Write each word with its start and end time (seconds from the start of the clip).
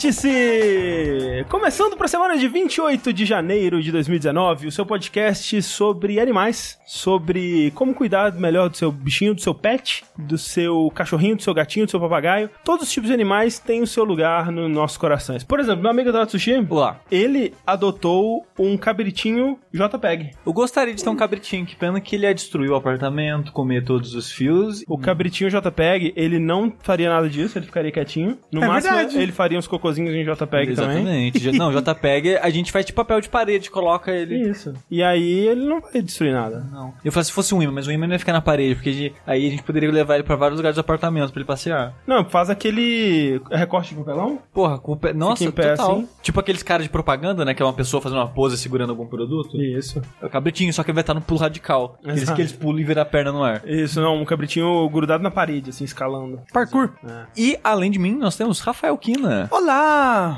Vértice! 0.00 1.44
Começando 1.50 1.94
para 1.94 2.06
a 2.06 2.08
semana 2.08 2.38
de 2.38 2.48
28 2.48 3.12
de 3.12 3.26
janeiro 3.26 3.82
de 3.82 3.92
2019, 3.92 4.68
o 4.68 4.72
seu 4.72 4.86
podcast 4.86 5.60
sobre 5.62 6.18
animais, 6.18 6.78
sobre 6.86 7.70
como 7.72 7.94
cuidar 7.94 8.32
melhor 8.32 8.70
do 8.70 8.76
seu 8.78 8.90
bichinho, 8.90 9.34
do 9.34 9.42
seu 9.42 9.54
pet, 9.54 10.02
do 10.16 10.38
seu 10.38 10.90
cachorrinho, 10.94 11.36
do 11.36 11.42
seu 11.42 11.52
gatinho, 11.52 11.84
do 11.84 11.90
seu 11.90 12.00
papagaio. 12.00 12.48
Todos 12.64 12.86
os 12.86 12.92
tipos 12.92 13.08
de 13.08 13.14
animais 13.14 13.58
têm 13.58 13.82
o 13.82 13.86
seu 13.86 14.02
lugar 14.04 14.50
nos 14.50 14.70
nossos 14.70 14.96
corações. 14.96 15.44
Por 15.44 15.60
exemplo, 15.60 15.82
meu 15.82 15.90
amigo 15.90 16.10
Tatsushi, 16.10 16.66
Olá. 16.70 16.98
ele 17.10 17.52
adotou 17.66 18.46
um 18.58 18.78
cabritinho 18.78 19.58
JPEG. 19.70 20.30
Eu 20.46 20.52
gostaria 20.54 20.94
de 20.94 21.04
ter 21.04 21.10
um 21.10 21.16
cabritinho, 21.16 21.66
que 21.66 21.76
pena 21.76 22.00
que 22.00 22.16
ele 22.16 22.24
ia 22.26 22.34
destruir 22.34 22.70
o 22.70 22.74
apartamento, 22.74 23.52
comer 23.52 23.84
todos 23.84 24.14
os 24.14 24.32
fios. 24.32 24.82
O 24.88 24.96
cabritinho 24.96 25.50
JPEG, 25.50 26.14
ele 26.16 26.38
não 26.38 26.72
faria 26.80 27.10
nada 27.10 27.28
disso, 27.28 27.58
ele 27.58 27.66
ficaria 27.66 27.92
quietinho. 27.92 28.38
No 28.50 28.64
É 28.64 28.66
máximo, 28.66 28.94
verdade. 28.96 29.18
ele 29.18 29.32
faria 29.32 29.58
uns 29.58 29.66
cocôzinhos 29.90 30.14
em 30.14 30.24
JPEG 30.24 30.74
também. 30.74 30.90
Exatamente. 31.02 31.38
Já- 31.38 31.52
Não, 31.52 31.70
JPEG, 31.80 32.36
a 32.36 32.50
gente 32.50 32.72
faz 32.72 32.86
de 32.86 32.92
papel 32.92 33.20
de 33.20 33.28
parede, 33.28 33.70
coloca 33.70 34.10
ele. 34.12 34.50
Isso. 34.50 34.72
E 34.90 35.02
aí 35.02 35.48
ele 35.48 35.64
não 35.66 35.80
vai 35.80 36.00
destruir 36.02 36.32
nada. 36.32 36.66
Não. 36.72 36.94
Eu 37.04 37.12
falei 37.12 37.24
se 37.24 37.32
fosse 37.32 37.54
um 37.54 37.62
imã, 37.62 37.72
mas 37.72 37.86
o 37.86 37.92
imã 37.92 38.06
não 38.06 38.14
ia 38.14 38.18
ficar 38.18 38.32
na 38.32 38.40
parede, 38.40 38.74
porque 38.74 39.12
aí 39.26 39.46
a 39.46 39.50
gente 39.50 39.62
poderia 39.62 39.90
levar 39.90 40.14
ele 40.14 40.24
pra 40.24 40.36
vários 40.36 40.58
lugares 40.58 40.76
do 40.76 40.80
apartamento 40.80 41.32
pra 41.32 41.40
ele 41.40 41.46
passear. 41.46 41.94
Não, 42.06 42.24
faz 42.24 42.50
aquele 42.50 43.40
recorte 43.50 43.90
de 43.94 43.96
papelão. 43.96 44.38
Porra, 44.52 44.78
com 44.78 44.92
o 44.92 44.96
pé. 44.96 45.12
Nossa, 45.12 45.44
em 45.44 45.50
pé 45.50 45.74
total. 45.76 45.92
assim. 45.96 46.08
Tipo 46.22 46.40
aqueles 46.40 46.62
caras 46.62 46.84
de 46.84 46.90
propaganda, 46.90 47.44
né? 47.44 47.54
Que 47.54 47.62
é 47.62 47.64
uma 47.64 47.72
pessoa 47.72 48.00
fazendo 48.00 48.18
uma 48.18 48.28
pose 48.28 48.56
segurando 48.56 48.90
algum 48.90 49.06
produto. 49.06 49.60
Isso. 49.60 50.00
É 50.22 50.26
o 50.26 50.30
cabritinho, 50.30 50.72
só 50.72 50.82
que 50.82 50.90
ele 50.90 50.94
vai 50.94 51.02
estar 51.02 51.14
no 51.14 51.20
pulo 51.20 51.40
radical. 51.40 51.96
Aqueles 52.00 52.22
Exato. 52.22 52.36
que 52.36 52.42
eles 52.42 52.52
pulam 52.52 52.80
e 52.80 52.84
viram 52.84 53.02
a 53.02 53.04
perna 53.04 53.32
no 53.32 53.42
ar. 53.42 53.62
Isso, 53.66 54.00
não, 54.00 54.16
um 54.20 54.24
cabritinho 54.24 54.88
grudado 54.90 55.22
na 55.22 55.30
parede, 55.30 55.70
assim, 55.70 55.84
escalando. 55.84 56.40
Parkour. 56.52 56.90
E, 57.36 57.58
além 57.62 57.90
de 57.90 57.98
mim, 57.98 58.14
nós 58.16 58.36
temos 58.36 58.60
Rafael 58.60 58.96
Kina. 58.96 59.48
Olá! 59.50 59.79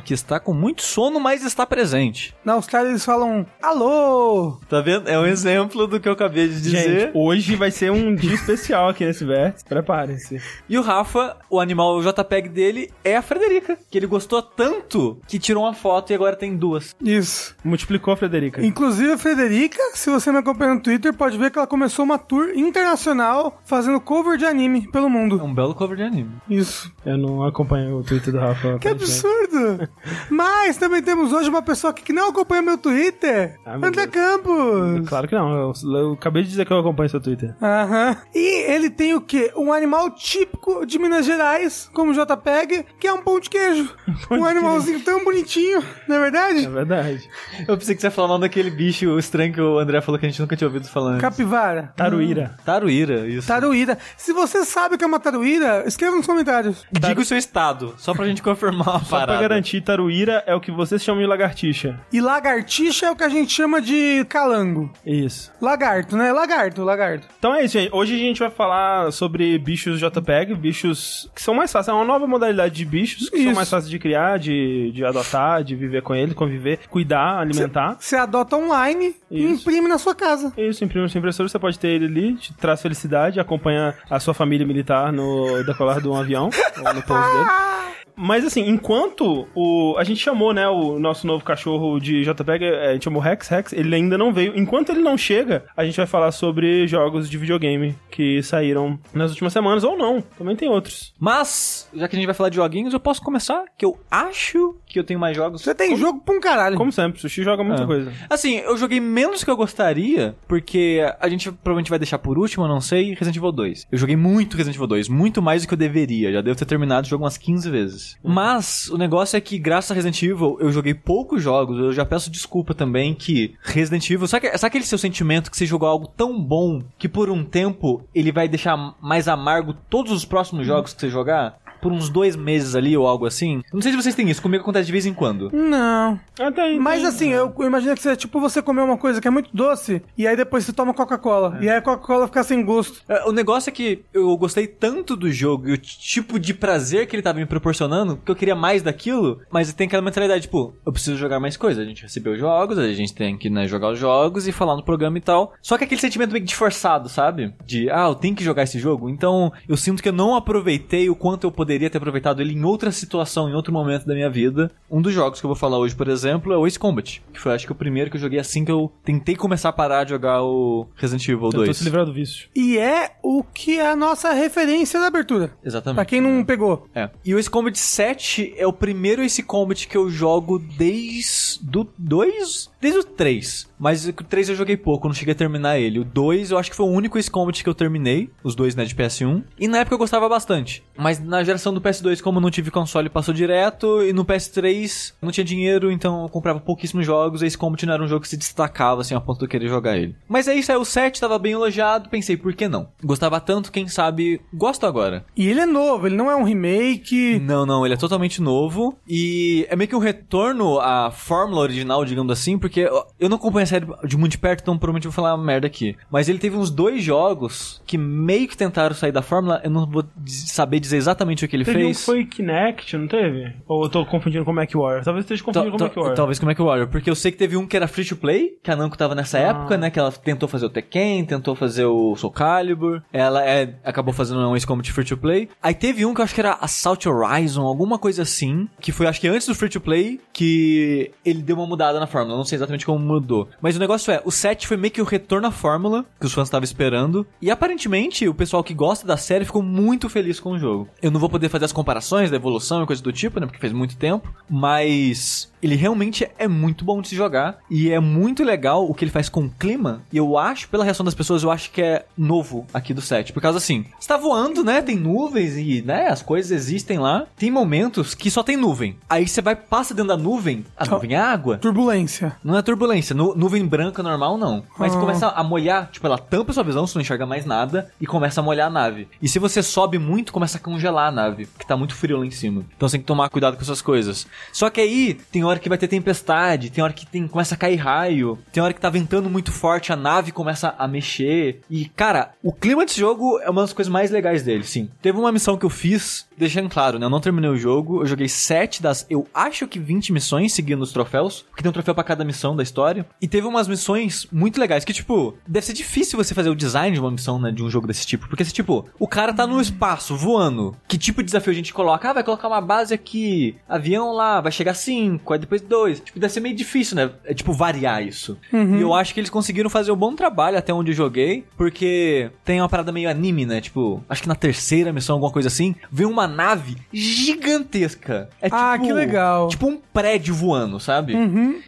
Que 0.05 0.15
está 0.15 0.39
com 0.41 0.53
muito 0.53 0.83
sono, 0.83 1.19
mas 1.21 1.45
está 1.45 1.67
presente. 1.67 2.35
Na 2.45 2.55
Austrália 2.55 2.91
eles 2.91 3.05
falam 3.05 3.47
alô! 3.63 4.59
Tá 4.69 4.81
vendo? 4.81 5.09
É 5.09 5.19
um 5.19 5.27
exemplo 5.27 5.87
do 5.87 6.01
que 6.01 6.09
eu 6.09 6.13
acabei 6.13 6.49
de 6.49 6.61
dizer. 6.61 7.01
Gente, 7.07 7.11
hoje 7.15 7.57
vai 7.57 7.71
ser 7.71 7.91
um 7.93 8.15
dia 8.15 8.35
especial 8.35 8.89
aqui 8.89 9.05
nesse 9.05 9.25
vértice. 9.25 9.65
Preparem-se. 9.65 10.41
E 10.69 10.79
o 10.79 10.83
Rafa, 10.83 11.37
o 11.51 11.61
animal 11.61 12.01
JPEG 12.03 12.49
dele 12.49 12.91
é 13.05 13.17
a 13.17 13.23
Frederica, 13.23 13.79
que 13.91 13.99
ele 13.99 14.07
gostou 14.07 14.43
tanto 14.43 15.19
que 15.27 15.39
tirou 15.39 15.65
uma 15.65 15.75
foto 15.75 16.11
e 16.11 16.15
agora 16.15 16.37
tem 16.37 16.57
duas. 16.57 16.95
Isso. 17.01 17.55
Multiplicou 17.65 18.13
a 18.15 18.17
Frederica. 18.17 18.65
Inclusive 18.65 19.13
a 19.13 19.19
Frederica, 19.19 19.79
se 19.95 20.11
você 20.11 20.31
me 20.33 20.39
acompanha 20.39 20.75
no 20.75 20.81
Twitter, 20.81 21.13
pode 21.15 21.37
ver 21.39 21.51
que 21.51 21.59
ela 21.59 21.67
começou 21.67 22.05
uma 22.05 22.19
tour 22.19 22.51
internacional 22.55 23.61
fazendo 23.65 24.01
cover 24.01 24.37
de 24.37 24.45
anime 24.45 24.91
pelo 24.91 25.07
É 25.07 25.11
mundo. 25.11 25.43
um 25.43 25.55
belo 25.55 25.75
cover 25.75 25.97
de 25.97 26.03
anime. 26.03 26.31
Isso. 26.49 26.93
Eu 27.05 27.17
não 27.19 27.45
acompanho 27.45 27.97
o 27.99 28.03
Twitter 28.03 28.33
do 28.33 28.39
Rafa. 28.39 28.79
Que 28.79 28.89
aparentemente. 28.89 29.03
Absurdo! 29.33 29.89
Mas 30.31 30.77
também 30.77 31.03
temos 31.03 31.33
hoje 31.33 31.49
uma 31.49 31.63
pessoa 31.63 31.91
aqui 31.91 32.03
que 32.03 32.13
não 32.13 32.29
acompanha 32.29 32.63
meu 32.63 32.79
Twitter. 32.79 33.59
Ah, 33.65 33.79
meu 33.79 33.89
André 33.89 34.07
Deus. 34.07 34.13
Campos. 34.15 35.09
Claro 35.09 35.29
que 35.29 35.35
não. 35.35 35.53
Eu, 35.53 35.73
eu 35.85 36.13
acabei 36.13 36.43
de 36.43 36.51
dizer 36.51 36.67
que 36.67 36.73
eu 36.73 36.79
acompanho 36.79 37.09
seu 37.09 37.21
Twitter. 37.21 37.55
Aham. 37.61 38.17
E 38.35 38.71
ele 38.71 38.91
tem 38.91 39.15
o 39.15 39.21
quê? 39.21 39.53
Um 39.57 39.73
animal 39.73 40.11
típico 40.11 40.87
de 40.87 40.99
Minas 40.99 41.27
Gerais, 41.27 41.91
como 41.93 42.13
JPEG, 42.13 42.87
que 42.99 43.07
é 43.07 43.13
um 43.13 43.23
pão 43.23 43.41
de 43.41 43.49
queijo. 43.49 43.95
um 44.31 44.45
animalzinho 44.45 45.01
tão 45.01 45.25
bonitinho, 45.25 45.83
não 46.09 46.17
é 46.17 46.21
verdade? 46.21 46.67
É 46.67 46.69
verdade. 46.69 47.29
Eu 47.67 47.77
pensei 47.77 47.95
que 47.95 48.01
você 48.01 48.07
ia 48.09 48.11
falar 48.11 48.27
o 48.27 48.31
nome 48.31 48.43
daquele 48.43 48.71
bicho 48.71 49.19
estranho 49.19 49.53
que 49.53 49.61
o 49.61 49.79
André 49.79 50.01
falou 50.01 50.19
que 50.19 50.27
a 50.27 50.29
gente 50.29 50.41
nunca 50.41 50.57
tinha 50.57 50.69
ouvido 50.69 50.89
falando. 50.89 51.21
Capivara. 51.21 51.93
Taruíra. 51.97 52.57
Taruíra, 52.65 53.27
isso. 53.27 53.49
Taruíra. 53.49 53.99
Se 54.17 54.33
você 54.33 54.65
sabe 54.65 54.95
o 54.95 54.99
que 54.99 55.05
é 55.05 55.07
uma 55.07 55.21
taruíra, 55.21 55.85
escreva 55.87 56.17
nos 56.17 56.27
comentários. 56.27 56.85
Diga 56.93 57.21
o 57.21 57.25
seu 57.25 57.39
estado, 57.39 57.95
só 57.99 58.15
pra 58.15 58.27
gente 58.27 58.43
confirmar 58.43 58.97
a 58.97 59.01
Só 59.23 59.27
pra 59.27 59.35
parada. 59.37 59.49
garantir, 59.49 59.81
taruíra 59.81 60.43
é 60.47 60.55
o 60.55 60.61
que 60.61 60.71
vocês 60.71 61.03
chamam 61.03 61.23
de 61.23 61.29
lagartixa. 61.29 61.99
E 62.13 62.21
lagartixa 62.21 63.07
é 63.07 63.11
o 63.11 63.17
que 63.17 63.25
a 63.25 63.29
gente 63.29 63.53
chama 63.53 63.81
de 63.81 64.25
calango. 64.29 64.91
Isso. 65.05 65.53
Lagarto, 65.61 66.17
né? 66.17 66.33
Lagarto, 66.33 66.83
lagarto. 66.83 67.27
Então 67.39 67.55
é 67.55 67.65
isso, 67.65 67.79
gente. 67.79 67.95
Hoje 67.95 68.15
a 68.15 68.19
gente 68.19 68.39
vai 68.41 68.51
falar 68.51 69.13
sobre 69.13 69.59
bichos 69.59 69.99
JPEG, 70.01 70.55
bichos 70.55 71.31
que 71.35 71.43
são 71.43 71.55
mais 71.55 71.71
fáceis. 71.73 71.89
É 71.89 71.97
uma 71.97 72.05
nova 72.05 72.27
modalidade 72.27 72.75
de 72.75 72.85
bichos 72.85 73.29
que 73.29 73.37
são 73.37 73.47
Isso. 73.47 73.55
mais 73.55 73.69
fáceis 73.69 73.91
de 73.91 73.99
criar, 73.99 74.39
de, 74.39 74.91
de 74.93 75.05
adotar, 75.05 75.63
de 75.63 75.75
viver 75.75 76.03
com 76.03 76.15
eles, 76.15 76.35
conviver, 76.35 76.81
cuidar, 76.89 77.39
alimentar. 77.39 77.97
Você 77.99 78.17
adota 78.17 78.57
online 78.57 79.15
e 79.31 79.45
Isso. 79.45 79.63
imprime 79.63 79.89
na 79.89 79.99
sua 79.99 80.15
casa. 80.15 80.53
Isso, 80.57 80.85
imprime 80.85 81.05
no 81.05 81.09
seu 81.11 81.19
impressor, 81.19 81.49
você 81.49 81.59
pode 81.59 81.79
ter 81.79 81.89
ele 81.89 82.07
ali, 82.07 82.35
te 82.35 82.53
traz 82.55 82.81
felicidade, 82.83 83.39
acompanha 83.41 83.95
a 84.09 84.19
sua 84.21 84.35
família 84.35 84.67
militar 84.67 85.13
no 85.13 85.63
decolar 85.65 86.01
de 86.01 86.09
um 86.09 86.17
avião, 86.17 86.51
ou 86.79 86.95
no 86.95 87.03
pouso 87.03 87.23
dele. 87.23 87.51
Mas 88.15 88.45
assim, 88.45 88.69
enquanto 88.69 89.12
o. 89.21 89.97
A 89.99 90.05
gente 90.05 90.21
chamou, 90.21 90.53
né, 90.55 90.69
o 90.69 90.99
nosso 90.99 91.27
novo 91.27 91.45
cachorro 91.45 91.99
de 92.01 92.23
JPEG, 92.25 92.65
é, 92.65 92.91
a 92.91 92.93
gente 92.95 93.05
chamou 93.05 93.21
Rex, 93.21 93.49
Rex, 93.49 93.73
ele 93.73 93.95
ainda 93.95 94.17
não 94.17 94.33
veio. 94.33 94.53
Enquanto 94.59 94.91
ele 94.91 95.01
não 95.01 95.17
chega, 95.17 95.65
a 95.77 95.85
gente 95.85 95.97
vai 95.97 96.07
falar 96.07 96.33
sobre 96.33 96.87
jogos 96.87 97.29
de 97.29 97.37
videogame 97.39 97.95
que 98.11 98.43
saíram 98.43 98.99
nas 99.13 99.31
últimas 99.31 99.53
semanas, 99.53 99.85
ou 99.85 99.97
não. 99.97 100.21
Também 100.39 100.57
tem 100.57 100.69
outros. 100.69 101.13
Mas, 101.19 101.89
já 101.95 102.09
que 102.09 102.17
a 102.17 102.19
gente 102.19 102.27
vai 102.27 102.35
falar 102.35 102.49
de 102.49 102.57
joguinhos, 102.57 102.93
eu 102.95 103.01
posso 103.01 103.23
começar, 103.23 103.65
que 103.77 103.85
eu 103.85 103.99
acho 104.11 104.77
que 104.87 104.99
eu 104.99 105.05
tenho 105.05 105.19
mais 105.21 105.37
jogos. 105.37 105.63
Você 105.63 105.75
tem 105.75 105.97
jogo 105.97 106.21
pra 106.21 106.35
um 106.35 106.41
caralho. 106.41 106.77
Como 106.77 106.93
sempre, 106.93 107.21
Sushi 107.21 107.43
joga 107.43 107.63
muita 107.65 107.83
É. 107.83 107.87
coisa. 107.87 108.13
Assim, 108.29 108.57
eu 108.59 108.77
joguei 108.77 109.01
menos 109.01 109.43
que 109.43 109.51
eu 109.51 109.57
gostaria, 109.57 110.35
porque 110.47 111.01
a 111.21 111.29
gente 111.29 111.51
provavelmente 111.51 111.91
vai 111.91 111.99
deixar 111.99 112.19
por 112.19 112.39
último, 112.39 112.65
eu 112.65 112.69
não 112.69 112.81
sei, 112.81 113.11
Resident 113.15 113.37
Evil 113.37 113.53
2. 113.53 113.89
Eu 113.91 113.99
joguei 113.99 114.17
muito 114.17 114.57
Resident 114.57 114.77
Evil 114.77 114.87
2, 114.87 115.09
muito 115.09 115.41
mais 115.43 115.63
do 115.63 115.69
que 115.69 115.75
eu 115.75 115.79
deveria. 115.79 116.33
Já 116.33 116.41
devo 116.41 116.57
ter 116.59 116.65
terminado 116.67 117.07
o 117.07 117.11
jogo 117.11 117.25
umas 117.25 117.39
15 117.39 117.71
vezes. 117.71 118.17
Mas 118.23 118.91
o 118.93 118.99
negócio 118.99 119.37
é 119.37 119.41
que, 119.41 119.59
graças 119.59 119.91
a 119.91 119.95
Resident 119.95 120.23
Evil, 120.23 120.59
eu 120.61 120.71
joguei 120.71 120.95
poucos 120.95 121.43
jogos. 121.43 121.79
Eu 121.79 121.93
já 121.93 122.05
peço 122.05 122.31
desculpa 122.31 122.75
também 122.75 123.15
que 123.15 123.55
Resident 123.63 124.09
Evil. 124.11 124.27
Sabe, 124.27 124.47
sabe 124.59 124.67
aquele 124.67 124.85
seu 124.85 124.99
sentimento 124.99 125.51
que 125.51 125.57
você 125.57 125.67
jogou 125.67 125.89
algo 125.89 126.07
tão 126.07 126.41
bom 126.41 126.83
que 126.99 127.09
por 127.09 127.31
um 127.31 127.45
tempo 127.45 128.05
ele 128.15 128.31
vai 128.31 128.49
deixar 128.49 128.95
mais 129.01 129.29
amargo 129.29 129.75
todos 129.89 130.13
os 130.13 130.25
próximos 130.25 130.67
jogos 130.67 130.93
que 130.93 131.01
você 131.01 131.09
jogar? 131.09 131.59
Por 131.83 131.93
uns 131.93 132.09
dois 132.09 132.37
meses 132.37 132.75
ali 132.75 132.97
ou 132.97 133.07
algo 133.07 133.27
assim. 133.27 133.63
Não 133.73 133.83
sei 133.83 133.91
se 133.91 133.97
vocês 134.01 134.15
têm 134.15 134.31
isso, 134.31 134.41
comigo 134.41 134.63
acontece 134.63 134.87
de 134.87 134.93
vez 134.93 135.05
em 135.05 135.13
quando. 135.13 135.51
Não. 135.53 136.19
Tem, 136.55 136.79
Mas 136.79 137.01
tem. 137.01 137.09
assim, 137.09 137.29
eu 137.31 137.53
imagino 137.61 137.95
que 137.95 138.01
você, 138.03 138.17
tipo, 138.17 138.41
você 138.41 138.63
comer 138.63 138.83
uma 138.83 138.97
coisa 138.97 139.21
que 139.21 139.29
é 139.29 139.31
muito 139.31 139.51
doce 139.53 140.01
e 140.17 140.27
aí 140.27 140.37
depois 140.37 140.65
você 140.65 140.73
toma 140.73 140.95
Coca-Cola. 140.95 141.59
E 141.61 141.69
aí 141.69 141.77
a 141.77 141.83
Coca-Cola 141.83 142.27
fica 142.27 142.43
sem 142.45 142.65
gosto. 142.65 143.03
É, 143.09 143.25
O 143.25 143.33
negócio 143.33 143.69
é 143.69 143.73
que 143.73 144.05
eu 144.15 144.35
gostei 144.37 144.67
tanto 144.67 145.17
do 145.17 145.31
jogo 145.31 145.69
e 145.69 145.73
o 145.73 145.79
tipo 145.79 146.39
de 146.39 146.55
prazer 146.55 147.07
que 147.07 147.17
ele 147.17 147.23
tava 147.23 147.39
me 147.39 147.47
proporcionando 147.47 148.17
que 148.25 148.31
eu 148.31 148.37
queria 148.37 148.55
mais 148.55 148.83
daquilo, 148.83 149.41
mas 149.51 149.73
tem 149.73 149.87
aquela 149.89 150.03
mentalidade, 150.03 150.43
tipo, 150.43 150.75
eu 150.87 150.93
preciso 150.93 151.17
jogar 151.17 151.41
mais 151.41 151.57
coisa. 151.57 151.83
A 151.83 151.85
gente 151.85 152.03
recebeu 152.03 152.39
jogos, 152.39 152.79
a 152.79 152.93
gente 152.93 153.13
tem 153.15 153.37
que 153.37 153.51
né, 153.51 153.67
jogar 153.67 153.91
os 153.91 153.99
jogos 153.99 154.47
e 154.47 154.53
falar 154.53 154.77
no 154.77 154.85
programa 154.85 155.19
e 155.19 155.21
tal. 155.21 155.53
Só 155.61 155.77
que 155.77 155.85
aquele 155.85 156.01
sentimento 156.01 156.31
meio 156.31 156.43
que 156.45 156.49
de 156.49 156.55
forçado, 156.57 157.09
sabe? 157.09 157.53
De, 157.67 157.91
ah, 157.91 158.07
eu 158.09 158.15
tenho 158.15 158.37
que 158.37 158.45
jogar 158.45 158.63
esse 158.63 158.79
jogo. 158.79 159.09
Então 159.09 159.53
eu 159.69 159.77
sinto 159.77 160.03
que 160.03 160.09
eu 160.09 160.13
não 160.13 160.37
aproveitei 160.37 161.11
o 161.11 161.17
quanto 161.17 161.45
eu 161.47 161.51
poderia 161.51 161.72
ter 161.79 161.99
aproveitado 161.99 162.41
ele 162.41 162.55
em 162.55 162.65
outra 162.65 162.91
situação, 162.91 163.49
em 163.49 163.55
outro 163.55 163.73
momento 163.73 164.07
da 164.07 164.15
minha 164.15 164.31
vida. 164.31 164.71
Um 164.91 165.01
dos 165.01 165.13
jogos 165.13 165.41
que 165.41 165.47
eu 165.47 165.49
vou 165.49 165.57
falar 165.57 165.79
hoje, 165.79 165.95
por 165.95 166.09
exemplo, 166.09 166.53
é 166.53 166.57
o 166.57 166.67
Ace 166.67 166.79
Combat, 166.79 167.23
que 167.33 167.41
foi 167.41 167.53
acho 167.53 167.67
que 167.67 167.73
o 167.73 167.75
primeiro 167.75 168.11
que 168.11 168.17
eu 168.17 168.21
joguei 168.21 168.39
assim 168.39 168.65
que 168.65 168.73
eu 168.73 168.93
tentei 169.05 169.37
começar 169.37 169.69
a 169.69 169.73
parar 169.73 170.05
de 170.05 170.11
jogar 170.11 170.43
o 170.43 170.87
Resident 170.97 171.29
Evil 171.29 171.51
2. 171.51 171.53
Tentou 171.53 171.75
se 171.75 171.85
livrar 171.85 172.05
do 172.05 172.13
vício. 172.13 172.49
E 172.55 172.79
é 172.79 173.17
o 173.23 173.43
que 173.43 173.79
é 173.79 173.91
a 173.91 173.97
nossa 173.97 174.33
referência 174.33 175.01
da 175.01 175.07
abertura. 175.07 175.53
Exatamente. 175.65 175.97
Pra 175.97 176.05
quem 176.05 176.21
não 176.21 176.45
pegou. 176.45 176.89
É. 176.95 177.11
E 177.25 177.35
o 177.35 177.39
Ace 177.39 177.51
Combat 177.51 177.79
7 177.79 178.55
é 178.57 178.67
o 178.67 178.73
primeiro 178.73 179.23
Ace 179.23 179.43
Combat 179.43 179.87
que 179.87 179.97
eu 179.97 180.11
jogo 180.11 180.59
desde 180.59 181.63
do 181.63 181.89
2, 181.99 182.71
desde 182.83 182.99
o 182.99 183.05
3. 183.05 183.71
Mas 183.79 184.07
o 184.07 184.13
3 184.13 184.51
eu 184.51 184.57
joguei 184.57 184.77
pouco, 184.77 185.07
não 185.07 185.15
cheguei 185.15 185.33
a 185.33 185.37
terminar 185.37 185.79
ele. 185.79 186.01
O 186.01 186.05
2 186.05 186.51
eu 186.51 186.59
acho 186.59 186.71
que 186.71 186.77
foi 186.77 186.87
o 186.87 186.91
único 186.91 187.17
Ace 187.19 187.31
Combat 187.31 187.63
que 187.63 187.69
eu 187.69 187.75
terminei, 187.75 188.29
os 188.43 188.55
dois 188.55 188.75
né, 188.75 188.85
de 188.85 188.95
PS1. 188.95 189.45
E 189.59 189.69
na 189.69 189.79
época 189.79 189.95
eu 189.95 189.99
gostava 189.99 190.29
bastante. 190.29 190.85
Mas 190.97 191.19
na 191.19 191.43
geração 191.45 191.73
do 191.73 191.81
PS2, 191.81 192.21
como 192.21 192.39
eu 192.39 192.43
não 192.43 192.51
tive 192.51 192.71
console, 192.71 193.09
passou 193.09 193.33
direto. 193.33 194.03
E 194.03 194.13
no 194.13 194.25
PS3 194.25 195.15
não 195.23 195.31
tinha 195.31 195.45
dinheiro, 195.45 195.91
então 195.91 196.23
eu 196.23 196.29
comprava 196.29 196.61
pouquíssimos 196.61 197.07
jogos. 197.07 197.43
Ace 197.43 197.57
Combat 197.57 197.87
não 197.87 197.95
era 197.95 198.03
um 198.03 198.09
jogo 198.09 198.23
que 198.23 198.29
se 198.29 198.37
destacava 198.37 199.01
assim 199.01 199.15
a 199.15 199.21
ponto 199.21 199.39
de 199.39 199.45
eu 199.45 199.49
querer 199.49 199.69
jogar 199.69 199.97
ele. 199.97 200.17
Mas 200.29 200.49
aí 200.49 200.63
saiu 200.63 200.81
o 200.81 200.85
7, 200.85 201.21
tava 201.21 201.39
bem 201.39 201.53
elogiado, 201.53 202.09
pensei, 202.09 202.37
por 202.37 202.53
que 202.53 202.67
não? 202.69 202.89
Gostava 203.03 203.41
tanto, 203.41 203.71
quem 203.71 203.87
sabe, 203.87 204.41
gosto 204.53 204.87
agora. 204.87 205.25
E 205.37 205.49
ele 205.49 205.61
é 205.61 205.67
novo, 205.67 206.07
ele 206.07 206.17
não 206.17 206.31
é 206.31 206.37
um 206.37 206.45
remake. 206.45 207.39
Não, 207.41 207.65
não, 207.65 207.85
ele 207.85 207.95
é 207.95 207.99
totalmente 207.99 208.41
novo 208.41 208.99
e 209.09 209.67
é 209.69 209.77
meio 209.77 209.89
que 209.89 209.97
um 209.97 210.01
retorno 210.01 210.81
à 210.81 211.11
fórmula 211.11 211.61
original, 211.61 212.05
digamos 212.05 212.33
assim, 212.33 212.59
porque 212.59 212.72
porque 212.73 212.81
eu- 213.21 213.29
não 213.29 213.37
acompanho 213.37 213.65
a 213.65 213.67
série 213.67 213.87
de 214.05 214.17
muito 214.17 214.33
de 214.33 214.39
perto, 214.39 214.63
então 214.63 214.79
provavelmente 214.79 215.05
vou 215.05 215.13
falar 215.13 215.35
uma 215.35 215.45
merda 215.45 215.67
aqui. 215.67 215.95
Mas 216.11 216.29
ele 216.29 216.39
teve 216.39 216.57
uns 216.57 216.71
dois 216.71 217.03
jogos 217.03 217.83
que 217.87 217.99
meio 217.99 218.49
que 218.49 218.57
tentaram 218.57 218.95
sair 218.95 219.13
da 219.13 219.21
fórmula, 219.21 219.61
eu 219.63 219.71
não 219.71 219.87
vou 219.87 220.05
saber 220.27 220.81
dizer 220.81 220.97
exatamente 220.97 221.45
o 221.45 221.49
que 221.49 221.55
ele 221.55 221.65
Teve 221.65 221.79
um 221.79 221.83
fez. 221.87 221.99
que 221.99 222.05
foi 222.05 222.25
Kinect, 222.25 222.97
não 222.97 223.07
teve? 223.07 223.53
Ou 223.69 223.85
eu 223.85 223.91
tô 223.91 224.07
confundindo 224.07 224.45
com 224.45 224.51
o 224.51 224.55
Mac 224.55 224.71
Warrior? 224.75 225.05
Talvez 225.05 225.25
esteja 225.25 225.45
confundindo 225.45 225.71
com 225.71 225.77
o 225.77 225.79
tal- 225.79 225.89
Mac 225.89 225.97
Warrior. 225.97 226.17
Talvez 226.17 226.39
com 226.39 226.47
o 226.47 226.49
Mac 226.49 226.59
Warrior, 226.59 226.89
porque 226.89 227.11
eu 227.11 227.15
sei 227.15 227.31
que 227.31 227.39
teve 227.39 227.57
um 227.57 227.67
que 227.67 227.77
era 227.77 227.87
free 227.87 228.05
to 228.07 228.17
play, 228.17 228.57
que 228.63 228.71
a 228.71 228.77
Namco 228.77 228.97
tava 228.97 229.15
nessa 229.15 229.37
Ah. 229.39 229.43
época, 229.43 229.77
né? 229.77 229.91
Que 229.91 229.99
ela 229.99 230.11
tentou 230.11 230.49
fazer 230.49 230.67
o 230.67 230.71
Tekken, 230.71 231.25
tentou 231.27 231.55
fazer 231.55 231.85
o 231.85 232.17
Soul 232.17 232.33
Calibur, 232.33 233.03
ela 233.13 233.45
é, 233.45 233.75
acabou 233.85 234.15
fazendo 234.15 234.41
um 234.41 234.57
Ace 234.57 234.67
Combat 234.67 234.91
free 234.91 235.05
to 235.05 235.17
play. 235.19 235.49
Aí 235.63 235.75
teve 235.75 236.07
um 236.07 236.15
que 236.15 236.21
eu 236.21 236.25
acho 236.25 236.35
que 236.35 236.41
era 236.41 236.53
Assault 236.61 237.07
Horizon, 237.09 237.63
alguma 237.63 237.99
coisa 237.99 238.23
assim, 238.23 238.69
que 238.81 238.93
foi 238.93 239.07
acho 239.07 239.21
que 239.21 239.29
antes 239.29 239.47
do 239.47 239.55
free 239.55 239.69
to 239.69 239.81
play, 239.81 240.19
que 240.33 241.11
ele 241.25 241.43
deu 241.43 241.57
uma 241.57 241.67
mudada 241.67 242.01
na 242.01 242.07
fórmula. 242.07 242.37
Não 242.37 242.45
sei 242.45 242.62
exatamente 242.63 242.87
como 242.87 242.99
mudou. 242.99 243.49
Mas 243.61 243.77
o 243.77 243.81
negócio 243.81 244.13
é, 244.13 244.23
o 244.25 244.31
7 244.31 244.67
foi 244.67 244.77
meio 244.77 244.93
que 244.93 245.03
o 245.03 245.05
retorno 245.05 245.47
à 245.47 245.51
fórmula 245.51 246.05
que 246.19 246.27
os 246.27 246.33
fãs 246.33 246.49
estavam 246.49 246.65
esperando. 246.65 247.27
E 247.41 247.51
aparentemente 247.51 248.29
o 248.29 248.35
pessoal 248.35 248.65
que 248.65 248.75
gosta 248.75 249.07
da 249.07 249.17
série 249.17 249.45
ficou 249.45 249.63
muito 249.63 250.09
feliz 250.09 250.41
com 250.41 250.53
o 250.53 250.59
jogo. 250.59 250.89
Eu 251.01 251.11
não 251.11 251.21
vou 251.21 251.29
poder 251.29 251.49
fazer 251.49 251.65
as 251.65 251.73
comparações 251.73 252.31
da 252.31 252.37
evolução 252.37 252.83
e 252.83 252.87
coisa 252.87 253.03
do 253.03 253.13
tipo, 253.13 253.39
né? 253.39 253.47
Porque 253.47 253.61
faz 253.61 253.73
muito 253.73 253.97
tempo. 253.97 254.33
Mas 254.49 255.52
ele 255.63 255.77
realmente 255.77 256.29
é 256.39 256.49
muito 256.49 256.85
bom 256.85 257.01
de 257.01 257.09
se 257.09 257.17
jogar. 257.17 257.59
E 257.71 257.91
é 257.91 258.01
muito 258.01 258.43
legal 258.43 258.89
o 258.89 258.95
que 258.95 259.05
ele 259.05 259.11
faz 259.11 259.29
com 259.29 259.45
o 259.45 259.51
clima. 259.51 260.03
E 260.13 260.17
eu 260.17 260.37
acho, 260.37 260.69
pela 260.69 260.85
reação 260.85 261.05
das 261.05 261.15
pessoas, 261.15 261.43
eu 261.43 261.51
acho 261.51 261.71
que 261.71 261.81
é 261.83 262.05
novo 262.19 262.67
aqui 262.75 262.93
do 262.93 263.01
set. 263.01 263.33
Por 263.33 263.41
causa 263.43 263.59
assim, 263.59 263.85
você 263.99 264.09
tá 264.09 264.17
voando, 264.17 264.65
né? 264.65 264.83
Tem 264.83 264.97
nuvens 264.97 265.57
e, 265.57 265.83
né? 265.83 266.09
As 266.09 266.23
coisas 266.23 266.51
existem 266.51 266.99
lá. 266.99 267.27
Tem 267.37 267.51
momentos 267.51 268.15
que 268.15 268.31
só 268.31 268.43
tem 268.43 268.57
nuvem. 268.57 268.97
Aí 269.09 269.27
você 269.29 269.41
vai, 269.41 269.55
passa 269.57 269.95
dentro 269.95 270.09
da 270.09 270.17
nuvem. 270.17 270.65
A 270.77 270.85
nuvem 270.87 271.15
é 271.15 271.19
água. 271.19 271.59
Turbulência. 271.59 272.37
Não 272.43 272.57
é 272.57 272.63
turbulência, 272.63 273.15
nu- 273.15 273.35
nuvem 273.37 273.65
branca 273.67 274.03
normal 274.03 274.37
não. 274.37 274.65
Mas 274.79 274.95
Ah. 274.95 275.01
começa 275.01 275.29
a 275.29 275.43
molhar, 275.45 275.89
tipo, 275.91 276.07
ela 276.07 276.19
tampa 276.19 276.53
sua 276.53 276.63
visão, 276.65 276.87
você 276.87 276.97
não 276.97 277.03
enxerga 277.03 277.25
mais 277.27 277.45
nada, 277.47 277.91
e 278.01 278.07
começa 278.07 278.41
a 278.41 278.45
molhar 278.45 278.67
a 278.67 278.71
nave. 278.71 279.09
E 279.21 279.29
se 279.29 279.39
você 279.39 279.63
sobe 279.63 279.99
muito, 279.99 280.33
começa 280.33 280.59
a 280.59 280.61
congelar 280.61 281.09
a 281.09 281.13
nave, 281.13 281.49
que 281.59 281.67
tá 281.67 281.77
muito 281.77 281.95
frio 281.95 282.19
lá 282.19 282.27
em 282.27 282.31
cima. 282.31 282.65
Então 282.77 282.89
você 282.89 282.93
tem 282.97 283.01
que 283.03 283.07
tomar 283.07 283.29
cuidado 283.29 283.57
com 283.57 283.63
essas 283.63 283.81
coisas. 283.83 284.27
Só 284.53 284.69
que 284.71 284.81
aí, 284.81 285.15
tem 285.31 285.45
hora 285.45 285.52
que 285.59 285.69
vai 285.69 285.79
ter 285.79 285.89
tempestade, 285.89 286.71
tem 286.71 286.83
hora 286.83 286.93
que 286.93 287.07
tem, 287.07 287.27
começa 287.27 287.55
a 287.55 287.59
cair 287.59 287.77
raio, 287.77 288.39
tem 288.53 288.63
hora 288.63 288.73
que 288.73 288.81
tá 288.81 288.91
ventando 288.91 289.31
muito 289.31 289.53
forte, 289.53 289.93
a 289.93 289.97
nave 289.97 290.33
começa 290.33 290.75
a 290.79 290.87
mexer. 290.89 291.61
E, 291.71 291.87
cara, 291.87 292.33
o 292.43 292.53
clima 292.53 292.85
desse 292.85 293.01
jogo 293.01 293.39
é 293.41 293.51
uma 293.51 293.63
das 293.63 293.73
coisas 293.73 293.93
mais 293.93 294.11
legais 294.11 294.43
dele, 294.43 294.65
sim. 294.65 294.89
Teve 295.01 295.19
uma 295.19 295.33
missão 295.33 295.57
que 295.57 295.65
eu 295.65 295.71
fiz, 295.71 296.27
deixando 296.37 296.69
claro, 296.69 296.99
né? 296.99 297.07
Eu 297.07 297.11
não 297.11 297.21
terminei 297.21 297.51
o 297.51 297.57
jogo, 297.57 298.03
eu 298.03 298.07
joguei 298.07 298.29
7 298.29 298.83
das, 298.83 299.07
eu 299.09 299.27
acho 299.35 299.67
que 299.67 299.79
20 299.79 300.13
missões 300.13 300.53
seguindo 300.53 300.83
os 300.83 300.93
troféus, 300.93 301.43
porque 301.43 301.63
tem 301.63 301.71
um 301.71 301.73
troféu 301.73 301.95
pra 301.95 302.05
cada 302.05 302.25
missão 302.25 302.55
da 302.57 302.63
história. 302.63 303.07
E 303.21 303.29
teve 303.29 303.47
umas 303.47 303.69
missões 303.69 304.27
muito 304.33 304.61
legais, 304.61 304.85
que 304.85 304.93
tipo, 304.93 305.35
deve 305.47 305.67
ser 305.67 305.73
difícil 305.73 306.17
você 306.17 306.35
fazer 306.35 306.51
o 306.51 306.55
design 306.55 306.95
de 306.95 307.01
uma 307.01 307.11
missão, 307.11 307.41
né, 307.41 307.51
de 307.51 307.63
um 307.63 307.71
jogo 307.71 307.87
desse 307.87 308.07
tipo. 308.07 308.29
Porque 308.29 308.45
se 308.45 308.53
tipo, 308.53 308.87
o 308.99 309.09
cara 309.09 309.33
tá 309.33 309.47
no 309.47 309.61
espaço, 309.61 310.17
voando, 310.17 310.77
que 310.89 310.99
tipo 310.99 311.23
de 311.23 311.27
desafio 311.27 311.53
a 311.53 311.55
gente 311.55 311.73
coloca? 311.73 312.11
Ah, 312.11 312.13
vai 312.13 312.25
colocar 312.25 312.49
uma 312.49 312.61
base 312.61 312.93
aqui, 312.95 313.57
avião 313.69 314.13
lá, 314.13 314.41
vai 314.41 314.53
chegar 314.53 314.75
5, 314.75 315.33
aí 315.33 315.39
depois 315.43 315.61
2. 315.61 316.01
Tipo, 316.01 316.19
deve 316.19 316.33
ser 316.33 316.41
meio 316.41 316.57
difícil, 316.57 316.97
né? 316.97 317.11
É 317.25 317.35
tipo, 317.35 317.53
variar 317.53 318.03
isso. 318.03 318.39
E 318.53 318.81
eu 318.81 318.95
acho 318.95 319.13
que 319.15 319.21
eles 319.21 319.31
conseguiram 319.31 319.69
fazer 319.71 319.93
um 319.93 319.97
bom 319.97 320.15
trabalho 320.17 320.57
até 320.59 320.73
onde 320.73 320.91
eu 320.93 320.95
joguei, 320.97 321.45
porque 321.57 322.31
tem 322.45 322.61
uma 322.61 322.69
parada 322.69 322.91
meio 322.93 323.09
anime, 323.11 323.45
né? 323.47 323.61
Tipo, 323.61 324.03
acho 324.09 324.23
que 324.23 324.29
na 324.29 324.35
terceira 324.35 324.93
missão, 324.93 325.15
alguma 325.17 325.33
coisa 325.33 325.49
assim, 325.49 325.75
vem 325.91 326.07
uma 326.07 326.27
nave 326.27 326.77
gigantesca. 326.93 328.29
É 328.41 328.49
Ah, 328.51 328.73
tipo- 328.75 328.87
que 328.87 328.93
legal. 328.93 329.49
Tipo 329.49 329.67
um 329.69 329.77
prédio 329.93 330.35
voando, 330.35 330.79
sabe? 330.81 331.15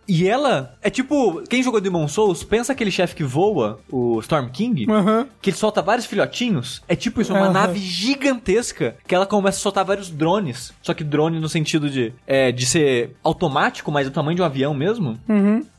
E 0.09 0.27
ela 0.29 0.77
é 0.83 0.91
tipo, 0.91 1.43
quem 1.49 1.63
jogou 1.63 1.81
Demon 1.81 2.09
Souls, 2.09 2.43
pensa 2.45 2.73
aquele 2.73 2.91
chefe 2.91 3.15
que 3.15 3.25
voa, 3.25 3.81
o 3.91 4.21
Storm 4.21 4.49
King, 4.51 4.87
Aham. 4.91 5.27
que 5.41 5.51
ele 5.51 5.57
solta 5.57 5.83
vários 5.83 6.07
filhotinhos. 6.07 6.83
É 6.89 6.95
tipo 6.95 7.21
isso, 7.21 7.33
uma 7.33 7.45
Aham. 7.45 7.53
nave 7.53 7.79
gigantesca 7.81 8.97
que 9.07 9.15
ela 9.15 9.27
começa 9.27 9.59
a 9.59 9.61
soltar 9.61 9.85
vários 9.85 10.11
drones. 10.11 10.73
Só 10.83 10.95
que 10.95 11.03
drone 11.05 11.41
no 11.41 11.49
sentido 11.49 11.89
de, 11.91 12.13
é, 12.27 12.53
de 12.53 12.67
ser 12.67 13.17
automático, 13.23 13.64
mas 13.91 14.07
do 14.07 14.13
tamanho 14.13 14.37
de 14.37 14.43
um 14.43 14.45
avião 14.45 14.75
mesmo. 14.75 15.19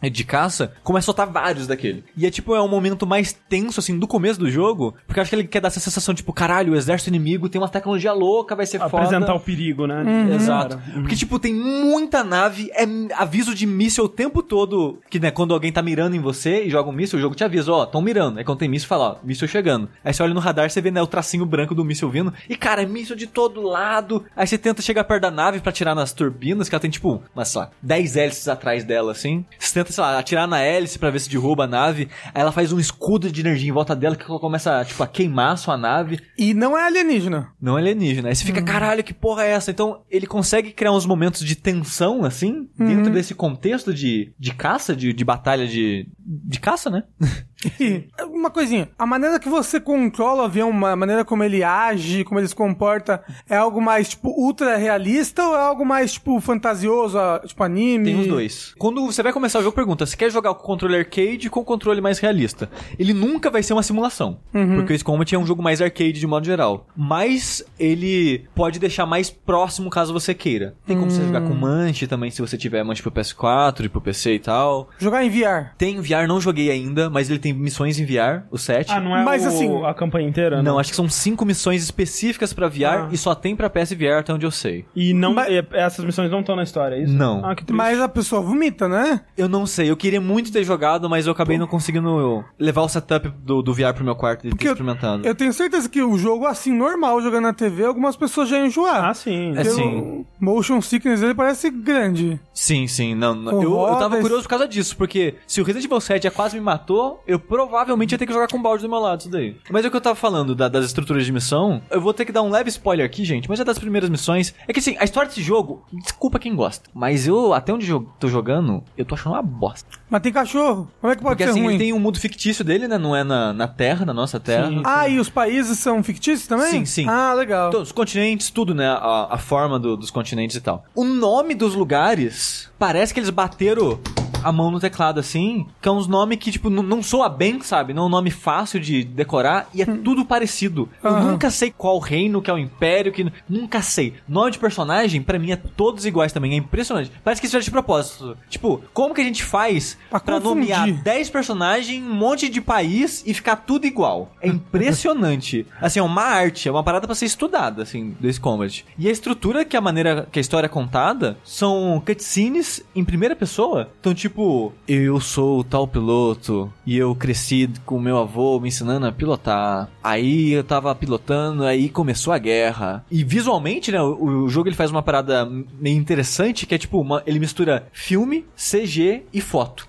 É 0.02 0.10
de 0.10 0.24
caça. 0.24 0.74
Começa 0.84 1.06
a 1.06 1.08
soltar 1.08 1.28
vários 1.28 1.68
daquele. 1.68 2.04
E 2.18 2.26
é 2.26 2.30
tipo, 2.32 2.56
é 2.56 2.62
um 2.62 2.68
momento 2.68 3.06
mais 3.06 3.34
tenso, 3.34 3.80
assim, 3.80 3.98
do 3.98 4.08
começo 4.08 4.40
do 4.40 4.50
jogo. 4.50 4.96
Porque 5.06 5.20
eu 5.20 5.22
acho 5.22 5.30
que 5.30 5.36
ele 5.36 5.48
quer 5.48 5.60
dar 5.62 5.68
essa 5.68 5.80
sensação, 5.80 6.14
tipo, 6.14 6.32
caralho, 6.34 6.74
o 6.74 6.76
exército 6.76 7.10
inimigo 7.10 7.50
tem 7.50 7.60
uma 7.60 7.70
tecnologia 7.70 8.14
louca, 8.14 8.56
vai 8.56 8.66
ser 8.66 8.82
Apresentar 8.82 9.28
foda. 9.28 9.36
o 9.36 9.40
perigo, 9.40 9.88
né? 9.88 10.04
Exato. 10.34 10.78
Cara. 10.78 10.92
Porque, 11.02 11.16
tipo, 11.16 11.40
tem 11.40 11.54
muita 11.54 12.24
nave, 12.24 12.70
é 12.74 12.86
aviso 13.16 13.54
de 13.54 13.66
míssil 13.66 14.06
o 14.06 14.10
tempo 14.10 14.42
todo. 14.42 15.00
Que, 15.10 15.20
né, 15.20 15.32
quando 15.32 15.54
alguém 15.54 15.72
tá 15.72 15.82
mirando 15.82 16.16
em 16.16 16.20
você 16.20 16.64
e 16.66 16.70
joga 16.70 16.90
um 16.90 16.94
míssil, 16.94 17.18
o 17.20 17.22
jogo 17.22 17.36
te 17.36 17.44
avisa, 17.44 17.72
ó, 17.72 17.86
tão 17.86 18.02
mirando. 18.02 18.38
Aí 18.38 18.44
quando 18.44 18.60
tem 18.60 18.70
míssil, 18.70 18.88
fala, 18.88 19.20
ó, 19.22 19.26
míssil 19.26 19.48
chegando. 19.48 19.90
Aí 20.04 20.14
você 20.14 20.24
olha 20.24 20.34
no 20.34 20.40
radar, 20.40 20.70
você 20.70 20.82
vê, 20.82 20.92
né, 20.92 21.02
o 21.02 21.08
tracinho 21.08 21.46
branco 21.46 21.76
do 21.76 21.84
míssil 21.86 22.10
vindo. 22.10 22.34
E, 22.50 22.56
cara, 22.56 22.82
é 22.84 22.86
míssil 22.86 23.16
de 23.16 23.28
todo 23.28 23.62
lado. 23.62 24.24
Aí 24.36 24.46
você 24.48 24.58
tenta 24.58 24.82
chegar 24.82 25.04
perto 25.04 25.24
da 25.24 25.32
nave 25.32 25.60
pra 25.60 25.70
atirar 25.70 25.96
nas 25.96 26.14
turbinas, 26.14 26.70
que 26.70 26.76
ela 26.76 26.80
tem, 26.82 26.92
tipo, 26.92 27.22
umas, 27.36 27.48
sei 27.50 27.62
lá, 27.62 27.72
10 27.82 28.16
hélices 28.16 28.48
atrás 28.48 28.84
dela, 28.84 29.12
assim. 29.12 29.46
Você 29.60 29.74
tenta, 29.74 29.92
sei 29.92 30.04
lá, 30.04 30.18
atirar 30.18 30.48
na 30.48 30.60
hélice 30.60 30.98
pra 31.00 31.10
ver 31.10 31.20
se 31.20 31.30
derruba 31.30 31.66
a 31.66 31.68
nave. 31.68 32.10
Aí 32.34 32.42
ela 32.42 32.52
faz 32.52 32.72
um 32.72 32.80
escudo 32.80 33.32
de 33.32 33.42
energia 33.42 33.70
em 33.70 33.74
volta 33.74 33.96
dela 33.96 34.16
que 34.16 34.30
ela 34.30 34.40
começa, 34.40 34.84
tipo, 34.86 35.02
a 35.04 35.08
queimar 35.08 35.54
a 35.54 35.58
sua 35.58 35.78
nave. 35.78 36.20
E 36.38 36.54
não 36.54 36.78
é 36.78 36.86
alienígena. 36.86 37.50
Não 37.62 37.78
é 37.78 37.82
alienígena. 37.82 38.30
Aí 38.30 38.36
você 38.36 38.46
fica, 38.46 38.62
caralho, 38.62 39.04
que 39.04 39.14
porra 39.14 39.44
é 39.44 39.52
essa? 39.52 39.72
Então, 39.72 40.02
ele 40.10 40.28
consegue 40.28 40.72
criar 40.72 40.92
uns 40.92 41.06
momentos 41.06 41.42
de 41.42 41.56
tensão, 41.56 42.24
assim, 42.24 42.70
dentro 42.78 43.12
desse 43.12 43.34
contexto 43.36 43.94
de, 43.94 44.34
de 44.38 44.54
caça, 44.54 44.96
de, 44.96 45.14
de 45.14 45.26
batalha 45.26 45.68
de, 45.68 46.08
de 46.18 46.60
caça, 46.60 46.90
né? 46.90 47.04
E 47.80 48.06
uma 48.24 48.50
coisinha, 48.50 48.90
a 48.98 49.06
maneira 49.06 49.40
que 49.40 49.50
você 49.50 49.80
controla 49.80 50.44
o 50.44 50.46
avião, 50.46 50.70
a 50.86 50.96
maneira 50.96 51.26
como 51.26 51.44
ele 51.44 51.64
age, 51.64 52.24
como 52.24 52.40
ele 52.40 52.48
se 52.48 52.56
comporta, 52.56 53.24
é 53.50 53.56
algo 53.56 53.82
mais, 53.82 54.10
tipo, 54.10 54.30
ultra 54.30 54.78
realista 54.78 55.44
ou 55.44 55.56
é 55.56 55.62
algo 55.62 55.86
mais, 55.86 56.14
tipo, 56.14 56.40
fantasioso, 56.40 57.18
ah, 57.18 57.42
tipo, 57.46 57.64
anime? 57.64 58.06
Tem 58.06 58.20
os 58.20 58.28
dois. 58.28 58.74
Quando 58.78 59.06
você 59.06 59.22
vai 59.24 59.34
começar 59.34 59.60
o 59.60 59.64
jogo, 59.64 59.76
pergunta, 59.76 60.06
você 60.06 60.16
quer 60.16 60.32
jogar 60.32 60.54
com 60.54 60.64
controle 60.64 60.96
arcade 60.96 61.48
ou 61.48 61.52
com 61.52 61.64
controle 61.64 62.02
mais 62.02 62.20
realista? 62.20 62.70
Ele 62.98 63.14
nunca 63.14 63.50
vai 63.50 63.64
ser 63.64 63.74
uma 63.74 63.84
simulação. 63.84 64.40
Porque 64.52 64.94
o 64.94 64.96
Ace 64.96 65.04
Combat 65.04 65.34
é 65.34 65.38
um 65.40 65.46
jogo 65.46 65.62
mais 65.62 65.82
arcade 65.82 66.14
de 66.14 66.28
modo 66.28 66.46
geral. 66.46 66.88
Mas 66.96 67.64
ele 67.80 68.46
pode 68.56 68.80
deixar 68.80 69.06
mais 69.06 69.30
próximo 69.30 69.90
caso 69.90 70.14
você 70.14 70.34
queira. 70.34 70.76
Tem 70.86 70.98
como 70.98 71.10
você 71.12 71.24
jogar 71.24 71.42
com 71.42 71.54
manche 71.54 72.08
também, 72.08 72.32
se 72.32 72.42
você 72.42 72.58
tiver 72.58 72.84
manche 72.84 73.02
pro 73.02 73.12
PS4 73.12 73.86
e 73.86 73.90
pro 73.90 74.02
PC 74.02 74.36
e 74.36 74.40
tal. 74.40 74.90
Jogar 74.98 75.24
em 75.24 75.30
VR. 75.30 75.74
Tem 75.78 76.00
VR, 76.00 76.28
não 76.28 76.40
joguei 76.40 76.70
ainda, 76.70 77.10
mas 77.10 77.30
ele 77.30 77.40
tem 77.40 77.54
missões 77.56 78.00
em 78.00 78.06
VR, 78.06 78.44
o 78.52 78.58
7. 78.58 78.92
Ah, 78.92 79.00
não 79.00 79.16
é 79.16 79.24
Mas, 79.24 79.44
o- 79.44 79.48
assim, 79.48 79.84
a 79.86 79.94
campanha 79.94 80.28
inteira? 80.28 80.62
Não, 80.62 80.78
acho 80.78 80.90
que 80.92 80.96
são 80.96 81.10
cinco 81.10 81.46
missões 81.46 81.84
específicas 81.84 82.54
pra 82.54 82.68
VR 82.68 82.86
Ah. 82.86 83.10
e 83.12 83.18
só 83.18 83.34
tem 83.34 83.56
pra 83.56 83.70
PS 83.70 83.94
VR, 83.96 84.20
até 84.20 84.34
onde 84.34 84.46
eu 84.46 84.52
sei. 84.52 84.86
E 84.96 85.14
não, 85.14 85.34
Mas- 85.34 85.50
e 85.50 85.66
essas 85.74 86.04
missões 86.06 86.30
não 86.30 86.42
estão 86.42 86.56
na 86.56 86.64
história, 86.64 86.96
é 86.96 87.04
isso? 87.04 87.14
Não. 87.14 87.44
Ah, 87.46 87.56
que 87.56 87.64
triste. 87.64 87.78
Mas 87.78 88.00
a 88.00 88.08
pessoa 88.10 88.42
vomita, 88.42 88.88
né? 88.88 89.22
Eu 89.38 89.48
não 89.50 89.66
sei, 89.66 89.90
eu 89.90 89.98
queria 89.98 90.22
muito 90.22 90.52
ter 90.52 90.64
jogado, 90.64 91.10
mas 91.10 91.26
eu 91.26 91.32
acabei 91.32 91.58
não 91.58 91.68
conseguindo 91.68 92.44
levar 92.60 92.82
o 92.82 92.90
setup 92.90 93.30
do, 93.44 93.62
do 93.62 93.74
VR 93.74 93.94
pro 93.94 94.04
meu 94.04 94.16
quarto 94.16 94.42
e 94.42 94.44
ter 94.44 94.50
Porque 94.50 94.68
eu- 94.68 94.72
experimentado. 94.74 95.26
Eu 95.26 95.34
tenho 95.36 95.54
certeza 95.54 95.88
que 95.90 96.02
o 96.02 96.18
jogo, 96.18 96.46
assim, 96.46 96.72
normal, 96.74 97.22
jogando 97.22 97.44
na 97.44 97.54
TV, 97.54 97.86
algumas 97.86 98.16
pessoas 98.16 98.50
já 98.50 98.58
iam 98.58 98.66
enjoar. 98.68 99.06
Ah, 99.06 99.14
sim. 99.14 99.54
É 99.58 99.64
sim. 99.64 99.82
o 99.84 100.26
motion 100.40 100.82
sickness 100.82 101.22
dele 101.22 101.34
parece 101.34 101.70
grande. 101.70 102.40
Sim, 102.54 102.88
sim, 102.88 103.16
não, 103.16 103.34
não. 103.36 103.62
Eu, 103.62 103.72
eu 103.88 103.96
tava 103.98 104.18
curioso 104.20 104.44
por 104.44 104.50
causa 104.50 104.68
disso, 104.68 104.96
porque 104.98 105.36
se 105.48 105.62
o 105.62 105.64
Resident 105.64 105.86
Evil 105.86 106.00
7 106.02 106.24
já 106.24 106.32
quase 106.32 106.56
me 106.58 106.62
matou, 106.64 107.22
eu 107.28 107.35
provavelmente 107.40 108.12
ia 108.12 108.18
ter 108.18 108.26
que 108.26 108.34
jogar 108.34 108.48
com 108.48 108.58
o 108.58 108.62
balde 108.62 108.84
do 108.84 108.90
meu 108.90 109.00
lado, 109.00 109.22
isso 109.22 109.30
daí. 109.30 109.56
Mas 109.70 109.84
é 109.84 109.88
o 109.88 109.92
que 109.92 109.98
eu 109.98 110.02
tava 110.02 110.16
falando 110.16 110.54
da- 110.56 110.68
das 110.68 110.86
estruturas 110.86 111.26
de 111.26 111.32
missão, 111.32 111.82
eu 111.90 112.00
vou 112.02 112.14
ter 112.14 112.26
que 112.26 112.32
dar 112.32 112.42
um 112.42 112.50
leve 112.50 112.70
spoiler 112.70 113.06
aqui, 113.06 113.24
gente, 113.26 113.50
mas 113.50 113.60
é 113.60 113.64
das 113.64 113.80
primeiras 113.80 114.10
missões. 114.10 114.54
É 114.68 114.74
que 114.74 114.80
assim, 114.80 114.96
a 115.00 115.04
história 115.04 115.28
desse 115.30 115.42
jogo, 115.42 115.84
desculpa 115.94 116.40
quem 116.40 116.56
gosta, 116.56 116.90
mas 116.94 117.28
eu, 117.28 117.54
até 117.54 117.74
onde 117.74 117.90
eu 117.90 118.08
tô 118.20 118.28
jogando, 118.28 118.84
eu 118.98 119.06
tô 119.06 119.16
achando 119.16 119.34
uma 119.34 119.42
bosta. 119.42 119.88
Mas 120.10 120.22
tem 120.22 120.32
cachorro. 120.32 120.90
Como 121.02 121.12
é 121.12 121.16
que 121.16 121.22
pode 121.22 121.36
Porque 121.36 121.44
ser 121.46 121.50
assim, 121.52 121.62
ruim? 121.64 121.76
ele 121.76 121.84
tem 121.84 121.94
um 121.94 122.00
mundo 122.00 122.20
fictício 122.20 122.64
dele, 122.64 122.88
né? 122.88 122.98
Não 122.98 123.16
é 123.16 123.24
na, 123.24 123.52
na 123.54 123.68
Terra, 123.68 124.06
na 124.06 124.14
nossa 124.14 124.40
Terra. 124.40 124.68
Sim. 124.68 124.82
Ah, 124.86 125.08
e 125.08 125.20
os 125.20 125.30
países 125.30 125.80
são 125.80 126.02
fictícios 126.04 126.48
também? 126.48 126.70
Sim, 126.72 126.86
sim. 126.86 127.08
Ah, 127.10 127.34
legal. 127.34 127.72
Todos 127.72 127.90
os 127.90 127.92
continentes, 127.92 128.50
tudo, 128.50 128.74
né? 128.76 128.88
A, 128.88 129.28
a 129.32 129.38
forma 129.38 129.80
do- 129.80 129.98
dos 129.98 130.12
continentes 130.12 130.56
e 130.56 130.62
tal. 130.62 130.86
O 130.96 131.04
nome 131.04 131.56
dos 131.56 131.74
lugares, 131.76 132.70
parece 132.78 133.14
que 133.14 133.20
eles 133.20 133.30
bateram 133.30 134.00
a 134.46 134.52
mão 134.52 134.70
no 134.70 134.80
teclado 134.80 135.20
assim, 135.20 135.66
que 135.82 135.90
é 135.90 135.92
uns 135.92 136.06
nomes 136.08 136.38
que, 136.38 136.52
tipo, 136.52 136.70
não, 136.70 137.02
soa 137.02 137.28
bem, 137.28 137.60
sabe? 137.64 137.96
Não 137.96 138.04
é 138.04 138.06
um 138.06 138.10
nome 138.10 138.30
fácil 138.30 138.80
de 138.80 139.04
decorar 139.04 139.68
e 139.74 139.82
é 139.82 139.86
tudo 139.86 140.24
parecido. 140.24 140.88
Eu 141.04 141.10
Aham. 141.10 141.32
nunca 141.32 141.50
sei 141.50 141.74
qual 141.76 141.98
reino, 141.98 142.44
que 142.44 142.52
é 142.52 142.54
o 142.54 142.58
império, 142.60 143.12
que. 143.12 143.26
Nunca 143.50 143.82
sei. 143.82 144.14
Nome 144.28 144.52
de 144.52 144.60
personagem, 144.60 145.20
pra 145.20 145.40
mim, 145.40 145.52
é 145.52 145.56
todos 145.56 146.06
iguais 146.06 146.32
também. 146.32 146.54
É 146.54 146.58
impressionante. 146.58 147.12
Parece 147.24 147.42
que 147.42 147.48
isso 147.48 147.58
é 147.58 147.60
de 147.60 147.72
propósito. 147.72 148.38
Tipo, 148.48 148.84
como 148.94 149.16
que 149.16 149.22
a 149.22 149.24
gente 149.24 149.44
faz 149.44 149.98
Pra 150.12 150.20
pra, 150.20 150.40
nomear 150.40 150.92
10 150.92 151.30
personagens, 151.32 152.04
um 152.04 152.14
monte 152.14 152.48
de 152.48 152.62
país 152.62 153.24
e 153.26 153.34
ficar 153.34 153.56
tudo 153.56 153.88
igual? 153.88 154.32
É 154.40 154.48
impressionante. 154.48 155.66
assim, 155.82 155.98
é 155.98 156.04
uma 156.04 156.22
arte, 156.22 156.70
é 156.70 156.72
uma 156.72 156.84
parada 156.84 157.08
pra 157.08 157.16
ser 157.16 157.26
estudada, 157.26 157.82
assim, 157.82 158.16
desse 158.20 158.40
combat. 158.40 158.86
E 158.96 159.08
a 159.08 159.12
estrutura 159.12 159.66
que 159.66 159.76
a 159.76 159.82
maneira 159.82 160.28
que 160.32 160.38
a 160.38 160.42
história 160.42 160.68
é 160.68 160.70
contada 160.70 161.36
são 161.44 162.00
cutscenes 162.06 162.65
em 162.96 163.04
primeira 163.04 163.36
pessoa. 163.36 163.90
Então, 164.00 164.14
tipo, 164.14 164.74
eu 164.88 165.20
sou 165.20 165.64
tal 165.64 165.88
piloto 165.88 166.72
e 166.86 166.98
eu 166.98 167.14
cresci 167.16 167.70
com 167.86 168.00
meu 168.00 168.18
avô 168.18 168.60
me 168.60 168.68
ensinando 168.70 169.06
a 169.06 169.12
pilotar. 169.12 169.90
Aí 170.04 170.52
eu 170.52 170.64
tava 170.64 170.94
pilotando, 170.96 171.64
aí 171.66 171.90
começou 171.90 172.32
a 172.34 172.38
guerra. 172.38 173.06
E 173.12 173.24
visualmente, 173.24 173.92
né, 173.92 174.02
o, 174.02 174.44
o 174.44 174.50
jogo 174.50 174.70
ele 174.70 174.76
faz 174.76 174.92
uma 174.92 175.02
parada 175.04 175.46
meio 175.46 175.98
interessante 175.98 176.66
que 176.66 176.76
é 176.76 176.78
tipo, 176.78 177.00
uma- 177.00 177.24
ele 177.26 177.40
mistura 177.40 177.88
filme, 177.94 178.46
CG 178.56 179.24
e 179.34 179.42
foto. 179.42 179.88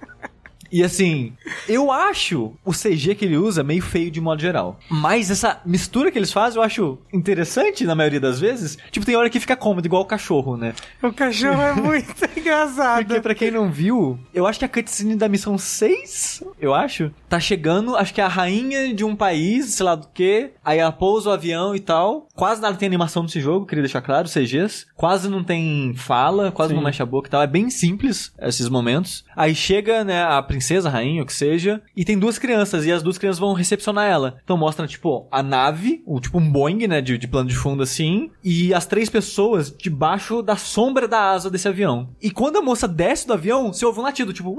E 0.74 0.84
assim, 0.84 1.34
eu 1.70 1.92
acho 1.92 2.51
o 2.65 2.72
CG 2.72 3.13
que 3.13 3.25
ele 3.25 3.38
usa 3.38 3.63
meio 3.63 3.84
feio 3.84 4.10
de 4.10 4.20
modo 4.20 4.42
geral. 4.42 4.80
Mas 4.89 5.30
essa 5.30 5.62
mistura 5.63 6.10
que 6.10 6.18
eles 6.18 6.34
fazem 6.34 6.58
eu 6.58 6.63
acho 6.63 6.98
interessante 7.13 7.86
na 7.86 7.94
maioria 7.94 8.20
das 8.20 8.39
vezes. 8.39 8.75
Tipo, 8.89 9.06
tem 9.06 9.15
hora 9.15 9.30
que 9.30 9.39
fica 9.39 9.56
cômodo, 9.56 9.86
igual 9.86 10.01
o 10.01 10.06
cachorro, 10.06 10.58
né? 10.58 10.74
O 11.03 11.13
cachorro 11.13 11.62
é 11.62 11.74
muito 11.80 12.12
engraçado. 12.36 13.06
Porque 13.06 13.22
pra 13.22 13.36
quem 13.36 13.51
não 13.51 13.72
viu, 13.72 14.18
eu 14.34 14.48
acho 14.48 14.58
que 14.58 14.65
a 14.65 14.68
cutscene 14.68 15.15
da 15.15 15.30
missão 15.30 15.60
6, 15.60 16.44
eu 16.60 16.74
acho, 16.74 17.12
tá 17.33 17.39
chegando, 17.39 17.95
acho 17.95 18.13
que 18.13 18.21
é 18.21 18.23
a 18.23 18.27
rainha 18.27 18.93
de 18.93 19.03
um 19.03 19.15
país, 19.15 19.73
sei 19.73 19.83
lá 19.83 19.95
do 19.95 20.07
que, 20.13 20.51
aí 20.63 20.77
ela 20.77 20.91
pousa 20.91 21.31
o 21.31 21.33
avião 21.33 21.75
e 21.75 21.79
tal. 21.79 22.27
Quase 22.35 22.61
nada 22.61 22.77
tem 22.77 22.85
animação 22.85 23.23
nesse 23.23 23.41
jogo, 23.41 23.65
queria 23.65 23.81
deixar 23.81 24.01
claro, 24.01 24.29
CGs. 24.29 24.85
Quase 24.95 25.27
não 25.27 25.43
tem 25.43 25.95
fala, 25.95 26.51
quase 26.51 26.69
Sim. 26.69 26.75
não 26.75 26.83
mexe 26.83 27.01
a 27.01 27.05
boca 27.07 27.27
e 27.27 27.31
tal. 27.31 27.41
É 27.41 27.47
bem 27.47 27.71
simples 27.71 28.31
esses 28.39 28.69
momentos. 28.69 29.25
Aí 29.35 29.55
chega, 29.55 30.03
né, 30.03 30.23
a 30.23 30.43
princesa, 30.43 30.89
a 30.89 30.91
rainha, 30.91 31.23
o 31.23 31.25
que 31.25 31.33
seja, 31.33 31.81
e 31.95 32.05
tem 32.05 32.19
duas 32.19 32.37
crianças, 32.37 32.85
e 32.85 32.91
as 32.91 33.01
duas 33.01 33.17
crianças 33.17 33.39
vão 33.39 33.53
recepcionar 33.53 34.07
ela. 34.07 34.37
Então 34.43 34.55
mostra, 34.55 34.85
tipo, 34.85 35.27
a 35.31 35.41
nave, 35.41 36.03
o, 36.05 36.19
tipo 36.19 36.37
um 36.37 36.51
Boeing, 36.51 36.85
né, 36.85 37.01
de, 37.01 37.17
de 37.17 37.27
plano 37.27 37.49
de 37.49 37.55
fundo 37.55 37.81
assim, 37.81 38.29
e 38.43 38.75
as 38.75 38.85
três 38.85 39.09
pessoas 39.09 39.75
debaixo 39.75 40.43
da 40.43 40.55
sombra 40.55 41.07
da 41.07 41.31
asa 41.31 41.49
desse 41.49 41.67
avião. 41.67 42.09
E 42.21 42.29
quando 42.29 42.57
a 42.57 42.61
moça 42.61 42.87
desce 42.87 43.25
do 43.25 43.33
avião, 43.33 43.73
você 43.73 43.83
ouve 43.83 43.99
um 43.99 44.03
latido, 44.03 44.33
tipo, 44.33 44.55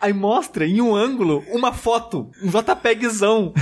aí 0.00 0.14
mostra 0.14 0.66
em 0.66 0.80
um 0.80 0.94
ângulo 0.94 1.44
uma 1.52 1.74
foto, 1.74 2.05
um 2.14 2.50
JPEGzão. 2.50 3.52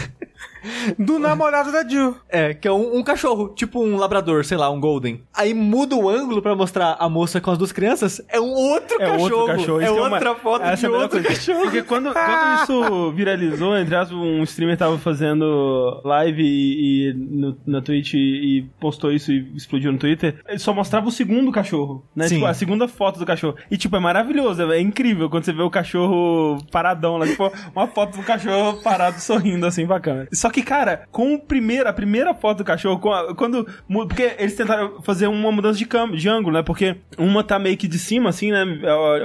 Do 0.99 1.19
namorado 1.19 1.71
da 1.73 1.87
Jill. 1.87 2.17
É, 2.29 2.55
que 2.55 2.67
é 2.69 2.73
um, 2.73 2.99
um 2.99 3.03
cachorro, 3.03 3.49
tipo 3.55 3.83
um 3.83 3.97
labrador, 3.97 4.45
sei 4.45 4.57
lá, 4.57 4.71
um 4.71 4.81
golden. 4.81 5.23
Aí 5.35 5.53
muda 5.55 5.95
o 5.97 6.09
ângulo 6.09 6.41
pra 6.43 6.55
mostrar 6.55 6.97
a 6.99 7.09
moça 7.09 7.41
com 7.41 7.51
as 7.51 7.59
duas 7.59 7.73
crianças, 7.73 8.21
é 8.29 8.41
um 8.41 8.51
outro 8.53 8.97
É 9.01 9.07
cachorro. 9.07 9.23
outro 9.23 9.47
cachorro. 9.57 9.81
É 9.81 9.85
Isso 9.85 9.95
que 9.95 10.01
outra 10.01 10.31
uma- 10.33 10.39
foto 10.39 10.63
essa 10.65 10.89
de 10.89 10.95
é 10.95 10.99
outro 10.99 11.23
cachorro. 11.23 11.61
Porque 11.63 11.83
quando, 11.83 12.13
quando 12.13 12.63
isso 12.63 13.13
viralizou, 13.13 13.77
entre 13.77 13.95
aspas, 13.95 14.17
um 14.17 14.43
streamer 14.43 14.77
tava 14.77 14.99
fazendo 14.99 16.01
live 16.05 16.43
e, 16.43 17.09
e 17.11 17.15
no, 17.15 17.57
na 17.67 17.81
Twitch 17.81 18.15
e, 18.15 18.19
e 18.59 18.63
postou 18.81 19.13
isso 19.13 19.33
e 19.33 19.53
explodiu 19.57 19.93
no 19.93 19.99
Twitter, 19.99 20.37
ele 20.49 20.59
só 20.59 20.73
mostrava 20.73 21.09
o 21.09 21.13
segundo 21.13 21.51
cachorro, 21.53 22.05
né? 22.15 22.29
Sim. 22.29 22.37
Tipo, 22.37 22.47
a 22.47 22.55
segunda 22.55 22.89
foto 22.89 23.19
do 23.19 23.27
cachorro. 23.27 23.57
E, 23.71 23.77
tipo, 23.77 23.97
é 23.97 24.01
maravilhoso, 24.01 24.63
é 24.73 24.81
incrível 24.81 25.29
quando 25.31 25.45
você 25.45 25.53
vê 25.53 25.63
o 25.63 25.71
cachorro 25.71 26.59
paradão 26.71 27.17
lá, 27.17 27.27
tipo, 27.27 27.51
uma 27.75 27.87
foto 27.87 28.17
do 28.17 28.23
cachorro 28.23 28.81
parado 28.83 29.21
sorrindo, 29.21 29.67
assim, 29.67 29.87
bacana. 29.87 30.27
Só 30.33 30.51
que, 30.55 30.63
cara, 30.63 31.07
com 31.11 31.35
o 31.35 31.39
primeiro, 31.39 31.89
a 31.89 31.93
primeira 31.93 32.33
foto 32.35 32.59
do 32.59 32.65
cachorro, 32.65 32.99
com 32.99 33.13
a- 33.13 33.35
quando... 33.35 33.67
Porque 33.89 34.35
eles 34.39 34.55
tentaram 34.55 35.03
fazer 35.03 35.27
uma 35.27 35.51
mudança 35.53 35.79
de, 35.79 35.85
câmera, 35.85 36.17
de 36.19 36.29
ângulo, 36.29 36.57
né? 36.57 36.63
Porque 36.63 36.97
uma 37.19 37.43
tá 37.43 37.59
meio 37.59 37.77
que 37.77 37.89
de 37.89 37.99
cima, 37.99 38.31
assim, 38.31 38.51
né? 38.53 38.65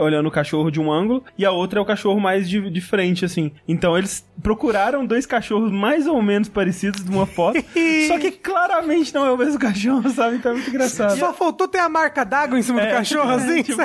Olhando 0.02 0.28
o 0.28 0.32
cachorro 0.32 0.70
de 0.72 0.80
um 0.80 0.92
ângulo, 0.92 1.24
e 1.38 1.46
a 1.46 1.52
outra 1.52 1.80
é 1.80 1.82
o 1.82 1.86
cachorro 1.86 2.20
mais 2.20 2.50
de, 2.50 2.70
de 2.70 2.82
frente, 2.82 3.24
assim. 3.26 3.52
Então 3.68 3.98
eles 3.98 4.28
procuraram 4.42 5.06
dois 5.06 5.26
cachorros 5.26 5.72
mais 5.72 6.08
ou 6.08 6.22
menos 6.22 6.48
parecidos 6.50 7.04
de 7.04 7.12
uma 7.12 7.26
foto, 7.26 7.60
só 8.08 8.18
que 8.18 8.32
claramente 8.32 9.14
não 9.14 9.26
é 9.26 9.32
o 9.32 9.38
mesmo 9.38 9.60
cachorro, 9.60 10.10
sabe? 10.10 10.38
Então 10.38 10.52
é 10.52 10.56
muito 10.56 10.70
engraçado. 10.70 11.18
Só 11.20 11.34
faltou 11.34 11.68
ter 11.68 11.80
a 11.80 11.90
marca 11.90 12.24
d'água 12.24 12.58
em 12.58 12.62
cima 12.62 12.80
do 12.82 12.88
É, 12.88 12.92
cachorro, 12.92 13.30
é, 13.32 13.36
assim, 13.36 13.64
tipo. 13.64 13.82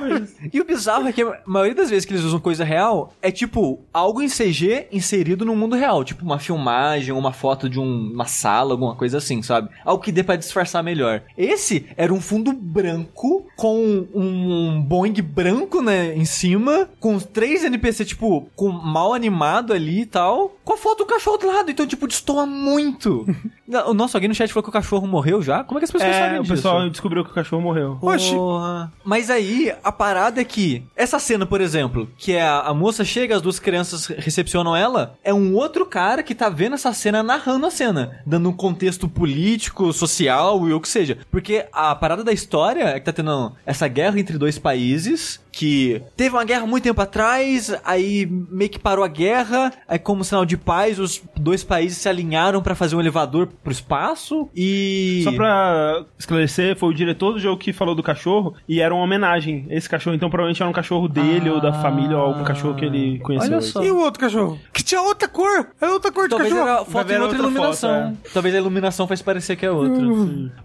E 0.53 0.61
o 0.61 0.65
bizarro 0.65 1.09
é 1.09 1.13
que 1.13 1.23
a 1.23 1.41
maioria 1.47 1.75
das 1.75 1.91
vezes 1.91 2.05
que 2.05 2.13
eles 2.15 2.25
usam 2.25 2.39
coisa 2.41 2.65
real 2.65 3.13
é 3.21 3.31
tipo 3.31 3.85
algo 3.93 4.23
em 4.23 4.29
CG 4.29 4.87
inserido 4.93 5.45
no 5.45 5.55
mundo 5.57 5.77
real, 5.77 6.05
tipo 6.05 6.25
uma 6.25 6.39
filmagem, 6.39 7.13
uma 7.13 7.33
foto 7.35 7.69
de 7.69 7.79
um- 7.79 8.11
uma 8.15 8.25
sala, 8.27 8.73
alguma 8.73 8.95
coisa 8.95 9.19
assim, 9.19 9.43
sabe? 9.43 9.69
Algo 9.85 10.03
que 10.03 10.11
dê 10.11 10.23
pra 10.23 10.37
disfarçar 10.37 10.83
melhor. 10.83 11.21
Esse 11.37 11.87
era 11.97 12.15
um 12.15 12.21
fundo 12.21 12.53
branco 12.53 13.47
com 13.57 14.07
um 14.15 14.81
Boeing 14.83 15.21
branco, 15.23 15.83
né, 15.83 16.15
em 16.17 16.25
cima, 16.25 16.89
com 16.99 17.19
três 17.19 17.65
NPC 17.65 18.05
tipo 18.05 18.49
com 18.57 18.71
mal 18.71 19.13
animado 19.13 19.73
ali 19.73 20.03
e 20.03 20.07
tal, 20.07 20.57
com 20.65 20.73
a 20.75 20.77
foto 20.77 20.99
do 20.99 21.07
cachorro 21.07 21.37
do 21.39 21.47
lado, 21.47 21.71
então 21.71 21.87
tipo 21.87 22.07
destoa 22.07 22.47
muito. 22.47 23.27
o 23.87 23.95
nosso 23.95 24.17
alguém 24.17 24.29
no 24.29 24.35
chat 24.35 24.53
falou 24.53 24.63
que 24.63 24.69
o 24.71 24.73
cachorro 24.73 25.07
morreu 25.07 25.43
já. 25.43 25.65
Como 25.65 25.79
é 25.79 25.81
que 25.81 25.85
as 25.85 25.91
pessoas 25.91 26.11
É, 26.15 26.21
sabem 26.21 26.39
o 26.39 26.43
disso? 26.43 26.55
pessoal 26.55 26.89
descobriu 26.89 27.25
que 27.25 27.31
o 27.31 27.35
cachorro 27.35 27.63
morreu. 27.63 27.99
Oxi. 28.01 28.35
Porra. 28.35 28.93
Mas 29.05 29.31
aí, 29.31 29.73
a 29.83 29.91
parada 29.93 30.41
é 30.41 30.45
que, 30.45 30.83
essa 30.97 31.19
cena, 31.19 31.45
por 31.47 31.61
exemplo, 31.61 32.09
que 32.17 32.33
é 32.33 32.43
a, 32.43 32.61
a 32.61 32.75
moça 32.75 33.05
chega, 33.05 33.35
as 33.37 33.43
duas 33.43 33.59
crianças 33.59 34.07
recepcionam 34.07 34.75
ela, 34.77 35.17
é 35.25 35.33
um 35.35 35.55
outro 35.55 35.85
cara 35.87 36.23
que 36.23 36.35
tá 36.35 36.49
vendo 36.49 36.75
essa 36.75 36.93
cena, 36.93 37.14
narrando 37.23 37.67
a 37.67 37.71
cena, 37.71 38.21
dando 38.27 38.49
um 38.49 38.53
contexto 38.53 39.09
político, 39.09 39.93
social 39.93 40.69
e 40.69 40.73
o 40.73 40.81
que 40.81 40.89
seja. 40.89 41.19
Porque 41.31 41.67
a 41.73 41.95
parada 41.95 42.25
da 42.25 42.33
história 42.33 42.85
é 42.85 43.01
que 43.01 43.07
tá 43.07 43.13
tendo 43.13 43.53
essa 43.67 43.87
guerra 43.89 44.19
entre 44.19 44.39
dois 44.39 44.59
países, 44.59 45.41
que 45.55 46.03
teve 46.17 46.35
uma 46.35 46.45
guerra 46.45 46.67
muito 46.67 46.85
tempo 46.85 47.01
atrás, 47.01 47.75
aí 47.85 48.27
meio 48.27 48.71
que 48.71 48.79
parou 48.79 49.05
a 49.05 49.09
guerra, 49.09 49.73
aí 49.87 49.99
como 49.99 50.25
sinal 50.25 50.45
de 50.45 50.57
paz, 50.57 50.99
os 50.99 51.23
dois 51.37 51.63
países 51.63 51.99
se 51.99 52.09
alinharam 52.09 52.63
pra 52.63 52.75
fazer 52.75 52.97
um 52.97 53.01
elevador 53.01 53.49
pro 53.63 53.73
espaço 53.73 54.49
e... 54.55 55.21
Só 55.25 55.33
pra 55.33 56.05
esclarecer, 56.19 56.77
foi 56.77 56.89
o 56.89 56.95
diretor 56.95 57.33
do 57.33 57.39
jogo 57.39 57.59
que 57.59 57.73
falou 57.73 57.95
do 57.95 58.03
cachorro 58.03 58.55
e 58.69 58.81
era 58.81 58.95
uma 58.95 59.05
homenagem 59.05 59.67
esse 59.71 59.89
cachorro. 59.89 60.17
Então 60.17 60.29
provavelmente 60.29 60.63
era 60.63 60.69
um 60.69 60.75
cachorro 60.75 61.09
dele 61.09 61.51
ou 61.51 61.61
da 61.61 61.73
família 61.73 62.17
ou 62.17 62.25
algum 62.25 62.45
cachorro 62.45 62.75
que 62.75 62.85
ele 62.85 63.19
conheceu. 63.21 63.53
Olha 63.53 63.61
só. 63.61 63.83
E 63.83 63.91
o 63.91 63.99
outro 63.99 64.21
cachorro? 64.21 64.59
Que 64.73 64.83
tinha 64.83 65.01
outra 65.01 65.29
cor. 65.29 65.69
Era 65.81 65.93
outra 65.93 66.11
cor 66.11 66.25
de 66.25 66.31
Talvez 66.31 66.53
cachorro. 66.53 66.69
era 66.69 66.85
foto 66.85 67.11
em 67.11 67.15
outra, 67.15 67.23
outra 67.23 67.39
iluminação. 67.39 68.17
foto, 68.17 68.33
Talvez 68.33 68.55
a 68.55 68.59
iluminação 68.59 69.07
faz 69.07 69.23
parecer 69.23 69.57
que 69.57 69.67
é 69.67 69.71
outra. 69.71 70.05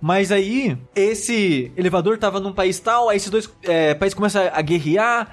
Mas 0.01 0.31
aí, 0.31 0.77
esse 0.95 1.71
elevador 1.77 2.17
tava 2.17 2.39
num 2.39 2.51
país 2.51 2.79
tal, 2.79 3.09
aí 3.09 3.17
esses 3.17 3.29
dois 3.29 3.49
é, 3.63 3.93
países 3.93 4.13
começam 4.13 4.49
a 4.51 4.61
guerrear, 4.61 4.78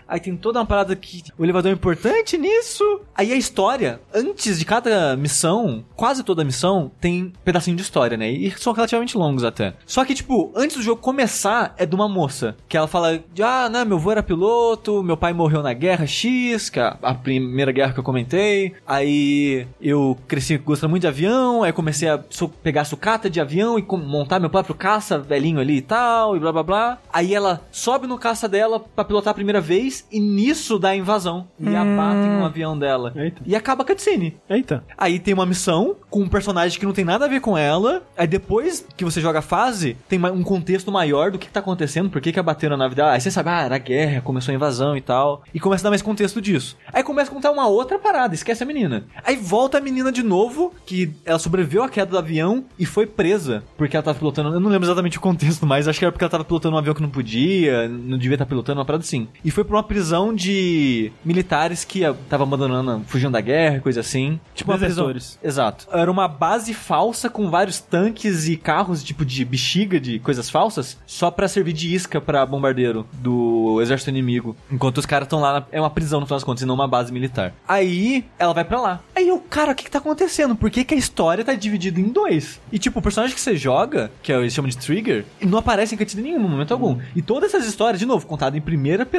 aí 0.08 0.20
tem 0.20 0.36
toda 0.36 0.58
uma 0.58 0.66
parada 0.66 0.94
que 0.96 1.22
o 1.38 1.44
elevador 1.44 1.70
é 1.70 1.74
importante 1.74 2.36
nisso. 2.38 3.00
Aí 3.14 3.32
a 3.32 3.36
história, 3.36 4.00
antes 4.14 4.58
de 4.58 4.64
cada 4.64 5.16
missão, 5.16 5.84
quase 5.94 6.22
toda 6.22 6.44
missão, 6.44 6.90
tem 7.00 7.32
pedacinho 7.44 7.76
de 7.76 7.82
história, 7.82 8.16
né? 8.16 8.30
E 8.30 8.50
são 8.58 8.72
relativamente 8.72 9.16
longos 9.16 9.44
até. 9.44 9.74
Só 9.86 10.04
que, 10.04 10.14
tipo, 10.14 10.52
antes 10.54 10.76
do 10.76 10.82
jogo 10.82 11.00
começar, 11.00 11.74
é 11.78 11.86
de 11.86 11.94
uma 11.94 12.08
moça. 12.08 12.56
Que 12.68 12.76
ela 12.76 12.86
fala, 12.88 13.20
ah, 13.42 13.68
né, 13.68 13.84
meu 13.84 13.96
avô 13.96 14.10
era 14.12 14.22
piloto, 14.22 15.02
meu 15.02 15.16
pai 15.16 15.32
morreu 15.32 15.62
na 15.62 15.72
guerra 15.72 16.06
X, 16.06 16.68
que 16.70 16.80
é 16.80 16.96
a- 17.02 17.14
primeira 17.14 17.72
guerra 17.72 17.92
que 17.92 18.00
eu 18.00 18.04
comentei. 18.04 18.74
Aí 18.86 19.66
eu 19.80 20.16
cresci 20.28 20.56
gostando 20.58 20.90
muito 20.90 21.02
de 21.02 21.08
avião, 21.08 21.62
aí 21.62 21.72
comecei 21.72 22.08
a 22.08 22.20
pegar 22.62 22.84
sucata 22.84 23.28
de 23.30 23.40
avião 23.40 23.78
e 23.78 23.84
montar 23.96 24.38
meu 24.38 24.50
próprio 24.50 24.74
caça 24.74 25.18
velhinho 25.18 25.58
ali 25.60 25.76
e 25.78 25.82
tal, 25.82 26.36
e 26.36 26.40
blá 26.40 26.52
blá 26.52 26.62
blá. 26.62 26.98
Aí 27.12 27.34
ela 27.34 27.62
sobe 27.70 28.06
no 28.06 28.18
caça 28.18 28.48
dela 28.48 28.80
pra 28.80 29.04
pilotar 29.04 29.34
primeira 29.37 29.61
vez, 29.61 30.07
e 30.11 30.19
nisso 30.19 30.78
dá 30.78 30.88
a 30.88 30.97
invasão. 30.97 31.47
E 31.61 31.69
abatem 31.69 32.31
um 32.31 32.45
avião 32.45 32.78
dela. 32.78 33.12
Eita. 33.14 33.43
E 33.47 33.55
acaba 33.55 33.83
a 33.83 33.87
cutscene. 33.87 34.37
Eita. 34.49 34.83
Aí 34.97 35.19
tem 35.19 35.35
uma 35.35 35.47
missão 35.47 35.97
com 36.11 36.21
um 36.21 36.28
personagem 36.28 36.78
que 36.78 36.87
não 36.87 36.93
tem 36.93 37.05
nada 37.05 37.26
a 37.26 37.28
ver 37.28 37.40
com 37.40 37.57
ela. 37.57 38.02
Aí 38.16 38.26
depois 38.26 38.85
que 38.97 39.05
você 39.05 39.21
joga 39.21 39.38
a 39.38 39.43
fase, 39.43 39.97
tem 40.09 40.19
um 40.25 40.43
contexto 40.43 40.90
maior 40.90 41.31
do 41.31 41.38
que, 41.38 41.47
que 41.47 41.52
tá 41.52 41.61
acontecendo, 41.61 42.11
por 42.11 42.21
que 42.21 42.33
que 42.33 42.40
abateram 42.40 42.76
na 42.76 42.85
nave 42.85 42.95
dela. 42.95 43.12
Aí 43.12 43.21
você 43.21 43.31
sabe, 43.31 43.50
ah, 43.50 43.62
era 43.62 43.78
guerra, 43.78 44.21
começou 44.21 44.52
a 44.52 44.55
invasão 44.55 44.97
e 44.97 45.00
tal. 45.00 45.43
E 45.55 45.61
começa 45.61 45.83
a 45.83 45.85
dar 45.85 45.90
mais 45.90 46.02
contexto 46.02 46.40
disso. 46.40 46.76
Aí 46.93 47.02
começa 47.02 47.31
a 47.31 47.35
contar 47.35 47.50
uma 47.50 47.69
outra 47.69 47.99
parada, 47.99 48.35
esquece 48.35 48.62
a 48.62 48.66
menina. 48.66 49.05
Aí 49.25 49.37
volta 49.37 49.78
a 49.78 49.81
menina 49.81 50.11
de 50.11 50.23
novo, 50.23 50.75
que 50.85 51.12
ela 51.25 51.38
sobreviveu 51.38 51.83
à 51.83 51.88
queda 51.88 52.11
do 52.11 52.19
avião 52.19 52.64
e 52.78 52.87
foi 52.87 53.07
presa. 53.07 53.62
Porque 53.76 53.97
ela 53.97 54.02
tava 54.02 54.19
pilotando, 54.19 54.55
eu 54.55 54.61
não 54.61 54.71
lembro 54.71 54.87
exatamente 54.87 55.19
o 55.19 55.21
contexto, 55.21 55.66
mas 55.66 55.87
acho 55.87 55.99
que 55.99 56.05
era 56.05 56.12
porque 56.12 56.25
ela 56.25 56.31
tava 56.31 56.45
pilotando 56.45 56.75
um 56.75 56.78
avião 56.78 56.95
que 56.95 57.02
não 57.02 57.11
podia, 57.11 57.88
não 57.88 58.19
devia 58.19 58.35
estar 58.35 58.47
pilotando, 58.47 58.81
uma 58.81 58.85
parada 58.85 59.05
assim. 59.05 59.25
E 59.45 59.50
foi 59.50 59.64
pra 59.64 59.76
uma 59.76 59.83
prisão 59.83 60.35
de 60.35 61.12
militares 61.25 61.85
que 61.85 62.00
estavam 62.02 62.47
abandonando, 62.47 63.04
fugindo 63.06 63.33
da 63.33 63.40
guerra, 63.40 63.80
coisa 63.80 64.00
assim. 64.00 64.38
Tipo 64.54 64.71
uma 64.73 64.78
prisão. 64.78 65.06
Desertores. 65.06 65.38
Exato. 65.42 65.87
Era 65.92 66.11
uma 66.11 66.28
base 66.28 66.73
falsa 66.75 67.28
com 67.28 67.50
vários 67.50 67.80
tanques 67.80 68.49
e 68.49 68.56
carros, 68.56 69.02
tipo 69.02 69.25
de 69.25 69.45
bexiga, 69.45 69.99
de 70.00 70.18
coisas 70.18 70.49
falsas, 70.50 70.97
só 71.06 71.30
pra 71.30 71.49
servir 71.49 71.73
de 71.73 71.95
isca 71.95 72.21
pra 72.21 72.45
bombardeiro 72.47 73.06
do 73.12 73.78
exército 73.80 74.11
inimigo. 74.11 74.56
Enquanto 74.71 74.99
os 74.99 75.06
caras 75.06 75.26
estão 75.26 75.40
lá, 75.40 75.61
na- 75.61 75.66
é 75.73 75.80
uma 75.80 75.90
prisão 75.90 76.21
no 76.21 76.26
final 76.26 76.37
das 76.37 76.45
contas, 76.45 76.62
e 76.62 76.66
não 76.66 76.75
uma 76.75 76.88
base 76.88 77.12
militar. 77.12 77.52
Aí 77.66 78.25
ela 78.38 78.52
vai 78.52 78.64
pra 78.64 78.80
lá. 78.80 79.00
Aí 79.14 79.28
eu, 79.28 79.38
cara, 79.38 79.73
o 79.73 79.75
que 79.75 79.85
que 79.85 79.90
tá 79.90 79.99
acontecendo? 79.99 80.54
Por 80.56 80.71
que 80.71 80.85
que 80.85 80.95
a 80.95 80.99
história 80.99 81.45
tá 81.45 81.54
dividida 81.54 82.00
em 82.00 82.04
dois? 82.09 82.61
E 82.73 82.78
tipo, 82.78 82.99
o 82.99 83.02
personagem 83.02 83.35
que 83.35 83.40
você 83.40 83.56
joga, 83.56 84.11
que 84.23 84.33
é, 84.33 84.37
eles 84.38 84.52
chamam 84.52 84.68
de 84.68 84.76
Trigger, 84.76 85.25
não 85.40 85.59
aparece 85.59 85.95
em 85.95 85.99
cutscene 85.99 86.23
nenhum, 86.23 86.40
no 86.42 86.49
momento 86.49 86.73
algum. 86.73 86.99
E 87.14 87.23
todas 87.23 87.52
essas 87.54 87.66
histórias, 87.68 87.99
de 87.99 88.06
novo, 88.06 88.26
contadas 88.26 88.56
em 88.56 88.61
primeira 88.61 89.04
pessoa 89.06 89.15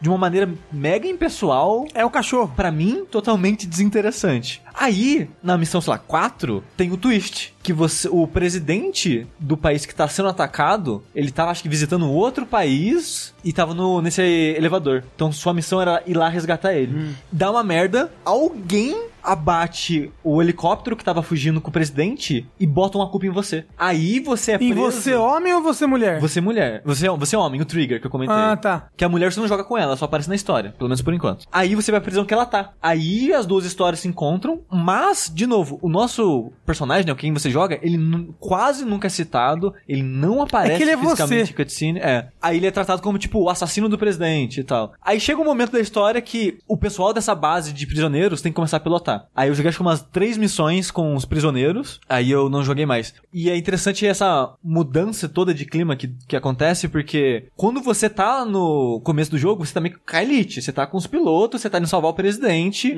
de 0.00 0.08
uma 0.08 0.18
maneira 0.18 0.50
mega 0.72 1.06
impessoal. 1.06 1.86
É 1.94 2.04
o 2.04 2.10
cachorro. 2.10 2.52
Pra 2.54 2.70
mim, 2.70 3.04
totalmente 3.10 3.66
desinteressante. 3.66 4.62
Aí, 4.74 5.28
na 5.42 5.56
missão, 5.56 5.80
sei 5.80 5.92
lá, 5.92 5.98
4, 5.98 6.62
tem 6.76 6.90
o 6.90 6.96
twist. 6.96 7.54
Que 7.62 7.72
você, 7.72 8.08
o 8.08 8.26
presidente 8.26 9.26
do 9.38 9.56
país 9.56 9.86
que 9.86 9.94
tá 9.94 10.06
sendo 10.08 10.28
atacado, 10.28 11.02
ele 11.14 11.30
tava, 11.30 11.50
acho 11.50 11.62
que, 11.62 11.68
visitando 11.68 12.10
outro 12.10 12.44
país 12.44 13.34
e 13.44 13.52
tava 13.52 13.72
no, 13.72 14.02
nesse 14.02 14.22
elevador. 14.22 15.04
Então 15.14 15.30
sua 15.32 15.54
missão 15.54 15.80
era 15.80 16.02
ir 16.06 16.14
lá 16.14 16.28
resgatar 16.28 16.74
ele. 16.74 17.14
Dá 17.30 17.50
uma 17.50 17.62
merda, 17.62 18.10
alguém 18.24 19.13
abate 19.24 20.12
o 20.22 20.40
helicóptero 20.42 20.96
que 20.96 21.04
tava 21.04 21.22
fugindo 21.22 21.60
com 21.60 21.68
o 21.70 21.72
presidente 21.72 22.46
e 22.60 22.66
bota 22.66 22.98
uma 22.98 23.08
culpa 23.08 23.26
em 23.26 23.30
você. 23.30 23.64
Aí 23.78 24.20
você 24.20 24.52
é 24.52 24.54
E 24.56 24.58
preso. 24.58 24.74
você 24.74 25.14
homem 25.14 25.52
ou 25.54 25.62
você 25.62 25.86
mulher? 25.86 26.20
Você 26.20 26.38
é 26.38 26.42
mulher. 26.42 26.82
Você, 26.84 27.08
você 27.08 27.36
é 27.36 27.38
homem, 27.38 27.60
o 27.60 27.64
Trigger 27.64 28.00
que 28.00 28.06
eu 28.06 28.10
comentei. 28.10 28.34
Ah, 28.36 28.56
tá. 28.56 28.88
Que 28.96 29.04
a 29.04 29.08
mulher 29.08 29.32
você 29.32 29.40
não 29.40 29.48
joga 29.48 29.64
com 29.64 29.76
ela, 29.78 29.96
só 29.96 30.04
aparece 30.04 30.28
na 30.28 30.34
história. 30.34 30.74
Pelo 30.76 30.88
menos 30.88 31.02
por 31.02 31.14
enquanto. 31.14 31.46
Aí 31.50 31.74
você 31.74 31.90
vai 31.90 32.00
pra 32.00 32.04
prisão 32.06 32.24
que 32.24 32.34
ela 32.34 32.46
tá. 32.46 32.72
Aí 32.82 33.32
as 33.32 33.46
duas 33.46 33.64
histórias 33.64 34.00
se 34.00 34.08
encontram, 34.08 34.60
mas, 34.70 35.30
de 35.34 35.46
novo, 35.46 35.78
o 35.82 35.88
nosso 35.88 36.52
personagem, 36.66 37.06
né, 37.06 37.14
quem 37.14 37.32
você 37.32 37.50
joga, 37.50 37.78
ele 37.82 38.28
quase 38.38 38.84
nunca 38.84 39.06
é 39.06 39.10
citado, 39.10 39.72
ele 39.88 40.02
não 40.02 40.42
aparece 40.42 40.80
É 40.80 40.82
ele 40.82 40.90
é 40.90 40.96
fisicamente 40.96 41.46
você. 41.46 41.52
em 41.52 41.56
cutscene. 41.56 41.98
É. 42.00 42.28
Aí 42.42 42.56
ele 42.58 42.66
é 42.66 42.70
tratado 42.70 43.00
como, 43.02 43.18
tipo, 43.18 43.40
o 43.40 43.48
assassino 43.48 43.88
do 43.88 43.96
presidente 43.98 44.60
e 44.60 44.64
tal. 44.64 44.92
Aí 45.02 45.18
chega 45.18 45.40
um 45.40 45.44
momento 45.44 45.72
da 45.72 45.80
história 45.80 46.20
que 46.20 46.58
o 46.68 46.76
pessoal 46.76 47.12
dessa 47.12 47.34
base 47.34 47.72
de 47.72 47.86
prisioneiros 47.86 48.42
tem 48.42 48.52
que 48.52 48.56
começar 48.56 48.76
a 48.76 48.80
pilotar. 48.80 49.13
Aí 49.34 49.48
eu 49.48 49.54
joguei 49.54 49.68
acho 49.68 49.78
que 49.78 49.82
umas 49.82 50.02
três 50.02 50.36
missões 50.36 50.90
com 50.90 51.14
os 51.14 51.24
prisioneiros, 51.24 52.00
aí 52.08 52.30
eu 52.30 52.48
não 52.48 52.64
joguei 52.64 52.86
mais. 52.86 53.14
E 53.32 53.50
é 53.50 53.56
interessante 53.56 54.06
essa 54.06 54.54
mudança 54.62 55.28
toda 55.28 55.54
de 55.54 55.64
clima 55.64 55.96
que, 55.96 56.08
que 56.28 56.36
acontece, 56.36 56.88
porque 56.88 57.48
quando 57.56 57.80
você 57.80 58.08
tá 58.08 58.44
no 58.44 59.00
começo 59.04 59.30
do 59.30 59.38
jogo, 59.38 59.64
você 59.64 59.74
tá 59.74 59.80
meio 59.80 59.98
com 59.98 60.16
a 60.16 60.22
elite, 60.22 60.62
você 60.62 60.72
tá 60.72 60.86
com 60.86 60.96
os 60.96 61.06
pilotos, 61.06 61.60
você 61.60 61.70
tá 61.70 61.78
indo 61.78 61.86
salvar 61.86 62.10
o 62.10 62.14
presidente, 62.14 62.94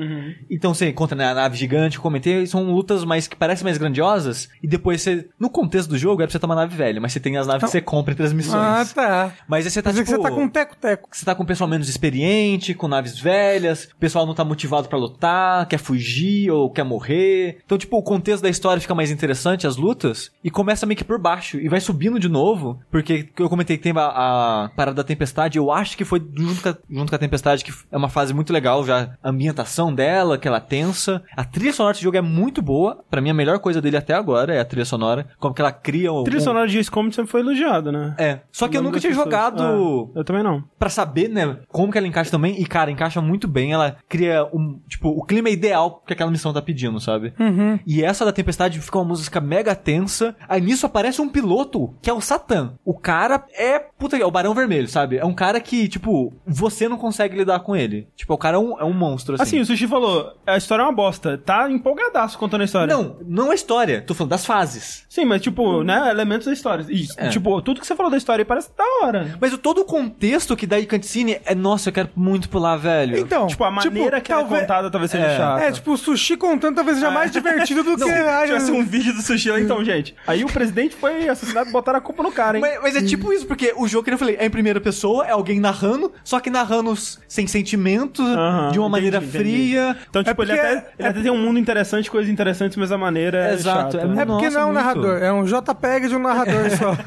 então 0.49 0.73
você 0.73 0.89
encontra 0.89 1.15
né, 1.15 1.25
a 1.25 1.33
nave 1.33 1.57
gigante, 1.57 1.99
comentei, 1.99 2.45
são 2.45 2.71
lutas 2.71 3.03
mais 3.03 3.27
que 3.27 3.35
parecem 3.35 3.63
mais 3.63 3.77
grandiosas, 3.77 4.49
e 4.61 4.67
depois 4.67 5.01
você, 5.01 5.27
no 5.39 5.49
contexto 5.49 5.89
do 5.89 5.97
jogo, 5.97 6.21
é 6.21 6.25
pra 6.25 6.31
você 6.31 6.39
ter 6.39 6.45
uma 6.45 6.55
nave 6.55 6.75
velha, 6.75 7.01
mas 7.01 7.13
você 7.13 7.19
tem 7.19 7.37
as 7.37 7.47
naves 7.47 7.63
que 7.63 7.71
você 7.71 7.81
compra 7.81 8.13
entre 8.13 8.25
as 8.25 8.33
missões. 8.33 8.55
Ah, 8.55 8.85
tá. 8.93 9.33
Mas 9.47 9.65
aí 9.65 9.71
você 9.71 9.81
tá 9.81 9.91
Quer 9.91 10.03
tipo... 10.03 10.11
que 10.11 10.17
você 10.17 10.29
tá 10.29 10.35
com 10.35 10.43
um 10.43 10.49
teco-teco. 10.49 11.09
Você 11.11 11.25
tá 11.25 11.35
com 11.35 11.43
um 11.43 11.45
pessoal 11.45 11.69
menos 11.69 11.89
experiente, 11.89 12.73
com 12.73 12.87
naves 12.87 13.19
velhas, 13.19 13.85
o 13.85 13.97
pessoal 13.97 14.25
não 14.25 14.33
tá 14.33 14.43
motivado 14.43 14.87
pra 14.87 14.97
lutar, 14.97 15.67
quer 15.67 15.77
fugir 15.77 16.06
ou 16.51 16.69
quer 16.69 16.83
morrer. 16.83 17.59
Então, 17.65 17.77
tipo, 17.77 17.97
o 17.97 18.03
contexto 18.03 18.43
da 18.43 18.49
história 18.49 18.81
fica 18.81 18.95
mais 18.95 19.11
interessante, 19.11 19.67
as 19.67 19.77
lutas, 19.77 20.31
e 20.43 20.49
começa 20.49 20.85
meio 20.85 20.97
que 20.97 21.03
por 21.03 21.19
baixo, 21.19 21.57
e 21.57 21.67
vai 21.67 21.79
subindo 21.79 22.19
de 22.19 22.29
novo, 22.29 22.79
porque 22.91 23.29
eu 23.37 23.49
comentei 23.49 23.77
que 23.77 23.83
tem 23.83 23.93
a, 23.95 24.65
a 24.65 24.69
parada 24.75 24.97
da 24.97 25.03
tempestade, 25.03 25.57
eu 25.57 25.71
acho 25.71 25.97
que 25.97 26.05
foi 26.05 26.19
junto 26.35 26.61
com, 26.61 26.69
a, 26.69 26.77
junto 26.89 27.09
com 27.09 27.15
a 27.15 27.19
tempestade, 27.19 27.63
que 27.63 27.73
é 27.91 27.97
uma 27.97 28.09
fase 28.09 28.33
muito 28.33 28.53
legal 28.53 28.85
já, 28.85 29.11
a 29.21 29.29
ambientação 29.29 29.93
dela, 29.93 30.37
que 30.37 30.47
ela 30.47 30.57
é 30.57 30.61
tensa. 30.61 31.23
A 31.35 31.43
trilha 31.43 31.73
sonora 31.73 31.93
desse 31.93 32.03
jogo 32.03 32.17
é 32.17 32.21
muito 32.21 32.61
boa, 32.61 33.03
pra 33.09 33.21
mim 33.21 33.29
a 33.29 33.33
melhor 33.33 33.59
coisa 33.59 33.81
dele 33.81 33.97
até 33.97 34.13
agora 34.13 34.53
é 34.53 34.59
a 34.59 34.65
trilha 34.65 34.85
sonora, 34.85 35.27
como 35.39 35.53
que 35.53 35.61
ela 35.61 35.71
cria 35.71 36.11
o... 36.11 36.21
A 36.21 36.23
trilha 36.23 36.41
sonora 36.41 36.67
de 36.67 36.77
Ace 36.77 36.91
Combat 36.91 37.15
sempre 37.15 37.31
foi 37.31 37.41
elogiada, 37.41 37.91
né? 37.91 38.15
É, 38.17 38.39
só 38.51 38.67
que 38.67 38.77
eu 38.77 38.81
nunca 38.81 38.99
tinha 38.99 39.11
pessoas. 39.11 39.25
jogado 39.25 40.11
É, 40.15 40.19
eu 40.19 40.23
também 40.23 40.43
não. 40.43 40.63
Pra 40.77 40.89
saber, 40.89 41.29
né, 41.29 41.57
como 41.69 41.91
que 41.91 41.97
ela 41.97 42.07
encaixa 42.07 42.31
também. 42.31 42.61
E, 42.61 42.65
cara, 42.65 42.91
encaixa 42.91 43.21
muito 43.21 43.47
bem. 43.47 43.73
Ela 43.73 43.97
cria 44.07 44.45
um, 44.53 44.79
tipo, 44.87 45.09
o 45.09 45.23
clima 45.23 45.49
ideal 45.49 45.96
que 46.05 46.13
aquela 46.13 46.31
missão 46.31 46.53
tá 46.53 46.61
pedindo, 46.61 46.99
sabe? 46.99 47.33
Uhum. 47.39 47.79
E 47.85 48.03
essa 48.03 48.23
da 48.25 48.31
Tempestade 48.31 48.79
fica 48.79 48.97
uma 48.97 49.05
música 49.05 49.39
mega 49.41 49.75
tensa. 49.75 50.35
Aí 50.47 50.61
nisso 50.61 50.85
aparece 50.85 51.21
um 51.21 51.29
piloto, 51.29 51.93
que 52.01 52.09
é 52.09 52.13
o 52.13 52.21
Satã. 52.21 52.73
O 52.85 52.93
cara 52.93 53.43
é, 53.53 53.79
puta, 53.79 54.17
é 54.17 54.25
o 54.25 54.31
Barão 54.31 54.53
Vermelho, 54.53 54.87
sabe? 54.87 55.17
É 55.17 55.25
um 55.25 55.33
cara 55.33 55.59
que, 55.59 55.87
tipo, 55.87 56.33
você 56.45 56.87
não 56.87 56.97
consegue 56.97 57.37
lidar 57.37 57.59
com 57.61 57.75
ele. 57.75 58.07
Tipo, 58.15 58.33
o 58.33 58.37
cara 58.37 58.57
é 58.57 58.59
um, 58.59 58.79
é 58.79 58.83
um 58.83 58.93
monstro, 58.93 59.35
assim. 59.35 59.43
Assim, 59.43 59.59
o 59.61 59.65
Sushi 59.65 59.87
falou, 59.87 60.33
a 60.45 60.57
história 60.57 60.81
é 60.83 60.85
uma 60.85 60.91
bosta. 60.93 61.37
Tá 61.37 61.69
empolgadaço 61.69 62.37
contando 62.37 62.61
a 62.61 62.65
história. 62.65 62.93
Não, 62.93 63.17
não 63.25 63.51
é 63.51 63.55
história. 63.55 64.01
Tô 64.01 64.13
falando 64.13 64.31
das 64.31 64.45
fases. 64.45 65.05
Sim, 65.09 65.25
mas 65.25 65.41
tipo, 65.41 65.83
né, 65.83 66.09
elementos 66.09 66.47
da 66.47 66.53
história. 66.53 66.85
E, 66.89 67.05
É. 67.17 67.29
tipo, 67.29 67.61
tudo 67.61 67.79
que 67.79 67.87
você 67.87 67.95
falou 67.95 68.11
da 68.11 68.17
história 68.17 68.41
aí 68.41 68.45
parece 68.45 68.69
da 68.77 68.83
hora. 69.05 69.37
Mas 69.39 69.53
o, 69.53 69.57
todo 69.57 69.81
o 69.81 69.85
contexto 69.85 70.55
que 70.55 70.67
dá 70.67 70.79
de 70.79 70.85
cutscene 70.85 71.39
é, 71.45 71.55
nossa, 71.55 71.89
eu 71.89 71.93
quero 71.93 72.09
muito 72.15 72.49
pular, 72.49 72.75
velho. 72.77 73.17
Então, 73.17 73.47
Tipo, 73.47 73.63
a 73.63 73.71
maneira 73.71 74.19
que 74.21 74.31
ela 74.31 74.41
é 74.41 74.43
talvez- 74.43 74.61
contada 74.61 74.91
talvez 74.91 75.11
seja 75.11 75.25
É. 75.25 75.37
chata. 75.37 75.63
É, 75.63 75.71
tipo, 75.71 75.86
o 75.91 75.97
sushi 75.97 76.37
contando 76.37 76.75
talvez 76.75 76.97
seja 76.97 77.11
mais 77.11 77.31
divertido 77.31 77.83
do 77.83 77.95
que... 77.97 78.03
Se 78.03 78.11
a- 78.11 78.45
tivesse 78.45 78.71
um 78.71 78.83
vídeo 78.83 79.13
do 79.13 79.21
Sushi 79.21 79.49
lá, 79.51 79.59
então, 79.59 79.83
gente. 79.83 80.15
Aí 80.25 80.43
o 80.43 80.47
presidente 80.47 80.95
foi 80.95 81.27
assassinado 81.27 81.69
e 81.69 81.71
botaram 81.71 81.97
a 81.99 82.01
culpa 82.01 82.23
no 82.23 82.31
cara, 82.31 82.57
hein? 82.57 82.61
Mas, 82.61 82.79
mas 82.81 82.95
é 82.95 83.01
tipo 83.01 83.31
isso, 83.33 83.45
porque 83.45 83.73
o 83.75 83.87
jogo 83.87 84.05
que 84.05 84.11
eu 84.11 84.17
falei 84.17 84.35
é 84.39 84.45
em 84.45 84.49
primeira 84.49 84.79
pessoa, 84.81 85.25
é 85.25 85.31
alguém 85.31 85.59
narrando, 85.59 86.11
só 86.23 86.39
que 86.39 86.49
narrando 86.49 86.95
sem 87.27 87.45
sentimento, 87.47 88.23
de 88.23 88.29
uma 88.29 88.67
entendi, 88.69 88.89
maneira 88.89 89.17
entendi. 89.17 89.37
fria. 89.37 89.97
Então, 90.09 90.23
tipo, 90.23 90.41
ele, 90.43 90.51
porque- 90.53 90.67
até, 90.67 90.91
ele 90.99 91.07
até 91.07 91.21
tem 91.21 91.31
um 91.31 91.37
mundo 91.37 91.59
interessante, 91.59 92.09
coisas 92.09 92.31
interessantes, 92.31 92.77
mas 92.77 92.91
a 92.91 92.97
maneira 92.97 93.49
é 93.49 93.53
Exato, 93.53 93.93
chata. 93.93 93.97
é 93.97 94.05
muito- 94.05 94.21
É 94.21 94.25
porque 94.25 94.45
Nossa, 94.45 94.55
não 94.57 94.61
é 94.61 94.63
um 94.63 94.73
muito. 94.73 94.83
narrador, 94.85 95.17
é 95.23 95.31
um 95.33 95.43
JPEG 95.45 96.07
de 96.09 96.15
um 96.15 96.19
narrador 96.19 96.69
só. 96.77 96.97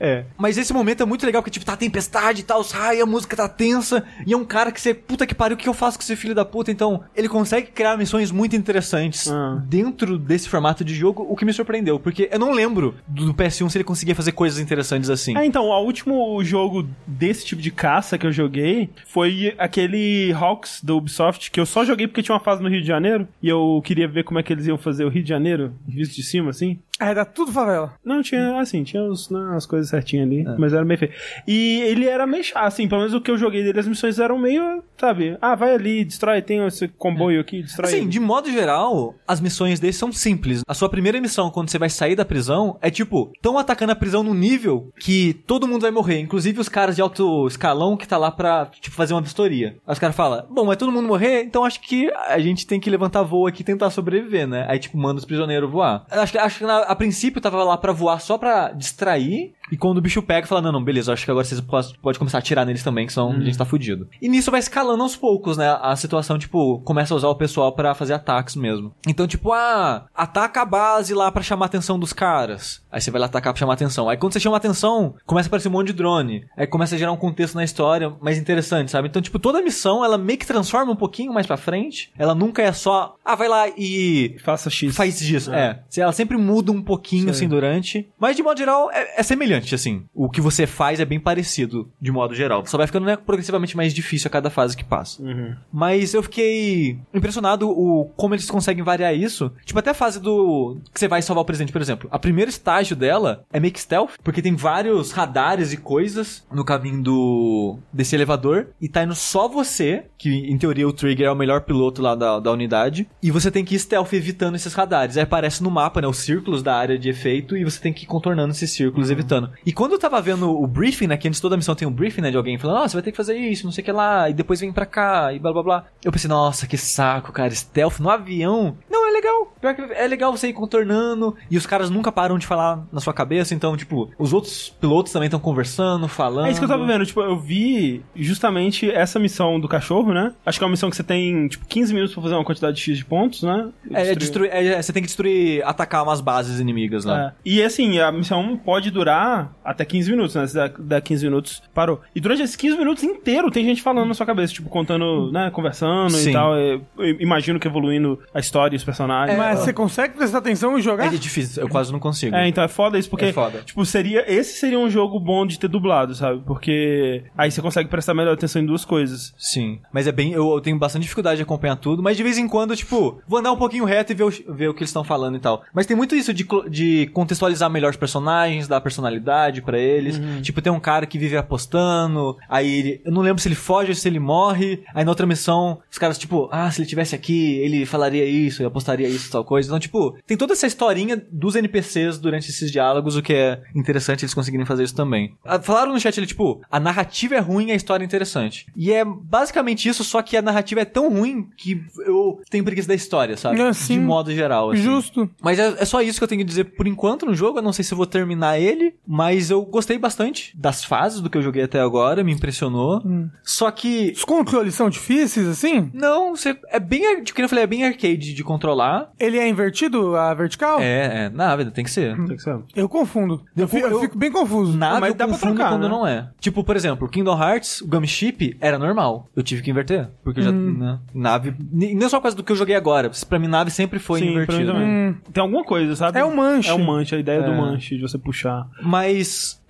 É. 0.00 0.24
Mas 0.36 0.58
esse 0.58 0.72
momento 0.72 1.02
é 1.02 1.06
muito 1.06 1.24
legal, 1.24 1.42
porque, 1.42 1.50
tipo, 1.52 1.64
tá 1.66 1.76
tempestade 1.76 2.40
e 2.40 2.44
tal, 2.44 2.62
sai, 2.64 3.00
a 3.00 3.06
música 3.06 3.36
tá 3.36 3.48
tensa, 3.48 4.04
e 4.26 4.32
é 4.32 4.36
um 4.36 4.44
cara 4.44 4.70
que 4.72 4.80
você, 4.80 4.92
puta 4.94 5.26
que 5.26 5.34
pariu, 5.34 5.54
o 5.56 5.58
que 5.58 5.68
eu 5.68 5.74
faço 5.74 5.98
com 5.98 6.02
esse 6.02 6.16
filho 6.16 6.34
da 6.34 6.44
puta? 6.44 6.70
Então, 6.70 7.02
ele 7.14 7.28
consegue 7.28 7.68
criar 7.68 7.96
missões 7.96 8.27
muito 8.30 8.56
interessantes 8.56 9.30
Ah. 9.30 9.62
dentro 9.66 10.18
desse 10.18 10.48
formato 10.48 10.84
de 10.84 10.94
jogo, 10.94 11.26
o 11.28 11.36
que 11.36 11.44
me 11.44 11.52
surpreendeu, 11.52 11.98
porque 11.98 12.28
eu 12.32 12.38
não 12.38 12.52
lembro 12.52 12.94
do 13.06 13.26
do 13.28 13.34
PS1 13.34 13.68
se 13.68 13.76
ele 13.78 13.84
conseguia 13.84 14.14
fazer 14.14 14.32
coisas 14.32 14.58
interessantes 14.58 15.10
assim. 15.10 15.36
É, 15.36 15.44
então, 15.44 15.64
o 15.66 15.84
último 15.84 16.42
jogo 16.42 16.88
desse 17.06 17.44
tipo 17.44 17.60
de 17.60 17.70
caça 17.70 18.16
que 18.16 18.26
eu 18.26 18.32
joguei 18.32 18.88
foi 19.06 19.54
aquele 19.58 20.32
Hawks 20.32 20.82
da 20.82 20.94
Ubisoft, 20.94 21.50
que 21.50 21.60
eu 21.60 21.66
só 21.66 21.84
joguei 21.84 22.06
porque 22.06 22.22
tinha 22.22 22.34
uma 22.34 22.40
fase 22.40 22.62
no 22.62 22.68
Rio 22.68 22.80
de 22.80 22.86
Janeiro, 22.86 23.28
e 23.42 23.48
eu 23.48 23.80
queria 23.84 24.08
ver 24.08 24.24
como 24.24 24.38
é 24.38 24.42
que 24.42 24.52
eles 24.52 24.66
iam 24.66 24.78
fazer 24.78 25.04
o 25.04 25.08
Rio 25.08 25.22
de 25.22 25.28
Janeiro, 25.28 25.72
visto 25.86 26.14
de 26.16 26.22
cima, 26.22 26.50
assim. 26.50 26.78
Era 27.00 27.24
tudo 27.24 27.52
favela. 27.52 27.94
Não, 28.04 28.22
tinha, 28.22 28.60
assim, 28.60 28.82
tinha 28.82 29.02
os, 29.04 29.30
né, 29.30 29.54
as 29.56 29.66
coisas 29.66 29.88
certinhas 29.88 30.26
ali, 30.26 30.44
mas 30.58 30.72
era 30.72 30.84
meio 30.84 30.98
feio. 30.98 31.12
E 31.46 31.80
ele 31.82 32.06
era 32.06 32.26
meio 32.26 32.42
chato, 32.42 32.64
assim, 32.64 32.88
pelo 32.88 33.00
menos 33.02 33.14
o 33.14 33.20
que 33.20 33.30
eu 33.30 33.38
joguei 33.38 33.62
dele, 33.62 33.78
as 33.78 33.86
missões 33.88 34.18
eram 34.18 34.38
meio, 34.38 34.82
sabe, 34.96 35.36
ah, 35.40 35.54
vai 35.54 35.74
ali, 35.74 36.04
destrói, 36.04 36.42
tem 36.42 36.64
esse 36.66 36.88
comboio 36.88 37.40
aqui, 37.40 37.62
destrói. 37.62 37.88
Assim, 37.90 37.98
ele. 38.02 38.08
de 38.08 38.18
modo 38.20 38.50
geral, 38.50 39.14
as 39.26 39.40
missões 39.40 39.78
deles 39.78 39.96
são 39.96 40.10
simples. 40.12 40.62
A 40.66 40.74
sua 40.74 40.88
primeira 40.88 41.20
missão, 41.20 41.50
quando 41.50 41.70
você 41.70 41.78
vai 41.78 41.88
sair 41.90 42.16
da 42.16 42.24
prisão, 42.24 42.76
é 42.82 42.90
tipo, 42.90 43.30
tão 43.40 43.56
atacando 43.58 43.92
a 43.92 43.96
prisão 43.96 44.22
num 44.22 44.34
nível 44.34 44.90
que 44.98 45.34
todo 45.46 45.68
mundo 45.68 45.82
vai 45.82 45.90
morrer. 45.90 46.18
Inclusive 46.20 46.58
os 46.60 46.68
caras 46.68 46.96
de 46.96 47.02
alto 47.02 47.46
escalão 47.46 47.96
que 47.96 48.08
tá 48.08 48.16
lá 48.16 48.30
pra, 48.30 48.66
tipo, 48.80 48.96
fazer 48.96 49.14
uma 49.14 49.22
vistoria. 49.22 49.76
Aí 49.86 49.92
os 49.92 49.98
caras 49.98 50.16
falam, 50.16 50.44
bom, 50.50 50.66
vai 50.66 50.76
todo 50.76 50.90
mundo 50.90 51.06
morrer, 51.06 51.42
então 51.44 51.64
acho 51.64 51.80
que 51.80 52.10
a 52.28 52.38
gente 52.40 52.66
tem 52.66 52.80
que 52.80 52.90
levantar 52.90 53.22
voo 53.22 53.46
aqui 53.46 53.62
e 53.62 53.64
tentar 53.64 53.90
sobreviver, 53.90 54.46
né? 54.48 54.66
Aí, 54.68 54.78
tipo, 54.78 54.98
manda 54.98 55.18
os 55.18 55.24
prisioneiros 55.24 55.70
voar. 55.70 56.04
Acho 56.10 56.32
que, 56.32 56.38
acho 56.38 56.58
que 56.58 56.64
na- 56.64 56.87
a 56.88 56.96
princípio 56.96 57.40
tava 57.40 57.62
lá 57.62 57.76
pra 57.76 57.92
voar 57.92 58.20
só 58.20 58.38
pra 58.38 58.72
distrair. 58.72 59.52
E 59.70 59.76
quando 59.76 59.98
o 59.98 60.00
bicho 60.00 60.22
pega, 60.22 60.46
fala, 60.46 60.62
não, 60.62 60.72
não, 60.72 60.82
beleza, 60.84 61.12
acho 61.12 61.24
que 61.24 61.30
agora 61.30 61.44
vocês 61.44 61.60
podem 61.60 61.92
pode 62.00 62.18
começar 62.18 62.38
a 62.38 62.40
atirar 62.40 62.64
neles 62.66 62.82
também, 62.82 63.06
que 63.06 63.12
senão 63.12 63.32
a 63.32 63.40
gente 63.40 63.58
tá 63.58 63.64
fudido. 63.64 64.08
E 64.20 64.28
nisso 64.28 64.50
vai 64.50 64.60
escalando 64.60 65.02
aos 65.02 65.16
poucos, 65.16 65.56
né? 65.56 65.78
A 65.80 65.94
situação, 65.96 66.38
tipo, 66.38 66.80
começa 66.80 67.14
a 67.14 67.16
usar 67.16 67.28
o 67.28 67.34
pessoal 67.34 67.72
pra 67.72 67.94
fazer 67.94 68.14
ataques 68.14 68.56
mesmo. 68.56 68.94
Então, 69.06 69.26
tipo, 69.26 69.52
ah, 69.52 70.06
ataca 70.14 70.62
a 70.62 70.64
base 70.64 71.14
lá 71.14 71.30
pra 71.30 71.42
chamar 71.42 71.66
a 71.66 71.68
atenção 71.68 71.98
dos 71.98 72.12
caras. 72.12 72.82
Aí 72.90 73.00
você 73.00 73.10
vai 73.10 73.20
lá 73.20 73.26
atacar 73.26 73.52
pra 73.52 73.58
chamar 73.60 73.72
a 73.72 73.74
atenção. 73.74 74.08
Aí 74.08 74.16
quando 74.16 74.32
você 74.32 74.40
chama 74.40 74.56
a 74.56 74.58
atenção, 74.58 75.14
começa 75.26 75.46
a 75.46 75.48
aparecer 75.48 75.68
um 75.68 75.72
monte 75.72 75.88
de 75.88 75.92
drone. 75.92 76.44
Aí 76.56 76.66
começa 76.66 76.94
a 76.94 76.98
gerar 76.98 77.12
um 77.12 77.16
contexto 77.16 77.54
na 77.54 77.64
história 77.64 78.12
mais 78.20 78.38
interessante, 78.38 78.90
sabe? 78.90 79.08
Então, 79.08 79.20
tipo, 79.20 79.38
toda 79.38 79.62
missão, 79.62 80.04
ela 80.04 80.16
meio 80.18 80.38
que 80.38 80.46
transforma 80.46 80.92
um 80.92 80.96
pouquinho 80.96 81.32
mais 81.32 81.46
pra 81.46 81.56
frente. 81.56 82.10
Ela 82.18 82.34
nunca 82.34 82.62
é 82.62 82.72
só, 82.72 83.16
ah, 83.24 83.34
vai 83.34 83.48
lá 83.48 83.68
e 83.76 84.36
Faça 84.42 84.70
X. 84.70 84.94
faz 84.96 85.20
isso, 85.20 85.52
é. 85.52 85.80
Ela 85.96 86.12
sempre 86.12 86.36
muda 86.36 86.72
um 86.72 86.82
pouquinho, 86.82 87.30
assim, 87.30 87.48
durante. 87.48 88.08
Mas, 88.18 88.36
de 88.36 88.42
modo 88.42 88.58
geral, 88.58 88.90
é, 88.90 89.20
é 89.20 89.22
semelhante, 89.22 89.57
assim. 89.74 90.04
O 90.14 90.28
que 90.28 90.40
você 90.40 90.66
faz 90.66 91.00
é 91.00 91.04
bem 91.04 91.20
parecido, 91.20 91.90
de 92.00 92.12
modo 92.12 92.34
geral. 92.34 92.64
Só 92.66 92.76
vai 92.76 92.86
ficando 92.86 93.06
né, 93.06 93.16
progressivamente 93.16 93.76
mais 93.76 93.94
difícil 93.94 94.28
a 94.28 94.30
cada 94.30 94.50
fase 94.50 94.76
que 94.76 94.84
passa. 94.84 95.22
Uhum. 95.22 95.54
Mas 95.72 96.14
eu 96.14 96.22
fiquei 96.22 96.98
impressionado 97.12 97.68
o 97.68 98.06
como 98.16 98.34
eles 98.34 98.50
conseguem 98.50 98.84
variar 98.84 99.14
isso. 99.14 99.52
Tipo, 99.64 99.78
até 99.78 99.90
a 99.90 99.94
fase 99.94 100.20
do... 100.20 100.78
Que 100.92 100.98
você 100.98 101.08
vai 101.08 101.22
salvar 101.22 101.42
o 101.42 101.46
presidente, 101.46 101.72
por 101.72 101.80
exemplo. 101.80 102.08
A 102.12 102.18
primeiro 102.18 102.50
estágio 102.50 102.96
dela 102.96 103.44
é 103.52 103.60
meio 103.60 103.72
que 103.72 103.80
stealth, 103.80 104.12
porque 104.22 104.42
tem 104.42 104.54
vários 104.54 105.12
radares 105.12 105.72
e 105.72 105.76
coisas 105.76 106.46
no 106.52 106.64
caminho 106.64 107.02
do... 107.02 107.78
Desse 107.92 108.14
elevador. 108.14 108.68
E 108.80 108.88
tá 108.88 109.02
indo 109.02 109.14
só 109.14 109.48
você, 109.48 110.04
que 110.16 110.30
em 110.30 110.58
teoria 110.58 110.88
o 110.88 110.92
Trigger 110.92 111.26
é 111.26 111.30
o 111.30 111.36
melhor 111.36 111.62
piloto 111.62 112.02
lá 112.02 112.14
da, 112.14 112.38
da 112.40 112.52
unidade. 112.52 113.08
E 113.22 113.30
você 113.30 113.50
tem 113.50 113.64
que 113.64 113.74
ir 113.74 113.78
stealth 113.78 114.12
evitando 114.12 114.56
esses 114.56 114.74
radares. 114.74 115.16
Aí 115.16 115.22
aparece 115.22 115.62
no 115.62 115.70
mapa, 115.70 116.00
né, 116.00 116.08
os 116.08 116.18
círculos 116.18 116.62
da 116.62 116.74
área 116.74 116.98
de 116.98 117.08
efeito. 117.08 117.56
E 117.56 117.64
você 117.64 117.80
tem 117.80 117.92
que 117.92 118.04
ir 118.04 118.06
contornando 118.06 118.52
esses 118.52 118.70
círculos, 118.70 119.10
evitando. 119.10 119.47
E 119.64 119.72
quando 119.72 119.92
eu 119.92 119.98
tava 119.98 120.20
vendo 120.20 120.50
o 120.50 120.66
briefing, 120.66 121.06
né, 121.06 121.16
que 121.16 121.28
antes 121.28 121.40
toda 121.40 121.56
missão 121.56 121.74
tem 121.74 121.86
um 121.86 121.92
briefing, 121.92 122.20
né, 122.20 122.30
de 122.30 122.36
alguém 122.36 122.58
falando, 122.58 122.78
ah, 122.78 122.88
você 122.88 122.96
vai 122.96 123.02
ter 123.02 123.10
que 123.10 123.16
fazer 123.16 123.36
isso, 123.36 123.64
não 123.64 123.72
sei 123.72 123.82
o 123.82 123.84
que 123.84 123.92
lá. 123.92 124.28
E 124.30 124.34
depois 124.34 124.60
vem 124.60 124.72
pra 124.72 124.86
cá, 124.86 125.32
e 125.32 125.38
blá 125.38 125.52
blá 125.52 125.62
blá. 125.62 125.84
Eu 126.04 126.12
pensei, 126.12 126.28
nossa, 126.28 126.66
que 126.66 126.76
saco, 126.76 127.32
cara, 127.32 127.54
stealth 127.54 127.98
no 127.98 128.10
avião. 128.10 128.76
Não, 128.90 129.08
é 129.08 129.12
legal. 129.12 129.52
Pior 129.60 129.74
que 129.74 129.82
é 129.82 130.06
legal 130.06 130.36
você 130.36 130.48
ir 130.48 130.52
contornando 130.52 131.34
e 131.50 131.56
os 131.56 131.66
caras 131.66 131.90
nunca 131.90 132.12
param 132.12 132.38
de 132.38 132.46
falar 132.46 132.86
na 132.92 133.00
sua 133.00 133.12
cabeça, 133.12 133.54
então, 133.54 133.76
tipo, 133.76 134.10
os 134.18 134.32
outros 134.32 134.68
pilotos 134.80 135.12
também 135.12 135.26
estão 135.26 135.40
conversando, 135.40 136.06
falando. 136.08 136.46
É 136.46 136.50
isso 136.50 136.60
que 136.60 136.64
eu 136.64 136.68
tava 136.68 136.86
vendo, 136.86 137.04
tipo, 137.04 137.20
eu 137.20 137.38
vi 137.38 138.02
justamente 138.14 138.90
essa 138.90 139.18
missão 139.18 139.58
do 139.58 139.68
cachorro, 139.68 140.12
né? 140.12 140.32
Acho 140.44 140.58
que 140.58 140.64
é 140.64 140.66
uma 140.66 140.72
missão 140.72 140.90
que 140.90 140.96
você 140.96 141.02
tem, 141.02 141.48
tipo, 141.48 141.66
15 141.66 141.92
minutos 141.92 142.14
pra 142.14 142.22
fazer 142.22 142.34
uma 142.34 142.44
quantidade 142.44 142.80
X 142.80 142.98
de 142.98 143.04
pontos, 143.04 143.42
né? 143.42 143.70
É, 143.90 144.10
é 144.10 144.14
destruir, 144.14 144.50
é, 144.52 144.80
você 144.80 144.92
tem 144.92 145.02
que 145.02 145.06
destruir, 145.06 145.62
atacar 145.64 146.02
umas 146.02 146.20
bases 146.20 146.60
inimigas 146.60 147.04
lá. 147.04 147.28
É. 147.28 147.32
E 147.44 147.62
assim, 147.62 147.98
a 147.98 148.12
missão 148.12 148.56
pode 148.56 148.90
durar 148.90 149.37
até 149.64 149.84
15 149.84 150.10
minutos, 150.10 150.34
né? 150.34 150.46
Se 150.46 150.54
dá, 150.54 150.70
dá 150.78 151.00
15 151.00 151.24
minutos, 151.24 151.62
parou. 151.74 152.00
E 152.14 152.20
durante 152.20 152.42
esses 152.42 152.56
15 152.56 152.78
minutos 152.78 153.02
inteiro 153.02 153.50
tem 153.50 153.64
gente 153.64 153.82
falando 153.82 154.08
na 154.08 154.14
sua 154.14 154.26
cabeça, 154.26 154.52
tipo, 154.52 154.68
contando, 154.68 155.30
né, 155.32 155.50
conversando 155.50 156.10
Sim. 156.10 156.30
e 156.30 156.32
tal. 156.32 156.56
Eu 156.56 156.82
imagino 157.20 157.58
que 157.60 157.68
evoluindo 157.68 158.18
a 158.32 158.40
história 158.40 158.74
e 158.74 158.78
os 158.78 158.84
personagens. 158.84 159.38
Mas 159.38 159.60
você 159.60 159.72
consegue 159.72 160.14
prestar 160.16 160.38
atenção 160.38 160.78
e 160.78 160.82
jogar? 160.82 161.06
É 161.06 161.16
difícil, 161.16 161.62
eu 161.62 161.68
quase 161.68 161.92
não 161.92 161.98
consigo. 161.98 162.34
É, 162.34 162.48
então 162.48 162.62
é 162.64 162.68
foda 162.68 162.98
isso, 162.98 163.08
porque, 163.10 163.26
É 163.26 163.32
foda. 163.32 163.62
tipo, 163.64 163.84
seria. 163.84 164.24
Esse 164.30 164.58
seria 164.58 164.78
um 164.78 164.90
jogo 164.90 165.18
bom 165.20 165.46
de 165.46 165.58
ter 165.58 165.68
dublado, 165.68 166.14
sabe? 166.14 166.40
Porque 166.46 167.24
aí 167.36 167.50
você 167.50 167.60
consegue 167.62 167.88
prestar 167.88 168.14
melhor 168.14 168.34
atenção 168.34 168.62
em 168.62 168.66
duas 168.66 168.84
coisas. 168.84 169.34
Sim. 169.38 169.80
Mas 169.92 170.06
é 170.06 170.12
bem. 170.12 170.32
Eu, 170.32 170.50
eu 170.52 170.60
tenho 170.60 170.78
bastante 170.78 171.02
dificuldade 171.02 171.36
de 171.36 171.42
acompanhar 171.42 171.76
tudo, 171.76 172.02
mas 172.02 172.16
de 172.16 172.22
vez 172.22 172.38
em 172.38 172.48
quando, 172.48 172.74
tipo, 172.76 173.20
vou 173.26 173.38
andar 173.38 173.52
um 173.52 173.56
pouquinho 173.56 173.84
reto 173.84 174.12
e 174.12 174.14
ver 174.14 174.24
o, 174.24 174.30
ver 174.30 174.68
o 174.68 174.74
que 174.74 174.80
eles 174.80 174.90
estão 174.90 175.04
falando 175.04 175.36
e 175.36 175.40
tal. 175.40 175.62
Mas 175.72 175.86
tem 175.86 175.96
muito 175.96 176.14
isso 176.14 176.32
de, 176.32 176.46
de 176.68 177.06
contextualizar 177.12 177.70
melhor 177.70 177.90
os 177.90 177.96
personagens, 177.96 178.68
dar 178.68 178.80
personalidade 178.80 179.27
pra 179.62 179.78
eles. 179.78 180.20
Tipo, 180.42 180.60
tem 180.62 180.72
um 180.72 180.80
cara 180.80 181.06
que 181.06 181.18
vive 181.18 181.36
apostando, 181.36 182.36
aí 182.48 182.72
ele. 182.78 183.00
Eu 183.04 183.12
não 183.12 183.22
lembro 183.22 183.40
se 183.42 183.48
ele 183.48 183.54
foge 183.54 183.90
ou 183.90 183.94
se 183.94 184.08
ele 184.08 184.18
morre. 184.18 184.82
Aí 184.94 185.04
na 185.04 185.10
outra 185.10 185.26
missão, 185.26 185.78
os 185.90 185.98
caras, 185.98 186.18
tipo, 186.18 186.48
ah, 186.50 186.70
se 186.70 186.80
ele 186.80 186.88
tivesse 186.88 187.14
aqui, 187.14 187.56
ele 187.58 187.84
falaria 187.86 188.24
isso, 188.24 188.62
ele 188.62 188.68
apostaria 188.68 189.08
isso, 189.08 189.30
tal 189.30 189.44
coisa. 189.44 189.68
Então, 189.68 189.78
tipo, 189.78 190.16
tem 190.26 190.36
toda 190.36 190.52
essa 190.52 190.66
historinha 190.66 191.22
dos 191.30 191.54
NPCs 191.56 192.18
durante 192.18 192.50
esses 192.50 192.70
diálogos, 192.70 193.16
o 193.16 193.22
que 193.22 193.32
é 193.32 193.62
interessante 193.74 194.24
eles 194.24 194.34
conseguirem 194.34 194.66
fazer 194.66 194.84
isso 194.84 194.94
também. 194.94 195.34
Ah, 195.44 195.58
Falaram 195.60 195.92
no 195.92 196.00
chat 196.00 196.18
ali, 196.18 196.26
tipo, 196.26 196.60
a 196.70 196.80
narrativa 196.80 197.34
é 197.34 197.38
ruim 197.40 197.68
e 197.68 197.72
a 197.72 197.74
história 197.74 198.04
é 198.04 198.06
interessante. 198.06 198.66
E 198.76 198.92
é 198.92 199.04
basicamente 199.04 199.88
isso, 199.88 200.02
só 200.04 200.22
que 200.22 200.36
a 200.36 200.42
narrativa 200.42 200.80
é 200.80 200.84
tão 200.84 201.10
ruim 201.10 201.48
que 201.56 201.82
eu 202.06 202.40
tenho 202.50 202.64
preguiça 202.64 202.88
da 202.88 202.94
história, 202.94 203.36
sabe? 203.36 203.60
É, 203.60 203.72
sim. 203.72 203.94
De 203.94 204.00
modo 204.00 204.32
geral, 204.32 204.70
assim. 204.70 204.82
Justo. 204.82 205.28
Mas 205.42 205.58
é, 205.58 205.74
é 205.78 205.84
só 205.84 206.00
isso 206.00 206.18
que 206.18 206.24
eu 206.24 206.28
tenho 206.28 206.40
que 206.40 206.44
dizer 206.44 206.64
por 206.64 206.86
enquanto 206.86 207.26
no 207.26 207.34
jogo. 207.34 207.58
Eu 207.58 207.62
não 207.62 207.72
sei 207.72 207.84
se 207.84 207.92
eu 207.92 207.96
vou 207.96 208.06
terminar 208.06 208.58
ele, 208.58 208.94
mas 209.18 209.50
eu 209.50 209.62
gostei 209.62 209.98
bastante 209.98 210.56
das 210.56 210.84
fases 210.84 211.20
do 211.20 211.28
que 211.28 211.36
eu 211.36 211.42
joguei 211.42 211.64
até 211.64 211.80
agora, 211.80 212.22
me 212.22 212.32
impressionou. 212.32 213.02
Só 213.42 213.70
que. 213.70 214.12
Os 214.16 214.24
controles 214.24 214.74
são 214.74 214.88
difíceis, 214.88 215.46
assim? 215.48 215.90
Não, 215.92 216.36
você, 216.36 216.56
é 216.68 216.78
bem. 216.78 217.22
Tipo, 217.24 217.36
que 217.36 217.42
eu 217.42 217.48
falei, 217.48 217.64
é 217.64 217.66
bem 217.66 217.84
arcade 217.84 218.32
de 218.34 218.44
controlar. 218.44 219.10
Ele 219.18 219.38
é 219.38 219.48
invertido, 219.48 220.14
a 220.16 220.32
vertical? 220.34 220.78
É, 220.80 221.24
é, 221.26 221.28
na 221.30 221.54
vida 221.56 221.70
tem 221.70 221.84
que 221.84 221.90
ser. 221.90 222.14
Tem 222.26 222.36
que 222.36 222.42
ser. 222.42 222.56
Eu 222.76 222.88
confundo. 222.88 223.42
Eu, 223.56 223.62
Eu- 223.64 223.68
fi- 223.68 223.80
eu 223.80 224.00
fico 224.00 224.16
bem 224.18 224.30
confuso. 224.30 224.76
Nada 224.76 225.00
Mas 225.00 225.10
eu 225.10 225.16
dá 225.16 225.24
pra 225.26 225.34
confundo 225.34 225.54
trocar, 225.54 225.70
quando 225.72 225.82
né? 225.82 225.88
não 225.88 226.06
é. 226.06 226.28
Tipo, 226.40 226.62
por 226.62 226.76
exemplo, 226.76 227.08
Kingdom 227.08 227.36
Hearts, 227.40 227.80
o 227.80 227.88
Gumship 227.88 228.56
era 228.60 228.78
normal. 228.78 229.28
Eu 229.34 229.42
tive 229.42 229.62
que 229.62 229.70
inverter. 229.70 230.08
Porque 230.22 230.40
eu 230.40 230.44
já. 230.44 230.52
Né, 230.52 230.98
nave. 231.14 231.54
Não 231.72 232.08
só 232.08 232.18
por 232.18 232.24
causa 232.24 232.36
do 232.36 232.42
que 232.44 232.52
eu 232.52 232.56
joguei 232.56 232.76
agora. 232.76 233.10
Pra 233.28 233.38
mim, 233.38 233.48
nave 233.48 233.70
sempre 233.70 233.98
foi 233.98 234.20
Sim, 234.20 234.32
pra 234.32 234.42
invertida. 234.44 234.72
também. 234.72 235.16
Tem 235.32 235.40
alguma 235.42 235.64
coisa, 235.64 235.94
sabe? 235.96 236.18
É 236.18 236.24
o 236.24 236.34
manche. 236.36 236.68
É 236.70 236.74
o 236.74 236.78
manche, 236.78 237.14
a 237.14 237.18
ideia 237.18 237.42
do 237.42 237.50
É. 237.52 237.56
manche, 237.56 237.96
de 237.96 238.02
você 238.02 238.18
puxar. 238.18 238.66
Mas, 238.82 238.97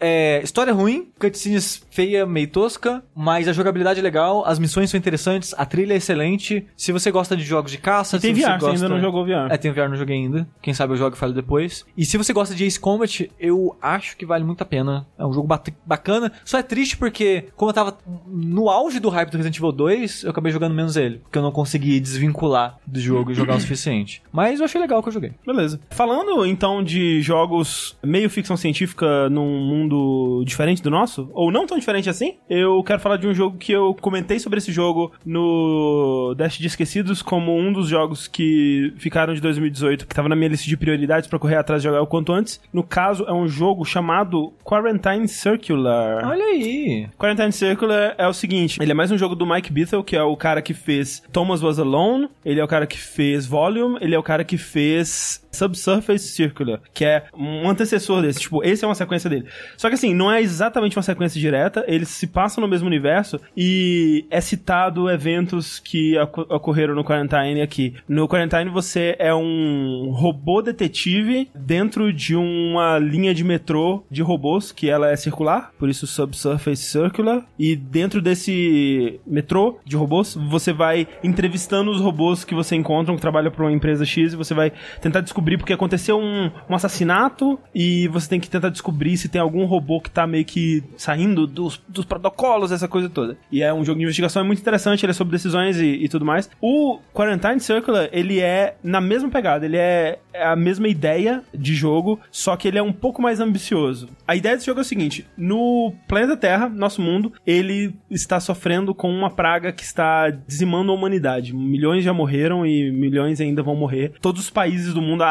é, 0.00 0.40
história 0.42 0.72
ruim, 0.72 1.08
cutscenes 1.18 1.82
feia, 1.90 2.24
meio 2.24 2.48
tosca, 2.48 3.02
mas 3.14 3.48
a 3.48 3.52
jogabilidade 3.52 3.98
é 3.98 4.02
legal, 4.02 4.44
as 4.46 4.58
missões 4.58 4.90
são 4.90 4.98
interessantes, 4.98 5.54
a 5.56 5.66
trilha 5.66 5.94
é 5.94 5.96
excelente. 5.96 6.66
Se 6.76 6.92
você 6.92 7.10
gosta 7.10 7.36
de 7.36 7.42
jogos 7.42 7.70
de 7.70 7.78
caça, 7.78 8.18
Tem 8.18 8.34
se 8.34 8.40
VR, 8.40 8.44
você 8.44 8.52
você 8.52 8.58
gosta... 8.58 8.84
ainda 8.84 8.88
não 8.88 9.00
jogou 9.00 9.24
VR. 9.24 9.50
É, 9.50 9.56
tem 9.56 9.72
VR, 9.72 9.88
não 9.88 9.96
joguei 9.96 10.16
ainda. 10.16 10.48
Quem 10.62 10.72
sabe 10.72 10.92
eu 10.92 10.96
jogo 10.96 11.16
e 11.16 11.18
falo 11.18 11.32
depois. 11.32 11.84
E 11.96 12.04
se 12.04 12.16
você 12.16 12.32
gosta 12.32 12.54
de 12.54 12.64
Ace 12.64 12.78
Combat, 12.78 13.30
eu 13.38 13.76
acho 13.82 14.16
que 14.16 14.24
vale 14.24 14.44
muito 14.44 14.62
a 14.62 14.64
pena. 14.64 15.06
É 15.18 15.26
um 15.26 15.32
jogo 15.32 15.48
bacana. 15.84 16.32
Só 16.44 16.58
é 16.58 16.62
triste 16.62 16.96
porque, 16.96 17.46
como 17.56 17.70
eu 17.70 17.74
tava 17.74 17.98
no 18.26 18.68
auge 18.70 19.00
do 19.00 19.08
hype 19.08 19.30
do 19.30 19.36
Resident 19.36 19.56
Evil 19.56 19.72
2, 19.72 20.24
eu 20.24 20.30
acabei 20.30 20.52
jogando 20.52 20.74
menos 20.74 20.96
ele. 20.96 21.18
Porque 21.18 21.38
eu 21.38 21.42
não 21.42 21.50
consegui 21.50 21.98
desvincular 21.98 22.78
do 22.86 23.00
jogo 23.00 23.32
e 23.32 23.34
jogar 23.34 23.56
o 23.56 23.60
suficiente. 23.60 24.22
Mas 24.32 24.60
eu 24.60 24.64
achei 24.64 24.80
legal 24.80 25.02
que 25.02 25.08
eu 25.08 25.12
joguei. 25.12 25.32
Beleza. 25.44 25.80
Falando 25.90 26.46
então 26.46 26.82
de 26.82 27.20
jogos 27.20 27.96
meio 28.02 28.30
ficção 28.30 28.56
científica 28.56 29.17
num 29.30 29.60
mundo 29.60 30.42
diferente 30.44 30.82
do 30.82 30.90
nosso, 30.90 31.30
ou 31.32 31.50
não 31.50 31.66
tão 31.66 31.78
diferente 31.78 32.08
assim, 32.10 32.34
eu 32.48 32.82
quero 32.82 33.00
falar 33.00 33.16
de 33.16 33.26
um 33.26 33.34
jogo 33.34 33.56
que 33.56 33.72
eu 33.72 33.94
comentei 33.94 34.38
sobre 34.38 34.58
esse 34.58 34.72
jogo 34.72 35.12
no 35.24 36.34
Dash 36.36 36.58
de 36.58 36.66
Esquecidos 36.66 37.22
como 37.22 37.56
um 37.56 37.72
dos 37.72 37.88
jogos 37.88 38.28
que 38.28 38.92
ficaram 38.96 39.34
de 39.34 39.40
2018, 39.40 40.06
que 40.06 40.14
tava 40.14 40.28
na 40.28 40.36
minha 40.36 40.48
lista 40.48 40.66
de 40.66 40.76
prioridades 40.76 41.28
pra 41.28 41.38
correr 41.38 41.56
atrás 41.56 41.82
de 41.82 41.88
jogar 41.88 42.02
o 42.02 42.06
quanto 42.06 42.32
antes. 42.32 42.60
No 42.72 42.82
caso, 42.82 43.24
é 43.24 43.32
um 43.32 43.48
jogo 43.48 43.84
chamado 43.84 44.52
Quarantine 44.64 45.28
Circular. 45.28 46.26
Olha 46.26 46.44
aí. 46.44 47.08
Quarantine 47.18 47.52
Circular 47.52 48.14
é 48.18 48.26
o 48.26 48.32
seguinte, 48.32 48.78
ele 48.80 48.90
é 48.90 48.94
mais 48.94 49.10
um 49.10 49.18
jogo 49.18 49.34
do 49.34 49.46
Mike 49.46 49.72
Bithell, 49.72 50.04
que 50.04 50.16
é 50.16 50.22
o 50.22 50.36
cara 50.36 50.62
que 50.62 50.74
fez 50.74 51.22
Thomas 51.32 51.62
Was 51.62 51.78
Alone, 51.78 52.28
ele 52.44 52.60
é 52.60 52.64
o 52.64 52.68
cara 52.68 52.86
que 52.86 52.98
fez 52.98 53.46
Volume, 53.46 53.98
ele 54.00 54.14
é 54.14 54.18
o 54.18 54.22
cara 54.22 54.44
que 54.44 54.58
fez 54.58 55.46
Subsurface 55.58 56.28
Circular, 56.28 56.80
que 56.94 57.04
é 57.04 57.24
um 57.36 57.68
antecessor 57.68 58.22
desse, 58.22 58.40
tipo, 58.40 58.62
esse 58.64 58.84
é 58.84 58.88
uma 58.88 58.94
sequência 58.94 59.28
dele. 59.28 59.46
Só 59.76 59.88
que 59.88 59.94
assim, 59.94 60.14
não 60.14 60.30
é 60.30 60.40
exatamente 60.40 60.96
uma 60.96 61.02
sequência 61.02 61.40
direta, 61.40 61.84
eles 61.88 62.08
se 62.08 62.26
passam 62.26 62.62
no 62.62 62.68
mesmo 62.68 62.86
universo 62.86 63.40
e 63.56 64.26
é 64.30 64.40
citado 64.40 65.10
eventos 65.10 65.78
que 65.78 66.18
oco- 66.18 66.46
ocorreram 66.48 66.94
no 66.94 67.04
Quarantine 67.04 67.60
aqui. 67.62 67.94
No 68.08 68.28
Quarantine 68.28 68.70
você 68.70 69.16
é 69.18 69.34
um 69.34 70.10
robô 70.12 70.62
detetive 70.62 71.48
dentro 71.54 72.12
de 72.12 72.36
uma 72.36 72.98
linha 72.98 73.34
de 73.34 73.44
metrô 73.44 74.04
de 74.10 74.22
robôs, 74.22 74.70
que 74.70 74.88
ela 74.88 75.10
é 75.10 75.16
circular, 75.16 75.72
por 75.78 75.88
isso 75.88 76.06
Subsurface 76.06 76.82
Circular, 76.82 77.44
e 77.58 77.74
dentro 77.74 78.20
desse 78.20 79.20
metrô 79.26 79.78
de 79.84 79.96
robôs, 79.96 80.34
você 80.48 80.72
vai 80.72 81.08
entrevistando 81.24 81.90
os 81.90 82.00
robôs 82.00 82.44
que 82.44 82.54
você 82.54 82.76
encontra, 82.76 83.14
que 83.14 83.20
trabalham 83.20 83.50
para 83.50 83.64
uma 83.64 83.72
empresa 83.72 84.04
X, 84.04 84.32
e 84.32 84.36
você 84.36 84.54
vai 84.54 84.72
tentar 85.00 85.20
descobrir 85.20 85.47
porque 85.56 85.72
aconteceu 85.72 86.18
um, 86.18 86.50
um 86.68 86.74
assassinato, 86.74 87.58
e 87.74 88.08
você 88.08 88.28
tem 88.28 88.40
que 88.40 88.50
tentar 88.50 88.68
descobrir 88.68 89.16
se 89.16 89.28
tem 89.28 89.40
algum 89.40 89.64
robô 89.64 90.00
que 90.00 90.10
tá 90.10 90.26
meio 90.26 90.44
que 90.44 90.82
saindo 90.96 91.46
dos, 91.46 91.80
dos 91.88 92.04
protocolos, 92.04 92.72
essa 92.72 92.88
coisa 92.88 93.08
toda. 93.08 93.36
E 93.50 93.62
é 93.62 93.72
um 93.72 93.84
jogo 93.84 93.98
de 93.98 94.04
investigação, 94.04 94.42
é 94.42 94.44
muito 94.44 94.60
interessante, 94.60 95.04
ele 95.04 95.10
é 95.10 95.14
sobre 95.14 95.32
decisões 95.32 95.78
e, 95.78 95.86
e 95.86 96.08
tudo 96.08 96.24
mais. 96.24 96.50
O 96.60 96.98
Quarantine 97.14 97.60
Circular, 97.60 98.08
ele 98.12 98.40
é 98.40 98.76
na 98.82 99.00
mesma 99.00 99.30
pegada, 99.30 99.64
ele 99.64 99.76
é, 99.76 100.18
é 100.32 100.44
a 100.44 100.56
mesma 100.56 100.88
ideia 100.88 101.42
de 101.54 101.74
jogo, 101.74 102.20
só 102.30 102.56
que 102.56 102.68
ele 102.68 102.78
é 102.78 102.82
um 102.82 102.92
pouco 102.92 103.22
mais 103.22 103.40
ambicioso. 103.40 104.08
A 104.26 104.36
ideia 104.36 104.54
desse 104.54 104.66
jogo 104.66 104.80
é 104.80 104.82
o 104.82 104.84
seguinte: 104.84 105.26
no 105.36 105.94
planeta 106.06 106.36
Terra, 106.36 106.68
nosso 106.68 107.00
mundo, 107.00 107.32
ele 107.46 107.94
está 108.10 108.40
sofrendo 108.40 108.94
com 108.94 109.10
uma 109.10 109.30
praga 109.30 109.72
que 109.72 109.82
está 109.82 110.30
dizimando 110.30 110.92
a 110.92 110.94
humanidade. 110.94 111.54
Milhões 111.54 112.04
já 112.04 112.12
morreram 112.12 112.66
e 112.66 112.90
milhões 112.90 113.40
ainda 113.40 113.62
vão 113.62 113.74
morrer. 113.74 114.12
Todos 114.20 114.42
os 114.42 114.50
países 114.50 114.92
do 114.94 115.02
mundo 115.02 115.22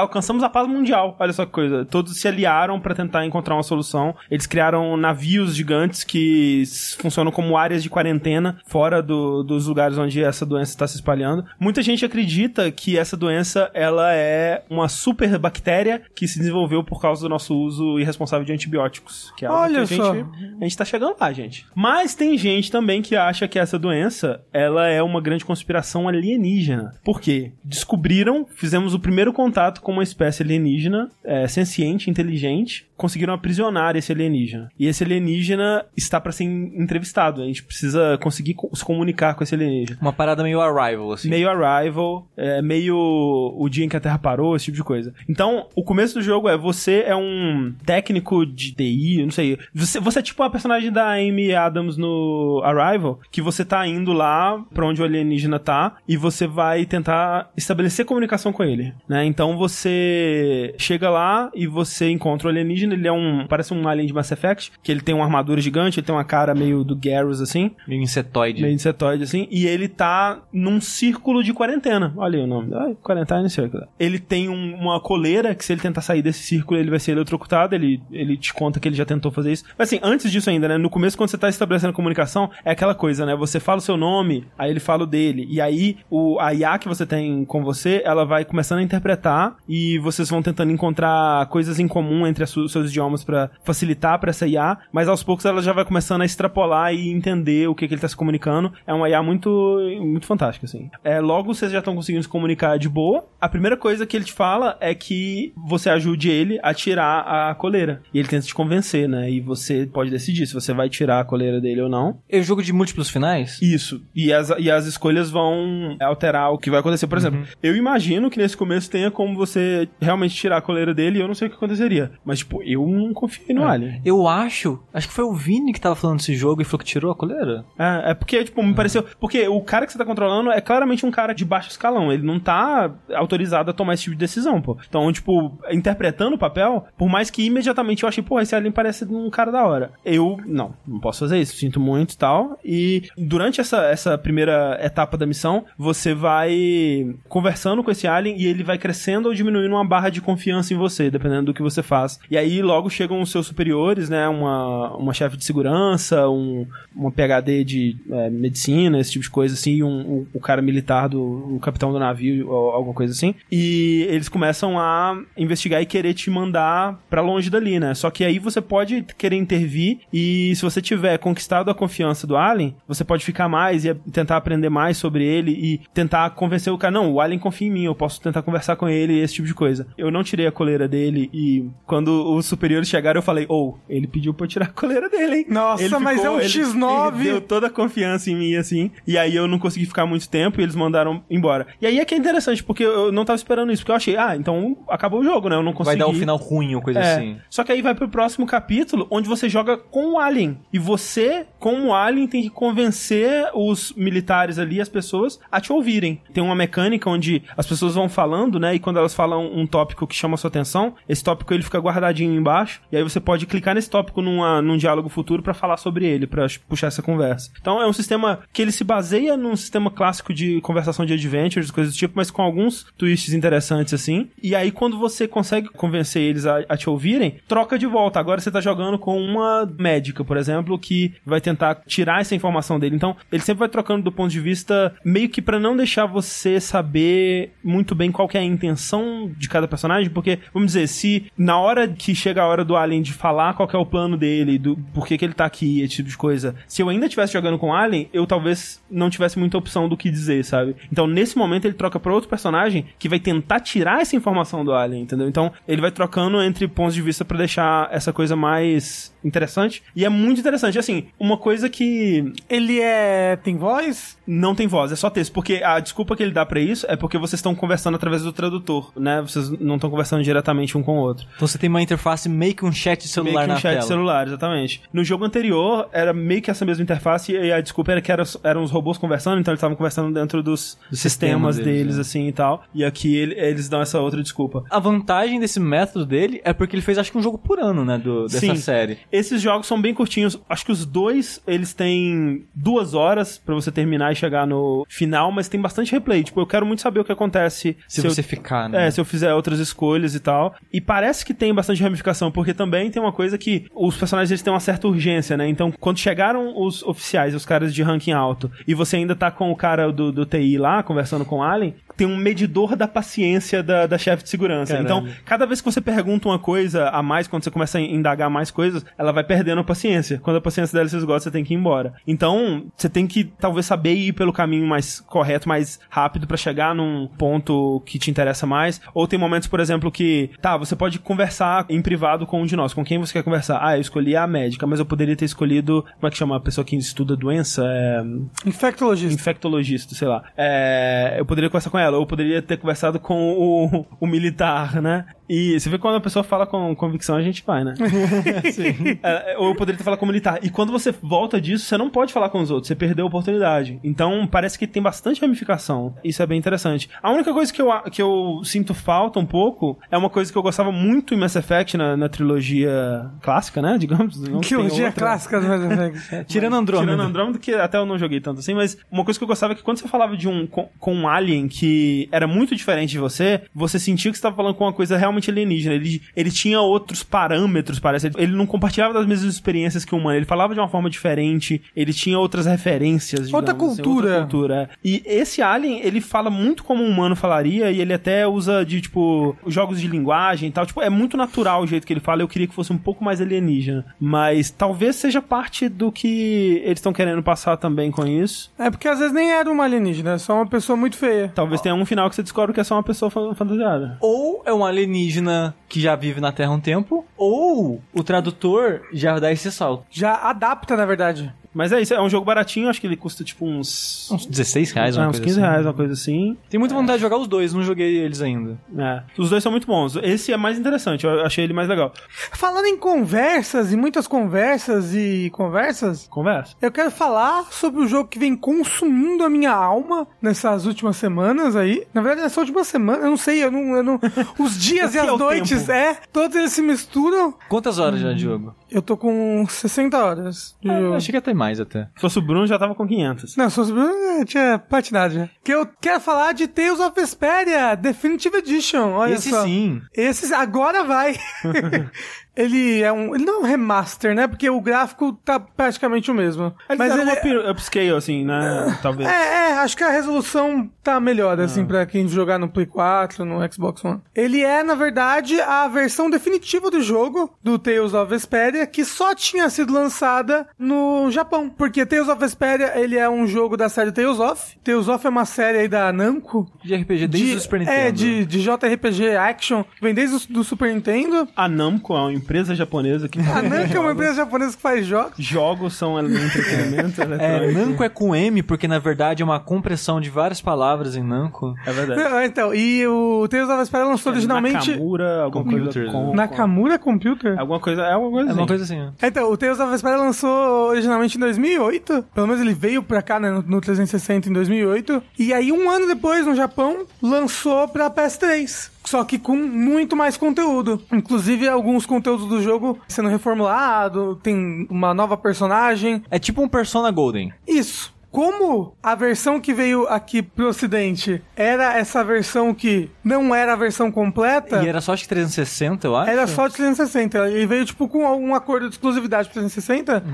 alcançamos 0.00 0.42
a 0.42 0.48
paz 0.48 0.66
mundial. 0.68 1.16
Olha 1.18 1.32
só 1.32 1.44
que 1.44 1.52
coisa. 1.52 1.84
Todos 1.84 2.20
se 2.20 2.26
aliaram 2.28 2.80
para 2.80 2.94
tentar 2.94 3.24
encontrar 3.26 3.54
uma 3.54 3.62
solução. 3.62 4.14
Eles 4.30 4.46
criaram 4.46 4.96
navios 4.96 5.54
gigantes 5.54 6.04
que 6.04 6.62
funcionam 6.98 7.30
como 7.32 7.56
áreas 7.56 7.82
de 7.82 7.90
quarentena 7.90 8.58
fora 8.66 9.02
do- 9.02 9.42
dos 9.42 9.66
lugares 9.66 9.98
onde 9.98 10.22
essa 10.22 10.44
doença 10.46 10.72
está 10.72 10.86
se 10.86 10.96
espalhando. 10.96 11.44
Muita 11.58 11.82
gente 11.82 12.04
acredita 12.04 12.70
que 12.70 12.98
essa 12.98 13.16
doença 13.16 13.70
ela 13.74 14.12
é 14.14 14.62
uma 14.70 14.88
super 14.88 15.38
bactéria 15.38 16.02
que 16.14 16.26
se 16.28 16.38
desenvolveu 16.38 16.82
por 16.84 17.00
causa 17.00 17.22
do 17.22 17.28
nosso 17.28 17.54
uso 17.56 17.98
irresponsável 17.98 18.44
de 18.44 18.52
antibióticos. 18.52 19.32
Que 19.36 19.44
é 19.44 19.50
Olha 19.50 19.84
que 19.86 19.94
a 19.94 19.96
só. 19.96 20.14
gente, 20.14 20.28
a 20.60 20.64
gente 20.64 20.76
tá 20.76 20.84
chegando 20.84 21.16
lá, 21.20 21.32
gente. 21.32 21.66
Mas 21.74 22.14
tem 22.14 22.36
gente 22.38 22.70
também 22.70 23.02
que 23.02 23.16
acha 23.16 23.46
que 23.48 23.58
essa 23.58 23.78
doença, 23.78 24.40
ela 24.52 24.86
é 24.88 25.02
uma 25.02 25.20
grande 25.20 25.44
conspiração 25.44 26.08
alienígena. 26.08 26.92
Por 27.04 27.20
quê? 27.20 27.52
Descobriram, 27.64 28.46
fizemos 28.54 28.94
o 28.94 29.00
primeiro 29.00 29.32
contato 29.42 29.80
com 29.80 29.90
uma 29.90 30.04
espécie 30.04 30.44
alienígena, 30.44 31.10
é, 31.24 31.48
senciente, 31.48 32.08
inteligente, 32.08 32.86
conseguiram 33.02 33.34
aprisionar 33.34 33.96
esse 33.96 34.12
alienígena. 34.12 34.70
E 34.78 34.86
esse 34.86 35.02
alienígena 35.04 35.84
está 35.96 36.20
para 36.20 36.32
ser 36.32 36.44
entrevistado. 36.44 37.42
A 37.42 37.46
gente 37.46 37.62
precisa 37.64 38.16
conseguir 38.22 38.54
co- 38.54 38.70
se 38.74 38.84
comunicar 38.84 39.34
com 39.34 39.42
esse 39.44 39.54
alienígena. 39.54 39.98
Uma 40.00 40.12
parada 40.12 40.42
meio 40.42 40.60
Arrival, 40.60 41.12
assim. 41.12 41.28
Meio 41.28 41.48
Arrival, 41.50 42.26
é, 42.36 42.62
meio 42.62 42.96
o 42.96 43.68
dia 43.68 43.84
em 43.84 43.88
que 43.88 43.96
a 43.96 44.00
Terra 44.00 44.18
parou, 44.18 44.54
esse 44.56 44.66
tipo 44.66 44.76
de 44.76 44.84
coisa. 44.84 45.12
Então, 45.28 45.66
o 45.74 45.82
começo 45.82 46.14
do 46.14 46.22
jogo 46.22 46.48
é 46.48 46.56
você 46.56 47.02
é 47.06 47.16
um 47.16 47.74
técnico 47.84 48.46
de 48.46 48.72
TI, 48.72 49.22
não 49.24 49.30
sei. 49.32 49.58
Você, 49.74 49.98
você 49.98 50.20
é 50.20 50.22
tipo 50.22 50.42
a 50.42 50.50
personagem 50.50 50.92
da 50.92 51.12
Amy 51.14 51.52
Adams 51.54 51.96
no 51.96 52.62
Arrival, 52.64 53.18
que 53.30 53.42
você 53.42 53.64
tá 53.64 53.86
indo 53.86 54.12
lá 54.12 54.62
pra 54.72 54.86
onde 54.86 55.02
o 55.02 55.04
alienígena 55.04 55.58
tá 55.58 55.96
e 56.08 56.16
você 56.16 56.46
vai 56.46 56.86
tentar 56.86 57.50
estabelecer 57.56 58.06
comunicação 58.06 58.52
com 58.52 58.62
ele, 58.62 58.92
né? 59.08 59.24
Então 59.24 59.56
você 59.56 60.74
chega 60.78 61.10
lá 61.10 61.50
e 61.54 61.66
você 61.66 62.10
encontra 62.10 62.46
o 62.46 62.50
alienígena 62.50 62.91
ele 62.94 63.08
é 63.08 63.12
um. 63.12 63.46
Parece 63.48 63.72
um 63.74 63.86
alien 63.88 64.06
de 64.06 64.12
Mass 64.12 64.30
Effect, 64.32 64.72
que 64.82 64.90
ele 64.92 65.00
tem 65.00 65.14
uma 65.14 65.24
armadura 65.24 65.60
gigante, 65.60 65.98
ele 66.00 66.06
tem 66.06 66.14
uma 66.14 66.24
cara 66.24 66.54
meio 66.54 66.84
do 66.84 66.96
Garrus, 66.96 67.40
assim, 67.40 67.70
Meio 67.86 68.02
insetoide. 68.02 68.62
meio 68.62 68.74
insetoide, 68.74 69.22
assim, 69.24 69.46
e 69.50 69.66
ele 69.66 69.88
tá 69.88 70.40
num 70.52 70.80
círculo 70.80 71.42
de 71.42 71.52
quarentena. 71.52 72.12
Olha 72.16 72.38
aí 72.38 72.44
o 72.44 72.46
nome. 72.46 72.74
Ai, 72.74 72.96
Quarentine 73.02 73.48
Circle. 73.50 73.82
Ele 73.98 74.18
tem 74.18 74.48
um- 74.48 74.74
uma 74.74 75.00
coleira 75.00 75.54
que, 75.54 75.64
se 75.64 75.72
ele 75.72 75.80
tentar 75.80 76.00
sair 76.00 76.22
desse 76.22 76.40
círculo, 76.42 76.78
ele 76.78 76.90
vai 76.90 76.98
ser 76.98 77.12
eletrocutado. 77.12 77.74
Ele, 77.74 78.00
ele 78.10 78.36
te 78.36 78.52
conta 78.52 78.78
que 78.80 78.88
ele 78.88 78.96
já 78.96 79.04
tentou 79.04 79.30
fazer 79.30 79.52
isso. 79.52 79.64
Mas 79.78 79.88
assim, 79.88 80.00
antes 80.02 80.30
disso 80.30 80.50
ainda, 80.50 80.68
né? 80.68 80.78
No 80.78 80.90
começo, 80.90 81.16
quando 81.16 81.30
você 81.30 81.38
tá 81.38 81.48
estabelecendo 81.48 81.92
comunicação, 81.92 82.50
é 82.64 82.70
aquela 82.70 82.94
coisa, 82.94 83.24
né? 83.26 83.34
Você 83.36 83.58
fala 83.60 83.78
o 83.78 83.82
seu 83.82 83.96
nome, 83.96 84.44
aí 84.58 84.70
ele 84.70 84.80
fala 84.80 85.04
o 85.04 85.06
dele. 85.06 85.46
E 85.50 85.60
aí, 85.60 85.96
o, 86.10 86.38
a 86.40 86.52
IA 86.54 86.78
que 86.78 86.88
você 86.88 87.04
tem 87.06 87.44
com 87.44 87.62
você, 87.62 88.02
ela 88.04 88.24
vai 88.24 88.44
começando 88.44 88.78
a 88.78 88.82
interpretar 88.82 89.56
e 89.68 89.98
vocês 89.98 90.28
vão 90.28 90.42
tentando 90.42 90.70
encontrar 90.72 91.46
coisas 91.46 91.78
em 91.78 91.88
comum 91.88 92.26
entre 92.26 92.44
os 92.44 92.72
seus 92.72 92.81
idiomas 92.90 93.24
pra 93.24 93.50
facilitar 93.64 94.18
pra 94.18 94.30
essa 94.30 94.46
IA, 94.46 94.78
mas 94.92 95.08
aos 95.08 95.22
poucos 95.22 95.44
ela 95.44 95.62
já 95.62 95.72
vai 95.72 95.84
começando 95.84 96.22
a 96.22 96.24
extrapolar 96.24 96.94
e 96.94 97.10
entender 97.10 97.68
o 97.68 97.74
que, 97.74 97.86
que 97.86 97.94
ele 97.94 98.00
tá 98.00 98.08
se 98.08 98.16
comunicando. 98.16 98.72
É 98.86 98.92
uma 98.92 99.08
IA 99.08 99.22
muito, 99.22 99.78
muito 100.00 100.26
fantástica, 100.26 100.66
assim. 100.66 100.90
É, 101.04 101.20
logo 101.20 101.54
vocês 101.54 101.72
já 101.72 101.78
estão 101.78 101.94
conseguindo 101.94 102.22
se 102.22 102.28
comunicar 102.28 102.78
de 102.78 102.88
boa. 102.88 103.26
A 103.40 103.48
primeira 103.48 103.76
coisa 103.76 104.06
que 104.06 104.16
ele 104.16 104.24
te 104.24 104.32
fala 104.32 104.76
é 104.80 104.94
que 104.94 105.52
você 105.56 105.90
ajude 105.90 106.30
ele 106.30 106.58
a 106.62 106.72
tirar 106.74 107.50
a 107.50 107.54
coleira. 107.54 108.02
E 108.12 108.18
ele 108.18 108.28
tenta 108.28 108.46
te 108.46 108.54
convencer, 108.54 109.08
né? 109.08 109.30
E 109.30 109.40
você 109.40 109.86
pode 109.86 110.10
decidir 110.10 110.46
se 110.46 110.54
você 110.54 110.72
vai 110.72 110.88
tirar 110.88 111.20
a 111.20 111.24
coleira 111.24 111.60
dele 111.60 111.80
ou 111.80 111.88
não. 111.88 112.18
É 112.28 112.38
um 112.38 112.42
jogo 112.42 112.62
de 112.62 112.72
múltiplos 112.72 113.08
finais? 113.08 113.60
Isso. 113.60 114.02
E 114.14 114.32
as, 114.32 114.50
e 114.58 114.70
as 114.70 114.86
escolhas 114.86 115.30
vão 115.30 115.96
alterar 116.00 116.52
o 116.52 116.58
que 116.58 116.70
vai 116.70 116.80
acontecer. 116.80 117.06
Por 117.06 117.18
exemplo, 117.18 117.44
eu 117.62 117.76
imagino 117.76 118.30
que 118.30 118.38
nesse 118.38 118.56
começo 118.56 118.90
tenha 118.90 119.10
como 119.10 119.36
você 119.36 119.88
realmente 120.00 120.34
tirar 120.34 120.58
a 120.58 120.62
coleira 120.62 120.94
dele 120.94 121.18
e 121.18 121.20
eu 121.20 121.28
não 121.28 121.34
sei 121.34 121.48
o 121.48 121.50
que 121.50 121.56
aconteceria. 121.56 122.12
Mas, 122.24 122.38
tipo, 122.38 122.61
eu 122.64 122.86
não 122.86 123.12
confiei 123.12 123.54
no 123.54 123.64
Alien. 123.66 124.00
Eu 124.04 124.26
acho. 124.28 124.82
Acho 124.92 125.08
que 125.08 125.14
foi 125.14 125.24
o 125.24 125.34
Vini 125.34 125.72
que 125.72 125.80
tava 125.80 125.94
falando 125.94 126.18
desse 126.18 126.34
jogo 126.34 126.62
e 126.62 126.64
falou 126.64 126.78
que 126.80 126.84
tirou 126.84 127.10
a 127.10 127.16
coleira. 127.16 127.64
É, 127.78 128.10
é 128.10 128.14
porque, 128.14 128.44
tipo, 128.44 128.62
me 128.62 128.74
pareceu. 128.74 129.04
Porque 129.20 129.46
o 129.48 129.60
cara 129.60 129.86
que 129.86 129.92
você 129.92 129.98
tá 129.98 130.04
controlando 130.04 130.50
é 130.50 130.60
claramente 130.60 131.06
um 131.06 131.10
cara 131.10 131.32
de 131.32 131.44
baixo 131.44 131.70
escalão. 131.70 132.12
Ele 132.12 132.22
não 132.22 132.38
tá 132.38 132.92
autorizado 133.14 133.70
a 133.70 133.74
tomar 133.74 133.94
esse 133.94 134.04
tipo 134.04 134.16
de 134.16 134.20
decisão, 134.20 134.60
pô. 134.60 134.76
Então, 134.88 135.12
tipo, 135.12 135.58
interpretando 135.70 136.34
o 136.34 136.38
papel, 136.38 136.86
por 136.96 137.08
mais 137.08 137.30
que 137.30 137.44
imediatamente 137.44 138.02
eu 138.02 138.08
achei, 138.08 138.22
pô, 138.22 138.40
esse 138.40 138.54
alien 138.54 138.72
parece 138.72 139.04
um 139.04 139.30
cara 139.30 139.50
da 139.50 139.64
hora. 139.64 139.92
Eu, 140.04 140.38
não, 140.46 140.74
não 140.86 141.00
posso 141.00 141.20
fazer 141.20 141.38
isso, 141.38 141.56
sinto 141.56 141.80
muito 141.80 142.12
e 142.12 142.18
tal. 142.18 142.58
E 142.64 143.02
durante 143.16 143.60
essa, 143.60 143.84
essa 143.86 144.16
primeira 144.18 144.78
etapa 144.82 145.16
da 145.16 145.26
missão, 145.26 145.64
você 145.76 146.14
vai 146.14 147.14
conversando 147.28 147.82
com 147.82 147.90
esse 147.90 148.06
alien 148.06 148.40
e 148.40 148.46
ele 148.46 148.62
vai 148.62 148.78
crescendo 148.78 149.28
ou 149.28 149.34
diminuindo 149.34 149.74
uma 149.74 149.86
barra 149.86 150.10
de 150.10 150.20
confiança 150.20 150.74
em 150.74 150.76
você, 150.76 151.10
dependendo 151.10 151.46
do 151.46 151.54
que 151.54 151.62
você 151.62 151.82
faz. 151.82 152.18
E 152.30 152.36
aí 152.36 152.51
logo 152.60 152.90
chegam 152.90 153.20
os 153.22 153.30
seus 153.30 153.46
superiores, 153.46 154.10
né? 154.10 154.28
Uma, 154.28 154.94
uma 154.96 155.14
chefe 155.14 155.36
de 155.36 155.44
segurança, 155.44 156.28
um, 156.28 156.66
uma 156.94 157.10
PhD 157.10 157.64
de 157.64 157.96
é, 158.10 158.28
medicina, 158.28 158.98
esse 158.98 159.12
tipo 159.12 159.22
de 159.24 159.30
coisa 159.30 159.54
assim, 159.54 159.82
um, 159.82 159.88
um- 159.88 160.26
o 160.34 160.40
cara 160.40 160.60
militar 160.60 161.08
do 161.08 161.22
o 161.22 161.60
capitão 161.60 161.92
do 161.92 161.98
navio, 161.98 162.48
ou 162.50 162.70
alguma 162.70 162.94
coisa 162.94 163.12
assim. 163.12 163.34
E 163.50 164.06
eles 164.10 164.28
começam 164.28 164.78
a 164.78 165.18
investigar 165.36 165.80
e 165.80 165.86
querer 165.86 166.14
te 166.14 166.28
mandar 166.30 167.00
pra 167.08 167.20
longe 167.22 167.48
dali, 167.48 167.78
né? 167.78 167.94
Só 167.94 168.10
que 168.10 168.24
aí 168.24 168.38
você 168.38 168.60
pode 168.60 169.02
querer 169.16 169.36
intervir 169.36 170.00
e 170.12 170.52
se 170.56 170.62
você 170.62 170.82
tiver 170.82 171.16
conquistado 171.18 171.70
a 171.70 171.74
confiança 171.74 172.26
do 172.26 172.36
Alien, 172.36 172.74
você 172.88 173.04
pode 173.04 173.24
ficar 173.24 173.48
mais 173.48 173.84
e 173.84 173.94
tentar 174.12 174.36
aprender 174.36 174.68
mais 174.68 174.96
sobre 174.96 175.24
ele 175.24 175.52
e 175.52 175.80
tentar 175.94 176.30
convencer 176.30 176.72
o 176.72 176.78
cara, 176.78 176.90
não, 176.92 177.12
o 177.12 177.20
Alien 177.20 177.38
confia 177.38 177.68
em 177.68 177.70
mim, 177.70 177.84
eu 177.84 177.94
posso 177.94 178.20
tentar 178.20 178.42
conversar 178.42 178.76
com 178.76 178.88
ele, 178.88 179.18
esse 179.20 179.34
tipo 179.34 179.46
de 179.46 179.54
coisa. 179.54 179.86
Eu 179.96 180.10
não 180.10 180.22
tirei 180.24 180.46
a 180.46 180.52
coleira 180.52 180.88
dele 180.88 181.30
e 181.32 181.68
quando 181.86 182.10
os 182.42 182.48
superiores 182.48 182.88
chegaram 182.88 183.18
eu 183.18 183.22
falei, 183.22 183.46
ou, 183.48 183.78
ele 183.88 184.06
pediu 184.06 184.34
pra 184.34 184.44
eu 184.44 184.48
tirar 184.48 184.66
a 184.66 184.68
coleira 184.68 185.08
dele, 185.08 185.36
hein? 185.38 185.46
Nossa, 185.48 185.82
Ele 185.82 185.96
mas 185.98 186.22
é 186.24 186.30
um 186.30 186.38
ele- 186.38 186.48
X9. 186.48 187.14
Ele 187.14 187.24
deu 187.24 187.40
toda 187.40 187.68
a 187.68 187.70
confiança 187.70 188.30
em 188.30 188.36
mim, 188.36 188.54
assim. 188.56 188.90
E 189.06 189.16
aí 189.16 189.34
eu 189.34 189.46
não 189.48 189.58
consegui 189.58 189.86
ficar 189.86 190.04
muito 190.06 190.28
tempo 190.28 190.60
e 190.60 190.62
eles 190.64 190.74
mandaram 190.74 191.22
embora. 191.30 191.66
E 191.80 191.86
aí 191.86 191.98
é 191.98 192.04
que 192.04 192.14
é 192.14 192.18
interessante, 192.18 192.62
porque 192.62 192.84
eu 192.84 193.10
não 193.12 193.24
tava 193.24 193.36
esperando 193.36 193.72
isso. 193.72 193.82
Porque 193.82 193.92
eu 193.92 193.96
achei, 193.96 194.16
ah, 194.16 194.36
então 194.36 194.76
acabou 194.88 195.20
o 195.20 195.24
jogo, 195.24 195.48
né? 195.48 195.56
Eu 195.56 195.62
não 195.62 195.72
consegui. 195.72 195.98
Vai 195.98 196.06
dar 196.06 196.12
um 196.12 196.18
final 196.18 196.36
ruim 196.36 196.74
ou 196.74 196.82
coisa 196.82 197.00
É. 197.00 197.14
assim. 197.14 197.36
Só 197.48 197.62
que 197.64 197.72
aí 197.72 197.80
vai 197.82 197.94
pro 197.94 198.08
próximo 198.08 198.46
capítulo, 198.46 199.06
onde 199.10 199.28
você 199.28 199.48
joga 199.48 199.76
com 199.76 200.12
o 200.14 200.18
Alien. 200.18 200.58
E 200.72 200.78
você, 200.78 201.46
como 201.58 201.86
o 201.88 201.94
Alien, 201.94 202.26
tem 202.26 202.42
que 202.42 202.50
convencer 202.50 203.48
os 203.54 203.92
militares 203.92 204.58
ali, 204.58 204.80
as 204.80 204.88
pessoas, 204.88 205.38
a 205.50 205.60
te 205.60 205.72
ouvirem. 205.72 206.20
Tem 206.32 206.42
uma 206.42 206.54
mecânica 206.54 207.08
onde 207.08 207.42
as 207.56 207.66
pessoas 207.66 207.94
vão 207.94 208.08
falando, 208.08 208.58
né? 208.58 208.74
E 208.74 208.78
quando 208.78 208.98
elas 208.98 209.14
falam 209.14 209.46
um 209.54 209.66
tópico 209.66 210.06
que 210.06 210.14
chama 210.14 210.34
a 210.34 210.36
sua 210.36 210.48
atenção, 210.48 210.94
esse 211.08 211.22
tópico 211.22 211.52
ele 211.54 211.62
fica 211.62 211.78
guardadinho 211.78 212.31
embaixo. 212.36 212.80
E 212.90 212.96
aí 212.96 213.02
você 213.02 213.20
pode 213.20 213.46
clicar 213.46 213.74
nesse 213.74 213.90
tópico 213.90 214.22
numa, 214.22 214.60
num 214.62 214.76
diálogo 214.76 215.08
futuro 215.08 215.42
pra 215.42 215.54
falar 215.54 215.76
sobre 215.76 216.06
ele, 216.06 216.26
pra 216.26 216.46
puxar 216.68 216.88
essa 216.88 217.02
conversa. 217.02 217.50
Então 217.60 217.80
é 217.80 217.86
um 217.86 217.92
sistema 217.92 218.40
que 218.52 218.62
ele 218.62 218.72
se 218.72 218.84
baseia 218.84 219.36
num 219.36 219.56
sistema 219.56 219.90
clássico 219.90 220.32
de 220.32 220.60
conversação 220.60 221.04
de 221.06 221.12
adventures, 221.12 221.70
coisas 221.70 221.94
do 221.94 221.98
tipo, 221.98 222.14
mas 222.16 222.30
com 222.30 222.42
alguns 222.42 222.86
twists 222.96 223.32
interessantes 223.32 223.94
assim. 223.94 224.30
E 224.42 224.54
aí 224.54 224.70
quando 224.70 224.98
você 224.98 225.26
consegue 225.28 225.68
convencer 225.68 226.22
eles 226.22 226.46
a, 226.46 226.64
a 226.68 226.76
te 226.76 226.88
ouvirem, 226.88 227.36
troca 227.48 227.78
de 227.78 227.86
volta. 227.86 228.18
Agora 228.18 228.40
você 228.40 228.50
tá 228.50 228.60
jogando 228.60 228.98
com 228.98 229.20
uma 229.20 229.68
médica, 229.78 230.24
por 230.24 230.36
exemplo, 230.36 230.78
que 230.78 231.14
vai 231.24 231.40
tentar 231.40 231.82
tirar 231.86 232.20
essa 232.20 232.34
informação 232.34 232.78
dele. 232.78 232.96
Então, 232.96 233.16
ele 233.30 233.42
sempre 233.42 233.60
vai 233.60 233.68
trocando 233.68 234.02
do 234.02 234.12
ponto 234.12 234.30
de 234.30 234.40
vista 234.40 234.94
meio 235.04 235.28
que 235.28 235.42
pra 235.42 235.58
não 235.58 235.76
deixar 235.76 236.06
você 236.06 236.60
saber 236.60 237.52
muito 237.62 237.94
bem 237.94 238.10
qual 238.10 238.28
é 238.32 238.38
a 238.38 238.44
intenção 238.44 239.30
de 239.36 239.48
cada 239.48 239.68
personagem, 239.68 240.10
porque, 240.10 240.38
vamos 240.52 240.72
dizer, 240.72 240.86
se 240.88 241.26
na 241.36 241.58
hora 241.58 241.88
que 241.88 242.14
chega 242.22 242.42
a 242.42 242.46
hora 242.46 242.64
do 242.64 242.76
Alien 242.76 243.02
de 243.02 243.12
falar 243.12 243.54
qual 243.54 243.68
que 243.68 243.74
é 243.74 243.78
o 243.78 243.84
plano 243.84 244.16
dele, 244.16 244.58
do 244.58 244.76
porquê 244.94 245.18
que 245.18 245.24
ele 245.24 245.34
tá 245.34 245.44
aqui, 245.44 245.80
esse 245.80 245.96
tipo 245.96 246.08
de 246.08 246.16
coisa, 246.16 246.54
se 246.68 246.80
eu 246.80 246.88
ainda 246.88 247.06
estivesse 247.06 247.32
jogando 247.32 247.58
com 247.58 247.74
Alien, 247.74 248.08
eu 248.12 248.26
talvez 248.26 248.82
não 248.90 249.10
tivesse 249.10 249.38
muita 249.38 249.58
opção 249.58 249.88
do 249.88 249.96
que 249.96 250.10
dizer, 250.10 250.44
sabe? 250.44 250.76
Então, 250.90 251.06
nesse 251.06 251.36
momento, 251.36 251.64
ele 251.64 251.74
troca 251.74 251.98
pra 251.98 252.12
outro 252.12 252.28
personagem 252.28 252.86
que 252.98 253.08
vai 253.08 253.18
tentar 253.18 253.60
tirar 253.60 254.00
essa 254.00 254.14
informação 254.14 254.64
do 254.64 254.72
Alien, 254.72 255.02
entendeu? 255.02 255.28
Então, 255.28 255.52
ele 255.66 255.80
vai 255.80 255.90
trocando 255.90 256.40
entre 256.42 256.68
pontos 256.68 256.94
de 256.94 257.02
vista 257.02 257.24
pra 257.24 257.38
deixar 257.38 257.88
essa 257.90 258.12
coisa 258.12 258.36
mais 258.36 259.11
interessante. 259.24 259.82
E 259.94 260.04
é 260.04 260.08
muito 260.08 260.40
interessante. 260.40 260.78
Assim, 260.78 261.06
uma 261.18 261.36
coisa 261.36 261.68
que 261.68 262.32
Ele 262.48 262.80
é. 262.80 263.36
tem 263.36 263.56
voz? 263.56 264.16
não 264.26 264.54
tem 264.54 264.66
voz, 264.66 264.92
é 264.92 264.96
só 264.96 265.10
texto. 265.10 265.32
Porque 265.32 265.60
a 265.64 265.80
desculpa 265.80 266.14
que 266.16 266.22
ele 266.22 266.30
dá 266.32 266.46
pra 266.46 266.60
isso 266.60 266.86
é 266.88 266.96
porque 266.96 267.18
vocês 267.18 267.38
estão 267.38 267.54
conversando 267.54 267.96
através 267.96 268.22
do 268.22 268.32
tradutor, 268.32 268.92
né? 268.96 269.20
Vocês 269.20 269.50
não 269.58 269.74
estão 269.74 269.90
conversando 269.90 270.22
diretamente 270.22 270.78
um 270.78 270.82
com 270.82 270.98
o 270.98 271.00
outro. 271.00 271.26
Você 271.40 271.58
tem 271.58 271.68
uma 271.68 271.82
interface 271.82 272.28
meio 272.28 272.54
que 272.54 272.64
um 272.64 272.72
chat 272.72 273.06
celular 273.08 273.32
meio 273.32 273.44
que 273.46 273.50
um 273.50 273.54
na 273.54 273.60
chat 273.60 273.72
tela. 273.74 273.82
celular, 273.86 274.26
exatamente. 274.28 274.80
No 274.92 275.02
jogo 275.04 275.24
anterior, 275.24 275.88
era 275.92 276.12
meio 276.12 276.40
que 276.40 276.50
essa 276.50 276.64
mesma 276.64 276.82
interface 276.82 277.32
e 277.32 277.52
a 277.52 277.60
desculpa 277.60 277.92
era 277.92 278.00
que 278.00 278.12
era, 278.12 278.22
eram 278.44 278.62
os 278.62 278.70
robôs 278.70 278.96
conversando, 278.96 279.40
então 279.40 279.52
eles 279.52 279.58
estavam 279.58 279.76
conversando 279.76 280.12
dentro 280.14 280.42
dos, 280.42 280.78
sistemas 280.92 281.00
sistemas 281.02 281.56
deles, 281.56 281.72
deles, 281.72 281.94
né? 281.96 282.00
assim, 282.00 282.28
e 282.28 282.32
tal. 282.32 282.62
E 282.74 282.84
aqui 282.84 283.14
ele- 283.16 283.34
eles 283.38 283.68
dão 283.68 283.82
essa 283.82 284.00
outra 284.00 284.22
desculpa. 284.22 284.64
A 284.70 284.78
vantagem 284.78 285.40
desse 285.40 285.58
método 285.60 286.06
dele 286.06 286.40
é 286.44 286.52
porque 286.52 286.74
ele 286.76 286.82
fez 286.82 286.96
acho 286.96 287.10
que 287.10 287.18
um 287.18 287.22
jogo 287.22 287.38
por 287.38 287.58
ano, 287.58 287.84
né, 287.84 287.98
do, 287.98 288.22
dessa 288.26 288.38
Sim. 288.40 288.56
série. 288.56 288.98
Esses 289.12 289.40
jogos 289.42 289.66
são 289.66 289.80
bem 289.80 289.92
curtinhos. 289.92 290.40
Acho 290.48 290.64
que 290.64 290.72
os 290.72 290.86
dois, 290.86 291.40
eles 291.46 291.74
têm 291.74 292.44
duas 292.54 292.94
horas 292.94 293.38
pra 293.38 293.54
você 293.54 293.70
terminar 293.70 294.10
e 294.12 294.16
chegar 294.16 294.46
no 294.46 294.86
final, 294.88 295.30
mas 295.30 295.48
tem 295.48 295.60
bastante 295.60 295.92
replay. 295.92 296.24
Tipo, 296.24 296.40
eu 296.40 296.46
quero 296.46 296.64
muito 296.64 296.80
saber 296.82 297.00
o 297.00 297.04
que 297.04 297.12
acontece 297.12 297.76
Se, 297.86 298.00
eu- 298.04 298.10
você 298.10 298.22
ficar, 298.22 298.68
né? 298.68 298.86
É, 298.86 298.90
se 298.90 299.00
eu 299.00 299.04
fizer 299.04 299.34
outras 299.34 299.58
escolhas 299.58 300.14
e 300.14 300.20
tal. 300.20 300.54
E 300.72 300.80
parece 300.80 301.24
que 301.24 301.34
tem 301.34 301.52
bastante 301.54 301.82
ramificação, 301.82 302.30
porque 302.30 302.54
também 302.54 302.90
tem 302.90 303.02
uma 303.02 303.12
coisa 303.12 303.36
que 303.36 303.66
os 303.74 303.96
personagens 303.96 304.30
eles 304.30 304.42
têm 304.42 304.52
uma 304.52 304.60
certa 304.60 304.88
urgência, 304.88 305.36
né? 305.36 305.48
Então, 305.48 305.72
quando 305.78 305.98
chegaram 305.98 306.58
os 306.60 306.82
oficiais, 306.82 307.34
os 307.34 307.44
caras 307.44 307.74
de 307.74 307.82
ranking 307.82 308.12
alto, 308.12 308.50
e 308.66 308.74
você 308.74 308.96
ainda 308.96 309.14
tá 309.14 309.30
com 309.30 309.50
o 309.50 309.56
cara 309.56 309.92
do, 309.92 310.10
do 310.10 310.24
TI 310.24 310.56
lá, 310.56 310.82
conversando 310.82 311.24
com 311.24 311.36
o 311.38 311.42
Alien, 311.42 311.74
tem 311.96 312.06
um 312.06 312.16
medidor 312.16 312.74
da 312.74 312.88
paciência 312.88 313.62
da, 313.62 313.86
da 313.86 313.98
chefe 313.98 314.22
de 314.22 314.30
segurança. 314.30 314.72
Caralho. 314.76 314.84
Então, 315.06 315.14
cada 315.24 315.44
vez 315.44 315.60
que 315.60 315.70
você 315.70 315.80
pergunta 315.80 316.28
uma 316.28 316.38
coisa 316.38 316.88
a 316.88 317.02
mais, 317.02 317.28
quando 317.28 317.44
você 317.44 317.50
começa 317.50 317.76
a 317.78 317.80
indagar 317.80 318.30
mais 318.30 318.50
coisas, 318.50 318.84
ela 319.02 319.12
vai 319.12 319.24
perdendo 319.24 319.60
a 319.60 319.64
paciência. 319.64 320.18
Quando 320.22 320.36
a 320.36 320.40
paciência 320.40 320.76
dela 320.76 320.88
se 320.88 320.96
esgota, 320.96 321.20
você 321.20 321.30
tem 321.30 321.44
que 321.44 321.52
ir 321.52 321.56
embora. 321.56 321.92
Então, 322.06 322.66
você 322.76 322.88
tem 322.88 323.06
que 323.06 323.24
talvez 323.24 323.66
saber 323.66 323.94
ir 323.94 324.12
pelo 324.12 324.32
caminho 324.32 324.66
mais 324.66 325.00
correto, 325.00 325.48
mais 325.48 325.80
rápido 325.90 326.26
pra 326.26 326.36
chegar 326.36 326.74
num 326.74 327.08
ponto 327.18 327.82
que 327.84 327.98
te 327.98 328.10
interessa 328.10 328.46
mais. 328.46 328.80
Ou 328.94 329.06
tem 329.06 329.18
momentos, 329.18 329.48
por 329.48 329.60
exemplo, 329.60 329.90
que, 329.90 330.30
tá, 330.40 330.56
você 330.56 330.76
pode 330.76 330.98
conversar 330.98 331.66
em 331.68 331.82
privado 331.82 332.26
com 332.26 332.40
um 332.40 332.46
de 332.46 332.56
nós. 332.56 332.72
Com 332.72 332.84
quem 332.84 332.98
você 332.98 333.12
quer 333.12 333.22
conversar? 333.22 333.58
Ah, 333.62 333.76
eu 333.76 333.80
escolhi 333.80 334.16
a 334.16 334.26
médica, 334.26 334.66
mas 334.66 334.78
eu 334.78 334.86
poderia 334.86 335.16
ter 335.16 335.24
escolhido, 335.24 335.84
como 335.96 336.06
é 336.06 336.10
que 336.10 336.16
chama 336.16 336.36
a 336.36 336.40
pessoa 336.40 336.64
que 336.64 336.76
estuda 336.76 337.16
doença? 337.16 337.62
É 337.66 338.02
Infectologista. 338.46 339.14
infectologista, 339.14 339.94
sei 339.94 340.08
lá. 340.08 340.22
É, 340.36 341.16
eu 341.18 341.26
poderia 341.26 341.50
conversar 341.50 341.70
com 341.70 341.78
ela, 341.78 341.96
ou 341.96 342.02
eu 342.02 342.06
poderia 342.06 342.40
ter 342.42 342.56
conversado 342.56 342.98
com 343.00 343.32
o, 343.32 343.86
o 344.00 344.06
militar, 344.06 344.80
né? 344.80 345.04
E 345.28 345.58
você 345.58 345.70
vê 345.70 345.76
que 345.76 345.82
quando 345.82 345.96
a 345.96 346.00
pessoa 346.00 346.22
fala 346.22 346.46
com 346.46 346.74
convicção, 346.76 347.16
a 347.16 347.22
gente 347.22 347.42
vai, 347.46 347.64
né? 347.64 347.74
Sim. 348.52 348.91
É, 349.02 349.36
ou 349.38 349.48
eu 349.48 349.54
poderia 349.54 349.78
ter 349.78 349.84
falado 349.84 349.98
com 349.98 350.06
militar. 350.06 350.38
E 350.42 350.50
quando 350.50 350.72
você 350.72 350.92
volta 350.92 351.40
disso, 351.40 351.64
você 351.64 351.76
não 351.76 351.90
pode 351.90 352.12
falar 352.12 352.28
com 352.28 352.40
os 352.40 352.50
outros, 352.50 352.68
você 352.68 352.74
perdeu 352.74 353.04
a 353.04 353.08
oportunidade. 353.08 353.80
Então, 353.82 354.26
parece 354.26 354.58
que 354.58 354.66
tem 354.66 354.82
bastante 354.82 355.20
ramificação. 355.20 355.94
Isso 356.04 356.22
é 356.22 356.26
bem 356.26 356.38
interessante. 356.38 356.88
A 357.02 357.10
única 357.10 357.32
coisa 357.32 357.52
que 357.52 357.60
eu, 357.60 357.70
que 357.90 358.02
eu 358.02 358.40
sinto 358.44 358.74
falta 358.74 359.18
um 359.18 359.26
pouco 359.26 359.78
é 359.90 359.96
uma 359.96 360.10
coisa 360.10 360.30
que 360.30 360.38
eu 360.38 360.42
gostava 360.42 360.72
muito 360.72 361.14
em 361.14 361.16
Mass 361.16 361.36
Effect, 361.36 361.76
na, 361.76 361.96
na 361.96 362.08
trilogia 362.08 363.10
clássica, 363.20 363.62
né? 363.62 363.76
Digamos. 363.78 364.20
Não 364.20 364.40
tem 364.40 364.50
Trilogia 364.50 364.92
clássica 364.92 365.40
do 365.40 365.46
Mass 365.46 365.94
Effect. 365.94 366.24
Tirando 366.32 366.56
Andrômeda. 366.56 366.92
Tirando 366.92 367.08
Andrômeda, 367.08 367.38
que 367.38 367.52
até 367.54 367.78
eu 367.78 367.86
não 367.86 367.98
joguei 367.98 368.20
tanto 368.20 368.40
assim, 368.40 368.54
mas 368.54 368.76
uma 368.90 369.04
coisa 369.04 369.18
que 369.18 369.24
eu 369.24 369.28
gostava 369.28 369.52
é 369.52 369.56
que 369.56 369.62
quando 369.62 369.78
você 369.78 369.88
falava 369.88 370.16
de 370.16 370.28
um 370.28 370.46
com, 370.46 370.68
com 370.78 370.94
um 370.94 371.08
alien 371.08 371.48
que 371.48 372.08
era 372.10 372.26
muito 372.26 372.54
diferente 372.54 372.90
de 372.90 372.98
você, 372.98 373.42
você 373.54 373.78
sentia 373.78 374.10
que 374.10 374.16
você 374.16 374.20
estava 374.20 374.36
falando 374.36 374.54
com 374.54 374.64
uma 374.64 374.72
coisa 374.72 374.96
realmente 374.96 375.30
alienígena. 375.30 375.74
Ele, 375.74 376.02
ele 376.14 376.30
tinha 376.30 376.60
outros 376.60 377.02
parâmetros, 377.02 377.78
parece. 377.78 378.10
Ele 378.16 378.32
não 378.32 378.46
compartilhava 378.46 378.81
das 378.90 379.06
mesmas 379.06 379.32
experiências 379.34 379.84
que 379.84 379.94
o 379.94 379.98
humano. 379.98 380.16
Ele 380.16 380.24
falava 380.24 380.54
de 380.54 380.60
uma 380.60 380.68
forma 380.68 380.88
diferente, 380.88 381.62
ele 381.76 381.92
tinha 381.92 382.18
outras 382.18 382.46
referências. 382.46 383.26
digamos 383.26 383.34
Outra 383.34 383.50
assim, 383.54 383.58
cultura. 383.82 384.06
outra 384.08 384.20
cultura. 384.22 384.70
E 384.84 385.02
esse 385.04 385.42
alien, 385.42 385.80
ele 385.84 386.00
fala 386.00 386.30
muito 386.30 386.64
como 386.64 386.82
um 386.82 386.88
humano 386.88 387.14
falaria, 387.14 387.70
e 387.70 387.80
ele 387.80 387.92
até 387.92 388.26
usa 388.26 388.64
de, 388.64 388.80
tipo, 388.80 389.36
jogos 389.46 389.80
de 389.80 389.86
linguagem 389.88 390.48
e 390.48 390.52
tal. 390.52 390.64
Tipo, 390.66 390.80
é 390.82 390.88
muito 390.90 391.16
natural 391.16 391.62
o 391.62 391.66
jeito 391.66 391.86
que 391.86 391.92
ele 391.92 392.00
fala. 392.00 392.22
Eu 392.22 392.28
queria 392.28 392.46
que 392.46 392.54
fosse 392.54 392.72
um 392.72 392.78
pouco 392.78 393.04
mais 393.04 393.20
alienígena. 393.20 393.84
Mas 394.00 394.50
talvez 394.50 394.96
seja 394.96 395.20
parte 395.20 395.68
do 395.68 395.92
que 395.92 396.60
eles 396.64 396.78
estão 396.78 396.92
querendo 396.92 397.22
passar 397.22 397.56
também 397.56 397.90
com 397.90 398.06
isso. 398.06 398.50
É 398.58 398.70
porque 398.70 398.88
às 398.88 398.98
vezes 398.98 399.12
nem 399.14 399.30
era 399.32 399.50
uma 399.50 399.64
alienígena, 399.64 400.12
é 400.14 400.18
só 400.18 400.34
uma 400.34 400.46
pessoa 400.46 400.76
muito 400.76 400.96
feia. 400.96 401.30
Talvez 401.34 401.60
tenha 401.60 401.74
um 401.74 401.84
final 401.84 402.08
que 402.08 402.16
você 402.16 402.22
descobre 402.22 402.52
que 402.54 402.60
é 402.60 402.64
só 402.64 402.74
uma 402.76 402.82
pessoa 402.82 403.10
fan- 403.10 403.34
fantasiada. 403.34 403.98
Ou 404.00 404.42
é 404.46 404.52
um 404.52 404.64
alienígena 404.64 405.54
que 405.68 405.80
já 405.80 405.96
vive 405.96 406.20
na 406.20 406.32
Terra 406.32 406.50
há 406.50 406.54
um 406.54 406.60
tempo, 406.60 407.04
ou 407.16 407.80
o 407.92 408.02
tradutor 408.02 408.71
já 408.92 409.18
dá 409.18 409.32
esse 409.32 409.50
salto. 409.50 409.84
Já 409.90 410.14
adapta, 410.14 410.76
na 410.76 410.84
verdade. 410.84 411.32
Mas 411.54 411.72
é 411.72 411.80
isso, 411.80 411.92
é 411.94 412.00
um 412.00 412.08
jogo 412.08 412.24
baratinho, 412.24 412.68
acho 412.68 412.80
que 412.80 412.86
ele 412.86 412.96
custa 412.96 413.22
tipo 413.24 413.44
uns. 413.46 414.10
Uns 414.10 414.26
16 414.26 414.72
reais, 414.72 414.96
é, 414.96 415.00
uma 415.00 415.08
uns 415.08 415.18
coisa 415.18 415.24
15 415.24 415.40
assim. 415.40 415.48
reais, 415.48 415.66
uma 415.66 415.74
coisa 415.74 415.92
assim. 415.92 416.36
Tenho 416.48 416.60
muita 416.60 416.74
vontade 416.74 416.98
de 416.98 417.02
jogar 417.02 417.16
os 417.18 417.26
dois, 417.28 417.52
não 417.52 417.62
joguei 417.62 417.96
eles 417.98 418.20
ainda. 418.22 418.58
É. 418.78 419.02
Os 419.18 419.30
dois 419.30 419.42
são 419.42 419.52
muito 419.52 419.66
bons. 419.66 419.96
Esse 419.96 420.32
é 420.32 420.36
mais 420.36 420.58
interessante, 420.58 421.04
eu 421.04 421.20
achei 421.24 421.44
ele 421.44 421.52
mais 421.52 421.68
legal. 421.68 421.92
Falando 422.32 422.66
em 422.66 422.76
conversas, 422.76 423.72
e 423.72 423.76
muitas 423.76 424.06
conversas 424.06 424.94
e 424.94 425.30
conversas, 425.32 426.06
Conversa. 426.08 426.54
eu 426.60 426.70
quero 426.70 426.90
falar 426.90 427.46
sobre 427.50 427.80
o 427.82 427.86
jogo 427.86 428.08
que 428.08 428.18
vem 428.18 428.34
consumindo 428.36 429.24
a 429.24 429.28
minha 429.30 429.52
alma 429.52 430.06
nessas 430.20 430.66
últimas 430.66 430.96
semanas 430.96 431.54
aí. 431.56 431.86
Na 431.92 432.00
verdade, 432.00 432.22
nessa 432.22 432.40
última 432.40 432.64
semana, 432.64 433.04
eu 433.04 433.10
não 433.10 433.16
sei, 433.16 433.44
eu 433.44 433.50
não. 433.50 433.76
Eu 433.76 433.82
não 433.82 434.00
os 434.38 434.58
dias 434.58 434.94
e 434.94 434.98
as 434.98 435.08
é 435.08 435.16
noites, 435.16 435.60
tempo? 435.66 435.72
é, 435.72 435.96
todos 436.12 436.36
eles 436.36 436.52
se 436.52 436.62
misturam. 436.62 437.34
Quantas 437.48 437.78
horas 437.78 438.00
já 438.00 438.12
de 438.12 438.20
jogo? 438.20 438.54
Eu 438.70 438.80
tô 438.80 438.96
com 438.96 439.44
60 439.46 439.98
horas 440.02 440.56
de 440.62 440.70
Ah, 440.70 440.96
achei 440.96 441.12
que 441.12 441.16
até 441.18 441.34
mais 441.34 441.41
até. 441.60 441.88
Se 441.94 442.00
fosse 442.00 442.18
o 442.18 442.22
Bruno, 442.22 442.46
já 442.46 442.58
tava 442.58 442.74
com 442.74 442.86
500. 442.86 443.36
Não, 443.36 443.50
sou 443.50 443.64
eu 443.64 444.24
tinha 444.24 444.58
patinado 444.58 445.14
já. 445.14 445.28
Que 445.42 445.52
eu 445.52 445.66
quero 445.80 446.00
falar 446.00 446.32
de 446.32 446.46
Tales 446.46 446.80
of 446.80 446.94
Vesperia 446.94 447.74
Definitive 447.74 448.36
Edition. 448.38 448.92
Olha 448.92 449.14
Esse 449.14 449.30
só. 449.30 449.44
sim. 449.44 449.80
Esse 449.94 450.32
agora 450.34 450.84
vai. 450.84 451.16
ele 452.36 452.80
é 452.82 452.92
um. 452.92 453.14
Ele 453.14 453.24
não 453.24 453.36
é 453.36 453.40
um 453.40 453.46
remaster, 453.46 454.14
né? 454.14 454.26
Porque 454.26 454.48
o 454.48 454.60
gráfico 454.60 455.12
tá 455.24 455.38
praticamente 455.40 456.10
o 456.10 456.14
mesmo. 456.14 456.54
Eles 456.68 456.78
Mas 456.78 456.92
deram 456.94 457.02
ele. 457.02 457.10
uma 457.34 457.40
up- 457.42 457.50
upscale, 457.52 457.90
assim, 457.90 458.24
né? 458.24 458.78
Talvez. 458.82 459.08
É, 459.08 459.12
é, 459.50 459.52
acho 459.58 459.76
que 459.76 459.84
a 459.84 459.90
resolução 459.90 460.70
tá 460.82 460.98
melhor, 461.00 461.38
Ah. 461.40 461.44
assim, 461.44 461.64
pra 461.64 461.84
quem 461.86 462.08
jogar 462.08 462.38
no 462.38 462.48
Play 462.48 462.66
4, 462.66 463.24
no 463.24 463.40
Xbox 463.52 463.84
One. 463.84 464.00
Ele 464.14 464.42
é, 464.42 464.62
na 464.62 464.74
verdade, 464.74 465.40
a 465.40 465.68
versão 465.68 466.08
definitiva 466.10 466.70
do 466.70 466.80
jogo, 466.82 467.32
do 467.42 467.58
Tales 467.58 467.94
of 467.94 468.08
Vesperia, 468.10 468.66
que 468.66 468.84
só 468.84 469.14
tinha 469.14 469.48
sido 469.50 469.72
lançada 469.72 470.46
no 470.58 471.10
Japão. 471.10 471.48
Porque 471.50 471.84
Tales 471.86 472.08
of 472.08 472.18
Vesperia, 472.20 472.72
ele 472.78 472.96
é 472.96 473.08
um 473.08 473.26
jogo 473.26 473.56
da 473.56 473.68
série 473.68 473.92
Tales 473.92 474.18
of. 474.18 474.56
Tales 474.64 474.88
of 474.88 475.06
é 475.06 475.10
uma 475.10 475.24
série 475.24 475.58
aí 475.58 475.68
da 475.68 475.92
Namco. 475.92 476.50
De 476.64 476.74
RPG 476.74 477.06
desde 477.08 477.34
o 477.36 477.40
Super 477.40 477.60
Nintendo. 477.60 477.78
É, 477.78 477.90
de, 477.90 478.24
de 478.24 478.42
JRPG 478.42 479.16
Action, 479.16 479.62
que 479.64 479.80
vem 479.82 479.94
desde 479.94 480.16
o 480.16 480.32
do 480.32 480.44
Super 480.44 480.72
Nintendo. 480.74 481.28
A 481.36 481.48
Namco 481.48 481.94
é 481.94 482.00
uma 482.00 482.12
empresa 482.22 482.54
japonesa 482.54 483.08
que 483.08 483.18
A 483.20 483.42
Namco 483.42 483.76
é 483.76 483.80
uma 483.80 483.92
empresa 483.92 484.14
japonesa 484.14 484.56
que 484.56 484.62
faz 484.62 484.86
jogos. 484.86 485.12
Jogos 485.18 485.74
são 485.74 485.98
entretenimento 486.00 487.02
É. 487.02 487.50
Namco 487.52 487.82
é 487.84 487.88
com 487.88 488.14
M, 488.14 488.42
porque 488.42 488.66
na 488.68 488.78
verdade 488.78 489.22
é 489.22 489.24
uma 489.24 489.40
compressão 489.40 490.00
de 490.00 490.10
várias 490.10 490.40
palavras 490.40 490.96
em 490.96 491.02
Namco. 491.02 491.54
É 491.66 491.72
verdade. 491.72 492.02
Não, 492.02 492.22
então, 492.22 492.54
e 492.54 492.86
o 492.86 493.26
Tales 493.28 493.48
of 493.48 493.58
Vesperia 493.58 493.86
lançou 493.86 494.12
originalmente... 494.12 494.70
Nakamura, 494.70 495.22
alguma 495.22 495.44
coisa 495.44 495.58
Computer. 495.66 495.90
com... 495.92 496.14
Nakamura 496.14 496.78
Computer? 496.78 497.38
Alguma 497.38 497.60
coisa, 497.60 497.82
é 497.82 497.92
alguma 497.92 498.12
coisa 498.12 498.28
É 498.28 498.32
assim. 498.32 498.40
uma 498.40 498.46
coisa 498.46 498.64
assim, 498.64 498.80
ó. 498.80 499.06
Então, 499.06 499.30
o 499.30 499.36
Tales 499.36 499.58
of 499.60 499.70
Vesperia 499.70 499.98
lançou 499.98 500.68
originalmente 500.68 501.16
em 501.16 501.20
2008. 501.20 502.04
Pelo 502.14 502.26
menos 502.26 502.40
ele 502.42 502.54
veio 502.54 502.82
pra 502.82 503.02
cá, 503.02 503.18
né, 503.20 503.30
no, 503.30 503.42
no 503.42 503.60
360 503.60 504.28
em 504.28 504.32
2008. 504.32 505.02
E 505.18 505.32
aí, 505.32 505.50
um 505.52 505.68
ano 505.70 505.86
depois, 505.86 506.26
no 506.26 506.34
Japão, 506.34 506.86
lançou 507.02 507.68
pra 507.68 507.90
PS3. 507.90 508.70
Só 508.84 509.04
que 509.04 509.18
com 509.18 509.36
muito 509.36 509.96
mais 509.96 510.16
conteúdo. 510.16 510.82
Inclusive, 510.92 511.48
alguns 511.48 511.86
conteúdos 511.86 512.26
do 512.28 512.42
jogo 512.42 512.78
sendo 512.88 513.08
reformulado, 513.08 514.16
tem 514.22 514.66
uma 514.68 514.92
nova 514.92 515.16
personagem. 515.16 516.02
É 516.10 516.18
tipo 516.18 516.42
um 516.42 516.48
Persona 516.48 516.90
Golden. 516.90 517.32
Isso. 517.46 517.92
Como 518.12 518.76
a 518.82 518.94
versão 518.94 519.40
que 519.40 519.54
veio 519.54 519.88
aqui 519.88 520.20
pro 520.20 520.48
ocidente 520.48 521.22
era 521.34 521.78
essa 521.78 522.04
versão 522.04 522.52
que 522.52 522.90
não 523.02 523.34
era 523.34 523.54
a 523.54 523.56
versão 523.56 523.90
completa... 523.90 524.62
E 524.62 524.68
era 524.68 524.82
só 524.82 524.92
acho 524.92 525.04
que 525.04 525.08
360, 525.08 525.86
eu 525.86 525.96
acho. 525.96 526.10
Era 526.10 526.26
só 526.26 526.46
de 526.46 526.54
360. 526.54 527.30
Ele 527.30 527.46
veio, 527.46 527.64
tipo, 527.64 527.88
com 527.88 528.04
um 528.04 528.34
acordo 528.34 528.68
de 528.68 528.74
exclusividade 528.74 529.30
pro 529.30 529.40
360. 529.40 530.04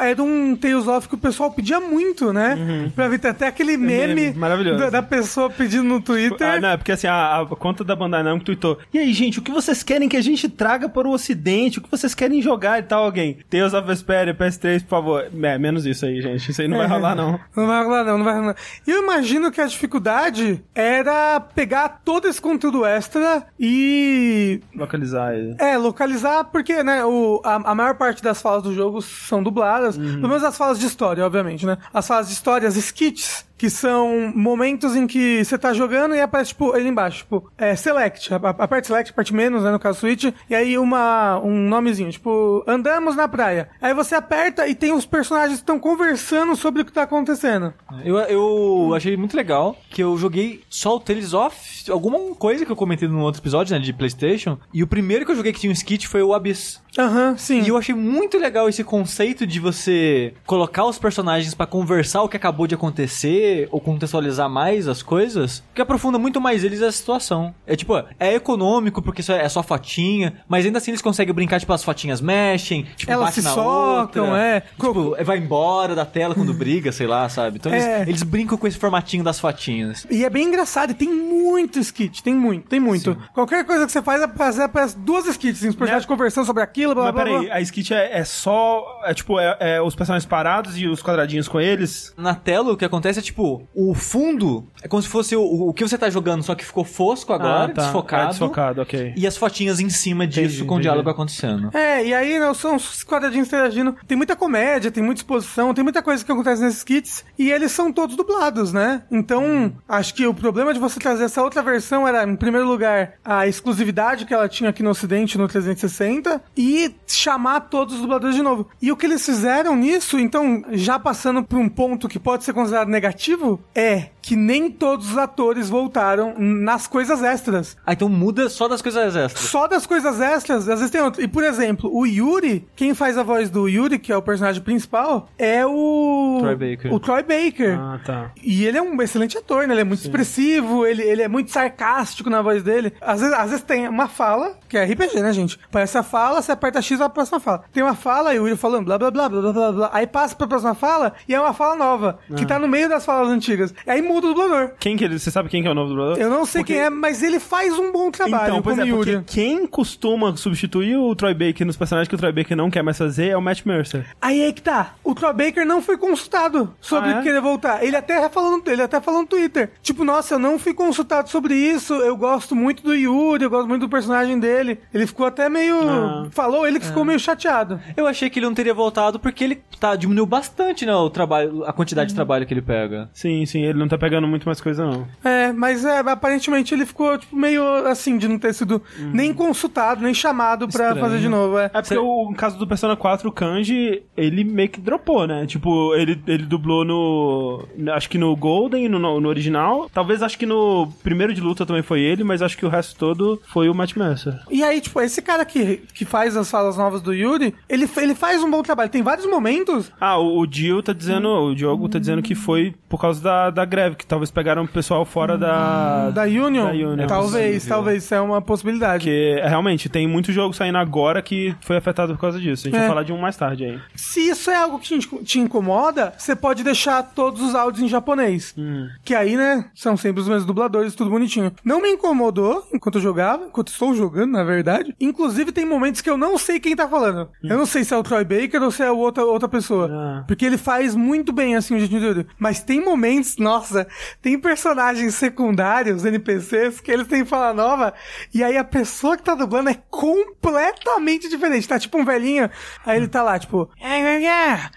Era 0.00 0.22
um 0.22 0.56
Tales 0.56 0.88
of 0.88 1.08
que 1.08 1.14
o 1.14 1.18
pessoal 1.18 1.52
pedia 1.52 1.78
muito, 1.78 2.32
né? 2.32 2.90
Pra 2.94 3.06
ver 3.06 3.26
até 3.26 3.48
aquele 3.48 3.76
meme, 3.76 4.14
meme, 4.14 4.38
maravilhoso. 4.38 4.78
Da, 4.78 4.90
da 4.90 5.02
pessoa 5.02 5.50
pedindo 5.50 5.84
no 5.84 6.00
Twitter. 6.00 6.46
Ah, 6.46 6.58
não, 6.60 6.68
é 6.70 6.76
porque 6.78 6.92
assim, 6.92 7.06
a, 7.06 7.42
a 7.42 7.46
conta 7.46 7.84
da 7.84 7.94
Bandai 7.94 8.22
Namco 8.22 8.46
tweetou 8.46 8.78
E 8.92 8.98
aí, 8.98 9.12
gente, 9.12 9.38
o 9.38 9.42
que 9.42 9.50
vocês 9.50 9.82
querem 9.82 10.08
que 10.08 10.16
a 10.16 10.22
gente 10.22 10.48
traga 10.48 10.88
para 10.88 11.06
o 11.06 11.12
ocidente? 11.12 11.78
O 11.78 11.82
que 11.82 11.90
vocês 11.90 12.14
querem 12.14 12.40
jogar 12.40 12.78
e 12.78 12.82
tal, 12.82 13.04
alguém? 13.04 13.38
Tales 13.50 13.74
of 13.74 13.86
Vesperia, 13.86 14.34
PS3, 14.34 14.80
por 14.80 14.88
favor. 14.88 15.26
É, 15.42 15.58
menos 15.58 15.84
isso 15.84 16.06
aí, 16.06 16.22
gente. 16.22 16.50
Isso 16.50 16.62
aí 16.62 16.68
não 16.68 16.78
vai 16.78 16.86
rolar, 16.86 17.14
não. 17.14 17.38
Não 17.56 17.66
vai 17.66 17.84
rolar, 17.84 18.04
não, 18.04 18.18
não 18.18 18.24
vai 18.24 18.38
rolar. 18.38 18.56
E 18.86 18.90
eu 18.90 19.02
imagino 19.02 19.50
que 19.50 19.60
a 19.60 19.66
dificuldade 19.66 20.62
era 20.74 21.40
pegar 21.40 22.00
todo 22.04 22.28
esse 22.28 22.40
conteúdo 22.40 22.84
extra 22.84 23.46
e. 23.58 24.60
Localizar 24.74 25.34
ele. 25.34 25.56
É, 25.58 25.76
localizar, 25.76 26.44
porque, 26.44 26.82
né, 26.82 27.04
o, 27.04 27.40
a, 27.44 27.70
a 27.70 27.74
maior 27.74 27.94
parte 27.94 28.22
das 28.22 28.40
falas 28.40 28.62
do 28.62 28.74
jogo 28.74 29.00
são 29.02 29.42
dubladas. 29.42 29.96
Pelo 29.96 30.28
menos 30.28 30.44
as 30.44 30.56
falas 30.56 30.78
de 30.78 30.86
história, 30.86 31.24
obviamente, 31.24 31.66
né? 31.66 31.78
As 31.92 32.06
falas 32.06 32.28
de 32.28 32.34
história, 32.34 32.68
as 32.68 32.76
skits, 32.76 33.46
que 33.62 33.70
são 33.70 34.32
momentos 34.34 34.96
em 34.96 35.06
que 35.06 35.44
você 35.44 35.56
tá 35.56 35.72
jogando 35.72 36.16
e 36.16 36.20
aparece, 36.20 36.48
tipo, 36.48 36.72
ali 36.72 36.88
embaixo, 36.88 37.18
tipo, 37.18 37.48
é, 37.56 37.76
select, 37.76 38.34
a, 38.34 38.36
a 38.36 38.66
parte 38.66 38.88
select, 38.88 39.12
a 39.12 39.14
parte 39.14 39.32
menos, 39.32 39.62
né, 39.62 39.70
no 39.70 39.78
caso 39.78 40.00
Switch, 40.00 40.34
e 40.50 40.54
aí 40.56 40.76
uma, 40.76 41.38
um 41.38 41.68
nomezinho, 41.68 42.10
tipo, 42.10 42.64
andamos 42.66 43.14
na 43.14 43.28
praia. 43.28 43.68
Aí 43.80 43.94
você 43.94 44.16
aperta 44.16 44.66
e 44.66 44.74
tem 44.74 44.92
os 44.92 45.06
personagens 45.06 45.60
que 45.60 45.62
estão 45.62 45.78
conversando 45.78 46.56
sobre 46.56 46.82
o 46.82 46.84
que 46.84 46.90
tá 46.90 47.04
acontecendo. 47.04 47.72
Eu, 48.04 48.16
eu 48.18 48.94
achei 48.96 49.16
muito 49.16 49.36
legal 49.36 49.76
que 49.88 50.02
eu 50.02 50.18
joguei 50.18 50.64
só 50.68 50.96
o 50.96 51.00
Tales 51.00 51.32
of, 51.32 51.88
alguma 51.88 52.18
coisa 52.34 52.66
que 52.66 52.72
eu 52.72 52.74
comentei 52.74 53.06
no 53.06 53.20
outro 53.20 53.40
episódio, 53.40 53.76
né, 53.76 53.80
de 53.80 53.92
Playstation. 53.92 54.58
E 54.74 54.82
o 54.82 54.88
primeiro 54.88 55.24
que 55.24 55.30
eu 55.30 55.36
joguei 55.36 55.52
que 55.52 55.60
tinha 55.60 55.70
um 55.70 55.72
skit 55.72 56.08
foi 56.08 56.20
o 56.20 56.34
Abyss. 56.34 56.82
Aham, 56.98 57.36
sim. 57.38 57.62
E 57.62 57.68
eu 57.68 57.76
achei 57.76 57.94
muito 57.94 58.38
legal 58.38 58.68
esse 58.68 58.84
conceito 58.84 59.46
de 59.46 59.58
você 59.58 60.34
colocar 60.46 60.84
os 60.84 60.98
personagens 60.98 61.54
pra 61.54 61.66
conversar 61.66 62.22
o 62.22 62.28
que 62.28 62.36
acabou 62.36 62.66
de 62.66 62.74
acontecer 62.74 63.68
ou 63.70 63.80
contextualizar 63.80 64.48
mais 64.50 64.86
as 64.86 65.02
coisas, 65.02 65.62
que 65.74 65.80
aprofunda 65.80 66.18
muito 66.18 66.40
mais 66.40 66.64
eles 66.64 66.82
a 66.82 66.92
situação. 66.92 67.54
É 67.66 67.74
tipo, 67.76 67.94
é 68.20 68.34
econômico 68.34 69.00
porque 69.00 69.20
isso 69.22 69.32
é 69.32 69.48
só 69.48 69.62
fotinha, 69.62 70.34
mas 70.48 70.66
ainda 70.66 70.78
assim 70.78 70.90
eles 70.90 71.00
conseguem 71.02 71.34
brincar, 71.34 71.58
tipo, 71.60 71.72
as 71.72 71.82
fotinhas 71.82 72.20
mexem, 72.20 72.86
tipo, 72.96 73.10
Elas 73.10 73.34
se 73.34 73.42
na 73.42 73.50
socam, 73.50 74.24
outra, 74.26 74.38
é. 74.42 74.60
Tipo, 74.60 75.16
vai 75.24 75.38
embora 75.38 75.94
da 75.94 76.04
tela 76.04 76.34
quando 76.34 76.52
briga, 76.52 76.92
sei 76.92 77.06
lá, 77.06 77.28
sabe? 77.28 77.56
Então 77.58 77.72
eles, 77.72 77.84
É. 77.84 78.02
eles 78.02 78.22
brincam 78.22 78.58
com 78.58 78.66
esse 78.66 78.76
formatinho 78.78 79.24
das 79.24 79.40
fotinhas. 79.40 80.06
E 80.10 80.24
é 80.24 80.30
bem 80.30 80.46
engraçado, 80.48 80.90
e 80.90 80.94
tem 80.94 81.08
muito 81.08 81.78
skit, 81.78 82.22
tem 82.22 82.34
muito, 82.34 82.68
tem 82.68 82.80
muito. 82.80 83.16
Qualquer 83.32 83.64
coisa 83.64 83.86
que 83.86 83.92
você 83.92 84.02
faz, 84.02 84.22
aparece, 84.22 84.60
aparece 84.62 84.98
duas 84.98 85.26
skits, 85.26 85.58
assim, 85.60 85.68
os 85.68 85.74
personagens 85.76 86.06
conversando 86.06 86.44
sobre 86.44 86.62
aquilo, 86.62 86.81
aquilo, 86.82 86.94
blá 86.94 87.04
Mas 87.04 87.14
blá 87.14 87.24
peraí, 87.24 87.46
blá. 87.46 87.54
a 87.54 87.60
skit 87.60 87.94
é, 87.94 88.18
é 88.18 88.24
só. 88.24 89.00
É 89.04 89.14
tipo, 89.14 89.38
é, 89.38 89.56
é 89.60 89.82
os 89.82 89.94
personagens 89.94 90.26
parados 90.26 90.78
e 90.78 90.86
os 90.86 91.02
quadradinhos 91.02 91.48
com 91.48 91.60
eles. 91.60 92.12
Na 92.16 92.34
tela, 92.34 92.72
o 92.72 92.76
que 92.76 92.84
acontece 92.84 93.18
é 93.18 93.22
tipo, 93.22 93.66
o 93.74 93.94
fundo 93.94 94.66
é 94.82 94.88
como 94.88 95.02
se 95.02 95.08
fosse 95.08 95.36
o, 95.36 95.42
o 95.68 95.72
que 95.72 95.82
você 95.86 95.96
tá 95.96 96.10
jogando, 96.10 96.42
só 96.42 96.54
que 96.54 96.64
ficou 96.64 96.84
fosco 96.84 97.32
agora, 97.32 97.64
Ah, 97.64 97.68
tá. 97.68 97.82
desfocado. 97.82 98.22
É 98.24 98.28
desfocado, 98.28 98.82
ok. 98.82 99.12
E 99.16 99.26
as 99.26 99.36
fotinhas 99.36 99.80
em 99.80 99.88
cima 99.90 100.26
disso 100.26 100.56
Entendi, 100.56 100.64
com 100.64 100.76
o 100.76 100.80
diálogo 100.80 101.08
acontecendo. 101.08 101.70
É, 101.76 102.04
e 102.04 102.14
aí 102.14 102.38
né, 102.38 102.52
são 102.54 102.76
os 102.76 103.02
quadradinhos 103.04 103.48
interagindo. 103.48 103.96
Tem 104.06 104.16
muita 104.16 104.34
comédia, 104.36 104.90
tem 104.90 105.02
muita 105.02 105.20
exposição, 105.20 105.72
tem 105.74 105.84
muita 105.84 106.02
coisa 106.02 106.24
que 106.24 106.30
acontece 106.32 106.62
nesses 106.62 106.82
kits. 106.82 107.24
E 107.38 107.50
eles 107.50 107.72
são 107.72 107.92
todos 107.92 108.16
dublados, 108.16 108.72
né? 108.72 109.02
Então, 109.10 109.72
acho 109.88 110.14
que 110.14 110.26
o 110.26 110.34
problema 110.34 110.72
de 110.74 110.80
você 110.80 110.98
trazer 110.98 111.24
essa 111.24 111.42
outra 111.42 111.62
versão 111.62 112.06
era, 112.06 112.24
em 112.24 112.36
primeiro 112.36 112.66
lugar, 112.66 113.14
a 113.24 113.46
exclusividade 113.46 114.24
que 114.24 114.34
ela 114.34 114.48
tinha 114.48 114.70
aqui 114.70 114.82
no 114.82 114.90
Ocidente 114.90 115.38
no 115.38 115.48
360 115.48 116.40
e 116.56 116.71
chamar 117.06 117.60
todos 117.60 117.94
os 117.94 118.00
dubladores 118.00 118.36
de 118.36 118.42
novo. 118.42 118.68
E 118.80 118.90
o 118.90 118.96
que 118.96 119.06
eles 119.06 119.24
fizeram 119.24 119.76
nisso, 119.76 120.18
então, 120.18 120.64
já 120.70 120.98
passando 120.98 121.42
por 121.42 121.58
um 121.58 121.68
ponto 121.68 122.08
que 122.08 122.18
pode 122.18 122.44
ser 122.44 122.52
considerado 122.52 122.88
negativo, 122.88 123.60
é 123.74 124.10
que 124.22 124.36
nem 124.36 124.70
todos 124.70 125.10
os 125.10 125.18
atores 125.18 125.68
voltaram 125.68 126.34
nas 126.38 126.86
coisas 126.86 127.22
extras. 127.22 127.76
Ah, 127.84 127.92
então 127.92 128.08
muda 128.08 128.48
só 128.48 128.68
das 128.68 128.80
coisas 128.80 129.16
extras. 129.16 129.48
Só 129.48 129.66
das 129.66 129.84
coisas 129.84 130.20
extras, 130.20 130.68
às 130.68 130.78
vezes 130.78 130.90
tem 130.90 131.00
outro. 131.00 131.20
E, 131.20 131.26
por 131.26 131.42
exemplo, 131.42 131.90
o 131.92 132.06
Yuri, 132.06 132.66
quem 132.76 132.94
faz 132.94 133.18
a 133.18 133.24
voz 133.24 133.50
do 133.50 133.68
Yuri, 133.68 133.98
que 133.98 134.12
é 134.12 134.16
o 134.16 134.22
personagem 134.22 134.62
principal, 134.62 135.28
é 135.36 135.66
o... 135.66 136.38
Troy 136.40 136.54
Baker. 136.54 136.94
O 136.94 137.00
Troy 137.00 137.22
Baker. 137.22 137.78
Ah, 137.78 137.98
tá. 138.04 138.30
E 138.42 138.64
ele 138.64 138.78
é 138.78 138.82
um 138.82 139.02
excelente 139.02 139.36
ator, 139.36 139.66
né? 139.66 139.74
Ele 139.74 139.80
é 139.80 139.84
muito 139.84 140.00
expressivo, 140.00 140.86
ele, 140.86 141.02
ele 141.02 141.22
é 141.22 141.28
muito 141.28 141.50
sarcástico 141.50 142.30
na 142.30 142.40
voz 142.40 142.62
dele. 142.62 142.92
Às 143.00 143.20
vezes, 143.20 143.34
às 143.34 143.50
vezes 143.50 143.64
tem 143.64 143.88
uma 143.88 144.08
fala, 144.08 144.56
que 144.68 144.78
é 144.78 144.84
RPG, 144.84 145.20
né, 145.20 145.32
gente? 145.32 145.58
Parece 145.70 145.98
a 145.98 146.02
fala, 146.02 146.40
você 146.40 146.52
aperta 146.52 146.80
X 146.80 147.00
a 147.00 147.08
próxima 147.08 147.40
fala. 147.40 147.64
Tem 147.72 147.82
uma 147.82 147.96
fala 147.96 148.32
e 148.34 148.38
o 148.38 148.46
Yuri 148.46 148.56
falando 148.56 148.84
blá 148.84 148.98
blá 148.98 149.10
blá 149.10 149.28
blá 149.28 149.40
blá 149.40 149.52
blá 149.52 149.72
blá. 149.72 149.90
Aí 149.92 150.06
passa 150.06 150.36
pra 150.36 150.46
próxima 150.46 150.74
fala 150.74 151.12
e 151.28 151.34
é 151.34 151.40
uma 151.40 151.52
fala 151.52 151.74
nova, 151.74 152.18
que 152.36 152.46
tá 152.46 152.58
no 152.58 152.68
meio 152.68 152.88
das 152.88 153.04
falas 153.04 153.28
antigas. 153.28 153.74
Aí 153.86 154.00
muda 154.12 154.26
o 154.28 154.34
dublador. 154.34 154.70
Quem 154.78 154.96
que 154.96 155.04
ele. 155.04 155.18
Você 155.18 155.30
sabe 155.30 155.48
quem 155.48 155.62
que 155.62 155.68
é 155.68 155.70
o 155.70 155.74
novo 155.74 155.90
dublador? 155.90 156.18
Eu 156.18 156.30
não 156.30 156.44
sei 156.46 156.60
Porque- 156.62 156.74
quem 156.74 156.82
é, 156.82 156.90
mas 156.90 157.22
ele 157.22 157.40
faz 157.40 157.78
um 157.78 157.90
bom 157.92 158.10
trabalho 158.10 158.44
Então, 158.50 158.62
pois 158.62 158.78
é, 158.78 158.86
porque 158.86 159.20
quem 159.26 159.66
costuma 159.66 160.36
substituir 160.36 160.96
o 160.96 161.14
Troy 161.14 161.34
Baker 161.34 161.66
nos 161.66 161.76
personagens 161.76 162.08
que 162.08 162.14
o 162.14 162.18
Troy 162.18 162.32
Baker 162.32 162.56
não 162.56 162.70
quer 162.70 162.82
mais 162.82 162.98
fazer 162.98 163.28
é 163.28 163.36
o 163.36 163.42
Matt 163.42 163.64
Mercer. 163.64 164.06
Aí 164.20 164.42
é 164.42 164.52
que 164.52 164.62
tá. 164.62 164.94
O 165.02 165.14
Troy 165.14 165.32
Baker 165.32 165.66
não 165.66 165.80
foi 165.82 165.96
consultado 165.96 166.74
sobre 166.80 167.10
Ah, 167.10 167.18
é? 167.20 167.22
querer 167.22 167.40
voltar. 167.40 167.82
Ele 167.84 167.96
até 167.96 168.28
falou 168.28 168.58
no, 168.58 168.62
ele 168.70 168.82
até 168.82 169.00
falou 169.00 169.22
no 169.22 169.26
Twitter. 169.26 169.70
Tipo, 169.82 170.04
nossa, 170.04 170.34
eu 170.34 170.38
não 170.38 170.58
fui 170.58 170.74
consultado 170.74 171.28
sobre 171.28 171.54
isso. 171.54 171.94
Eu 171.94 172.16
gosto 172.16 172.54
muito 172.54 172.82
do 172.82 172.94
Yuri, 172.94 173.44
eu 173.44 173.50
gosto 173.50 173.68
muito 173.68 173.82
do 173.82 173.88
personagem 173.88 174.38
dele. 174.38 174.78
Ele 174.92 175.06
ficou 175.06 175.26
até 175.26 175.48
meio. 175.48 175.80
Ah. 175.88 176.26
Falou 176.30 176.66
ele 176.66 176.78
que 176.78 176.86
ficou 176.86 177.04
meio 177.04 177.18
chateado. 177.18 177.80
Eu 177.96 178.06
achei 178.06 178.28
que 178.30 178.38
ele 178.38 178.46
não 178.46 178.54
teria 178.54 178.74
voltado 178.74 179.18
porque 179.18 179.44
ele 179.44 179.62
tá, 179.80 179.96
diminuiu 179.96 180.26
bastante, 180.26 180.84
né, 180.86 180.94
o 180.94 181.10
trabalho, 181.10 181.64
a 181.64 181.72
quantidade 181.72 182.10
de 182.10 182.14
trabalho 182.14 182.46
que 182.46 182.52
ele 182.54 182.62
pega. 182.62 183.08
Sim, 183.12 183.44
sim, 183.46 183.62
ele 183.64 183.78
não 183.78 183.88
tá 183.88 183.98
pegando 184.02 184.26
muito 184.26 184.46
mais 184.46 184.60
coisa, 184.60 184.84
não. 184.84 185.06
É, 185.22 185.52
mas 185.52 185.84
é, 185.84 186.00
aparentemente 186.00 186.74
ele 186.74 186.84
ficou, 186.84 187.16
tipo, 187.16 187.36
meio 187.36 187.62
assim, 187.86 188.18
de 188.18 188.26
não 188.26 188.36
ter 188.36 188.52
sido 188.52 188.82
nem 188.98 189.32
consultado, 189.32 190.02
nem 190.02 190.12
chamado 190.12 190.66
pra 190.66 190.86
Estranho. 190.88 191.06
fazer 191.06 191.18
de 191.20 191.28
novo. 191.28 191.56
É. 191.56 191.66
É 191.66 191.80
porque 191.80 191.96
o 191.96 192.28
no 192.28 192.34
caso 192.34 192.58
do 192.58 192.66
Persona 192.66 192.96
4, 192.96 193.28
o 193.28 193.32
Kanji, 193.32 194.02
ele 194.16 194.42
meio 194.42 194.68
que 194.70 194.80
dropou, 194.80 195.24
né? 195.24 195.46
Tipo, 195.46 195.94
ele, 195.94 196.20
ele 196.26 196.42
dublou 196.44 196.84
no. 196.84 197.64
Acho 197.92 198.10
que 198.10 198.18
no 198.18 198.34
Golden, 198.34 198.88
no, 198.88 199.20
no 199.20 199.28
original. 199.28 199.88
Talvez 199.94 200.20
acho 200.20 200.36
que 200.36 200.46
no 200.46 200.90
primeiro 201.04 201.32
de 201.32 201.40
luta 201.40 201.64
também 201.64 201.82
foi 201.82 202.00
ele, 202.00 202.24
mas 202.24 202.42
acho 202.42 202.58
que 202.58 202.66
o 202.66 202.68
resto 202.68 202.96
todo 202.98 203.40
foi 203.52 203.68
o 203.68 203.74
Matt 203.74 203.94
Mercer. 203.94 204.36
E 204.50 204.64
aí, 204.64 204.80
tipo, 204.80 205.00
esse 205.00 205.22
cara 205.22 205.44
que, 205.44 205.76
que 205.94 206.04
faz 206.04 206.36
as 206.36 206.50
falas 206.50 206.76
novas 206.76 207.00
do 207.02 207.14
Yuri, 207.14 207.54
ele, 207.68 207.88
ele 207.98 208.16
faz 208.16 208.42
um 208.42 208.50
bom 208.50 208.64
trabalho. 208.64 208.90
Tem 208.90 209.02
vários 209.02 209.26
momentos 209.26 209.92
Ah, 210.00 210.18
o, 210.18 210.40
o 210.40 210.46
Dio 210.46 210.82
tá 210.82 210.92
dizendo, 210.92 211.28
o 211.28 211.54
Diogo 211.54 211.88
tá 211.88 212.00
dizendo 212.00 212.20
que 212.20 212.34
foi 212.34 212.74
por 212.88 213.00
causa 213.00 213.22
da, 213.22 213.50
da 213.50 213.64
greve, 213.64 213.91
que 213.94 214.06
talvez 214.06 214.30
pegaram 214.30 214.64
o 214.64 214.68
pessoal 214.68 215.04
fora 215.04 215.36
da. 215.38 216.10
da 216.10 216.22
Union. 216.24 216.64
Da 216.66 216.70
Union. 216.70 217.06
talvez, 217.06 217.54
possível. 217.56 217.76
talvez, 217.76 218.04
isso 218.04 218.14
é 218.14 218.20
uma 218.20 218.40
possibilidade. 218.42 219.04
Porque 219.04 219.40
realmente 219.44 219.88
tem 219.88 220.06
muito 220.06 220.32
jogo 220.32 220.54
saindo 220.54 220.78
agora 220.78 221.20
que 221.22 221.54
foi 221.60 221.76
afetado 221.76 222.14
por 222.14 222.20
causa 222.20 222.40
disso. 222.40 222.66
A 222.66 222.70
gente 222.70 222.76
É. 222.76 222.80
vai 222.80 222.88
falar 222.88 223.02
de 223.02 223.12
um 223.12 223.18
mais 223.18 223.36
tarde 223.36 223.64
aí. 223.64 223.78
Se 223.94 224.20
isso 224.28 224.50
é 224.50 224.56
algo 224.56 224.78
que 224.78 224.98
te, 224.98 225.24
te 225.24 225.38
incomoda, 225.38 226.12
você 226.16 226.34
pode 226.36 226.62
deixar 226.64 227.02
todos 227.02 227.40
os 227.42 227.54
áudios 227.54 227.82
em 227.82 227.88
japonês. 227.88 228.54
Hum. 228.56 228.88
Que 229.04 229.14
aí, 229.14 229.36
né, 229.36 229.66
são 229.74 229.96
sempre 229.96 230.20
os 230.20 230.28
mesmos 230.28 230.46
dubladores, 230.46 230.94
tudo 230.94 231.10
bonitinho. 231.10 231.52
Não 231.64 231.80
me 231.80 231.88
incomodou 231.90 232.66
enquanto 232.72 232.96
eu 232.96 233.00
jogava, 233.02 233.44
enquanto 233.46 233.68
estou 233.68 233.94
jogando, 233.94 234.32
na 234.32 234.44
verdade. 234.44 234.94
Inclusive, 235.00 235.52
tem 235.52 235.64
momentos 235.64 236.00
que 236.00 236.10
eu 236.10 236.16
não 236.16 236.36
sei 236.38 236.58
quem 236.60 236.74
tá 236.76 236.88
falando. 236.88 237.28
Eu 237.42 237.56
não 237.56 237.66
sei 237.66 237.84
se 237.84 237.92
é 237.94 237.96
o 237.96 238.02
Troy 238.02 238.24
Baker 238.24 238.62
ou 238.62 238.70
se 238.70 238.82
é 238.82 238.90
outra, 238.90 239.24
outra 239.24 239.48
pessoa. 239.48 239.90
Ah. 239.92 240.24
Porque 240.26 240.44
ele 240.44 240.56
faz 240.58 240.94
muito 240.94 241.32
bem, 241.32 241.56
assim, 241.56 241.74
o 241.74 241.78
jeitinho 241.78 242.00
dele. 242.00 242.26
Mas 242.38 242.62
tem 242.62 242.82
momentos, 242.84 243.36
nossa, 243.38 243.81
tem 244.20 244.38
personagens 244.38 245.14
secundários, 245.14 246.04
NPCs, 246.04 246.80
que 246.80 246.90
eles 246.90 247.06
têm 247.06 247.24
fala 247.24 247.52
nova, 247.52 247.92
e 248.34 248.42
aí 248.42 248.56
a 248.56 248.64
pessoa 248.64 249.16
que 249.16 249.22
tá 249.22 249.34
dublando 249.34 249.70
é 249.70 249.78
completamente 249.90 251.28
diferente. 251.28 251.68
Tá 251.68 251.78
tipo 251.78 251.98
um 251.98 252.04
velhinho, 252.04 252.50
aí 252.84 252.96
ele 252.96 253.08
tá 253.08 253.22
lá, 253.22 253.38
tipo, 253.38 253.70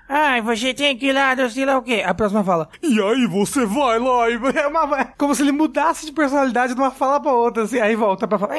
ai, 0.07 0.41
você 0.41 0.73
tem 0.73 0.97
que 0.97 1.07
ir 1.07 1.13
lá, 1.13 1.35
sei 1.49 1.65
lá 1.65 1.77
o 1.77 1.81
quê. 1.81 2.03
A 2.05 2.13
próxima 2.13 2.43
fala, 2.43 2.69
e 2.81 3.01
aí 3.01 3.27
você 3.27 3.65
vai 3.65 3.99
lá, 3.99 4.29
e 4.29 4.35
é 4.57 4.67
uma, 4.67 5.05
como 5.17 5.33
se 5.33 5.41
ele 5.41 5.51
mudasse 5.51 6.05
de 6.05 6.11
personalidade 6.11 6.73
de 6.73 6.79
uma 6.79 6.91
fala 6.91 7.19
pra 7.19 7.31
outra, 7.31 7.63
assim, 7.63 7.79
aí 7.79 7.95
volta 7.95 8.27
pra 8.27 8.37
falar. 8.39 8.55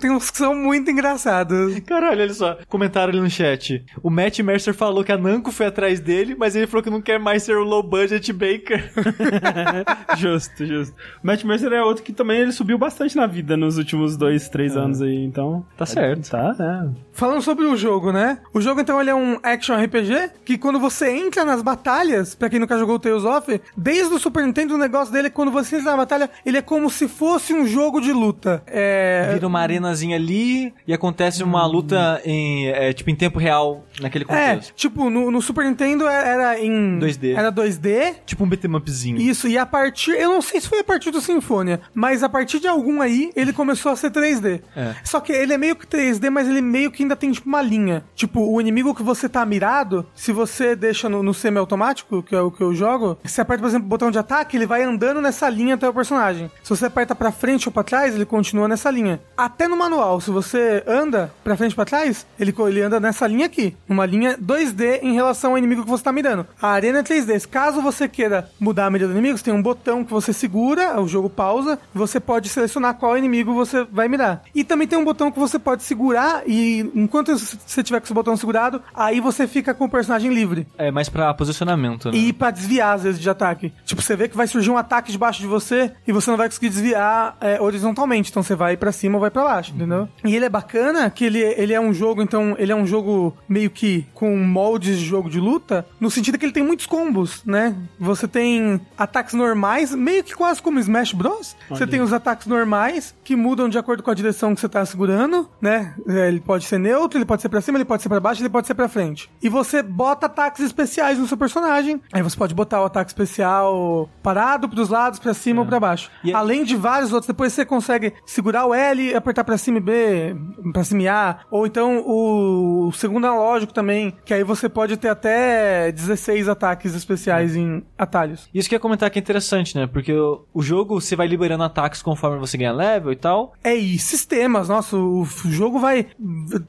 Tem 0.00 0.10
uns 0.10 0.30
que 0.30 0.38
são 0.38 0.54
muito 0.54 0.90
engraçados. 0.90 1.78
Caralho, 1.80 2.20
olha 2.20 2.34
só. 2.34 2.56
Comentaram 2.68 3.10
ali 3.10 3.20
no 3.20 3.30
chat. 3.30 3.84
O 4.02 4.10
Matt 4.10 4.38
Mercer 4.40 4.74
falou 4.74 5.04
que 5.04 5.12
a 5.12 5.18
Namco 5.18 5.50
foi 5.52 5.66
atrás 5.66 6.00
dele, 6.00 6.34
mas 6.38 6.56
ele 6.56 6.66
falou 6.66 6.82
que 6.82 6.90
não 6.90 7.00
quer 7.00 7.18
mais 7.18 7.42
ser 7.42 7.56
o 7.56 7.64
low 7.64 7.82
budget 7.82 8.32
Baker. 8.32 8.92
justo, 10.16 10.64
justo. 10.66 10.94
O 11.22 11.26
Matt 11.26 11.44
Mercer 11.44 11.72
é 11.72 11.82
outro 11.82 12.02
que 12.02 12.12
também 12.12 12.38
ele 12.40 12.52
subiu 12.52 12.78
bastante 12.78 13.16
na 13.16 13.26
vida 13.26 13.56
nos 13.56 13.78
últimos 13.78 14.16
dois, 14.16 14.48
três 14.48 14.76
anos 14.76 15.00
aí, 15.02 15.24
então. 15.24 15.64
Tá 15.76 15.86
certo. 15.86 16.30
Tá, 16.30 16.54
né? 16.58 16.90
Falando 17.12 17.40
sobre 17.42 17.64
o 17.64 17.76
jogo, 17.76 18.12
né? 18.12 18.38
O 18.52 18.60
jogo, 18.60 18.80
então, 18.80 19.00
ele 19.00 19.10
é 19.10 19.14
um 19.14 19.38
action 19.42 19.74
RPG 19.76 20.30
que 20.44 20.58
quando 20.58 20.78
você 20.78 21.10
entra 21.10 21.44
nas 21.44 21.62
batalhas, 21.62 22.34
pra 22.34 22.48
quem 22.50 22.58
nunca 22.60 22.78
jogou 22.78 22.96
o 22.96 22.98
Tales 22.98 23.24
of, 23.24 23.60
desde 23.76 24.12
o 24.14 24.18
Super 24.18 24.44
Nintendo, 24.44 24.74
o 24.74 24.78
negócio 24.78 25.12
dele 25.12 25.28
é 25.28 25.30
quando 25.30 25.50
você 25.50 25.76
entra 25.76 25.90
na 25.92 25.96
batalha, 25.96 26.30
ele 26.44 26.58
é 26.58 26.62
como 26.62 26.90
se 26.90 27.08
fosse 27.08 27.54
um 27.54 27.66
jogo 27.66 28.00
de 28.00 28.12
luta. 28.12 28.62
É... 28.66 29.30
Vira 29.32 29.46
uma 29.46 29.60
arenazinha 29.60 30.16
ali 30.16 30.72
e 30.86 30.92
acontece 30.92 31.42
uma 31.42 31.64
luta 31.66 32.20
em, 32.24 32.68
é, 32.68 32.92
tipo, 32.92 33.10
em 33.10 33.14
tempo 33.14 33.38
real 33.38 33.84
naquele 34.00 34.24
É, 34.24 34.26
contexto. 34.54 34.74
tipo, 34.74 35.08
no, 35.08 35.30
no 35.30 35.40
Super 35.40 35.64
Nintendo 35.64 36.06
era 36.06 36.58
em... 36.60 36.98
2D. 36.98 37.34
Era 37.34 37.50
2D, 37.52 38.14
Tipo 38.26 38.44
um 38.44 38.48
beat'em 38.48 38.74
upzinho. 38.74 39.18
Isso, 39.20 39.35
e 39.44 39.58
a 39.58 39.66
partir. 39.66 40.12
Eu 40.12 40.30
não 40.30 40.42
sei 40.42 40.60
se 40.60 40.68
foi 40.68 40.80
a 40.80 40.84
partir 40.84 41.10
do 41.10 41.20
Sinfonia, 41.20 41.80
mas 41.94 42.22
a 42.22 42.28
partir 42.28 42.60
de 42.60 42.68
algum 42.68 43.00
aí, 43.00 43.30
ele 43.34 43.52
começou 43.52 43.92
a 43.92 43.96
ser 43.96 44.10
3D. 44.10 44.62
É. 44.74 44.94
Só 45.04 45.20
que 45.20 45.32
ele 45.32 45.52
é 45.52 45.58
meio 45.58 45.76
que 45.76 45.86
3D, 45.86 46.30
mas 46.30 46.48
ele 46.48 46.60
meio 46.60 46.90
que 46.90 47.02
ainda 47.02 47.16
tem 47.16 47.30
tipo 47.30 47.48
uma 47.48 47.62
linha. 47.62 48.04
Tipo, 48.14 48.40
o 48.40 48.60
inimigo 48.60 48.94
que 48.94 49.02
você 49.02 49.28
tá 49.28 49.44
mirado, 49.44 50.06
se 50.14 50.32
você 50.32 50.74
deixa 50.74 51.08
no, 51.08 51.22
no 51.22 51.34
semi-automático, 51.34 52.22
que 52.22 52.34
é 52.34 52.40
o 52.40 52.50
que 52.50 52.62
eu 52.62 52.74
jogo, 52.74 53.18
você 53.24 53.40
aperta, 53.40 53.62
por 53.62 53.68
exemplo, 53.68 53.86
o 53.86 53.90
botão 53.90 54.10
de 54.10 54.18
ataque, 54.18 54.56
ele 54.56 54.66
vai 54.66 54.82
andando 54.82 55.20
nessa 55.20 55.48
linha 55.48 55.74
até 55.74 55.88
o 55.88 55.94
personagem. 55.94 56.50
Se 56.62 56.70
você 56.70 56.86
aperta 56.86 57.14
pra 57.14 57.32
frente 57.32 57.68
ou 57.68 57.72
pra 57.72 57.82
trás, 57.82 58.14
ele 58.14 58.24
continua 58.24 58.68
nessa 58.68 58.90
linha. 58.90 59.20
Até 59.36 59.68
no 59.68 59.76
manual, 59.76 60.20
se 60.20 60.30
você 60.30 60.82
anda 60.86 61.32
pra 61.42 61.56
frente 61.56 61.72
ou 61.72 61.76
pra 61.76 61.84
trás, 61.84 62.26
ele, 62.38 62.54
ele 62.68 62.82
anda 62.82 63.00
nessa 63.00 63.26
linha 63.26 63.46
aqui. 63.46 63.76
Uma 63.88 64.06
linha 64.06 64.36
2D 64.38 65.00
em 65.02 65.14
relação 65.14 65.52
ao 65.52 65.58
inimigo 65.58 65.82
que 65.82 65.90
você 65.90 66.04
tá 66.04 66.12
mirando. 66.12 66.46
A 66.60 66.68
arena 66.68 67.00
é 67.00 67.02
3D. 67.02 67.46
Caso 67.48 67.82
você 67.82 68.08
queira 68.08 68.50
mudar 68.58 68.86
a 68.86 68.90
mira 68.90 69.06
do 69.06 69.12
inimigo, 69.12 69.25
você 69.32 69.44
tem 69.44 69.54
um 69.54 69.62
botão 69.62 70.04
que 70.04 70.10
você 70.10 70.32
segura, 70.32 71.00
o 71.00 71.08
jogo 71.08 71.28
pausa, 71.28 71.78
você 71.94 72.20
pode 72.20 72.48
selecionar 72.48 72.94
qual 72.94 73.16
inimigo 73.16 73.54
você 73.54 73.84
vai 73.84 74.08
mirar. 74.08 74.42
E 74.54 74.64
também 74.64 74.86
tem 74.86 74.98
um 74.98 75.04
botão 75.04 75.30
que 75.30 75.38
você 75.38 75.58
pode 75.58 75.82
segurar 75.82 76.42
e 76.46 76.90
enquanto 76.94 77.36
você 77.36 77.82
tiver 77.82 78.00
com 78.00 78.04
esse 78.04 78.14
botão 78.14 78.36
segurado, 78.36 78.82
aí 78.94 79.20
você 79.20 79.46
fica 79.46 79.74
com 79.74 79.84
o 79.84 79.90
personagem 79.90 80.32
livre. 80.32 80.66
É 80.78 80.90
mais 80.90 81.08
pra 81.08 81.32
posicionamento, 81.34 82.10
né? 82.10 82.16
E 82.16 82.32
pra 82.32 82.50
desviar, 82.50 82.94
às 82.94 83.02
vezes, 83.02 83.20
de 83.20 83.28
ataque. 83.28 83.72
Tipo, 83.84 84.02
você 84.02 84.16
vê 84.16 84.28
que 84.28 84.36
vai 84.36 84.46
surgir 84.46 84.70
um 84.70 84.76
ataque 84.76 85.10
debaixo 85.12 85.40
de 85.40 85.46
você 85.46 85.92
e 86.06 86.12
você 86.12 86.30
não 86.30 86.36
vai 86.36 86.48
conseguir 86.48 86.68
desviar 86.68 87.36
é, 87.40 87.60
horizontalmente. 87.60 88.30
Então 88.30 88.42
você 88.42 88.54
vai 88.54 88.76
pra 88.76 88.92
cima 88.92 89.16
ou 89.16 89.20
vai 89.20 89.30
pra 89.30 89.44
baixo, 89.44 89.72
entendeu? 89.74 90.08
E 90.24 90.34
ele 90.34 90.44
é 90.44 90.48
bacana 90.48 91.10
que 91.10 91.24
ele, 91.24 91.40
ele 91.40 91.72
é 91.72 91.80
um 91.80 91.92
jogo, 91.92 92.22
então, 92.22 92.54
ele 92.58 92.72
é 92.72 92.76
um 92.76 92.86
jogo 92.86 93.36
meio 93.48 93.70
que 93.70 94.06
com 94.14 94.36
moldes 94.36 94.98
de 94.98 95.04
jogo 95.04 95.28
de 95.28 95.40
luta, 95.40 95.86
no 96.00 96.10
sentido 96.10 96.38
que 96.38 96.44
ele 96.44 96.52
tem 96.52 96.62
muitos 96.62 96.86
combos, 96.86 97.42
né? 97.44 97.74
Você 97.98 98.26
tem 98.26 98.80
ataques 99.06 99.34
normais, 99.34 99.94
meio 99.94 100.22
que 100.22 100.34
quase 100.34 100.60
como 100.60 100.78
Smash 100.78 101.12
Bros. 101.12 101.56
Você 101.68 101.82
Olha. 101.84 101.86
tem 101.90 102.00
os 102.00 102.12
ataques 102.12 102.46
normais, 102.46 103.14
que 103.24 103.34
mudam 103.34 103.68
de 103.68 103.78
acordo 103.78 104.02
com 104.02 104.10
a 104.10 104.14
direção 104.14 104.54
que 104.54 104.60
você 104.60 104.68
tá 104.68 104.84
segurando, 104.84 105.48
né? 105.60 105.94
É, 106.08 106.28
Ele 106.28 106.40
pode 106.40 106.64
ser 106.64 106.78
neutro, 106.78 107.18
ele 107.18 107.24
pode 107.24 107.42
ser 107.42 107.48
pra 107.48 107.60
cima, 107.60 107.78
ele 107.78 107.84
pode 107.84 108.02
ser 108.02 108.08
pra 108.08 108.20
baixo, 108.20 108.42
ele 108.42 108.48
pode 108.48 108.66
ser 108.66 108.74
pra 108.74 108.88
frente. 108.88 109.30
E 109.42 109.48
você 109.48 109.82
bota 109.82 110.26
ataques 110.26 110.60
especiais 110.62 111.18
no 111.18 111.26
seu 111.26 111.36
personagem. 111.36 112.00
Aí 112.12 112.22
você 112.22 112.36
pode 112.36 112.54
botar 112.54 112.82
o 112.82 112.84
ataque 112.84 113.10
especial 113.10 114.08
parado 114.22 114.68
pros 114.68 114.88
lados, 114.88 115.18
pra 115.18 115.32
cima 115.34 115.60
ou 115.62 115.66
pra 115.66 115.78
baixo. 115.80 116.10
E- 116.24 116.32
Além 116.34 116.64
de 116.64 116.76
vários 116.76 117.12
outros, 117.12 117.26
depois 117.28 117.52
você 117.52 117.64
consegue 117.64 118.12
segurar 118.26 118.66
o 118.66 118.74
L 118.74 119.02
e 119.02 119.14
apertar 119.14 119.44
pra 119.44 119.56
cima 119.56 119.78
e 119.78 119.80
B, 119.80 120.36
pra 120.72 120.84
cima 120.84 121.02
e 121.02 121.08
A. 121.08 121.38
Ou 121.50 121.66
então 121.66 122.02
o 122.06 122.90
segundo 122.92 123.26
analógico 123.26 123.72
também, 123.72 124.16
que 124.24 124.34
aí 124.34 124.42
você 124.44 124.68
pode 124.68 124.96
ter 124.96 125.08
até 125.08 125.90
16 125.92 126.48
ataques 126.48 126.94
especiais 126.94 127.54
em 127.56 127.84
atalhos. 127.96 128.48
Isso 128.54 128.68
que 128.68 128.74
eu 128.74 128.76
ia 128.76 128.80
comentar 128.96 129.10
que 129.10 129.18
é 129.18 129.22
interessante, 129.22 129.76
né? 129.76 129.86
Porque 129.86 130.12
o, 130.12 130.62
jogo, 130.62 131.00
você 131.00 131.14
vai 131.14 131.26
liberando 131.26 131.62
ataques 131.64 132.02
conforme 132.02 132.38
você 132.38 132.56
ganha 132.56 132.72
level 132.72 133.12
e 133.12 133.16
tal. 133.16 133.52
É, 133.62 133.74
e 133.74 133.98
sistemas, 133.98 134.68
nossa, 134.68 134.96
o 134.96 135.24
jogo 135.44 135.78
vai. 135.78 136.06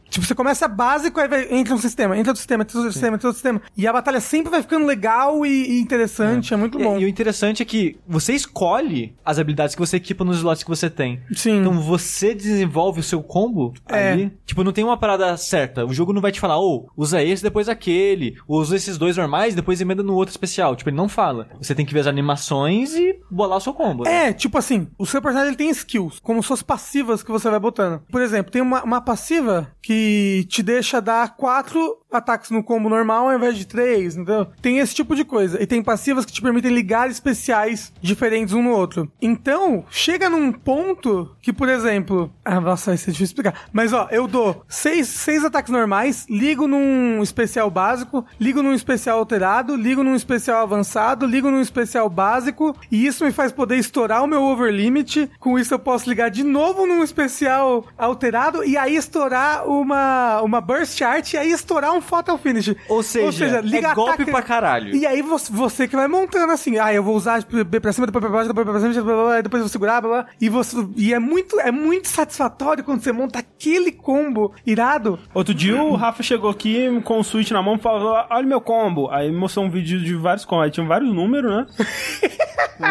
Tipo, 0.10 0.26
você 0.26 0.36
começa 0.36 0.68
básico, 0.68 1.20
aí 1.20 1.28
vai, 1.28 1.48
entra 1.52 1.74
um 1.74 1.78
sistema, 1.78 2.18
entra 2.18 2.32
outro 2.32 2.40
sistema, 2.40 2.64
entra 2.64 2.78
outro 2.78 2.92
sistema, 2.92 3.16
entra 3.16 3.28
outro 3.28 3.38
sistema. 3.38 3.62
E 3.76 3.88
a 3.88 3.94
batalha 3.94 4.20
sempre 4.20 4.52
vai 4.52 4.62
ficando 4.62 4.86
legal 4.86 5.46
e, 5.46 5.78
e 5.78 5.80
interessante, 5.82 6.54
é, 6.54 6.58
muito 6.58 6.80
E, 6.80 6.84
bom. 6.84 7.00
e 7.00 7.06
o 7.06 7.08
interessante 7.08 7.62
é 7.62 7.66
que 7.66 7.98
você 8.08 8.34
escolhe 8.34 9.16
as 9.24 9.40
habilidades 9.40 9.76
que 9.76 9.80
você 9.82 9.98
equipa 9.98 10.24
nos 10.26 10.38
slots 10.38 10.64
que 10.64 10.70
você 10.70 10.90
tem. 10.90 11.22
Sim. 11.34 11.60
Então 11.62 11.80
você 11.80 12.34
desenvolve 12.36 13.00
o 13.00 13.04
seu 13.04 13.24
combo 13.24 13.74
É. 13.88 14.12
ali. 14.12 14.34
Tipo, 14.46 14.64
não 14.64 14.72
tem 14.72 14.84
uma 14.84 14.98
parada 14.98 15.36
certa. 15.38 15.86
O 15.86 15.94
jogo 15.94 16.14
não 16.14 16.22
vai 16.22 16.32
te 16.32 16.40
falar, 16.40 16.58
ou 16.58 16.90
usa 16.98 17.24
esse, 17.24 17.44
depois 17.44 17.70
aquele. 17.70 18.36
Ou 18.48 18.60
usa 18.60 18.76
esses 18.76 18.98
dois 18.98 19.16
normais, 19.18 19.56
depois 19.56 19.80
emenda 19.80 20.04
no 20.04 20.14
outro 20.14 20.32
especial. 20.32 20.76
Tipo, 20.76 20.90
ele 20.90 20.98
não 20.98 21.08
fala. 21.10 21.48
Você 21.62 21.74
tem 21.76 21.86
que 21.86 21.94
ver 21.94 22.02
as 22.02 22.08
animações 22.18 22.94
e 22.94 23.20
bolar 23.30 23.58
o 23.58 23.62
seu 23.62 23.74
combo. 23.74 24.04
né? 24.04 24.28
É, 24.28 24.34
tipo 24.34 24.58
assim, 24.58 24.88
o 24.98 25.06
seu 25.06 25.22
personagem 25.22 25.50
ele 25.50 25.58
tem 25.58 25.70
skills, 25.70 26.20
como 26.20 26.44
suas 26.44 26.62
passivas 26.62 27.24
que 27.24 27.32
você 27.32 27.50
vai 27.50 27.60
botando. 27.60 28.02
Por 28.12 28.22
exemplo, 28.22 28.52
tem 28.52 28.62
uma, 28.62 28.84
uma 28.84 29.02
passiva 29.02 29.72
que 29.82 30.46
te 30.50 30.62
deixa 30.62 31.00
dar 31.00 31.36
quatro 31.36 31.98
ataques 32.12 32.50
no 32.50 32.64
combo 32.64 32.90
normal 32.90 33.28
ao 33.28 33.36
invés 33.36 33.58
de 33.58 33.66
três, 33.66 34.16
entendeu? 34.16 34.48
Tem 34.62 34.80
esse 34.80 34.96
tipo 34.96 35.16
de 35.16 35.24
coisa. 35.24 35.62
E 35.62 35.68
tem 35.68 35.84
passivas 35.84 36.26
que 36.26 36.32
te 36.32 36.42
permitem 36.42 36.74
ligar 36.74 37.10
especiais 37.10 37.92
diferentes 38.02 38.54
um 38.54 38.64
no 38.64 38.72
outro. 38.72 39.12
Então, 39.22 39.86
chega 39.90 40.30
num 40.30 40.52
ponto 40.52 41.36
que, 41.42 41.52
por 41.52 41.70
exemplo. 41.70 42.32
Ah, 42.44 42.60
nossa, 42.62 42.92
vai 42.92 42.98
ser 42.98 43.12
difícil 43.12 43.26
explicar. 43.26 43.66
Mas 43.72 43.94
ó, 43.94 44.08
eu 44.12 44.28
dou 44.28 44.64
seis, 44.68 45.08
seis 45.08 45.44
ataques 45.44 45.72
normais, 45.72 46.26
ligo 46.30 46.68
num 46.68 47.22
especial 47.22 47.70
básico, 47.70 48.26
ligo 48.40 48.64
num 48.64 48.74
especial 48.74 49.20
alterado, 49.20 49.76
ligo 49.76 50.04
num 50.04 50.16
especial 50.16 50.64
avançado, 50.64 51.26
ligo 51.26 51.52
num 51.52 51.62
especial 51.62 52.07
básico, 52.10 52.76
e 52.92 53.06
isso 53.06 53.26
me 53.26 53.32
faz 53.32 53.52
poder 53.52 53.78
estourar 53.78 54.24
o 54.24 54.28
meu 54.28 54.44
overlimit. 54.44 55.30
Com 55.40 55.58
isso 55.58 55.74
eu 55.74 55.80
posso 55.80 56.10
ligar 56.10 56.30
de 56.30 56.44
novo 56.44 56.86
num 56.86 57.04
especial 57.04 57.86
alterado 57.98 58.64
e 58.64 58.78
aí 58.78 58.96
estourar 58.96 59.68
uma, 59.68 60.42
uma 60.42 60.62
burst 60.62 61.02
art 61.02 61.34
e 61.34 61.38
aí 61.38 61.52
estourar 61.52 61.94
um 61.94 62.02
fatal 62.02 62.38
finish. 62.38 62.76
Ou 62.90 63.04
seja, 63.04 63.58
é 63.60 63.94
golpe 63.94 64.26
pra 64.26 64.42
caralho. 64.42 64.96
E 64.96 65.06
aí 65.06 65.22
você, 65.22 65.52
você 65.52 65.88
que 65.88 65.96
vai 65.96 66.08
montando 66.08 66.52
assim, 66.52 66.78
ah, 66.78 66.94
eu 66.94 67.04
vou 67.04 67.16
usar 67.16 67.44
B 67.44 67.80
pra 67.80 67.94
cima, 67.94 68.08
depois 68.08 68.24
pra 68.24 68.32
baixo, 68.32 68.48
depois 68.48 68.68
pra 68.68 68.80
cima, 68.80 68.94
blá, 68.94 69.14
blá, 69.14 69.24
blá, 69.24 69.42
depois 69.42 69.60
eu 69.60 69.66
vou 69.66 69.72
segurar, 69.72 70.02
blá, 70.02 70.10
blá, 70.10 70.26
e 70.40 70.50
você 70.50 70.78
e 70.96 71.14
é 71.14 71.20
muito 71.20 71.60
é 71.60 71.72
muito 71.72 72.08
satisfatório 72.08 72.84
quando 72.84 73.02
você 73.02 73.12
monta 73.12 73.40
aquele 73.40 73.92
combo 73.92 74.54
irado. 74.66 75.20
Outro 75.34 75.54
dia 75.54 75.82
o 75.82 75.96
Rafa 75.96 76.24
chegou 76.24 76.50
aqui 76.50 77.02
com 77.02 77.20
o 77.20 77.24
Switch 77.24 77.52
na 77.52 77.62
mão 77.62 77.76
e 77.76 77.80
falou: 77.80 78.14
Olha 78.30 78.46
meu 78.46 78.62
combo. 78.62 79.10
Aí 79.10 79.32
me 79.32 79.38
mostrou 79.38 79.66
um 79.66 79.70
vídeo 79.70 80.00
de 80.00 80.16
vários 80.16 80.46
combos. 80.46 80.66
Aí 80.66 80.72
tinha 80.72 80.86
vários 80.86 81.14
números, 81.14 81.52
né? 81.52 81.66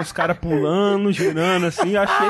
Os 0.01 0.13
caras 0.13 0.37
pulando, 0.39 1.13
girando 1.13 1.67
assim. 1.67 1.95
Eu 1.95 2.03
achei 2.03 2.27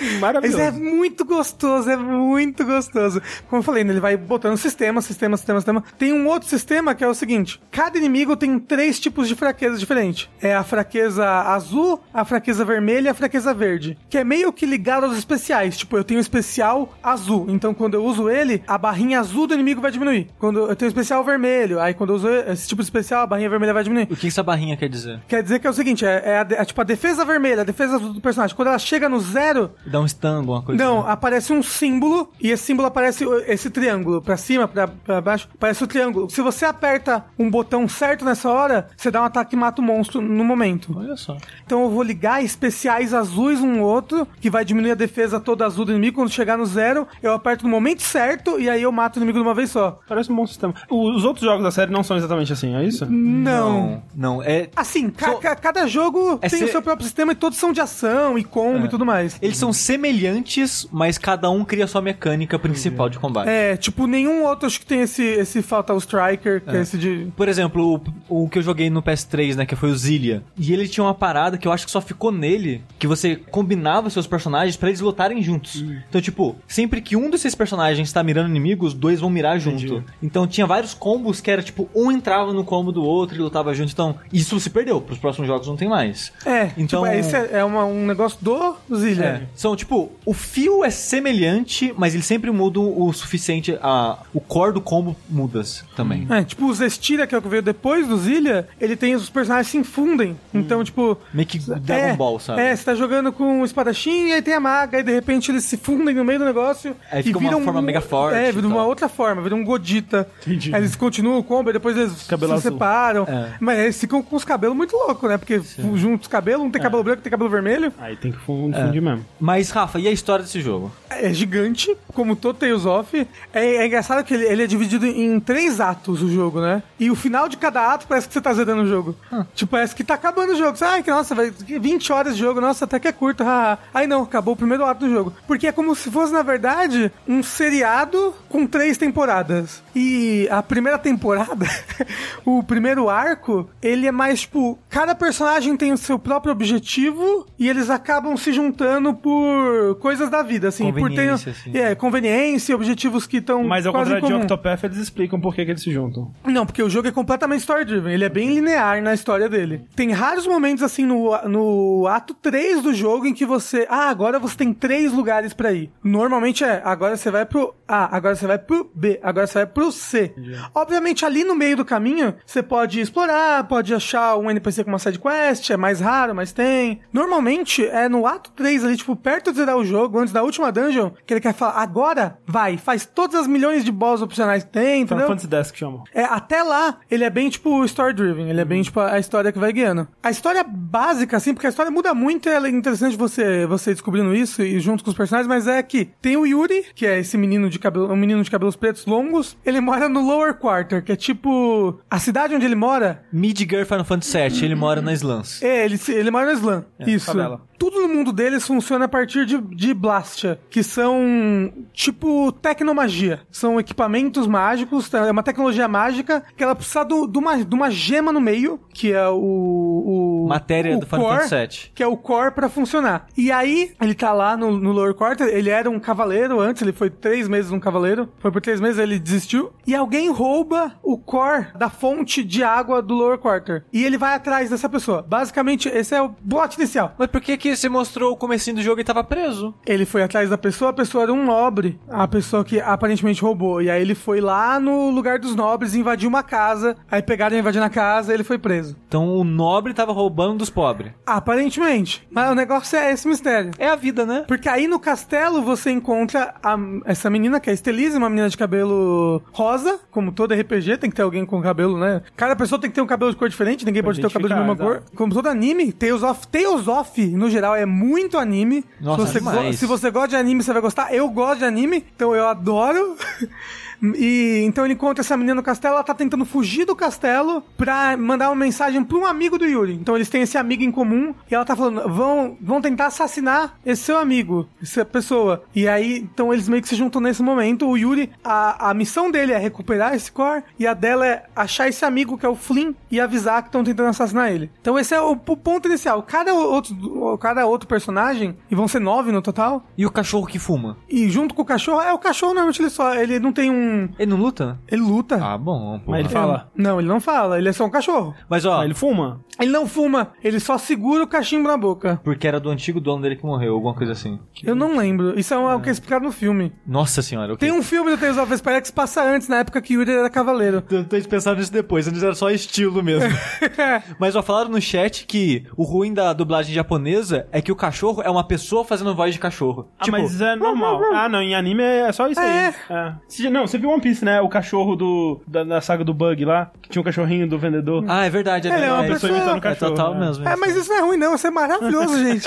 Mas 0.00 0.20
maravilhoso. 0.20 0.60
é 0.60 0.70
muito 0.70 1.24
gostoso, 1.24 1.90
é 1.90 1.96
muito 1.96 2.64
gostoso. 2.64 3.20
Como 3.48 3.60
eu 3.60 3.64
falei, 3.64 3.82
né, 3.82 3.92
ele 3.92 4.00
vai 4.00 4.16
botando 4.16 4.56
sistema, 4.56 5.02
sistema, 5.02 5.36
sistema, 5.36 5.60
sistema. 5.60 5.84
Tem 5.98 6.12
um 6.12 6.26
outro 6.28 6.48
sistema 6.48 6.94
que 6.94 7.02
é 7.02 7.08
o 7.08 7.14
seguinte: 7.14 7.60
cada 7.70 7.98
inimigo 7.98 8.36
tem 8.36 8.58
três 8.58 9.00
tipos 9.00 9.26
de 9.28 9.34
fraqueza 9.34 9.76
diferentes. 9.78 10.28
É 10.40 10.54
a 10.54 10.62
fraqueza 10.62 11.26
azul, 11.26 12.00
a 12.14 12.24
fraqueza 12.24 12.64
vermelha 12.64 13.08
e 13.08 13.10
a 13.10 13.14
fraqueza 13.14 13.52
verde. 13.52 13.98
Que 14.08 14.18
é 14.18 14.24
meio 14.24 14.52
que 14.52 14.64
ligado 14.64 15.04
aos 15.06 15.18
especiais. 15.18 15.76
Tipo, 15.76 15.96
eu 15.96 16.04
tenho 16.04 16.18
um 16.18 16.20
especial 16.20 16.96
azul. 17.02 17.46
Então, 17.48 17.74
quando 17.74 17.94
eu 17.94 18.04
uso 18.04 18.28
ele, 18.30 18.62
a 18.66 18.78
barrinha 18.78 19.20
azul 19.20 19.46
do 19.46 19.54
inimigo 19.54 19.80
vai 19.80 19.90
diminuir. 19.90 20.28
Quando 20.38 20.60
eu 20.60 20.76
tenho 20.76 20.88
um 20.88 20.92
especial 20.92 21.24
vermelho, 21.24 21.80
aí 21.80 21.94
quando 21.94 22.10
eu 22.10 22.16
uso 22.16 22.28
esse 22.28 22.68
tipo 22.68 22.80
de 22.80 22.86
especial, 22.86 23.22
a 23.22 23.26
barrinha 23.26 23.50
vermelha 23.50 23.74
vai 23.74 23.82
diminuir. 23.82 24.06
O 24.10 24.16
que 24.16 24.28
essa 24.28 24.42
barrinha 24.42 24.76
quer 24.76 24.88
dizer? 24.88 25.20
Quer 25.26 25.42
dizer 25.42 25.58
que 25.58 25.66
é 25.66 25.70
o 25.70 25.74
seguinte: 25.74 25.95
é, 26.04 26.22
é 26.24 26.38
a 26.38 26.42
de- 26.44 26.54
é 26.54 26.64
tipo 26.64 26.80
a 26.80 26.84
defesa 26.84 27.24
vermelha, 27.24 27.62
a 27.62 27.64
defesa 27.64 27.96
azul 27.96 28.12
do 28.12 28.20
personagem. 28.20 28.54
Quando 28.56 28.68
ela 28.68 28.78
chega 28.78 29.08
no 29.08 29.18
zero, 29.20 29.70
Dá 29.86 30.00
um 30.00 30.06
stun, 30.08 30.36
alguma 30.38 30.62
coisa 30.62 30.82
não, 30.82 31.00
assim. 31.00 31.10
aparece 31.10 31.52
um 31.52 31.62
símbolo 31.62 32.30
e 32.40 32.50
esse 32.50 32.64
símbolo 32.64 32.88
aparece 32.88 33.24
esse 33.46 33.70
triângulo 33.70 34.20
pra 34.20 34.36
cima, 34.36 34.66
pra, 34.68 34.88
pra 34.88 35.20
baixo, 35.20 35.48
aparece 35.54 35.82
o 35.84 35.86
triângulo. 35.86 36.28
Se 36.30 36.40
você 36.42 36.64
aperta 36.64 37.24
um 37.38 37.50
botão 37.50 37.86
certo 37.88 38.24
nessa 38.24 38.50
hora, 38.50 38.88
você 38.96 39.10
dá 39.10 39.22
um 39.22 39.24
ataque 39.24 39.54
e 39.54 39.58
mata 39.58 39.80
o 39.80 39.84
monstro 39.84 40.20
no 40.20 40.44
momento. 40.44 40.94
Olha 40.96 41.16
só. 41.16 41.36
Então 41.64 41.82
eu 41.82 41.90
vou 41.90 42.02
ligar 42.02 42.42
especiais 42.42 43.14
azuis 43.14 43.60
um 43.60 43.76
no 43.76 43.82
outro, 43.82 44.26
que 44.40 44.50
vai 44.50 44.64
diminuir 44.64 44.92
a 44.92 44.94
defesa 44.96 45.38
toda 45.40 45.64
azul 45.66 45.84
do 45.84 45.92
inimigo. 45.92 46.16
Quando 46.16 46.30
chegar 46.30 46.56
no 46.56 46.66
zero, 46.66 47.06
eu 47.22 47.32
aperto 47.32 47.64
no 47.64 47.70
momento 47.70 48.02
certo 48.02 48.58
e 48.58 48.68
aí 48.70 48.82
eu 48.82 48.90
mato 48.92 49.16
o 49.16 49.18
inimigo 49.18 49.38
de 49.38 49.44
uma 49.44 49.54
vez 49.54 49.70
só. 49.70 50.00
Parece 50.08 50.30
um 50.32 50.36
bom 50.36 50.46
sistema. 50.46 50.74
Os 50.90 51.24
outros 51.24 51.44
jogos 51.44 51.62
da 51.62 51.70
série 51.70 51.90
não 51.92 52.02
são 52.02 52.16
exatamente 52.16 52.52
assim, 52.52 52.74
é 52.74 52.82
isso? 52.84 53.06
Não. 53.10 54.02
Não, 54.14 54.42
é. 54.42 54.68
Assim, 54.74 55.10
ca- 55.10 55.26
Só- 55.32 55.38
ca- 55.38 55.56
cada 55.56 55.85
jogo 55.86 56.38
É 56.42 56.48
tem 56.48 56.64
o 56.64 56.68
seu 56.68 56.82
próprio 56.82 57.04
sistema 57.04 57.32
e 57.32 57.34
todos 57.34 57.58
são 57.58 57.72
de 57.72 57.80
ação 57.80 58.38
e 58.38 58.44
combo 58.44 58.86
e 58.86 58.88
tudo 58.88 59.04
mais. 59.04 59.36
Eles 59.40 59.56
são 59.56 59.72
semelhantes, 59.72 60.88
mas 60.90 61.18
cada 61.18 61.50
um 61.50 61.64
cria 61.64 61.86
sua 61.86 62.00
mecânica 62.00 62.58
principal 62.58 63.08
de 63.08 63.18
combate. 63.18 63.48
É, 63.48 63.76
tipo, 63.76 64.06
nenhum 64.06 64.44
outro 64.44 64.66
acho 64.66 64.80
que 64.80 64.86
tem 64.86 65.02
esse, 65.02 65.22
esse 65.22 65.62
Fatal 65.62 65.96
Striker, 65.98 66.60
que 66.62 66.76
é, 66.76 66.80
esse 66.80 66.96
de. 66.96 67.28
Por 67.36 67.48
exemplo, 67.48 68.02
o, 68.28 68.44
o 68.44 68.48
que 68.48 68.58
eu 68.58 68.62
joguei 68.62 68.90
no 68.90 69.02
PS3, 69.02 69.56
né, 69.56 69.66
que 69.66 69.76
foi 69.76 69.90
o 69.90 69.96
Zilia. 69.96 70.42
E 70.58 70.72
ele 70.72 70.88
tinha 70.88 71.04
uma 71.04 71.14
parada 71.14 71.58
que 71.58 71.66
eu 71.66 71.72
acho 71.72 71.84
que 71.84 71.90
só 71.90 72.00
ficou 72.00 72.30
nele, 72.32 72.82
que 72.98 73.06
você 73.06 73.36
combinava 73.36 74.10
seus 74.10 74.26
personagens 74.26 74.76
pra 74.76 74.88
eles 74.88 75.00
lutarem 75.00 75.42
juntos. 75.42 75.84
Então, 76.08 76.20
tipo, 76.20 76.56
sempre 76.66 77.00
que 77.00 77.16
um 77.16 77.30
desses 77.30 77.54
personagens 77.54 78.12
tá 78.12 78.22
mirando 78.22 78.48
inimigo, 78.48 78.86
os 78.86 78.94
dois 78.94 79.20
vão 79.20 79.30
mirar 79.30 79.58
junto. 79.58 80.02
Então 80.22 80.46
tinha 80.46 80.66
vários 80.66 80.94
combos 80.94 81.40
que 81.40 81.50
era 81.50 81.62
tipo, 81.62 81.88
um 81.94 82.10
entrava 82.10 82.52
no 82.52 82.64
combo 82.64 82.92
do 82.92 83.02
outro 83.02 83.36
e 83.36 83.40
lutava 83.40 83.74
junto. 83.74 83.92
Então, 83.92 84.16
isso 84.32 84.58
se 84.58 84.70
perdeu. 84.70 85.00
Pros 85.00 85.18
próximos 85.18 85.46
jogos 85.46 85.66
não 85.66 85.75
tem 85.76 85.88
mais. 85.88 86.32
É, 86.44 86.70
Então- 86.76 87.02
tipo, 87.04 87.06
esse 87.14 87.34
é, 87.36 87.50
é 87.58 87.64
uma- 87.64 87.84
um 87.84 88.06
negócio 88.06 88.38
do 88.40 88.76
Zillion. 88.94 89.22
É. 89.24 89.42
São, 89.54 89.76
tipo, 89.76 90.10
o 90.24 90.32
fio 90.34 90.84
é 90.84 90.90
semelhante, 90.90 91.92
mas 91.96 92.14
eles 92.14 92.26
sempre 92.26 92.50
mudam 92.50 92.92
o 93.00 93.12
suficiente. 93.12 93.78
A, 93.82 94.18
o 94.32 94.40
core 94.40 94.72
do 94.74 94.80
combo 94.80 95.16
muda 95.28 95.62
também. 95.96 96.26
É, 96.30 96.42
tipo, 96.44 96.66
o 96.66 96.74
Zestiria, 96.74 97.26
que 97.26 97.34
é 97.34 97.38
o 97.38 97.42
que 97.42 97.48
veio 97.48 97.62
depois 97.62 98.06
do 98.06 98.16
Zillia, 98.18 98.68
ele 98.80 98.94
tem 98.96 99.14
os 99.14 99.30
personagens 99.30 99.68
se 99.68 99.76
infundem. 99.78 100.36
Então, 100.52 100.82
tipo. 100.84 101.16
Meio 101.32 101.46
que 101.48 101.58
Dragon 101.58 101.92
é, 102.08 102.12
Ball, 102.16 102.38
sabe? 102.38 102.60
É, 102.60 102.74
você 102.76 102.84
tá 102.84 102.94
jogando 102.94 103.32
com 103.32 103.62
o 103.62 103.64
espadachim 103.64 104.28
e 104.28 104.32
aí 104.34 104.42
tem 104.42 104.54
a 104.54 104.60
maga, 104.60 105.00
e 105.00 105.02
de 105.02 105.12
repente 105.12 105.50
eles 105.50 105.64
se 105.64 105.76
fundem 105.76 106.14
no 106.14 106.24
meio 106.24 106.38
do 106.38 106.44
negócio. 106.44 106.94
Aí 107.10 107.20
e 107.20 107.22
fica 107.24 107.38
uma 107.38 107.48
viram 107.48 107.62
forma 107.64 107.80
um- 107.80 107.82
mega 107.82 108.00
forte 108.00 108.36
É, 108.36 108.48
e 108.48 108.52
vira 108.52 108.66
uma 108.66 108.84
outra 108.84 109.08
forma, 109.08 109.40
vira 109.42 109.54
um 109.54 109.64
Godita. 109.64 110.28
Entendi. 110.46 110.74
Aí 110.74 110.80
eles 110.80 110.94
continuam 110.96 111.38
o 111.38 111.42
combo, 111.44 111.70
e 111.70 111.72
depois 111.72 111.96
eles 111.96 112.22
Cabelo 112.24 112.52
se 112.52 112.58
azul. 112.58 112.72
separam. 112.72 113.24
É. 113.24 113.54
Mas 113.60 113.78
eles 113.78 113.98
ficam 114.00 114.22
com 114.22 114.36
os 114.36 114.44
cabelos 114.44 114.76
muito 114.76 114.94
loucos, 114.96 115.28
né? 115.28 115.36
Porque 115.38 115.55
juntos 115.60 116.26
os 116.26 116.28
cabelos, 116.28 116.64
um 116.66 116.70
tem 116.70 116.80
cabelo 116.80 117.02
branco, 117.04 117.22
tem 117.22 117.30
cabelo 117.30 117.50
vermelho. 117.50 117.92
Aí 117.98 118.16
tem 118.16 118.32
que 118.32 118.38
fun- 118.38 118.72
fundir 118.72 119.00
mesmo. 119.02 119.24
Mas, 119.40 119.70
Rafa, 119.70 119.98
e 119.98 120.08
a 120.08 120.10
história 120.10 120.44
desse 120.44 120.60
jogo? 120.60 120.90
É 121.10 121.32
gigante, 121.32 121.96
como 122.14 122.34
todo 122.36 122.56
Tales 122.58 122.84
of. 122.86 123.26
É, 123.52 123.76
é 123.76 123.86
engraçado 123.86 124.24
que 124.24 124.34
ele, 124.34 124.44
ele 124.44 124.62
é 124.64 124.66
dividido 124.66 125.06
em 125.06 125.38
três 125.40 125.80
atos 125.80 126.22
o 126.22 126.28
jogo, 126.30 126.60
né? 126.60 126.82
E 126.98 127.10
o 127.10 127.14
final 127.14 127.48
de 127.48 127.56
cada 127.56 127.92
ato 127.92 128.06
parece 128.06 128.26
que 128.28 128.34
você 128.34 128.40
tá 128.40 128.52
zerando 128.52 128.82
o 128.82 128.86
jogo. 128.86 129.14
Tipo, 129.54 129.72
parece 129.72 129.94
que 129.94 130.04
tá 130.04 130.14
acabando 130.14 130.52
o 130.52 130.56
jogo. 130.56 130.76
Ai, 130.80 131.02
que 131.02 131.10
nossa, 131.10 131.34
vai 131.34 131.50
20 131.50 132.12
horas 132.12 132.34
de 132.34 132.40
jogo, 132.40 132.60
nossa, 132.60 132.84
até 132.84 132.98
que 132.98 133.08
é 133.08 133.12
curto. 133.12 133.44
haha." 133.44 133.78
Aí 133.94 134.06
não, 134.06 134.22
acabou 134.22 134.54
o 134.54 134.56
primeiro 134.56 134.84
ato 134.84 135.06
do 135.06 135.10
jogo. 135.12 135.32
Porque 135.46 135.66
é 135.68 135.72
como 135.72 135.94
se 135.94 136.10
fosse, 136.10 136.32
na 136.32 136.42
verdade, 136.42 137.10
um 137.26 137.42
seriado 137.42 138.34
com 138.48 138.66
três 138.66 138.96
temporadas. 138.98 139.82
E 139.94 140.48
a 140.50 140.62
primeira 140.62 140.98
temporada, 140.98 141.66
o 142.44 142.62
primeiro 142.62 143.08
arco, 143.08 143.68
ele 143.82 144.06
é 144.06 144.12
mais 144.12 144.40
tipo, 144.42 144.78
cada 144.88 145.14
personagem 145.14 145.45
tem 145.76 145.92
o 145.92 145.96
seu 145.96 146.18
próprio 146.18 146.52
objetivo 146.52 147.46
e 147.58 147.68
eles 147.68 147.90
acabam 147.90 148.36
se 148.36 148.52
juntando 148.52 149.14
por 149.14 149.96
coisas 150.00 150.28
da 150.28 150.42
vida, 150.42 150.68
assim, 150.68 150.92
por 150.92 151.10
ter 151.10 151.16
Conveniência, 151.16 151.52
assim. 151.52 151.76
é, 151.76 151.94
conveniência, 151.94 152.74
objetivos 152.74 153.26
que 153.26 153.38
estão 153.38 153.64
Mas 153.64 153.86
ao 153.86 153.92
contrário 153.92 154.26
de. 154.26 154.32
Octopath, 154.34 154.84
eles 154.84 154.98
explicam 154.98 155.40
por 155.40 155.54
que, 155.54 155.64
que 155.64 155.70
eles 155.70 155.82
se 155.82 155.90
juntam. 155.92 156.32
Não, 156.44 156.66
porque 156.66 156.82
o 156.82 156.90
jogo 156.90 157.08
é 157.08 157.12
completamente 157.12 157.60
story-driven. 157.60 158.12
Ele 158.12 158.24
é 158.24 158.28
bem 158.28 158.54
linear 158.54 159.02
na 159.02 159.14
história 159.14 159.48
dele. 159.48 159.86
Tem 159.94 160.12
raros 160.12 160.46
momentos, 160.46 160.82
assim, 160.82 161.04
no, 161.04 161.30
no 161.48 162.06
ato 162.06 162.34
3 162.34 162.82
do 162.82 162.94
jogo 162.94 163.26
em 163.26 163.34
que 163.34 163.46
você... 163.46 163.86
Ah, 163.88 164.08
agora 164.10 164.38
você 164.38 164.56
tem 164.56 164.72
três 164.72 165.12
lugares 165.12 165.52
pra 165.52 165.72
ir. 165.72 165.90
Normalmente 166.02 166.64
é, 166.64 166.82
agora 166.84 167.16
você 167.16 167.30
vai 167.30 167.46
pro 167.46 167.74
A, 167.86 168.16
agora 168.16 168.34
você 168.34 168.46
vai 168.46 168.58
pro 168.58 168.90
B, 168.94 169.18
agora 169.22 169.46
você 169.46 169.54
vai 169.58 169.66
pro 169.66 169.92
C. 169.92 170.34
Obviamente, 170.74 171.24
ali 171.24 171.44
no 171.44 171.54
meio 171.54 171.76
do 171.76 171.84
caminho, 171.84 172.34
você 172.44 172.62
pode 172.62 173.00
explorar, 173.00 173.64
pode 173.64 173.94
achar 173.94 174.36
um 174.36 174.50
NPC 174.50 174.84
com 174.84 174.90
uma 174.90 174.98
side 174.98 175.18
quest, 175.18 175.35
é 175.72 175.76
mais 175.76 176.00
raro, 176.00 176.34
mas 176.34 176.52
tem. 176.52 177.00
Normalmente 177.12 177.84
é 177.84 178.08
no 178.08 178.26
ato 178.26 178.50
3 178.52 178.84
ali, 178.84 178.96
tipo, 178.96 179.14
perto 179.16 179.50
de 179.50 179.58
zerar 179.58 179.76
o 179.76 179.84
jogo, 179.84 180.18
antes 180.18 180.32
da 180.32 180.42
última 180.42 180.72
dungeon, 180.72 181.10
que 181.24 181.34
ele 181.34 181.40
quer 181.40 181.54
falar, 181.54 181.80
agora 181.80 182.38
vai, 182.46 182.76
faz 182.76 183.06
todas 183.06 183.42
as 183.42 183.46
milhões 183.46 183.84
de 183.84 183.92
boss 183.92 184.22
opcionais 184.22 184.64
que 184.64 184.70
tem, 184.70 185.06
Final 185.06 185.20
entendeu? 185.20 185.26
Fantasy 185.28 185.56
X 185.56 185.70
que 185.70 185.78
chama. 185.78 186.04
É, 186.14 186.24
até 186.24 186.62
lá, 186.62 186.98
ele 187.10 187.24
é 187.24 187.30
bem, 187.30 187.48
tipo, 187.48 187.84
story-driven. 187.84 188.48
Ele 188.48 188.60
é 188.60 188.64
bem, 188.64 188.82
tipo, 188.82 189.00
a 189.00 189.18
história 189.18 189.52
que 189.52 189.58
vai 189.58 189.72
guiando. 189.72 190.08
A 190.22 190.30
história 190.30 190.64
básica, 190.66 191.36
assim, 191.36 191.54
porque 191.54 191.66
a 191.66 191.70
história 191.70 191.90
muda 191.90 192.14
muito, 192.14 192.48
e 192.48 192.52
é 192.52 192.68
interessante 192.68 193.16
você, 193.16 193.66
você 193.66 193.92
descobrindo 193.92 194.34
isso 194.34 194.62
e 194.62 194.78
junto 194.80 195.04
com 195.04 195.10
os 195.10 195.16
personagens, 195.16 195.48
mas 195.48 195.66
é 195.66 195.82
que 195.82 196.10
tem 196.20 196.36
o 196.36 196.46
Yuri, 196.46 196.86
que 196.94 197.06
é 197.06 197.18
esse 197.18 197.36
menino 197.36 197.68
de 197.68 197.78
cabelo, 197.78 198.12
um 198.12 198.16
menino 198.16 198.42
de 198.42 198.50
cabelos 198.50 198.76
pretos 198.76 199.06
longos. 199.06 199.56
Ele 199.64 199.80
mora 199.80 200.08
no 200.08 200.20
Lower 200.20 200.54
Quarter, 200.54 201.02
que 201.02 201.12
é 201.12 201.16
tipo, 201.16 202.00
a 202.10 202.18
cidade 202.18 202.54
onde 202.54 202.64
ele 202.64 202.74
mora, 202.74 203.24
Midgar 203.32 203.84
Final 203.84 204.04
Fantasy 204.04 204.38
VII, 204.38 204.64
ele 204.64 204.74
mora 204.74 205.00
na 205.00 205.12
Slums. 205.26 205.62
é, 205.62 205.84
ele, 205.84 205.98
ele 206.08 206.30
mora 206.30 206.46
no 206.46 206.52
Slam. 206.52 206.84
Isso. 207.06 207.26
favela. 207.26 207.60
Tudo 207.78 208.00
no 208.00 208.08
mundo 208.08 208.32
deles 208.32 208.66
funciona 208.66 209.04
a 209.04 209.08
partir 209.08 209.44
de, 209.44 209.58
de 209.60 209.92
Blastia, 209.92 210.58
que 210.70 210.82
são 210.82 211.70
tipo 211.92 212.50
tecnomagia. 212.52 213.40
São 213.50 213.78
equipamentos 213.78 214.46
mágicos, 214.46 215.12
é 215.12 215.30
uma 215.30 215.42
tecnologia 215.42 215.86
mágica 215.86 216.42
que 216.56 216.64
ela 216.64 216.74
precisa 216.74 217.04
de 217.04 217.38
uma, 217.38 217.54
uma 217.70 217.90
gema 217.90 218.32
no 218.32 218.40
meio, 218.40 218.80
que 218.94 219.12
é 219.12 219.28
o. 219.28 219.36
o 219.36 220.35
Matéria 220.46 220.96
o 220.96 221.00
do 221.00 221.06
Final 221.06 221.26
core, 221.26 221.48
Fantasy 221.48 221.80
VII. 221.82 221.92
Que 221.94 222.02
é 222.02 222.06
o 222.06 222.16
core 222.16 222.52
pra 222.52 222.68
funcionar. 222.68 223.26
E 223.36 223.50
aí, 223.52 223.92
ele 224.00 224.14
tá 224.14 224.32
lá 224.32 224.56
no, 224.56 224.72
no 224.72 224.92
Lower 224.92 225.14
Quarter, 225.14 225.48
ele 225.48 225.70
era 225.70 225.90
um 225.90 225.98
cavaleiro 225.98 226.60
antes, 226.60 226.82
ele 226.82 226.92
foi 226.92 227.10
três 227.10 227.48
meses 227.48 227.70
um 227.70 227.80
cavaleiro, 227.80 228.28
foi 228.38 228.50
por 228.50 228.60
três 228.60 228.80
meses, 228.80 228.98
ele 228.98 229.18
desistiu, 229.18 229.72
e 229.86 229.94
alguém 229.94 230.30
rouba 230.30 230.92
o 231.02 231.18
core 231.18 231.68
da 231.76 231.88
fonte 231.88 232.42
de 232.42 232.62
água 232.62 233.02
do 233.02 233.14
Lower 233.14 233.38
Quarter. 233.38 233.84
E 233.92 234.04
ele 234.04 234.18
vai 234.18 234.34
atrás 234.34 234.70
dessa 234.70 234.88
pessoa. 234.88 235.22
Basicamente, 235.22 235.88
esse 235.88 236.14
é 236.14 236.22
o 236.22 236.28
plot 236.28 236.76
inicial. 236.76 237.14
Mas 237.18 237.28
por 237.28 237.40
que 237.40 237.56
que 237.56 237.74
você 237.74 237.88
mostrou 237.88 238.32
o 238.32 238.36
comecinho 238.36 238.76
do 238.76 238.82
jogo 238.82 239.00
e 239.00 239.04
tava 239.04 239.24
preso? 239.24 239.74
Ele 239.86 240.04
foi 240.04 240.22
atrás 240.22 240.50
da 240.50 240.58
pessoa, 240.58 240.90
a 240.90 240.94
pessoa 240.94 241.24
era 241.24 241.32
um 241.32 241.44
nobre, 241.44 241.98
a 242.08 242.26
pessoa 242.26 242.64
que 242.64 242.80
aparentemente 242.80 243.42
roubou. 243.42 243.82
E 243.82 243.90
aí 243.90 244.00
ele 244.00 244.14
foi 244.14 244.40
lá 244.40 244.78
no 244.78 245.10
lugar 245.10 245.38
dos 245.38 245.54
nobres, 245.54 245.94
invadiu 245.94 246.28
uma 246.28 246.42
casa, 246.42 246.96
aí 247.10 247.22
pegaram 247.22 247.56
e 247.56 247.60
invadiram 247.60 247.86
a 247.86 247.90
casa 247.90 248.32
e 248.32 248.34
ele 248.34 248.44
foi 248.44 248.58
preso. 248.58 248.96
Então 249.08 249.36
o 249.36 249.44
nobre 249.44 249.94
tava 249.94 250.12
roubando 250.12 250.35
dos 250.56 250.68
pobres. 250.70 251.12
Aparentemente. 251.24 252.26
Mas 252.30 252.50
o 252.50 252.54
negócio 252.54 252.98
é 252.98 253.12
esse 253.12 253.26
mistério. 253.26 253.70
É 253.78 253.88
a 253.88 253.96
vida, 253.96 254.26
né? 254.26 254.44
Porque 254.46 254.68
aí 254.68 254.86
no 254.88 254.98
castelo 255.00 255.62
você 255.62 255.90
encontra 255.90 256.54
a- 256.62 256.76
essa 257.04 257.30
menina 257.30 257.58
que 257.60 257.70
é 257.70 257.72
a 257.72 257.74
Estelise, 257.74 258.18
uma 258.18 258.28
menina 258.28 258.48
de 258.48 258.56
cabelo 258.58 259.40
rosa, 259.52 259.98
como 260.10 260.32
todo 260.32 260.52
RPG, 260.52 260.98
tem 260.98 261.08
que 261.10 261.16
ter 261.16 261.22
alguém 261.22 261.46
com 261.46 261.62
cabelo, 261.62 261.98
né? 261.98 262.22
Cada 262.36 262.54
pessoa 262.56 262.80
tem 262.80 262.90
que 262.90 262.94
ter 262.94 263.00
um 263.00 263.06
cabelo 263.06 263.30
de 263.30 263.36
cor 263.36 263.48
diferente, 263.48 263.86
ninguém 263.86 264.02
Pra 264.02 264.08
pode 264.10 264.20
ter 264.20 264.26
o 264.26 264.30
cabelo 264.30 264.48
de 264.54 264.60
mesma 264.60 264.76
cor. 264.76 265.02
Como 265.14 265.32
todo 265.32 265.46
anime, 265.48 265.92
Tales 265.92 266.22
of, 266.22 266.46
Tales 266.48 266.86
of, 266.88 267.26
no 267.28 267.48
geral, 267.48 267.74
é 267.74 267.86
muito 267.86 268.36
anime. 268.38 268.84
Nossa, 269.00 269.26
se, 269.26 269.38
você 269.40 269.40
go- 269.40 269.72
se 269.72 269.86
você 269.86 270.10
gosta 270.10 270.28
de 270.28 270.36
anime, 270.36 270.62
você 270.62 270.72
vai 270.72 270.82
gostar. 270.82 271.14
Eu 271.14 271.28
gosto 271.30 271.60
de 271.60 271.64
anime, 271.64 272.04
então 272.14 272.34
eu 272.34 272.46
adoro. 272.46 273.16
E 274.02 274.62
então 274.64 274.84
ele 274.84 274.94
encontra 274.94 275.22
essa 275.22 275.36
menina 275.36 275.54
no 275.54 275.62
castelo, 275.62 275.94
ela 275.94 276.04
tá 276.04 276.14
tentando 276.14 276.44
fugir 276.44 276.84
do 276.84 276.94
castelo 276.96 277.62
pra 277.76 278.16
mandar 278.16 278.48
uma 278.50 278.56
mensagem 278.56 279.02
pra 279.04 279.16
um 279.18 279.26
amigo 279.26 279.58
do 279.58 279.64
Yuri. 279.64 279.94
Então 279.94 280.14
eles 280.16 280.28
têm 280.28 280.42
esse 280.42 280.58
amigo 280.58 280.82
em 280.82 280.90
comum 280.90 281.34
e 281.50 281.54
ela 281.54 281.64
tá 281.64 281.74
falando: 281.76 282.08
vão, 282.08 282.56
vão 282.60 282.80
tentar 282.80 283.06
assassinar 283.06 283.78
esse 283.84 284.02
seu 284.02 284.18
amigo, 284.18 284.68
essa 284.82 285.04
pessoa. 285.04 285.64
E 285.74 285.88
aí, 285.88 286.18
então 286.18 286.52
eles 286.52 286.68
meio 286.68 286.82
que 286.82 286.88
se 286.88 286.96
juntam 286.96 287.20
nesse 287.20 287.42
momento. 287.42 287.86
O 287.88 287.96
Yuri, 287.96 288.30
a, 288.44 288.90
a 288.90 288.94
missão 288.94 289.30
dele 289.30 289.52
é 289.52 289.58
recuperar 289.58 290.14
esse 290.14 290.30
core 290.30 290.62
e 290.78 290.86
a 290.86 290.94
dela 290.94 291.26
é 291.26 291.44
achar 291.54 291.88
esse 291.88 292.04
amigo 292.04 292.36
que 292.38 292.46
é 292.46 292.48
o 292.48 292.54
Flynn 292.54 292.92
e 293.10 293.20
avisar 293.20 293.62
que 293.62 293.68
estão 293.68 293.82
tentando 293.84 294.08
assassinar 294.08 294.50
ele. 294.52 294.70
Então 294.80 294.98
esse 294.98 295.14
é 295.14 295.20
o, 295.20 295.32
o 295.32 295.56
ponto 295.56 295.88
inicial. 295.88 296.22
Cada 296.22 296.52
outro, 296.54 297.38
cada 297.38 297.66
outro 297.66 297.88
personagem, 297.88 298.56
e 298.70 298.74
vão 298.74 298.88
ser 298.88 299.00
nove 299.00 299.32
no 299.32 299.42
total, 299.42 299.86
E 299.96 300.04
o 300.06 300.10
cachorro 300.10 300.46
que 300.46 300.58
fuma? 300.58 300.96
e 301.08 301.28
junto 301.28 301.54
com 301.54 301.62
o 301.62 301.64
cachorro, 301.64 302.00
é 302.00 302.12
o 302.12 302.18
cachorro 302.18 302.52
normalmente 302.52 302.80
ele 302.82 302.90
só, 302.90 303.14
ele 303.14 303.38
não 303.38 303.52
tem 303.52 303.70
um. 303.70 303.85
Ele 304.18 304.30
não 304.30 304.36
luta? 304.38 304.78
Ele 304.88 305.02
luta. 305.02 305.38
Ah, 305.42 305.56
bom. 305.58 306.00
Mas 306.06 306.20
ele 306.20 306.28
porra. 306.28 306.40
fala. 306.40 306.70
Não, 306.76 306.98
ele 306.98 307.08
não 307.08 307.20
fala, 307.20 307.58
ele 307.58 307.68
é 307.68 307.72
só 307.72 307.84
um 307.84 307.90
cachorro. 307.90 308.34
Mas 308.48 308.64
ó, 308.64 308.80
Ah, 308.80 308.84
ele 308.84 308.94
fuma? 308.94 309.40
Ele 309.58 309.70
não 309.70 309.86
fuma, 309.86 310.32
ele 310.44 310.60
só 310.60 310.76
segura 310.76 311.24
o 311.24 311.26
cachimbo 311.26 311.66
na 311.68 311.76
boca. 311.78 312.20
porque 312.22 312.46
era 312.46 312.60
do 312.60 312.68
antigo 312.70 313.00
dono 313.00 313.22
dele 313.22 313.36
que 313.36 313.44
morreu, 313.46 313.74
alguma 313.74 313.94
coisa 313.94 314.12
assim. 314.12 314.38
Eu 314.62 314.74
não 314.74 314.96
lembro. 314.96 315.38
Isso 315.38 315.54
é 315.54 315.56
algo 315.56 315.82
que 315.82 315.88
é 315.88 315.92
explicado 315.92 316.24
no 316.24 316.32
filme. 316.32 316.72
Nossa 316.86 317.22
senhora, 317.22 317.54
ok. 317.54 317.66
Tem 317.68 317.76
um 317.76 317.82
filme 317.82 318.10
do 318.10 318.18
Tales 318.18 318.36
of 318.36 318.48
Vesperia 318.50 318.80
que 318.80 318.88
se 318.88 318.92
passa 318.92 319.22
antes, 319.22 319.48
na 319.48 319.56
época 319.58 319.80
que 319.80 319.94
Yuri 319.94 320.10
era 320.12 320.28
cavaleiro. 320.28 320.82
Tentei 320.82 321.22
pensar 321.22 321.56
nisso 321.56 321.72
depois, 321.72 322.06
antes 322.06 322.22
era 322.22 322.34
só 322.34 322.50
estilo 322.50 323.02
mesmo. 323.02 323.30
Mas 324.20 324.36
ó, 324.36 324.42
falaram 324.42 324.70
no 324.70 324.80
chat 324.80 325.26
que 325.26 325.64
o 325.76 325.82
ruim 325.84 326.12
da 326.12 326.32
dublagem 326.32 326.74
japonesa 326.74 327.46
é 327.52 327.60
que 327.62 327.72
o 327.72 327.76
cachorro 327.76 328.22
é 328.22 328.30
uma 328.30 328.44
pessoa 328.44 328.84
fazendo 328.84 329.14
voz 329.14 329.32
de 329.32 329.40
cachorro. 329.40 329.88
Ah, 329.98 330.04
tipo, 330.04 330.16
mas 330.18 330.40
é 330.40 330.54
normal. 330.56 331.00
Ah, 331.16 331.28
não, 331.28 331.40
em 331.40 331.54
anime 331.54 331.82
é 331.82 332.12
só 332.12 332.28
isso 332.28 332.40
É. 332.40 332.66
aí. 332.68 332.74
É. 332.90 333.14
Você- 333.26 333.48
Não, 333.50 333.66
você 333.76 333.78
viu 333.78 333.90
One 333.90 334.00
Piece, 334.00 334.24
né? 334.24 334.40
O 334.40 334.48
cachorro 334.48 334.96
do, 334.96 335.40
da, 335.46 335.62
da 335.64 335.80
saga 335.80 336.02
do 336.04 336.14
Bug 336.14 336.44
lá, 336.44 336.70
que 336.82 336.88
tinha 336.88 337.00
um 337.00 337.04
cachorrinho 337.04 337.46
do 337.48 337.58
vendedor. 337.58 338.04
Ah, 338.08 338.24
é 338.24 338.30
verdade, 338.30 338.68
é 338.68 338.74
Ele 338.74 338.84
é 338.84 338.92
uma 338.92 339.02
verdade. 339.02 339.20
pessoa- 339.20 339.36
imitando 339.38 339.54
o 339.54 339.58
É 339.58 339.60
cachorro. 339.60 339.90
total 339.90 340.14
né? 340.14 340.26
mesmo. 340.26 340.48
É, 340.48 340.56
mas 340.56 340.76
isso 340.76 340.88
não 340.90 340.96
é 340.96 341.00
ruim, 341.02 341.16
não. 341.16 341.34
Isso 341.34 341.46
é 341.46 341.50
maravilhoso, 341.50 342.18
gente. 342.24 342.46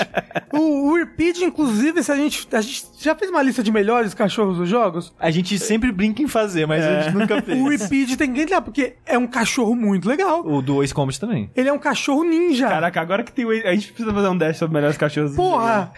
O, 0.52 0.90
o 0.90 0.94
Repeat, 0.96 1.44
inclusive, 1.44 2.02
se 2.02 2.10
a 2.12 2.16
gente. 2.16 2.48
A 2.52 2.60
gente 2.60 2.84
já 3.00 3.14
fez 3.14 3.30
uma 3.30 3.42
lista 3.42 3.62
de 3.62 3.70
melhores 3.70 4.12
cachorros 4.14 4.56
dos 4.58 4.68
jogos. 4.68 5.12
A 5.18 5.30
gente 5.30 5.58
sempre 5.58 5.92
brinca 5.92 6.22
em 6.22 6.26
fazer, 6.28 6.66
mas 6.66 6.84
a 6.84 7.02
gente 7.02 7.16
nunca 7.16 7.40
fez. 7.42 7.58
O 7.60 7.68
Repeat 7.68 8.16
tem 8.16 8.32
que 8.32 8.40
entrar, 8.42 8.60
porque 8.60 8.94
é 9.06 9.16
um 9.16 9.26
cachorro 9.26 9.74
muito 9.74 10.08
legal. 10.08 10.42
O 10.46 10.60
do 10.60 10.82
Ace 10.82 10.92
Combat 10.94 11.18
também. 11.20 11.50
Ele 11.54 11.68
é 11.68 11.72
um 11.72 11.78
cachorro 11.78 12.24
ninja. 12.24 12.68
Caraca, 12.68 13.00
agora 13.00 13.22
que 13.22 13.32
tem 13.32 13.44
o. 13.44 13.50
A 13.50 13.74
gente 13.74 13.92
precisa 13.92 14.12
fazer 14.12 14.28
um 14.28 14.36
dash 14.36 14.56
sobre 14.56 14.74
melhores 14.74 14.96
cachorros. 14.96 15.30
do 15.32 15.36
Porra! 15.36 15.92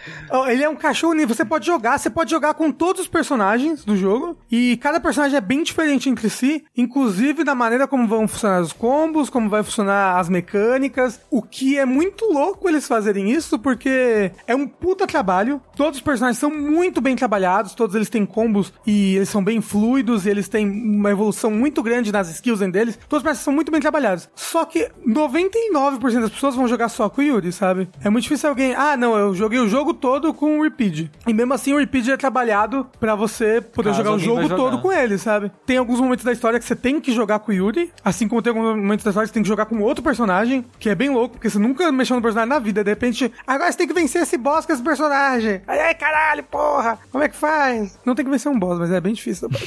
Ele 0.47 0.63
é 0.63 0.69
um 0.69 0.75
cachorro 0.75 1.13
ninja. 1.13 1.27
Você 1.27 1.45
pode 1.45 1.65
jogar, 1.65 1.97
você 1.97 2.09
pode 2.09 2.29
jogar 2.29 2.53
com 2.53 2.71
todos 2.71 3.01
os 3.01 3.07
personagens 3.07 3.83
do 3.85 3.95
jogo. 3.97 4.37
E 4.51 4.77
cada 4.77 4.99
personagem 4.99 5.22
é 5.31 5.39
bem 5.39 5.63
diferente 5.63 6.09
entre 6.09 6.29
si. 6.29 6.65
Inclusive 6.75 7.43
da 7.43 7.53
maneira 7.53 7.87
como 7.87 8.07
vão 8.07 8.27
funcionar 8.27 8.61
os 8.61 8.73
combos, 8.73 9.29
como 9.29 9.47
vai 9.47 9.63
funcionar 9.63 10.19
as 10.19 10.27
mecânicas. 10.27 11.21
O 11.29 11.41
que 11.41 11.77
é 11.77 11.85
muito 11.85 12.25
louco 12.25 12.67
eles 12.67 12.87
fazerem 12.87 13.31
isso, 13.31 13.59
porque 13.59 14.31
é 14.47 14.55
um 14.55 14.67
puta 14.67 15.05
trabalho. 15.05 15.61
Todos 15.75 15.99
os 15.99 16.03
personagens 16.03 16.39
são 16.39 16.49
muito 16.49 16.99
bem 16.99 17.15
trabalhados, 17.15 17.75
todos 17.75 17.95
eles 17.95 18.09
têm 18.09 18.25
combos 18.25 18.73
e 18.85 19.15
eles 19.15 19.29
são 19.29 19.43
bem 19.43 19.61
fluidos, 19.61 20.25
e 20.25 20.29
eles 20.29 20.47
têm 20.47 20.67
uma 20.67 21.11
evolução 21.11 21.51
muito 21.51 21.83
grande 21.83 22.11
nas 22.11 22.29
skills 22.29 22.59
deles. 22.71 22.97
Todos 23.07 23.19
os 23.19 23.23
personagens 23.23 23.43
são 23.43 23.53
muito 23.53 23.71
bem 23.71 23.79
trabalhados. 23.79 24.29
Só 24.35 24.65
que 24.65 24.89
99% 25.07 26.21
das 26.21 26.31
pessoas 26.31 26.55
vão 26.55 26.67
jogar 26.67 26.89
só 26.89 27.09
com 27.09 27.21
o 27.21 27.23
Yuri, 27.23 27.51
sabe? 27.51 27.89
É 28.03 28.09
muito 28.09 28.23
difícil 28.23 28.49
alguém, 28.49 28.73
ah, 28.75 28.97
não, 28.97 29.15
eu 29.15 29.33
joguei 29.35 29.59
o 29.59 29.67
jogo 29.67 29.93
todo 29.93 30.33
com 30.33 30.59
o 30.59 30.63
Repeat. 30.63 31.11
E 31.27 31.33
mesmo 31.33 31.53
assim 31.53 31.73
o 31.73 31.77
Repeat 31.77 32.11
é 32.11 32.17
trabalhado 32.17 32.87
pra 32.99 33.15
você 33.15 33.61
poder 33.61 33.89
Caso 33.89 34.03
jogar 34.03 34.15
o 34.15 34.19
jogo 34.19 34.55
todo 34.55 34.81
com 34.81 34.91
ele, 34.91 35.12
sabe? 35.17 35.51
Tem 35.65 35.77
alguns 35.77 35.99
momentos 35.99 36.23
da 36.25 36.31
história 36.31 36.59
que 36.59 36.65
você 36.65 36.75
tem 36.75 36.99
que 36.99 37.11
jogar 37.11 37.39
com 37.39 37.51
o 37.51 37.55
Yuri, 37.55 37.91
assim 38.03 38.27
como 38.27 38.41
tem 38.41 38.51
alguns 38.51 38.75
momentos 38.75 39.03
da 39.03 39.09
história 39.11 39.25
que 39.27 39.29
você 39.29 39.33
tem 39.33 39.43
que 39.43 39.49
jogar 39.49 39.65
com 39.65 39.79
outro 39.81 40.03
personagem, 40.03 40.65
que 40.79 40.89
é 40.89 40.95
bem 40.95 41.09
louco, 41.09 41.35
porque 41.35 41.49
você 41.49 41.59
nunca 41.59 41.91
mexeu 41.91 42.15
no 42.15 42.21
personagem 42.21 42.49
na 42.49 42.59
vida, 42.59 42.83
de 42.83 42.89
repente, 42.89 43.31
agora 43.45 43.71
você 43.71 43.77
tem 43.77 43.87
que 43.87 43.93
vencer 43.93 44.21
esse 44.21 44.37
boss 44.37 44.65
com 44.65 44.73
esse 44.73 44.81
personagem. 44.83 45.61
Ai, 45.67 45.93
caralho, 45.95 46.43
porra, 46.43 46.97
como 47.11 47.23
é 47.23 47.29
que 47.29 47.35
faz? 47.35 47.97
Não 48.05 48.15
tem 48.15 48.25
que 48.25 48.31
vencer 48.31 48.51
um 48.51 48.57
boss, 48.59 48.79
mas 48.79 48.91
é 48.91 48.99
bem 49.01 49.13
difícil. 49.13 49.49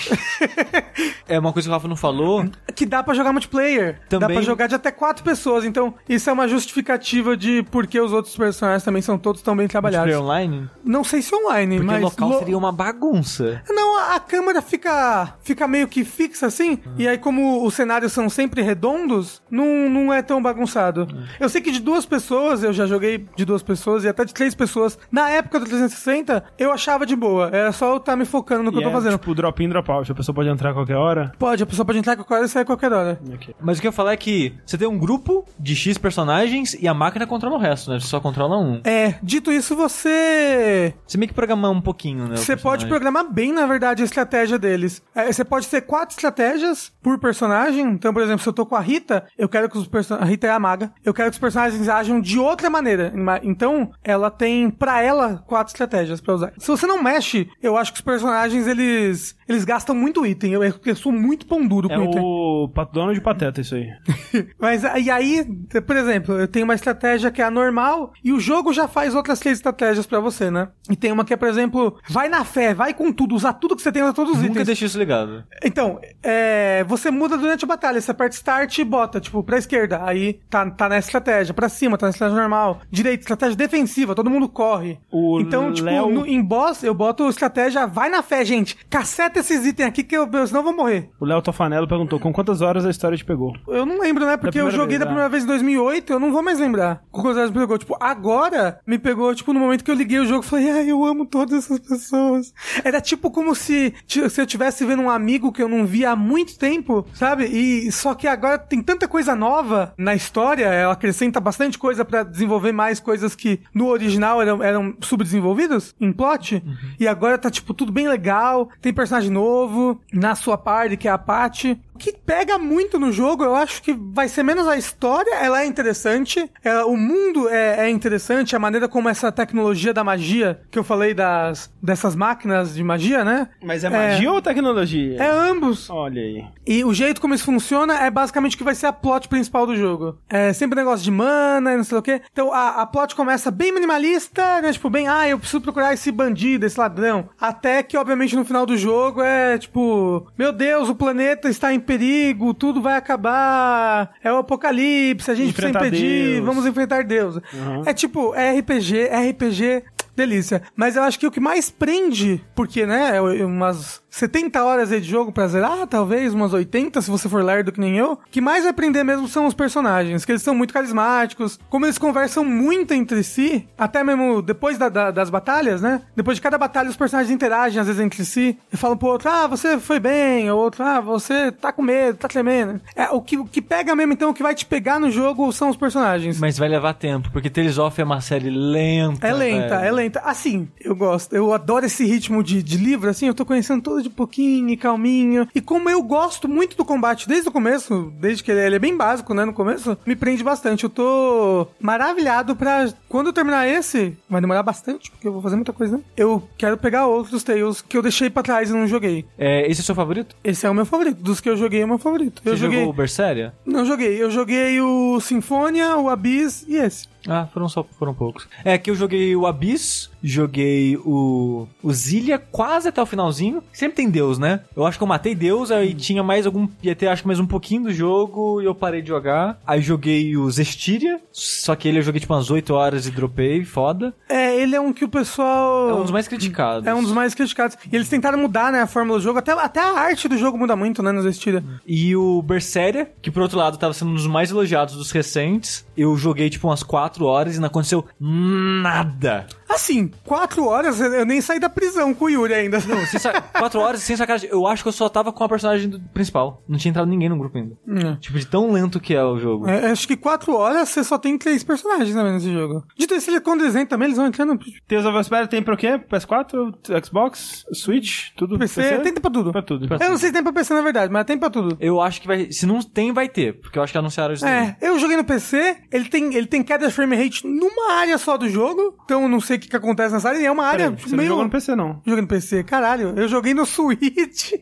É 1.28 1.38
uma 1.38 1.53
coisa 1.53 1.66
que 1.66 1.70
o 1.70 1.74
Rafa 1.74 1.88
não 1.88 1.97
falou. 1.97 2.47
que 2.74 2.86
dá 2.86 3.03
pra 3.03 3.12
jogar 3.14 3.32
multiplayer. 3.32 4.01
Dá 4.09 4.18
Também- 4.20 4.36
pra 4.36 4.44
jogar 4.44 4.66
de 4.68 4.74
até 4.76 4.90
quatro 4.92 5.24
pessoas. 5.24 5.64
Então, 5.64 5.94
isso 6.09 6.28
é 6.30 6.32
uma 6.32 6.47
justificativa 6.47 7.36
de 7.36 7.62
por 7.64 7.86
que 7.86 8.01
os 8.01 8.12
outros 8.12 8.36
personagens 8.36 8.82
também 8.84 9.03
são 9.03 9.18
todos 9.18 9.42
tão 9.42 9.57
bem 9.57 9.66
trabalhados. 9.66 10.14
Multiplayer 10.14 10.49
online. 10.49 10.70
Não 10.84 11.03
sei 11.03 11.20
se 11.22 11.34
online, 11.34 11.76
Porque 11.78 11.92
mas. 11.92 12.03
local 12.03 12.28
lo- 12.28 12.38
seria 12.38 12.57
uma 12.57 12.70
bagunça. 12.72 13.61
Não, 13.68 13.99
a 14.12 14.20
câmera 14.20 14.62
fica, 14.62 15.34
fica 15.43 15.66
meio 15.66 15.89
que 15.89 16.05
fixa 16.05 16.47
assim. 16.47 16.78
E 16.97 17.07
aí, 17.07 17.18
como 17.18 17.64
os 17.64 17.74
cenários 17.74 18.12
são 18.12 18.28
sempre 18.28 18.62
redondos, 18.62 19.43
não, 19.51 19.89
não 19.89 20.12
é 20.12 20.22
tão 20.22 20.43
bagunçado. 20.43 21.07
Eu 21.39 21.49
sei 21.49 21.61
que 21.61 21.70
de 21.70 21.80
duas 21.80 22.07
pessoas, 22.07 22.62
eu 22.62 22.72
já 22.72 22.87
joguei 22.87 23.26
de 23.37 23.45
duas 23.45 23.62
pessoas 23.62 24.05
e 24.05 24.09
até 24.09 24.24
de 24.24 24.34
três 24.34 24.55
pessoas. 24.55 24.99
Na 25.11 25.30
época 25.30 25.59
do 25.59 25.66
360, 25.66 26.45
eu 26.59 26.72
achava 26.72 27.07
de 27.07 27.16
boa. 27.16 27.51
Era 27.53 27.72
só 27.72 27.93
eu 27.93 27.97
estar 27.97 28.16
me 28.16 28.24
focando 28.24 28.64
no 28.64 28.70
que 28.70 28.78
E 28.78 28.80
eu 28.80 28.84
tô 28.84 28.91
é, 28.91 28.93
fazendo. 28.93 29.18
Tipo, 29.18 29.34
drop 29.34 29.62
in, 29.62 29.68
drop 29.68 29.91
out. 29.91 30.11
A 30.12 30.14
pessoa 30.14 30.34
pode 30.34 30.49
entrar 30.49 30.70
a 30.70 30.74
qualquer 30.74 30.97
hora. 30.97 31.32
Pode, 31.39 31.62
a 31.62 31.66
pessoa 31.66 31.84
pode 31.84 31.99
entrar 31.99 32.12
a 32.12 32.16
qualquer 32.16 32.34
hora 32.34 32.45
e 32.45 32.49
sair 32.49 32.62
a 32.62 32.66
qualquer 32.66 32.93
hora. 32.93 33.20
Mas 33.61 33.78
o 33.78 33.80
que 33.80 33.87
eu 33.87 33.91
ia 33.91 33.93
falar 33.93 34.12
é 34.12 34.16
que 34.16 34.55
você 34.64 34.78
tem 34.78 34.89
um 34.89 34.99
grupo 34.99 35.45
de 35.59 35.74
X 35.74 35.99
personagens 35.99 36.74
e 36.74 36.89
a 36.89 36.95
máquina 36.95 37.26
controla 37.26 37.57
o 37.57 37.59
resto, 37.59 37.91
né? 37.91 37.99
Você 37.99 38.07
só 38.07 38.20
controla 38.20 38.59
um. 38.59 38.80
É, 38.84 39.14
dito 39.22 39.53
isso, 39.53 39.76
você 39.76 40.95
Você 41.07 41.18
meio 41.18 41.28
que 41.28 41.34
programa 41.34 41.70
um 41.70 41.80
pouquinho, 41.80 42.26
né? 42.28 42.37
Você 42.37 42.57
pode 42.57 42.87
programar 42.87 43.30
bem, 43.30 43.53
na 43.53 43.66
verdade, 43.66 44.03
a 44.03 44.05
estratégia 44.05 44.59
deles. 44.59 45.03
É, 45.14 45.26
É, 45.27 45.33
você 45.33 45.45
pode 45.45 45.66
ter 45.68 45.81
quatro 45.83 46.14
estratégias 46.14 46.93
por 47.03 47.18
personagem. 47.18 47.85
Então, 47.87 48.12
por 48.12 48.22
exemplo, 48.22 48.43
se 48.43 48.49
eu 48.49 48.53
tô 48.53 48.64
com 48.66 48.77
a 48.77 48.81
Rita, 48.81 49.24
eu 49.37 49.49
quero 49.49 49.68
que 49.68 49.79
os 49.79 49.87
personagens. 49.87 50.27
A 50.29 50.31
Rita 50.31 50.47
é 50.47 50.51
a 50.51 50.59
maga. 50.59 50.93
Eu 51.05 51.12
quero 51.14 51.31
que 51.31 51.35
os 51.35 51.41
personagens 51.41 51.89
ajam 51.89 52.20
de 52.20 52.39
outra 52.39 52.68
maneira. 52.70 53.12
Então, 53.43 53.91
ela 54.05 54.31
tem, 54.31 54.70
pra 54.70 55.03
ela, 55.03 55.43
quatro 55.47 55.72
estratégias 55.72 56.20
pra 56.20 56.35
usar. 56.35 56.53
Se 56.59 56.68
você 56.68 56.87
não 56.87 57.03
mexe, 57.03 57.49
eu 57.62 57.77
acho 57.77 57.93
que 57.93 57.99
os 57.99 58.05
personagens, 58.05 58.66
eles. 58.66 59.37
Eles 59.49 59.64
gastam 59.64 59.95
muito 59.95 60.27
item. 60.27 60.53
Eu, 60.53 60.62
eu 60.62 60.97
sou 60.97 61.12
muito 61.12 61.47
pão 61.47 61.64
duro 61.66 61.91
É 61.91 61.97
com 61.97 62.05
item. 62.05 62.20
o 62.22 62.70
Donald 62.93 63.14
de 63.14 63.20
Pateta, 63.20 63.61
isso 63.61 63.74
aí. 63.77 63.89
Mas 64.61 64.83
e 64.83 65.11
aí, 65.11 65.45
por 65.87 65.97
exemplo, 65.97 66.35
eu 66.39 66.49
tenho 66.49 66.64
uma 66.64 66.74
estratégia 66.74 67.31
que 67.31 67.41
é 67.41 67.45
a 67.45 67.51
normal 67.51 68.12
e 68.24 68.33
o 68.33 68.41
jogo 68.41 68.72
já 68.72 68.89
faz 68.89 69.14
outras 69.14 69.39
três 69.39 69.59
estratégias 69.59 70.05
pra 70.05 70.18
você, 70.18 70.51
né? 70.51 70.68
E 70.91 70.97
tem 70.97 71.12
uma 71.12 71.24
que 71.24 71.33
é, 71.33 71.37
por 71.37 71.47
exemplo, 71.49 71.97
vai 72.09 72.29
na 72.29 72.45
fé, 72.45 72.74
vai 72.74 72.93
com 72.93 73.12
tudo, 73.12 73.35
usar 73.37 73.53
tudo 73.55 73.77
que 73.77 73.83
você 73.83 73.93
tem, 73.93 74.03
usar 74.03 74.12
todos 74.12 74.33
os 74.33 74.39
Nunca 74.39 74.51
itens. 74.53 74.66
deixei 74.66 74.87
isso 74.87 74.99
ligado. 74.99 75.16
Então, 75.64 75.99
é, 76.23 76.85
você 76.85 77.11
muda 77.11 77.37
durante 77.37 77.64
a 77.64 77.69
batalha, 77.69 78.01
você 78.01 78.11
aperta 78.11 78.35
start 78.37 78.79
e 78.79 78.85
bota, 78.85 79.21
tipo, 79.21 79.43
pra 79.43 79.59
esquerda, 79.59 80.01
aí 80.05 80.41
tá, 80.51 80.69
tá 80.71 80.89
na 80.89 80.99
estratégia, 80.99 81.55
pra 81.55 81.69
cima, 81.69 81.97
tá 81.97 82.07
na 82.07 82.11
estratégia 82.11 82.41
normal, 82.41 82.81
direita, 82.91 83.23
estratégia 83.23 83.57
defensiva, 83.57 84.14
todo 84.14 84.31
mundo 84.31 84.49
corre. 84.49 84.99
O 85.11 85.41
então, 85.41 85.73
tipo, 85.73 85.87
Léo- 85.87 86.11
no- 86.11 86.27
em 86.27 86.43
boss, 86.43 86.83
eu 86.83 86.95
boto 86.95 87.29
estratégia, 87.29 87.87
vai 87.87 88.09
na 88.09 88.23
fé, 88.23 88.45
gente, 88.45 88.77
caceta 88.91 89.41
esses 89.41 89.64
itens 89.67 89.89
aqui 89.89 90.03
que 90.03 90.17
eu, 90.17 90.27
senão 90.47 90.61
eu 90.61 90.64
vou 90.64 90.77
morrer. 90.77 91.11
O 91.21 91.25
Léo 91.25 91.43
Tofanello 91.43 91.87
perguntou 91.89 92.19
com 92.21 92.33
quantas 92.33 92.61
horas 92.61 92.85
a 92.85 92.91
história 92.91 93.17
te 93.17 93.25
pegou. 93.25 93.55
Eu 93.69 93.87
não 93.87 94.01
lembro, 94.01 94.25
né? 94.27 94.37
Porque 94.37 94.61
eu 94.61 94.71
joguei 94.71 94.99
vez, 94.99 95.01
da 95.01 95.05
né? 95.05 95.11
primeira 95.11 95.29
vez 95.29 95.45
em 95.45 95.47
2008, 95.47 96.12
eu 96.12 96.21
não 96.21 96.33
vou 96.33 96.43
mais 96.43 96.59
lembrar. 96.59 97.03
Com 97.11 97.23
quantas 97.23 97.39
horas 97.39 97.51
me 97.51 97.59
pegou. 97.59 97.79
Tipo, 97.79 97.97
agora 98.01 98.81
me 98.87 98.99
pegou, 98.99 99.35
tipo, 99.35 99.53
no 99.53 99.61
momento 99.61 99.85
que 99.85 99.91
eu 99.91 99.95
liguei 99.95 100.19
o 100.19 100.27
jogo 100.27 100.45
e 100.45 100.47
falei, 100.49 100.71
ai, 100.71 100.91
eu 100.91 101.05
amo 101.05 101.27
todas 101.27 101.64
essas 101.64 101.79
pessoas. 101.79 102.53
Era 102.85 103.01
tipo 103.01 103.31
como 103.31 103.55
se, 103.55 103.95
se 104.07 104.41
eu 104.41 104.47
tivesse 104.47 104.85
vendo 104.85 104.95
um 105.01 105.11
amigo 105.11 105.53
que 105.53 105.62
eu 105.62 105.68
não 105.68 105.86
via 105.86 106.11
há 106.11 106.16
muito 106.16 106.59
tempo, 106.59 107.07
sabe? 107.12 107.44
E 107.44 107.90
só 107.92 108.14
que 108.14 108.26
agora 108.26 108.59
tem 108.59 108.82
tanta 108.82 109.09
coisa 109.09 109.34
nova 109.34 109.94
na 109.97 110.14
história, 110.14 110.64
ela 110.66 110.92
acrescenta 110.92 111.40
bastante 111.40 111.78
coisa 111.78 112.05
pra 112.05 112.22
desenvolver 112.22 112.72
mais 112.72 113.01
coisas 113.01 113.34
que 113.34 113.61
no 113.74 113.86
original 113.86 114.40
eram, 114.40 114.62
eram 114.62 114.94
subdesenvolvidos 115.01 115.94
em 116.01 116.12
plot. 116.12 116.62
E 116.99 117.07
agora 117.07 117.38
tá, 117.38 117.51
tipo, 117.51 117.74
tudo 117.74 117.92
bem 117.92 118.09
legal. 118.09 118.68
Tem 118.80 118.92
personagem 118.92 119.30
novo 119.30 120.01
na 120.12 120.34
sua 120.34 120.57
party, 120.57 120.97
que 120.97 121.09
é 121.09 121.11
a 121.11 121.18
Patty. 121.18 121.80
O 121.97 121.99
que 121.99 122.12
pega 122.12 122.59
muito 122.59 122.99
no 122.99 123.11
jogo, 123.11 123.42
eu 123.42 123.55
acho 123.57 123.80
que 123.82 123.94
vai 124.12 124.28
ser 124.28 124.42
menos 124.42 124.68
a 124.68 124.76
história, 124.76 125.34
ela 125.36 125.62
é 125.62 125.66
interessante, 125.66 126.47
ela- 126.62 126.84
o 126.84 126.94
mundo 126.94 127.49
é, 127.49 127.86
é 127.86 127.90
interessante, 127.90 128.55
a 128.55 128.59
maneira 128.59 128.86
como 128.86 129.09
essa 129.09 129.32
tecnologia 129.32 129.94
da 129.94 130.05
magia, 130.05 130.61
que 130.70 130.78
eu 130.78 130.84
falei 130.84 131.14
das 131.14 131.72
dessas 131.82 132.14
máquinas 132.14 132.74
de 132.74 132.82
magia, 132.84 133.24
né? 133.24 133.49
Mas 133.64 133.82
é 133.82 133.88
magia 133.88 134.30
ou 134.30 134.42
tecnologia? 134.42 135.16
É 135.22 135.26
ambos. 135.30 135.88
Olha 135.88 136.20
aí. 136.20 136.44
E 136.66 136.84
o 136.84 136.92
jeito 136.92 137.18
como 137.20 137.32
isso 137.32 137.44
funciona 137.44 137.94
é 138.05 138.11
basicamente 138.11 138.57
o 138.57 138.59
que 138.59 138.64
vai 138.64 138.74
ser 138.74 138.86
a 138.86 138.92
plot 138.92 139.26
principal 139.28 139.66
do 139.66 139.74
jogo. 139.76 140.18
É 140.28 140.53
sempre 140.53 140.78
um 140.78 140.82
negócio 140.84 141.03
de 141.05 141.11
mana 141.12 141.72
e 141.72 141.76
não 141.78 141.84
sei 141.84 141.97
o 141.97 142.03
quê. 142.03 142.20
Então 142.30 142.53
a, 142.53 142.82
a 142.82 142.86
plot 142.86 143.14
começa 143.14 143.51
bem 143.51 143.72
minimalista, 143.72 144.61
né? 144.61 144.70
Tipo, 144.72 144.90
bem, 144.90 145.09
ah, 145.09 145.26
eu 145.28 145.38
preciso 145.38 145.61
procurar 145.62 145.94
esse 145.94 146.12
bandido, 146.12 146.66
esse 146.66 146.78
ladrão. 146.78 147.28
Até 147.40 147.82
que, 147.82 147.97
obviamente, 147.97 148.36
no 148.36 148.44
final 148.44 148.66
do 148.66 148.76
jogo 148.76 149.22
é 149.22 149.57
tipo, 149.57 150.26
meu 150.36 150.53
Deus, 150.53 150.88
o 150.90 150.94
planeta 150.94 151.49
está 151.49 151.72
em 151.72 151.78
perigo, 151.87 152.53
tudo 152.53 152.82
vai 152.82 152.97
acabar, 152.97 154.14
é 154.22 154.32
o 154.32 154.37
apocalipse, 154.39 155.30
a 155.30 155.34
gente 155.34 155.51
Enfrentar 155.51 155.80
precisa 155.80 156.05
impedir, 156.05 156.32
Deus. 156.34 156.45
vamos 156.47 156.66
enfrentar 156.66 157.05
Deus. 157.05 157.39
É 157.87 157.95
tipo, 157.95 158.34
é 158.34 158.59
RPG, 158.59 159.09
RPG, 159.30 159.84
delícia. 160.14 160.62
Mas 160.74 160.97
eu 160.97 161.03
acho 161.03 161.18
que 161.18 161.26
o 161.26 161.30
que 161.30 161.41
mais 161.41 161.70
prende, 161.70 162.43
porque, 162.55 162.87
né, 162.87 163.16
é 163.16 163.45
umas 163.45 164.03
70 164.19 164.64
horas 164.64 164.89
de 164.89 165.03
jogo 165.03 165.31
pra 165.31 165.47
zerar, 165.47 165.87
talvez, 165.87 166.33
umas 166.33 166.53
80, 166.53 167.01
se 167.03 167.11
você 167.11 167.29
for 167.29 167.45
lerdo 167.45 167.71
que 167.73 167.81
nem 167.81 167.97
eu. 167.99 168.12
O 168.12 168.19
que 168.31 168.41
mais 168.41 168.64
vai 168.64 168.73
prender 168.73 169.05
mesmo 169.05 169.29
são 169.29 169.47
os 169.47 169.55
personagens, 169.55 170.25
que 170.25 170.33
eles 170.33 170.43
são 170.43 170.55
muito 170.55 170.73
carismáticos, 170.73 171.59
como 171.69 171.85
eles 171.87 171.99
conversam 171.99 172.45
muito 172.45 172.93
entre 172.95 173.23
si, 173.23 173.69
até 173.77 174.03
mesmo 174.03 174.41
depois 174.41 174.79
da- 174.79 174.89
da- 174.89 175.11
das 175.11 175.29
batalhas, 175.31 175.83
né? 175.83 176.03
Depois 176.14 176.37
de 176.39 176.43
cada 176.43 176.57
batalha, 176.59 176.89
os 176.89 176.97
personagens 176.97 177.33
interagem 177.35 177.81
às 177.81 177.87
vezes 177.87 178.01
entre 178.01 178.25
si 178.25 178.59
e 178.73 178.77
falam 178.77 178.97
pro 178.97 179.09
outro, 179.09 179.29
ah, 179.29 179.47
você 179.47 179.79
foi 179.79 180.01
bem, 180.01 180.51
ou 180.51 180.59
outro, 180.61 180.83
ah, 180.83 181.01
você 181.01 181.53
tá 181.53 181.73
com 181.73 181.83
medo, 181.83 182.17
tá 182.19 182.29
tremendo. 182.29 182.81
É, 182.95 183.11
o 183.11 183.21
que, 183.21 183.37
o 183.37 183.45
que 183.45 183.61
pega 183.61 183.95
mesmo, 183.95 184.12
então, 184.12 184.31
o 184.31 184.35
que 184.35 184.43
vai 184.43 184.55
te 184.55 184.64
pegar 184.64 184.99
no 184.99 185.11
jogo 185.11 185.53
são 185.53 185.69
os 185.69 185.77
personagens. 185.77 186.41
Mas 186.41 186.59
vai 186.59 186.69
levar 186.69 186.95
tempo, 186.95 187.31
porque 187.33 187.51
Tales 187.51 187.79
of 187.79 188.01
é 188.01 188.05
uma 188.05 188.21
série 188.21 188.51
lenta. 188.51 189.27
É 189.27 189.33
lenta, 189.33 189.69
velho. 189.79 189.85
é 189.89 189.91
lenta. 189.91 190.21
Assim, 190.21 190.69
eu 190.81 190.95
gosto. 190.97 191.35
Eu 191.35 191.53
adoro 191.53 191.85
esse 191.87 192.05
ritmo 192.05 192.43
de, 192.43 192.62
de 192.62 192.77
livro, 192.79 193.11
assim, 193.11 193.27
eu 193.27 193.35
tô 193.35 193.45
conhecendo 193.45 193.83
todo 193.83 194.06
de 194.09 194.15
pouquinho, 194.15 194.69
e 194.71 194.77
calminho. 194.77 195.49
E 195.55 195.61
como 195.61 195.89
eu 195.89 196.03
gosto 196.03 196.49
muito 196.49 196.77
do 196.77 196.85
combate 196.85 197.29
desde 197.29 197.49
o 197.49 197.53
começo, 197.53 198.13
desde 198.19 198.43
que 198.43 198.51
ele, 198.51 198.61
ele 198.61 198.77
é 198.77 198.79
bem 198.79 198.97
básico, 198.97 199.35
né, 199.35 199.45
no 199.45 199.53
começo, 199.53 199.97
me 200.07 200.17
prende 200.17 200.43
bastante. 200.43 200.85
Eu 200.85 200.91
tô 200.91 201.67
maravilhado 201.81 202.55
pra... 202.57 202.89
Quando 203.09 203.29
eu 203.29 203.33
terminar 203.33 203.67
esse, 203.69 204.17
vai 204.29 204.41
demorar 204.41 204.63
bastante, 204.63 205.11
porque 205.11 205.27
eu 205.27 205.33
vou 205.33 205.43
fazer 205.43 205.57
muita 205.57 205.73
coisa, 205.73 205.97
né? 205.97 206.03
Eu 206.17 206.43
quero 206.59 206.77
pegar 206.77 207.07
outros 207.07 207.43
Tales 207.43 207.81
que 207.81 207.97
eu 207.97 208.03
deixei 208.03 208.29
pra 208.29 208.43
trás 208.43 208.71
e 208.71 208.73
não 208.73 208.87
joguei. 208.87 209.25
É, 209.39 209.71
esse 209.71 209.81
é 209.81 209.83
o 209.83 209.87
seu 209.87 209.95
favorito? 209.95 210.35
Esse 210.43 210.67
é 210.67 210.71
o 210.71 210.75
meu 210.75 210.87
favorito. 210.87 211.23
Dos 211.23 211.41
que 211.41 211.49
eu 211.49 211.57
joguei, 211.57 211.83
é 211.83 211.85
o 211.85 211.89
meu 211.89 211.99
favorito. 211.99 212.43
Eu 212.45 212.53
Você 212.53 212.57
joguei... 212.59 212.79
jogou 212.81 212.93
o 212.93 212.97
Berseria? 212.97 213.55
Não 213.65 213.85
joguei. 213.85 214.23
Eu 214.23 214.31
joguei 214.31 214.81
o 214.81 215.21
Sinfonia, 215.21 215.97
o 215.97 216.09
Abyss 216.09 216.65
e 216.69 216.77
esse. 216.77 217.09
Ah, 217.29 217.47
foram 217.53 217.68
só 217.68 217.85
foram 217.99 218.14
poucos. 218.14 218.49
É 218.64 218.77
que 218.79 218.91
eu 218.91 218.95
joguei 218.95 219.35
o 219.35 219.47
Abyss, 219.47 220.11
joguei 220.22 220.97
o 221.05 221.66
o 221.83 221.93
Zillia 221.93 222.39
quase 222.39 222.89
até 222.89 223.01
o 223.01 223.07
finalzinho. 223.07 223.62
Sempre 223.72 223.97
tem 223.97 224.11
Deus, 224.11 224.39
né? 224.39 224.61
Eu 224.74 224.87
acho 224.87 224.99
que 224.99 225.05
eu 225.05 225.09
matei 225.09 225.35
Deus, 225.35 225.70
aí 225.70 225.95
tinha 225.95 226.22
mais 226.22 226.47
algum, 226.47 226.68
ia 226.83 226.95
ter 226.95 227.09
acho 227.09 227.22
que 227.22 227.29
mais 227.29 227.41
um 227.41 227.47
pouquinho 227.47 227.85
do 227.85 227.93
jogo 227.93 228.61
e 228.61 228.64
eu 228.64 228.74
parei 228.74 229.03
de 229.03 229.09
jogar. 229.09 229.59
Aí 229.66 229.81
joguei 229.81 230.37
o 230.37 230.51
Zestiria, 230.51 231.20
só 231.33 231.74
que 231.74 231.89
ele 231.89 231.99
eu 231.99 232.03
joguei 232.03 232.20
tipo 232.20 232.35
umas 232.35 232.51
8 232.51 232.72
horas 232.74 233.07
e 233.07 233.11
dropei, 233.11 233.64
foda. 233.64 234.14
É, 234.29 234.57
ele 234.61 234.74
é 234.74 234.81
um 234.81 234.93
que 234.93 235.05
o 235.05 235.09
pessoal... 235.09 235.91
É 235.91 235.95
um 235.95 236.03
dos 236.03 236.11
mais 236.11 236.29
criticados. 236.29 236.87
É 236.87 236.95
um 236.95 237.03
dos 237.03 237.12
mais 237.12 237.35
criticados. 237.35 237.77
E 237.91 237.95
eles 237.95 238.09
tentaram 238.09 238.39
mudar, 238.39 238.72
né, 238.72 238.83
a 238.83 238.87
fórmula 238.87 239.18
do 239.18 239.22
jogo. 239.22 239.39
Até, 239.39 239.53
até 239.53 239.81
a 239.81 239.93
arte 239.99 240.29
do 240.29 240.37
jogo 240.37 240.59
muda 240.59 240.77
muito, 240.77 241.03
né, 241.03 241.12
no 241.12 241.22
Zestiria. 241.22 241.62
E 241.87 242.14
o 242.16 242.43
Berseria, 242.43 243.11
que 243.22 243.31
por 243.31 243.43
outro 243.43 243.59
lado 243.59 243.79
tava 243.79 243.93
sendo 243.93 244.11
um 244.11 244.14
dos 244.14 244.27
mais 244.27 244.51
elogiados 244.51 244.97
dos 244.97 245.11
recentes. 245.11 245.87
Eu 245.97 246.16
joguei 246.16 246.51
tipo 246.51 246.68
umas 246.68 246.83
4 246.83 247.16
horas 247.25 247.57
e 247.57 247.61
não 247.61 247.67
aconteceu 247.69 248.05
nada. 248.21 249.47
Assim, 249.69 250.11
quatro 250.25 250.64
horas 250.67 251.01
eu 251.01 251.25
nem 251.27 251.41
saí 251.41 251.59
da 251.59 251.69
prisão 251.69 252.14
com 252.14 252.27
o 252.27 252.31
Yuri 252.31 252.55
ainda. 252.55 252.79
Não, 252.87 253.05
sem 253.07 253.19
sa- 253.21 253.41
quatro 253.59 253.81
horas 253.81 254.01
sem 254.03 254.17
sacanagem. 254.17 254.49
Eu 254.51 254.67
acho 254.67 254.83
que 254.83 254.89
eu 254.89 254.93
só 254.93 255.09
tava 255.09 255.33
com 255.33 255.45
a 255.45 255.49
personagem 255.49 255.89
do- 255.89 256.01
principal. 256.01 256.62
Não 256.69 256.79
tinha 256.79 256.91
entrado 256.91 257.09
ninguém 257.09 257.29
no 257.29 257.37
grupo 257.39 257.59
ainda. 257.59 257.77
Hum. 257.87 258.17
Tipo, 258.17 258.39
de 258.39 258.47
tão 258.47 258.71
lento 258.73 259.01
que 259.01 259.14
é 259.14 259.25
o 259.25 259.39
jogo. 259.39 259.69
É, 259.69 259.91
acho 259.91 260.07
que 260.07 260.17
quatro 260.17 260.55
horas 260.55 260.89
você 260.89 261.03
só 261.05 261.19
tem 261.19 261.37
três 261.37 261.62
personagens 261.64 262.14
né, 262.14 262.33
nesse 262.33 262.53
jogo. 262.53 262.85
Dito 262.97 263.14
isso, 263.14 263.31
ele 263.31 263.41
com 263.41 263.57
desenho 263.57 263.87
também, 263.87 264.07
eles 264.07 264.17
vão 264.17 264.27
entrando 264.27 264.55
no 264.55 264.59
Tales 264.89 265.05
of 265.05 265.17
Vesperia 265.17 265.47
tem 265.47 265.62
pra 265.62 265.77
quê? 265.77 265.99
PS4, 266.11 267.05
Xbox, 267.05 267.64
Switch, 267.73 268.31
tudo 268.37 268.59
PC. 268.59 268.99
Tem 268.99 269.14
pra 269.14 269.31
tudo. 269.31 269.53
Pra 269.53 269.62
tudo. 269.62 269.87
Pra 269.89 269.99
Eu 270.01 270.11
não 270.11 270.17
sei 270.19 270.29
se 270.29 270.33
tem 270.35 270.43
pra 270.43 270.53
PC 270.53 270.75
na 270.75 270.83
verdade, 270.83 271.12
mas 271.12 271.25
tem 271.25 271.39
pra 271.39 271.51
tudo. 271.51 271.77
Eu 271.81 272.01
acho 272.01 272.21
que 272.21 272.27
vai. 272.27 272.51
Se 272.53 272.67
não 272.67 272.81
tem, 272.81 273.12
vai 273.12 273.29
ter. 273.29 273.61
Porque 273.61 273.79
eu 273.79 273.83
acho 273.83 273.93
que 273.93 273.99
anunciaram 273.99 274.35
isso. 274.35 274.47
É, 274.47 274.77
eu 274.81 274.99
joguei 274.99 275.17
no 275.17 275.25
PC, 275.25 275.77
ele 275.93 276.09
tem, 276.09 276.35
ele 276.35 276.47
tem 276.47 276.62
queda 276.62 276.87
de 276.87 276.93
frame 276.93 277.17
rate 277.17 277.47
numa 277.47 277.93
área 277.95 278.17
só 278.19 278.37
do 278.37 278.49
jogo, 278.49 278.97
então 279.05 279.23
eu 279.23 279.29
não 279.29 279.41
sei 279.41 279.56
o 279.57 279.61
que, 279.61 279.69
que 279.69 279.77
acontece 279.77 280.15
nessa 280.15 280.29
área, 280.29 280.39
e 280.39 280.47
é 280.47 280.51
uma 280.51 280.65
área 280.65 280.91
Peraí, 280.91 281.03
você 281.03 281.11
não 281.11 281.17
meio... 281.17 281.29
jogou 281.29 281.45
no 281.45 281.51
PC, 281.51 281.75
não. 281.75 282.01
Joguei 282.05 282.23
no 282.23 282.29
PC, 282.29 282.65
caralho. 282.65 283.15
Eu 283.17 283.29
joguei 283.29 283.55
no 283.55 283.65
Switch. 283.67 284.53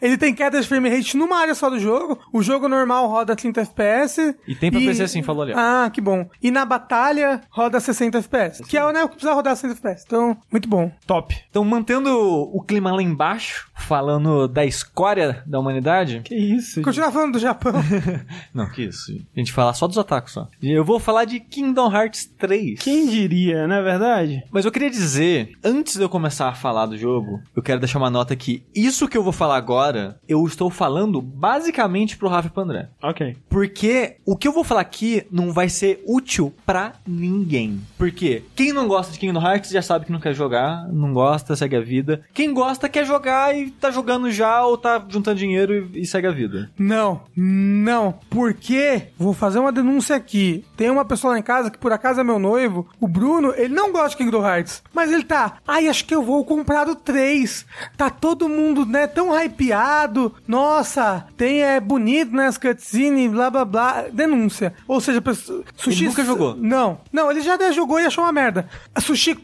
Ele 0.00 0.16
tem 0.16 0.32
queda 0.32 0.60
de 0.60 0.66
frame 0.66 0.88
rate 0.88 1.16
numa 1.16 1.38
área 1.38 1.54
só 1.54 1.68
do 1.68 1.78
jogo. 1.78 2.18
O 2.32 2.42
jogo 2.42 2.68
normal 2.68 3.08
roda 3.08 3.34
30 3.34 3.62
FPS. 3.62 4.36
E 4.46 4.54
tem 4.54 4.70
pra 4.70 4.80
PC 4.80 5.08
sim, 5.08 5.22
falou 5.22 5.42
ali. 5.42 5.52
Ah, 5.56 5.90
que 5.92 6.00
bom. 6.00 6.28
E 6.42 6.50
na 6.50 6.64
batalha 6.64 7.40
roda 7.50 7.80
60 7.80 8.18
FPS. 8.18 8.62
Que 8.62 8.76
é 8.76 8.84
o 8.84 8.92
né, 8.92 9.02
o 9.02 9.08
que 9.08 9.14
precisa 9.16 9.34
rodar 9.34 9.56
60 9.56 9.74
FPS. 9.74 10.04
Então, 10.06 10.36
muito 10.50 10.68
bom. 10.68 10.90
Top. 11.06 11.36
Então, 11.50 11.64
mantendo 11.64 12.10
o 12.16 12.62
clima 12.62 12.92
lá 12.92 13.02
embaixo, 13.02 13.68
falando 13.74 14.46
da 14.46 14.64
escória 14.64 15.42
da 15.46 15.58
humanidade. 15.58 16.20
Que 16.24 16.34
isso, 16.34 16.82
Continuar 16.82 17.10
falando 17.10 17.32
do 17.32 17.38
Japão. 17.38 17.72
Não, 18.54 18.68
que 18.70 18.82
isso. 18.82 19.12
A 19.34 19.38
gente 19.38 19.52
fala 19.52 19.72
só 19.72 19.86
dos 19.86 19.98
ataques 19.98 20.32
só. 20.32 20.48
E 20.62 20.70
eu 20.70 20.84
vou 20.84 21.00
falar 21.00 21.24
de 21.24 21.40
Kingdom 21.40 21.92
Hearts 21.92 22.26
3. 22.38 22.80
Quem 22.80 23.08
diria, 23.08 23.66
não 23.66 23.76
é 23.76 23.82
verdade? 24.18 24.44
Mas 24.50 24.64
eu 24.64 24.72
queria 24.72 24.90
dizer, 24.90 25.52
antes 25.64 25.96
de 25.96 26.02
eu 26.02 26.08
começar 26.08 26.48
a 26.48 26.54
falar 26.54 26.86
do 26.86 26.96
jogo, 26.98 27.40
eu 27.54 27.62
quero 27.62 27.80
deixar 27.80 27.98
uma 27.98 28.10
nota 28.10 28.34
que 28.36 28.64
isso 28.74 29.08
que 29.08 29.16
eu 29.16 29.22
vou 29.22 29.32
falar 29.32 29.56
agora, 29.56 30.18
eu 30.28 30.44
estou 30.46 30.70
falando 30.70 31.20
basicamente 31.20 32.16
pro 32.16 32.28
Rafa 32.28 32.48
e 32.48 32.50
pro 32.50 32.62
André. 32.62 32.88
Ok. 33.02 33.36
Porque 33.48 34.16
o 34.24 34.36
que 34.36 34.48
eu 34.48 34.52
vou 34.52 34.64
falar 34.64 34.80
aqui 34.80 35.26
não 35.30 35.52
vai 35.52 35.68
ser 35.68 36.02
útil 36.06 36.52
pra 36.66 36.94
ninguém. 37.06 37.80
Porque 37.96 38.44
quem 38.54 38.72
não 38.72 38.88
gosta 38.88 39.12
de 39.12 39.18
Kingdom 39.18 39.40
Hearts 39.40 39.70
já 39.70 39.82
sabe 39.82 40.06
que 40.06 40.12
não 40.12 40.20
quer 40.20 40.34
jogar, 40.34 40.88
não 40.92 41.12
gosta, 41.12 41.56
segue 41.56 41.76
a 41.76 41.80
vida. 41.80 42.22
Quem 42.32 42.52
gosta 42.52 42.88
quer 42.88 43.04
jogar 43.04 43.56
e 43.56 43.70
tá 43.70 43.90
jogando 43.90 44.30
já 44.30 44.64
ou 44.64 44.76
tá 44.76 45.04
juntando 45.08 45.38
dinheiro 45.38 45.88
e, 45.94 46.02
e 46.02 46.06
segue 46.06 46.26
a 46.26 46.32
vida. 46.32 46.70
não, 46.78 47.22
não. 47.36 48.18
Porque, 48.30 49.08
vou 49.18 49.32
fazer 49.32 49.58
uma 49.58 49.72
denúncia 49.72 50.16
aqui. 50.16 50.64
Tem 50.76 50.90
uma 50.90 51.04
pessoa 51.04 51.32
lá 51.32 51.38
em 51.38 51.42
casa 51.42 51.70
que 51.70 51.78
por 51.78 51.92
acaso 51.92 52.20
é 52.20 52.24
meu 52.24 52.38
noivo. 52.38 52.88
O 53.00 53.08
Bruno, 53.08 53.52
ele 53.56 53.74
não 53.74 53.92
gosta 53.92 54.07
de 54.12 54.16
Kingdom 54.24 54.46
Hearts. 54.46 54.82
Mas 54.92 55.12
ele 55.12 55.24
tá, 55.24 55.58
ai, 55.66 55.88
acho 55.88 56.04
que 56.04 56.14
eu 56.14 56.22
vou 56.22 56.44
comprar 56.44 56.88
o 56.88 56.94
3. 56.94 57.66
Tá 57.96 58.10
todo 58.10 58.48
mundo, 58.48 58.84
né, 58.86 59.06
tão 59.06 59.30
hypeado. 59.38 60.34
Nossa, 60.46 61.26
tem, 61.36 61.62
é 61.62 61.80
bonito, 61.80 62.32
né, 62.34 62.46
as 62.46 62.58
cutscenes, 62.58 63.30
blá, 63.30 63.50
blá, 63.50 63.64
blá. 63.64 64.04
Denúncia. 64.12 64.74
Ou 64.86 65.00
seja, 65.00 65.20
pessoa- 65.20 65.64
Sushi... 65.76 66.04
nunca 66.06 66.24
jogou? 66.24 66.56
Não. 66.56 67.00
Não, 67.12 67.30
ele 67.30 67.40
já 67.40 67.58
jogou 67.72 68.00
e 68.00 68.06
achou 68.06 68.24
uma 68.24 68.32
merda. 68.32 68.68
A 68.94 69.00
Sushi 69.00 69.36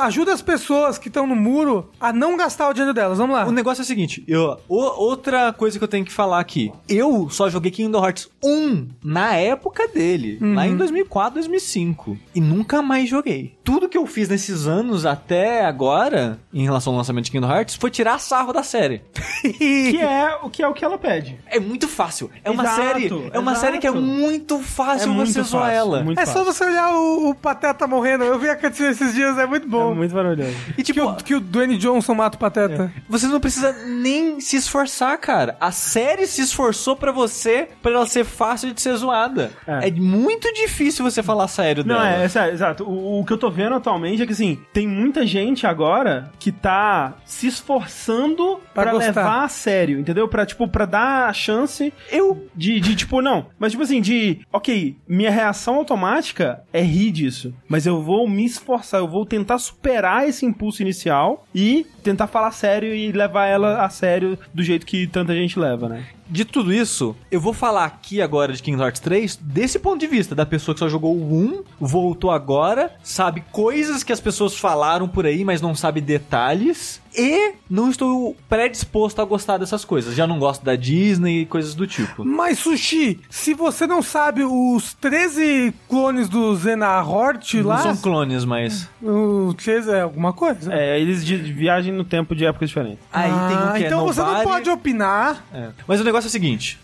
ajuda 0.00 0.32
as 0.32 0.42
pessoas 0.42 0.98
que 0.98 1.08
estão 1.08 1.26
no 1.26 1.34
muro 1.36 1.90
a 2.00 2.12
não 2.12 2.36
gastar 2.36 2.68
o 2.68 2.72
dinheiro 2.72 2.92
delas. 2.94 3.18
Vamos 3.18 3.34
lá. 3.36 3.46
O 3.46 3.52
negócio 3.52 3.80
é 3.82 3.84
o 3.84 3.86
seguinte, 3.86 4.22
eu, 4.28 4.58
o- 4.68 4.76
outra 5.04 5.52
coisa 5.52 5.78
que 5.78 5.84
eu 5.84 5.88
tenho 5.88 6.04
que 6.04 6.12
falar 6.12 6.40
aqui. 6.40 6.72
Eu 6.88 7.28
só 7.30 7.48
joguei 7.48 7.70
Kingdom 7.70 8.04
Hearts 8.04 8.28
1 8.42 8.88
na 9.02 9.34
época 9.34 9.88
dele, 9.88 10.38
lá 10.40 10.66
em 10.66 10.76
2004, 10.76 11.34
2005. 11.34 12.16
E 12.34 12.40
nunca 12.40 12.82
mais 12.82 13.08
joguei. 13.08 13.56
Tudo 13.64 13.88
que 13.94 13.98
eu 13.98 14.06
fiz 14.06 14.28
nesses 14.28 14.66
anos 14.66 15.06
até 15.06 15.64
agora, 15.64 16.40
em 16.52 16.64
relação 16.64 16.92
ao 16.92 16.96
lançamento 16.98 17.26
de 17.26 17.30
Kingdom 17.30 17.48
Hearts, 17.48 17.76
foi 17.76 17.92
tirar 17.92 18.18
sarro 18.18 18.52
da 18.52 18.64
série. 18.64 19.02
Que 19.44 20.00
é 20.00 20.34
o 20.42 20.48
que 20.50 20.62
é 20.62 20.66
o 20.68 20.72
que 20.72 20.84
ela 20.84 20.96
pede. 20.98 21.38
É 21.46 21.60
muito 21.60 21.86
fácil. 21.86 22.30
É 22.42 22.50
uma 22.50 22.62
Exato, 22.64 22.82
série. 22.82 23.30
É 23.32 23.38
uma 23.38 23.52
exato. 23.52 23.66
série 23.66 23.78
que 23.78 23.86
é 23.86 23.90
muito 23.90 24.58
fácil 24.58 25.12
É 25.12 25.14
você 25.16 25.42
zoar 25.42 25.64
fácil, 25.64 25.76
ela. 25.76 26.02
muito 26.02 26.18
É 26.18 26.24
só 26.26 26.42
você 26.42 26.64
olhar 26.64 26.90
o, 26.94 27.28
o 27.30 27.34
Pateta 27.34 27.86
morrendo. 27.86 28.24
Eu 28.24 28.38
vi 28.38 28.48
a 28.48 28.56
cutscene 28.56 28.90
esses 28.90 29.14
dias, 29.14 29.36
é 29.38 29.46
muito 29.46 29.68
bom. 29.68 29.92
É 29.92 29.94
muito 29.94 30.14
barulhoso. 30.14 30.50
E 30.70 30.72
Que, 30.76 30.82
tipo, 30.82 31.02
o, 31.04 31.14
que 31.16 31.34
o 31.34 31.40
Dwayne 31.40 31.76
Johnson 31.76 32.14
mata 32.14 32.36
o 32.36 32.40
Pateta. 32.40 32.90
Você 33.08 33.26
não 33.26 33.38
precisa 33.38 33.72
nem 33.86 34.40
se 34.40 34.56
esforçar, 34.56 35.16
cara. 35.18 35.56
A 35.60 35.70
série 35.70 36.26
se 36.26 36.40
esforçou 36.40 36.96
pra 36.96 37.12
você, 37.12 37.68
pra 37.82 37.92
ela 37.92 38.06
ser 38.06 38.24
fácil 38.24 38.72
de 38.72 38.80
ser 38.80 38.96
zoada. 38.96 39.52
É, 39.68 39.88
É. 39.88 39.90
muito 39.92 40.50
difícil 40.54 41.04
você 41.04 41.22
falar 41.22 41.48
sério 41.48 41.84
Não, 41.84 41.94
dela. 41.96 42.16
é, 42.22 42.24
é 42.24 42.28
sério, 42.28 42.54
exato. 42.54 42.84
O, 42.84 43.20
o 43.20 43.24
que 43.26 43.32
eu 43.34 43.38
tô 43.38 43.50
vendo 43.50 43.74
atualmente 43.84 44.22
é 44.22 44.26
que, 44.26 44.32
assim, 44.32 44.58
tem 44.72 44.88
muita 44.88 45.26
gente 45.26 45.66
agora 45.66 46.32
que 46.38 46.50
tá 46.50 47.16
se 47.24 47.46
esforçando 47.46 48.60
gostar. 48.74 49.06
levar 49.06 49.44
a 49.44 49.48
sério, 49.48 50.00
entendeu? 50.00 50.26
Pra, 50.26 50.46
tipo, 50.46 50.66
pra 50.66 50.86
dar 50.86 51.28
a 51.28 51.32
chance 51.32 51.92
eu 52.10 52.48
de, 52.56 52.80
de, 52.80 52.96
tipo, 52.96 53.20
não. 53.20 53.46
Mas, 53.58 53.72
tipo 53.72 53.82
assim, 53.82 54.00
de, 54.00 54.40
ok, 54.52 54.96
minha 55.06 55.30
reação 55.30 55.76
automática 55.76 56.62
é 56.72 56.80
rir 56.80 57.10
disso. 57.10 57.54
Mas 57.68 57.86
eu 57.86 58.02
vou 58.02 58.28
me 58.28 58.44
esforçar, 58.44 59.00
eu 59.00 59.08
vou 59.08 59.26
tentar 59.26 59.58
superar 59.58 60.26
esse 60.26 60.46
impulso 60.46 60.82
inicial 60.82 61.46
e 61.54 61.86
tentar 62.02 62.26
falar 62.26 62.50
sério 62.50 62.94
e 62.94 63.12
levar 63.12 63.46
ela 63.46 63.84
a 63.84 63.88
sério 63.88 64.38
do 64.52 64.62
jeito 64.62 64.86
que 64.86 65.06
tanta 65.06 65.34
gente 65.34 65.58
leva, 65.58 65.88
né? 65.88 66.04
De 66.28 66.44
tudo 66.44 66.72
isso, 66.72 67.14
eu 67.30 67.38
vou 67.38 67.52
falar 67.52 67.84
aqui 67.84 68.22
agora 68.22 68.52
de 68.52 68.62
Kingdom 68.62 68.82
Hearts 68.84 69.00
3 69.00 69.36
desse 69.36 69.78
ponto 69.78 70.00
de 70.00 70.06
vista, 70.06 70.34
da 70.34 70.46
pessoa 70.46 70.74
que 70.74 70.78
só 70.78 70.88
jogou 70.88 71.14
o 71.14 71.34
1, 71.34 71.62
voltou 71.78 72.30
agora, 72.30 72.94
sabe 73.02 73.44
coisas 73.52 74.02
que 74.02 74.12
as 74.12 74.20
pessoas 74.20 74.56
falaram 74.56 75.06
por 75.06 75.26
aí, 75.26 75.44
mas 75.44 75.60
não 75.60 75.74
sabe 75.74 76.00
detalhes, 76.00 77.00
e 77.16 77.54
não 77.68 77.90
estou 77.90 78.36
predisposto 78.48 79.20
a 79.20 79.24
gostar 79.24 79.58
dessas 79.58 79.84
coisas. 79.84 80.14
Já 80.14 80.26
não 80.26 80.38
gosto 80.38 80.64
da 80.64 80.76
Disney 80.76 81.42
e 81.42 81.46
coisas 81.46 81.74
do 81.74 81.86
tipo. 81.86 82.24
Mas, 82.24 82.58
Sushi, 82.58 83.20
se 83.30 83.54
você 83.54 83.86
não 83.86 84.02
sabe 84.02 84.42
os 84.44 84.94
13 84.94 85.74
clones 85.88 86.28
do 86.28 86.54
Zena 86.56 87.00
Hort 87.02 87.54
Não 87.54 87.66
lá, 87.66 87.78
são 87.78 87.96
clones, 87.96 88.44
mas. 88.44 88.88
o 89.02 89.54
13 89.54 89.90
é 89.90 90.00
alguma 90.00 90.32
coisa? 90.32 90.72
É, 90.72 91.00
eles 91.00 91.24
de, 91.24 91.36
viagem 91.36 91.92
no 91.92 92.04
tempo 92.04 92.34
de 92.34 92.44
épocas 92.44 92.68
diferentes. 92.68 92.98
Aí 93.12 93.30
tem 93.30 93.32
um 93.32 93.38
Ah, 93.38 93.74
que 93.76 93.84
é 93.84 93.86
então 93.86 94.04
você 94.04 94.20
não 94.20 94.42
pode 94.42 94.70
opinar. 94.70 95.44
É. 95.52 95.68
Mas 95.86 96.00
o 96.00 96.04
negócio 96.04 96.26
é 96.26 96.28
o 96.28 96.32
seguinte: 96.32 96.78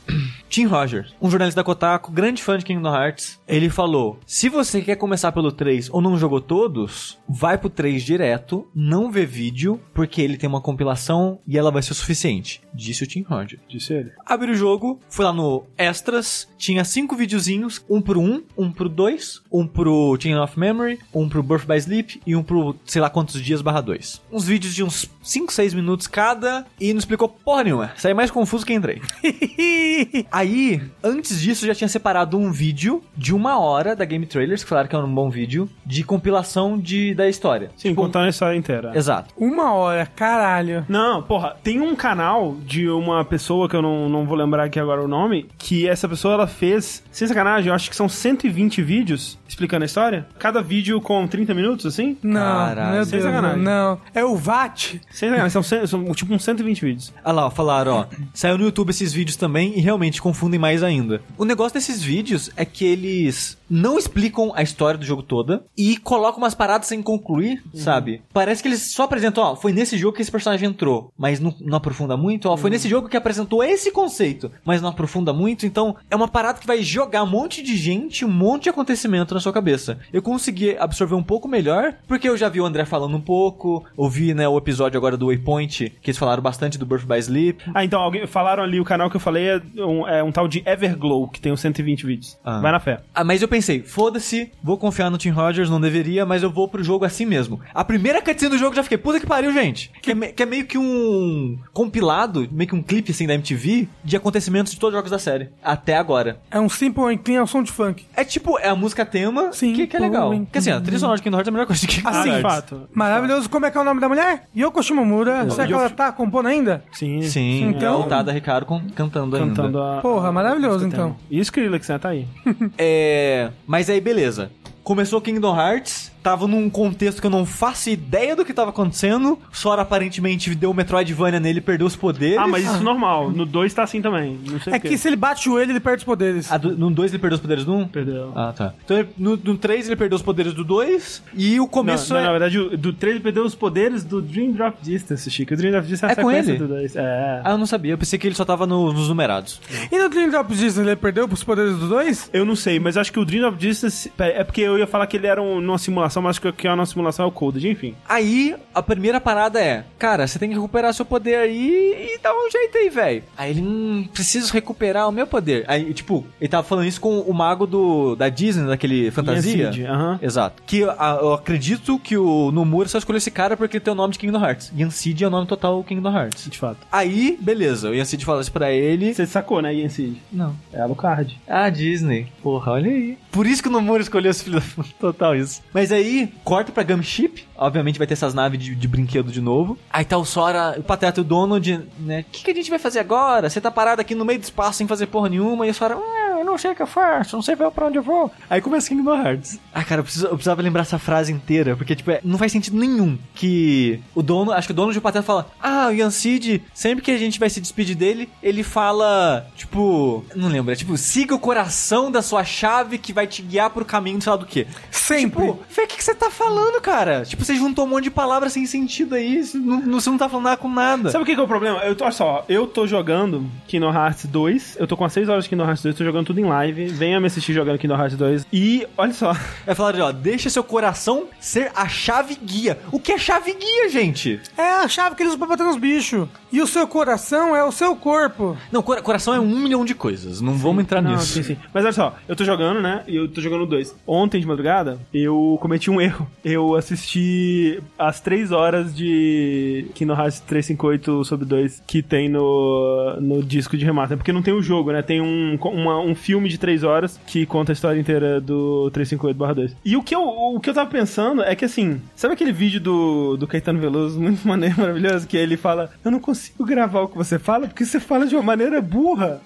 Tim 0.51 0.65
Rogers, 0.67 1.15
um 1.23 1.31
jornalista 1.31 1.61
da 1.61 1.65
Kotaku, 1.65 2.11
grande 2.11 2.43
fã 2.43 2.59
de 2.59 2.65
Kingdom 2.65 2.93
Hearts, 2.93 3.41
ele 3.47 3.71
falou: 3.71 4.19
se 4.27 4.49
você 4.49 4.83
quer 4.83 4.97
começar 4.97 5.31
pelo 5.31 5.53
3 5.53 5.89
ou 5.91 6.03
não 6.03 6.19
jogou 6.19 6.41
todos, 6.41 7.21
vai 7.29 7.57
pro 7.57 7.71
3 7.71 8.03
direto, 8.03 8.69
não 8.75 9.13
vê 9.13 9.25
vídeo, 9.25 9.81
porque 9.95 10.21
ele 10.21 10.37
tem 10.37 10.49
uma 10.49 10.61
compilação 10.61 11.39
e 11.47 11.57
ela 11.57 11.71
vai 11.71 11.83
ser 11.83 11.93
o 11.93 11.95
suficiente. 11.95 12.61
Disse 12.73 13.05
o 13.05 13.07
Tim 13.07 13.23
Rogers. 13.23 13.61
Disse 13.69 13.93
ele. 13.93 14.13
Abri 14.25 14.51
o 14.53 14.55
jogo, 14.55 15.01
fui 15.09 15.25
lá 15.25 15.33
no 15.33 15.65
Extras, 15.77 16.49
tinha 16.57 16.85
cinco 16.85 17.17
videozinhos, 17.17 17.85
um 17.89 18.01
pro 18.01 18.21
1, 18.21 18.43
um 18.57 18.71
pro 18.71 18.89
2, 18.89 19.43
um 19.53 19.67
pro 19.67 20.17
Chain 20.21 20.37
of 20.37 20.59
Memory, 20.59 20.99
um 21.15 21.29
pro 21.29 21.43
Birth 21.43 21.67
by 21.67 21.77
Sleep 21.77 22.21
e 22.27 22.37
um 22.37 22.43
pro 22.43 22.77
sei 22.85 23.01
lá 23.01 23.11
quantos 23.11 23.41
dias 23.43 23.63
barra 23.63 23.81
2. 23.81 24.23
Uns 24.31 24.45
vídeos 24.45 24.75
de 24.75 24.83
uns 24.85 25.11
5, 25.23 25.53
6 25.53 25.75
minutos 25.75 26.07
cada 26.07 26.67
e 26.81 26.93
não 26.93 26.99
explicou 26.99 27.29
porra 27.29 27.65
nenhuma. 27.65 27.93
Saí 27.97 28.15
mais 28.15 28.31
confuso 28.31 28.65
que 28.65 28.73
entrei. 28.73 29.01
Aí, 30.31 30.81
antes 31.03 31.41
disso, 31.41 31.65
eu 31.65 31.69
já 31.69 31.75
tinha 31.75 31.89
separado 31.89 32.39
um 32.39 32.51
vídeo 32.51 33.03
de 33.17 33.35
uma 33.35 33.59
hora 33.59 33.95
da 33.95 34.05
Game 34.05 34.27
Trailers, 34.27 34.63
que 34.63 34.69
falaram 34.69 34.89
que 34.89 34.97
era 34.97 35.05
um 35.05 35.15
bom 35.15 35.31
vídeo, 35.31 35.69
de 35.85 36.03
compilação 36.05 36.79
de, 36.79 37.15
da 37.15 37.29
história. 37.29 37.71
Sim, 37.77 37.91
Tipo, 37.91 38.03
contando 38.03 38.27
a 38.27 38.31
história 38.31 38.57
inteira. 38.57 38.93
Exato. 38.95 39.35
Uma 39.37 39.73
hora, 39.75 40.07
caralho. 40.07 40.85
Não, 40.89 41.23
porra, 41.23 41.57
tem 41.63 41.81
um 41.81 41.95
canal 41.95 42.57
de 42.65 42.89
uma 42.89 43.25
pessoa 43.25 43.69
que 43.69 43.77
eu 43.77 43.83
não, 43.83 44.09
não 44.09 44.27
vou 44.27 44.37
lembrar 44.37 44.65
aqui 44.65 44.79
agora 44.79 45.03
o 45.03 45.09
nome, 45.09 45.47
que 45.59 45.89
essa 45.89 46.09
pessoa 46.09 46.35
ela 46.35 46.47
fez, 46.47 47.03
sem 47.11 47.27
sacanagem, 47.27 47.69
eu 47.69 47.75
acho 47.75 47.91
que 47.91 47.97
são 47.97 48.09
120 48.09 48.83
vídeos 48.83 49.39
explicando 49.49 49.83
a 49.83 49.87
história. 49.87 50.27
Cada 50.39 50.63
vídeo 50.63 51.01
com 51.01 51.27
30 51.27 51.55
minutos, 51.55 51.87
assim. 51.87 52.17
Não, 52.23 52.41
Caralho, 52.41 52.95
meu 52.95 53.05
sem 53.05 53.19
Deus, 53.19 53.25
sacanagem. 53.25 53.63
não. 53.63 53.99
É 54.15 54.25
o 54.25 54.37
VAT. 54.37 55.01
Sem 55.11 55.29
sacanagem, 55.31 55.63
são, 55.63 55.87
são 55.87 56.15
tipo 56.15 56.33
uns 56.33 56.45
120 56.45 56.81
vídeos. 56.85 57.13
Olha 57.25 57.33
lá, 57.33 57.47
ó, 57.47 57.51
falaram, 57.51 57.93
ó. 57.93 58.07
Saiu 58.33 58.57
no 58.59 58.65
YouTube 58.65 58.91
esses 58.91 59.13
vídeos 59.13 59.37
também 59.37 59.77
e 59.77 59.81
realmente 59.81 60.23
confundem 60.23 60.59
mais 60.61 60.83
ainda. 60.83 61.21
O 61.37 61.45
negócio 61.45 61.75
desses 61.75 62.03
vídeos 62.03 62.51
é 62.57 62.65
que 62.65 62.85
eles 62.85 63.59
não 63.69 63.99
explicam 63.99 64.53
a 64.55 64.63
história 64.63 64.99
do 64.99 65.05
jogo 65.05 65.23
toda 65.23 65.65
e 65.77 65.97
colocam 65.97 66.39
umas 66.43 66.55
paradas 66.55 66.89
sem 66.89 67.03
concluir, 67.03 67.63
sabe? 67.75 68.23
Parece 68.33 68.63
que 68.63 68.69
eles 68.69 68.93
só 68.93 69.05
apresentam, 69.05 69.45
ó, 69.45 69.57
foi 69.57 69.73
nesse 69.73 69.97
jogo 69.97 70.17
que 70.17 70.23
esse 70.23 70.31
personagem 70.31 70.69
entrou, 70.69 71.13
mas 71.17 71.39
não, 71.39 71.55
não 71.61 71.77
aprofunda 71.79 72.17
muito, 72.17 72.49
ó, 72.53 72.57
foi 72.57 72.71
nesse 72.71 72.89
jogo 72.89 73.09
que 73.09 73.17
apresentou 73.17 73.63
esse 73.63 73.91
conceito, 73.91 74.51
mas 74.65 74.81
não 74.83 74.89
aprofunda 74.89 75.33
muito, 75.33 75.67
então 75.67 75.97
é 76.11 76.17
uma 76.17 76.29
parada 76.29 76.59
que 76.61 76.67
vai 76.67 76.83
jogar 76.83 77.23
um 77.23 77.27
monte 77.27 77.63
de 77.63 77.77
gente, 77.77 78.25
um 78.25 78.31
monte 78.31 78.65
de 78.65 78.71
acontecimento 78.71 79.35
na 79.35 79.41
sua 79.41 79.53
cabeça. 79.53 79.99
Eu 80.13 80.23
consegui 80.23 80.77
absorver 80.79 81.15
um 81.15 81.23
pouco 81.23 81.49
melhor, 81.49 81.95
porque 82.07 82.29
eu 82.29 82.37
já 82.37 82.49
vi 82.49 82.61
o 82.61 82.65
André 82.67 82.85
falando 82.85 83.17
um 83.17 83.21
pouco, 83.21 83.85
ouvi, 83.97 84.35
né, 84.35 84.49
o 84.49 84.59
episódio 84.59 84.99
agora 84.99 85.17
do 85.17 85.27
Waypoint, 85.27 85.91
que 86.03 86.11
eles 86.11 86.19
falaram 86.19 86.43
bastante 86.43 86.79
do 86.79 86.87
Birth 86.87 87.07
by 87.07 87.19
Sleep, 87.19 87.63
Ah, 87.75 87.85
então, 87.85 88.01
alguém 88.01 88.27
falaram 88.27 88.63
ali, 88.63 88.81
o 88.81 88.85
canal 88.85 89.11
que 89.11 89.17
eu 89.17 89.21
falei 89.21 89.49
é 89.49 89.61
um, 89.85 90.07
é 90.09 90.23
um 90.23 90.33
tal 90.33 90.49
de 90.49 90.63
Everglow, 90.67 91.29
que 91.29 91.41
tem 91.41 91.53
uns 91.53 91.61
120 91.61 92.07
vídeos. 92.07 92.39
Ah. 92.45 92.61
Vai 92.61 92.73
na 92.73 92.81
fé. 92.81 93.01
Ah, 93.15 93.25
mas 93.25 93.43
eu 93.43 93.49
pensei, 93.49 93.83
foda-se, 93.83 94.51
vou 94.63 94.77
confiar 94.77 95.11
no 95.11 95.19
Tim 95.19 95.31
Rogers, 95.31 95.71
não 95.71 95.81
deveria, 95.81 96.27
mas 96.27 96.43
eu 96.43 96.51
vou 96.51 96.69
pro 96.69 96.83
jogo 96.83 97.05
assim 97.05 97.25
mesmo. 97.27 97.61
A 97.75 97.85
primeira 97.85 98.21
cutscene 98.23 98.51
do 98.51 98.59
jogo 98.59 98.75
já 98.75 98.83
fiquei, 98.83 98.99
puta 98.99 99.21
que 99.21 99.27
pariu, 99.27 99.53
gente. 99.53 99.91
Que 100.03 100.13
é, 100.13 100.15
que 100.33 100.43
é 100.43 100.47
meio 100.47 100.67
que 100.67 100.79
um 100.79 101.59
compilado, 101.73 102.40
meio 102.51 102.69
que 102.69 102.75
um 102.75 102.83
clipe 102.83 103.11
assim 103.13 103.27
da 103.27 103.35
MTV 103.35 103.89
de 104.05 104.17
acontecimentos 104.17 104.73
de 104.73 104.79
todos 104.79 104.95
os 104.95 104.99
jogos 104.99 105.11
da 105.11 105.19
série. 105.19 105.49
Até 105.63 105.97
agora. 105.97 106.39
É 106.51 106.59
um 106.61 106.69
simple 106.69 107.05
and 107.05 107.19
clean, 107.19 107.39
é 107.39 107.43
um 107.43 107.47
som 107.47 107.63
de 107.63 107.71
funk. 107.73 108.05
É 108.17 108.25
tipo, 108.25 108.59
é 108.59 108.69
a 108.69 108.75
música 108.77 109.05
tema 109.05 109.53
Sim. 109.53 109.73
que, 109.75 109.87
que 109.87 109.97
é 109.97 110.01
legal. 110.01 110.31
Porque 110.31 110.59
assim, 110.59 110.71
a 110.71 110.81
trilha 110.81 110.99
sonora 110.99 111.17
de 111.19 111.23
Kingdom 111.23 111.39
Hearts 111.39 111.49
é 111.49 111.51
a 111.51 111.53
melhor 111.53 111.67
coisa 111.67 111.81
de 111.81 111.87
Kingdom 111.89 112.09
Assim, 112.09 112.23
de 112.23 112.29
Hearts. 112.31 112.43
fato. 112.43 112.89
Maravilhoso. 112.95 113.49
Como 113.51 113.67
é 113.67 113.71
que 113.71 113.79
é 113.79 113.81
o 113.81 113.85
nome 113.85 114.01
da 114.01 114.09
mulher? 114.09 114.49
Yoko 114.57 114.83
Shimomura. 114.83 115.49
Será 115.51 115.67
que 115.67 115.73
ela 115.73 115.91
tá 115.91 116.13
compondo 116.13 116.47
ainda? 116.49 116.85
Sim. 116.93 117.23
Sim, 117.23 117.63
Então- 117.65 117.71
então... 117.79 118.03
é 118.03 118.07
o 118.07 118.09
Tada 118.09 118.33
Ricardo 118.33 118.67
con- 118.67 118.83
cantando, 118.95 119.37
Cantando 119.39 119.79
ainda. 119.83 119.99
a. 119.99 120.01
Porra, 120.03 120.33
maravilhoso, 120.33 120.85
a- 120.85 120.89
então. 120.89 121.17
E 121.31 121.39
o 121.39 121.43
Skrillex, 121.43 121.89
né? 121.89 121.99
Tá 121.99 122.09
aí. 122.11 122.27
É. 122.79 123.51
Mas 123.67 123.89
aí, 123.91 124.01
beleza. 124.01 124.51
Começou 124.83 125.21
Kingdom 125.21 125.55
Hearts, 125.57 126.10
tava 126.23 126.47
num 126.47 126.69
contexto 126.71 127.21
que 127.21 127.27
eu 127.27 127.31
não 127.31 127.45
faço 127.47 127.91
ideia 127.91 128.35
do 128.37 128.45
que 128.45 128.53
tava 128.53 128.71
acontecendo. 128.71 129.39
Sora 129.53 129.83
aparentemente 129.83 130.55
deu 130.55 130.71
o 130.71 130.75
Metroidvania 130.75 131.41
nele 131.41 131.59
e 131.59 131.63
perdeu 131.63 131.87
os 131.87 131.97
poderes. 131.97 132.39
Ah, 132.39 132.47
mas 132.47 132.65
isso 132.65 132.77
é 132.77 132.81
normal. 132.81 133.31
No 133.31 133.45
2 133.47 133.73
tá 133.75 133.83
assim 133.83 134.01
também. 134.03 134.39
Não 134.47 134.61
sei 134.61 134.75
É 134.75 134.79
que 134.79 134.97
se 134.99 135.09
ele 135.09 135.17
bate 135.17 135.49
o 135.49 135.53
joelho, 135.53 135.73
ele 135.73 135.81
perde 135.81 135.99
os 135.99 136.05
poderes. 136.05 136.51
Ah, 136.51 136.57
do- 136.59 136.77
no 136.77 136.91
2 136.91 137.13
ele 137.13 137.19
perdeu 137.21 137.37
os 137.37 137.41
poderes 137.43 137.65
do 137.65 137.73
1? 137.73 137.81
Um? 137.81 137.89
Perdeu. 137.89 138.33
Ah, 138.35 138.53
tá. 138.57 138.75
Então 138.85 138.99
ele- 138.99 139.09
no, 139.19 139.37
no 139.37 139.57
3 139.57 139.87
ele 139.87 139.97
perdeu 139.97 140.17
os 140.17 140.23
poderes 140.23 140.53
do 140.53 140.65
2 140.65 141.23
e 141.35 141.59
o 141.59 141.63
Não, 141.63 141.69
começo 141.69 142.13
não, 142.13 142.21
é... 142.21 142.25
na 142.25 142.31
verdade, 142.31 142.59
o- 142.59 142.77
do 142.77 142.93
3 142.93 143.15
ele 143.17 143.23
perdeu 143.23 143.45
os 143.45 143.55
poderes 143.55 144.05
do 144.05 144.21
Dream 144.21 144.53
Drop 144.53 144.77
Distance, 144.83 145.31
Chico. 145.31 145.55
O 145.55 145.57
Dream 145.57 145.73
Drop 145.73 145.87
Distance 145.87 146.05
é 146.05 146.09
a 146.09 146.13
É 146.21 146.23
com 146.23 146.29
sequência 146.31 146.51
ele? 146.53 146.59
do 146.59 146.69
2. 146.69 146.97
É. 146.97 147.41
Ah, 147.45 147.51
eu 147.53 147.59
não 147.59 147.67
sabia. 147.67 147.93
Eu 147.93 147.99
pensei 147.99 148.19
que 148.19 148.27
ele 148.27 148.35
só 148.35 148.45
tava 148.45 148.67
no- 148.67 148.93
nos 148.93 149.09
numerados. 149.09 149.61
E 149.91 149.99
no 149.99 150.09
Dream 150.09 150.31
Drop 150.31 150.49
Distance, 150.53 150.81
ele 150.81 150.97
perdeu 150.97 151.27
os 151.31 151.43
poderes 151.45 151.77
dos 151.77 151.89
dois? 151.89 152.29
Eu 152.33 152.45
não 152.45 152.57
sei, 152.57 152.79
mas 152.79 152.97
acho 152.97 153.13
que 153.13 153.19
o 153.19 153.25
Dream 153.25 153.49
of 153.49 153.57
Distance. 153.57 154.13
É 154.19 154.45
porque 154.45 154.61
eu 154.61 154.79
ia 154.79 154.87
falar 154.87 155.07
que 155.07 155.17
ele 155.17 155.27
era 155.27 155.41
um, 155.43 155.61
numa 155.61 155.79
simulação, 155.79 156.10
mas 156.23 156.31
acho 156.39 156.53
que 156.53 156.67
é 156.67 156.73
uma 156.73 156.87
simulação 156.87 157.25
é 157.25 157.29
o 157.29 157.33
Coded, 157.33 157.69
enfim. 157.69 157.95
Aí, 158.09 158.55
a 158.75 158.83
primeira 158.83 159.21
parada 159.21 159.61
é, 159.61 159.85
cara, 159.99 160.27
você 160.27 160.39
tem 160.39 160.49
que 160.49 160.55
recuperar 160.55 160.93
seu 160.95 161.05
poder 161.05 161.37
aí 161.37 162.15
e 162.17 162.19
dá 162.23 162.33
um 162.33 162.51
jeito 162.51 162.79
aí, 162.79 162.89
velho. 162.89 163.23
Aí 163.37 163.51
ele, 163.51 163.61
hum, 163.63 164.09
preciso 164.13 164.53
recuperar 164.53 165.09
o 165.09 165.13
meu 165.13 165.27
poder. 165.27 165.65
Aí, 165.69 165.93
tipo, 165.95 166.25
ele 166.41 166.49
tava 166.49 166.67
falando 166.67 166.87
isso 166.87 167.01
com 167.01 167.21
o 167.21 167.33
mago 167.35 167.67
do, 167.67 168.17
da 168.17 168.29
Disney, 168.29 168.67
daquele 168.67 169.11
fantasia. 169.11 169.67
Yancid, 169.67 169.85
aham. 169.87 170.19
Exato. 170.23 170.63
Que 170.67 170.83
a- 170.85 171.19
eu 171.21 171.35
acredito 171.35 171.99
que 171.99 172.17
o 172.17 172.51
Nomura 172.51 172.89
só 172.89 172.99
escolheu 172.99 173.19
esse 173.19 173.31
cara 173.31 173.57
porque 173.57 173.77
ele 173.77 173.85
tem 173.85 173.93
o 173.93 173.97
nome 173.97 174.13
de 174.13 174.19
Kingdom 174.19 174.43
Hearts. 174.45 174.73
Yancid 174.77 175.23
é 175.23 175.27
o 175.27 175.31
nome 175.31 175.47
total 175.47 175.79
do 175.79 175.85
Kingdom 175.85 176.17
Hearts. 176.17 176.49
De 176.51 176.59
fato. 176.59 176.79
Aí, 176.91 177.37
beleza, 177.41 177.91
o 177.91 177.95
Yancid 177.95 178.25
fala 178.25 178.41
isso 178.41 178.53
pra 178.53 178.73
ele. 178.73 179.13
Você 179.15 179.27
sacou, 179.27 179.61
né, 179.63 179.75
Yancid? 179.75 180.17
Não. 180.33 180.55
É 180.73 180.81
a 180.81 180.85
Alucard. 180.85 181.39
Ah, 181.47 181.69
Disney. 181.69 182.27
Porra, 182.43 182.73
olha 182.73 182.91
aí. 182.91 183.19
Por 183.31 183.47
isso 183.47 183.63
que 183.63 183.69
o 183.69 183.73
Nomura 183.73 184.03
escolheu 184.03 184.31
esse 184.31 184.45
filho 184.45 184.61
da. 184.61 184.85
Total 184.99 185.35
isso. 185.37 185.63
Mas 185.73 185.93
aí 185.93 186.00
daí, 186.01 186.33
corta 186.45 186.73
pra 186.73 186.83
Gunship. 186.83 187.45
Obviamente 187.57 187.99
vai 187.99 188.07
ter 188.07 188.15
essas 188.15 188.35
naves 188.35 188.59
de, 188.63 188.75
de 188.75 188.89
brinquedo 188.89 189.31
de 189.31 189.41
novo. 189.41 189.79
Aí 189.91 190.05
tá 190.05 190.17
o 190.17 190.25
Sora, 190.25 190.75
o 190.79 190.83
Pateta 190.83 191.21
e 191.21 191.23
o 191.23 191.25
Donald, 191.25 191.87
né? 191.99 192.21
O 192.21 192.25
que, 192.33 192.45
que 192.45 192.51
a 192.51 192.55
gente 192.55 192.71
vai 192.71 192.79
fazer 192.79 192.99
agora? 193.01 193.49
Você 193.49 193.61
tá 193.61 193.71
parado 193.71 194.01
aqui 194.01 194.15
no 194.15 194.25
meio 194.25 194.39
do 194.39 194.43
espaço 194.45 194.79
sem 194.79 194.87
fazer 194.87 195.07
porra 195.07 195.29
nenhuma. 195.29 195.67
E 195.67 195.71
o 195.71 195.75
Sora, 195.75 195.95
"Ah, 195.97 195.99
eu 195.99 196.20
não 196.51 196.59
sei 196.59 196.73
o 196.73 196.75
que 196.75 196.83
eu 196.83 196.87
faço, 196.87 197.37
não 197.37 197.43
sei 197.43 197.57
pra 197.57 197.71
onde 197.87 197.99
eu 197.99 198.03
vou. 198.03 198.31
Aí 198.49 198.61
começa 198.61 198.89
Kingdom 198.89 199.15
Hearts. 199.17 199.59
Ah, 199.75 199.85
cara, 199.85 200.01
eu, 200.01 200.05
preciso- 200.05 200.27
eu 200.27 200.31
precisava 200.35 200.63
lembrar 200.63 200.83
essa 200.83 200.99
frase 200.99 201.33
inteira, 201.33 201.77
porque, 201.77 201.95
tipo, 201.97 202.11
é- 202.11 202.21
não 202.25 202.39
faz 202.39 202.53
sentido 202.53 202.77
nenhum 202.79 203.19
que 203.35 204.01
o 204.15 204.23
dono, 204.23 204.53
acho 204.53 204.69
que 204.69 204.73
o 204.73 204.75
dono 204.77 204.93
de 204.93 205.01
Pateta 205.01 205.23
fala, 205.23 205.47
ah, 205.63 205.89
o 205.89 205.93
Yancid, 205.93 206.63
sempre 206.75 207.03
que 207.03 207.11
a 207.11 207.19
gente 207.19 207.39
vai 207.39 207.49
se 207.51 207.61
despedir 207.61 207.95
dele, 207.97 208.29
ele 208.43 208.63
fala, 208.63 209.47
tipo, 209.57 210.25
não 210.35 210.49
lembro, 210.49 210.73
é 210.73 210.77
tipo, 210.77 210.97
siga 210.97 211.35
o 211.35 211.39
coração 211.39 212.11
da 212.11 212.23
sua 212.23 212.45
chave 212.45 212.99
que 212.99 213.13
vai 213.13 213.27
te 213.27 213.43
guiar 213.43 213.71
pro 213.71 213.85
caminho, 213.85 214.21
sei 214.21 214.31
lá 214.31 214.37
do 214.37 214.47
que. 214.47 214.67
Sempre. 214.91 215.47
Tipo, 215.47 215.61
Fê, 215.69 215.83
o 215.85 215.87
que, 215.87 215.97
que 215.97 216.05
você 216.05 216.15
tá 216.15 216.31
falando, 216.31 216.81
cara? 216.81 217.23
Tipo, 217.25 217.45
você 217.45 217.55
juntou 217.55 217.85
um 217.85 217.89
monte 217.89 218.05
de 218.05 218.11
palavras 218.11 218.53
sem 218.53 218.67
sentido 218.67 219.15
aí, 219.15 219.43
não, 219.55 219.81
não- 219.81 220.01
você 220.01 220.11
não 220.11 220.19
tá 220.19 220.29
falando 220.29 220.45
nada 220.45 220.57
com 220.57 220.69
nada. 220.69 221.11
Sabe 221.11 221.23
o 221.23 221.27
que, 221.27 221.35
que 221.35 221.41
é 221.41 221.45
o 221.45 221.49
problema? 221.49 221.79
Eu 221.85 221.95
tô, 221.95 222.05
olha 222.05 222.13
só, 222.13 222.45
eu 222.49 222.67
tô 222.67 222.87
jogando 222.87 223.45
Kingdom 223.69 223.93
Hearts 223.93 224.27
2, 224.27 224.77
eu 224.79 224.87
tô 224.87 224.97
com 224.97 225.05
as 225.05 225.13
6 225.13 225.29
horas 225.29 225.45
de 225.45 225.51
Kingdom 225.51 225.65
Hearts 225.65 225.83
2, 225.83 225.95
tô 225.97 226.05
jogando 226.05 226.27
tudo 226.27 226.40
em 226.41 226.45
live, 226.45 226.87
venha 226.87 227.21
me 227.21 227.27
assistir 227.27 227.53
jogando 227.53 227.79
Kingdom 227.79 227.97
Hearts 227.97 228.17
2, 228.17 228.47
e 228.53 228.87
olha 228.97 229.13
só, 229.13 229.33
É 229.67 229.75
falar, 229.75 230.01
ó, 230.01 230.13
deixa 230.13 230.51
seu 230.51 230.65
coração 230.65 231.27
ser 231.39 231.71
a 231.75 231.87
chave 231.89 232.37
guia. 232.43 232.79
O 232.91 232.99
que 232.99 233.13
é 233.13 233.19
chave 233.19 233.53
guia, 233.53 233.89
gente? 233.89 234.41
É 234.57 234.63
a 234.83 234.89
chave 234.89 235.15
que 235.17 235.23
eles 235.23 235.35
usam 235.35 235.39
pra 235.47 235.57
bater 235.57 235.65
nos 235.65 235.77
bichos. 235.77 236.29
E 236.53 236.61
o 236.61 236.67
seu 236.67 236.87
coração 236.87 237.55
é 237.55 237.63
o 237.65 237.71
seu 237.73 237.95
corpo. 237.95 238.57
Não, 238.73 238.83
cora- 238.83 239.01
coração 239.03 239.33
é 239.35 239.41
um 239.41 239.59
milhão 239.61 239.85
de 239.85 239.95
coisas. 239.95 240.41
Não 240.41 240.55
vamos 240.55 240.83
entrar 240.83 241.01
Não, 241.01 241.13
nisso. 241.13 241.27
sim, 241.27 241.43
sim. 241.43 241.57
Mas 241.73 241.85
olha 241.85 241.93
só, 241.93 242.17
eu 242.29 242.35
tô 242.35 242.45
jogando, 242.45 242.81
né? 242.81 243.03
E 243.07 243.17
eu 243.17 243.29
tô 243.29 243.41
jogando 243.41 243.67
dois. 243.67 243.95
Ontem 244.07 244.41
de 244.41 244.47
madrugada, 244.47 244.99
eu 245.15 245.57
cometi 245.61 245.91
um 245.91 246.01
erro. 246.03 246.27
Eu 246.45 246.75
assisti 246.75 247.81
as 247.99 248.21
3 248.21 248.51
horas 248.53 248.95
de 248.95 249.87
Kingdom 249.95 250.15
Hearts 250.15 250.41
358 250.41 251.25
sobre 251.25 251.45
2 251.47 251.83
que 251.87 252.03
tem 252.03 252.29
no, 252.29 253.17
no 253.21 253.43
disco 253.43 253.77
de 253.77 253.85
remaster. 253.85 254.17
Porque 254.17 254.33
não 254.33 254.43
tem 254.43 254.53
o 254.55 254.63
jogo, 254.63 254.91
né? 254.93 255.03
Tem 255.03 255.21
um, 255.21 255.57
uma- 255.63 256.01
um 256.01 256.15
filme 256.15 256.49
de 256.49 256.59
3 256.59 256.83
horas 256.83 257.21
que 257.27 257.47
conta 257.47 257.73
a 257.73 257.75
história 257.75 258.01
inteira 258.01 258.41
do 258.41 258.91
358-2. 258.95 259.73
E 259.85 259.97
o 259.97 260.03
que, 260.03 260.15
eu, 260.15 260.23
o 260.23 260.59
que 260.61 260.69
eu 260.71 260.75
tava 260.75 260.91
pensando 260.91 261.43
é 261.43 261.55
que 261.55 261.65
assim, 261.65 262.01
sabe 262.17 262.35
aquele 262.35 262.53
vídeo 262.53 262.81
do, 262.81 263.37
do 263.37 263.47
Caetano 263.47 263.79
Veloso, 263.79 264.19
muito 264.21 264.47
maneiro, 264.47 264.75
maravilhoso, 264.79 265.27
que 265.27 265.37
ele 265.37 265.57
fala: 265.57 265.91
Eu 266.05 266.11
não 266.11 266.19
consigo 266.19 266.40
gravar 266.61 267.01
o 267.03 267.09
que 267.09 267.17
você 267.17 267.39
fala 267.39 267.67
porque 267.69 267.85
você 267.85 267.99
fala 268.01 268.27
de 268.27 268.35
uma 268.35 268.43
maneira 268.43 268.81
burra. 268.81 269.41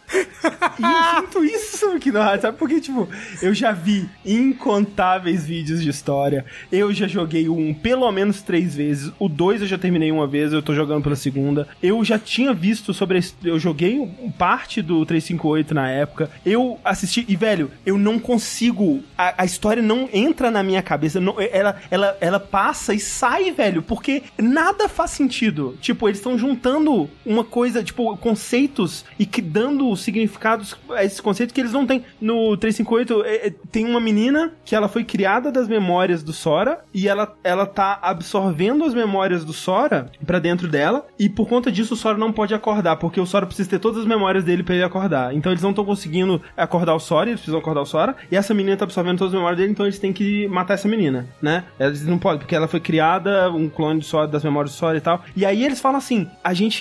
E 0.78 0.82
eu 0.82 1.20
sinto 1.20 1.44
isso 1.44 1.78
sobre 1.78 1.98
Kingdom 2.00 2.18
Hearts, 2.22 2.42
sabe? 2.42 2.58
Porque, 2.58 2.80
tipo, 2.80 3.08
eu 3.42 3.54
já 3.54 3.72
vi 3.72 4.08
incontáveis 4.24 5.44
vídeos 5.46 5.82
de 5.82 5.88
história. 5.90 6.44
Eu 6.70 6.92
já 6.92 7.06
joguei 7.06 7.48
um 7.48 7.72
pelo 7.74 8.10
menos 8.12 8.42
três 8.42 8.74
vezes. 8.74 9.12
O 9.18 9.28
dois 9.28 9.60
eu 9.60 9.66
já 9.66 9.78
terminei 9.78 10.10
uma 10.12 10.26
vez, 10.26 10.52
eu 10.52 10.62
tô 10.62 10.74
jogando 10.74 11.02
pela 11.02 11.16
segunda. 11.16 11.66
Eu 11.82 12.04
já 12.04 12.18
tinha 12.18 12.52
visto 12.52 12.92
sobre. 12.94 13.20
Eu 13.44 13.58
joguei 13.58 13.98
um- 13.98 14.30
parte 14.30 14.82
do 14.82 15.04
358 15.06 15.74
na 15.74 15.88
época. 15.90 16.30
Eu 16.44 16.78
assisti. 16.84 17.24
E, 17.28 17.36
velho, 17.36 17.70
eu 17.86 17.96
não 17.98 18.18
consigo. 18.18 19.02
A, 19.16 19.42
a 19.42 19.44
história 19.44 19.82
não 19.82 20.08
entra 20.12 20.50
na 20.50 20.62
minha 20.62 20.82
cabeça. 20.82 21.20
não- 21.20 21.36
ela, 21.40 21.76
ela, 21.90 22.16
ela 22.20 22.40
passa 22.40 22.94
e 22.94 23.00
sai, 23.00 23.50
velho. 23.52 23.82
Porque 23.82 24.22
nada 24.38 24.88
faz 24.88 25.10
sentido. 25.12 25.76
Tipo, 25.80 26.08
eles 26.08 26.18
estão 26.18 26.38
juntando 26.38 26.83
uma 27.24 27.44
coisa, 27.44 27.82
tipo, 27.82 28.16
conceitos 28.16 29.04
e 29.18 29.26
que 29.26 29.40
dando 29.40 29.94
significados 29.96 30.76
a 30.90 31.04
esses 31.04 31.20
conceitos 31.20 31.52
que 31.52 31.60
eles 31.60 31.72
não 31.72 31.86
têm. 31.86 32.04
No 32.20 32.56
358 32.56 33.24
é, 33.24 33.46
é, 33.48 33.54
tem 33.70 33.84
uma 33.86 34.00
menina 34.00 34.52
que 34.64 34.74
ela 34.74 34.88
foi 34.88 35.04
criada 35.04 35.50
das 35.50 35.68
memórias 35.68 36.22
do 36.22 36.32
Sora 36.32 36.84
e 36.92 37.08
ela, 37.08 37.36
ela 37.42 37.66
tá 37.66 37.98
absorvendo 38.02 38.84
as 38.84 38.94
memórias 38.94 39.44
do 39.44 39.52
Sora 39.52 40.10
pra 40.26 40.38
dentro 40.38 40.68
dela 40.68 41.06
e 41.18 41.28
por 41.28 41.48
conta 41.48 41.70
disso 41.70 41.94
o 41.94 41.96
Sora 41.96 42.18
não 42.18 42.32
pode 42.32 42.54
acordar, 42.54 42.96
porque 42.96 43.20
o 43.20 43.26
Sora 43.26 43.46
precisa 43.46 43.70
ter 43.70 43.78
todas 43.78 44.00
as 44.00 44.06
memórias 44.06 44.44
dele 44.44 44.62
pra 44.62 44.74
ele 44.74 44.84
acordar. 44.84 45.34
Então 45.34 45.52
eles 45.52 45.62
não 45.62 45.70
estão 45.70 45.84
conseguindo 45.84 46.40
acordar 46.56 46.94
o 46.94 47.00
Sora, 47.00 47.28
eles 47.28 47.40
precisam 47.40 47.60
acordar 47.60 47.82
o 47.82 47.86
Sora 47.86 48.16
e 48.30 48.36
essa 48.36 48.54
menina 48.54 48.76
tá 48.76 48.84
absorvendo 48.84 49.18
todas 49.18 49.32
as 49.32 49.38
memórias 49.38 49.58
dele, 49.58 49.72
então 49.72 49.86
eles 49.86 49.98
têm 49.98 50.12
que 50.12 50.46
matar 50.48 50.74
essa 50.74 50.88
menina, 50.88 51.28
né? 51.40 51.64
Eles 51.78 52.06
não 52.06 52.18
podem, 52.18 52.38
porque 52.38 52.54
ela 52.54 52.68
foi 52.68 52.80
criada, 52.80 53.50
um 53.50 53.68
clone 53.68 54.00
do 54.00 54.04
Sora, 54.04 54.26
das 54.26 54.44
memórias 54.44 54.72
do 54.72 54.78
Sora 54.78 54.96
e 54.96 55.00
tal. 55.00 55.22
E 55.36 55.44
aí 55.44 55.64
eles 55.64 55.80
falam 55.80 55.98
assim: 55.98 56.28
a 56.42 56.54
gente 56.54 56.73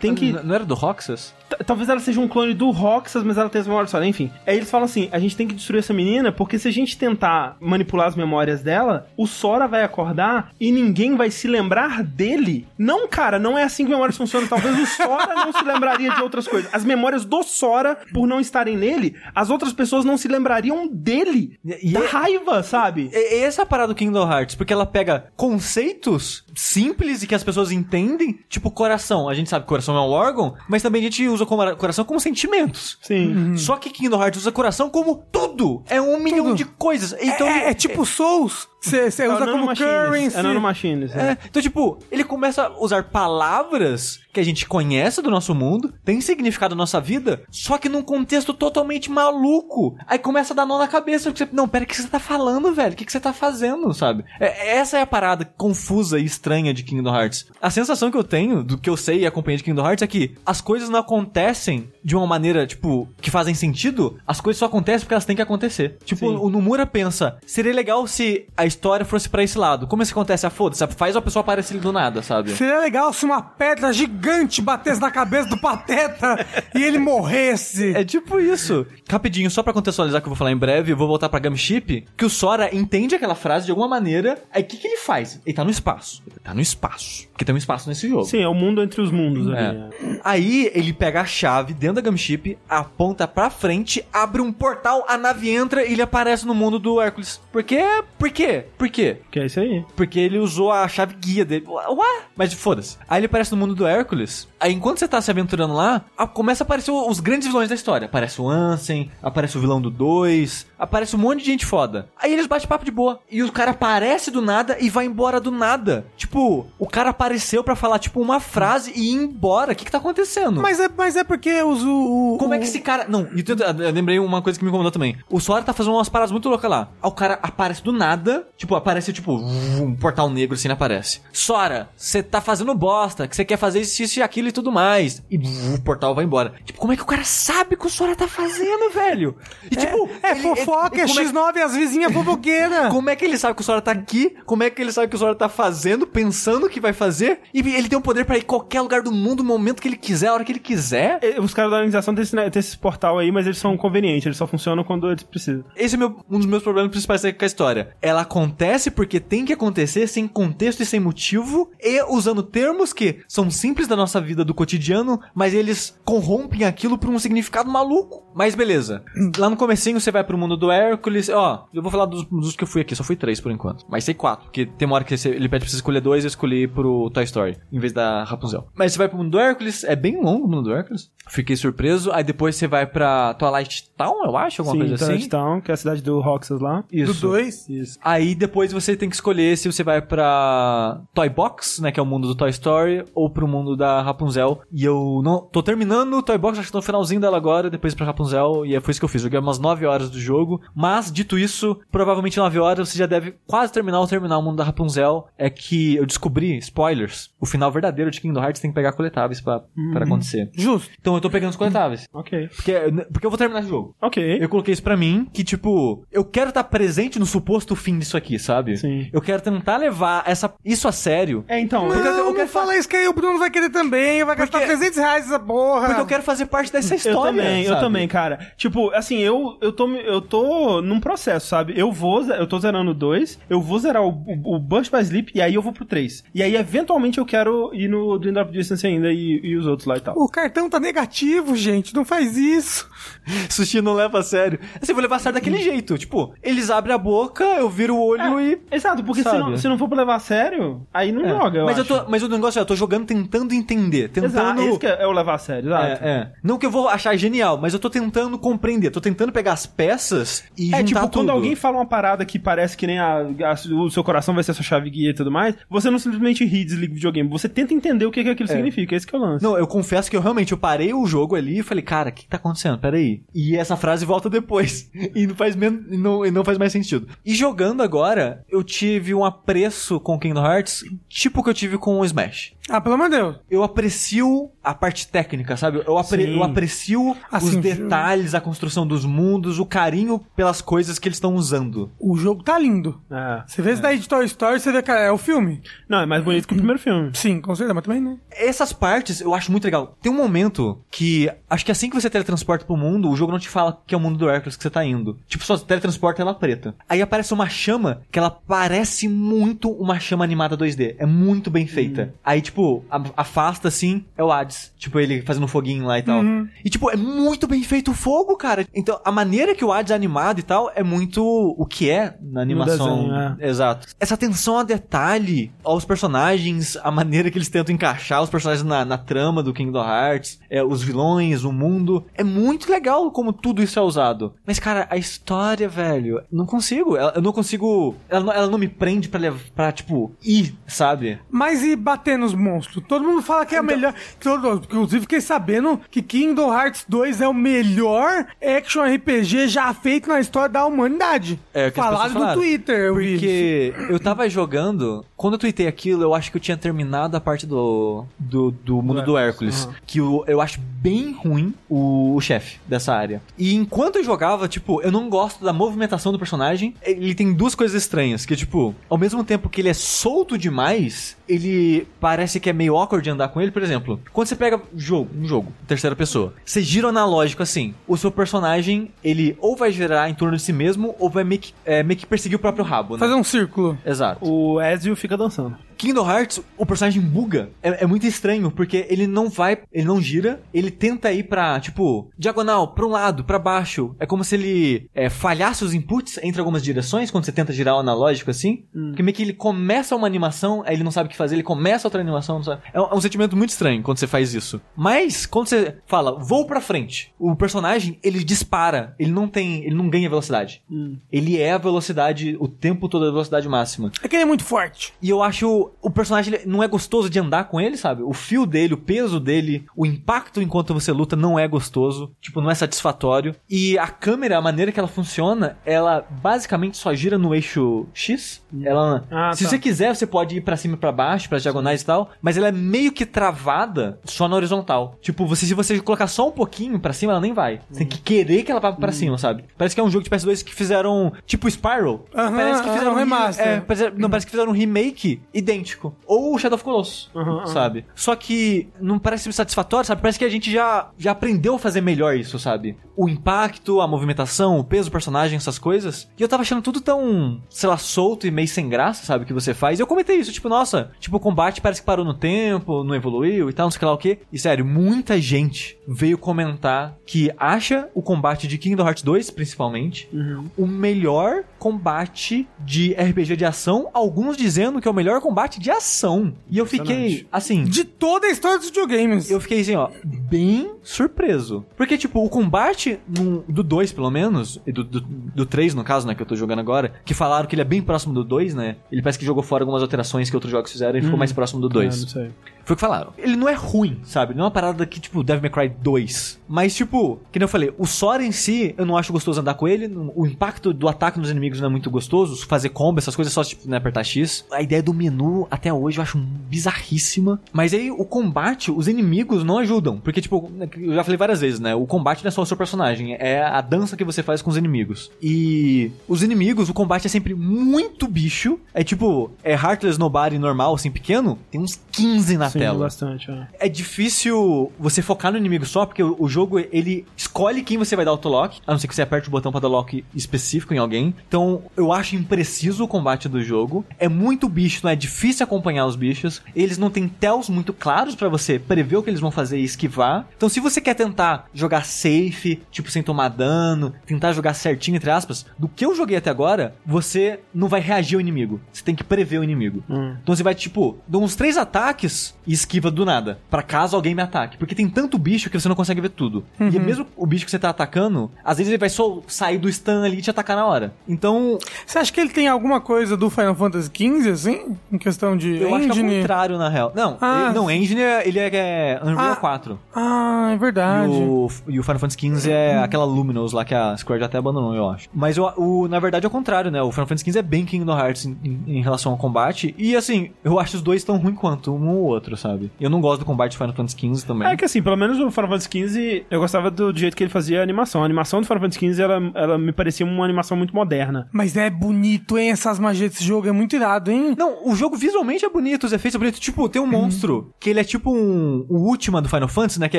tem 0.00 0.14
que. 0.14 0.26
N- 0.30 0.42
Não 0.42 0.54
era 0.54 0.64
do 0.64 0.74
Roxas? 0.74 1.32
Talvez 1.66 1.88
ela 1.88 2.00
seja 2.00 2.20
um 2.20 2.28
clone 2.28 2.54
do 2.54 2.70
Roxas, 2.70 3.22
mas 3.22 3.38
ela 3.38 3.48
tem 3.48 3.60
as 3.60 3.66
memórias 3.66 3.90
só, 3.90 4.02
enfim. 4.02 4.30
Aí 4.46 4.56
eles 4.56 4.70
falam 4.70 4.84
assim: 4.84 5.08
a 5.12 5.18
gente 5.18 5.36
tem 5.36 5.46
que 5.46 5.54
destruir 5.54 5.80
essa 5.80 5.92
menina, 5.92 6.30
porque 6.32 6.58
se 6.58 6.68
a 6.68 6.72
gente 6.72 6.96
tentar 6.96 7.56
manipular 7.60 8.06
as 8.08 8.14
memórias 8.16 8.62
dela, 8.62 9.06
o 9.16 9.26
Sora 9.26 9.66
vai 9.66 9.82
acordar 9.82 10.52
e 10.60 10.70
ninguém 10.70 11.16
vai 11.16 11.30
se 11.30 11.48
lembrar 11.48 12.02
dele. 12.02 12.66
Não, 12.78 13.08
cara, 13.08 13.38
não 13.38 13.58
é 13.58 13.64
assim 13.64 13.84
que 13.84 13.90
memórias 13.90 14.16
funcionam. 14.16 14.48
Talvez 14.48 14.78
o 14.78 14.86
Sora 14.86 15.34
não 15.34 15.52
se 15.52 15.64
lembraria 15.64 16.10
de 16.14 16.22
outras 16.22 16.46
coisas. 16.46 16.72
As 16.72 16.84
memórias 16.84 17.24
do 17.24 17.42
Sora, 17.42 17.98
por 18.12 18.26
não 18.26 18.40
estarem 18.40 18.76
nele, 18.76 19.16
as 19.34 19.50
outras 19.50 19.72
pessoas 19.72 20.04
não 20.04 20.16
se 20.16 20.28
lembrariam 20.28 20.86
dele. 20.86 21.58
E- 21.64 21.92
da 21.92 22.00
é- 22.00 22.06
raiva, 22.06 22.62
sabe? 22.62 23.10
É 23.12 23.22
é 23.32 23.38
essa 23.44 23.62
a 23.62 23.66
parada 23.66 23.88
do 23.88 23.94
Kingdom 23.96 24.30
Hearts, 24.30 24.54
porque 24.54 24.72
ela 24.72 24.84
pega 24.84 25.26
conceitos 25.36 26.44
simples 26.54 27.22
e 27.22 27.26
que 27.26 27.34
as 27.34 27.42
pessoas 27.44 27.70
entendem, 27.70 28.38
tipo 28.48 28.70
coração. 28.70 29.28
A 29.28 29.34
gente 29.34 29.48
sabe 29.48 29.64
que 29.64 29.68
coração 29.68 29.96
é 29.96 30.00
um 30.00 30.10
órgão, 30.10 30.54
mas 30.68 30.82
também 30.82 31.00
a 31.00 31.04
gente 31.04 31.26
usa 31.28 31.41
como- 31.46 31.76
coração 31.76 32.04
como 32.04 32.18
sentimentos. 32.20 32.98
Sim. 33.02 33.56
Só 33.56 33.76
que 33.76 33.90
Kingdom 33.90 34.20
Hearts 34.22 34.40
usa 34.40 34.52
coração 34.52 34.88
como 34.90 35.16
tudo. 35.30 35.82
É 35.88 36.00
um 36.00 36.18
milhão 36.20 36.54
de 36.54 36.64
coisas. 36.64 37.14
Então, 37.20 37.46
é, 37.46 37.70
é 37.70 37.74
tipo 37.74 38.04
Souls. 38.06 38.68
Você 38.80 39.10
você 39.10 39.28
usa 39.28 39.46
como 39.46 39.66
currency. 39.76 40.36
É 40.36 40.42
nanomachines. 40.42 41.14
É, 41.14 41.38
então, 41.44 41.62
tipo, 41.62 41.98
ele 42.10 42.24
começa 42.24 42.64
a 42.66 42.78
usar 42.82 43.04
palavras 43.04 44.20
que 44.32 44.40
a 44.40 44.44
gente 44.44 44.66
conhece 44.66 45.20
do 45.20 45.30
nosso 45.30 45.54
mundo, 45.54 45.92
tem 46.04 46.20
significado 46.20 46.74
na 46.74 46.80
nossa 46.82 47.00
vida, 47.00 47.42
só 47.50 47.76
que 47.76 47.88
num 47.88 48.02
contexto 48.02 48.54
totalmente 48.54 49.10
maluco. 49.10 49.94
Aí 50.06 50.18
começa 50.18 50.54
a 50.54 50.56
dar 50.56 50.66
nó 50.66 50.78
na 50.78 50.88
cabeça. 50.88 51.30
Porque 51.30 51.44
você, 51.44 51.50
não, 51.52 51.68
pera, 51.68 51.84
o 51.84 51.86
que 51.86 51.94
você 51.94 52.08
tá 52.08 52.18
falando, 52.18 52.72
velho? 52.72 52.94
O 52.94 52.96
que 52.96 53.04
que 53.04 53.12
você 53.12 53.20
tá 53.20 53.32
fazendo, 53.32 53.92
sabe? 53.92 54.24
É- 54.40 54.76
essa 54.78 54.98
é 54.98 55.02
a 55.02 55.06
parada 55.06 55.44
confusa 55.44 56.18
e 56.18 56.24
estranha 56.24 56.72
de 56.72 56.82
Kingdom 56.82 57.14
Hearts. 57.14 57.46
A 57.60 57.68
sensação 57.70 58.10
que 58.10 58.16
eu 58.16 58.24
tenho, 58.24 58.62
do 58.64 58.78
que 58.78 58.88
eu 58.88 58.96
sei 58.96 59.20
e 59.20 59.26
acompanhei 59.26 59.58
de 59.58 59.64
Kingdom 59.64 59.86
Hearts, 59.86 60.02
é 60.02 60.06
que 60.06 60.34
as 60.46 60.60
coisas 60.62 60.88
não 60.88 61.00
acontecem 61.00 61.92
de 62.02 62.16
uma 62.16 62.26
maneira, 62.26 62.66
tipo, 62.66 63.08
que 63.20 63.30
fazem 63.30 63.54
sentido. 63.54 64.18
As 64.26 64.40
coisas 64.40 64.58
só 64.58 64.66
acontecem 64.66 65.00
porque 65.00 65.14
elas 65.14 65.26
têm 65.26 65.36
que 65.36 65.42
acontecer. 65.42 65.98
Tipo, 66.04 66.30
Sim. 66.30 66.36
o 66.40 66.48
Nomura 66.48 66.86
pensa, 66.86 67.38
seria 67.46 67.74
legal 67.74 68.06
se 68.06 68.46
a 68.56 68.64
história 68.64 69.04
fosse 69.04 69.28
pra 69.28 69.42
esse 69.42 69.58
lado. 69.58 69.86
Como 69.86 70.02
isso 70.02 70.12
acontece? 70.12 70.46
Ah, 70.46 70.50
foda-se, 70.50 70.86
faz 70.96 71.16
a 71.16 71.20
pessoa 71.20 71.42
aparecer 71.42 71.78
do 71.78 71.92
nada, 71.92 72.22
sabe? 72.22 72.52
Seria 72.52 72.80
legal 72.80 73.12
se 73.12 73.24
uma 73.26 73.42
pedra 73.42 73.92
gigante 73.92 74.21
batesse 74.62 75.00
na 75.00 75.10
cabeça 75.10 75.48
do 75.48 75.60
Pateta 75.60 76.46
e 76.74 76.82
ele 76.82 76.98
morresse. 76.98 77.94
É 77.94 78.04
tipo 78.04 78.38
isso. 78.38 78.86
Rapidinho, 79.08 79.50
só 79.50 79.62
pra 79.62 79.72
contextualizar 79.72 80.20
que 80.20 80.26
eu 80.26 80.30
vou 80.30 80.36
falar 80.36 80.52
em 80.52 80.56
breve, 80.56 80.92
eu 80.92 80.96
vou 80.96 81.08
voltar 81.08 81.28
pra 81.28 81.40
Gunship, 81.40 82.06
que 82.16 82.24
o 82.24 82.30
Sora 82.30 82.74
entende 82.74 83.14
aquela 83.14 83.34
frase 83.34 83.66
de 83.66 83.70
alguma 83.70 83.88
maneira, 83.88 84.42
aí 84.52 84.62
o 84.62 84.66
que, 84.66 84.76
que 84.76 84.86
ele 84.86 84.96
faz? 84.98 85.40
Ele 85.44 85.54
tá 85.54 85.64
no 85.64 85.70
espaço. 85.70 86.22
Ele 86.26 86.40
tá 86.42 86.54
no 86.54 86.60
espaço. 86.60 87.28
Porque 87.32 87.44
tem 87.44 87.54
um 87.54 87.58
espaço 87.58 87.88
nesse 87.88 88.08
jogo. 88.08 88.24
Sim, 88.24 88.42
é 88.42 88.48
o 88.48 88.54
mundo 88.54 88.82
entre 88.82 89.00
os 89.00 89.10
mundos 89.10 89.48
ali. 89.48 89.56
É. 89.56 90.06
é. 90.06 90.20
Aí 90.22 90.70
ele 90.74 90.92
pega 90.92 91.20
a 91.20 91.24
chave 91.24 91.74
dentro 91.74 92.00
da 92.00 92.10
Gunship, 92.10 92.56
aponta 92.68 93.26
pra 93.26 93.50
frente, 93.50 94.04
abre 94.12 94.40
um 94.40 94.52
portal, 94.52 95.04
a 95.08 95.16
nave 95.16 95.50
entra 95.50 95.84
e 95.84 95.92
ele 95.92 96.02
aparece 96.02 96.46
no 96.46 96.54
mundo 96.54 96.78
do 96.78 97.00
Hércules. 97.00 97.40
Por 97.50 97.62
quê? 97.62 97.82
Por 98.18 98.30
quê? 98.30 98.66
Por 98.78 98.88
quê? 98.88 99.18
Que 99.30 99.40
é 99.40 99.46
isso 99.46 99.60
aí. 99.60 99.84
Porque 99.96 100.20
ele 100.20 100.38
usou 100.38 100.70
a 100.70 100.86
chave 100.88 101.14
guia 101.14 101.44
dele. 101.44 101.64
Ué? 101.66 102.22
Mas 102.36 102.52
foda-se. 102.52 102.96
Aí 103.08 103.18
ele 103.18 103.26
aparece 103.26 103.50
no 103.52 103.56
mundo 103.56 103.74
do 103.74 103.86
Hércules. 103.86 104.11
Aí 104.60 104.72
enquanto 104.72 104.98
você 104.98 105.08
tá 105.08 105.20
se 105.20 105.30
aventurando 105.30 105.74
lá, 105.74 106.04
começa 106.34 106.62
a 106.62 106.66
aparecer 106.66 106.90
os 106.90 107.20
grandes 107.20 107.46
vilões 107.46 107.68
da 107.68 107.74
história. 107.74 108.06
Aparece 108.06 108.40
o 108.40 108.48
Ansem, 108.48 109.10
aparece 109.22 109.56
o 109.56 109.60
vilão 109.60 109.80
do 109.80 109.90
2, 109.90 110.66
aparece 110.82 111.14
um 111.16 111.18
monte 111.18 111.40
de 111.40 111.46
gente 111.46 111.64
foda. 111.66 112.08
Aí 112.20 112.32
eles 112.32 112.46
batem 112.46 112.68
papo 112.68 112.84
de 112.84 112.90
boa. 112.90 113.20
E 113.30 113.42
o 113.42 113.52
cara 113.52 113.70
aparece 113.70 114.30
do 114.30 114.42
nada 114.42 114.76
e 114.80 114.90
vai 114.90 115.04
embora 115.06 115.40
do 115.40 115.50
nada. 115.50 116.04
Tipo, 116.16 116.66
o 116.78 116.86
cara 116.86 117.10
apareceu 117.10 117.62
pra 117.62 117.76
falar, 117.76 117.98
tipo, 117.98 118.20
uma 118.20 118.40
frase 118.40 118.92
e 118.94 119.10
ir 119.10 119.14
embora. 119.14 119.72
O 119.72 119.76
que 119.76 119.84
que 119.84 119.90
tá 119.90 119.98
acontecendo? 119.98 120.60
Mas 120.60 120.80
é, 120.80 120.88
mas 120.96 121.16
é 121.16 121.24
porque 121.24 121.62
os, 121.62 121.82
o, 121.82 122.34
o- 122.34 122.38
Como 122.38 122.54
é 122.54 122.58
que 122.58 122.64
o- 122.64 122.68
esse 122.68 122.80
cara. 122.80 123.06
Não, 123.08 123.28
eu 123.30 123.90
lembrei 123.92 124.18
uma 124.18 124.42
coisa 124.42 124.58
que 124.58 124.64
me 124.64 124.68
incomodou 124.70 124.90
também. 124.92 125.16
O 125.30 125.40
Sora 125.40 125.62
tá 125.62 125.72
fazendo 125.72 125.94
umas 125.94 126.08
paradas 126.08 126.32
muito 126.32 126.48
loucas 126.48 126.70
lá. 126.70 126.88
Aí 127.02 127.08
o 127.08 127.12
cara 127.12 127.38
aparece 127.42 127.82
do 127.82 127.92
nada. 127.92 128.46
Tipo, 128.56 128.74
aparece, 128.74 129.12
tipo, 129.12 129.34
um 129.36 129.94
portal 129.94 130.28
negro 130.30 130.54
assim, 130.54 130.68
aparece. 130.68 131.20
Sora, 131.32 131.88
você 131.96 132.22
tá 132.22 132.40
fazendo 132.40 132.74
bosta, 132.74 133.26
que 133.28 133.36
você 133.36 133.44
quer 133.44 133.56
fazer 133.56 133.80
isso, 133.80 134.02
isso 134.02 134.18
e 134.18 134.22
aquilo 134.22 134.48
e 134.48 134.52
tudo 134.52 134.72
mais. 134.72 135.22
E 135.30 135.36
o 135.74 135.80
portal 135.82 136.14
vai 136.14 136.24
embora. 136.24 136.54
Tipo, 136.64 136.78
como 136.80 136.92
é 136.92 136.96
que 136.96 137.02
o 137.02 137.06
cara 137.06 137.24
sabe 137.24 137.74
o 137.74 137.78
que 137.78 137.86
o 137.86 137.90
Sora 137.90 138.14
tá 138.16 138.26
fazendo, 138.28 138.90
velho? 138.90 139.36
E 139.70 139.76
tipo. 139.76 140.08
É 140.22 140.32
ele- 140.32 140.56
fofoca, 140.72 141.00
é 141.02 141.06
como 141.06 141.20
é- 141.20 141.24
X9 141.24 141.56
e 141.56 141.60
as 141.62 141.74
vizinhas 141.76 142.12
fofoqueiras. 142.12 142.88
como 142.92 143.10
é 143.10 143.16
que 143.16 143.24
ele 143.24 143.36
sabe 143.38 143.54
que 143.54 143.62
o 143.62 143.64
Sora 143.64 143.80
tá 143.80 143.90
aqui? 143.92 144.34
Como 144.46 144.62
é 144.62 144.70
que 144.70 144.80
ele 144.80 144.92
sabe 144.92 145.08
que 145.08 145.16
o 145.16 145.18
Sora 145.18 145.34
tá 145.34 145.48
fazendo, 145.48 146.06
pensando 146.06 146.66
o 146.66 146.68
que 146.68 146.80
vai 146.80 146.92
fazer? 146.92 147.40
E 147.52 147.60
ele 147.60 147.88
tem 147.88 147.98
o 147.98 148.02
poder 148.02 148.24
pra 148.24 148.36
ir 148.36 148.40
em 148.40 148.44
qualquer 148.46 148.80
lugar 148.80 149.02
do 149.02 149.12
mundo, 149.12 149.42
no 149.42 149.48
momento 149.48 149.80
que 149.80 149.88
ele 149.88 149.96
quiser, 149.96 150.28
a 150.28 150.34
hora 150.34 150.44
que 150.44 150.52
ele 150.52 150.58
quiser. 150.58 151.18
É? 151.22 151.36
É, 151.36 151.40
Os 151.40 151.52
caras 151.54 151.70
da 151.70 151.76
organização 151.78 152.14
têm 152.14 152.22
esse, 152.22 152.34
né, 152.36 152.50
esse 152.54 152.76
portal 152.78 153.18
aí, 153.18 153.30
mas 153.32 153.46
eles 153.46 153.58
são 153.58 153.76
convenientes, 153.76 154.24
eles 154.26 154.36
só 154.38 154.46
funcionam 154.46 154.84
quando 154.84 155.08
eles 155.10 155.22
precisam. 155.22 155.64
Esse 155.76 155.94
é 155.94 155.98
meu- 155.98 156.16
um 156.30 156.38
dos 156.38 156.46
meus 156.46 156.62
problemas 156.62 156.90
principais 156.90 157.22
com 157.22 157.44
a 157.44 157.46
história. 157.46 157.96
Ela 158.00 158.22
acontece 158.22 158.90
porque 158.90 159.18
tem 159.20 159.44
que 159.44 159.52
acontecer 159.52 160.06
sem 160.06 160.26
contexto 160.28 160.80
e 160.82 160.86
sem 160.86 161.00
motivo 161.00 161.70
e 161.82 162.02
usando 162.08 162.42
termos 162.42 162.92
que 162.92 163.20
são 163.28 163.50
simples 163.50 163.86
da 163.88 163.96
nossa 163.96 164.20
vida 164.20 164.44
do 164.44 164.54
cotidiano, 164.54 165.20
mas 165.34 165.54
eles 165.54 165.98
corrompem 166.04 166.64
aquilo 166.64 166.96
por 166.98 167.10
um 167.10 167.18
significado 167.18 167.70
maluco. 167.70 168.22
Mas 168.34 168.54
beleza. 168.54 169.02
Lá 169.36 169.50
no 169.50 169.56
comecinho 169.56 170.00
você 170.00 170.10
vai 170.10 170.24
pro 170.24 170.38
mundo 170.38 170.56
do 170.62 170.70
Hércules. 170.70 171.28
Ó, 171.28 171.66
eu 171.74 171.82
vou 171.82 171.90
falar 171.90 172.06
dos, 172.06 172.24
dos 172.26 172.56
que 172.56 172.64
eu 172.64 172.68
fui 172.68 172.80
aqui, 172.82 172.94
só 172.96 173.02
fui 173.04 173.16
três 173.16 173.40
por 173.40 173.50
enquanto. 173.52 173.84
Mas 173.88 174.04
sei 174.04 174.14
quatro, 174.14 174.44
porque 174.46 174.66
tem 174.66 174.86
uma 174.86 174.94
hora 174.94 175.04
que 175.04 175.16
você- 175.16 175.30
ele 175.30 175.48
pede 175.48 175.64
pra 175.64 175.70
você 175.70 175.76
escolher 175.76 176.00
dois, 176.00 176.24
eu 176.24 176.28
escolhi 176.28 176.66
pro 176.66 177.10
Toy 177.10 177.24
Story, 177.24 177.56
em 177.72 177.78
vez 177.78 177.92
da 177.92 178.24
Rapunzel. 178.24 178.66
Mas 178.74 178.92
você 178.92 178.98
vai 178.98 179.08
pro 179.08 179.18
mundo 179.18 179.30
do 179.30 179.38
Hércules, 179.38 179.84
é 179.84 179.94
bem 179.96 180.22
longo 180.22 180.46
o 180.46 180.48
mundo 180.48 180.62
do 180.70 180.74
Hércules. 180.74 181.10
Fiquei 181.28 181.54
surpreso. 181.56 182.10
Aí 182.12 182.24
depois 182.24 182.56
você 182.56 182.66
vai 182.66 182.86
pra 182.86 183.34
Twilight 183.34 183.90
Town, 183.96 184.24
eu 184.24 184.36
acho, 184.36 184.60
alguma 184.62 184.74
Sim, 184.74 184.78
coisa 184.80 184.94
assim. 184.96 185.04
Twilight 185.06 185.28
Town, 185.28 185.60
que 185.60 185.70
é 185.70 185.74
a 185.74 185.76
cidade 185.76 186.02
do 186.02 186.20
Roxas 186.20 186.60
lá. 186.60 186.84
Do 186.92 187.14
2. 187.14 187.68
Isso. 187.68 187.98
Aí 188.02 188.34
depois 188.34 188.72
você 188.72 188.96
tem 188.96 189.08
que 189.08 189.14
escolher 189.14 189.56
se 189.56 189.70
você 189.70 189.82
vai 189.84 190.00
pra 190.02 191.00
Toy 191.14 191.28
Box, 191.28 191.80
né, 191.80 191.92
que 191.92 192.00
é 192.00 192.02
o 192.02 192.06
mundo 192.06 192.28
do 192.28 192.34
Toy 192.34 192.50
Story, 192.50 193.04
ou 193.14 193.30
pro 193.30 193.46
mundo 193.48 193.76
da 193.76 194.02
Rapunzel. 194.02 194.60
E 194.72 194.84
eu 194.84 195.20
não 195.24 195.40
tô 195.40 195.62
terminando 195.62 196.14
o 196.14 196.22
Toy 196.22 196.38
Box, 196.38 196.58
acho 196.58 196.66
que 196.68 196.72
tô 196.72 196.78
no 196.78 196.82
finalzinho 196.82 197.20
dela 197.20 197.36
agora, 197.36 197.70
depois 197.70 197.94
pra 197.94 198.06
Rapunzel, 198.06 198.66
e 198.66 198.74
é, 198.74 198.80
foi 198.80 198.90
isso 198.92 199.00
que 199.00 199.04
eu 199.04 199.08
fiz. 199.08 199.22
Joguei 199.22 199.38
umas 199.38 199.58
9 199.58 199.86
horas 199.86 200.10
do 200.10 200.18
jogo, 200.18 200.41
mas 200.74 201.10
dito 201.10 201.38
isso, 201.38 201.78
provavelmente 201.90 202.36
9 202.38 202.58
horas 202.58 202.88
você 202.88 202.98
já 202.98 203.06
deve 203.06 203.34
quase 203.46 203.72
terminar 203.72 204.00
ou 204.00 204.06
terminar 204.06 204.38
o 204.38 204.42
mundo 204.42 204.56
da 204.56 204.64
Rapunzel. 204.64 205.26
É 205.38 205.48
que 205.50 205.96
eu 205.96 206.06
descobri, 206.06 206.56
spoilers, 206.58 207.30
o 207.40 207.46
final 207.46 207.70
verdadeiro 207.70 208.10
de 208.10 208.20
Kingdom 208.20 208.42
Hearts 208.42 208.60
tem 208.60 208.70
que 208.70 208.74
pegar 208.74 208.92
coletáveis 208.92 209.40
pra, 209.40 209.62
pra 209.92 210.04
acontecer. 210.04 210.50
Justo. 210.54 210.90
Então 211.00 211.14
eu 211.14 211.20
tô 211.20 211.30
pegando 211.30 211.50
os 211.50 211.56
coletáveis. 211.56 212.08
Ok. 212.12 212.48
Porque, 212.54 212.72
porque 213.12 213.26
eu 213.26 213.30
vou 213.30 213.38
terminar 213.38 213.60
esse 213.60 213.68
jogo. 213.68 213.94
Ok. 214.00 214.38
Eu 214.40 214.48
coloquei 214.48 214.72
isso 214.72 214.82
pra 214.82 214.96
mim, 214.96 215.28
que 215.32 215.44
tipo, 215.44 216.04
eu 216.10 216.24
quero 216.24 216.48
estar 216.48 216.64
presente 216.64 217.18
no 217.18 217.26
suposto 217.26 217.74
fim 217.76 217.98
disso 217.98 218.16
aqui, 218.16 218.38
sabe? 218.38 218.76
Sim. 218.76 219.08
Eu 219.12 219.20
quero 219.20 219.42
tentar 219.42 219.76
levar 219.76 220.24
essa, 220.26 220.52
isso 220.64 220.88
a 220.88 220.92
sério. 220.92 221.44
É, 221.48 221.58
então. 221.60 221.88
Não, 221.88 221.94
eu- 221.96 222.04
eu 222.04 222.24
não 222.26 222.34
quero 222.34 222.48
fala 222.48 222.76
isso 222.76 222.88
que 222.88 222.96
aí 222.96 223.08
o 223.08 223.12
Bruno 223.12 223.38
vai 223.38 223.50
querer 223.50 223.70
também. 223.70 224.24
Vai 224.24 224.36
gastar 224.36 224.58
Porque- 224.58 224.74
300 224.76 224.98
reais 224.98 225.24
essa 225.26 225.38
porra. 225.38 225.86
Porque 225.86 226.00
eu 226.00 226.06
quero 226.06 226.22
fazer 226.22 226.46
parte 226.46 226.72
dessa 226.72 226.94
Eu 226.94 226.96
história. 226.96 227.32
também, 227.42 227.62
eu 227.64 227.68
sabe? 227.70 227.80
também, 227.80 228.08
cara. 228.08 228.38
Tipo, 228.56 228.90
assim, 228.92 229.18
eu, 229.18 229.56
eu, 229.60 229.72
tô, 229.72 229.88
eu 229.96 230.20
tô 230.32 230.80
num 230.80 230.98
processo, 230.98 231.46
sabe? 231.46 231.74
Eu 231.76 231.92
vou, 231.92 232.22
eu 232.22 232.46
tô 232.46 232.58
zerando 232.58 232.92
o 232.92 232.94
2, 232.94 233.38
eu 233.50 233.60
vou 233.60 233.78
zerar 233.78 234.02
o, 234.02 234.08
o, 234.08 234.56
o 234.56 234.58
Burst 234.58 234.90
by 234.90 235.02
Sleep 235.02 235.30
e 235.34 235.42
aí 235.42 235.54
eu 235.54 235.60
vou 235.60 235.74
pro 235.74 235.84
3. 235.84 236.24
E 236.34 236.42
aí, 236.42 236.56
eventualmente, 236.56 237.18
eu 237.18 237.26
quero 237.26 237.70
ir 237.74 237.86
no 237.86 238.18
Dream 238.18 238.32
Drop 238.32 238.50
Distance 238.50 238.86
ainda 238.86 239.12
e, 239.12 239.40
e 239.42 239.54
os 239.58 239.66
outros 239.66 239.86
lá 239.86 239.98
e 239.98 240.00
tal. 240.00 240.14
O 240.16 240.26
cartão 240.30 240.70
tá 240.70 240.80
negativo, 240.80 241.54
gente. 241.54 241.94
Não 241.94 242.02
faz 242.02 242.38
isso. 242.38 242.88
Sushi 243.50 243.82
não 243.82 243.92
leva 243.92 244.20
a 244.20 244.22
sério. 244.22 244.58
Assim, 244.80 244.92
eu 244.92 244.94
vou 244.94 245.02
levar 245.02 245.16
a 245.16 245.18
sério 245.18 245.34
daquele 245.34 245.58
jeito. 245.58 245.98
Tipo, 245.98 246.32
eles 246.42 246.70
abrem 246.70 246.94
a 246.94 246.98
boca, 246.98 247.44
eu 247.44 247.68
viro 247.68 247.94
o 247.94 248.02
olho 248.02 248.40
e. 248.40 248.58
Exato, 248.70 249.04
porque 249.04 249.22
se 249.22 249.36
não, 249.36 249.54
se 249.58 249.68
não 249.68 249.76
for 249.76 249.86
pra 249.86 249.98
levar 249.98 250.14
a 250.14 250.20
sério, 250.20 250.86
aí 250.94 251.12
não 251.12 251.26
É. 251.26 251.28
joga, 251.28 251.58
eu 251.58 251.66
mas, 251.66 251.78
acho. 251.78 251.92
eu 251.92 252.04
tô, 252.04 252.10
mas 252.10 252.22
o 252.22 252.28
negócio 252.28 252.58
é, 252.58 252.62
eu 252.62 252.66
tô 252.66 252.74
jogando 252.74 253.04
tentando 253.04 253.52
entender. 253.52 254.08
Tentando. 254.08 254.32
Exato, 254.32 254.62
esse 254.62 254.78
que 254.78 254.86
é, 254.86 255.02
é 255.02 255.06
o 255.06 255.12
levar 255.12 255.34
a 255.34 255.38
sério, 255.38 255.68
exato. 255.68 256.02
É, 256.02 256.08
é. 256.08 256.32
Não 256.42 256.56
que 256.56 256.64
eu 256.64 256.70
vou 256.70 256.88
achar 256.88 257.14
genial, 257.18 257.58
mas 257.60 257.74
eu 257.74 257.78
tô 257.78 257.90
tentando 257.90 258.38
compreender. 258.38 258.90
Tô 258.90 259.00
tentando 259.00 259.30
pegar 259.30 259.52
as 259.52 259.66
peças 259.66 260.21
e 260.56 260.74
É, 260.74 260.82
tipo, 260.82 261.00
tudo. 261.00 261.12
quando 261.12 261.30
alguém 261.30 261.54
fala 261.54 261.76
uma 261.78 261.86
parada 261.86 262.24
que 262.24 262.38
parece 262.38 262.76
que 262.76 262.86
nem 262.86 262.98
a, 262.98 263.18
a- 263.20 263.54
o 263.74 263.90
seu 263.90 264.02
coração 264.04 264.34
vai 264.34 264.42
ser 264.44 264.50
a 264.52 264.54
sua 264.54 264.64
chave 264.64 264.88
guia 264.90 265.10
e 265.10 265.14
tudo 265.14 265.30
mais, 265.30 265.54
você 265.68 265.90
não 265.90 265.98
simplesmente 265.98 266.44
ri 266.44 266.60
e 266.60 266.64
desliga 266.64 266.92
o 266.92 266.94
videogame, 266.96 267.28
você 267.28 267.48
tenta 267.48 267.74
entender 267.74 268.06
o 268.06 268.10
que, 268.10 268.22
que 268.22 268.30
aquilo 268.30 268.48
significa, 268.48 268.94
esse 268.96 269.06
que 269.06 269.14
é 269.14 269.18
o 269.18 269.22
lance. 269.22 269.42
Não, 269.44 269.56
eu 269.58 269.66
confesso 269.66 270.10
que 270.10 270.16
eu 270.16 270.20
realmente 270.20 270.52
eu 270.52 270.58
parei 270.58 270.92
o 270.94 271.06
jogo 271.06 271.34
ali 271.36 271.58
e 271.58 271.62
falei, 271.62 271.82
cara, 271.82 272.10
o 272.10 272.12
que, 272.12 272.26
tá 272.26 272.36
acontecendo? 272.36 272.78
Peraí. 272.78 273.22
E 273.34 273.56
essa 273.56 273.76
frase 273.76 274.04
volta 274.04 274.28
depois. 274.30 274.90
E 275.14 275.26
não 275.26 275.34
faz 275.34 275.54
men 275.56 275.80
e 275.90 275.96
não, 275.96 276.24
e 276.24 276.30
não 276.30 276.44
faz 276.44 276.56
mais 276.56 276.72
sentido. 276.72 277.06
E 277.24 277.34
jogando 277.34 277.82
agora, 277.82 278.44
eu 278.48 278.62
tive 278.62 279.14
um 279.14 279.24
apreço 279.24 279.98
com 280.00 280.18
Kingdom 280.18 280.44
Hearts, 280.44 280.84
tipo 281.08 281.40
o 281.40 281.44
que 281.44 281.50
eu 281.50 281.54
tive 281.54 281.76
com 281.78 281.98
o 282.00 282.04
Smash. 282.04 282.52
Ah, 282.68 282.80
pelo 282.80 282.94
amor 282.94 283.10
de 283.10 283.16
Deus. 283.16 283.36
Eu 283.50 283.62
aprecio 283.62 284.50
a 284.62 284.72
parte 284.72 285.08
técnica, 285.08 285.56
sabe? 285.56 285.82
Eu, 285.84 285.98
apre 285.98 286.24
Sim. 286.24 286.36
eu 286.36 286.42
aprecio 286.44 287.16
Assim, 287.30 287.46
os 287.46 287.56
detalhes, 287.56 288.34
a 288.34 288.40
construção 288.40 288.86
dos 288.86 289.04
mundos, 289.04 289.58
o 289.58 289.66
carinho 289.66 290.20
pelas 290.36 290.60
coisas 290.60 290.98
que 290.98 291.08
eles 291.08 291.16
estão 291.16 291.34
usando. 291.34 291.90
O 291.98 292.16
jogo 292.16 292.42
tá 292.42 292.58
lindo. 292.58 293.00
É. 293.10 293.42
Você 293.46 293.62
vê 293.62 293.72
esse 293.72 293.82
daí 293.82 293.98
de 293.98 294.08
Toy 294.08 294.24
Story, 294.26 294.60
você 294.60 294.70
vê 294.70 294.82
que 294.82 294.90
é 294.90 295.10
o 295.10 295.18
filme? 295.18 295.60
Não, 295.88 296.00
é 296.00 296.06
mais 296.06 296.22
bonito 296.22 296.46
que 296.46 296.54
o 296.54 296.56
primeiro 296.56 296.78
filme. 296.78 297.10
Sim, 297.14 297.40
com 297.40 297.54
certeza, 297.54 297.74
mas 297.74 297.84
também 297.84 298.00
não. 298.00 298.18
Essas 298.30 298.72
partes 298.72 299.20
eu 299.20 299.34
acho 299.34 299.50
muito 299.50 299.64
legal. 299.64 299.96
Tem 300.00 300.12
um 300.12 300.16
momento 300.16 300.80
que 300.90 301.30
acho 301.50 301.64
que 301.64 301.72
assim 301.72 301.90
que 301.90 302.00
você 302.00 302.08
teletransporta 302.08 302.64
pro 302.64 302.76
mundo, 302.76 303.10
o 303.10 303.16
jogo 303.16 303.32
não 303.32 303.38
te 303.38 303.48
fala 303.48 303.82
que 303.86 303.94
é 303.94 303.98
o 303.98 304.00
mundo 304.00 304.18
do 304.18 304.28
Hércules 304.28 304.56
que 304.56 304.62
você 304.62 304.70
tá 304.70 304.84
indo. 304.84 305.18
Tipo, 305.26 305.44
só 305.44 305.58
teletransporta 305.58 306.22
ela 306.22 306.34
preta. 306.34 306.74
Aí 306.88 307.02
aparece 307.02 307.34
uma 307.34 307.48
chama 307.48 308.02
que 308.10 308.18
ela 308.18 308.30
parece 308.30 309.08
muito 309.08 309.70
uma 309.70 309.98
chama 309.98 310.24
animada 310.24 310.56
2D. 310.56 310.94
É 310.98 311.06
muito 311.06 311.50
bem 311.50 311.66
feita. 311.66 312.14
Aí, 312.24 312.40
tipo, 312.40 312.51
a- 312.90 313.02
afasta 313.16 313.68
assim, 313.68 314.04
é 314.16 314.22
o 314.22 314.30
Hades. 314.30 314.72
Tipo, 314.76 314.98
ele 315.00 315.22
fazendo 315.22 315.44
um 315.44 315.48
foguinho 315.48 315.84
lá 315.86 315.98
e 315.98 316.02
tal. 316.02 316.22
E, 316.64 316.68
tipo, 316.70 316.90
é 316.90 316.96
muito 316.96 317.46
bem 317.46 317.62
feito 317.62 317.90
o 317.90 317.94
fogo, 317.94 318.36
cara. 318.36 318.66
Então, 318.74 319.00
a 319.04 319.12
maneira 319.12 319.54
que 319.54 319.64
o 319.64 319.72
Hades 319.72 319.90
é 319.92 319.94
animado 319.94 320.38
e 320.40 320.42
tal 320.42 320.70
é 320.74 320.82
muito 320.82 321.22
o 321.24 321.64
que 321.66 321.88
é 321.90 322.16
na 322.20 322.40
animação. 322.42 323.04
desenho, 323.08 323.36
Exato. 323.40 323.86
Essa 324.00 324.14
atenção 324.14 324.58
a 324.58 324.62
detalhe 324.62 325.52
aos 325.64 325.84
personagens, 325.84 326.76
a 326.82 326.90
maneira 326.90 327.30
que 327.30 327.38
eles 327.38 327.48
tentam 327.48 327.74
encaixar 327.74 328.22
os 328.22 328.30
personagens 328.30 328.66
na, 328.66 328.84
na 328.84 328.98
trama 328.98 329.42
do 329.42 329.52
Kingdom 329.52 329.82
Hearts, 329.84 330.38
é, 330.50 330.62
os 330.62 330.82
vilões, 330.82 331.44
o 331.44 331.52
mundo. 331.52 332.04
É 332.14 332.22
muito 332.24 332.70
legal 332.70 333.10
como 333.10 333.32
tudo 333.32 333.62
isso 333.62 333.78
é 333.78 333.82
usado. 333.82 334.34
Mas, 334.46 334.58
cara, 334.58 334.86
a 334.90 334.96
história, 334.96 335.68
velho, 335.68 336.22
não 336.30 336.46
consigo. 336.46 336.96
Ela- 336.96 337.12
Eu 337.16 337.22
não 337.22 337.32
consigo. 337.32 337.94
Ela, 338.08 338.24
não- 338.24 338.32
ela 338.32 338.46
não 338.48 338.58
me 338.58 338.68
prende 338.68 339.08
pra, 339.08 339.20
pra, 339.54 339.72
tipo, 339.72 340.12
ir, 340.24 340.54
sabe? 340.66 341.18
Mas 341.30 341.62
e 341.62 341.74
bater 341.76 342.18
nos 342.18 342.34
monstros? 342.42 342.82
Todo 342.88 343.04
mundo 343.04 343.22
fala 343.22 343.46
que 343.46 343.54
é 343.54 343.58
a 343.58 343.62
melhor. 343.62 343.94
todo- 344.20 344.62
Inclusive, 344.64 345.02
fiquei 345.02 345.20
sabendo 345.20 345.80
que 345.90 346.02
Kingdom 346.02 346.52
Hearts 346.52 346.84
2 346.88 347.20
é 347.20 347.28
o 347.28 347.34
melhor 347.34 348.26
action 348.42 348.82
RPG 348.84 349.48
já 349.48 349.72
feito 349.72 350.08
na 350.08 350.20
história 350.20 350.48
da 350.48 350.66
humanidade. 350.66 351.38
É, 351.54 351.68
o 351.68 351.72
que 351.72 351.78
Falaram 351.80 352.14
no. 352.28 352.34
Twitter, 352.34 352.76
eu. 352.78 352.94
Porque 352.94 353.74
eu 353.88 354.00
tava 354.00 354.28
jogando, 354.28 355.04
quando 355.16 355.34
eu 355.34 355.38
tuitei 355.38 355.66
aquilo, 355.66 356.02
eu 356.02 356.14
acho 356.14 356.30
que 356.30 356.36
eu 356.36 356.40
tinha 356.40 356.56
terminado 356.56 357.16
a 357.16 357.20
parte 357.20 357.46
do, 357.46 358.04
do, 358.18 358.50
do 358.50 358.82
mundo 358.82 359.02
do 359.02 359.16
Hércules. 359.16 359.68
Que 359.86 359.98
eu, 359.98 360.24
eu 360.26 360.40
acho 360.40 360.58
bem 360.60 361.12
ruim 361.12 361.54
o, 361.68 362.14
o 362.16 362.20
chefe 362.20 362.58
dessa 362.66 362.92
área. 362.94 363.22
E 363.38 363.54
enquanto 363.54 363.96
eu 363.96 364.04
jogava, 364.04 364.48
tipo, 364.48 364.80
eu 364.82 364.90
não 364.90 365.08
gosto 365.08 365.44
da 365.44 365.52
movimentação 365.52 366.10
do 366.12 366.18
personagem. 366.18 366.74
Ele 366.82 367.14
tem 367.14 367.32
duas 367.32 367.54
coisas 367.54 367.80
estranhas, 367.80 368.26
que 368.26 368.34
tipo, 368.34 368.74
ao 368.88 368.98
mesmo 368.98 369.22
tempo 369.22 369.48
que 369.48 369.60
ele 369.60 369.68
é 369.68 369.74
solto 369.74 370.36
demais, 370.36 371.16
ele 371.28 371.86
parece 372.00 372.40
que 372.40 372.50
é 372.50 372.52
meio 372.52 372.76
awkward 372.76 373.04
de 373.04 373.10
andar 373.10 373.28
com 373.28 373.40
ele. 373.40 373.50
Por 373.50 373.62
exemplo, 373.62 374.00
quando 374.12 374.28
você 374.28 374.36
pega 374.36 374.60
jogo, 374.76 375.10
um 375.16 375.26
jogo, 375.26 375.52
terceira 375.66 375.94
pessoa, 375.96 376.34
você 376.44 376.62
gira 376.62 376.86
o 376.86 376.90
analógico 376.90 377.42
assim, 377.42 377.74
o 377.86 377.96
seu 377.96 378.10
personagem, 378.10 378.90
ele 379.02 379.36
ou 379.40 379.56
vai 379.56 379.72
girar 379.72 380.08
em 380.10 380.14
torno 380.14 380.36
de 380.36 380.42
si 380.42 380.52
mesmo, 380.52 380.94
ou 380.98 381.08
vai 381.08 381.24
meio 381.24 381.40
que, 381.40 381.54
é, 381.64 381.82
meio 381.82 381.98
que 381.98 382.06
perseguir 382.06 382.36
o 382.36 382.40
próprio 382.40 382.64
rabo, 382.64 382.94
né? 382.94 383.00
Fazer 383.00 383.14
um 383.14 383.24
círculo. 383.24 383.78
Exato. 383.84 384.26
O 384.26 384.60
Ezio 384.60 384.96
fica 384.96 385.16
dançando. 385.16 385.56
Kingdom 385.76 386.10
Hearts, 386.10 386.40
o 386.56 386.66
personagem 386.66 387.02
buga. 387.02 387.50
É, 387.62 387.84
é 387.84 387.86
muito 387.86 388.06
estranho, 388.06 388.50
porque 388.50 388.86
ele 388.88 389.06
não 389.06 389.28
vai, 389.28 389.58
ele 389.72 389.86
não 389.86 390.00
gira, 390.00 390.40
ele 390.52 390.70
tenta 390.70 391.12
ir 391.12 391.24
pra, 391.24 391.58
tipo, 391.60 392.10
diagonal, 392.18 392.68
pra 392.68 392.86
um 392.86 392.90
lado, 392.90 393.24
pra 393.24 393.38
baixo. 393.38 393.94
É 393.98 394.06
como 394.06 394.24
se 394.24 394.34
ele 394.34 394.88
é, 394.94 395.08
falhasse 395.08 395.64
os 395.64 395.74
inputs 395.74 396.18
entre 396.22 396.40
algumas 396.40 396.62
direções, 396.62 397.10
quando 397.10 397.24
você 397.24 397.32
tenta 397.32 397.52
girar 397.52 397.76
o 397.76 397.80
analógico 397.80 398.30
assim. 398.30 398.64
Porque 398.72 399.02
meio 399.02 399.14
que 399.14 399.22
ele 399.22 399.32
começa 399.32 399.96
uma 399.96 400.06
animação, 400.06 400.62
aí 400.66 400.74
ele 400.74 400.84
não 400.84 400.90
sabe 400.90 401.08
o 401.08 401.10
que 401.10 401.16
fazer, 401.16 401.34
ele 401.34 401.42
começa 401.42 401.86
outra 401.86 402.00
animação, 402.00 402.36
não 402.36 402.44
sabe. 402.44 402.62
É 402.72 402.80
um, 402.80 402.84
é 402.84 402.94
um 402.94 403.00
sentimento 403.00 403.36
muito 403.36 403.50
estranho 403.50 403.82
quando 403.82 403.98
você 403.98 404.06
faz 404.06 404.34
isso. 404.34 404.60
Mas, 404.76 405.26
quando 405.26 405.48
você 405.48 405.76
fala, 405.86 406.18
vou 406.18 406.46
pra 406.46 406.60
frente, 406.60 407.12
o 407.18 407.34
personagem, 407.36 407.98
ele 408.02 408.22
dispara, 408.24 408.94
ele 408.98 409.10
não 409.10 409.28
tem, 409.28 409.64
ele 409.64 409.74
não 409.74 409.88
ganha 409.88 410.08
velocidade. 410.08 410.62
Ele 411.10 411.38
é 411.38 411.52
a 411.52 411.58
velocidade, 411.58 412.36
o 412.40 412.48
tempo 412.48 412.88
todo 412.88 413.04
a 413.06 413.10
velocidade 413.10 413.48
máxima. 413.48 413.90
É 414.02 414.08
que 414.08 414.16
ele 414.16 414.22
é 414.22 414.26
muito 414.26 414.44
forte. 414.44 414.92
E 415.00 415.08
eu 415.08 415.22
acho 415.22 415.61
o 415.80 415.90
personagem 415.90 416.40
não 416.46 416.62
é 416.62 416.68
gostoso 416.68 417.08
de 417.08 417.18
andar 417.18 417.44
com 417.44 417.60
ele, 417.60 417.76
sabe? 417.76 418.02
O 418.02 418.12
fio 418.12 418.46
dele, 418.46 418.74
o 418.74 418.78
peso 418.78 419.20
dele, 419.20 419.64
o 419.76 419.86
impacto 419.86 420.40
enquanto 420.40 420.74
você 420.74 420.92
luta 420.92 421.16
não 421.16 421.38
é 421.38 421.46
gostoso, 421.46 422.14
tipo, 422.20 422.40
não 422.40 422.50
é 422.50 422.54
satisfatório. 422.54 423.34
E 423.48 423.78
a 423.78 423.86
câmera, 423.86 424.38
a 424.38 424.42
maneira 424.42 424.72
que 424.72 424.78
ela 424.78 424.88
funciona, 424.88 425.58
ela 425.64 426.06
basicamente 426.22 426.76
só 426.76 426.94
gira 426.94 427.18
no 427.18 427.34
eixo 427.34 427.86
X. 427.92 428.41
Ela, 428.62 429.04
Ah, 429.10 429.32
se 429.34 429.44
tá. 429.44 429.50
você 429.50 429.58
quiser, 429.58 429.94
você 429.94 430.06
pode 430.06 430.36
ir 430.36 430.40
pra 430.40 430.56
cima 430.56 430.74
e 430.74 430.76
pra 430.76 430.92
baixo, 430.92 431.28
pras 431.28 431.42
diagonais 431.42 431.82
e 431.82 431.86
tal, 431.86 432.10
mas 432.20 432.36
ela 432.36 432.48
é 432.48 432.52
meio 432.52 432.92
que 432.92 433.06
travada 433.06 433.98
só 434.04 434.28
na 434.28 434.36
horizontal. 434.36 434.96
Tipo, 435.00 435.26
você 435.26 435.46
se 435.46 435.54
você 435.54 435.78
colocar 435.80 436.06
só 436.06 436.28
um 436.28 436.32
pouquinho 436.32 436.78
pra 436.78 436.92
cima, 436.92 437.12
ela 437.12 437.20
nem 437.20 437.32
vai. 437.32 437.60
Você 437.70 437.78
tem 437.80 437.86
que 437.86 437.98
querer 437.98 438.42
que 438.42 438.50
ela 438.50 438.60
vá 438.60 438.72
pra 438.72 438.92
cima, 438.92 439.16
sabe? 439.18 439.44
Parece 439.56 439.74
que 439.74 439.80
é 439.80 439.84
um 439.84 439.90
jogo 439.90 440.04
de 440.04 440.10
PS2 440.10 440.42
que 440.44 440.54
fizeram, 440.54 441.12
tipo 441.26 441.50
Spiral. 441.50 442.04
Aham, 442.14 442.32
parece 442.36 442.62
que 442.62 442.68
aham, 442.68 442.74
fizeram 442.78 442.92
um 442.92 442.98
remaster. 442.98 443.46
É, 443.46 443.60
parece- 443.60 443.92
não, 443.96 444.10
parece 444.10 444.26
que 444.26 444.30
fizeram 444.30 444.50
um 444.50 444.54
remake 444.54 445.22
idêntico. 445.32 445.94
Ou 446.06 446.34
o 446.34 446.38
Shadow 446.38 446.56
of 446.56 446.64
Colossus, 446.64 447.10
Uhum, 447.14 447.38
uhum. 447.40 447.46
sabe? 447.46 447.84
Só 447.94 448.14
que 448.16 448.68
não 448.80 448.98
parece 448.98 449.32
satisfatório, 449.32 449.86
sabe? 449.86 450.02
Parece 450.02 450.18
que 450.18 450.24
a 450.24 450.28
gente 450.28 450.50
já, 450.50 450.90
já 450.98 451.12
aprendeu 451.12 451.54
a 451.54 451.58
fazer 451.58 451.80
melhor 451.80 452.16
isso, 452.16 452.38
sabe? 452.38 452.76
O 452.96 453.08
impacto, 453.08 453.80
a 453.80 453.88
movimentação, 453.88 454.58
o 454.58 454.64
peso 454.64 454.88
do 454.88 454.92
personagem, 454.92 455.36
essas 455.36 455.58
coisas. 455.58 456.08
E 456.18 456.22
eu 456.22 456.28
tava 456.28 456.42
achando 456.42 456.62
tudo 456.62 456.80
tão, 456.80 457.40
sei 457.48 457.68
lá, 457.68 457.76
solto 457.76 458.26
e 458.26 458.30
meio 458.30 458.41
sem 458.46 458.68
graça, 458.68 459.04
sabe? 459.04 459.24
O 459.24 459.26
que 459.26 459.32
você 459.32 459.52
faz. 459.54 459.78
E 459.78 459.82
eu 459.82 459.86
comentei 459.86 460.16
isso, 460.16 460.32
tipo, 460.32 460.48
nossa, 460.48 460.90
tipo, 461.00 461.16
o 461.16 461.20
combate 461.20 461.60
parece 461.60 461.80
que 461.80 461.86
parou 461.86 462.04
no 462.04 462.14
tempo, 462.14 462.82
não 462.84 462.94
evoluiu 462.94 463.48
e 463.48 463.52
tal, 463.52 463.66
não 463.66 463.70
sei 463.70 463.86
lá 463.86 463.92
o 463.94 463.98
que. 463.98 464.18
E 464.32 464.38
sério, 464.38 464.64
muita 464.64 465.20
gente 465.20 465.76
veio 465.86 466.16
comentar 466.18 466.96
que 467.06 467.30
acha 467.36 467.88
o 467.94 468.02
combate 468.02 468.46
de 468.46 468.58
Kingdom 468.58 468.84
Hearts 468.86 469.02
2, 469.02 469.30
principalmente, 469.30 470.08
o 470.56 470.66
melhor 470.66 471.44
combate 471.58 472.46
de 472.60 472.92
RPG 472.94 473.36
de 473.36 473.44
ação, 473.44 473.88
alguns 473.92 474.36
dizendo 474.36 474.80
que 474.80 474.86
é 474.86 474.90
o 474.90 474.94
melhor 474.94 475.20
combate 475.20 475.58
de 475.60 475.70
ação. 475.70 476.34
E 476.50 476.58
eu 476.58 476.66
fiquei, 476.66 477.26
assim, 477.32 477.64
De 477.64 477.84
toda 477.84 478.26
a 478.26 478.30
história 478.30 478.58
dos 478.58 478.68
videogames. 478.68 479.30
eu 479.30 479.40
fiquei 479.40 479.60
assim, 479.60 479.74
ó, 479.76 479.88
bem 480.04 480.72
surpreso. 480.82 481.64
Porque, 481.76 481.96
tipo, 481.98 482.24
o 482.24 482.28
combate 482.28 482.98
no- 483.08 483.42
do 483.48 483.62
2, 483.62 483.92
pelo 483.92 484.10
menos, 484.10 484.60
e 484.66 484.72
do, 484.72 484.84
do, 484.84 485.00
do 485.00 485.46
3, 485.46 485.74
no 485.74 485.82
caso, 485.84 486.06
né, 486.06 486.14
que 486.14 486.22
eu 486.22 486.26
tô 486.26 486.36
jogando 486.36 486.58
agora, 486.60 486.92
que 487.04 487.14
falaram 487.14 487.46
que 487.46 487.54
ele 487.54 487.62
é 487.62 487.64
bem 487.64 487.82
próximo 487.82 488.12
do 488.14 488.24
2, 488.32 488.54
né? 488.54 488.76
Ele 488.90 489.02
parece 489.02 489.18
que 489.18 489.26
jogou 489.26 489.42
fora 489.42 489.62
algumas 489.62 489.82
alterações 489.82 490.30
que 490.30 490.36
outros 490.36 490.50
jogos 490.50 490.72
fizeram 490.72 490.98
e 490.98 491.02
ficou 491.02 491.18
mais 491.18 491.32
próximo 491.32 491.60
do 491.60 491.68
2. 491.68 491.94
É, 491.94 492.00
não 492.00 492.08
sei. 492.08 492.30
Foi 492.64 492.74
o 492.74 492.76
que 492.76 492.80
falaram. 492.80 493.12
Ele 493.18 493.36
não 493.36 493.48
é 493.48 493.52
ruim, 493.52 494.00
sabe? 494.04 494.34
Não 494.34 494.42
é 494.42 494.44
uma 494.44 494.50
parada 494.50 494.86
que, 494.86 494.98
tipo, 494.98 495.22
Devil 495.22 495.42
May 495.42 495.50
Cry 495.68 495.76
2. 495.82 496.40
Mas, 496.52 496.74
tipo, 496.74 497.18
que 497.32 497.38
nem 497.38 497.44
eu 497.44 497.48
falei, 497.48 497.72
o 497.78 497.86
Sora 497.86 498.22
em 498.22 498.30
si, 498.30 498.74
eu 498.76 498.84
não 498.84 498.98
acho 498.98 499.10
gostoso 499.10 499.40
andar 499.40 499.54
com 499.54 499.66
ele. 499.66 499.90
O 500.14 500.26
impacto 500.26 500.70
do 500.74 500.86
ataque 500.86 501.18
nos 501.18 501.30
inimigos 501.30 501.58
não 501.58 501.68
é 501.68 501.70
muito 501.70 501.90
gostoso. 501.90 502.46
Fazer 502.46 502.68
combo, 502.68 502.98
essas 502.98 503.16
coisas, 503.16 503.32
é 503.32 503.34
só, 503.34 503.42
tipo, 503.42 503.66
né, 503.66 503.78
apertar 503.78 504.04
X. 504.04 504.44
A 504.52 504.60
ideia 504.60 504.82
do 504.82 504.92
menu, 504.92 505.48
até 505.50 505.72
hoje, 505.72 505.96
eu 505.96 506.02
acho 506.02 506.18
bizarríssima. 506.18 507.40
Mas 507.54 507.72
aí, 507.72 507.90
o 507.90 508.04
combate, 508.04 508.70
os 508.70 508.86
inimigos 508.86 509.42
não 509.42 509.60
ajudam. 509.60 509.98
Porque, 509.98 510.20
tipo, 510.20 510.52
eu 510.76 510.94
já 510.94 511.02
falei 511.02 511.16
várias 511.16 511.40
vezes, 511.40 511.58
né? 511.58 511.74
O 511.74 511.86
combate 511.86 512.22
não 512.22 512.28
é 512.28 512.30
só 512.30 512.42
o 512.42 512.46
seu 512.46 512.56
personagem, 512.56 513.14
é 513.18 513.42
a 513.42 513.62
dança 513.62 513.96
que 513.96 514.04
você 514.04 514.22
faz 514.22 514.42
com 514.42 514.50
os 514.50 514.58
inimigos. 514.58 515.10
E 515.22 515.90
os 516.06 516.22
inimigos, 516.22 516.68
o 516.68 516.74
combate 516.74 517.06
é 517.06 517.10
sempre 517.10 517.34
muito 517.34 518.06
bicho. 518.06 518.58
É 518.74 518.84
tipo, 518.84 519.30
é 519.42 519.54
Heartless 519.54 519.98
Nobody 519.98 520.38
normal, 520.38 520.74
assim, 520.74 520.90
pequeno, 520.90 521.38
tem 521.50 521.58
uns 521.58 521.80
15 521.92 522.36
na 522.36 522.50
Sim, 522.50 522.58
tela. 522.58 522.78
bastante. 522.80 523.30
é. 523.30 523.46
É 523.58 523.68
difícil 523.70 524.70
você 524.78 525.00
focar 525.00 525.32
no 525.32 525.38
inimigo 525.38 525.64
só, 525.64 525.86
porque 525.86 526.02
o, 526.02 526.14
o 526.18 526.28
jogo, 526.42 526.58
ele 526.58 527.06
escolhe 527.16 527.62
quem 527.62 527.78
você 527.78 527.94
vai 527.94 528.04
dar 528.04 528.10
autolock, 528.10 528.60
a 528.66 528.72
não 528.72 528.78
ser 528.78 528.88
que 528.88 528.94
você 528.94 529.02
aperte 529.02 529.28
o 529.28 529.30
botão 529.30 529.52
pra 529.52 529.60
dar 529.60 529.68
lock 529.68 530.04
específico 530.14 530.74
em 530.74 530.78
alguém. 530.78 531.14
Então, 531.26 531.62
eu 531.76 531.92
acho 531.92 532.16
impreciso 532.16 532.84
o 532.84 532.88
combate 532.88 533.28
do 533.28 533.42
jogo. 533.42 533.84
É 533.98 534.08
muito 534.08 534.48
bicho, 534.48 534.80
não 534.82 534.90
é 534.90 534.96
difícil 534.96 535.44
acompanhar 535.44 535.86
os 535.86 535.96
bichos. 535.96 536.42
Eles 536.54 536.78
não 536.78 536.90
têm 536.90 537.08
tells 537.08 537.50
muito 537.50 537.72
claros 537.72 538.14
pra 538.14 538.28
você 538.28 538.58
prever 538.58 538.96
o 538.96 539.02
que 539.02 539.10
eles 539.10 539.20
vão 539.20 539.30
fazer 539.30 539.58
e 539.58 539.64
esquivar. 539.64 540.26
Então, 540.36 540.48
se 540.48 540.60
você 540.60 540.80
quer 540.80 540.94
tentar 540.94 541.46
jogar 541.54 541.84
safe, 541.84 542.60
tipo, 542.70 542.90
sem 542.90 543.02
tomar 543.02 543.28
dano, 543.28 543.94
tentar 544.04 544.32
jogar 544.32 544.54
certinho, 544.54 544.96
entre 544.96 545.10
aspas, 545.10 545.46
do 545.58 545.68
que 545.68 545.84
eu 545.84 545.94
joguei 545.94 546.16
até 546.16 546.30
agora, 546.30 546.74
você 546.84 547.40
não 547.54 547.68
vai 547.68 547.80
reagir 547.80 548.16
ao 548.16 548.20
inimigo. 548.20 548.60
Você 548.72 548.82
tem 548.82 548.94
que 548.94 549.04
prever 549.04 549.38
o 549.38 549.44
inimigo. 549.44 549.84
Hum. 549.88 550.16
Então 550.22 550.34
você 550.34 550.42
vai, 550.42 550.54
tipo, 550.54 550.98
dar 551.06 551.18
uns 551.18 551.36
três 551.36 551.56
ataques 551.56 552.34
e 552.46 552.52
esquiva 552.52 552.90
do 552.90 553.04
nada. 553.04 553.38
Pra 553.48 553.62
caso 553.62 553.94
alguém 553.94 554.14
me 554.14 554.22
ataque. 554.22 554.56
Porque 554.56 554.74
tem 554.74 554.88
tanto 554.88 555.18
bicho 555.18 555.48
que 555.48 555.58
você 555.58 555.68
não 555.68 555.76
consegue 555.76 556.00
ver 556.00 556.10
tudo. 556.10 556.31
E 556.60 556.78
mesmo 556.78 557.06
o 557.16 557.26
bicho 557.26 557.44
que 557.44 557.50
você 557.50 557.58
tá 557.58 557.68
atacando, 557.70 558.30
às 558.44 558.58
vezes 558.58 558.70
ele 558.70 558.78
vai 558.78 558.88
só 558.88 559.20
sair 559.26 559.58
do 559.58 559.70
stun 559.72 560.02
ali 560.04 560.18
e 560.18 560.22
te 560.22 560.30
atacar 560.30 560.56
na 560.56 560.66
hora. 560.66 560.92
Então, 561.08 561.58
Você 561.86 561.98
acha 561.98 562.12
que 562.12 562.20
ele 562.20 562.30
tem 562.30 562.48
alguma 562.48 562.80
coisa 562.80 563.16
do 563.16 563.28
Final 563.28 563.54
Fantasy 563.54 563.90
XV, 563.94 564.30
assim? 564.30 564.76
Em 564.90 564.98
questão 564.98 565.36
de 565.36 565.56
eu 565.60 565.74
acho 565.74 565.84
que 565.88 565.90
é 565.90 565.94
o 565.94 566.04
engine? 566.06 566.20
contrário, 566.20 566.58
na 566.58 566.68
real. 566.68 566.92
Não, 566.94 567.16
Ah. 567.20 567.44
ele, 567.46 567.54
não, 567.54 567.70
Engine, 567.70 568.00
é- 568.00 568.26
ele 568.28 568.38
é, 568.38 568.50
é 568.52 569.00
Unreal 569.02 569.32
Ah, 569.32 569.36
4. 569.36 569.78
Ah, 569.94 570.48
é 570.50 570.54
E 570.54 570.58
verdade. 570.58 571.08
o, 571.12 571.48
e 571.68 571.78
o 571.78 571.82
Final 571.82 571.98
Fantasy 571.98 572.18
XV 572.20 572.50
é 572.50 572.78
aquela 572.78 573.04
Luminous 573.04 573.52
lá 573.52 573.64
que 573.64 573.74
a 573.74 573.96
Square 573.96 574.20
já 574.20 574.26
até 574.26 574.38
abandonou, 574.38 574.74
eu 574.74 574.88
acho. 574.88 575.08
Mas 575.12 575.36
o, 575.38 575.44
o- 575.56 575.88
na 575.88 575.98
verdade 575.98 576.24
é 576.24 576.28
o 576.28 576.30
contrário, 576.30 576.70
né? 576.70 576.80
O 576.82 576.90
Final 576.92 577.06
Fantasy 577.06 577.24
XV 577.30 577.38
é 577.38 577.42
bem 577.42 577.64
Kingdom 577.64 577.98
Hearts 577.98 578.24
em, 578.26 578.36
em- 578.44 578.62
em 578.78 578.82
relação 578.82 579.12
ao 579.12 579.18
combate. 579.18 579.74
E 579.78 579.96
assim, 579.96 580.30
eu 580.44 580.58
acho 580.58 580.76
os 580.76 580.82
dois 580.82 581.02
tão 581.04 581.16
ruins 581.16 581.36
quanto 581.38 581.72
um 581.74 581.88
ou 581.88 582.04
outro, 582.04 582.36
sabe? 582.36 582.70
Eu 582.80 582.88
não 582.90 583.00
gosto 583.00 583.20
do 583.20 583.24
combate 583.26 583.52
de 583.52 583.56
Final 583.58 583.74
Fantasy 583.74 583.96
XV 583.98 584.26
também. 584.26 584.48
É 584.48 584.56
que 584.56 584.64
assim, 584.64 584.82
pelo 584.82 584.96
menos 584.96 585.18
o 585.18 585.30
Final 585.30 585.50
Fantasy 585.50 585.68
XV, 585.70 586.11
eu 586.30 586.40
gostava 586.40 586.70
do, 586.70 586.92
do 586.92 586.98
jeito 586.98 587.16
que 587.16 587.22
ele 587.22 587.30
fazia 587.30 587.60
a 587.60 587.62
animação. 587.62 588.02
A 588.02 588.04
animação 588.04 588.40
do 588.40 588.46
Final 588.46 588.60
Fantasy 588.60 588.92
XV, 588.92 589.02
ela, 589.02 589.32
ela 589.34 589.58
me 589.58 589.72
parecia 589.72 590.04
uma 590.06 590.24
animação 590.24 590.56
muito 590.56 590.74
moderna. 590.74 591.28
Mas 591.32 591.56
é 591.56 591.70
bonito, 591.70 592.38
hein? 592.38 592.50
Essas 592.50 592.78
magias 592.78 593.10
desse 593.10 593.24
jogo 593.24 593.48
é 593.48 593.52
muito 593.52 593.76
irado, 593.76 594.10
hein? 594.10 594.34
Não, 594.36 594.68
o 594.68 594.74
jogo 594.74 594.96
visualmente 594.96 595.44
é 595.44 595.48
bonito, 595.48 595.84
os 595.84 595.92
efeitos 595.92 596.12
são 596.12 596.20
bonitos. 596.20 596.40
Tipo, 596.40 596.68
tem 596.68 596.80
um 596.80 596.86
monstro 596.86 597.52
que 597.58 597.70
ele 597.70 597.80
é 597.80 597.84
tipo 597.84 598.14
um. 598.14 598.66
O 598.68 598.88
último 598.88 599.20
do 599.20 599.28
Final 599.28 599.48
Fantasy, 599.48 599.80
né? 599.80 599.88
Que 599.88 599.98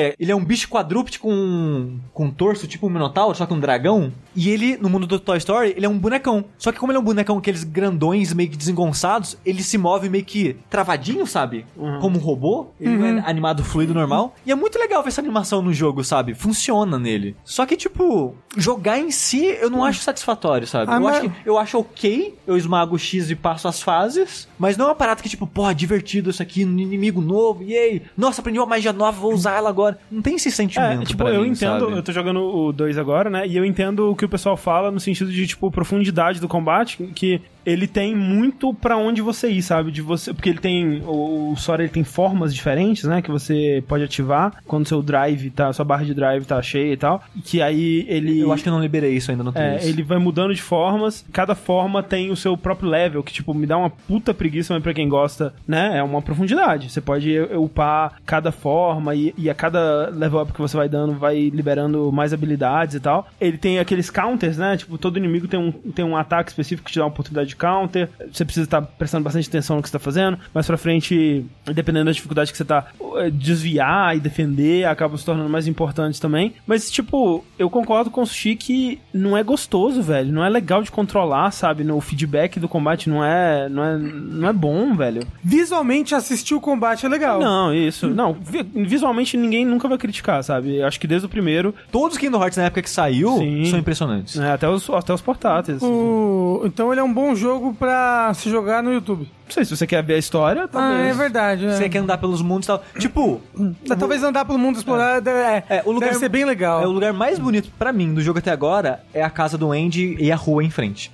é, 0.00 0.14
ele 0.18 0.32
é 0.32 0.36
um 0.36 0.44
bicho 0.44 0.68
quadrúpede 0.68 1.18
com, 1.18 1.98
com 2.12 2.26
um 2.26 2.30
torso, 2.30 2.66
tipo 2.66 2.86
um 2.86 2.90
minotauro, 2.90 3.36
só 3.36 3.46
que 3.46 3.54
um 3.54 3.60
dragão. 3.60 4.12
E 4.36 4.50
ele, 4.50 4.76
no 4.76 4.88
mundo 4.88 5.06
do 5.06 5.18
Toy 5.18 5.38
Story, 5.38 5.74
ele 5.76 5.86
é 5.86 5.88
um 5.88 5.98
bonecão. 5.98 6.44
Só 6.58 6.72
que 6.72 6.78
como 6.78 6.92
ele 6.92 6.98
é 6.98 7.00
um 7.00 7.04
bonecão, 7.04 7.38
aqueles 7.38 7.64
grandões 7.64 8.32
meio 8.32 8.50
que 8.50 8.56
desengonçados, 8.56 9.38
ele 9.44 9.62
se 9.62 9.78
move 9.78 10.08
meio 10.08 10.24
que 10.24 10.56
travadinho, 10.68 11.26
sabe? 11.26 11.64
Como 12.00 12.18
um 12.18 12.20
robô. 12.20 12.68
Ele 12.80 12.96
não 12.96 13.06
é 13.06 13.24
animado 13.26 13.64
fluido 13.64 13.94
normal. 13.94 14.34
E 14.44 14.52
é 14.52 14.54
muito 14.54 14.78
legal 14.78 15.02
ver 15.02 15.08
essa 15.08 15.20
animação 15.20 15.62
no 15.62 15.72
jogo, 15.72 16.03
sabe? 16.04 16.34
Funciona 16.34 16.98
nele. 16.98 17.36
Só 17.44 17.64
que, 17.66 17.76
tipo, 17.76 18.34
jogar 18.56 18.98
em 18.98 19.10
si 19.10 19.44
eu 19.60 19.70
não 19.70 19.84
acho 19.84 20.00
satisfatório, 20.00 20.66
sabe? 20.66 20.90
Ah, 20.92 20.96
eu, 20.96 21.00
mas- 21.00 21.16
acho 21.16 21.30
que, 21.30 21.48
eu 21.48 21.58
acho 21.58 21.78
ok, 21.78 22.34
eu 22.46 22.56
esmago 22.56 22.94
o 22.94 22.98
X 22.98 23.30
e 23.30 23.34
passo 23.34 23.66
as 23.68 23.82
fases, 23.82 24.48
mas 24.58 24.76
não 24.76 24.86
é 24.86 24.88
uma 24.88 24.94
parada 24.94 25.22
que, 25.22 25.28
tipo, 25.28 25.46
porra, 25.46 25.74
divertido 25.74 26.30
isso 26.30 26.42
aqui, 26.42 26.64
um 26.64 26.78
inimigo 26.78 27.20
novo, 27.20 27.62
yay! 27.62 28.02
Nossa, 28.16 28.40
aprendi 28.40 28.58
uma 28.58 28.66
magia 28.66 28.92
nova, 28.92 29.18
vou 29.18 29.32
usar 29.32 29.56
ela 29.56 29.68
agora. 29.68 29.98
Não 30.10 30.22
tem 30.22 30.36
esse 30.36 30.50
sentimento. 30.50 31.02
É, 31.02 31.04
tipo, 31.06 31.24
pra 31.24 31.32
eu 31.32 31.42
mim, 31.42 31.48
entendo, 31.48 31.86
sabe? 31.86 31.92
eu 31.96 32.02
tô 32.02 32.12
jogando 32.12 32.40
o 32.40 32.72
2 32.72 32.98
agora, 32.98 33.30
né? 33.30 33.46
E 33.46 33.56
eu 33.56 33.64
entendo 33.64 34.10
o 34.10 34.16
que 34.16 34.24
o 34.24 34.28
pessoal 34.28 34.56
fala 34.56 34.90
no 34.90 35.00
sentido 35.00 35.32
de, 35.32 35.46
tipo, 35.46 35.70
profundidade 35.70 36.40
do 36.40 36.48
combate, 36.48 36.96
que 37.14 37.40
ele 37.64 37.86
tem 37.86 38.14
muito 38.14 38.72
pra 38.74 38.96
onde 38.96 39.22
você 39.22 39.48
ir, 39.50 39.62
sabe? 39.62 39.90
De 39.90 40.02
você, 40.02 40.32
porque 40.32 40.48
ele 40.48 40.58
tem 40.58 41.02
o, 41.06 41.52
o 41.52 41.56
Sora 41.56 41.82
ele 41.82 41.92
tem 41.92 42.04
formas 42.04 42.54
diferentes, 42.54 43.04
né, 43.04 43.22
que 43.22 43.30
você 43.30 43.82
pode 43.86 44.04
ativar 44.04 44.62
quando 44.66 44.86
seu 44.86 45.02
drive 45.02 45.50
tá, 45.50 45.72
sua 45.72 45.84
barra 45.84 46.04
de 46.04 46.14
drive 46.14 46.44
tá 46.44 46.60
cheia 46.62 46.92
e 46.92 46.96
tal, 46.96 47.22
e 47.36 47.40
que 47.40 47.62
aí 47.62 48.04
ele 48.08 48.40
Eu 48.40 48.52
acho 48.52 48.62
que 48.62 48.68
eu 48.68 48.72
não 48.72 48.80
liberei 48.80 49.14
isso 49.14 49.30
ainda 49.30 49.42
no 49.42 49.52
3. 49.52 49.84
é, 49.84 49.88
ele 49.88 50.02
vai 50.02 50.18
mudando 50.18 50.54
de 50.54 50.62
formas, 50.62 51.24
cada 51.32 51.54
forma 51.54 52.02
tem 52.02 52.30
o 52.30 52.36
seu 52.36 52.56
próprio 52.56 52.88
level, 52.88 53.22
que, 53.22 53.32
tipo, 53.32 53.54
me 53.54 53.66
dá 53.66 53.76
uma 53.76 53.90
puta 53.90 54.34
preguiça, 54.34 54.74
mas 54.74 54.82
pra 54.82 54.94
quem 54.94 55.08
gosta, 55.08 55.54
né, 55.66 55.98
é 55.98 56.02
uma 56.02 56.20
profundidade. 56.22 56.90
Você 56.90 57.00
pode 57.00 57.38
upar 57.56 58.14
cada 58.26 58.52
forma 58.52 59.14
e, 59.14 59.34
e 59.36 59.48
a 59.48 59.54
cada 59.54 60.10
level 60.10 60.40
up 60.42 60.52
que 60.52 60.60
você 60.60 60.76
vai 60.76 60.88
dando 60.88 61.14
vai 61.14 61.50
liberando 61.50 62.10
mais 62.12 62.32
habilidades 62.32 62.94
e 62.96 63.00
tal. 63.00 63.28
Ele 63.40 63.56
tem 63.58 63.78
aqueles 63.78 64.10
counters, 64.10 64.56
né, 64.58 64.76
tipo, 64.76 64.98
todo 64.98 65.18
inimigo 65.18 65.48
tem 65.48 65.58
um, 65.60 65.72
tem 65.72 66.04
um 66.04 66.16
ataque 66.16 66.50
específico 66.50 66.86
que 66.86 66.92
te 66.92 66.98
dá 66.98 67.04
uma 67.04 67.10
oportunidade 67.10 67.48
de 67.48 67.53
counter. 67.56 68.08
Você 68.32 68.44
precisa 68.44 68.64
estar 68.64 68.82
prestando 68.82 69.24
bastante 69.24 69.48
atenção 69.48 69.76
no 69.76 69.82
que 69.82 69.88
você 69.88 69.92
tá 69.92 69.98
fazendo. 69.98 70.38
Mais 70.52 70.66
pra 70.66 70.76
frente, 70.76 71.44
dependendo 71.66 72.06
da 72.06 72.12
dificuldade 72.12 72.50
que 72.52 72.56
você 72.58 72.64
tá, 72.64 72.86
eh, 73.16 73.30
desviar 73.30 74.16
e 74.16 74.20
defender 74.20 74.84
acaba 74.86 75.16
se 75.16 75.24
tornando 75.24 75.48
mais 75.48 75.66
importante 75.66 76.20
também. 76.20 76.54
Mas, 76.66 76.90
tipo, 76.90 77.44
eu 77.58 77.68
concordo 77.70 78.10
com 78.10 78.22
o 78.22 78.26
Sushi 78.26 78.56
que 78.56 79.00
não 79.12 79.36
é 79.36 79.42
gostoso, 79.42 80.02
velho. 80.02 80.32
Não 80.32 80.44
é 80.44 80.48
legal 80.48 80.82
de 80.82 80.90
controlar, 80.90 81.50
sabe? 81.50 81.84
No 81.84 82.00
feedback 82.00 82.58
do 82.58 82.68
combate 82.68 83.08
não 83.08 83.24
é, 83.24 83.68
não 83.68 83.84
é, 83.84 83.96
não 83.98 84.48
é 84.48 84.52
bom, 84.52 84.94
velho. 84.94 85.26
Visualmente, 85.42 86.14
assistir 86.14 86.54
o 86.54 86.60
combate 86.60 87.06
é 87.06 87.08
legal. 87.08 87.40
Não, 87.40 87.72
isso. 87.74 88.08
Não, 88.08 88.32
vi- 88.32 88.62
visualmente 88.84 89.36
ninguém 89.36 89.64
nunca 89.64 89.88
vai 89.88 89.98
criticar, 89.98 90.42
sabe? 90.42 90.76
Eu 90.76 90.86
acho 90.86 90.98
que 90.98 91.06
desde 91.06 91.26
o 91.26 91.28
primeiro, 91.28 91.74
Todos 91.92 92.16
os 92.16 92.18
Kingdom 92.18 92.40
Hearts 92.42 92.56
na 92.58 92.64
época 92.64 92.82
que 92.82 92.90
saiu 92.90 93.38
Sim. 93.38 93.66
são 93.66 93.78
impressionantes. 93.78 94.36
né, 94.36 94.52
até, 94.52 94.68
os, 94.68 94.88
até 94.90 95.12
os 95.12 95.20
portáteis. 95.20 95.82
O- 95.82 96.62
Então 96.64 96.90
ele 96.92 97.00
é 97.00 97.04
um 97.04 97.12
bom 97.12 97.34
jogo 97.34 97.43
pra 97.74 98.32
se 98.34 98.50
jogar 98.50 98.82
no 98.82 98.92
YouTube. 98.92 99.30
Não 99.46 99.52
sei 99.52 99.64
se 99.64 99.76
você 99.76 99.86
quer 99.86 100.02
ver 100.02 100.14
a 100.14 100.18
história, 100.18 100.64
Ah, 100.64 100.68
talvez. 100.68 101.06
é 101.10 101.12
verdade. 101.14 101.66
Você 101.66 101.84
É. 101.84 101.88
quer 101.88 101.98
andar 101.98 102.18
pelos 102.18 102.40
mundos 102.42 102.66
e 102.66 102.68
tal. 102.68 102.82
Tipo, 102.98 103.40
Dá- 103.86 103.96
Talvez 103.96 104.22
andar 104.22 104.44
pelo 104.44 104.58
mundo 104.58 104.76
explorar 104.76 105.22
é, 105.26 105.62
É, 105.68 105.82
o 105.84 105.92
lugar- 105.92 106.08
deve 106.08 106.18
ser 106.18 106.28
bem 106.28 106.44
legal. 106.44 106.82
É 106.82 106.86
o 106.86 106.90
lugar 106.90 107.12
mais 107.12 107.38
bonito 107.38 107.70
pra 107.78 107.92
mim 107.92 108.12
do 108.14 108.20
jogo 108.20 108.38
até 108.38 108.50
agora 108.50 109.02
é 109.12 109.22
a 109.22 109.30
casa 109.30 109.56
do 109.58 109.70
Andy 109.72 110.16
e 110.18 110.30
a 110.32 110.36
rua 110.36 110.62
em 110.64 110.70
frente. 110.70 111.10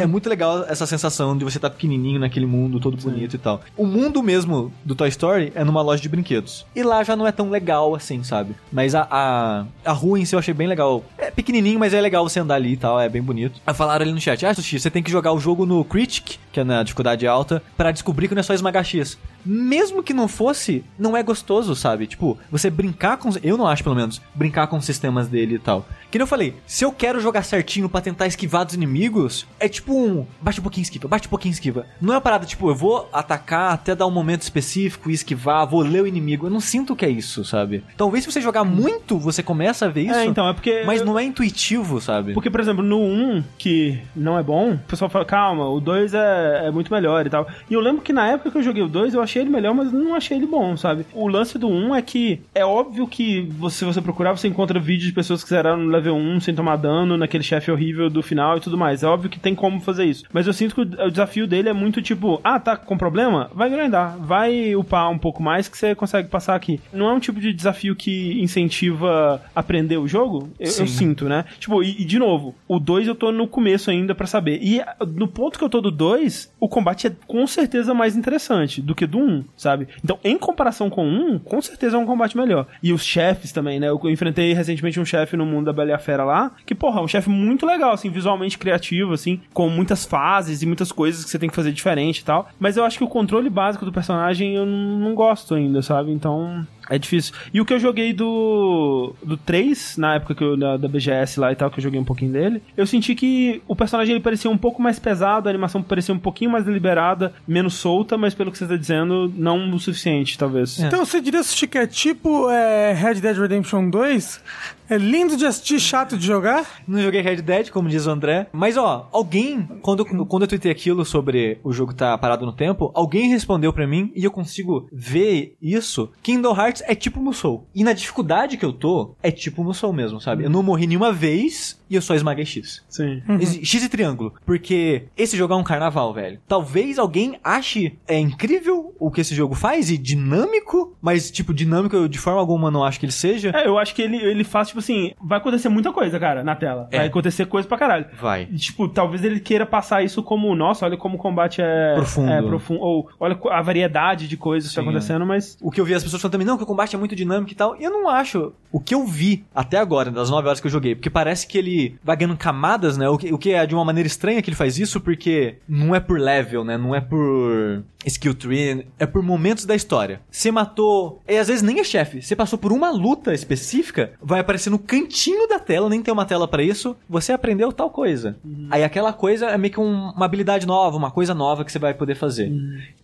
É 0.00 0.06
muito 0.06 0.28
legal 0.28 0.64
essa 0.68 0.86
sensação 0.86 1.36
de 1.36 1.44
você 1.44 1.58
estar 1.58 1.70
pequenininho 1.70 2.20
naquele 2.20 2.46
mundo 2.46 2.78
todo 2.80 2.96
bonito 2.96 3.34
e 3.34 3.38
tal. 3.38 3.60
O 3.76 3.86
mundo 3.86 4.22
mesmo 4.22 4.72
do 4.84 4.94
Toy 4.94 5.08
Story 5.08 5.52
é 5.54 5.64
numa 5.64 5.82
loja 5.82 6.02
de 6.02 6.08
brinquedos. 6.08 6.64
E 6.74 6.82
lá 6.82 7.02
já 7.02 7.16
não 7.16 7.26
é 7.26 7.32
tão 7.32 7.50
legal 7.50 7.94
assim, 7.94 8.22
sabe? 8.22 8.54
Mas 8.72 8.94
a, 8.94 9.06
a, 9.10 9.64
a 9.84 9.92
rua 9.92 10.18
em 10.20 10.24
si 10.24 10.34
eu 10.34 10.38
achei 10.38 10.54
bem 10.54 10.66
legal. 10.66 11.02
É 11.18 11.30
pequenininho, 11.30 11.78
mas 11.78 11.92
é 11.94 12.00
legal 12.00 12.28
você 12.28 12.40
andar 12.40 12.54
ali 12.56 12.72
e 12.72 12.76
tal, 12.76 13.00
é 13.00 13.08
bem 13.08 13.22
bonito. 13.22 13.60
Aí 13.66 13.74
falaram 13.74 14.02
ali 14.02 14.12
no 14.12 14.20
chat, 14.20 14.44
ah, 14.46 14.54
Sushi, 14.54 14.78
você 14.78 14.90
tem 14.90 15.02
que 15.02 15.10
jogar 15.10 15.32
o 15.32 15.40
jogo 15.40 15.64
no 15.66 15.84
Critic, 15.84 16.36
que 16.52 16.60
é 16.60 16.64
na 16.64 16.82
dificuldade 16.82 17.26
alta, 17.26 17.62
pra 17.80 17.92
descobrir 17.92 18.28
que 18.28 18.34
não 18.34 18.40
é 18.40 18.42
só 18.42 18.52
esmagar 18.52 18.84
X. 18.84 19.16
mesmo 19.44 20.02
que 20.02 20.14
não 20.14 20.28
fosse, 20.28 20.84
não 20.98 21.16
é 21.16 21.22
gostoso, 21.22 21.74
sabe? 21.74 22.06
Tipo, 22.06 22.38
você 22.50 22.70
brincar 22.70 23.16
com. 23.16 23.30
Eu 23.42 23.56
não 23.56 23.66
acho, 23.66 23.82
pelo 23.82 23.94
menos, 23.96 24.20
brincar 24.34 24.66
com 24.66 24.76
os 24.76 24.84
sistemas 24.84 25.28
dele 25.28 25.56
e 25.56 25.58
tal. 25.58 25.86
Que 26.10 26.18
nem 26.18 26.24
eu 26.24 26.26
falei, 26.26 26.56
se 26.66 26.84
eu 26.84 26.92
quero 26.92 27.20
jogar 27.20 27.42
certinho 27.42 27.88
pra 27.88 28.00
tentar 28.00 28.26
esquivar 28.26 28.64
dos 28.64 28.74
inimigos, 28.74 29.46
é 29.58 29.68
tipo 29.68 29.94
um. 29.94 30.26
Bate 30.40 30.60
um 30.60 30.62
pouquinho, 30.62 30.82
esquiva, 30.82 31.08
bate 31.08 31.28
um 31.28 31.30
pouquinho, 31.30 31.52
esquiva. 31.52 31.86
Não 32.00 32.12
é 32.12 32.16
uma 32.16 32.20
parada 32.20 32.44
tipo, 32.44 32.68
eu 32.68 32.74
vou 32.74 33.08
atacar 33.12 33.72
até 33.72 33.94
dar 33.94 34.06
um 34.06 34.10
momento 34.10 34.42
específico 34.42 35.10
e 35.10 35.14
esquivar, 35.14 35.66
vou 35.66 35.82
ler 35.82 36.02
o 36.02 36.06
inimigo. 36.06 36.46
Eu 36.46 36.50
não 36.50 36.60
sinto 36.60 36.96
que 36.96 37.04
é 37.04 37.08
isso, 37.08 37.44
sabe? 37.44 37.84
Talvez 37.96 38.24
se 38.24 38.32
você 38.32 38.40
jogar 38.40 38.64
muito, 38.64 39.18
você 39.18 39.42
começa 39.42 39.86
a 39.86 39.88
ver 39.88 40.02
isso. 40.02 40.14
É, 40.14 40.24
então, 40.24 40.48
é 40.48 40.52
porque. 40.52 40.82
Mas 40.84 41.04
não 41.04 41.18
é 41.18 41.22
intuitivo, 41.22 42.00
sabe? 42.00 42.32
Porque, 42.34 42.50
por 42.50 42.60
exemplo, 42.60 42.82
no 42.82 42.98
1, 42.98 43.44
que 43.56 44.00
não 44.16 44.38
é 44.38 44.42
bom, 44.42 44.72
o 44.72 44.78
pessoal 44.78 45.08
fala, 45.08 45.24
calma, 45.24 45.68
o 45.68 45.80
2 45.80 46.12
é, 46.14 46.66
é 46.66 46.70
muito 46.70 46.92
melhor 46.92 47.24
e 47.24 47.30
tal. 47.30 47.46
E 47.68 47.74
eu 47.74 47.80
lembro 47.80 48.02
que 48.02 48.12
na 48.12 48.26
época 48.26 48.50
que 48.50 48.58
eu 48.58 48.62
joguei 48.62 48.82
o 48.82 48.88
2, 48.88 49.14
eu 49.14 49.22
achei 49.22 49.29
ele 49.38 49.50
melhor, 49.50 49.74
mas 49.74 49.92
não 49.92 50.14
achei 50.14 50.36
ele 50.36 50.46
bom, 50.46 50.76
sabe? 50.76 51.06
O 51.12 51.28
lance 51.28 51.58
do 51.58 51.68
1 51.68 51.94
é 51.94 52.02
que 52.02 52.40
é 52.54 52.64
óbvio 52.64 53.06
que 53.06 53.42
você, 53.42 53.78
se 53.80 53.84
você 53.84 54.00
procurar, 54.00 54.32
você 54.32 54.48
encontra 54.48 54.78
vídeos 54.78 55.08
de 55.08 55.14
pessoas 55.14 55.42
que 55.42 55.48
zeraram 55.48 55.78
no 55.78 55.90
level 55.90 56.14
1 56.14 56.40
sem 56.40 56.54
tomar 56.54 56.76
dano, 56.76 57.16
naquele 57.16 57.44
chefe 57.44 57.70
horrível 57.70 58.10
do 58.10 58.22
final 58.22 58.56
e 58.56 58.60
tudo 58.60 58.76
mais. 58.76 59.02
É 59.02 59.06
óbvio 59.06 59.30
que 59.30 59.38
tem 59.38 59.54
como 59.54 59.80
fazer 59.80 60.04
isso. 60.04 60.24
Mas 60.32 60.46
eu 60.46 60.52
sinto 60.52 60.74
que 60.74 60.80
o, 60.80 61.06
o 61.06 61.10
desafio 61.10 61.46
dele 61.46 61.68
é 61.68 61.72
muito 61.72 62.02
tipo, 62.02 62.40
ah, 62.42 62.58
tá 62.58 62.76
com 62.76 62.96
problema? 62.96 63.50
Vai 63.54 63.70
grindar, 63.70 64.18
vai 64.18 64.74
upar 64.74 65.10
um 65.10 65.18
pouco 65.18 65.42
mais 65.42 65.68
que 65.68 65.76
você 65.78 65.94
consegue 65.94 66.28
passar 66.28 66.54
aqui. 66.54 66.80
Não 66.92 67.08
é 67.08 67.12
um 67.12 67.20
tipo 67.20 67.40
de 67.40 67.52
desafio 67.52 67.94
que 67.94 68.40
incentiva 68.40 69.42
aprender 69.54 69.96
o 69.96 70.08
jogo? 70.08 70.50
Eu, 70.58 70.66
eu 70.66 70.86
sinto, 70.86 71.28
né? 71.28 71.44
Tipo, 71.58 71.82
e, 71.82 72.02
e 72.02 72.04
de 72.04 72.18
novo, 72.18 72.54
o 72.66 72.78
2 72.78 73.08
eu 73.08 73.14
tô 73.14 73.32
no 73.32 73.46
começo 73.46 73.90
ainda 73.90 74.14
pra 74.14 74.26
saber. 74.26 74.58
E 74.62 74.82
no 75.14 75.28
ponto 75.28 75.58
que 75.58 75.64
eu 75.64 75.68
tô 75.68 75.80
do 75.80 75.90
2, 75.90 76.52
o 76.58 76.68
combate 76.68 77.06
é 77.06 77.12
com 77.26 77.46
certeza 77.46 77.94
mais 77.94 78.16
interessante 78.16 78.80
do 78.80 78.94
que 78.94 79.06
do 79.06 79.19
1, 79.20 79.28
um, 79.28 79.44
sabe? 79.56 79.88
Então, 80.02 80.18
em 80.24 80.38
comparação 80.38 80.88
com 80.90 81.04
o 81.04 81.08
1, 81.08 81.34
um, 81.34 81.38
com 81.38 81.60
certeza 81.60 81.96
é 81.96 81.98
um 81.98 82.06
combate 82.06 82.36
melhor. 82.36 82.66
E 82.82 82.92
os 82.92 83.04
chefes 83.04 83.52
também, 83.52 83.78
né? 83.78 83.88
Eu 83.88 84.00
enfrentei 84.04 84.52
recentemente 84.52 85.00
um 85.00 85.04
chefe 85.04 85.36
no 85.36 85.46
mundo 85.46 85.66
da 85.66 85.72
Bela 85.72 85.90
e 85.90 85.92
a 85.92 85.98
Fera 85.98 86.24
lá, 86.24 86.52
que, 86.64 86.74
porra, 86.74 87.00
é 87.00 87.04
um 87.04 87.08
chefe 87.08 87.28
muito 87.28 87.66
legal, 87.66 87.92
assim, 87.92 88.10
visualmente 88.10 88.58
criativo, 88.58 89.12
assim, 89.12 89.40
com 89.52 89.68
muitas 89.68 90.04
fases 90.04 90.62
e 90.62 90.66
muitas 90.66 90.92
coisas 90.92 91.24
que 91.24 91.30
você 91.30 91.38
tem 91.38 91.48
que 91.48 91.56
fazer 91.56 91.72
diferente 91.72 92.18
e 92.18 92.24
tal. 92.24 92.48
Mas 92.58 92.76
eu 92.76 92.84
acho 92.84 92.98
que 92.98 93.04
o 93.04 93.08
controle 93.08 93.50
básico 93.50 93.84
do 93.84 93.92
personagem 93.92 94.54
eu 94.54 94.66
não 94.66 95.14
gosto 95.14 95.54
ainda, 95.54 95.82
sabe? 95.82 96.12
Então. 96.12 96.66
É 96.90 96.98
difícil. 96.98 97.32
E 97.54 97.60
o 97.60 97.64
que 97.64 97.72
eu 97.72 97.78
joguei 97.78 98.12
do, 98.12 99.14
do 99.22 99.36
3, 99.36 99.96
na 99.96 100.16
época 100.16 100.34
que 100.34 100.42
eu, 100.42 100.56
da, 100.56 100.76
da 100.76 100.88
BGS 100.88 101.38
lá 101.38 101.52
e 101.52 101.56
tal, 101.56 101.70
que 101.70 101.78
eu 101.78 101.82
joguei 101.82 102.00
um 102.00 102.04
pouquinho 102.04 102.32
dele, 102.32 102.60
eu 102.76 102.84
senti 102.84 103.14
que 103.14 103.62
o 103.68 103.76
personagem 103.76 104.14
ele 104.14 104.22
parecia 104.22 104.50
um 104.50 104.58
pouco 104.58 104.82
mais 104.82 104.98
pesado, 104.98 105.48
a 105.48 105.50
animação 105.50 105.80
parecia 105.82 106.12
um 106.12 106.18
pouquinho 106.18 106.50
mais 106.50 106.64
deliberada, 106.64 107.32
menos 107.46 107.74
solta, 107.74 108.18
mas 108.18 108.34
pelo 108.34 108.50
que 108.50 108.58
você 108.58 108.66
tá 108.66 108.76
dizendo, 108.76 109.32
não 109.36 109.70
o 109.70 109.78
suficiente, 109.78 110.36
talvez. 110.36 110.80
Então 110.80 111.04
você 111.04 111.20
diria 111.20 111.40
que 111.70 111.78
é 111.78 111.86
tipo 111.86 112.50
é, 112.50 112.92
Red 112.92 113.20
Dead 113.20 113.36
Redemption 113.36 113.88
2? 113.88 114.42
É 114.90 114.98
lindo 114.98 115.36
de 115.36 115.46
assistir, 115.46 115.78
chato 115.80 116.18
de 116.18 116.26
jogar? 116.26 116.82
Não 116.86 117.00
joguei 117.00 117.20
Red 117.20 117.36
Dead, 117.42 117.70
como 117.70 117.88
diz 117.88 118.06
o 118.06 118.10
André. 118.10 118.48
Mas, 118.52 118.76
ó, 118.76 119.08
alguém, 119.12 119.62
quando, 119.82 120.00
eu- 120.04 120.26
quando 120.26 120.42
eu 120.42 120.48
tuitei 120.48 120.70
aquilo 120.72 121.04
sobre 121.04 121.58
o 121.62 121.72
jogo 121.72 121.94
tá 121.94 122.18
parado 122.18 122.44
no 122.44 122.52
tempo, 122.52 122.90
alguém 122.94 123.28
respondeu 123.30 123.72
pra 123.72 123.86
mim 123.86 124.12
e 124.16 124.24
eu 124.24 124.30
consigo 124.30 124.88
ver 124.92 125.54
isso. 125.62 126.10
Kingdom 126.22 126.54
Hearts 126.54 126.82
é 126.86 126.94
tipo 126.94 127.20
Musou. 127.20 127.66
E 127.74 127.84
na 127.84 127.92
dificuldade 127.92 128.56
que 128.56 128.64
eu 128.64 128.72
tô, 128.72 129.14
é 129.22 129.30
tipo 129.30 129.62
Musou 129.62 129.92
mesmo, 129.92 130.20
sabe? 130.20 130.44
Eu 130.44 130.50
não 130.50 130.62
morri 130.62 130.86
nenhuma 130.86 131.12
vez 131.12 131.78
e 131.88 131.94
eu 131.94 132.02
só 132.02 132.14
esmaguei 132.14 132.44
X. 132.44 132.82
Sim. 132.88 133.22
Exi- 133.40 133.64
X 133.64 133.84
e 133.84 133.88
triângulo. 133.88 134.34
Porque 134.44 135.04
esse 135.16 135.36
jogo 135.36 135.54
é 135.54 135.56
um 135.56 135.62
carnaval, 135.64 136.12
velho. 136.12 136.40
Talvez 136.48 136.98
alguém 136.98 137.38
ache 137.44 137.96
é 138.08 138.18
incrível 138.18 138.94
o 138.98 139.10
que 139.10 139.20
esse 139.20 139.34
jogo 139.34 139.54
faz 139.54 139.90
e 139.90 139.96
dinâmico, 139.98 140.96
mas, 141.00 141.30
tipo, 141.30 141.52
dinâmico 141.54 141.94
eu 141.96 142.08
de 142.08 142.18
forma 142.18 142.40
alguma 142.40 142.70
não 142.70 142.84
acho 142.84 142.98
que 142.98 143.06
ele 143.06 143.12
seja. 143.12 143.50
É, 143.54 143.66
eu 143.66 143.78
acho 143.78 143.94
que 143.94 144.02
ele, 144.02 144.16
ele 144.16 144.44
faz, 144.44 144.68
tipo 144.68 144.79
assim, 144.80 145.12
vai 145.22 145.38
acontecer 145.38 145.68
muita 145.68 145.92
coisa, 145.92 146.18
cara, 146.18 146.42
na 146.42 146.56
tela. 146.56 146.88
É. 146.90 146.98
Vai 146.98 147.06
acontecer 147.06 147.46
coisa 147.46 147.66
pra 147.68 147.78
caralho. 147.78 148.06
Vai. 148.20 148.48
E, 148.50 148.56
Tipo, 148.70 148.88
talvez 148.88 149.24
ele 149.24 149.40
queira 149.40 149.66
passar 149.66 150.02
isso 150.02 150.22
como, 150.22 150.54
nossa, 150.54 150.84
olha 150.86 150.96
como 150.96 151.16
o 151.16 151.18
combate 151.18 151.60
é 151.62 151.94
Profundo. 151.94 152.30
É, 152.30 152.42
profundo. 152.42 152.80
Ou 152.80 153.08
olha 153.18 153.38
a 153.50 153.62
variedade 153.62 154.28
de 154.28 154.36
coisas 154.36 154.70
que 154.70 154.76
tá 154.76 154.82
Sim, 154.82 154.88
acontecendo, 154.88 155.26
mas. 155.26 155.56
O 155.60 155.70
que 155.70 155.80
eu 155.80 155.84
vi 155.84 155.94
as 155.94 156.02
pessoas 156.02 156.22
falando 156.22 156.32
também, 156.32 156.46
não, 156.46 156.56
que 156.56 156.62
o 156.62 156.66
combate 156.66 156.94
é 156.94 156.98
muito 156.98 157.16
dinâmico 157.16 157.52
e 157.52 157.54
tal. 157.54 157.76
E 157.76 157.84
eu 157.84 157.90
não 157.90 158.08
acho. 158.08 158.52
O 158.72 158.78
que 158.78 158.94
eu 158.94 159.04
vi 159.06 159.44
até 159.54 159.78
agora, 159.78 160.10
das 160.10 160.30
9 160.30 160.46
horas 160.46 160.60
que 160.60 160.66
eu 160.66 160.70
joguei, 160.70 160.94
porque 160.94 161.10
parece 161.10 161.46
que 161.46 161.58
ele 161.58 161.98
vai 162.04 162.16
ganhando 162.16 162.36
camadas, 162.36 162.96
né? 162.96 163.08
O 163.08 163.18
que, 163.18 163.32
o 163.32 163.38
que 163.38 163.50
é 163.52 163.66
de 163.66 163.74
uma 163.74 163.84
maneira 163.84 164.06
estranha 164.06 164.40
que 164.40 164.48
ele 164.48 164.56
faz 164.56 164.78
isso, 164.78 165.00
porque 165.00 165.56
não 165.68 165.94
é 165.94 166.00
por 166.00 166.18
level, 166.20 166.64
né? 166.64 166.78
Não 166.78 166.94
é 166.94 167.00
por 167.00 167.82
skill 168.06 168.34
tree, 168.34 168.86
é 168.98 169.06
por 169.06 169.22
momentos 169.22 169.64
da 169.66 169.74
história. 169.74 170.20
Você 170.30 170.50
matou. 170.50 171.20
E 171.28 171.36
às 171.36 171.48
vezes 171.48 171.62
nem 171.62 171.80
é 171.80 171.84
chefe. 171.84 172.22
Você 172.22 172.34
passou 172.36 172.58
por 172.58 172.72
uma 172.72 172.90
luta 172.90 173.34
específica, 173.34 174.12
vai 174.22 174.40
aparecer 174.40 174.69
no 174.70 174.78
cantinho 174.78 175.48
da 175.48 175.58
tela, 175.58 175.88
nem 175.88 176.02
tem 176.02 176.12
uma 176.12 176.24
tela 176.24 176.46
pra 176.48 176.62
isso. 176.62 176.96
Você 177.08 177.32
aprendeu 177.32 177.72
tal 177.72 177.90
coisa. 177.90 178.36
Aí 178.70 178.82
aquela 178.84 179.12
coisa 179.12 179.46
é 179.46 179.58
meio 179.58 179.72
que 179.72 179.80
um- 179.80 180.10
uma 180.10 180.24
habilidade 180.24 180.66
nova, 180.66 180.96
uma 180.96 181.10
coisa 181.10 181.34
nova 181.34 181.64
que 181.64 181.72
você 181.72 181.78
vai 181.78 181.92
poder 181.94 182.14
fazer. 182.14 182.52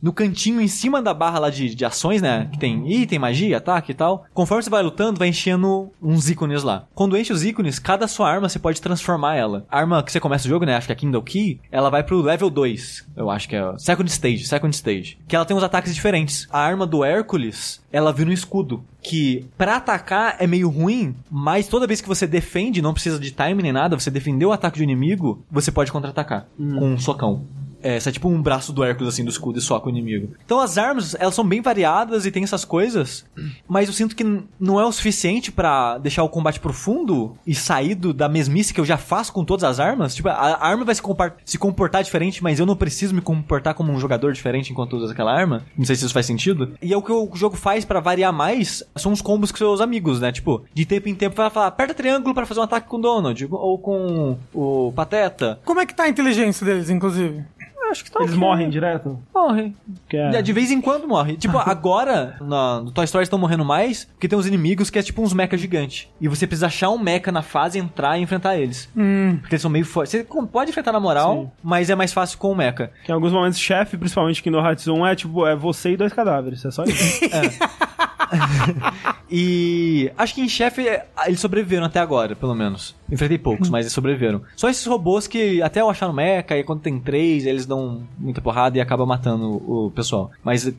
No 0.02 0.12
cantinho, 0.12 0.60
em 0.60 0.68
cima 0.68 1.02
da 1.02 1.12
barra 1.12 1.38
lá 1.38 1.51
de, 1.51 1.74
de 1.74 1.84
ações, 1.84 2.22
né? 2.22 2.48
Que 2.52 2.59
tem 2.59 2.90
item, 2.93 3.18
magia, 3.18 3.56
ataque 3.56 3.93
e 3.93 3.94
tal. 3.94 4.24
Conforme 4.32 4.62
você 4.62 4.70
vai 4.70 4.82
lutando, 4.82 5.18
vai 5.18 5.28
enchendo 5.28 5.90
uns 6.02 6.30
ícones 6.30 6.62
lá. 6.62 6.86
Quando 6.94 7.16
enche 7.16 7.32
os 7.32 7.44
ícones, 7.44 7.78
cada 7.78 8.06
sua 8.06 8.30
arma 8.30 8.48
você 8.48 8.59
pode 8.59 8.80
transformar 8.80 9.34
ela. 9.34 9.66
A 9.70 9.78
arma 9.78 10.02
que 10.02 10.12
você 10.12 10.20
começa 10.20 10.47
o 10.47 10.48
jogo, 10.51 10.64
né? 10.64 10.76
Acho 10.76 10.86
que 10.86 10.93
é 10.93 10.94
a 10.94 10.98
Kindle 10.98 11.22
Key, 11.22 11.60
ela 11.70 11.90
vai 11.90 12.02
pro 12.02 12.20
level 12.22 12.48
2. 12.51 13.06
Eu 13.16 13.28
acho 13.30 13.48
que 13.48 13.56
é. 13.56 13.64
o 13.66 13.78
Second 13.78 14.09
Stage, 14.10 14.44
Second 14.47 14.74
Stage. 14.74 15.18
Que 15.26 15.34
ela 15.34 15.44
tem 15.44 15.56
uns 15.56 15.62
ataques 15.62 15.94
diferentes. 15.94 16.47
A 16.52 16.60
arma 16.60 16.86
do 16.86 17.02
Hércules, 17.05 17.82
ela 17.97 18.12
vira 18.12 18.28
um 18.28 18.32
escudo. 18.32 18.85
Que 19.02 19.47
pra 19.56 19.77
atacar 19.77 20.36
é 20.39 20.47
meio 20.47 20.68
ruim, 20.68 21.14
mas 21.31 21.66
toda 21.66 21.86
vez 21.86 22.02
que 22.02 22.09
você 22.09 22.27
defende, 22.27 22.82
não 22.82 22.93
precisa 22.93 23.18
de 23.18 23.31
time 23.31 23.62
nem 23.62 23.73
nada, 23.73 23.98
você 23.98 24.10
defendeu 24.10 24.51
o 24.51 24.52
ataque 24.52 24.78
do 24.78 24.82
inimigo, 24.82 25.43
você 25.51 25.73
pode 25.73 25.90
contra-atacar 25.90 26.47
com 26.59 26.93
um 26.93 26.98
socão. 26.98 27.44
É, 27.82 27.98
você 28.01 28.09
é 28.09 28.12
tipo 28.12 28.28
um 28.28 28.40
braço 28.40 28.73
do 28.73 28.82
Hércules, 28.82 29.12
assim, 29.12 29.24
do 29.24 29.31
escudo 29.31 29.59
e 29.59 29.62
soca 29.62 29.86
o 29.86 29.90
inimigo. 29.90 30.35
Então 30.44 30.61
as 30.61 30.77
armas, 30.78 31.15
elas 31.19 31.35
são 31.35 31.47
bem 31.47 31.61
variadas 31.61 32.27
e 32.27 32.31
tem 32.31 32.43
essas 32.43 32.65
coisas, 32.65 33.24
mas 33.69 33.89
eu 33.89 33.94
sinto 33.94 34.16
que 34.16 34.24
não 34.59 34.81
é 34.81 34.85
o 34.85 34.93
suficiente 34.93 35.53
pra 35.53 35.98
deixar 35.98 36.23
o 36.23 36.28
combate 36.28 36.59
profundo 36.61 37.36
e 37.47 37.55
sair 37.55 37.94
do- 37.94 38.12
da 38.15 38.28
mesmice 38.28 38.73
que 38.74 38.81
eu 38.81 38.85
já 38.85 38.97
faço 38.97 39.32
com 39.32 39.44
todas 39.44 39.65
as 39.65 39.78
armas. 39.81 40.15
Tipo, 40.15 40.28
a, 40.28 40.59
arma 40.66 40.85
vai 40.85 40.94
se, 40.94 41.03
se 41.44 41.59
comportar 41.59 42.03
diferente, 42.03 42.43
mas 42.43 42.59
eu 42.59 42.66
não 42.66 42.77
preciso 42.77 43.15
me 43.15 43.20
comportar 43.20 43.74
como 43.74 43.93
um 43.93 44.01
jogador 44.01 44.32
diferente 44.32 44.73
enquanto 44.73 44.97
usa 44.97 45.12
aquela 45.12 45.32
arma. 45.32 45.62
Não 45.77 45.85
sei 45.85 45.97
se 45.97 46.05
isso 46.05 46.15
faz 46.15 46.27
sentido. 46.27 46.74
E 46.82 46.93
é 46.93 46.97
o 46.97 47.03
que 47.03 47.12
o 47.12 47.31
jogo 47.35 47.57
faz 47.57 47.85
pra 47.85 48.01
variar 48.01 48.32
mais, 48.32 48.82
são 48.97 49.12
os 49.12 49.20
combos 49.20 49.51
com 49.53 49.59
seus 49.59 49.81
amigos, 49.81 50.20
né? 50.20 50.32
Tipo, 50.32 50.65
de 50.74 50.85
tempo 50.86 51.09
em 51.09 51.15
tempo 51.15 51.36
vai 51.36 51.51
falar, 51.51 51.66
aperta 51.69 51.94
triângulo 51.94 52.35
pra 52.35 52.47
fazer 52.47 52.61
um 52.61 52.65
ataque 52.65 52.89
com 52.89 52.97
o 52.97 53.01
Donald, 53.01 53.47
ou 53.51 53.78
com 53.78 54.39
o 54.55 54.93
Pateta. 54.94 55.59
Como 55.65 55.81
é 55.81 55.86
que 55.86 55.94
tá 55.94 56.05
a 56.05 56.09
inteligência 56.09 56.65
deles, 56.65 56.90
inclusive? 56.90 57.44
Acho 57.90 58.04
que 58.04 58.10
tá 58.10 58.20
Eles 58.20 58.32
ok. 58.32 58.40
morrem 58.40 58.68
direto? 58.70 59.18
Morrem. 59.34 59.74
Que 60.08 60.16
é- 60.16 60.36
É, 60.36 60.42
De 60.42 60.52
vez 60.52 60.70
em 60.70 60.80
quando 60.80 61.06
morre. 61.06 61.36
Tipo, 61.36 61.58
agora, 61.64 62.36
na- 62.40 62.80
no 62.80 62.90
Toy 62.90 63.04
Story 63.04 63.22
estão 63.24 63.38
morrendo 63.38 63.64
mais, 63.64 64.04
porque 64.04 64.28
tem 64.28 64.38
uns 64.38 64.46
inimigos 64.46 64.90
que 64.90 64.98
é 64.98 65.02
tipo 65.02 65.22
uns 65.22 65.32
mecha 65.32 65.56
gigantes. 65.56 66.08
E 66.20 66.28
você 66.28 66.46
precisa 66.46 66.66
achar 66.66 66.90
um 66.90 66.98
mecha 66.98 67.30
na 67.32 67.42
fase, 67.42 67.78
entrar 67.78 68.18
e 68.18 68.22
enfrentar 68.22 68.56
eles. 68.56 68.88
Hum. 68.96 69.38
Porque 69.40 69.54
eles 69.54 69.62
são 69.62 69.70
meio 69.70 69.84
fortes. 69.84 70.10
Você 70.12 70.24
com- 70.24 70.46
pode 70.46 70.70
enfrentar 70.70 70.92
na 70.92 71.00
moral, 71.00 71.34
Sim. 71.44 71.50
mas 71.62 71.90
é 71.90 71.94
mais 71.94 72.12
fácil 72.12 72.38
com 72.38 72.50
o 72.52 72.56
mecha. 72.56 72.90
Que 73.04 73.10
em 73.10 73.14
alguns 73.14 73.32
momentos, 73.32 73.58
chefe, 73.58 73.96
principalmente 73.96 74.40
aqui 74.40 74.50
no 74.50 74.58
Hearts 74.58 74.86
1, 74.88 75.06
é 75.06 75.14
tipo, 75.16 75.46
é 75.46 75.54
você 75.56 75.92
e 75.92 75.96
dois 75.96 76.12
cadáveres. 76.12 76.64
É 76.64 76.70
só 76.70 76.84
isso. 76.84 77.20
E 79.28 80.10
acho 80.16 80.34
que 80.34 80.40
em 80.40 80.48
chefe 80.48 80.86
é, 80.86 81.04
eles 81.26 81.40
sobreviveram 81.40 81.84
até 81.86 81.98
agora, 81.98 82.36
pelo 82.36 82.54
menos. 82.54 82.94
Enfrentei 83.10 83.38
poucos, 83.38 83.68
mas 83.68 83.84
eles 83.84 83.92
sobreviveram. 83.92 84.42
Só 84.56 84.68
esses 84.68 84.86
robôs 84.86 85.26
que 85.26 85.60
até 85.62 85.80
eu 85.80 85.90
achar 85.90 86.06
no 86.06 86.12
mecha, 86.12 86.56
e 86.56 86.62
quando 86.62 86.80
tem 86.80 86.98
três, 87.00 87.44
eles 87.44 87.66
dão 87.66 87.76
muita 88.19 88.40
porrada 88.40 88.77
e 88.77 88.81
acaba 88.81 89.07
matando 89.07 89.62
o 89.70 89.90
pessoal. 89.90 90.31
Mas 90.43 90.73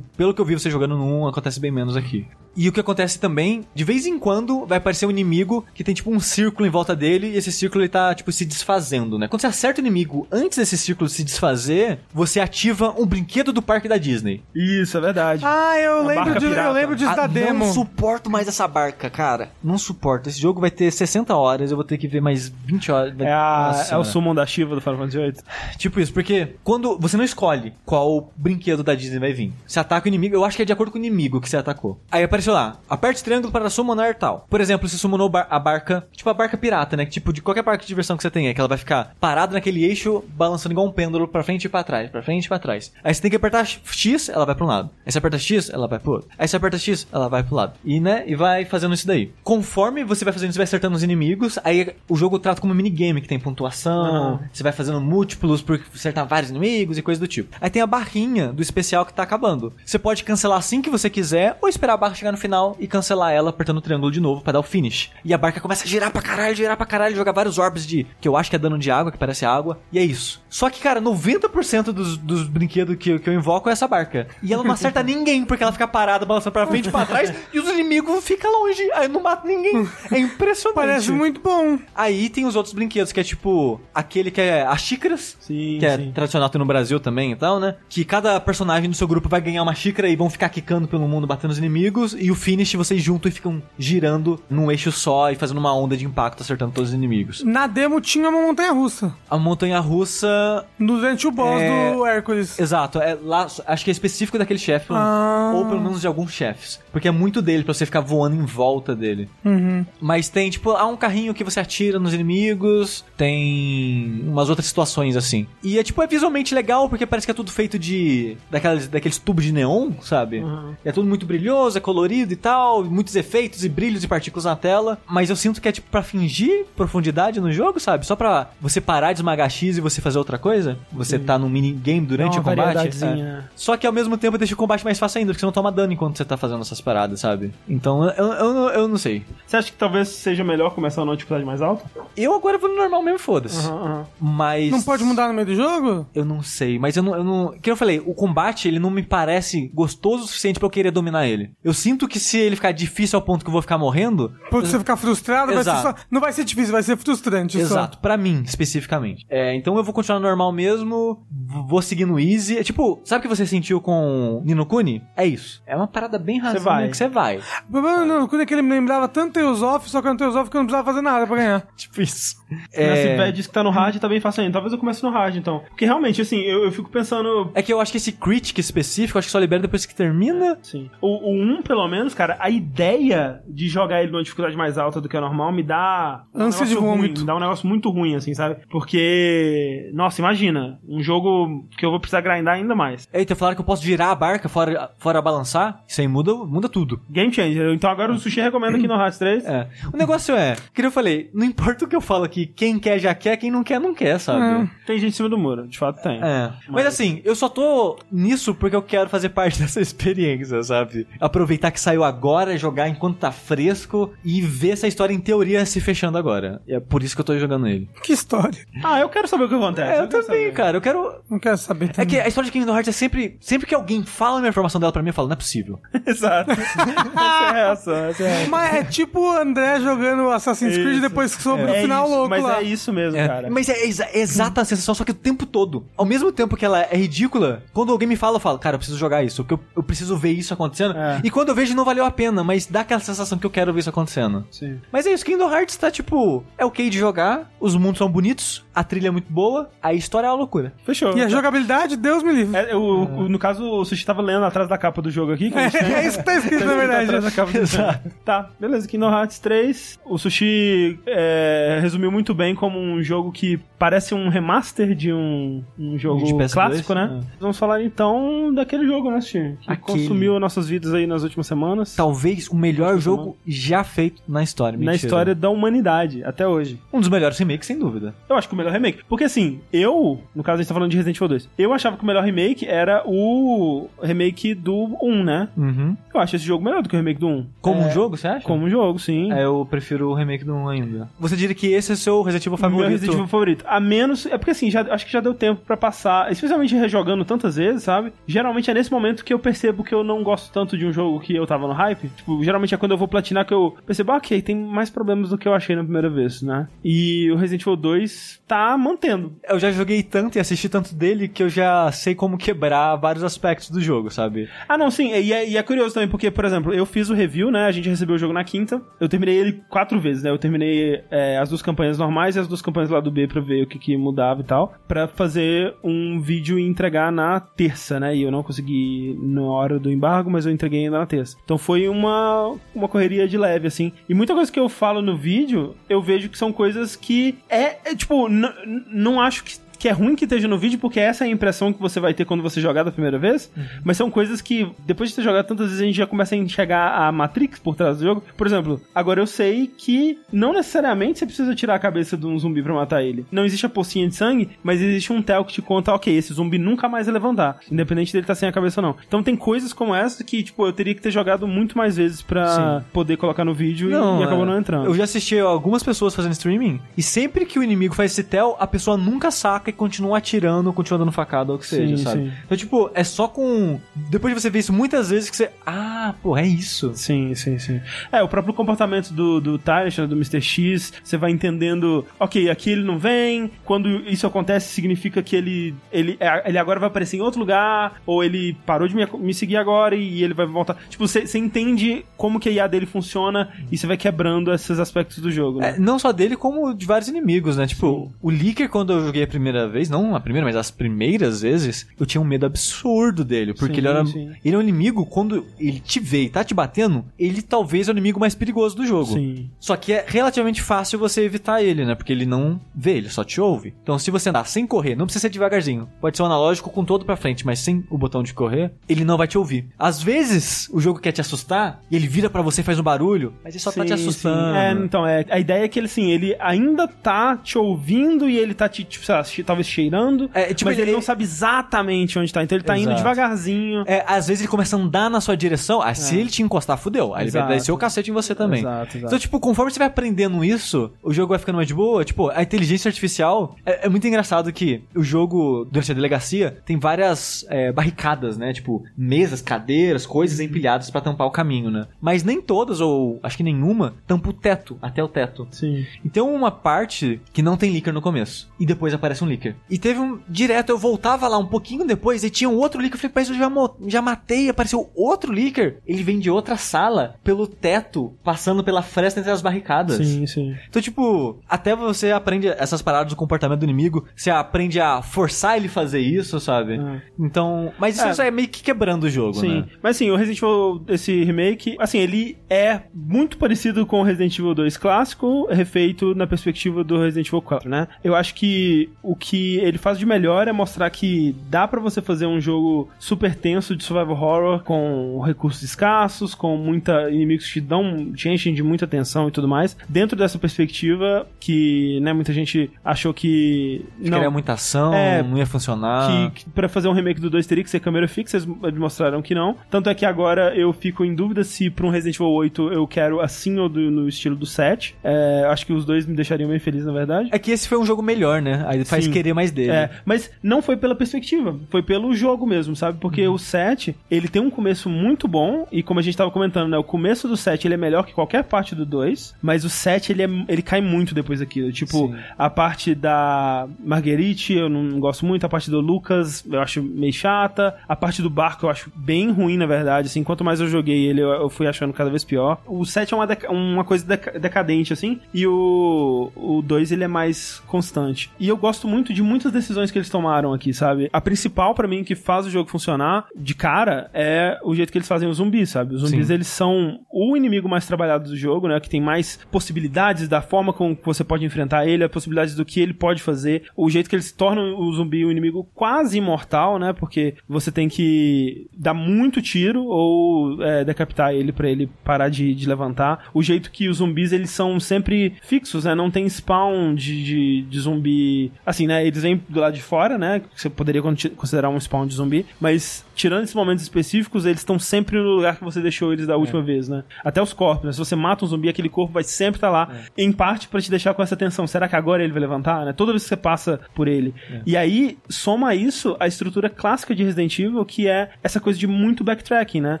pelo 0.16 0.34
que 0.34 0.40
eu 0.40 0.44
vi 0.44 0.58
você 0.58 0.70
jogando 0.70 0.96
no 0.96 1.04
1, 1.24 1.28
acontece 1.28 1.60
bem 1.60 1.70
menos 1.70 1.96
aqui. 1.96 2.26
E 2.56 2.68
o 2.68 2.72
que 2.72 2.80
acontece 2.80 3.18
também, 3.18 3.64
de 3.74 3.84
vez 3.84 4.06
em 4.06 4.18
quando 4.18 4.64
vai 4.66 4.78
aparecer 4.78 5.06
um 5.06 5.10
inimigo 5.10 5.64
que 5.74 5.84
tem 5.84 5.94
tipo 5.94 6.10
um 6.10 6.20
círculo 6.20 6.66
em 6.66 6.70
volta 6.70 6.94
dele 6.94 7.28
e 7.28 7.36
esse 7.36 7.50
círculo 7.52 7.82
ele 7.82 7.88
tá 7.88 8.14
tipo 8.14 8.30
se 8.32 8.44
desfazendo, 8.44 9.18
né? 9.18 9.28
Quando 9.28 9.40
você 9.40 9.46
acerta 9.46 9.80
o 9.80 9.82
inimigo 9.84 10.26
antes 10.30 10.58
desse 10.58 10.76
círculo 10.78 11.08
se 11.08 11.24
desfazer, 11.24 11.98
você 12.12 12.40
ativa 12.40 12.94
um 12.98 13.06
brinquedo 13.06 13.52
do 13.52 13.62
parque 13.62 13.88
da 13.88 13.96
Disney. 13.96 14.42
isso, 14.54 14.96
é 14.96 15.00
verdade. 15.00 15.42
Ah, 15.44 15.78
eu 15.78 16.00
Uma 16.00 16.08
lembro, 16.08 16.38
de, 16.38 16.46
eu 16.46 16.72
lembro 16.72 16.96
disso 16.96 17.14
da 17.14 17.24
Ah, 17.24 17.26
demo. 17.26 17.66
Não 17.66 17.72
suporto 17.72 18.30
mais 18.30 18.48
essa 18.48 18.66
barca, 18.68 19.08
cara. 19.10 19.50
Não 19.62 19.78
suporto. 19.78 20.28
Esse 20.28 20.40
jogo 20.40 20.60
vai 20.60 20.70
ter 20.70 20.90
60 20.90 21.34
horas, 21.34 21.70
eu 21.70 21.76
vou 21.76 21.84
ter 21.84 21.98
que 21.98 22.06
ver 22.08 22.20
mais 22.20 22.48
20 22.48 22.92
horas. 22.92 23.14
É, 23.20 23.32
a, 23.32 23.72
Nossa 23.72 23.94
é 23.94 23.98
o 23.98 24.04
summon 24.04 24.34
da 24.34 24.46
Shiva 24.46 24.74
do 24.74 24.80
Final 24.80 24.98
Fantasy 24.98 25.18
VIII. 25.18 25.34
Tipo 25.78 26.00
isso, 26.00 26.12
porque 26.12 26.56
quando 26.62 26.98
você 26.98 27.16
não 27.16 27.24
escolhe 27.24 27.72
qual 27.84 28.32
brinquedo 28.36 28.82
da 28.82 28.94
Disney 28.94 29.18
vai 29.18 29.32
vir, 29.32 29.52
você 29.66 29.80
ataca 29.80 30.06
o 30.06 30.08
inimigo, 30.08 30.34
eu 30.34 30.44
acho 30.44 30.56
que 30.56 30.62
é 30.62 30.66
de 30.66 30.72
acordo 30.72 30.90
com 30.92 30.98
o 30.98 31.00
inimigo 31.00 31.40
que 31.40 31.48
você 31.48 31.56
atacou. 31.56 32.00
Aí 32.10 32.22
aparece 32.24 32.43
apareceu 32.50 32.52
lá, 32.54 32.76
aperte 32.88 33.24
triângulo 33.24 33.52
para 33.52 33.70
summonar 33.70 34.14
tal. 34.16 34.46
Por 34.50 34.60
exemplo, 34.60 34.88
você 34.88 34.96
summonou 34.98 35.28
bar- 35.28 35.46
a 35.50 35.58
barca, 35.58 36.06
tipo 36.12 36.28
a 36.28 36.34
barca 36.34 36.56
pirata, 36.56 36.96
né? 36.96 37.04
Que, 37.06 37.14
Tipo, 37.14 37.32
de 37.32 37.40
qualquer 37.40 37.62
barca 37.62 37.80
de 37.82 37.86
diversão 37.86 38.16
que 38.16 38.22
você 38.22 38.30
tenha, 38.30 38.52
que 38.52 38.60
ela 38.60 38.68
vai 38.68 38.76
ficar 38.76 39.14
parada 39.20 39.52
naquele 39.54 39.84
eixo, 39.84 40.22
balançando 40.36 40.72
igual 40.74 40.86
um 40.86 40.90
pêndulo 40.92 41.26
pra 41.28 41.42
frente 41.44 41.64
e 41.64 41.68
pra 41.68 41.82
trás, 41.84 42.10
pra 42.10 42.22
frente 42.22 42.44
e 42.44 42.48
pra 42.48 42.58
trás. 42.58 42.92
Aí 43.04 43.14
você 43.14 43.22
tem 43.22 43.30
que 43.30 43.36
apertar 43.36 43.64
X, 43.64 44.28
ela 44.28 44.44
vai 44.44 44.54
pra 44.54 44.64
um 44.64 44.68
lado. 44.68 44.90
Aí 45.06 45.12
você 45.12 45.18
aperta 45.18 45.38
X, 45.38 45.70
ela 45.70 45.86
vai 45.88 45.98
pro 45.98 46.12
outro. 46.12 46.28
Aí 46.36 46.46
você 46.48 46.56
aperta 46.56 46.76
X, 46.76 47.06
ela 47.12 47.28
vai 47.28 47.42
pro 47.44 47.54
lado. 47.54 47.74
E, 47.84 47.98
né, 48.00 48.24
e 48.26 48.34
vai 48.34 48.64
fazendo 48.64 48.92
isso 48.94 49.06
daí. 49.06 49.32
Conforme 49.42 50.04
você 50.04 50.24
vai 50.24 50.32
fazendo 50.34 50.50
isso, 50.50 50.58
vai 50.58 50.64
acertando 50.64 50.96
os 50.96 51.02
inimigos, 51.02 51.58
aí 51.64 51.94
o 52.08 52.16
jogo 52.16 52.38
trata 52.38 52.60
como 52.60 52.72
um 52.72 52.76
minigame, 52.76 53.20
que 53.22 53.28
tem 53.28 53.38
pontuação, 53.38 54.40
você 54.52 54.62
vai 54.62 54.72
fazendo 54.72 55.00
múltiplos 55.00 55.62
por 55.62 55.80
acertar 55.94 56.26
vários 56.26 56.50
inimigos 56.50 56.98
e 56.98 57.02
coisa 57.02 57.20
do 57.20 57.28
tipo. 57.28 57.56
Aí 57.60 57.70
tem 57.70 57.80
a 57.80 57.86
barrinha 57.86 58.52
do 58.52 58.60
especial 58.60 59.06
que 59.06 59.14
tá 59.14 59.22
acabando. 59.22 59.72
Você 59.84 59.98
pode 59.98 60.24
cancelar 60.24 60.58
assim 60.58 60.82
que 60.82 60.90
você 60.90 61.08
quiser, 61.08 61.56
ou 61.62 61.68
esperar 61.68 61.94
a 61.94 61.96
barra 61.96 62.14
chegar 62.14 62.32
no 62.34 62.40
final 62.40 62.76
e 62.78 62.86
cancelar 62.86 63.32
ela 63.32 63.50
apertando 63.50 63.78
o 63.78 63.80
triângulo 63.80 64.12
de 64.12 64.20
novo 64.20 64.42
pra 64.42 64.52
dar 64.52 64.60
o 64.60 64.62
finish. 64.62 65.10
E 65.24 65.32
a 65.32 65.38
barca 65.38 65.60
começa 65.60 65.84
a 65.84 65.86
girar 65.86 66.10
pra 66.10 66.20
caralho, 66.20 66.54
girar 66.54 66.76
pra 66.76 66.86
caralho, 66.86 67.16
jogar 67.16 67.32
vários 67.32 67.58
orbs 67.58 67.86
de. 67.86 68.06
que 68.20 68.28
eu 68.28 68.36
acho 68.36 68.50
que 68.50 68.56
é 68.56 68.58
dano 68.58 68.78
de 68.78 68.90
água, 68.90 69.10
que 69.10 69.18
parece 69.18 69.46
água, 69.46 69.80
e 69.90 69.98
é 69.98 70.04
isso. 70.04 70.42
Só 70.54 70.70
que, 70.70 70.78
cara, 70.80 71.00
90% 71.02 71.86
dos, 71.86 72.16
dos 72.16 72.46
brinquedos 72.46 72.94
que, 72.96 73.10
eu- 73.10 73.18
que 73.18 73.28
eu 73.28 73.34
invoco 73.34 73.68
é 73.68 73.72
essa 73.72 73.88
barca. 73.88 74.28
E 74.40 74.52
ela 74.52 74.62
não 74.62 74.70
acerta 74.70 75.02
ninguém, 75.02 75.44
porque 75.44 75.64
ela 75.64 75.72
fica 75.72 75.88
parada, 75.88 76.24
balançando 76.24 76.52
pra 76.52 76.64
frente 76.64 76.88
e 76.88 76.92
pra 76.92 77.04
trás, 77.06 77.34
e 77.52 77.58
os 77.58 77.68
inimigos 77.68 78.22
ficam 78.24 78.52
longe. 78.52 78.88
Aí 78.92 79.08
não 79.08 79.20
mato 79.20 79.48
ninguém. 79.48 79.84
É 80.12 80.16
impressionante. 80.20 80.76
Parece 80.76 81.10
muito 81.10 81.40
bom. 81.40 81.76
Aí 81.92 82.28
tem 82.30 82.46
os 82.46 82.54
outros 82.54 82.72
brinquedos, 82.72 83.10
que 83.10 83.18
é 83.18 83.24
tipo 83.24 83.80
aquele 83.92 84.30
que 84.30 84.40
é 84.40 84.62
as 84.64 84.80
xícaras. 84.80 85.36
Sim, 85.40 85.78
que 85.80 85.86
é 85.86 85.96
sim. 85.96 86.12
tradicional 86.12 86.48
ter 86.48 86.58
no 86.58 86.64
Brasil 86.64 87.00
também 87.00 87.32
e 87.32 87.36
tal, 87.36 87.58
né? 87.58 87.74
Que 87.88 88.04
cada 88.04 88.38
personagem 88.38 88.88
do 88.88 88.94
seu 88.94 89.08
grupo 89.08 89.28
vai 89.28 89.40
ganhar 89.40 89.60
uma 89.64 89.74
xícara 89.74 90.08
e 90.08 90.14
vão 90.14 90.30
ficar 90.30 90.50
quicando 90.50 90.86
pelo 90.86 91.08
mundo, 91.08 91.26
batendo 91.26 91.50
os 91.50 91.58
inimigos. 91.58 92.14
E 92.16 92.30
o 92.30 92.34
finish 92.36 92.74
vocês 92.74 93.02
juntam 93.02 93.28
e 93.28 93.32
ficam 93.32 93.60
girando 93.76 94.40
num 94.48 94.70
eixo 94.70 94.92
só 94.92 95.32
e 95.32 95.34
fazendo 95.34 95.58
uma 95.58 95.74
onda 95.74 95.96
de 95.96 96.04
impacto, 96.04 96.42
acertando 96.42 96.70
todos 96.70 96.90
os 96.90 96.94
inimigos. 96.94 97.42
Na 97.42 97.66
demo 97.66 98.00
tinha 98.00 98.28
uma 98.28 98.40
montanha 98.40 98.70
russa. 98.70 99.12
A 99.28 99.36
montanha 99.36 99.80
russa. 99.80 100.43
Durante 100.78 101.26
o 101.26 101.30
boss 101.30 101.60
É- 101.60 101.92
do 101.92 102.06
Hércules. 102.06 102.58
Exato, 102.58 102.98
é 103.00 103.16
lá, 103.20 103.46
acho 103.66 103.84
que 103.84 103.90
é 103.90 103.92
específico 103.92 104.38
daquele 104.38 104.58
chefe, 104.58 104.88
Ah. 104.90 105.52
ou 105.54 105.66
pelo 105.66 105.80
menos 105.80 106.00
de 106.00 106.06
alguns 106.06 106.32
chefes. 106.32 106.80
Porque 106.94 107.08
é 107.08 107.10
muito 107.10 107.42
dele 107.42 107.64
pra 107.64 107.74
você 107.74 107.84
ficar 107.84 107.98
voando 107.98 108.36
em 108.36 108.46
volta 108.46 108.94
dele. 108.94 109.28
Uhum. 109.44 109.84
Mas 110.00 110.28
tem, 110.28 110.48
tipo, 110.48 110.70
há 110.70 110.86
um 110.86 110.96
carrinho 110.96 111.34
que 111.34 111.42
você 111.42 111.58
atira 111.58 111.98
nos 111.98 112.14
inimigos, 112.14 113.04
tem 113.16 114.22
umas 114.28 114.48
outras 114.48 114.68
situações 114.68 115.16
assim. 115.16 115.48
E 115.60 115.76
é, 115.76 115.82
tipo, 115.82 116.00
é 116.00 116.06
visualmente 116.06 116.54
legal 116.54 116.88
porque 116.88 117.04
parece 117.04 117.26
que 117.26 117.32
é 117.32 117.34
tudo 117.34 117.50
feito 117.50 117.80
de. 117.80 118.36
daquelas, 118.48 118.86
daqueles 118.86 119.18
tubos 119.18 119.44
de 119.44 119.52
neon, 119.52 119.90
sabe? 120.00 120.38
Uhum. 120.38 120.76
É 120.84 120.92
tudo 120.92 121.08
muito 121.08 121.26
brilhoso, 121.26 121.76
é 121.76 121.80
colorido 121.80 122.32
e 122.32 122.36
tal, 122.36 122.84
muitos 122.84 123.16
efeitos 123.16 123.64
e 123.64 123.68
brilhos 123.68 124.04
e 124.04 124.08
partículas 124.08 124.44
na 124.44 124.54
tela. 124.54 124.96
Mas 125.04 125.30
eu 125.30 125.36
sinto 125.36 125.60
que 125.60 125.68
é, 125.68 125.72
tipo, 125.72 125.90
pra 125.90 126.04
fingir 126.04 126.64
profundidade 126.76 127.40
no 127.40 127.50
jogo, 127.50 127.80
sabe? 127.80 128.06
Só 128.06 128.14
pra 128.14 128.50
você 128.60 128.80
parar 128.80 129.12
de 129.12 129.18
esmagar 129.18 129.50
X 129.50 129.78
e 129.78 129.80
você 129.80 130.00
fazer 130.00 130.18
outra 130.18 130.38
coisa. 130.38 130.78
Você 130.92 131.18
tá 131.18 131.36
num 131.36 131.48
minigame 131.48 132.06
durante 132.06 132.34
Dá 132.34 132.40
o 132.40 132.44
combate. 132.44 133.04
É. 133.04 133.42
Só 133.56 133.76
que 133.76 133.84
ao 133.84 133.92
mesmo 133.92 134.16
tempo 134.16 134.38
deixa 134.38 134.54
o 134.54 134.56
combate 134.56 134.84
mais 134.84 134.98
fácil 134.98 135.18
ainda, 135.18 135.32
porque 135.32 135.40
você 135.40 135.46
não 135.46 135.52
toma 135.52 135.72
dano 135.72 135.92
enquanto 135.92 136.16
você 136.16 136.24
tá 136.24 136.36
fazendo 136.36 136.60
essas 136.60 136.80
paradas, 136.84 137.20
sabe? 137.20 137.52
Então 137.68 138.04
eu, 138.04 138.10
eu, 138.10 138.32
eu, 138.32 138.68
eu 138.70 138.88
não 138.88 138.96
sei. 138.98 139.24
Você 139.46 139.56
acha 139.56 139.70
que 139.72 139.76
talvez 139.78 140.08
seja 140.08 140.44
melhor 140.44 140.74
começar 140.74 141.04
numa 141.04 141.16
dificuldade 141.16 141.46
mais 141.46 141.60
alta? 141.62 141.84
Eu 142.16 142.34
agora 142.34 142.58
vou 142.58 142.68
no 142.68 142.76
normal 142.76 143.02
mesmo, 143.02 143.18
foda-se. 143.18 143.66
Aham, 143.66 143.76
aham. 143.84 144.06
Mas. 144.20 144.70
Não 144.70 144.82
pode 144.82 145.02
mudar 145.04 145.28
no 145.28 145.34
meio 145.34 145.46
do 145.46 145.54
jogo? 145.54 146.06
Eu 146.14 146.24
não 146.24 146.42
sei, 146.42 146.78
mas 146.78 146.96
eu 146.96 147.02
não, 147.02 147.14
eu 147.14 147.24
não. 147.24 147.58
Que 147.60 147.70
eu 147.70 147.76
falei, 147.76 148.00
o 148.04 148.14
combate 148.14 148.68
ele 148.68 148.78
não 148.78 148.90
me 148.90 149.02
parece 149.02 149.70
gostoso 149.74 150.24
o 150.24 150.26
suficiente 150.26 150.58
pra 150.58 150.66
eu 150.66 150.70
querer 150.70 150.90
dominar 150.90 151.26
ele. 151.26 151.52
Eu 151.64 151.72
sinto 151.72 152.06
que 152.06 152.18
se 152.20 152.38
ele 152.38 152.56
ficar 152.56 152.72
difícil 152.72 153.18
ao 153.18 153.24
ponto 153.24 153.44
que 153.44 153.48
eu 153.48 153.52
vou 153.52 153.62
ficar 153.62 153.78
morrendo. 153.78 154.32
Porque 154.50 154.68
você 154.68 154.78
ficar 154.78 154.96
frustrado, 154.96 155.52
vai 155.52 155.62
ser 155.64 155.70
Exato. 155.70 155.98
só- 156.00 156.06
não 156.10 156.20
vai 156.20 156.32
ser 156.32 156.44
difícil, 156.44 156.72
vai 156.72 156.82
ser 156.82 156.96
frustrante. 156.96 157.58
só. 157.58 157.64
Exato, 157.64 157.98
pra 157.98 158.16
mim, 158.16 158.42
especificamente. 158.44 159.24
É, 159.28 159.54
então 159.54 159.76
eu 159.76 159.84
vou 159.84 159.94
continuar 159.94 160.20
no 160.20 160.26
normal 160.26 160.52
mesmo, 160.52 161.24
vou 161.68 161.80
seguir 161.82 162.04
no 162.04 162.18
easy. 162.18 162.58
É 162.58 162.62
tipo, 162.62 163.00
sabe 163.04 163.20
o 163.20 163.22
que 163.28 163.34
você 163.36 163.46
sentiu 163.46 163.80
com 163.80 164.42
Nino 164.44 164.66
Kuni? 164.66 165.02
É 165.16 165.26
isso. 165.26 165.62
É 165.66 165.74
uma 165.76 165.86
parada 165.86 166.18
bem 166.18 166.38
rasinha 166.38 166.60
vai. 166.80 166.88
que 166.88 166.96
você 166.96 167.08
vai. 167.08 167.40
O 167.68 167.72
problema 167.72 168.04
no 168.04 168.28
Kuni 168.28 168.42
é 168.42 168.46
que 168.46 168.54
ele 168.54 168.62
me 168.62 168.70
lembrava 168.70 169.08
tanto 169.08 169.34
Tales 169.34 169.62
of, 169.62 169.88
só 169.88 170.00
que 170.02 170.08
no 170.08 170.16
Tales 170.16 170.36
of 170.36 170.50
que 170.50 170.56
eu 170.56 170.60
não 170.60 170.66
precisava 170.66 170.90
fazer 170.90 171.02
nada 171.02 171.26
pra 171.26 171.36
ganhar. 171.36 171.66
Tipo 171.76 172.02
isso. 172.02 172.43
É, 172.72 173.16
pé 173.16 173.32
diz 173.32 173.46
que 173.46 173.52
tá 173.52 173.62
no 173.62 173.70
hard, 173.70 173.96
tá 173.98 174.08
bem 174.08 174.20
fácil 174.20 174.42
ainda. 174.42 174.52
Talvez 174.52 174.72
eu 174.72 174.78
comece 174.78 175.02
no 175.02 175.10
hard, 175.10 175.36
então. 175.36 175.60
Porque 175.68 175.84
realmente, 175.84 176.20
assim, 176.20 176.40
eu, 176.40 176.64
eu 176.64 176.72
fico 176.72 176.90
pensando. 176.90 177.50
é 177.54 177.62
que 177.62 177.72
eu 177.72 177.80
acho 177.80 177.92
que 177.92 177.98
esse 177.98 178.12
critic 178.12 178.58
específico, 178.58 179.18
acho 179.18 179.28
que 179.28 179.32
só 179.32 179.38
libera 179.38 179.62
depois 179.62 179.86
que 179.86 179.94
termina. 179.94 180.58
Sim. 180.62 180.90
O, 181.00 181.30
o 181.30 181.58
1, 181.58 181.62
pelo 181.62 181.86
menos, 181.88 182.14
cara, 182.14 182.36
a 182.38 182.50
ideia 182.50 183.42
de 183.46 183.68
jogar 183.68 184.02
ele 184.02 184.12
numa 184.12 184.22
dificuldade 184.22 184.56
mais 184.56 184.78
alta 184.78 185.00
do 185.00 185.08
que 185.08 185.16
a 185.16 185.20
normal 185.20 185.52
me 185.52 185.62
dá. 185.62 186.24
um 186.34 186.42
Ânsia 186.42 186.64
de 186.64 186.74
negócio 186.74 186.90
ruim, 186.90 186.96
vômito. 186.98 187.20
Me 187.20 187.26
dá 187.26 187.36
um 187.36 187.40
negócio 187.40 187.66
muito 187.66 187.90
ruim, 187.90 188.14
assim, 188.14 188.34
sabe? 188.34 188.56
Porque. 188.70 189.90
Nossa, 189.94 190.20
imagina. 190.20 190.78
Um 190.88 191.02
jogo 191.02 191.66
que 191.76 191.84
eu 191.84 191.90
vou 191.90 192.00
precisar 192.00 192.20
grindar 192.20 192.54
ainda 192.54 192.74
mais. 192.74 193.08
Eita, 193.12 193.34
falaram 193.34 193.54
que 193.54 193.60
eu 193.60 193.66
posso 193.66 193.84
girar 193.84 194.10
a 194.10 194.14
barca 194.14 194.48
fora, 194.48 194.90
fora 194.98 195.20
balançar. 195.20 195.82
Isso 195.86 196.00
aí 196.00 196.08
muda, 196.08 196.34
muda 196.34 196.68
tudo. 196.68 197.00
Game 197.10 197.32
changer. 197.32 197.72
Então 197.72 197.90
agora 197.90 198.12
o 198.12 198.18
Sushi 198.18 198.40
recomenda 198.40 198.76
aqui 198.76 198.86
no 198.86 198.96
Hard 198.96 199.14
3. 199.14 199.44
É. 199.44 199.68
O 199.92 199.96
negócio 199.96 200.34
é, 200.34 200.56
que 200.72 200.82
eu 200.82 200.90
falei, 200.90 201.30
não 201.32 201.44
importa 201.44 201.84
o 201.84 201.88
que 201.88 201.96
eu 201.96 202.00
falo 202.00 202.24
aqui, 202.24 202.43
quem 202.46 202.78
quer 202.78 202.98
já 202.98 203.14
quer, 203.14 203.36
quem 203.36 203.50
não 203.50 203.62
quer 203.62 203.80
não 203.80 203.94
quer, 203.94 204.18
sabe? 204.18 204.70
Tem 204.86 204.98
gente 204.98 205.10
em 205.12 205.16
cima 205.16 205.28
do 205.28 205.38
muro, 205.38 205.66
de 205.66 205.78
fato 205.78 206.02
tem. 206.02 206.20
É. 206.22 206.52
Mas 206.68 206.86
assim, 206.86 207.20
eu 207.24 207.34
só 207.34 207.48
tô 207.48 207.98
nisso 208.10 208.54
porque 208.54 208.76
eu 208.76 208.82
quero 208.82 209.08
fazer 209.08 209.30
parte 209.30 209.58
dessa 209.62 209.80
experiência, 209.80 210.62
sabe? 210.62 211.06
Aproveitar 211.20 211.70
que 211.70 211.80
saiu 211.80 212.04
agora, 212.04 212.56
jogar 212.58 212.88
enquanto 212.88 213.18
tá 213.18 213.32
fresco 213.32 214.12
e 214.24 214.40
ver 214.40 214.70
essa 214.70 214.86
história 214.86 215.14
em 215.14 215.20
teoria 215.20 215.64
se 215.66 215.80
fechando 215.80 216.18
agora. 216.18 216.60
E 216.66 216.74
é 216.74 216.80
por 216.80 217.02
isso 217.02 217.14
que 217.14 217.20
eu 217.20 217.24
tô 217.24 217.38
jogando 217.38 217.66
ele. 217.66 217.88
Que 218.02 218.12
história. 218.12 218.64
Ah, 218.82 219.00
eu 219.00 219.08
quero 219.08 219.26
saber 219.28 219.44
o 219.44 219.48
que 219.48 219.54
acontece. 219.54 219.90
É, 219.92 220.00
eu 220.00 220.08
quero 220.08 220.24
também, 220.26 220.44
saber. 220.44 220.52
cara. 220.52 220.76
Eu 220.76 220.80
quero. 220.80 221.14
Não 221.30 221.38
quero 221.38 221.56
saber 221.58 221.86
É 221.86 221.88
também. 221.88 222.08
que 222.08 222.20
a 222.20 222.28
história 222.28 222.46
de 222.46 222.52
Kingdom 222.52 222.74
Hearts 222.74 222.88
é 222.88 222.92
sempre. 222.92 223.36
Sempre 223.40 223.66
que 223.66 223.74
alguém 223.74 224.04
fala 224.04 224.38
uma 224.38 224.48
informação 224.48 224.80
dela 224.80 224.92
pra 224.92 225.02
mim, 225.02 225.08
eu 225.08 225.14
falo, 225.14 225.28
não 225.28 225.34
é 225.34 225.36
possível. 225.36 225.78
Exato. 226.06 226.50
essa 227.14 227.56
é 227.56 227.72
essa, 227.72 227.92
essa 228.10 228.22
é 228.22 228.42
essa. 228.42 228.50
Mas 228.50 228.74
é 228.74 228.84
tipo 228.84 229.20
o 229.20 229.30
André 229.36 229.80
jogando 229.80 230.30
Assassin's 230.30 230.74
Creed 230.76 230.92
Isso. 230.94 231.00
depois 231.00 231.34
que 231.34 231.42
soube 231.42 231.62
o 231.62 231.68
É 231.68 231.80
final 231.80 232.06
isso, 232.06 232.23
louco 232.28 232.42
Mas 232.42 232.42
lá. 232.44 232.60
é 232.60 232.62
isso 232.62 232.92
mesmo, 232.92 233.18
É, 233.18 233.26
cara. 233.26 233.50
Mas 233.50 233.68
é 233.68 233.86
exa- 233.86 234.08
exata 234.14 234.60
a 234.60 234.64
sensação, 234.64 234.94
só 234.94 235.04
que 235.04 235.10
o 235.10 235.14
tempo 235.14 235.46
todo. 235.46 235.84
Ao 235.96 236.04
mesmo 236.04 236.30
tempo 236.32 236.56
que 236.56 236.64
ela 236.64 236.80
é 236.82 236.96
ridícula, 236.96 237.62
quando 237.72 237.92
alguém 237.92 238.08
me 238.08 238.16
fala, 238.16 238.36
eu 238.36 238.40
falo, 238.40 238.58
cara, 238.58 238.74
eu 238.74 238.78
preciso 238.78 238.98
jogar 238.98 239.22
isso, 239.22 239.44
porque 239.44 239.54
eu, 239.54 239.60
eu 239.76 239.82
preciso 239.82 240.16
ver 240.16 240.32
isso 240.32 240.52
acontecendo. 240.54 240.96
É. 240.96 241.20
E 241.22 241.30
quando 241.30 241.50
eu 241.50 241.54
vejo, 241.54 241.74
não 241.74 241.84
valeu 241.84 242.04
a 242.04 242.10
pena, 242.10 242.42
mas 242.42 242.66
dá 242.66 242.80
aquela 242.80 243.00
sensação 243.00 243.38
que 243.38 243.46
eu 243.46 243.50
quero 243.50 243.72
ver 243.72 243.80
isso 243.80 243.90
acontecendo. 243.90 244.46
Sim. 244.50 244.80
Mas 244.92 245.06
é 245.06 245.12
isso, 245.12 245.24
Kingdom 245.24 245.50
Hearts 245.52 245.76
tá 245.76 245.90
tipo, 245.90 246.44
é 246.58 246.64
ok 246.64 246.88
de 246.90 246.98
jogar, 246.98 247.50
os 247.60 247.74
mundos 247.76 247.98
são 247.98 248.08
bonitos, 248.10 248.63
a 248.74 248.82
trilha 248.84 249.08
é 249.08 249.10
muito 249.10 249.32
boa, 249.32 249.70
a 249.82 249.92
história 249.94 250.26
é 250.26 250.30
uma 250.30 250.36
loucura. 250.36 250.72
Fechou. 250.84 251.16
E 251.16 251.22
a 251.22 251.28
jogabilidade, 251.28 251.96
Deus 251.96 252.22
me 252.22 252.32
livre. 252.32 252.56
É, 252.56 252.74
o- 252.74 253.28
no 253.28 253.38
caso, 253.38 253.64
o 253.64 253.84
Sushi 253.84 254.04
tava 254.04 254.20
lendo 254.22 254.44
atrás 254.44 254.68
da 254.68 254.76
capa 254.78 255.00
do 255.00 255.10
jogo 255.10 255.32
aqui. 255.32 255.50
Que 255.50 255.54
tem- 255.70 255.94
É, 255.94 256.06
isso 256.06 256.18
que 256.18 256.24
tá 256.24 256.34
escrito, 256.36 256.64
na 256.64 256.72
Tá 256.72 256.78
verdade. 256.78 257.04
atrás 257.04 257.24
da 257.24 257.30
capa 257.30 257.52
do 257.52 257.66
jogo. 257.66 257.94
Tá, 258.24 258.50
beleza. 258.58 258.88
Kingdom 258.88 259.10
Hearts 259.10 259.38
3. 259.38 260.00
O 260.04 260.18
Sushi 260.18 260.98
é, 261.06 261.78
resumiu 261.80 262.10
muito 262.10 262.34
bem 262.34 262.54
como 262.54 262.78
um 262.78 263.02
jogo 263.02 263.30
que 263.32 263.60
parece 263.78 264.14
um 264.14 264.28
remaster 264.28 264.94
de 264.94 265.12
um, 265.12 265.62
um 265.78 265.98
jogo 265.98 266.24
De 266.24 266.32
PS2, 266.32 266.52
clássico, 266.52 266.94
né? 266.94 267.20
é. 267.22 267.26
Vamos 267.40 267.58
falar 267.58 267.82
então 267.82 268.52
daquele 268.54 268.86
jogo, 268.86 269.10
né, 269.10 269.20
Sushi? 269.20 269.56
Que 269.60 269.70
Aquele. 269.72 269.98
consumiu 270.00 270.38
nossas 270.40 270.68
vidas 270.68 270.92
aí 270.94 271.06
nas 271.06 271.22
últimas 271.22 271.46
semanas. 271.46 271.94
Talvez 271.94 272.48
o 272.48 272.56
melhor 272.56 272.98
jogo 272.98 273.36
já 273.46 273.84
feito 273.84 274.22
na 274.26 274.42
história. 274.42 274.78
na 274.78 274.92
mentira. 274.92 274.96
história 275.06 275.34
da 275.34 275.50
humanidade, 275.50 276.24
até 276.24 276.46
hoje. 276.46 276.80
Um 276.92 277.00
dos 277.00 277.08
melhores 277.08 277.38
remakes, 277.38 277.66
sem 277.66 277.78
dúvida. 277.78 278.14
Eu 278.28 278.36
acho 278.36 278.48
que 278.48 278.54
o 278.54 278.56
melhor 278.64 278.72
remake. 278.74 279.04
Porque 279.08 279.24
assim, 279.24 279.60
eu, 279.72 280.20
no 280.34 280.42
caso 280.42 280.56
a 280.58 280.62
gente 280.62 280.68
tá 280.68 280.74
falando 280.74 280.90
de 280.90 280.96
Resident 280.96 281.16
Evil 281.16 281.28
2, 281.28 281.48
eu 281.58 281.72
achava 281.72 281.96
que 281.96 282.02
o 282.02 282.06
melhor 282.06 282.24
remake 282.24 282.66
era 282.66 283.02
o 283.06 283.88
remake 284.02 284.54
do 284.54 284.96
1, 285.02 285.24
né? 285.24 285.48
Uhum. 285.56 285.96
Eu 286.12 286.20
acho 286.20 286.36
esse 286.36 286.44
jogo 286.44 286.64
melhor 286.64 286.82
do 286.82 286.88
que 286.88 286.94
o 286.94 286.98
remake 286.98 287.20
do 287.20 287.28
1. 287.28 287.46
Como 287.60 287.82
É, 287.82 287.86
um 287.86 287.90
jogo, 287.90 288.16
você 288.16 288.28
acha? 288.28 288.46
Como 288.46 288.64
um 288.64 288.70
jogo, 288.70 288.98
sim. 288.98 289.32
É, 289.32 289.44
eu 289.44 289.66
prefiro 289.68 290.10
o 290.10 290.14
remake 290.14 290.44
do 290.44 290.54
1 290.54 290.68
ainda. 290.68 291.08
Você 291.18 291.36
diria 291.36 291.54
que 291.54 291.72
esse 291.72 291.90
é 291.92 291.94
o 291.94 291.96
seu 291.96 292.22
Resident 292.22 292.46
Evil 292.46 292.56
O 292.56 292.60
meu 292.60 292.70
favorito? 292.70 292.90
Resident 292.90 293.14
Evil 293.14 293.26
favorito. 293.28 293.64
A 293.66 293.80
menos. 293.80 294.26
É 294.26 294.38
porque 294.38 294.50
assim, 294.52 294.70
já, 294.70 294.80
acho 294.92 295.06
que 295.06 295.12
já 295.12 295.20
deu 295.20 295.34
tempo 295.34 295.62
pra 295.66 295.76
passar. 295.76 296.30
Especialmente 296.30 296.74
rejogando 296.74 297.24
tantas 297.24 297.56
vezes, 297.56 297.82
sabe? 297.82 298.12
Geralmente 298.26 298.70
é 298.70 298.74
nesse 298.74 298.90
momento 298.90 299.24
que 299.24 299.32
eu 299.32 299.38
percebo 299.38 299.82
que 299.84 299.94
eu 299.94 300.04
não 300.04 300.22
gosto 300.22 300.52
tanto 300.52 300.76
de 300.78 300.86
um 300.86 300.92
jogo 300.92 301.20
que 301.20 301.34
eu 301.34 301.46
tava 301.46 301.66
no 301.66 301.72
hype. 301.72 302.08
Tipo, 302.16 302.42
geralmente 302.44 302.74
é 302.74 302.78
quando 302.78 302.92
eu 302.92 302.98
vou 302.98 303.08
platinar 303.08 303.44
que 303.46 303.52
eu 303.54 303.76
percebo, 303.86 304.12
ah, 304.12 304.16
ok, 304.16 304.40
tem 304.42 304.56
mais 304.56 304.90
problemas 304.90 305.30
do 305.30 305.38
que 305.38 305.48
eu 305.48 305.54
achei 305.54 305.74
na 305.76 305.82
primeira 305.82 306.08
vez, 306.08 306.42
né? 306.42 306.68
E 306.84 307.30
o 307.30 307.36
Resident 307.36 307.62
Evil 307.62 307.76
2 307.76 308.40
tá 308.46 308.53
tá 308.54 308.78
mantendo. 308.78 309.34
Eu 309.48 309.58
já 309.58 309.72
joguei 309.72 310.00
tanto 310.00 310.38
e 310.38 310.40
assisti 310.40 310.68
tanto 310.68 310.94
dele 310.94 311.26
que 311.26 311.42
eu 311.42 311.48
já 311.48 311.90
sei 311.90 312.14
como 312.14 312.38
quebrar 312.38 312.94
vários 312.94 313.24
aspectos 313.24 313.68
do 313.68 313.80
jogo, 313.80 314.12
sabe? 314.12 314.48
Ah, 314.68 314.78
não, 314.78 314.92
sim, 314.92 315.12
e 315.12 315.32
é, 315.32 315.48
e 315.48 315.56
é 315.56 315.62
curioso 315.62 315.92
também, 315.92 316.08
porque, 316.08 316.30
por 316.30 316.44
exemplo, 316.44 316.72
eu 316.72 316.86
fiz 316.86 317.10
o 317.10 317.14
review, 317.14 317.50
né? 317.50 317.66
A 317.66 317.72
gente 317.72 317.88
recebeu 317.88 318.14
o 318.14 318.18
jogo 318.18 318.32
na 318.32 318.44
quinta. 318.44 318.80
Eu 319.00 319.08
terminei 319.08 319.36
ele 319.36 319.60
quatro 319.68 319.98
vezes, 319.98 320.22
né? 320.22 320.30
Eu 320.30 320.38
terminei 320.38 321.02
é, 321.10 321.36
as 321.36 321.48
duas 321.48 321.62
campanhas 321.62 321.98
normais 321.98 322.36
e 322.36 322.38
as 322.38 322.46
duas 322.46 322.62
campanhas 322.62 322.90
lá 322.90 323.00
do 323.00 323.10
B 323.10 323.26
pra 323.26 323.40
ver 323.40 323.64
o 323.64 323.66
que, 323.66 323.76
que 323.76 323.96
mudava 323.96 324.40
e 324.40 324.44
tal. 324.44 324.72
Pra 324.86 325.08
fazer 325.08 325.74
um 325.82 326.20
vídeo 326.20 326.56
e 326.56 326.62
entregar 326.62 327.10
na 327.10 327.40
terça, 327.40 327.98
né? 327.98 328.14
E 328.14 328.22
eu 328.22 328.30
não 328.30 328.44
consegui 328.44 329.18
na 329.20 329.42
hora 329.42 329.80
do 329.80 329.90
embargo, 329.90 330.30
mas 330.30 330.46
eu 330.46 330.52
entreguei 330.52 330.84
ainda 330.84 331.00
na 331.00 331.06
terça. 331.06 331.36
Então 331.44 331.58
foi 331.58 331.88
uma, 331.88 332.54
uma 332.72 332.86
correria 332.86 333.26
de 333.26 333.36
leve, 333.36 333.66
assim. 333.66 333.90
E 334.08 334.14
muita 334.14 334.32
coisa 334.32 334.52
que 334.52 334.60
eu 334.60 334.68
falo 334.68 335.02
no 335.02 335.16
vídeo, 335.16 335.74
eu 335.88 336.00
vejo 336.00 336.28
que 336.28 336.38
são 336.38 336.52
coisas 336.52 336.94
que 336.94 337.36
é, 337.48 337.90
é 337.90 337.96
tipo, 337.96 338.28
não 338.66 339.20
acho 339.20 339.44
que 339.44 339.58
que 339.84 339.88
é 339.90 339.92
ruim 339.92 340.16
que 340.16 340.24
esteja 340.24 340.48
no 340.48 340.56
vídeo, 340.56 340.78
porque 340.78 340.98
essa 340.98 341.26
é 341.26 341.28
a 341.28 341.30
impressão 341.30 341.70
que 341.70 341.78
você 341.78 342.00
vai 342.00 342.14
ter 342.14 342.24
quando 342.24 342.42
você 342.42 342.58
jogar 342.58 342.84
da 342.84 342.90
primeira 342.90 343.18
vez. 343.18 343.52
Mas 343.84 343.98
são 343.98 344.10
coisas 344.10 344.40
que, 344.40 344.66
depois 344.86 345.10
de 345.10 345.16
ter 345.16 345.20
jogado 345.20 345.44
tantas 345.46 345.66
vezes, 345.66 345.82
a 345.82 345.84
gente 345.84 345.94
já 345.96 346.06
começa 346.06 346.34
a 346.34 346.38
enxergar 346.38 346.94
a 347.06 347.12
Matrix 347.12 347.58
por 347.58 347.76
trás 347.76 347.98
do 347.98 348.04
jogo. 348.04 348.24
Por 348.34 348.46
exemplo, 348.46 348.80
agora 348.94 349.20
eu 349.20 349.26
sei 349.26 349.66
que 349.66 350.18
não 350.32 350.54
necessariamente 350.54 351.18
você 351.18 351.26
precisa 351.26 351.54
tirar 351.54 351.74
a 351.74 351.78
cabeça 351.78 352.16
de 352.16 352.24
um 352.26 352.38
zumbi 352.38 352.62
pra 352.62 352.72
matar 352.72 353.02
ele. 353.02 353.26
Não 353.30 353.44
existe 353.44 353.66
a 353.66 353.68
pocinha 353.68 354.08
de 354.08 354.14
sangue, 354.14 354.48
mas 354.62 354.80
existe 354.80 355.12
um 355.12 355.20
tel 355.20 355.44
que 355.44 355.52
te 355.52 355.60
conta, 355.60 355.92
ok, 355.92 356.16
esse 356.16 356.32
zumbi 356.32 356.56
nunca 356.56 356.88
mais 356.88 357.04
vai 357.04 357.12
levantar, 357.12 357.58
independente 357.70 358.10
dele 358.10 358.22
estar 358.24 358.34
sem 358.36 358.48
a 358.48 358.52
cabeça 358.52 358.80
ou 358.80 358.86
não. 358.86 358.96
Então 359.06 359.22
tem 359.22 359.36
coisas 359.36 359.74
como 359.74 359.94
essa 359.94 360.24
que, 360.24 360.42
tipo, 360.42 360.64
eu 360.66 360.72
teria 360.72 360.94
que 360.94 361.02
ter 361.02 361.10
jogado 361.10 361.46
muito 361.46 361.76
mais 361.76 361.94
vezes 361.98 362.22
pra 362.22 362.82
poder 362.90 363.18
colocar 363.18 363.44
no 363.44 363.52
vídeo 363.52 363.90
e- 363.90 363.92
e, 363.92 364.22
acabou 364.24 364.44
é. 364.44 364.46
não 364.46 364.58
entrando. 364.58 364.86
Eu 364.86 364.94
já 364.94 365.04
assisti 365.04 365.38
algumas 365.38 365.82
pessoas 365.82 366.14
fazendo 366.14 366.32
streaming 366.32 366.80
e 366.96 367.02
sempre 367.02 367.44
que 367.44 367.58
o 367.58 367.62
inimigo 367.62 367.94
faz 367.94 368.12
esse 368.12 368.24
tel, 368.24 368.56
a 368.58 368.66
pessoa 368.66 368.96
nunca 368.96 369.30
saca 369.30 369.73
continua 369.74 370.18
atirando, 370.18 370.72
continua 370.72 370.98
dando 370.98 371.12
facada 371.12 371.52
ou 371.52 371.58
o 371.58 371.60
que 371.60 371.66
Sim, 371.66 371.76
seja, 371.76 371.96
sabe? 371.98 372.24
sim. 372.24 372.32
Então, 372.44 372.56
tipo, 372.56 372.90
é 372.94 373.04
só 373.04 373.28
com. 373.28 373.80
Depois 373.94 374.34
de 374.34 374.40
você 374.40 374.50
ver 374.50 374.60
isso 374.60 374.72
muitas 374.72 375.10
vezes 375.10 375.28
que 375.28 375.36
você. 375.36 375.50
Ah, 375.66 376.14
pô, 376.22 376.36
é 376.36 376.46
isso. 376.46 376.92
Sim, 376.94 377.34
sim, 377.34 377.58
sim. 377.58 377.80
É, 378.10 378.22
o 378.22 378.28
próprio 378.28 378.54
comportamento 378.54 379.12
do, 379.12 379.40
do 379.40 379.58
Tyrant, 379.58 379.96
do 380.08 380.14
Mr. 380.14 380.40
X, 380.40 380.92
você 381.02 381.16
vai 381.16 381.30
entendendo, 381.30 382.06
ok, 382.18 382.48
aqui 382.48 382.70
ele 382.70 382.84
não 382.84 382.98
vem, 382.98 383.50
quando 383.64 383.88
isso 384.08 384.26
acontece 384.26 384.72
significa 384.72 385.22
que 385.22 385.36
ele, 385.36 385.74
ele, 385.92 386.16
é, 386.20 386.48
ele 386.48 386.58
agora 386.58 386.80
vai 386.80 386.88
aparecer 386.88 387.16
em 387.16 387.20
outro 387.20 387.40
lugar, 387.40 388.00
ou 388.06 388.22
ele 388.22 388.56
parou 388.64 388.86
de 388.88 388.94
me, 388.94 389.06
me 389.18 389.34
seguir 389.34 389.56
agora 389.56 389.94
e 389.94 390.22
ele 390.22 390.34
vai 390.34 390.46
voltar. 390.46 390.76
Tipo, 390.88 391.06
você 391.06 391.26
você 391.26 391.38
entende 391.38 392.04
como 392.16 392.38
que 392.38 392.48
a 392.48 392.52
IA 392.52 392.66
dele 392.66 392.86
funciona 392.86 393.52
e 393.70 393.76
você 393.76 393.86
vai 393.86 393.96
quebrando 393.96 394.52
esses 394.52 394.78
aspectos 394.78 395.18
do 395.18 395.30
jogo, 395.30 395.60
né? 395.60 395.70
É, 395.70 395.78
não 395.78 395.98
só 395.98 396.12
dele, 396.12 396.36
como 396.36 396.72
de 396.74 396.86
vários 396.86 397.08
inimigos, 397.08 397.56
né? 397.56 397.66
Tipo, 397.66 398.12
o 398.20 398.30
Licker, 398.30 398.68
quando 398.68 398.92
eu 398.92 399.04
joguei 399.04 399.24
a 399.24 399.26
primeira 399.26 399.53
vez, 399.68 399.88
não 399.88 400.14
a 400.14 400.20
primeira, 400.20 400.46
mas 400.46 400.56
as 400.56 400.70
primeiras 400.70 401.42
vezes, 401.42 401.86
eu 401.98 402.04
tinha 402.06 402.20
um 402.20 402.24
medo 402.24 402.46
absurdo 402.46 403.24
dele. 403.24 403.54
Porque 403.54 403.74
Sim, 403.74 403.80
ele 403.80 403.88
era. 403.88 404.06
sim. 404.06 404.30
Ele 404.44 404.54
é 404.54 404.58
um 404.58 404.62
inimigo, 404.62 405.06
quando 405.06 405.46
ele 405.58 405.80
te 405.80 406.00
vê 406.00 406.24
e 406.24 406.28
tá 406.28 406.42
te 406.44 406.54
batendo, 406.54 407.04
ele 407.18 407.40
talvez 407.42 407.88
é 407.88 407.90
o 407.90 407.94
inimigo 407.94 408.18
mais 408.20 408.34
perigoso 408.34 408.76
do 408.76 408.86
jogo. 408.86 409.14
Sim. 409.14 409.50
Só 409.60 409.76
que 409.76 409.92
é 409.92 410.04
relativamente 410.06 410.60
fácil 410.62 410.98
você 410.98 411.22
evitar 411.22 411.62
ele, 411.62 411.84
né? 411.84 411.94
Porque 411.94 412.12
ele 412.12 412.26
não 412.26 412.60
vê, 412.74 412.96
ele 412.96 413.08
só 413.08 413.22
te 413.24 413.40
ouve. 413.40 413.74
Então, 413.82 413.98
se 413.98 414.10
você 414.10 414.28
andar 414.30 414.46
sem 414.46 414.66
correr, 414.66 414.94
não 414.96 415.06
precisa 415.06 415.22
ser 415.22 415.30
devagarzinho. 415.30 415.88
Pode 416.00 416.16
ser 416.16 416.22
um 416.22 416.26
analógico 416.26 416.70
com 416.70 416.84
todo 416.84 417.04
pra 417.04 417.16
frente, 417.16 417.46
mas 417.46 417.58
sem 417.60 417.84
o 417.90 417.96
botão 417.98 418.22
de 418.22 418.34
correr, 418.34 418.72
ele 418.88 419.04
não 419.04 419.16
vai 419.16 419.26
te 419.28 419.38
ouvir. 419.38 419.66
Às 419.78 420.02
vezes, 420.02 420.68
o 420.72 420.80
jogo 420.80 421.00
quer 421.00 421.12
te 421.12 421.20
assustar 421.20 421.80
e 421.90 421.96
ele 421.96 422.06
vira 422.06 422.28
pra 422.30 422.42
você 422.42 422.60
e 422.60 422.64
faz 422.64 422.78
um 422.78 422.82
barulho, 422.82 423.34
mas 423.44 423.54
ele 423.54 423.60
só 423.62 423.70
tá 423.70 423.82
Sim, 423.82 423.86
te 423.88 423.88
sim. 423.88 423.94
assustando. 423.94 424.56
É, 424.56 424.72
então, 424.72 425.06
é, 425.06 425.24
a 425.30 425.38
ideia 425.38 425.64
é 425.64 425.68
que 425.68 425.78
ele, 425.78 425.86
assim, 425.86 426.10
ele 426.10 426.36
ainda 426.40 426.86
tá 426.88 427.36
te 427.36 427.58
ouvindo 427.58 428.28
e 428.28 428.36
ele 428.38 428.54
tá 428.54 428.68
te, 428.68 428.84
tipo, 428.84 429.04
sei 429.04 429.14
lá, 429.14 429.22
che- 429.24 429.43
talvez 429.44 429.66
cheirando, 429.68 430.30
É, 430.34 430.52
tipo, 430.54 430.68
mas 430.70 430.78
ele, 430.78 430.88
ele- 430.90 430.92
não 430.96 431.02
sabe 431.02 431.24
exatamente 431.24 432.18
onde 432.18 432.32
tá. 432.32 432.42
Então 432.42 432.56
ele 432.56 432.64
tá 432.64 432.76
indo 432.76 432.88
Exato. 432.90 432.98
devagarzinho. 432.98 433.84
É, 433.86 434.04
às 434.06 434.26
vezes 434.26 434.42
ele 434.42 434.48
começa 434.50 434.76
a 434.76 434.78
andar 434.80 435.08
na 435.10 435.20
sua 435.20 435.36
direção. 435.36 435.80
Ah, 435.82 435.94
se 435.94 436.16
ele 436.16 436.30
te 436.30 436.42
encostar, 436.42 436.76
fudeu. 436.78 437.14
Aí 437.14 437.22
ele 437.22 437.28
Exato. 437.28 437.48
vai 437.48 437.56
descer 437.58 437.72
o 437.72 437.76
cacete 437.76 438.10
em 438.10 438.14
você 438.14 438.34
também. 438.34 438.60
Exato. 438.60 438.98
Então, 438.98 439.18
tipo, 439.18 439.38
conforme 439.40 439.70
você 439.70 439.78
vai 439.78 439.88
aprendendo 439.88 440.44
isso, 440.44 440.90
o 441.02 441.12
jogo 441.12 441.30
vai 441.30 441.38
ficando 441.38 441.56
mais 441.56 441.68
de 441.68 441.74
boa. 441.74 442.04
Tipo, 442.04 442.30
a 442.30 442.42
inteligência 442.42 442.88
artificial. 442.88 443.56
É, 443.64 443.86
é 443.86 443.88
muito 443.88 444.06
engraçado 444.06 444.52
que 444.52 444.82
o 444.94 445.02
jogo, 445.02 445.66
durante 445.70 445.92
a 445.92 445.94
delegacia, 445.94 446.58
tem 446.64 446.78
várias 446.78 447.44
é, 447.48 447.72
barricadas, 447.72 448.36
né? 448.38 448.52
Tipo, 448.52 448.82
mesas, 448.96 449.40
cadeiras, 449.42 450.06
coisas 450.06 450.40
empilhadas 450.40 450.90
pra 450.90 451.00
tampar 451.00 451.26
o 451.26 451.30
caminho, 451.30 451.70
né? 451.70 451.86
Mas 452.00 452.22
nem 452.22 452.40
todas, 452.40 452.80
ou 452.80 453.18
acho 453.22 453.36
que 453.36 453.42
nenhuma, 453.42 453.94
tampa 454.06 454.30
o 454.30 454.32
teto, 454.32 454.78
até 454.80 455.02
o 455.02 455.08
teto. 455.08 455.46
Sim. 455.50 455.84
E 456.04 456.08
tem 456.08 456.22
uma 456.22 456.50
parte 456.50 457.20
que 457.32 457.42
não 457.42 457.56
tem 457.56 457.70
leaker 457.72 457.92
no 457.92 458.00
começo. 458.00 458.48
E 458.58 458.66
depois 458.66 458.94
aparece 458.94 459.22
um 459.22 459.26
E 459.68 459.78
teve 459.78 460.00
um. 460.00 460.20
Direto, 460.28 460.70
eu 460.70 460.78
voltava 460.78 461.28
lá 461.28 461.38
um 461.38 461.46
pouquinho 461.46 461.84
depois 461.86 462.24
e 462.24 462.30
tinha 462.30 462.48
um 462.48 462.56
outro 462.56 462.80
leaker. 462.80 462.96
Eu 462.96 463.00
falei, 463.00 463.12
mas 463.14 463.28
eu 463.30 463.36
já, 463.36 463.50
já 463.88 464.02
matei. 464.02 464.48
Apareceu 464.48 464.90
outro 464.94 465.32
leaker. 465.32 465.78
Ele 465.86 466.02
vem 466.02 466.18
de 466.18 466.30
outra 466.30 466.56
sala, 466.56 467.16
pelo 467.24 467.46
teto, 467.46 468.12
passando 468.22 468.62
pela 468.64 468.82
fresta 468.82 469.20
entre 469.20 469.30
as 469.32 469.42
barricadas. 469.42 469.96
Sim, 469.96 470.26
sim. 470.26 470.54
Então, 470.68 470.80
tipo, 470.80 471.38
até 471.48 471.74
você 471.74 472.10
aprende 472.12 472.48
essas 472.48 472.82
paradas 472.82 473.10
do 473.12 473.16
comportamento 473.16 473.60
do 473.60 473.64
inimigo, 473.64 474.04
você 474.14 474.30
aprende 474.30 474.80
a 474.80 475.02
forçar 475.02 475.56
ele 475.56 475.68
fazer 475.68 476.00
isso, 476.00 476.38
sabe? 476.40 476.74
É. 476.74 477.02
Então. 477.18 477.72
Mas 477.78 477.96
isso 478.02 478.22
É. 478.22 478.28
é 478.28 478.30
meio 478.30 478.48
que 478.48 478.62
quebrando 478.62 479.04
o 479.04 479.10
jogo, 479.10 479.34
Sim, 479.34 479.60
né? 479.60 479.66
mas 479.82 479.96
assim, 479.96 480.10
o 480.10 480.16
Resident 480.16 480.38
Evil, 480.42 480.82
esse 480.88 481.24
remake, 481.24 481.76
assim, 481.78 481.98
ele 481.98 482.36
é 482.48 482.82
muito 482.94 483.36
parecido 483.38 483.84
com 483.86 484.00
o 484.00 484.02
Resident 484.02 484.38
Evil 484.38 484.54
2 484.54 484.76
clássico, 484.76 485.46
refeito 485.50 486.14
na 486.14 486.26
perspectiva 486.26 486.82
do 486.84 486.98
Resident 486.98 487.28
Evil 487.28 487.42
4, 487.42 487.68
né? 487.68 487.88
Eu 488.02 488.14
acho 488.14 488.34
que 488.34 488.90
o 489.02 489.14
que 489.26 489.56
ele 489.60 489.78
faz 489.78 489.98
de 489.98 490.04
melhor 490.04 490.46
é 490.48 490.52
mostrar 490.52 490.90
que 490.90 491.34
dá 491.48 491.66
pra 491.66 491.80
você 491.80 492.02
fazer 492.02 492.26
um 492.26 492.38
jogo 492.38 492.90
super 492.98 493.34
tenso 493.34 493.74
de 493.74 493.82
survival 493.82 494.14
horror 494.14 494.62
com 494.62 495.18
recursos 495.24 495.62
escassos, 495.62 496.34
com 496.34 496.58
muita 496.58 497.08
inimigos 497.10 497.46
que 497.46 497.52
te 497.54 497.60
dão, 497.62 498.12
te 498.12 498.28
enchem 498.28 498.52
de 498.52 498.62
muita 498.62 498.86
tensão 498.86 499.26
e 499.28 499.30
tudo 499.30 499.48
mais, 499.48 499.74
dentro 499.88 500.14
dessa 500.14 500.38
perspectiva 500.38 501.26
que, 501.40 501.98
né, 502.02 502.12
muita 502.12 502.34
gente 502.34 502.70
achou 502.84 503.14
que 503.14 503.82
Não. 503.98 504.10
Queria 504.18 504.30
muita 504.30 504.52
ação, 504.52 504.92
É, 504.92 505.22
não 505.22 505.38
ia 505.38 505.46
funcionar. 505.46 506.30
que, 506.34 506.44
que 506.44 506.50
para 506.50 506.68
fazer 506.68 506.88
um 506.88 506.92
remake 506.92 507.18
do 507.20 507.30
2 507.30 507.46
teria 507.46 507.64
que 507.64 507.70
ser 507.70 507.80
câmera 507.80 508.06
fixa, 508.06 508.36
eles 508.36 508.46
mostraram 508.78 509.22
que 509.22 509.34
não. 509.34 509.56
Tanto 509.70 509.88
é 509.88 509.94
que 509.94 510.04
agora 510.04 510.54
eu 510.54 510.70
fico 510.74 511.02
em 511.02 511.14
dúvida 511.14 511.44
se 511.44 511.70
pra 511.70 511.86
um 511.86 511.90
Resident 511.90 512.16
Evil 512.16 512.28
8 512.30 512.72
eu 512.74 512.86
quero 512.86 513.20
assim 513.20 513.58
ou 513.58 513.68
do- 513.70 513.90
no 513.90 514.06
estilo 514.06 514.36
do 514.36 514.44
7. 514.44 514.94
É, 515.02 515.46
acho 515.48 515.64
que 515.64 515.72
os 515.72 515.86
dois 515.86 516.04
me 516.04 516.14
deixariam 516.14 516.50
bem 516.50 516.58
feliz, 516.58 516.84
na 516.84 516.92
verdade. 516.92 517.30
É 517.32 517.38
que 517.38 517.50
esse 517.50 517.66
foi 517.66 517.78
um 517.78 517.86
jogo 517.86 518.02
melhor, 518.02 518.42
né? 518.42 518.62
Aí 518.68 518.84
faz 518.84 519.04
Sim. 519.06 519.13
Querer 519.14 519.32
mais 519.32 519.50
dele. 519.50 519.70
É, 519.70 519.90
mas 520.04 520.30
não 520.42 520.60
foi 520.62 520.76
pela 520.76 520.94
perspectiva, 520.94 521.58
foi 521.70 521.82
pelo 521.82 522.14
jogo 522.14 522.46
mesmo, 522.46 522.74
sabe? 522.76 522.98
Porque 523.00 523.26
Uhum. 523.26 523.34
o 523.34 523.38
7, 523.38 523.94
ele 524.10 524.28
tem 524.28 524.40
um 524.42 524.50
começo 524.50 524.88
muito 524.88 525.26
bom, 525.28 525.66
e 525.72 525.82
como 525.82 526.00
a 526.00 526.02
gente 526.02 526.16
tava 526.16 526.30
comentando, 526.30 526.68
né? 526.70 526.76
O 526.78 526.84
começo 526.84 527.26
do 527.28 527.36
7 527.36 527.66
ele 527.66 527.74
é 527.74 527.76
melhor 527.76 528.04
que 528.04 528.12
qualquer 528.12 528.44
parte 528.44 528.74
do 528.74 528.84
2, 528.84 529.34
mas 529.42 529.64
o 529.64 529.70
7 529.70 530.12
ele, 530.12 530.22
é, 530.22 530.28
ele 530.48 530.62
cai 530.62 530.80
muito 530.80 531.14
depois 531.14 531.40
daquilo. 531.40 531.70
Tipo, 531.72 532.08
Sim. 532.08 532.14
a 532.38 532.50
parte 532.50 532.94
da 532.94 533.66
Marguerite 533.84 534.52
eu 534.54 534.68
não 534.68 534.98
gosto 535.00 535.24
muito, 535.24 535.44
a 535.44 535.48
parte 535.48 535.70
do 535.70 535.80
Lucas 535.80 536.44
eu 536.50 536.60
acho 536.60 536.82
meio 536.82 537.12
chata, 537.12 537.76
a 537.88 537.94
parte 537.96 538.20
do 538.22 538.30
barco 538.30 538.66
eu 538.66 538.70
acho 538.70 538.90
bem 538.94 539.30
ruim, 539.30 539.56
na 539.56 539.66
verdade. 539.66 540.06
Assim, 540.08 540.22
quanto 540.24 540.44
mais 540.44 540.60
eu 540.60 540.68
joguei 540.68 541.06
ele, 541.06 541.20
eu, 541.20 541.28
eu 541.28 541.48
fui 541.50 541.66
achando 541.66 541.92
cada 541.92 542.10
vez 542.10 542.24
pior. 542.24 542.60
O 542.66 542.84
7 542.84 543.14
é 543.14 543.16
uma, 543.16 543.26
uma 543.50 543.84
coisa 543.84 544.04
deca- 544.06 544.38
decadente, 544.38 544.92
assim, 544.92 545.20
e 545.32 545.46
o, 545.46 546.30
o 546.34 546.62
2 546.62 546.92
ele 546.92 547.04
é 547.04 547.08
mais 547.08 547.60
constante. 547.66 548.30
E 548.38 548.48
eu 548.48 548.56
gosto 548.56 548.88
muito 549.04 549.12
de 549.12 549.22
muitas 549.22 549.52
decisões 549.52 549.90
que 549.90 549.98
eles 549.98 550.08
tomaram 550.08 550.54
aqui, 550.54 550.72
sabe? 550.72 551.10
A 551.12 551.20
principal 551.20 551.74
pra 551.74 551.86
mim 551.86 552.02
que 552.02 552.14
faz 552.14 552.46
o 552.46 552.50
jogo 552.50 552.70
funcionar 552.70 553.26
de 553.36 553.54
cara 553.54 554.10
é 554.14 554.58
o 554.64 554.74
jeito 554.74 554.90
que 554.90 554.96
eles 554.96 555.08
fazem 555.08 555.28
os 555.28 555.36
zumbis, 555.36 555.70
sabe? 555.70 555.94
Os 555.94 556.00
zumbis 556.00 556.28
Sim. 556.28 556.32
eles 556.32 556.46
são 556.46 557.00
o 557.12 557.36
inimigo 557.36 557.68
mais 557.68 557.86
trabalhado 557.86 558.30
do 558.30 558.36
jogo, 558.36 558.66
né? 558.66 558.80
Que 558.80 558.88
tem 558.88 559.00
mais 559.00 559.38
possibilidades 559.50 560.26
da 560.26 560.40
forma 560.40 560.72
como 560.72 560.96
você 561.04 561.22
pode 561.22 561.44
enfrentar 561.44 561.86
ele, 561.86 562.04
as 562.04 562.10
possibilidades 562.10 562.54
do 562.54 562.64
que 562.64 562.80
ele 562.80 562.94
pode 562.94 563.22
fazer, 563.22 563.64
o 563.76 563.90
jeito 563.90 564.08
que 564.08 564.16
eles 564.16 564.32
tornam 564.32 564.78
o 564.78 564.92
zumbi 564.92 565.24
um 565.26 565.30
inimigo 565.30 565.68
quase 565.74 566.16
imortal, 566.16 566.78
né? 566.78 566.92
Porque 566.92 567.34
você 567.46 567.70
tem 567.70 567.88
que 567.88 568.68
dar 568.76 568.94
muito 568.94 569.42
tiro 569.42 569.84
ou 569.84 570.62
é, 570.62 570.84
decapitar 570.84 571.34
ele 571.34 571.52
pra 571.52 571.68
ele 571.68 571.90
parar 572.04 572.28
de, 572.30 572.54
de 572.54 572.66
levantar. 572.66 573.30
O 573.34 573.42
jeito 573.42 573.70
que 573.70 573.88
os 573.88 573.98
zumbis 573.98 574.32
eles 574.32 574.50
são 574.50 574.80
sempre 574.80 575.34
fixos, 575.42 575.84
né? 575.84 575.94
Não 575.94 576.10
tem 576.10 576.26
spawn 576.28 576.94
de, 576.94 577.24
de, 577.24 577.62
de 577.62 577.80
zumbi. 577.80 578.52
Assim, 578.64 578.86
né? 578.86 578.93
Eles 579.02 579.22
vêm 579.22 579.42
do 579.48 579.60
lado 579.60 579.74
de 579.74 579.82
fora, 579.82 580.18
né? 580.18 580.40
Que 580.54 580.60
você 580.60 580.68
poderia 580.68 581.00
con- 581.02 581.14
considerar 581.36 581.70
um 581.70 581.78
spawn 581.80 582.06
de 582.06 582.14
zumbi, 582.14 582.44
mas 582.60 583.03
tirando 583.14 583.44
esses 583.44 583.54
momentos 583.54 583.82
específicos, 583.82 584.44
eles 584.44 584.60
estão 584.60 584.78
sempre 584.78 585.18
no 585.18 585.30
lugar 585.36 585.56
que 585.56 585.64
você 585.64 585.80
deixou 585.80 586.12
eles 586.12 586.26
da 586.26 586.36
última 586.36 586.62
vez, 586.62 586.88
né? 586.88 587.04
Até 587.24 587.40
os 587.40 587.52
corpos, 587.52 587.86
né? 587.86 587.92
Se 587.92 587.98
você 587.98 588.16
mata 588.16 588.44
um 588.44 588.48
zumbi, 588.48 588.68
aquele 588.68 588.88
corpo 588.88 589.12
vai 589.12 589.24
sempre 589.24 589.58
estar 589.58 589.70
lá, 589.70 589.88
em 590.16 590.32
parte 590.32 590.68
pra 590.68 590.80
te 590.80 590.90
deixar 590.90 591.14
com 591.14 591.22
essa 591.22 591.36
tensão. 591.36 591.66
Será 591.66 591.88
que 591.88 591.96
agora 591.96 592.22
ele 592.22 592.32
vai 592.32 592.40
levantar, 592.40 592.84
né? 592.84 592.92
Toda 592.92 593.12
vez 593.12 593.22
que 593.22 593.28
você 593.28 593.36
passa 593.36 593.80
por 593.94 594.08
ele. 594.08 594.34
E 594.66 594.76
aí, 594.76 595.18
soma 595.28 595.74
isso 595.74 596.16
a 596.18 596.26
estrutura 596.26 596.68
clássica 596.68 597.14
de 597.14 597.24
Resident 597.24 597.58
Evil, 597.58 597.84
que 597.84 598.08
é 598.08 598.30
essa 598.42 598.60
coisa 598.60 598.78
de 598.78 598.86
muito 598.86 599.24
backtracking, 599.24 599.80
né? 599.80 600.00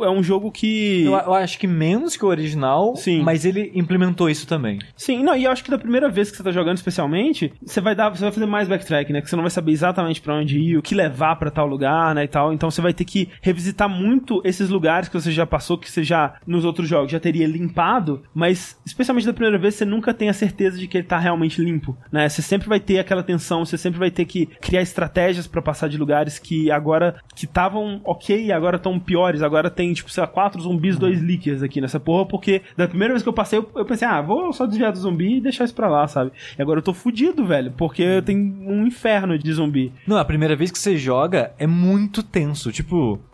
É 0.00 0.08
um 0.08 0.22
jogo 0.22 0.50
que. 0.50 1.04
Eu, 1.04 1.12
eu 1.12 1.34
acho 1.34 1.58
que 1.58 1.66
menos 1.66 2.16
que 2.16 2.24
o 2.24 2.28
original, 2.28 2.96
Sim. 2.96 3.22
mas 3.22 3.44
ele 3.44 3.70
implementou 3.74 4.30
isso 4.30 4.46
também. 4.46 4.78
Sim, 4.96 5.22
não, 5.22 5.36
e 5.36 5.44
eu 5.44 5.50
acho 5.50 5.62
que 5.62 5.70
da 5.70 5.78
primeira 5.78 6.08
vez 6.08 6.30
que 6.30 6.36
você 6.36 6.42
tá 6.42 6.50
jogando, 6.50 6.76
especialmente, 6.76 7.52
você 7.64 7.80
vai 7.80 7.94
dar, 7.94 8.08
você 8.08 8.22
vai 8.22 8.32
fazer 8.32 8.46
mais 8.46 8.68
backtrack, 8.68 9.12
né? 9.12 9.20
Que 9.20 9.28
você 9.28 9.36
não 9.36 9.42
vai 9.42 9.50
saber 9.50 9.72
exatamente 9.72 10.20
para 10.20 10.34
onde 10.34 10.58
ir, 10.58 10.76
o 10.78 10.82
que 10.82 10.94
levar 10.94 11.36
para 11.36 11.50
tal 11.50 11.66
lugar, 11.66 12.14
né, 12.14 12.24
e 12.24 12.28
tal. 12.28 12.52
Então 12.52 12.70
você 12.70 12.80
vai 12.80 12.93
ter 12.94 13.04
que 13.04 13.28
revisitar 13.42 13.88
muito 13.88 14.40
esses 14.44 14.68
lugares 14.70 15.08
que 15.08 15.20
você 15.20 15.30
já 15.30 15.46
passou, 15.46 15.76
que 15.78 15.90
você 15.90 16.02
já 16.02 16.34
nos 16.46 16.64
outros 16.64 16.88
jogos 16.88 17.12
já 17.12 17.20
teria 17.20 17.46
limpado, 17.46 18.22
mas 18.34 18.78
especialmente 18.84 19.26
da 19.26 19.32
primeira 19.32 19.58
vez 19.58 19.74
você 19.74 19.84
nunca 19.84 20.14
tem 20.14 20.28
a 20.28 20.32
certeza 20.32 20.78
de 20.78 20.86
que 20.86 20.98
ele 20.98 21.06
tá 21.06 21.18
realmente 21.18 21.62
limpo, 21.62 21.96
né? 22.10 22.28
Você 22.28 22.42
sempre 22.42 22.68
vai 22.68 22.80
ter 22.80 22.98
aquela 22.98 23.22
tensão, 23.22 23.64
você 23.64 23.76
sempre 23.76 23.98
vai 23.98 24.10
ter 24.10 24.24
que 24.24 24.46
criar 24.60 24.82
estratégias 24.82 25.46
para 25.46 25.62
passar 25.62 25.88
de 25.88 25.98
lugares 25.98 26.38
que 26.38 26.70
agora 26.70 27.16
que 27.34 27.44
estavam 27.44 28.00
ok 28.04 28.46
e 28.46 28.52
agora 28.52 28.76
estão 28.76 28.98
piores. 28.98 29.42
Agora 29.42 29.70
tem, 29.70 29.92
tipo, 29.92 30.10
sei 30.10 30.22
lá, 30.22 30.26
quatro 30.26 30.60
zumbis, 30.60 30.98
dois 30.98 31.22
leakers 31.22 31.62
aqui 31.62 31.80
nessa 31.80 31.98
porra, 32.00 32.26
porque 32.26 32.62
da 32.76 32.88
primeira 32.88 33.14
vez 33.14 33.22
que 33.22 33.28
eu 33.28 33.32
passei, 33.32 33.58
eu, 33.58 33.70
eu 33.74 33.84
pensei, 33.84 34.06
ah, 34.06 34.20
vou 34.20 34.52
só 34.52 34.66
desviar 34.66 34.92
do 34.92 34.98
zumbi 34.98 35.36
e 35.36 35.40
deixar 35.40 35.64
isso 35.64 35.74
pra 35.74 35.88
lá, 35.88 36.06
sabe? 36.06 36.32
E 36.58 36.62
agora 36.62 36.78
eu 36.78 36.82
tô 36.82 36.92
fudido, 36.92 37.44
velho, 37.44 37.72
porque 37.76 38.22
tem 38.22 38.36
um 38.36 38.86
inferno 38.86 39.38
de 39.38 39.52
zumbi. 39.52 39.92
Não, 40.06 40.16
a 40.16 40.24
primeira 40.24 40.56
vez 40.56 40.70
que 40.70 40.78
você 40.78 40.96
joga 40.96 41.52
é 41.58 41.66
muito 41.66 42.22
tenso. 42.22 42.70
Tipo, 42.72 42.83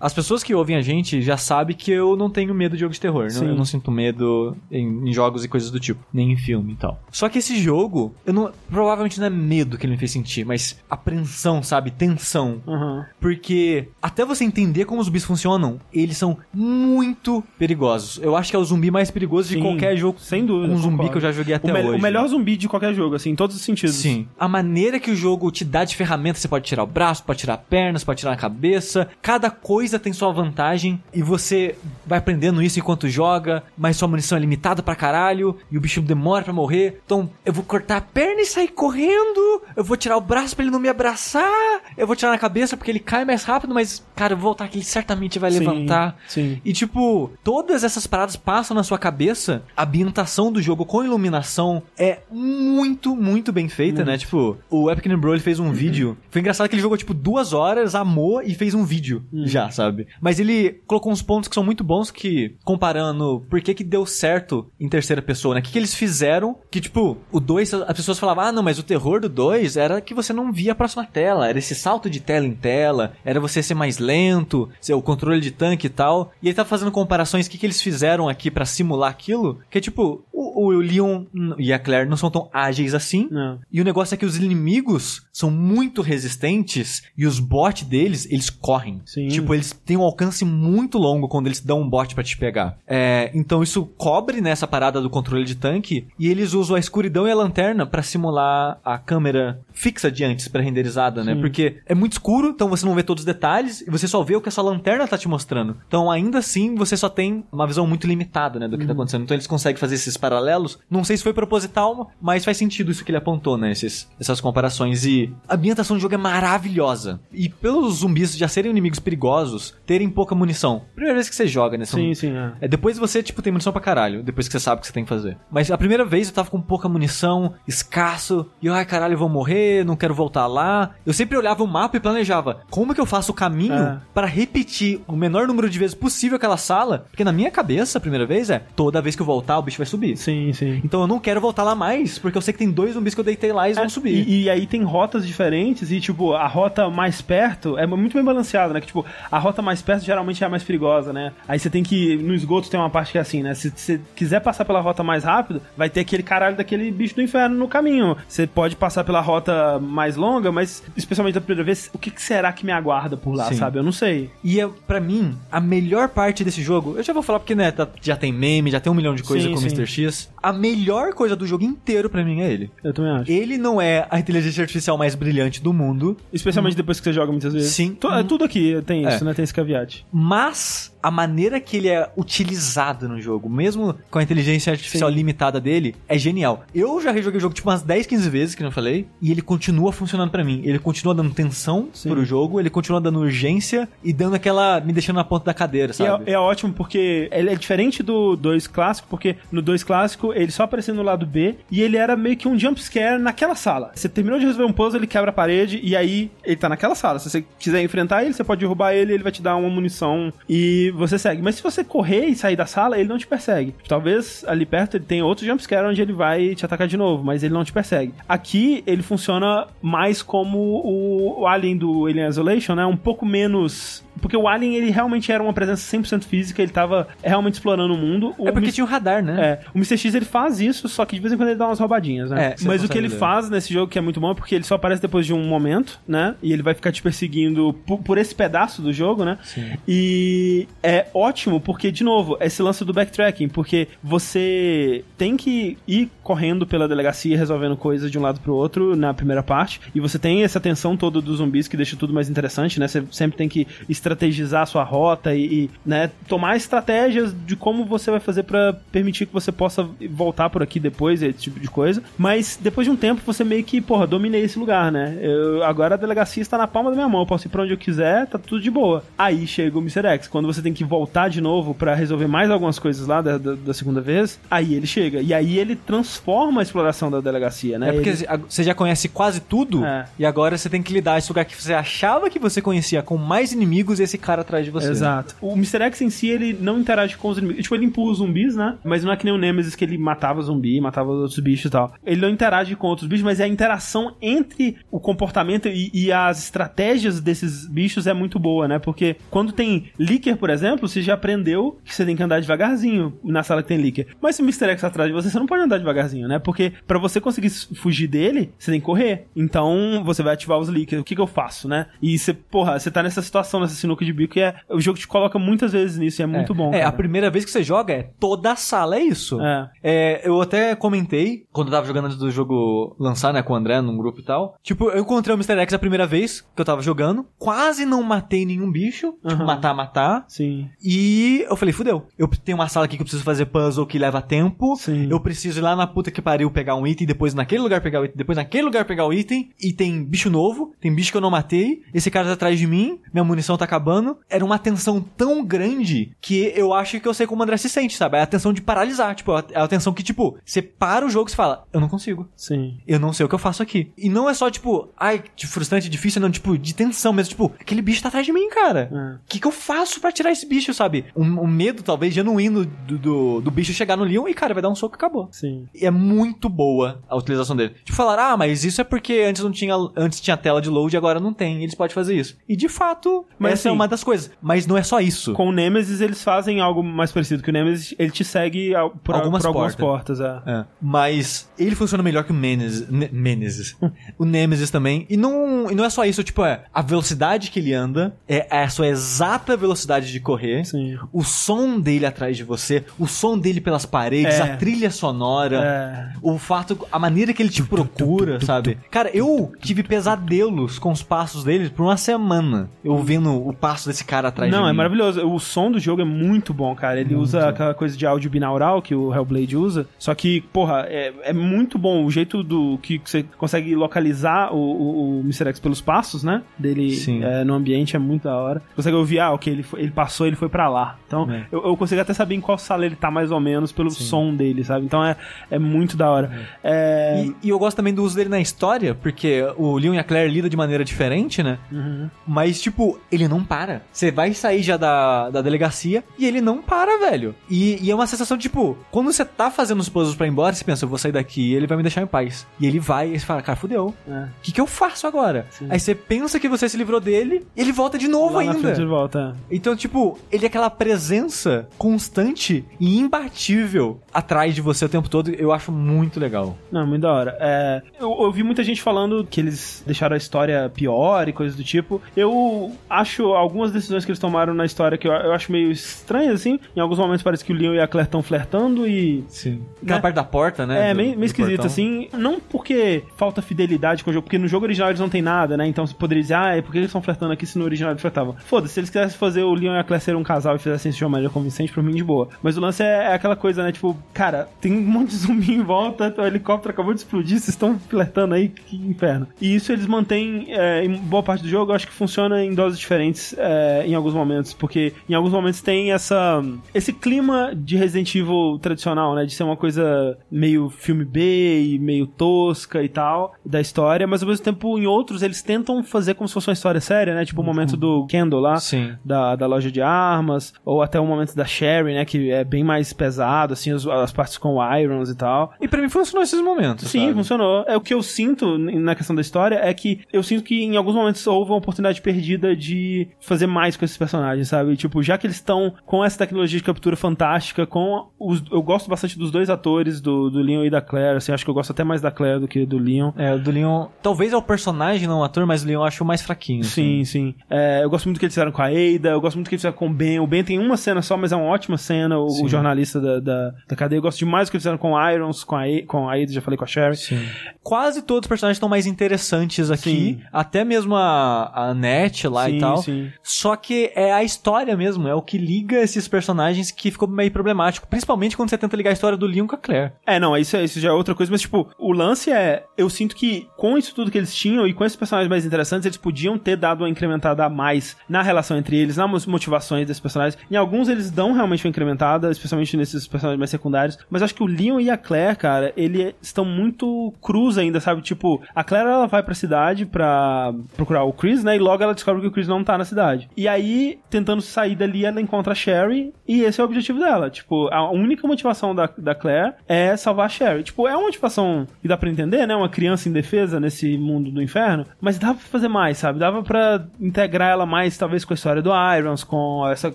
as 0.00 0.12
pessoas 0.12 0.42
que 0.42 0.54
ouvem 0.54 0.76
a 0.76 0.80
gente 0.80 1.20
já 1.22 1.36
sabem 1.36 1.76
que 1.76 1.90
eu 1.90 2.16
não 2.16 2.30
tenho 2.30 2.54
medo 2.54 2.74
de 2.76 2.80
jogos 2.80 2.96
de 2.96 3.00
terror. 3.00 3.28
Não, 3.32 3.48
eu 3.48 3.56
não 3.56 3.64
sinto 3.64 3.90
medo 3.90 4.56
em, 4.70 5.08
em 5.08 5.12
jogos 5.12 5.44
e 5.44 5.48
coisas 5.48 5.70
do 5.70 5.80
tipo, 5.80 6.00
nem 6.12 6.32
em 6.32 6.36
filme 6.36 6.72
e 6.72 6.76
tal. 6.76 7.00
Só 7.10 7.28
que 7.28 7.38
esse 7.38 7.58
jogo, 7.58 8.14
eu 8.24 8.32
não. 8.32 8.50
Provavelmente 8.70 9.18
não 9.18 9.26
é 9.26 9.30
medo 9.30 9.76
que 9.76 9.86
ele 9.86 9.92
me 9.92 9.98
fez 9.98 10.10
sentir, 10.10 10.44
mas 10.44 10.78
apreensão, 10.88 11.62
sabe? 11.62 11.90
Tensão. 11.90 12.62
Uhum. 12.66 13.04
Porque 13.20 13.88
até 14.00 14.24
você 14.24 14.44
entender 14.44 14.84
como 14.84 15.00
os 15.00 15.06
zumbis 15.06 15.24
funcionam, 15.24 15.80
eles 15.92 16.16
são 16.16 16.38
muito 16.52 17.42
perigosos. 17.58 18.20
Eu 18.22 18.36
acho 18.36 18.50
que 18.50 18.56
é 18.56 18.58
o 18.58 18.64
zumbi 18.64 18.90
mais 18.90 19.10
perigoso 19.10 19.48
de 19.48 19.54
Sim, 19.54 19.62
qualquer 19.62 19.96
jogo 19.96 20.18
sem 20.20 20.44
dúvida, 20.44 20.72
com 20.72 20.78
zumbi 20.78 20.90
concordo. 20.90 21.10
que 21.12 21.16
eu 21.18 21.22
já 21.22 21.32
joguei 21.32 21.54
até 21.54 21.72
o, 21.72 21.86
hoje. 21.86 21.98
o 21.98 22.02
melhor 22.02 22.26
zumbi 22.28 22.56
de 22.56 22.68
qualquer 22.68 22.94
jogo, 22.94 23.14
assim, 23.14 23.30
em 23.30 23.36
todos 23.36 23.56
os 23.56 23.62
sentidos. 23.62 23.96
Sim. 23.96 24.26
A 24.38 24.48
maneira 24.48 24.98
que 25.00 25.10
o 25.10 25.16
jogo 25.16 25.50
te 25.50 25.64
dá 25.64 25.84
de 25.84 25.96
ferramentas, 25.96 26.42
você 26.42 26.48
pode 26.48 26.64
tirar 26.66 26.82
o 26.84 26.86
braço, 26.86 27.24
pode 27.24 27.40
tirar 27.40 27.54
a 27.54 27.58
perna, 27.58 27.98
você 27.98 28.04
pode 28.04 28.20
tirar 28.20 28.32
a 28.32 28.36
cabeça. 28.36 29.08
Cada 29.22 29.39
coisa 29.48 29.96
tem 29.98 30.12
sua 30.12 30.32
vantagem 30.32 31.00
e 31.14 31.22
você 31.22 31.76
vai 32.04 32.18
aprendendo 32.18 32.60
isso 32.60 32.80
enquanto 32.80 33.08
joga, 33.08 33.62
mas 33.78 33.96
sua 33.96 34.08
munição 34.08 34.36
é 34.36 34.40
limitada 34.40 34.82
pra 34.82 34.96
caralho 34.96 35.56
e 35.70 35.78
o 35.78 35.80
bicho 35.80 36.02
demora 36.02 36.42
pra 36.42 36.52
morrer. 36.52 37.00
Então, 37.06 37.30
eu 37.46 37.52
vou 37.52 37.62
cortar 37.64 37.98
a 37.98 38.00
perna 38.00 38.40
e 38.40 38.46
sair 38.46 38.68
correndo. 38.68 39.62
Eu 39.76 39.84
vou 39.84 39.96
tirar 39.96 40.16
o 40.16 40.20
braço 40.20 40.56
pra 40.56 40.64
ele 40.64 40.72
não 40.72 40.80
me 40.80 40.88
abraçar. 40.88 41.80
Eu 41.96 42.06
vou 42.06 42.16
tirar 42.16 42.32
na 42.32 42.38
cabeça 42.38 42.76
porque 42.76 42.90
ele 42.90 42.98
cai 42.98 43.24
mais 43.24 43.44
rápido, 43.44 43.72
mas 43.72 44.04
cara, 44.16 44.32
eu 44.32 44.36
vou 44.36 44.46
voltar 44.50 44.66
que 44.68 44.76
ele 44.78 44.84
certamente 44.84 45.38
vai 45.38 45.50
Sim, 45.52 45.58
levantar. 45.60 46.16
sim. 46.26 46.60
E 46.64 46.72
tipo, 46.72 47.30
todas 47.44 47.84
essas 47.84 48.06
paradas 48.06 48.34
passam 48.34 48.74
na 48.74 48.82
sua 48.82 48.98
cabeça. 48.98 49.62
A 49.76 49.84
ambientação 49.84 50.50
do 50.50 50.60
jogo 50.60 50.84
com 50.84 51.04
iluminação 51.04 51.82
é 51.96 52.18
muito, 52.30 53.14
muito 53.14 53.52
bem 53.52 53.68
feita, 53.68 54.04
né? 54.04 54.18
Tipo, 54.18 54.56
o 54.68 54.90
Epic 54.90 55.06
Bro 55.16 55.34
ele 55.34 55.40
fez 55.42 55.60
um 55.60 55.70
vídeo. 55.72 56.16
Foi 56.30 56.40
engraçado 56.40 56.68
que 56.68 56.74
ele 56.74 56.82
jogou 56.82 56.96
tipo 56.96 57.14
duas 57.14 57.52
horas, 57.52 57.94
amou 57.94 58.42
e 58.42 58.54
fez 58.54 58.74
um 58.74 58.84
vídeo 58.84 59.22
já, 59.32 59.70
sabe? 59.70 60.06
Mas 60.20 60.38
ele 60.40 60.80
colocou 60.86 61.12
uns 61.12 61.22
pontos 61.22 61.48
que 61.48 61.54
são 61.54 61.64
muito 61.64 61.84
bons 61.84 62.10
que, 62.10 62.56
comparando 62.64 63.44
por 63.48 63.60
que 63.60 63.74
que 63.74 63.84
deu 63.84 64.04
certo 64.06 64.66
em 64.78 64.88
terceira 64.88 65.22
pessoa, 65.22 65.54
né? 65.54 65.60
O 65.60 65.62
que, 65.62 65.72
que 65.72 65.78
eles 65.78 65.94
fizeram 65.94 66.56
que, 66.70 66.80
tipo, 66.80 67.16
o 67.30 67.40
2, 67.40 67.74
as 67.74 67.96
pessoas 67.96 68.18
falavam, 68.18 68.44
ah, 68.44 68.52
não, 68.52 68.62
mas 68.62 68.78
o 68.78 68.82
terror 68.82 69.20
do 69.20 69.28
2 69.28 69.76
era 69.76 70.00
que 70.00 70.14
você 70.14 70.32
não 70.32 70.52
via 70.52 70.72
a 70.72 70.74
próxima 70.74 71.04
tela, 71.04 71.48
era 71.48 71.58
esse 71.58 71.74
salto 71.74 72.08
de 72.08 72.20
tela 72.20 72.46
em 72.46 72.54
tela, 72.54 73.12
era 73.24 73.40
você 73.40 73.62
ser 73.62 73.74
mais 73.74 73.98
lento, 73.98 74.68
ser 74.80 74.94
o 74.94 75.02
controle 75.02 75.40
de 75.40 75.50
tanque 75.50 75.86
e 75.86 75.90
tal. 75.90 76.32
E 76.42 76.48
ele 76.48 76.54
tá 76.54 76.64
fazendo 76.64 76.90
comparações, 76.90 77.46
o 77.46 77.50
que, 77.50 77.58
que 77.58 77.66
eles 77.66 77.82
fizeram 77.82 78.28
aqui 78.28 78.50
pra 78.50 78.64
simular 78.64 79.10
aquilo, 79.10 79.60
que 79.70 79.78
é 79.78 79.80
tipo, 79.80 80.24
o, 80.32 80.66
o 80.66 80.70
Leon 80.80 81.24
e 81.58 81.72
a 81.72 81.78
Claire 81.78 82.08
não 82.08 82.16
são 82.16 82.30
tão 82.30 82.48
ágeis 82.52 82.94
assim, 82.94 83.28
Não. 83.30 83.60
e 83.70 83.80
o 83.80 83.84
negócio 83.84 84.14
é 84.14 84.16
que 84.16 84.26
os 84.26 84.36
inimigos 84.36 85.26
são 85.32 85.50
muito 85.50 86.02
resistentes 86.02 87.02
e 87.16 87.26
os 87.26 87.38
bots 87.38 87.84
deles, 87.84 88.26
eles 88.30 88.50
correm. 88.50 89.00
Sim. 89.04 89.19
Tipo, 89.28 89.54
eles 89.54 89.72
têm 89.84 89.96
um 89.96 90.02
alcance 90.02 90.44
muito 90.44 90.98
longo 90.98 91.28
quando 91.28 91.46
eles 91.46 91.60
dão 91.60 91.80
um 91.80 91.88
bot 91.88 92.14
pra 92.14 92.24
te 92.24 92.36
pegar. 92.36 92.76
É, 92.86 93.30
então 93.34 93.62
isso 93.62 93.84
cobre 93.96 94.40
nessa 94.40 94.66
parada 94.66 95.00
do 95.00 95.10
controle 95.10 95.44
de 95.44 95.54
tanque 95.54 96.06
e 96.18 96.28
eles 96.28 96.54
usam 96.54 96.76
a 96.76 96.78
escuridão 96.78 97.26
e 97.26 97.30
a 97.30 97.34
lanterna 97.34 97.86
pra 97.86 98.02
simular 98.02 98.78
a 98.84 98.98
câmera 98.98 99.60
fixa 99.72 100.10
de 100.10 100.24
antes, 100.24 100.48
pré-renderizada, 100.48 101.24
né? 101.24 101.34
Sim. 101.34 101.40
Porque 101.40 101.76
é 101.86 101.94
muito 101.94 102.12
escuro, 102.12 102.48
então 102.48 102.68
você 102.68 102.84
não 102.84 102.94
vê 102.94 103.02
todos 103.02 103.22
os 103.22 103.26
detalhes 103.26 103.80
e 103.80 103.90
você 103.90 104.06
só 104.06 104.22
vê 104.22 104.36
o 104.36 104.40
que 104.40 104.48
a 104.48 104.52
sua 104.52 104.64
lanterna 104.64 105.06
tá 105.06 105.16
te 105.16 105.28
mostrando. 105.28 105.76
Então 105.86 106.10
ainda 106.10 106.38
assim 106.38 106.74
você 106.74 106.96
só 106.96 107.08
tem 107.08 107.44
uma 107.52 107.66
visão 107.66 107.86
muito 107.86 108.06
limitada, 108.06 108.58
né, 108.58 108.68
do 108.68 108.78
que 108.78 108.86
tá 108.86 108.92
acontecendo. 108.92 109.22
Então 109.22 109.34
eles 109.34 109.46
conseguem 109.46 109.78
fazer 109.78 109.94
esses 109.94 110.16
paralelos. 110.16 110.78
Não 110.90 111.04
sei 111.04 111.16
se 111.16 111.22
foi 111.22 111.32
proposital, 111.32 112.10
mas 112.20 112.44
faz 112.44 112.56
sentido 112.56 112.90
isso 112.90 113.04
que 113.04 113.10
ele 113.10 113.18
apontou, 113.18 113.56
né? 113.56 113.72
Esses, 113.72 114.08
essas 114.18 114.40
comparações. 114.40 115.04
E 115.04 115.32
a 115.48 115.54
ambientação 115.54 115.96
do 115.96 116.00
jogo 116.00 116.14
é 116.14 116.18
maravilhosa. 116.18 117.20
E 117.32 117.48
pelos 117.48 117.98
zumbis 117.98 118.36
já 118.36 118.48
serem 118.48 118.70
inimigos 118.70 118.98
perigosos, 119.10 119.74
terem 119.84 120.08
pouca 120.08 120.34
munição. 120.34 120.82
Primeira 120.94 121.14
vez 121.14 121.28
que 121.28 121.34
você 121.34 121.46
joga, 121.46 121.76
né? 121.76 121.84
São- 121.84 121.98
Sim, 122.00 122.14
sim, 122.14 122.32
é. 122.36 122.52
é, 122.62 122.68
depois 122.68 122.96
você, 122.98 123.22
tipo, 123.22 123.42
tem 123.42 123.52
munição 123.52 123.72
pra 123.72 123.80
caralho. 123.82 124.22
Depois 124.22 124.46
que 124.46 124.52
você 124.52 124.60
sabe 124.60 124.78
o 124.78 124.80
que 124.80 124.86
você 124.86 124.92
tem 124.92 125.02
que 125.04 125.08
fazer. 125.08 125.36
Mas 125.50 125.70
a 125.70 125.76
primeira 125.76 126.04
vez 126.04 126.28
eu 126.28 126.34
tava 126.34 126.48
com 126.50 126.60
pouca 126.60 126.88
munição, 126.88 127.54
escasso. 127.66 128.46
E 128.62 128.66
eu, 128.66 128.74
ai 128.74 128.84
caralho, 128.84 129.14
eu 129.14 129.18
vou 129.18 129.28
morrer, 129.28 129.84
não 129.84 129.96
quero 129.96 130.14
voltar 130.14 130.46
lá. 130.46 130.90
Eu 131.04 131.12
sempre 131.12 131.36
olhava 131.36 131.62
o 131.62 131.66
mapa 131.66 131.96
e 131.96 132.00
planejava 132.00 132.60
como 132.70 132.94
que 132.94 133.00
eu 133.00 133.06
faço 133.06 133.32
o 133.32 133.34
caminho 133.34 133.74
É. 133.74 133.98
pra 134.14 134.26
repetir 134.26 135.00
o 135.06 135.16
menor 135.16 135.46
número 135.46 135.68
de 135.68 135.78
vezes 135.78 135.94
possível 135.94 136.36
aquela 136.36 136.56
sala. 136.56 137.06
Porque 137.10 137.24
na 137.24 137.32
minha 137.32 137.50
cabeça, 137.50 137.98
a 137.98 138.00
primeira 138.00 138.24
vez 138.26 138.48
é 138.50 138.60
toda 138.76 139.02
vez 139.02 139.16
que 139.16 139.22
eu 139.22 139.26
voltar, 139.26 139.58
o 139.58 139.62
bicho 139.62 139.78
vai 139.78 139.86
subir. 139.86 140.16
Sim, 140.16 140.52
sim. 140.52 140.80
Então 140.84 141.00
eu 141.02 141.06
não 141.06 141.18
quero 141.18 141.40
voltar 141.40 141.62
lá 141.64 141.74
mais, 141.74 142.18
porque 142.18 142.38
eu 142.38 142.42
sei 142.42 142.52
que 142.52 142.58
tem 142.58 142.70
dois 142.70 142.94
zumbis 142.94 143.14
que 143.14 143.20
eu 143.20 143.24
deitei 143.24 143.52
lá 143.52 143.66
e 143.66 143.70
eles 143.70 143.78
vão 143.78 143.88
subir. 143.88 144.28
E, 144.28 144.44
e 144.44 144.50
aí 144.50 144.66
tem 144.66 144.82
rotas 144.82 145.26
diferentes 145.26 145.90
e, 145.90 146.00
tipo, 146.00 146.32
a 146.34 146.46
rota 146.46 146.88
mais 146.90 147.20
perto 147.20 147.76
é 147.78 147.86
muito 147.86 148.14
bem 148.14 148.24
balanceada, 148.24 148.74
né? 148.74 148.80
Que, 148.80 148.89
tipo, 148.90 149.04
a 149.30 149.38
rota 149.38 149.62
mais 149.62 149.80
perto 149.82 150.04
geralmente 150.04 150.42
é 150.42 150.46
a 150.46 150.50
mais 150.50 150.62
perigosa, 150.62 151.12
né? 151.12 151.32
Aí 151.48 151.58
você 151.58 151.70
tem 151.70 151.82
que. 151.82 152.16
No 152.16 152.34
esgoto 152.34 152.68
tem 152.70 152.78
uma 152.78 152.90
parte 152.90 153.12
que 153.12 153.18
é 153.18 153.20
assim, 153.20 153.42
né? 153.42 153.54
Se 153.54 153.70
você 153.74 154.00
quiser 154.14 154.40
passar 154.40 154.64
pela 154.64 154.80
rota 154.80 155.02
mais 155.02 155.24
rápido, 155.24 155.62
vai 155.76 155.88
ter 155.88 156.00
aquele 156.00 156.22
caralho 156.22 156.56
daquele 156.56 156.90
bicho 156.90 157.14
do 157.14 157.22
inferno 157.22 157.56
no 157.56 157.68
caminho. 157.68 158.16
Você 158.28 158.46
pode 158.46 158.76
passar 158.76 159.04
pela 159.04 159.20
rota 159.20 159.78
mais 159.78 160.16
longa, 160.16 160.50
mas, 160.52 160.82
especialmente 160.96 161.34
da 161.34 161.40
primeira 161.40 161.64
vez, 161.64 161.90
o 161.92 161.98
que, 161.98 162.10
que 162.10 162.20
será 162.22 162.52
que 162.52 162.64
me 162.66 162.72
aguarda 162.72 163.16
por 163.16 163.34
lá, 163.34 163.44
Sim. 163.48 163.56
sabe? 163.56 163.78
Eu 163.78 163.82
não 163.82 163.92
sei. 163.92 164.30
E 164.44 164.60
é, 164.60 164.68
pra 164.86 165.00
mim, 165.00 165.36
a 165.50 165.60
melhor 165.60 166.08
parte 166.08 166.44
desse 166.44 166.62
jogo, 166.62 166.94
eu 166.96 167.02
já 167.02 167.12
vou 167.12 167.22
falar 167.22 167.38
porque, 167.38 167.54
né, 167.54 167.70
tá- 167.70 167.88
já 168.00 168.16
tem 168.16 168.32
meme, 168.32 168.70
já 168.70 168.80
tem 168.80 168.92
um 168.92 168.96
milhão 168.96 169.14
de 169.14 169.22
coisas 169.22 169.50
com 169.50 169.58
o. 169.58 169.60
Mr. 169.62 169.86
X. 169.86 170.30
A 170.42 170.52
melhor 170.52 171.12
coisa 171.14 171.36
do 171.36 171.46
jogo 171.46 171.64
inteiro 171.64 172.08
pra 172.10 172.24
mim 172.24 172.40
é 172.40 172.50
ele. 172.52 172.70
Eu 172.82 172.92
também 172.92 173.12
acho. 173.12 173.30
Ele 173.30 173.58
não 173.58 173.80
é 173.80 174.06
a 174.10 174.18
inteligência 174.18 174.62
artificial 174.62 174.96
mais 174.98 175.14
brilhante 175.14 175.62
do 175.62 175.72
mundo, 175.72 176.16
Especialmente 176.32 176.76
depois 176.76 176.98
que 176.98 177.04
você 177.04 177.12
joga 177.12 177.30
muitas 177.30 177.52
vezes. 177.52 177.70
Sim. 177.72 177.94
Tu- 177.98 178.08
é 178.08 178.22
tudo 178.22 178.44
aqui 178.44 178.79
tem 178.82 179.06
isso, 179.06 179.22
É. 179.22 179.24
né? 179.24 179.34
Tem 179.34 179.42
esse 179.42 179.54
caveat. 179.54 180.04
mas 180.12 180.94
a 181.02 181.10
maneira 181.10 181.60
que 181.60 181.76
ele 181.76 181.88
é 181.88 182.08
utilizado 182.16 183.08
no 183.08 183.20
jogo, 183.20 183.48
mesmo 183.48 183.94
com 184.10 184.18
a 184.18 184.22
inteligência 184.22 184.72
artificial 184.72 185.10
Sim. 185.10 185.16
limitada 185.16 185.60
dele, 185.60 185.94
é 186.08 186.18
genial. 186.18 186.64
Eu 186.74 187.00
já 187.00 187.10
rejoguei 187.10 187.38
o 187.38 187.40
jogo 187.40 187.54
tipo 187.54 187.68
umas 187.68 187.82
10, 187.82 188.06
15 188.06 188.30
vezes, 188.30 188.54
que 188.54 188.62
não 188.62 188.70
falei, 188.70 189.06
e 189.20 189.30
ele 189.30 189.42
continua 189.42 189.92
funcionando 189.92 190.30
pra 190.30 190.44
mim. 190.44 190.62
Ele 190.64 190.78
continua 190.78 191.14
dando 191.14 191.32
tensão 191.34 191.88
Sim. 191.92 192.10
pro 192.10 192.24
jogo, 192.24 192.58
ele 192.60 192.70
continua 192.70 193.00
dando 193.00 193.20
urgência 193.20 193.88
e 194.02 194.12
dando 194.12 194.34
aquela. 194.36 194.80
me 194.80 194.92
deixando 194.92 195.16
na 195.16 195.24
ponta 195.24 195.46
da 195.46 195.54
cadeira, 195.54 195.92
E 195.92 195.94
sabe? 195.94 196.24
é, 196.30 196.32
é 196.34 196.38
ótimo 196.38 196.72
porque 196.72 197.28
ele 197.32 197.50
é 197.50 197.54
diferente 197.54 198.02
do 198.02 198.36
2 198.36 198.66
clássico, 198.66 199.08
porque 199.08 199.36
no 199.50 199.62
2 199.62 199.82
clássico 199.82 200.32
ele 200.32 200.50
só 200.50 200.64
aparecia 200.64 200.94
no 200.94 201.02
lado 201.02 201.26
B 201.26 201.56
e 201.70 201.80
ele 201.82 201.96
era 201.96 202.16
meio 202.16 202.36
que 202.36 202.48
um 202.48 202.58
jump 202.58 202.80
scare 202.82 203.20
naquela 203.20 203.54
sala. 203.54 203.90
Você 203.94 204.08
terminou 204.08 204.38
de 204.38 204.46
resolver 204.46 204.64
um 204.68 204.72
puzzle, 204.72 204.98
ele 205.00 205.06
quebra 205.06 205.30
a 205.30 205.32
parede 205.32 205.80
e 205.82 205.94
aí 205.96 206.30
ele 206.44 206.56
tá 206.56 206.68
naquela 206.68 206.94
sala. 206.94 207.18
Se 207.18 207.28
você 207.30 207.44
quiser 207.58 207.82
enfrentar 207.82 208.24
ele, 208.24 208.32
você 208.34 208.44
pode 208.44 208.60
derrubar 208.60 208.92
ele, 208.94 209.12
ele 209.14 209.22
vai 209.22 209.32
te 209.32 209.42
dar 209.42 209.56
uma 209.56 209.68
munição 209.68 210.32
e 210.48 210.89
você 210.90 211.18
segue. 211.18 211.42
Mas 211.42 211.56
se 211.56 211.62
você 211.62 211.82
correr 211.82 212.26
e 212.26 212.34
sair 212.34 212.56
da 212.56 212.66
sala, 212.66 212.98
ele 212.98 213.08
não 213.08 213.18
te 213.18 213.26
persegue. 213.26 213.74
Talvez 213.88 214.44
ali 214.46 214.66
perto 214.66 214.96
ele 214.96 215.04
tenha 215.04 215.24
outro 215.24 215.44
jump 215.44 215.62
scare 215.62 215.86
onde 215.86 216.00
ele 216.00 216.12
vai 216.12 216.54
te 216.54 216.64
atacar 216.64 216.86
de 216.86 216.96
novo, 216.96 217.24
mas 217.24 217.42
ele 217.42 217.54
não 217.54 217.64
te 217.64 217.72
persegue. 217.72 218.14
Aqui 218.28 218.82
ele 218.86 219.02
funciona 219.02 219.66
mais 219.82 220.22
como 220.22 220.58
o 220.84 221.46
Alien 221.46 221.76
do 221.76 222.06
Alien 222.06 222.28
Isolation, 222.28 222.74
né? 222.74 222.86
Um 222.86 222.96
pouco 222.96 223.24
menos 223.24 224.04
porque 224.20 224.36
o 224.36 224.46
Alien, 224.48 224.74
ele 224.74 224.90
realmente 224.90 225.30
era 225.32 225.42
uma 225.42 225.52
presença 225.52 225.96
100% 225.96 226.24
física, 226.24 226.62
ele 226.62 226.72
tava 226.72 227.08
realmente 227.22 227.54
explorando 227.54 227.94
o 227.94 227.96
mundo. 227.96 228.34
O 228.38 228.48
É 228.48 228.52
porque 228.52 228.72
tinha 228.72 228.84
um 228.84 228.88
radar, 228.88 229.22
né? 229.22 229.40
é, 229.40 229.60
o 229.74 229.78
Mr. 229.78 229.96
X 229.98 230.14
ele 230.14 230.24
faz 230.24 230.60
isso, 230.60 230.88
só 230.88 231.04
que 231.04 231.16
de 231.16 231.20
vez 231.20 231.32
em 231.32 231.36
quando 231.36 231.48
ele 231.48 231.58
dá 231.58 231.66
umas 231.66 231.78
roubadinhas, 231.78 232.30
né? 232.30 232.48
É, 232.50 232.54
Mas 232.64 232.84
o 232.84 232.88
que 232.88 232.98
ele 232.98 233.08
ler. 233.08 233.18
faz 233.18 233.48
nesse 233.50 233.72
jogo 233.72 233.90
que 233.90 233.98
é 233.98 234.02
muito 234.02 234.20
bom 234.20 234.30
é 234.30 234.34
porque 234.34 234.54
ele 234.54 234.64
só 234.64 234.74
aparece 234.74 235.02
depois 235.02 235.26
de 235.26 235.32
um 235.32 235.44
momento, 235.44 235.98
né? 236.06 236.34
E 236.42 236.52
ele 236.52 236.62
vai 236.62 236.74
ficar 236.74 236.92
te 236.92 237.02
perseguindo 237.02 237.72
por, 237.86 237.98
por 237.98 238.18
esse 238.18 238.34
pedaço 238.34 238.82
do 238.82 238.92
jogo, 238.92 239.24
né? 239.24 239.38
Sim. 239.42 239.72
E 239.86 240.68
é 240.82 241.06
ótimo 241.14 241.60
porque, 241.60 241.90
de 241.90 242.04
novo, 242.04 242.36
esse 242.40 242.62
lance 242.62 242.84
do 242.84 242.92
backtracking, 242.92 243.48
porque 243.48 243.88
você 244.02 245.04
tem 245.16 245.36
que 245.36 245.76
ir 245.86 246.10
correndo 246.22 246.66
pela 246.66 246.86
delegacia 246.86 247.36
resolvendo 247.36 247.76
coisas 247.76 248.10
de 248.10 248.18
um 248.18 248.22
lado 248.22 248.40
pro 248.40 248.54
outro 248.54 248.94
na 248.96 249.12
primeira 249.14 249.42
parte, 249.42 249.80
e 249.94 250.00
você 250.00 250.18
tem 250.18 250.42
essa 250.42 250.60
tensão 250.60 250.96
toda 250.96 251.20
dos 251.20 251.38
zumbis 251.38 251.68
que 251.68 251.76
deixa 251.76 251.96
tudo 251.96 252.12
mais 252.12 252.28
interessante, 252.28 252.78
né? 252.78 252.86
Você 252.86 253.02
sempre 253.10 253.36
tem 253.36 253.48
que 253.48 253.66
estrategizar 254.14 254.62
a 254.62 254.66
sua 254.66 254.82
rota 254.82 255.34
e, 255.34 255.64
e, 255.64 255.70
né, 255.86 256.10
tomar 256.28 256.56
estratégias 256.56 257.34
de 257.46 257.56
como 257.56 257.84
você 257.84 258.10
vai 258.10 258.20
fazer 258.20 258.42
pra 258.42 258.74
permitir 258.92 259.26
que 259.26 259.32
você 259.32 259.52
possa 259.52 259.88
voltar 260.10 260.50
por 260.50 260.62
aqui 260.62 260.80
depois, 260.80 261.22
esse 261.22 261.38
tipo 261.38 261.60
de 261.60 261.68
coisa. 261.68 262.02
Mas 262.18 262.58
depois 262.60 262.86
de 262.86 262.90
um 262.90 262.96
tempo 262.96 263.22
você 263.24 263.44
meio 263.44 263.62
que, 263.64 263.80
porra, 263.80 264.06
dominei 264.06 264.42
esse 264.42 264.58
lugar, 264.58 264.90
né? 264.90 265.16
Eu, 265.20 265.62
agora 265.64 265.94
a 265.94 265.98
delegacia 265.98 266.42
está 266.42 266.58
na 266.58 266.66
palma 266.66 266.90
da 266.90 266.96
minha 266.96 267.08
mão, 267.08 267.20
eu 267.20 267.26
posso 267.26 267.46
ir 267.46 267.50
pra 267.50 267.62
onde 267.62 267.72
eu 267.72 267.78
quiser, 267.78 268.26
tá 268.26 268.38
tudo 268.38 268.60
de 268.60 268.70
boa. 268.70 269.04
Aí 269.16 269.46
chega 269.46 269.76
o 269.78 269.80
Mr. 269.80 270.06
X, 270.06 270.28
quando 270.28 270.46
você 270.46 270.60
tem 270.62 270.72
que 270.72 270.84
voltar 270.84 271.28
de 271.28 271.40
novo 271.40 271.74
pra 271.74 271.94
resolver 271.94 272.26
mais 272.26 272.50
algumas 272.50 272.78
coisas 272.78 273.06
lá 273.06 273.20
da, 273.22 273.38
da, 273.38 273.54
da 273.54 273.74
segunda 273.74 274.00
vez, 274.00 274.38
aí 274.50 274.74
ele 274.74 274.86
chega. 274.86 275.20
E 275.20 275.32
aí 275.32 275.58
ele 275.58 275.76
transforma 275.76 276.60
a 276.60 276.62
exploração 276.62 277.10
da 277.10 277.20
delegacia, 277.20 277.78
né? 277.78 277.90
É 277.90 277.92
porque 277.92 278.08
Ele- 278.10 278.26
você 278.48 278.62
já 278.62 278.74
conhece 278.74 279.08
quase 279.08 279.40
tudo 279.40 279.84
É. 279.84 280.06
e 280.18 280.24
agora 280.26 280.56
você 280.56 280.68
tem 280.68 280.82
que 280.82 280.92
lidar 280.92 281.18
esse 281.18 281.28
lugar 281.30 281.44
que 281.44 281.60
você 281.60 281.72
achava 281.74 282.28
que 282.30 282.38
você 282.38 282.60
conhecia 282.60 283.02
com 283.02 283.16
mais 283.16 283.52
inimigos 283.52 283.99
e 284.00 284.04
esse 284.04 284.18
cara 284.18 284.42
atrás 284.42 284.64
de 284.64 284.70
você. 284.70 284.90
Exato. 284.90 285.36
O 285.40 285.52
Mr. 285.52 285.82
X 285.84 286.00
em 286.00 286.10
si, 286.10 286.28
ele 286.28 286.56
não 286.60 286.78
interage 286.78 287.16
com 287.16 287.28
os 287.28 287.38
inimigos. 287.38 287.62
Tipo, 287.62 287.74
ele 287.74 287.84
empurra 287.84 288.12
os 288.12 288.18
zumbis, 288.18 288.56
né? 288.56 288.76
Mas 288.84 289.04
não 289.04 289.12
é 289.12 289.16
que 289.16 289.24
nem 289.24 289.34
o 289.34 289.38
Nemesis 289.38 289.74
que 289.74 289.84
ele 289.84 289.98
matava 289.98 290.42
zumbi, 290.42 290.80
matava 290.80 291.10
outros 291.10 291.38
bichos 291.38 291.66
e 291.66 291.70
tal. 291.70 291.94
Ele 292.04 292.20
não 292.20 292.28
interage 292.28 292.74
com 292.76 292.86
outros 292.86 293.08
bichos, 293.08 293.24
mas 293.24 293.40
é 293.40 293.44
a 293.44 293.48
interação 293.48 294.16
entre 294.20 294.76
o 294.90 294.98
comportamento 294.98 295.68
e, 295.68 295.90
e 295.92 296.12
as 296.12 296.44
estratégias 296.44 297.20
desses 297.20 297.66
bichos 297.66 298.06
é 298.06 298.12
muito 298.12 298.38
boa, 298.38 298.66
né? 298.66 298.78
Porque 298.78 299.16
quando 299.30 299.52
tem 299.52 299.90
Licker, 299.98 300.36
por 300.36 300.50
exemplo, 300.50 300.88
você 300.88 301.02
já 301.02 301.14
aprendeu 301.14 301.78
que 301.84 301.94
você 301.94 302.04
tem 302.04 302.16
que 302.16 302.22
andar 302.22 302.40
devagarzinho 302.40 303.18
na 303.24 303.42
sala 303.42 303.62
que 303.62 303.68
tem 303.68 303.78
Licker. 303.78 304.06
Mas 304.20 304.36
se 304.36 304.42
o 304.42 304.44
Mr. 304.44 304.70
X 304.70 304.80
tá 304.80 304.86
atrás 304.86 305.08
de 305.08 305.14
você, 305.14 305.30
você 305.30 305.38
não 305.38 305.46
pode 305.46 305.62
andar 305.62 305.78
devagarzinho, 305.78 306.28
né? 306.28 306.38
Porque 306.38 306.72
pra 306.86 306.98
você 306.98 307.20
conseguir 307.20 307.50
fugir 307.50 308.06
dele, 308.06 308.52
você 308.58 308.70
tem 308.70 308.80
que 308.80 308.86
correr. 308.86 309.26
Então, 309.34 310.02
você 310.04 310.22
vai 310.22 310.34
ativar 310.34 310.58
os 310.58 310.68
Licker. 310.68 311.00
O 311.00 311.04
que 311.04 311.14
que 311.14 311.20
eu 311.20 311.26
faço, 311.26 311.68
né? 311.68 311.86
E 312.00 312.18
você, 312.18 312.32
porra, 312.32 312.78
você 312.78 312.90
tá 312.90 313.02
nessa 313.02 313.22
situação, 313.22 313.60
nessa 313.60 313.74
de 313.98 314.12
bico 314.12 314.38
e 314.38 314.42
é, 314.42 314.54
o 314.68 314.80
jogo 314.80 314.98
te 314.98 315.06
coloca 315.06 315.38
muitas 315.38 315.72
vezes 315.72 315.98
nisso 315.98 316.20
e 316.20 316.24
é 316.24 316.26
muito 316.26 316.54
bom. 316.54 316.72
É, 316.72 316.80
a 316.80 316.84
cara. 316.84 316.96
primeira 316.96 317.30
vez 317.30 317.44
que 317.44 317.50
você 317.50 317.62
joga 317.62 317.92
é 317.92 318.02
toda 318.18 318.52
a 318.52 318.56
sala, 318.56 318.96
é 318.96 319.00
isso. 319.00 319.40
É. 319.40 319.70
É, 319.82 320.28
eu 320.28 320.40
até 320.40 320.74
comentei, 320.74 321.44
quando 321.52 321.68
eu 321.68 321.72
tava 321.72 321.86
jogando 321.86 322.06
antes 322.06 322.18
do 322.18 322.30
jogo 322.30 322.96
lançar, 322.98 323.32
né, 323.32 323.42
com 323.42 323.52
o 323.52 323.56
André, 323.56 323.80
num 323.80 323.96
grupo 323.96 324.20
e 324.20 324.24
tal. 324.24 324.56
Tipo, 324.62 324.90
eu 324.90 325.00
encontrei 325.00 325.34
o 325.34 325.38
Mr. 325.38 325.60
X 325.60 325.74
a 325.74 325.78
primeira 325.78 326.06
vez 326.06 326.40
que 326.40 326.60
eu 326.60 326.64
tava 326.64 326.82
jogando. 326.82 327.26
Quase 327.38 327.84
não 327.84 328.02
matei 328.02 328.44
nenhum 328.44 328.70
bicho. 328.70 329.12
Tipo, 329.12 329.34
Aham. 329.34 329.44
matar, 329.46 329.74
matar. 329.74 330.24
Sim. 330.28 330.68
E 330.82 331.44
eu 331.48 331.56
falei, 331.56 331.72
fudeu. 331.72 332.06
Eu 332.18 332.28
tenho 332.28 332.56
uma 332.58 332.68
sala 332.68 332.86
aqui 332.86 332.96
que 332.96 333.02
eu 333.02 333.04
preciso 333.04 333.24
fazer 333.24 333.46
puzzle 333.46 333.86
que 333.86 333.98
leva 333.98 334.22
tempo. 334.22 334.76
Sim. 334.76 335.08
Eu 335.10 335.20
preciso 335.20 335.60
ir 335.60 335.62
lá 335.62 335.74
na 335.74 335.86
puta 335.86 336.10
que 336.10 336.22
pariu 336.22 336.50
pegar 336.50 336.76
um 336.76 336.86
item, 336.86 337.06
depois 337.06 337.34
naquele 337.34 337.62
lugar 337.62 337.80
pegar 337.80 338.00
o 338.00 338.04
item, 338.04 338.16
depois 338.16 338.36
naquele 338.36 338.64
lugar 338.64 338.84
pegar 338.84 339.06
o 339.06 339.12
item. 339.12 339.50
E 339.60 339.72
tem 339.72 340.04
bicho 340.04 340.30
novo, 340.30 340.74
tem 340.80 340.94
bicho 340.94 341.10
que 341.10 341.16
eu 341.16 341.20
não 341.20 341.30
matei. 341.30 341.82
Esse 341.92 342.10
cara 342.10 342.26
tá 342.26 342.32
atrás 342.34 342.58
de 342.58 342.66
mim, 342.66 342.98
minha 343.12 343.24
munição 343.24 343.56
tá 343.56 343.64
acabando. 343.64 343.79
Era 344.28 344.44
uma 344.44 344.58
tensão 344.58 345.00
tão 345.00 345.44
grande 345.44 346.12
que 346.20 346.52
eu 346.54 346.72
acho 346.72 347.00
que 347.00 347.08
eu 347.08 347.14
sei 347.14 347.26
como 347.26 347.40
o 347.40 347.44
André 347.44 347.56
se 347.56 347.68
sente, 347.68 347.96
sabe? 347.96 348.18
É 348.18 348.22
a 348.22 348.26
tensão 348.26 348.52
de 348.52 348.60
paralisar. 348.60 349.14
Tipo, 349.14 349.32
é 349.36 349.44
a 349.54 349.68
tensão 349.68 349.92
que, 349.92 350.02
tipo, 350.02 350.38
você 350.44 350.62
para 350.62 351.06
o 351.06 351.10
jogo 351.10 351.30
e 351.30 351.34
fala, 351.34 351.66
eu 351.72 351.80
não 351.80 351.88
consigo. 351.88 352.28
Sim. 352.36 352.78
Eu 352.86 352.98
não 352.98 353.12
sei 353.12 353.26
o 353.26 353.28
que 353.28 353.34
eu 353.34 353.38
faço 353.38 353.62
aqui. 353.62 353.92
E 353.96 354.08
não 354.08 354.28
é 354.28 354.34
só, 354.34 354.50
tipo, 354.50 354.88
ai, 354.96 355.22
de 355.34 355.46
frustrante, 355.46 355.88
difícil, 355.88 356.20
não, 356.20 356.30
tipo, 356.30 356.56
de 356.56 356.74
tensão 356.74 357.12
mesmo. 357.12 357.30
Tipo, 357.30 357.52
aquele 357.58 357.82
bicho 357.82 358.02
tá 358.02 358.08
atrás 358.08 358.26
de 358.26 358.32
mim, 358.32 358.48
cara. 358.50 358.90
É. 358.92 359.14
O 359.16 359.20
que, 359.28 359.40
que 359.40 359.46
eu 359.46 359.52
faço 359.52 360.00
pra 360.00 360.12
tirar 360.12 360.30
esse 360.30 360.46
bicho, 360.46 360.72
sabe? 360.74 361.06
Um, 361.16 361.40
um 361.40 361.46
medo, 361.46 361.82
talvez, 361.82 362.14
genuíno 362.14 362.64
do, 362.64 362.98
do, 362.98 363.40
do 363.40 363.50
bicho 363.50 363.72
chegar 363.72 363.96
no 363.96 364.04
Leon 364.04 364.28
e, 364.28 364.34
cara, 364.34 364.54
vai 364.54 364.62
dar 364.62 364.68
um 364.68 364.74
soco 364.74 364.94
e 364.94 364.96
acabou. 364.96 365.28
Sim. 365.30 365.68
E 365.74 365.86
é 365.86 365.90
muito 365.90 366.48
boa 366.48 367.02
a 367.08 367.16
utilização 367.16 367.56
dele. 367.56 367.74
Tipo, 367.84 367.96
falaram, 367.96 368.22
ah, 368.22 368.36
mas 368.36 368.64
isso 368.64 368.80
é 368.80 368.84
porque 368.84 369.24
antes 369.28 369.42
não 369.42 369.50
tinha, 369.50 369.74
antes 369.96 370.20
tinha 370.20 370.36
tela 370.36 370.60
de 370.60 370.68
load 370.68 370.94
e 370.94 370.96
agora 370.96 371.20
não 371.20 371.32
tem. 371.32 371.62
Eles 371.62 371.74
podem 371.74 371.94
fazer 371.94 372.14
isso. 372.14 372.36
E 372.48 372.56
de 372.56 372.68
fato, 372.68 373.24
Mas, 373.38 373.59
essa 373.60 373.68
é 373.68 373.72
uma 373.72 373.86
das 373.88 374.02
coisas. 374.02 374.30
Mas 374.40 374.66
não 374.66 374.76
é 374.76 374.82
só 374.82 375.00
isso. 375.00 375.32
Com 375.34 375.48
o 375.48 375.52
Nemesis, 375.52 376.00
eles 376.00 376.22
fazem 376.22 376.60
algo 376.60 376.82
mais 376.82 377.12
parecido, 377.12 377.42
que 377.42 377.50
o 377.50 377.52
Nemesis, 377.52 377.94
ele 377.98 378.10
te 378.10 378.24
segue 378.24 378.72
por 379.04 379.14
Algumas 379.14 379.42
por 379.42 379.48
algumas 379.48 379.74
portas. 379.76 380.18
portas. 380.18 380.20
é. 380.46 380.50
É. 380.60 380.64
Mas 380.80 381.48
ele 381.58 381.74
funciona 381.74 382.02
melhor 382.02 382.24
que 382.24 382.32
o 382.32 382.34
Nemesis. 382.34 383.76
o 384.18 384.24
Nemesis 384.24 384.70
também. 384.70 385.06
E 385.08 385.16
não, 385.16 385.70
e 385.70 385.74
não 385.74 385.84
é 385.84 385.90
só 385.90 386.04
isso, 386.04 386.22
tipo, 386.22 386.44
é 386.44 386.64
a 386.72 386.82
velocidade 386.82 387.50
que 387.50 387.58
ele 387.58 387.72
anda, 387.74 388.14
é 388.28 388.46
a 388.50 388.68
sua 388.68 388.88
exata 388.88 389.56
velocidade 389.56 390.10
de 390.10 390.20
correr. 390.20 390.64
Sim. 390.64 390.98
O 391.12 391.22
som 391.22 391.78
dele 391.80 392.06
atrás 392.06 392.36
de 392.36 392.44
você, 392.44 392.84
o 392.98 393.06
som 393.06 393.38
dele 393.38 393.60
pelas 393.60 393.84
paredes, 393.86 394.34
É. 394.34 394.42
a 394.42 394.56
trilha 394.56 394.90
sonora, 394.90 396.12
É. 396.14 396.18
o 396.22 396.38
fato, 396.38 396.78
a 396.90 396.98
maneira 396.98 397.32
que 397.32 397.42
ele 397.42 397.50
te 397.50 397.62
procura, 397.62 398.40
sabe? 398.44 398.78
Cara, 398.90 399.10
eu 399.14 399.52
tive 399.60 399.82
pesadelos 399.82 400.78
com 400.78 400.90
os 400.92 401.02
passos 401.02 401.44
dele 401.44 401.70
por 401.70 401.82
uma 401.82 401.96
semana. 401.96 402.70
Eu 402.84 402.96
vendo 403.02 403.49
o 403.50 403.54
passo 403.54 403.88
desse 403.88 404.04
cara 404.04 404.28
atrás 404.28 404.50
de 404.50 404.56
Não, 404.56 404.64
mim. 404.64 404.70
é 404.70 404.72
maravilhoso. 404.72 405.26
O 405.26 405.38
som 405.38 405.70
do 405.70 405.78
jogo 405.78 406.02
é 406.02 406.04
muito 406.04 406.52
bom, 406.54 406.74
cara. 406.74 407.00
Ele 407.00 407.14
usa 407.14 407.48
aquela 407.48 407.74
coisa 407.74 407.96
de 407.96 408.06
áudio 408.06 408.30
binaural 408.30 408.80
que 408.82 408.94
o 408.94 409.14
Hellblade 409.14 409.56
usa. 409.56 409.86
Só 409.98 410.14
que, 410.14 410.40
porra, 410.52 410.86
é, 410.88 411.12
é 411.22 411.32
muito 411.32 411.78
bom 411.78 412.04
o 412.04 412.10
jeito 412.10 412.42
do 412.42 412.78
que 412.82 413.00
você 413.04 413.24
consegue 413.36 413.74
localizar 413.74 414.52
o, 414.52 414.56
o, 414.58 415.18
o 415.18 415.20
Mr. 415.20 415.48
X 415.48 415.60
pelos 415.60 415.80
passos, 415.80 416.22
né? 416.24 416.42
Dele 416.58 416.90
Sim. 416.92 417.22
é, 417.22 417.44
no 417.44 417.54
ambiente 417.54 417.96
é 417.96 417.98
muito 417.98 418.24
da 418.24 418.36
hora. 418.36 418.60
Você 418.70 418.76
consegue 418.76 418.96
ouvir, 418.96 419.20
ah, 419.20 419.32
ok, 419.32 419.52
ele, 419.52 419.62
foi- 419.62 419.80
ele 419.80 419.90
passou, 419.90 420.26
ele 420.26 420.36
foi 420.36 420.48
pra 420.48 420.68
lá. 420.68 420.98
Então, 421.06 421.30
É. 421.30 421.46
eu, 421.52 421.64
eu 421.64 421.76
consigo 421.76 422.00
até 422.00 422.12
saber 422.14 422.34
em 422.34 422.40
qual 422.40 422.56
sala 422.58 422.86
ele 422.86 422.96
tá 422.96 423.10
mais 423.10 423.30
ou 423.30 423.40
menos 423.40 423.72
pelo 423.72 423.90
som 423.90 424.34
dele, 424.34 424.64
sabe? 424.64 424.84
Então 424.86 425.04
é, 425.04 425.16
é 425.50 425.58
muito 425.58 425.96
da 425.96 426.08
hora. 426.10 426.30
É. 426.62 427.24
E, 427.42 427.46
e 427.46 427.48
eu 427.50 427.58
gosto 427.58 427.76
também 427.76 427.92
do 427.94 428.02
uso 428.02 428.14
dele 428.16 428.28
na 428.30 428.40
história, 428.40 428.94
porque 428.94 429.42
o 429.56 429.76
Leon 429.78 429.94
e 429.94 429.98
a 429.98 430.04
Claire 430.04 430.32
lidam 430.32 430.48
de 430.48 430.56
maneira 430.56 430.84
diferente, 430.84 431.42
né? 431.42 431.58
Uhum. 431.72 432.08
Mas, 432.26 432.60
tipo, 432.60 432.98
ele 433.10 433.26
não 433.28 433.39
para. 433.44 433.82
Você 433.92 434.10
vai 434.10 434.32
sair 434.34 434.62
já 434.62 434.76
da, 434.76 435.30
da 435.30 435.42
delegacia 435.42 436.02
e 436.18 436.26
ele 436.26 436.40
não 436.40 436.60
para, 436.62 436.98
velho. 436.98 437.34
E, 437.48 437.78
e 437.82 437.90
é 437.90 437.94
uma 437.94 438.06
sensação, 438.06 438.36
tipo, 438.38 438.76
quando 438.90 439.12
você 439.12 439.24
tá 439.24 439.50
fazendo 439.50 439.80
os 439.80 439.88
puzzles 439.88 440.16
pra 440.16 440.26
ir 440.26 440.30
embora, 440.30 440.54
você 440.54 440.64
pensa, 440.64 440.84
eu 440.84 440.88
vou 440.88 440.98
sair 440.98 441.12
daqui 441.12 441.50
e 441.50 441.54
ele 441.54 441.66
vai 441.66 441.76
me 441.76 441.82
deixar 441.82 442.02
em 442.02 442.06
paz. 442.06 442.46
E 442.58 442.66
ele 442.66 442.78
vai 442.78 443.10
e 443.12 443.18
você 443.18 443.26
fala, 443.26 443.42
cara, 443.42 443.56
fudeu. 443.56 443.94
É. 444.08 444.12
O 444.24 444.28
que, 444.42 444.52
que 444.52 444.60
eu 444.60 444.66
faço 444.66 445.06
agora? 445.06 445.46
Aí 445.68 445.78
você 445.80 445.94
pensa 445.94 446.38
que 446.40 446.48
você 446.48 446.68
se 446.68 446.76
livrou 446.76 447.00
dele 447.00 447.46
e 447.56 447.60
ele 447.60 447.72
volta 447.72 447.98
de 447.98 448.08
novo 448.08 448.34
Lá 448.34 448.40
ainda. 448.42 448.72
de 448.72 448.84
volta. 448.84 449.36
é. 449.50 449.54
Então, 449.56 449.74
tipo, 449.76 450.18
ele 450.30 450.44
é 450.44 450.48
aquela 450.48 450.70
presença 450.70 451.68
constante 451.78 452.64
e 452.78 452.98
imbatível 452.98 454.00
atrás 454.12 454.54
de 454.54 454.60
você 454.60 454.84
o 454.84 454.88
tempo 454.88 455.08
todo. 455.08 455.30
Eu 455.30 455.52
acho 455.52 455.70
muito 455.72 456.18
legal. 456.20 456.56
Não, 456.70 456.86
muito 456.86 457.02
da 457.02 457.12
hora. 457.12 457.36
É, 457.40 457.82
eu 457.98 458.10
ouvi 458.10 458.42
muita 458.42 458.62
gente 458.64 458.80
falando 458.82 459.26
que 459.28 459.40
eles 459.40 459.82
deixaram 459.86 460.14
a 460.14 460.18
história 460.18 460.70
pior 460.74 461.28
e 461.28 461.32
coisas 461.32 461.56
do 461.56 461.64
tipo. 461.64 462.00
Eu 462.16 462.72
acho 462.88 463.29
algumas 463.34 463.72
decisões 463.72 464.04
que 464.04 464.10
eles 464.10 464.18
tomaram 464.18 464.52
na 464.54 464.64
história 464.64 464.96
que 464.98 465.06
eu, 465.08 465.12
eu 465.12 465.32
acho 465.32 465.50
meio 465.52 465.70
estranhas, 465.70 466.34
assim. 466.40 466.58
Em 466.76 466.80
alguns 466.80 466.98
momentos 466.98 467.22
parece 467.22 467.44
que 467.44 467.52
o 467.52 467.56
Leon 467.56 467.74
e 467.74 467.80
a 467.80 467.86
Claire 467.88 468.06
estão 468.06 468.22
flertando 468.22 468.86
e. 468.86 469.24
Sim. 469.28 469.62
Aquela 469.82 469.96
Né? 469.98 470.02
parte 470.02 470.14
da 470.14 470.24
porta, 470.24 470.66
né? 470.66 470.90
É, 470.90 470.92
do- 470.92 470.96
meio, 470.96 471.12
do 471.12 471.18
meio 471.18 471.26
esquisito, 471.26 471.56
portão. 471.56 471.66
assim. 471.66 472.08
Não 472.12 472.40
porque 472.40 473.02
falta 473.16 473.40
fidelidade 473.42 474.02
com 474.04 474.10
o 474.10 474.12
jogo, 474.12 474.24
porque 474.24 474.38
no 474.38 474.48
jogo 474.48 474.64
original 474.66 474.88
eles 474.90 475.00
não 475.00 475.08
tem 475.08 475.22
nada, 475.22 475.56
né? 475.56 475.66
Então 475.66 475.86
você 475.86 475.94
poderia 475.94 476.22
dizer, 476.22 476.34
ah, 476.34 476.56
e 476.56 476.62
por 476.62 476.72
que 476.72 476.78
eles 476.78 476.88
estão 476.88 477.02
flertando 477.02 477.32
aqui 477.32 477.46
se 477.46 477.58
no 477.58 477.64
original 477.64 477.92
eles 477.92 478.00
flertavam? 478.00 478.34
Foda-se, 478.46 478.74
se 478.74 478.80
eles 478.80 478.90
quisessem 478.90 479.18
fazer 479.18 479.42
o 479.42 479.52
Leon 479.54 479.74
e 479.74 479.78
a 479.78 479.84
Claire 479.84 480.04
ser 480.04 480.16
um 480.16 480.22
casal 480.22 480.56
e 480.56 480.58
fizessem 480.58 480.90
isso 480.90 480.98
de 480.98 481.04
uma 481.04 481.10
maneira 481.10 481.32
convincente, 481.32 481.72
pra 481.72 481.82
mim, 481.82 481.94
de 481.94 482.04
boa. 482.04 482.28
Mas 482.42 482.56
o 482.56 482.60
lance 482.60 482.82
é, 482.82 482.86
é 483.10 483.14
aquela 483.14 483.36
coisa, 483.36 483.62
né? 483.62 483.72
Tipo, 483.72 483.96
cara, 484.12 484.48
tem 484.60 484.72
um 484.72 484.80
monte 484.80 485.10
de 485.10 485.16
zumbi 485.16 485.52
em 485.54 485.62
volta, 485.62 486.14
o 486.18 486.26
helicóptero 486.26 486.72
acabou 486.72 486.92
de 486.94 487.00
explodir, 487.00 487.38
vocês 487.38 487.48
estão 487.48 487.78
flertando 487.78 488.34
aí, 488.34 488.48
que 488.48 488.76
inferno. 488.76 489.26
E 489.40 489.54
isso 489.54 489.72
eles 489.72 489.86
mantêm 489.86 490.46
é, 490.48 490.84
em 490.84 490.94
boa 490.96 491.22
parte 491.22 491.42
do 491.42 491.48
jogo, 491.48 491.72
eu 491.72 491.76
acho 491.76 491.86
que 491.86 491.92
funciona 491.92 492.44
em 492.44 492.54
doses 492.54 492.78
diferentes 492.78 493.19
é, 493.36 493.84
em 493.86 493.94
alguns 493.94 494.14
momentos, 494.14 494.52
porque 494.52 494.92
em 495.08 495.14
alguns 495.14 495.32
momentos 495.32 495.60
tem 495.60 495.92
essa 495.92 496.42
esse 496.74 496.92
clima 496.92 497.52
de 497.54 497.76
Resident 497.76 498.14
Evil 498.14 498.58
tradicional, 498.60 499.14
né? 499.14 499.24
De 499.24 499.32
ser 499.32 499.44
uma 499.44 499.56
coisa 499.56 500.18
meio 500.30 500.68
filme 500.70 501.04
B 501.04 501.74
e 501.74 501.78
meio 501.78 502.06
tosca 502.06 502.82
e 502.82 502.88
tal, 502.88 503.34
da 503.44 503.60
história, 503.60 504.06
mas 504.06 504.22
ao 504.22 504.28
mesmo 504.28 504.44
tempo 504.44 504.78
em 504.78 504.86
outros 504.86 505.22
eles 505.22 505.42
tentam 505.42 505.82
fazer 505.82 506.14
como 506.14 506.28
se 506.28 506.34
fosse 506.34 506.48
uma 506.48 506.54
história 506.54 506.80
séria, 506.80 507.14
né? 507.14 507.24
Tipo 507.24 507.40
o 507.42 507.44
momento 507.44 507.76
do 507.76 508.06
Kendall 508.06 508.40
lá, 508.40 508.56
Sim. 508.56 508.94
da, 509.04 509.36
da 509.36 509.46
loja 509.46 509.70
de 509.70 509.80
armas, 509.80 510.52
ou 510.64 510.82
até 510.82 510.98
o 510.98 511.06
momento 511.06 511.34
da 511.34 511.44
Sherry, 511.44 511.94
né? 511.94 512.04
Que 512.04 512.30
é 512.30 512.44
bem 512.44 512.64
mais 512.64 512.92
pesado, 512.92 513.52
assim, 513.52 513.72
as, 513.72 513.86
as 513.86 514.12
partes 514.12 514.38
com 514.38 514.58
Irons 514.76 515.10
e 515.10 515.16
tal. 515.16 515.52
E 515.60 515.68
pra 515.68 515.80
mim 515.80 515.88
funcionou 515.88 516.22
esses 516.22 516.40
momentos. 516.40 516.88
Sim, 516.88 517.06
sabe? 517.06 517.14
funcionou. 517.14 517.64
É 517.66 517.76
o 517.76 517.80
que 517.80 517.94
eu 517.94 518.02
sinto 518.02 518.58
na 518.58 518.94
questão 518.94 519.14
da 519.14 519.22
história 519.22 519.56
é 519.56 519.72
que 519.72 520.00
eu 520.12 520.22
sinto 520.22 520.42
que 520.44 520.62
em 520.62 520.76
alguns 520.76 520.94
momentos 520.94 521.26
houve 521.26 521.50
uma 521.50 521.58
oportunidade 521.58 522.00
perdida 522.00 522.54
de 522.54 523.08
fazer 523.20 523.46
mais 523.46 523.76
com 523.76 523.84
esses 523.84 523.96
personagens, 523.96 524.48
sabe? 524.48 524.76
Tipo, 524.76 525.02
já 525.02 525.16
que 525.18 525.26
eles 525.26 525.36
estão 525.36 525.72
com 525.86 526.04
essa 526.04 526.18
tecnologia 526.18 526.58
de 526.58 526.64
captura 526.64 526.96
fantástica, 526.96 527.66
com 527.66 528.08
os 528.18 528.42
eu 528.50 528.62
gosto 528.62 528.88
bastante 528.88 529.18
dos 529.18 529.30
dois 529.30 529.48
atores, 529.50 530.00
do, 530.00 530.30
do 530.30 530.40
Leon 530.40 530.64
e 530.64 530.70
da 530.70 530.80
Claire, 530.80 531.16
assim, 531.16 531.32
acho 531.32 531.44
que 531.44 531.50
eu 531.50 531.54
gosto 531.54 531.70
até 531.70 531.82
mais 531.84 532.00
da 532.00 532.10
Claire 532.10 532.40
do 532.40 532.48
que 532.48 532.64
do 532.66 532.78
Leon. 532.78 533.12
É, 533.16 533.34
o 533.34 533.38
do 533.38 533.50
Leon. 533.50 533.86
Talvez 534.02 534.32
é 534.32 534.36
o 534.36 534.42
personagem, 534.42 535.06
não 535.08 535.20
o 535.20 535.24
ator, 535.24 535.46
mas 535.46 535.62
o 535.62 535.66
Leon 535.66 535.80
eu 535.80 535.84
acho 535.84 536.04
mais 536.04 536.22
fraquinho. 536.22 536.64
Sim, 536.64 537.04
sim. 537.04 537.34
É, 537.48 537.82
eu 537.84 537.90
gosto 537.90 538.06
muito 538.06 538.16
do 538.16 538.20
que 538.20 538.26
eles 538.26 538.34
fizeram 538.34 538.52
com 538.52 538.62
a 538.62 538.66
Ada, 538.66 539.10
eu 539.10 539.20
gosto 539.20 539.36
muito 539.36 539.46
do 539.46 539.48
que 539.48 539.54
eles 539.54 539.62
fizeram 539.62 539.76
com 539.76 539.86
o 539.86 539.92
Ben. 539.92 540.18
O 540.20 540.26
Ben 540.26 540.44
tem 540.44 540.58
uma 540.58 540.76
cena 540.76 541.02
só, 541.02 541.16
mas 541.16 541.32
é 541.32 541.36
uma 541.36 541.46
ótima 541.46 541.76
cena, 541.78 542.18
o, 542.18 542.26
o 542.44 542.48
jornalista 542.48 543.00
da, 543.00 543.20
da, 543.20 543.54
da 543.68 543.76
cadeia. 543.76 543.98
Eu 543.98 544.02
gosto 544.02 544.18
demais 544.18 544.48
do 544.48 544.50
que 544.50 544.56
eles 544.56 544.62
fizeram 544.62 544.78
com 544.78 544.92
o 544.92 545.10
Irons, 545.10 545.44
com 545.44 545.56
a, 545.56 545.62
A- 545.64 545.86
com 545.86 546.08
a 546.08 546.14
Ada, 546.14 546.32
já 546.32 546.40
falei 546.40 546.56
com 546.58 546.64
a 546.64 546.66
Sherry. 546.66 546.96
Sim. 546.96 547.20
Quase 547.62 548.02
todos 548.02 548.24
os 548.26 548.28
personagens 548.28 548.56
estão 548.56 548.68
mais 548.68 548.86
interessantes 548.86 549.70
aqui. 549.70 549.80
Sim. 549.90 550.20
Até 550.32 550.64
mesmo 550.64 550.94
a, 550.96 551.50
a 551.70 551.74
Net 551.74 552.26
lá 552.28 552.46
Sim, 552.46 552.56
e 552.56 552.60
tal. 552.60 552.76
sim. 552.78 552.99
Só 553.22 553.56
que 553.56 553.90
é 553.94 554.12
a 554.12 554.22
história 554.24 554.76
mesmo, 554.76 555.06
é 555.08 555.14
o 555.14 555.22
que 555.22 555.38
liga 555.38 555.76
esses 555.80 556.06
personagens 556.08 556.70
que 556.70 556.90
ficou 556.90 557.08
meio 557.08 557.30
problemático. 557.30 557.86
Principalmente 557.88 558.36
quando 558.36 558.50
você 558.50 558.58
tenta 558.58 558.76
ligar 558.76 558.90
a 558.90 558.92
história 558.92 559.16
do 559.16 559.26
Leon 559.26 559.46
com 559.46 559.54
a 559.54 559.58
Claire. 559.58 559.92
É, 560.06 560.18
não, 560.18 560.36
isso, 560.36 560.56
é- 560.56 560.64
isso 560.64 560.80
já 560.80 560.88
é 560.90 560.92
outra 560.92 561.14
coisa, 561.14 561.30
mas, 561.32 561.40
tipo, 561.40 561.68
o 561.78 561.92
lance 561.92 562.30
é. 562.30 562.64
Eu 562.76 562.88
sinto 562.90 563.14
que 563.16 563.46
com 563.56 563.76
isso 563.76 563.94
tudo 563.94 564.10
que 564.10 564.18
eles 564.18 564.34
tinham 564.34 564.66
e 564.66 564.72
com 564.74 564.84
esses 564.84 564.96
personagens 564.96 565.28
mais 565.30 565.44
interessantes, 565.44 565.86
eles 565.86 565.96
podiam 565.98 566.38
ter 566.38 566.56
dado 566.56 566.82
uma 566.82 566.88
incrementada 566.88 567.44
a 567.44 567.48
mais 567.48 567.96
na 568.08 568.22
relação 568.22 568.56
entre 568.56 568.76
eles, 568.76 568.96
nas 568.96 569.26
motivações 569.26 569.86
desses 569.86 570.00
personagens. 570.00 570.38
Em 570.50 570.56
alguns 570.56 570.88
eles 570.88 571.10
dão 571.10 571.32
realmente 571.32 571.64
uma 571.64 571.70
incrementada, 571.70 572.30
especialmente 572.30 572.76
nesses 572.76 573.06
personagens 573.06 573.38
mais 573.38 573.50
secundários. 573.50 573.98
Mas 574.08 574.22
acho 574.22 574.34
que 574.34 574.42
o 574.42 574.46
Leon 574.46 574.80
e 574.80 574.90
a 574.90 574.96
Claire, 574.96 575.36
cara, 575.36 575.72
eles 575.76 576.14
estão 576.22 576.44
muito 576.44 577.12
cruz 577.20 577.58
ainda, 577.58 577.80
sabe? 577.80 578.02
Tipo, 578.02 578.42
a 578.54 578.64
Claire 578.64 578.88
ela 578.88 579.06
vai 579.06 579.22
pra 579.22 579.34
cidade 579.34 579.86
pra 579.86 580.52
procurar 580.76 581.04
o 581.04 581.12
Chris, 581.12 581.44
né? 581.44 581.56
E 581.56 581.58
logo 581.58 581.82
ela 581.82 581.94
descobre 581.94 582.20
que 582.22 582.28
o 582.28 582.30
Chris 582.30 582.48
não 582.48 582.64
tá 582.64 582.76
na 582.78 582.84
cidade. 582.90 583.28
E 583.36 583.48
aí, 583.48 583.98
tentando 584.10 584.42
sair 584.42 584.74
dali, 584.76 585.04
ela 585.04 585.20
encontra 585.20 585.52
a 585.52 585.56
Sherry 585.56 586.12
e 586.28 586.42
esse 586.42 586.60
é 586.60 586.64
o 586.64 586.66
objetivo 586.66 586.98
dela. 586.98 587.30
Tipo, 587.30 587.68
a 587.72 587.90
única 587.90 588.26
motivação 588.28 588.74
da, 588.74 588.88
da 588.98 589.14
Claire 589.14 589.54
é 589.66 589.96
salvar 589.96 590.26
a 590.26 590.28
Sherry. 590.28 590.62
Tipo, 590.62 590.86
é 590.86 590.94
uma 590.94 591.04
motivação 591.06 591.66
que 591.80 591.88
dá 591.88 591.96
pra 591.96 592.10
entender, 592.10 592.46
né? 592.46 592.54
Uma 592.54 592.68
criança 592.68 593.08
indefesa 593.08 593.58
nesse 593.58 593.96
mundo 593.96 594.30
do 594.30 594.42
inferno. 594.42 594.84
Mas 595.00 595.18
dava 595.18 595.34
pra 595.34 595.46
fazer 595.48 595.68
mais, 595.68 595.98
sabe? 595.98 596.18
Dava 596.18 596.42
pra 596.42 596.84
integrar 597.00 597.50
ela 597.50 597.64
mais, 597.66 597.96
talvez, 597.96 598.24
com 598.24 598.32
a 598.32 598.36
história 598.36 598.60
do 598.62 598.70
Irons, 598.96 599.24
com 599.24 599.66
essa, 599.68 599.92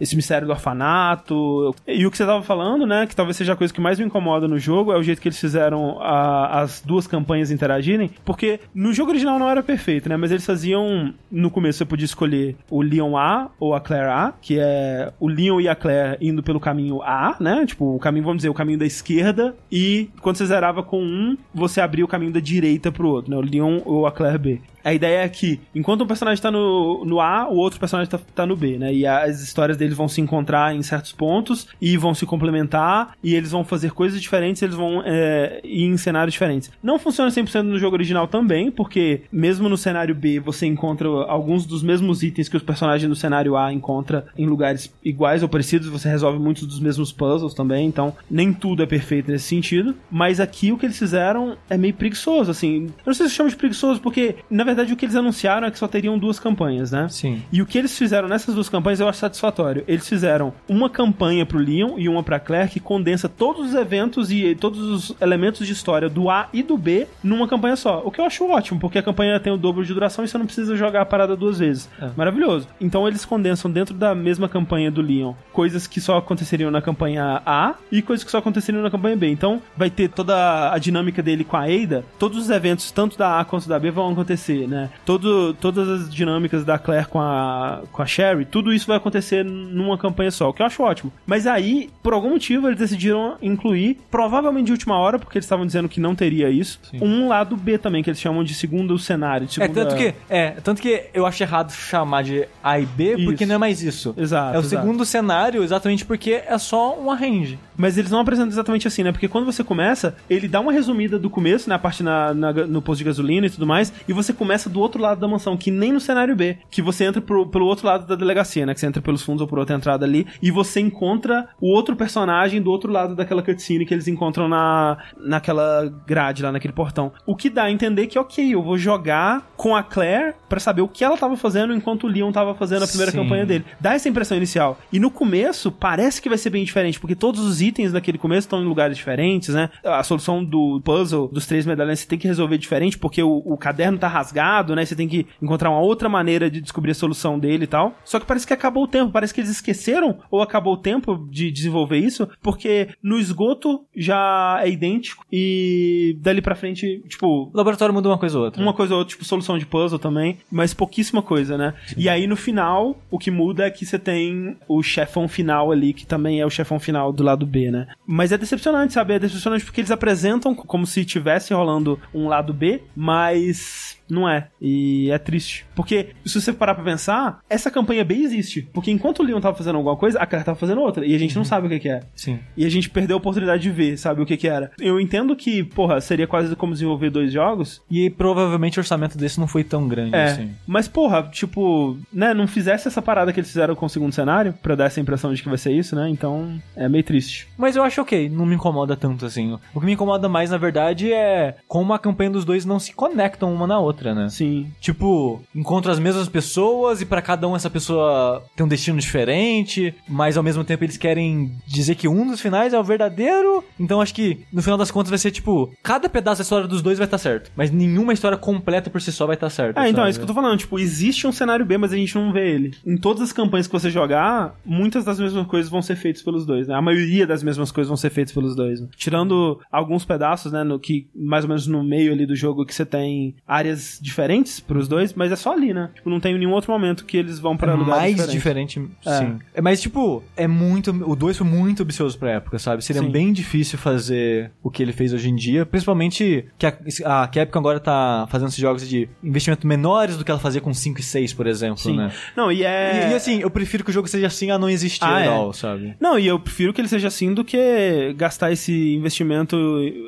esse 0.00 0.14
mistério 0.16 0.46
do 0.46 0.52
orfanato. 0.52 1.74
E 1.86 2.06
o 2.06 2.10
que 2.10 2.16
você 2.16 2.26
tava 2.26 2.42
falando, 2.42 2.86
né? 2.86 3.06
Que 3.06 3.16
talvez 3.16 3.36
seja 3.36 3.52
a 3.52 3.56
coisa 3.56 3.72
que 3.72 3.80
mais 3.80 3.98
me 3.98 4.04
incomoda 4.06 4.46
no 4.48 4.58
jogo, 4.58 4.92
é 4.92 4.96
o 4.98 5.02
jeito 5.02 5.20
que 5.20 5.28
eles 5.28 5.38
fizeram 5.40 5.98
a- 6.00 6.60
as 6.60 6.80
duas 6.80 7.06
campanhas 7.06 7.50
interagirem. 7.50 8.10
Porque 8.24 8.60
no 8.74 8.92
jogo 8.92 9.10
original 9.10 9.38
não 9.38 9.48
era 9.48 9.62
perfeito, 9.62 10.08
né? 10.08 10.16
Mas 10.16 10.30
eles 10.30 10.44
faziam. 10.46 11.12
No 11.30 11.50
começo 11.50 11.78
você 11.78 11.84
podia 11.84 12.04
escolher 12.04 12.56
o 12.70 12.82
Leon 12.82 13.16
A 13.16 13.50
ou 13.58 13.74
a 13.74 13.80
Claire 13.80 14.10
A, 14.10 14.32
que 14.40 14.58
é 14.58 15.12
o 15.20 15.28
Leon 15.28 15.60
e 15.60 15.68
a 15.68 15.74
Claire 15.74 16.16
indo 16.20 16.42
pelo 16.42 16.60
caminho 16.60 17.02
A, 17.02 17.36
né? 17.40 17.64
Tipo, 17.66 17.94
o 17.94 17.98
caminho, 17.98 18.24
vamos 18.24 18.38
dizer, 18.38 18.48
o 18.48 18.54
caminho 18.54 18.78
da 18.78 18.86
esquerda. 18.86 19.54
E 19.70 20.10
quando 20.20 20.36
você 20.36 20.46
zerava 20.46 20.82
com 20.82 21.02
um, 21.02 21.36
você 21.52 21.80
abria 21.80 22.04
o 22.04 22.08
caminho 22.08 22.32
da 22.32 22.40
direita 22.40 22.90
pro 22.90 23.08
outro, 23.08 23.30
né? 23.30 23.36
O 23.36 23.40
Leon 23.40 23.80
ou 23.84 24.06
a 24.06 24.12
Claire 24.12 24.38
B. 24.38 24.60
A 24.84 24.92
ideia 24.92 25.24
é 25.24 25.28
que, 25.28 25.60
enquanto 25.74 26.02
um 26.02 26.06
personagem 26.06 26.42
tá 26.42 26.50
no, 26.50 27.04
no 27.04 27.20
A, 27.20 27.48
o 27.48 27.56
outro 27.56 27.80
personagem 27.80 28.10
tá, 28.10 28.20
tá 28.34 28.44
no 28.44 28.54
B, 28.54 28.78
né? 28.78 28.92
E 28.92 29.06
as 29.06 29.40
histórias 29.40 29.76
deles 29.76 29.96
vão 29.96 30.08
se 30.08 30.20
encontrar 30.20 30.74
em 30.74 30.82
certos 30.82 31.12
pontos 31.12 31.66
e 31.80 31.96
vão 31.96 32.14
se 32.14 32.26
complementar 32.26 33.16
e 33.22 33.34
eles 33.34 33.50
vão 33.50 33.64
fazer 33.64 33.92
coisas 33.92 34.20
diferentes, 34.20 34.60
eles 34.60 34.74
vão 34.74 35.02
é, 35.04 35.60
ir 35.64 35.84
em 35.84 35.96
cenários 35.96 36.34
diferentes. 36.34 36.70
Não 36.82 36.98
funciona 36.98 37.30
100% 37.30 37.62
no 37.62 37.78
jogo 37.78 37.96
original 37.96 38.28
também, 38.28 38.70
porque 38.70 39.22
mesmo 39.32 39.68
no 39.68 39.76
cenário 39.76 40.14
B 40.14 40.38
você 40.38 40.66
encontra 40.66 41.08
alguns 41.08 41.64
dos 41.64 41.82
mesmos 41.82 42.22
itens 42.22 42.48
que 42.48 42.56
os 42.56 42.62
personagens 42.62 43.08
do 43.08 43.16
cenário 43.16 43.56
A 43.56 43.72
encontra 43.72 44.26
em 44.36 44.46
lugares 44.46 44.94
iguais 45.02 45.42
ou 45.42 45.48
parecidos, 45.48 45.88
você 45.88 46.08
resolve 46.08 46.38
muitos 46.38 46.66
dos 46.66 46.78
mesmos 46.78 47.10
puzzles 47.10 47.54
também, 47.54 47.86
então 47.86 48.14
nem 48.30 48.52
tudo 48.52 48.82
é 48.82 48.86
perfeito 48.86 49.30
nesse 49.30 49.46
sentido. 49.46 49.94
Mas 50.10 50.40
aqui 50.40 50.72
o 50.72 50.76
que 50.76 50.84
eles 50.84 50.98
fizeram 50.98 51.56
é 51.70 51.78
meio 51.78 51.94
preguiçoso, 51.94 52.50
assim. 52.50 52.86
Eu 52.98 53.06
não 53.06 53.14
sei 53.14 53.28
se 53.28 53.34
chama 53.34 53.48
de 53.48 53.56
preguiçoso, 53.56 54.00
porque 54.00 54.36
na 54.50 54.64
verdade 54.64 54.73
o 54.82 54.96
que 54.96 55.04
eles 55.04 55.16
anunciaram 55.16 55.66
é 55.66 55.70
que 55.70 55.78
só 55.78 55.88
teriam 55.88 56.18
duas 56.18 56.38
campanhas, 56.38 56.90
né? 56.90 57.08
Sim. 57.08 57.42
E 57.52 57.62
o 57.62 57.66
que 57.66 57.78
eles 57.78 57.96
fizeram 57.96 58.28
nessas 58.28 58.54
duas 58.54 58.68
campanhas 58.68 59.00
eu 59.00 59.08
acho 59.08 59.18
satisfatório. 59.18 59.84
Eles 59.86 60.08
fizeram 60.08 60.52
uma 60.68 60.88
campanha 60.90 61.46
pro 61.46 61.58
Leon 61.58 61.98
e 61.98 62.08
uma 62.08 62.22
pra 62.22 62.38
Claire 62.38 62.70
que 62.70 62.80
condensa 62.80 63.28
todos 63.28 63.70
os 63.70 63.74
eventos 63.74 64.30
e 64.30 64.54
todos 64.54 64.80
os 64.80 65.16
elementos 65.20 65.66
de 65.66 65.72
história 65.72 66.08
do 66.08 66.30
A 66.30 66.48
e 66.52 66.62
do 66.62 66.76
B 66.76 67.06
numa 67.22 67.48
campanha 67.48 67.76
só. 67.76 68.02
O 68.04 68.10
que 68.10 68.20
eu 68.20 68.24
acho 68.24 68.44
ótimo, 68.48 68.80
porque 68.80 68.98
a 68.98 69.02
campanha 69.02 69.38
tem 69.40 69.52
o 69.52 69.56
dobro 69.56 69.84
de 69.84 69.92
duração 69.92 70.24
e 70.24 70.28
você 70.28 70.38
não 70.38 70.46
precisa 70.46 70.76
jogar 70.76 71.02
a 71.02 71.06
parada 71.06 71.36
duas 71.36 71.58
vezes. 71.58 71.88
É. 72.00 72.10
Maravilhoso. 72.16 72.68
Então 72.80 73.06
eles 73.06 73.24
condensam 73.24 73.70
dentro 73.70 73.94
da 73.94 74.14
mesma 74.14 74.48
campanha 74.48 74.90
do 74.90 75.00
Leon 75.00 75.34
coisas 75.52 75.86
que 75.86 76.00
só 76.00 76.18
aconteceriam 76.18 76.70
na 76.70 76.82
campanha 76.82 77.40
A 77.46 77.74
e 77.90 78.02
coisas 78.02 78.24
que 78.24 78.30
só 78.30 78.38
aconteceriam 78.38 78.82
na 78.82 78.90
campanha 78.90 79.16
B. 79.16 79.28
Então 79.28 79.62
vai 79.76 79.88
ter 79.88 80.08
toda 80.08 80.72
a 80.72 80.78
dinâmica 80.78 81.22
dele 81.22 81.44
com 81.44 81.56
a 81.56 81.64
Ada, 81.64 82.04
todos 82.18 82.38
os 82.38 82.50
eventos, 82.50 82.90
tanto 82.90 83.16
da 83.16 83.40
A 83.40 83.44
quanto 83.44 83.68
da 83.68 83.78
B, 83.78 83.90
vão 83.90 84.12
acontecer, 84.12 84.63
né? 84.66 84.90
Todo, 85.04 85.54
todas 85.54 85.88
as 85.88 86.14
dinâmicas 86.14 86.64
da 86.64 86.78
Claire 86.78 87.06
com 87.08 87.20
a, 87.20 87.82
com 87.92 88.02
a 88.02 88.06
Sherry, 88.06 88.44
tudo 88.44 88.72
isso 88.72 88.86
vai 88.86 88.96
acontecer 88.96 89.44
numa 89.44 89.96
campanha 89.98 90.30
só, 90.30 90.48
o 90.48 90.52
que 90.52 90.62
eu 90.62 90.66
acho 90.66 90.82
ótimo. 90.82 91.12
Mas 91.26 91.46
aí, 91.46 91.90
por 92.02 92.12
algum 92.12 92.30
motivo, 92.30 92.66
eles 92.68 92.78
decidiram 92.78 93.36
incluir, 93.42 93.98
provavelmente 94.10 94.66
de 94.66 94.72
última 94.72 94.96
hora, 94.98 95.18
porque 95.18 95.38
eles 95.38 95.44
estavam 95.44 95.66
dizendo 95.66 95.88
que 95.88 96.00
não 96.00 96.14
teria 96.14 96.48
isso, 96.50 96.78
Sim. 96.90 96.98
um 97.02 97.28
lado 97.28 97.56
B 97.56 97.78
também, 97.78 98.02
que 98.02 98.10
eles 98.10 98.20
chamam 98.20 98.42
de 98.44 98.54
segundo 98.54 98.98
cenário. 98.98 99.46
De 99.46 99.60
É 99.62 99.66
segunda... 99.66 99.86
tanto 99.86 99.96
que, 99.96 100.14
é, 100.28 100.50
tanto 100.52 100.80
que 100.82 101.04
eu 101.12 101.26
acho 101.26 101.42
errado 101.42 101.72
chamar 101.72 102.22
de 102.22 102.46
A 102.62 102.78
e 102.80 102.86
B, 102.86 103.16
porque 103.24 103.44
Isso. 103.44 103.46
não 103.48 103.54
é 103.56 103.58
mais 103.58 103.82
isso. 103.82 104.14
Exato. 104.16 104.54
É 104.54 104.58
o 104.58 104.60
exato. 104.60 104.68
segundo 104.82 105.04
cenário 105.04 105.62
exatamente 105.62 106.04
porque 106.04 106.42
é 106.46 106.56
só 106.58 106.98
um 106.98 107.10
arrange. 107.10 107.58
Mas 107.76 107.98
eles 107.98 108.10
não 108.10 108.20
apresentam 108.20 108.50
exatamente 108.50 108.86
assim, 108.86 109.02
né? 109.02 109.10
Porque 109.12 109.26
quando 109.28 109.44
você 109.44 109.64
começa, 109.64 110.14
ele 110.30 110.46
dá 110.46 110.60
uma 110.60 110.72
resumida 110.72 111.18
do 111.18 111.28
começo, 111.28 111.68
né? 111.68 111.74
A 111.74 111.78
parte 111.78 112.02
na, 112.02 112.32
na- 112.32 112.52
no 112.52 112.80
posto 112.80 112.98
de 112.98 113.04
gasolina 113.04 113.46
e 113.46 113.50
tudo 113.50 113.66
mais, 113.66 113.92
e 114.06 114.12
você 114.12 114.32
começa 114.32 114.53
do 114.68 114.80
outro 114.80 115.00
lado 115.00 115.20
da 115.20 115.28
mansão, 115.28 115.56
que 115.56 115.70
nem 115.70 115.92
no 115.92 116.00
cenário 116.00 116.34
B, 116.36 116.58
que 116.70 116.82
você 116.82 117.04
entra 117.04 117.20
pro, 117.20 117.46
pelo 117.46 117.66
outro 117.66 117.86
lado 117.86 118.06
da 118.06 118.14
delegacia, 118.14 118.64
né? 118.66 118.74
Que 118.74 118.80
você 118.80 118.86
entra 118.86 119.02
pelos 119.02 119.22
fundos 119.22 119.42
ou 119.42 119.48
por 119.48 119.58
outra 119.58 119.76
entrada 119.76 120.04
ali, 120.04 120.26
e 120.42 120.50
você 120.50 120.80
encontra 120.80 121.48
o 121.60 121.72
outro 121.72 121.96
personagem 121.96 122.60
do 122.60 122.70
outro 122.70 122.90
lado 122.90 123.14
daquela 123.14 123.42
cutscene 123.42 123.86
que 123.86 123.94
eles 123.94 124.08
encontram 124.08 124.48
na, 124.48 124.98
naquela 125.18 125.92
grade 126.06 126.42
lá, 126.42 126.52
naquele 126.52 126.72
portão. 126.72 127.12
O 127.26 127.36
que 127.36 127.50
dá 127.50 127.64
a 127.64 127.70
entender 127.70 128.06
que, 128.06 128.18
ok, 128.18 128.54
eu 128.54 128.62
vou 128.62 128.78
jogar 128.78 129.52
com 129.56 129.74
a 129.74 129.82
Claire 129.82 130.34
pra 130.48 130.60
saber 130.60 130.82
o 130.82 130.88
que 130.88 131.04
ela 131.04 131.16
tava 131.16 131.36
fazendo 131.36 131.74
enquanto 131.74 132.04
o 132.04 132.06
Leon 132.06 132.32
tava 132.32 132.54
fazendo 132.54 132.84
a 132.84 132.86
primeira 132.86 133.10
Sim. 133.10 133.18
campanha 133.18 133.46
dele. 133.46 133.64
Dá 133.80 133.94
essa 133.94 134.08
impressão 134.08 134.36
inicial. 134.36 134.78
E 134.92 134.98
no 134.98 135.10
começo, 135.10 135.72
parece 135.72 136.20
que 136.20 136.28
vai 136.28 136.38
ser 136.38 136.50
bem 136.50 136.64
diferente, 136.64 137.00
porque 137.00 137.14
todos 137.14 137.40
os 137.40 137.60
itens 137.60 137.92
daquele 137.92 138.18
começo 138.18 138.46
estão 138.46 138.62
em 138.62 138.66
lugares 138.66 138.96
diferentes, 138.96 139.54
né? 139.54 139.70
A 139.84 140.02
solução 140.02 140.44
do 140.44 140.80
puzzle 140.84 141.28
dos 141.28 141.46
três 141.46 141.66
medalhões 141.66 142.00
você 142.00 142.06
tem 142.06 142.18
que 142.18 142.28
resolver 142.28 142.58
diferente, 142.58 142.98
porque 142.98 143.22
o, 143.22 143.42
o 143.44 143.56
caderno 143.56 143.98
tá 143.98 144.08
rasgado, 144.08 144.43
né? 144.74 144.84
Você 144.84 144.94
tem 144.96 145.08
que 145.08 145.26
encontrar 145.40 145.70
uma 145.70 145.80
outra 145.80 146.08
maneira 146.08 146.50
de 146.50 146.60
descobrir 146.60 146.90
a 146.92 146.94
solução 146.94 147.38
dele 147.38 147.64
e 147.64 147.66
tal. 147.66 147.96
Só 148.04 148.18
que 148.20 148.26
parece 148.26 148.46
que 148.46 148.52
acabou 148.52 148.84
o 148.84 148.88
tempo, 148.88 149.12
parece 149.12 149.32
que 149.32 149.40
eles 149.40 149.50
esqueceram 149.50 150.18
ou 150.30 150.42
acabou 150.42 150.74
o 150.74 150.78
tempo 150.78 151.26
de 151.30 151.50
desenvolver 151.50 151.98
isso, 151.98 152.28
porque 152.42 152.88
no 153.02 153.18
esgoto 153.18 153.84
já 153.94 154.60
é 154.62 154.68
idêntico 154.70 155.24
e 155.32 156.16
dali 156.20 156.40
pra 156.42 156.54
frente, 156.54 157.02
tipo, 157.08 157.50
O 157.52 157.56
laboratório 157.56 157.94
muda 157.94 158.08
uma 158.08 158.18
coisa 158.18 158.38
ou 158.38 158.44
outra. 158.44 158.62
uma 158.62 158.72
coisa 158.72 158.94
ou 158.94 158.98
outra, 158.98 159.12
tipo 159.12 159.24
solução 159.24 159.58
de 159.58 159.66
puzzle 159.66 159.98
também, 159.98 160.38
mas 160.50 160.74
pouquíssima 160.74 161.22
coisa, 161.22 161.56
né? 161.56 161.74
E 161.96 162.08
aí 162.08 162.26
no 162.26 162.36
final, 162.36 162.98
o 163.10 163.18
que 163.18 163.30
muda 163.30 163.66
é 163.66 163.70
que 163.70 163.86
você 163.86 163.98
tem 163.98 164.56
o 164.68 164.82
chefão 164.82 165.26
final 165.28 165.70
ali, 165.72 165.92
que 165.92 166.06
também 166.06 166.40
é 166.40 166.46
o 166.46 166.50
chefão 166.50 166.78
final 166.78 167.12
do 167.12 167.22
lado 167.22 167.46
B, 167.46 167.70
né? 167.70 167.86
Mas 168.06 168.32
é 168.32 168.38
decepcionante, 168.38 168.92
sabe? 168.92 169.14
É 169.14 169.18
decepcionante 169.18 169.64
porque 169.64 169.80
eles 169.80 169.90
apresentam 169.90 170.54
como 170.54 170.86
se 170.86 171.04
tivesse 171.04 171.52
rolando 171.54 171.98
um 172.14 172.28
lado 172.28 172.52
B, 172.52 172.82
mas 172.94 173.98
não 174.08 174.28
é. 174.28 174.48
E 174.60 175.10
é 175.10 175.18
triste. 175.18 175.66
Porque, 175.74 176.08
se 176.24 176.40
você 176.40 176.52
parar 176.52 176.74
pra 176.74 176.84
pensar, 176.84 177.40
essa 177.48 177.70
campanha 177.70 178.04
B 178.04 178.14
existe. 178.14 178.62
Porque 178.72 178.90
enquanto 178.90 179.20
o 179.20 179.22
Leon 179.22 179.40
tava 179.40 179.56
fazendo 179.56 179.76
alguma 179.76 179.96
coisa, 179.96 180.18
a 180.18 180.26
Claire 180.26 180.44
tava 180.44 180.58
fazendo 180.58 180.80
outra. 180.80 181.06
E 181.06 181.14
a 181.14 181.18
gente 181.18 181.36
não 181.36 181.44
sabe 181.44 181.66
o 181.66 181.70
que, 181.70 181.80
que 181.80 181.88
é. 181.88 182.00
Sim. 182.14 182.38
E 182.56 182.64
a 182.64 182.68
gente 182.68 182.90
perdeu 182.90 183.16
a 183.16 183.18
oportunidade 183.18 183.62
de 183.62 183.70
ver, 183.70 183.96
sabe, 183.96 184.22
o 184.22 184.26
que 184.26 184.36
que 184.36 184.48
era. 184.48 184.70
Eu 184.80 185.00
entendo 185.00 185.34
que, 185.36 185.62
porra, 185.62 186.00
seria 186.00 186.26
quase 186.26 186.54
como 186.56 186.72
desenvolver 186.72 187.10
dois 187.10 187.32
jogos, 187.32 187.82
E 187.90 188.10
provavelmente 188.10 188.78
o 188.78 188.80
orçamento 188.80 189.16
desse 189.16 189.40
não 189.40 189.46
foi 189.46 189.64
tão 189.64 189.88
grande 189.88 190.14
é, 190.14 190.24
assim. 190.24 190.50
mas 190.66 190.88
porra, 190.88 191.22
tipo, 191.24 191.96
né, 192.12 192.34
não 192.34 192.46
fizesse 192.46 192.88
essa 192.88 193.00
parada 193.02 193.32
que 193.32 193.40
eles 193.40 193.48
fizeram 193.48 193.74
com 193.74 193.86
o 193.86 193.88
segundo 193.88 194.12
cenário, 194.12 194.54
pra 194.62 194.74
dar 194.74 194.86
essa 194.86 195.00
impressão 195.00 195.32
de 195.32 195.42
que 195.42 195.48
vai 195.48 195.58
ser 195.58 195.72
isso, 195.72 195.94
né, 195.96 196.08
então 196.08 196.60
é 196.76 196.88
meio 196.88 197.04
triste. 197.04 197.48
Mas 197.56 197.76
eu 197.76 197.82
acho 197.82 198.00
ok, 198.00 198.28
não 198.28 198.46
me 198.46 198.54
incomoda 198.54 198.96
tanto 198.96 199.26
assim. 199.26 199.58
O 199.74 199.80
que 199.80 199.86
me 199.86 199.92
incomoda 199.92 200.28
mais, 200.28 200.50
na 200.50 200.56
verdade, 200.58 201.12
é 201.12 201.56
como 201.68 201.92
a 201.92 201.98
campanha 201.98 202.30
dos 202.30 202.44
dois 202.44 202.64
não 202.64 202.78
se 202.78 202.92
conectam 202.92 203.52
uma 203.52 203.66
na 203.66 203.78
outra, 203.78 203.93
né? 204.02 204.28
Sim. 204.28 204.70
Tipo, 204.80 205.42
encontro 205.54 205.90
as 205.90 205.98
mesmas 205.98 206.28
pessoas 206.28 207.00
e 207.00 207.06
pra 207.06 207.22
cada 207.22 207.46
um 207.48 207.54
essa 207.54 207.70
pessoa 207.70 208.42
tem 208.56 208.64
um 208.64 208.68
destino 208.68 208.98
diferente, 208.98 209.94
mas 210.08 210.36
ao 210.36 210.42
mesmo 210.42 210.64
tempo 210.64 210.84
eles 210.84 210.96
querem 210.96 211.52
dizer 211.66 211.94
que 211.94 212.08
um 212.08 212.26
dos 212.26 212.40
finais 212.40 212.72
é 212.72 212.78
o 212.78 212.84
verdadeiro. 212.84 213.62
Então 213.78 214.00
acho 214.00 214.14
que 214.14 214.40
no 214.52 214.62
final 214.62 214.78
das 214.78 214.90
contas 214.90 215.10
vai 215.10 215.18
ser 215.18 215.30
tipo, 215.30 215.72
cada 215.82 216.08
pedaço 216.08 216.38
da 216.38 216.42
história 216.42 216.66
dos 216.68 216.82
dois 216.82 216.98
vai 216.98 217.06
estar 217.06 217.18
certo, 217.18 217.50
mas 217.56 217.70
nenhuma 217.70 218.12
história 218.12 218.36
completa 218.38 218.90
por 218.90 219.00
si 219.00 219.12
só 219.12 219.26
vai 219.26 219.34
estar 219.34 219.50
certa. 219.50 219.80
Ah, 219.80 219.88
então, 219.88 219.98
sabe? 220.02 220.08
é 220.08 220.10
isso 220.10 220.18
que 220.18 220.24
eu 220.24 220.28
tô 220.28 220.34
falando, 220.34 220.58
tipo, 220.58 220.78
existe 220.78 221.26
um 221.26 221.32
cenário 221.32 221.64
B, 221.64 221.78
mas 221.78 221.92
a 221.92 221.96
gente 221.96 222.14
não 222.14 222.32
vê 222.32 222.50
ele. 222.54 222.72
Em 222.86 222.96
todas 222.96 223.22
as 223.22 223.32
campanhas 223.32 223.66
que 223.66 223.72
você 223.72 223.90
jogar, 223.90 224.54
muitas 224.64 225.04
das 225.04 225.18
mesmas 225.18 225.46
coisas 225.46 225.70
vão 225.70 225.82
ser 225.82 225.96
feitas 225.96 226.22
pelos 226.22 226.46
dois, 226.46 226.68
né? 226.68 226.74
A 226.74 226.82
maioria 226.82 227.26
das 227.26 227.42
mesmas 227.42 227.70
coisas 227.70 227.88
vão 227.88 227.96
ser 227.96 228.10
feitas 228.10 228.32
pelos 228.32 228.54
dois. 228.56 228.80
né? 228.80 228.88
Tirando 228.96 229.60
alguns 229.70 230.04
pedaços, 230.04 230.52
né, 230.52 230.64
no 230.64 230.78
que 230.78 231.06
mais 231.14 231.44
ou 231.44 231.48
menos 231.48 231.66
no 231.66 231.82
meio 231.84 232.12
ali 232.12 232.26
do 232.26 232.34
jogo 232.36 232.64
que 232.64 232.74
você 232.74 232.84
tem 232.86 233.34
áreas 233.46 233.80
diferentes 234.00 234.60
pros 234.60 234.86
dois, 234.88 235.12
mas 235.14 235.32
é 235.32 235.36
só 235.36 235.52
ali, 235.52 235.72
né? 235.72 235.90
Tipo, 235.94 236.10
não 236.10 236.20
tem 236.20 236.36
nenhum 236.38 236.52
outro 236.52 236.70
momento 236.72 237.04
que 237.04 237.16
eles 237.16 237.38
vão 237.38 237.56
pra 237.56 237.72
é 237.72 237.74
lugares 237.74 238.16
mais 238.16 238.30
diferentes. 238.30 238.74
diferente, 238.74 238.90
É. 239.06 239.18
sim. 239.18 239.38
É, 239.54 239.60
mas, 239.60 239.80
tipo, 239.80 240.22
é 240.36 240.46
muito. 240.46 240.90
O 240.90 241.16
2 241.16 241.38
foi 241.38 241.46
muito 241.46 241.82
ambicioso 241.82 242.18
pra 242.18 242.32
época, 242.32 242.58
sabe? 242.58 242.84
Seria 242.84 243.02
Sim. 243.02 243.10
bem 243.10 243.32
difícil 243.32 243.78
fazer 243.78 244.50
o 244.62 244.70
que 244.70 244.82
ele 244.82 244.92
fez 244.92 245.12
hoje 245.12 245.28
em 245.30 245.34
dia. 245.34 245.64
Principalmente 245.66 246.46
que 246.58 246.66
a, 246.66 247.22
a 247.22 247.28
Capcom 247.28 247.58
agora 247.58 247.80
tá 247.80 248.26
fazendo 248.30 248.48
esses 248.48 248.60
jogos 248.60 248.88
de 248.88 249.08
investimento 249.22 249.66
menor 249.66 249.94
melhores 249.94 250.16
do 250.16 250.24
que 250.24 250.30
ela 250.30 250.40
fazia 250.40 250.60
com 250.60 250.72
5 250.72 251.00
e 251.00 251.02
6, 251.02 251.32
por 251.32 251.46
exemplo, 251.46 251.78
Sim. 251.78 251.96
né? 251.96 252.12
Não, 252.36 252.50
e 252.50 252.64
é. 252.64 253.08
E, 253.08 253.12
e, 253.12 253.14
assim, 253.14 253.40
eu 253.40 253.50
prefiro 253.50 253.84
que 253.84 253.90
o 253.90 253.92
jogo 253.92 254.08
seja 254.08 254.26
assim 254.26 254.50
a 254.50 254.58
não 254.58 254.68
existir 254.68 255.04
Ah, 255.04 255.20
é. 255.20 255.52
sabe? 255.52 255.94
Não, 256.00 256.18
e 256.18 256.26
eu 256.26 256.38
prefiro 256.38 256.72
que 256.72 256.80
ele 256.80 256.88
seja 256.88 257.08
assim 257.08 257.32
do 257.32 257.44
que 257.44 258.12
gastar 258.16 258.52
esse 258.52 258.94
investimento 258.94 259.56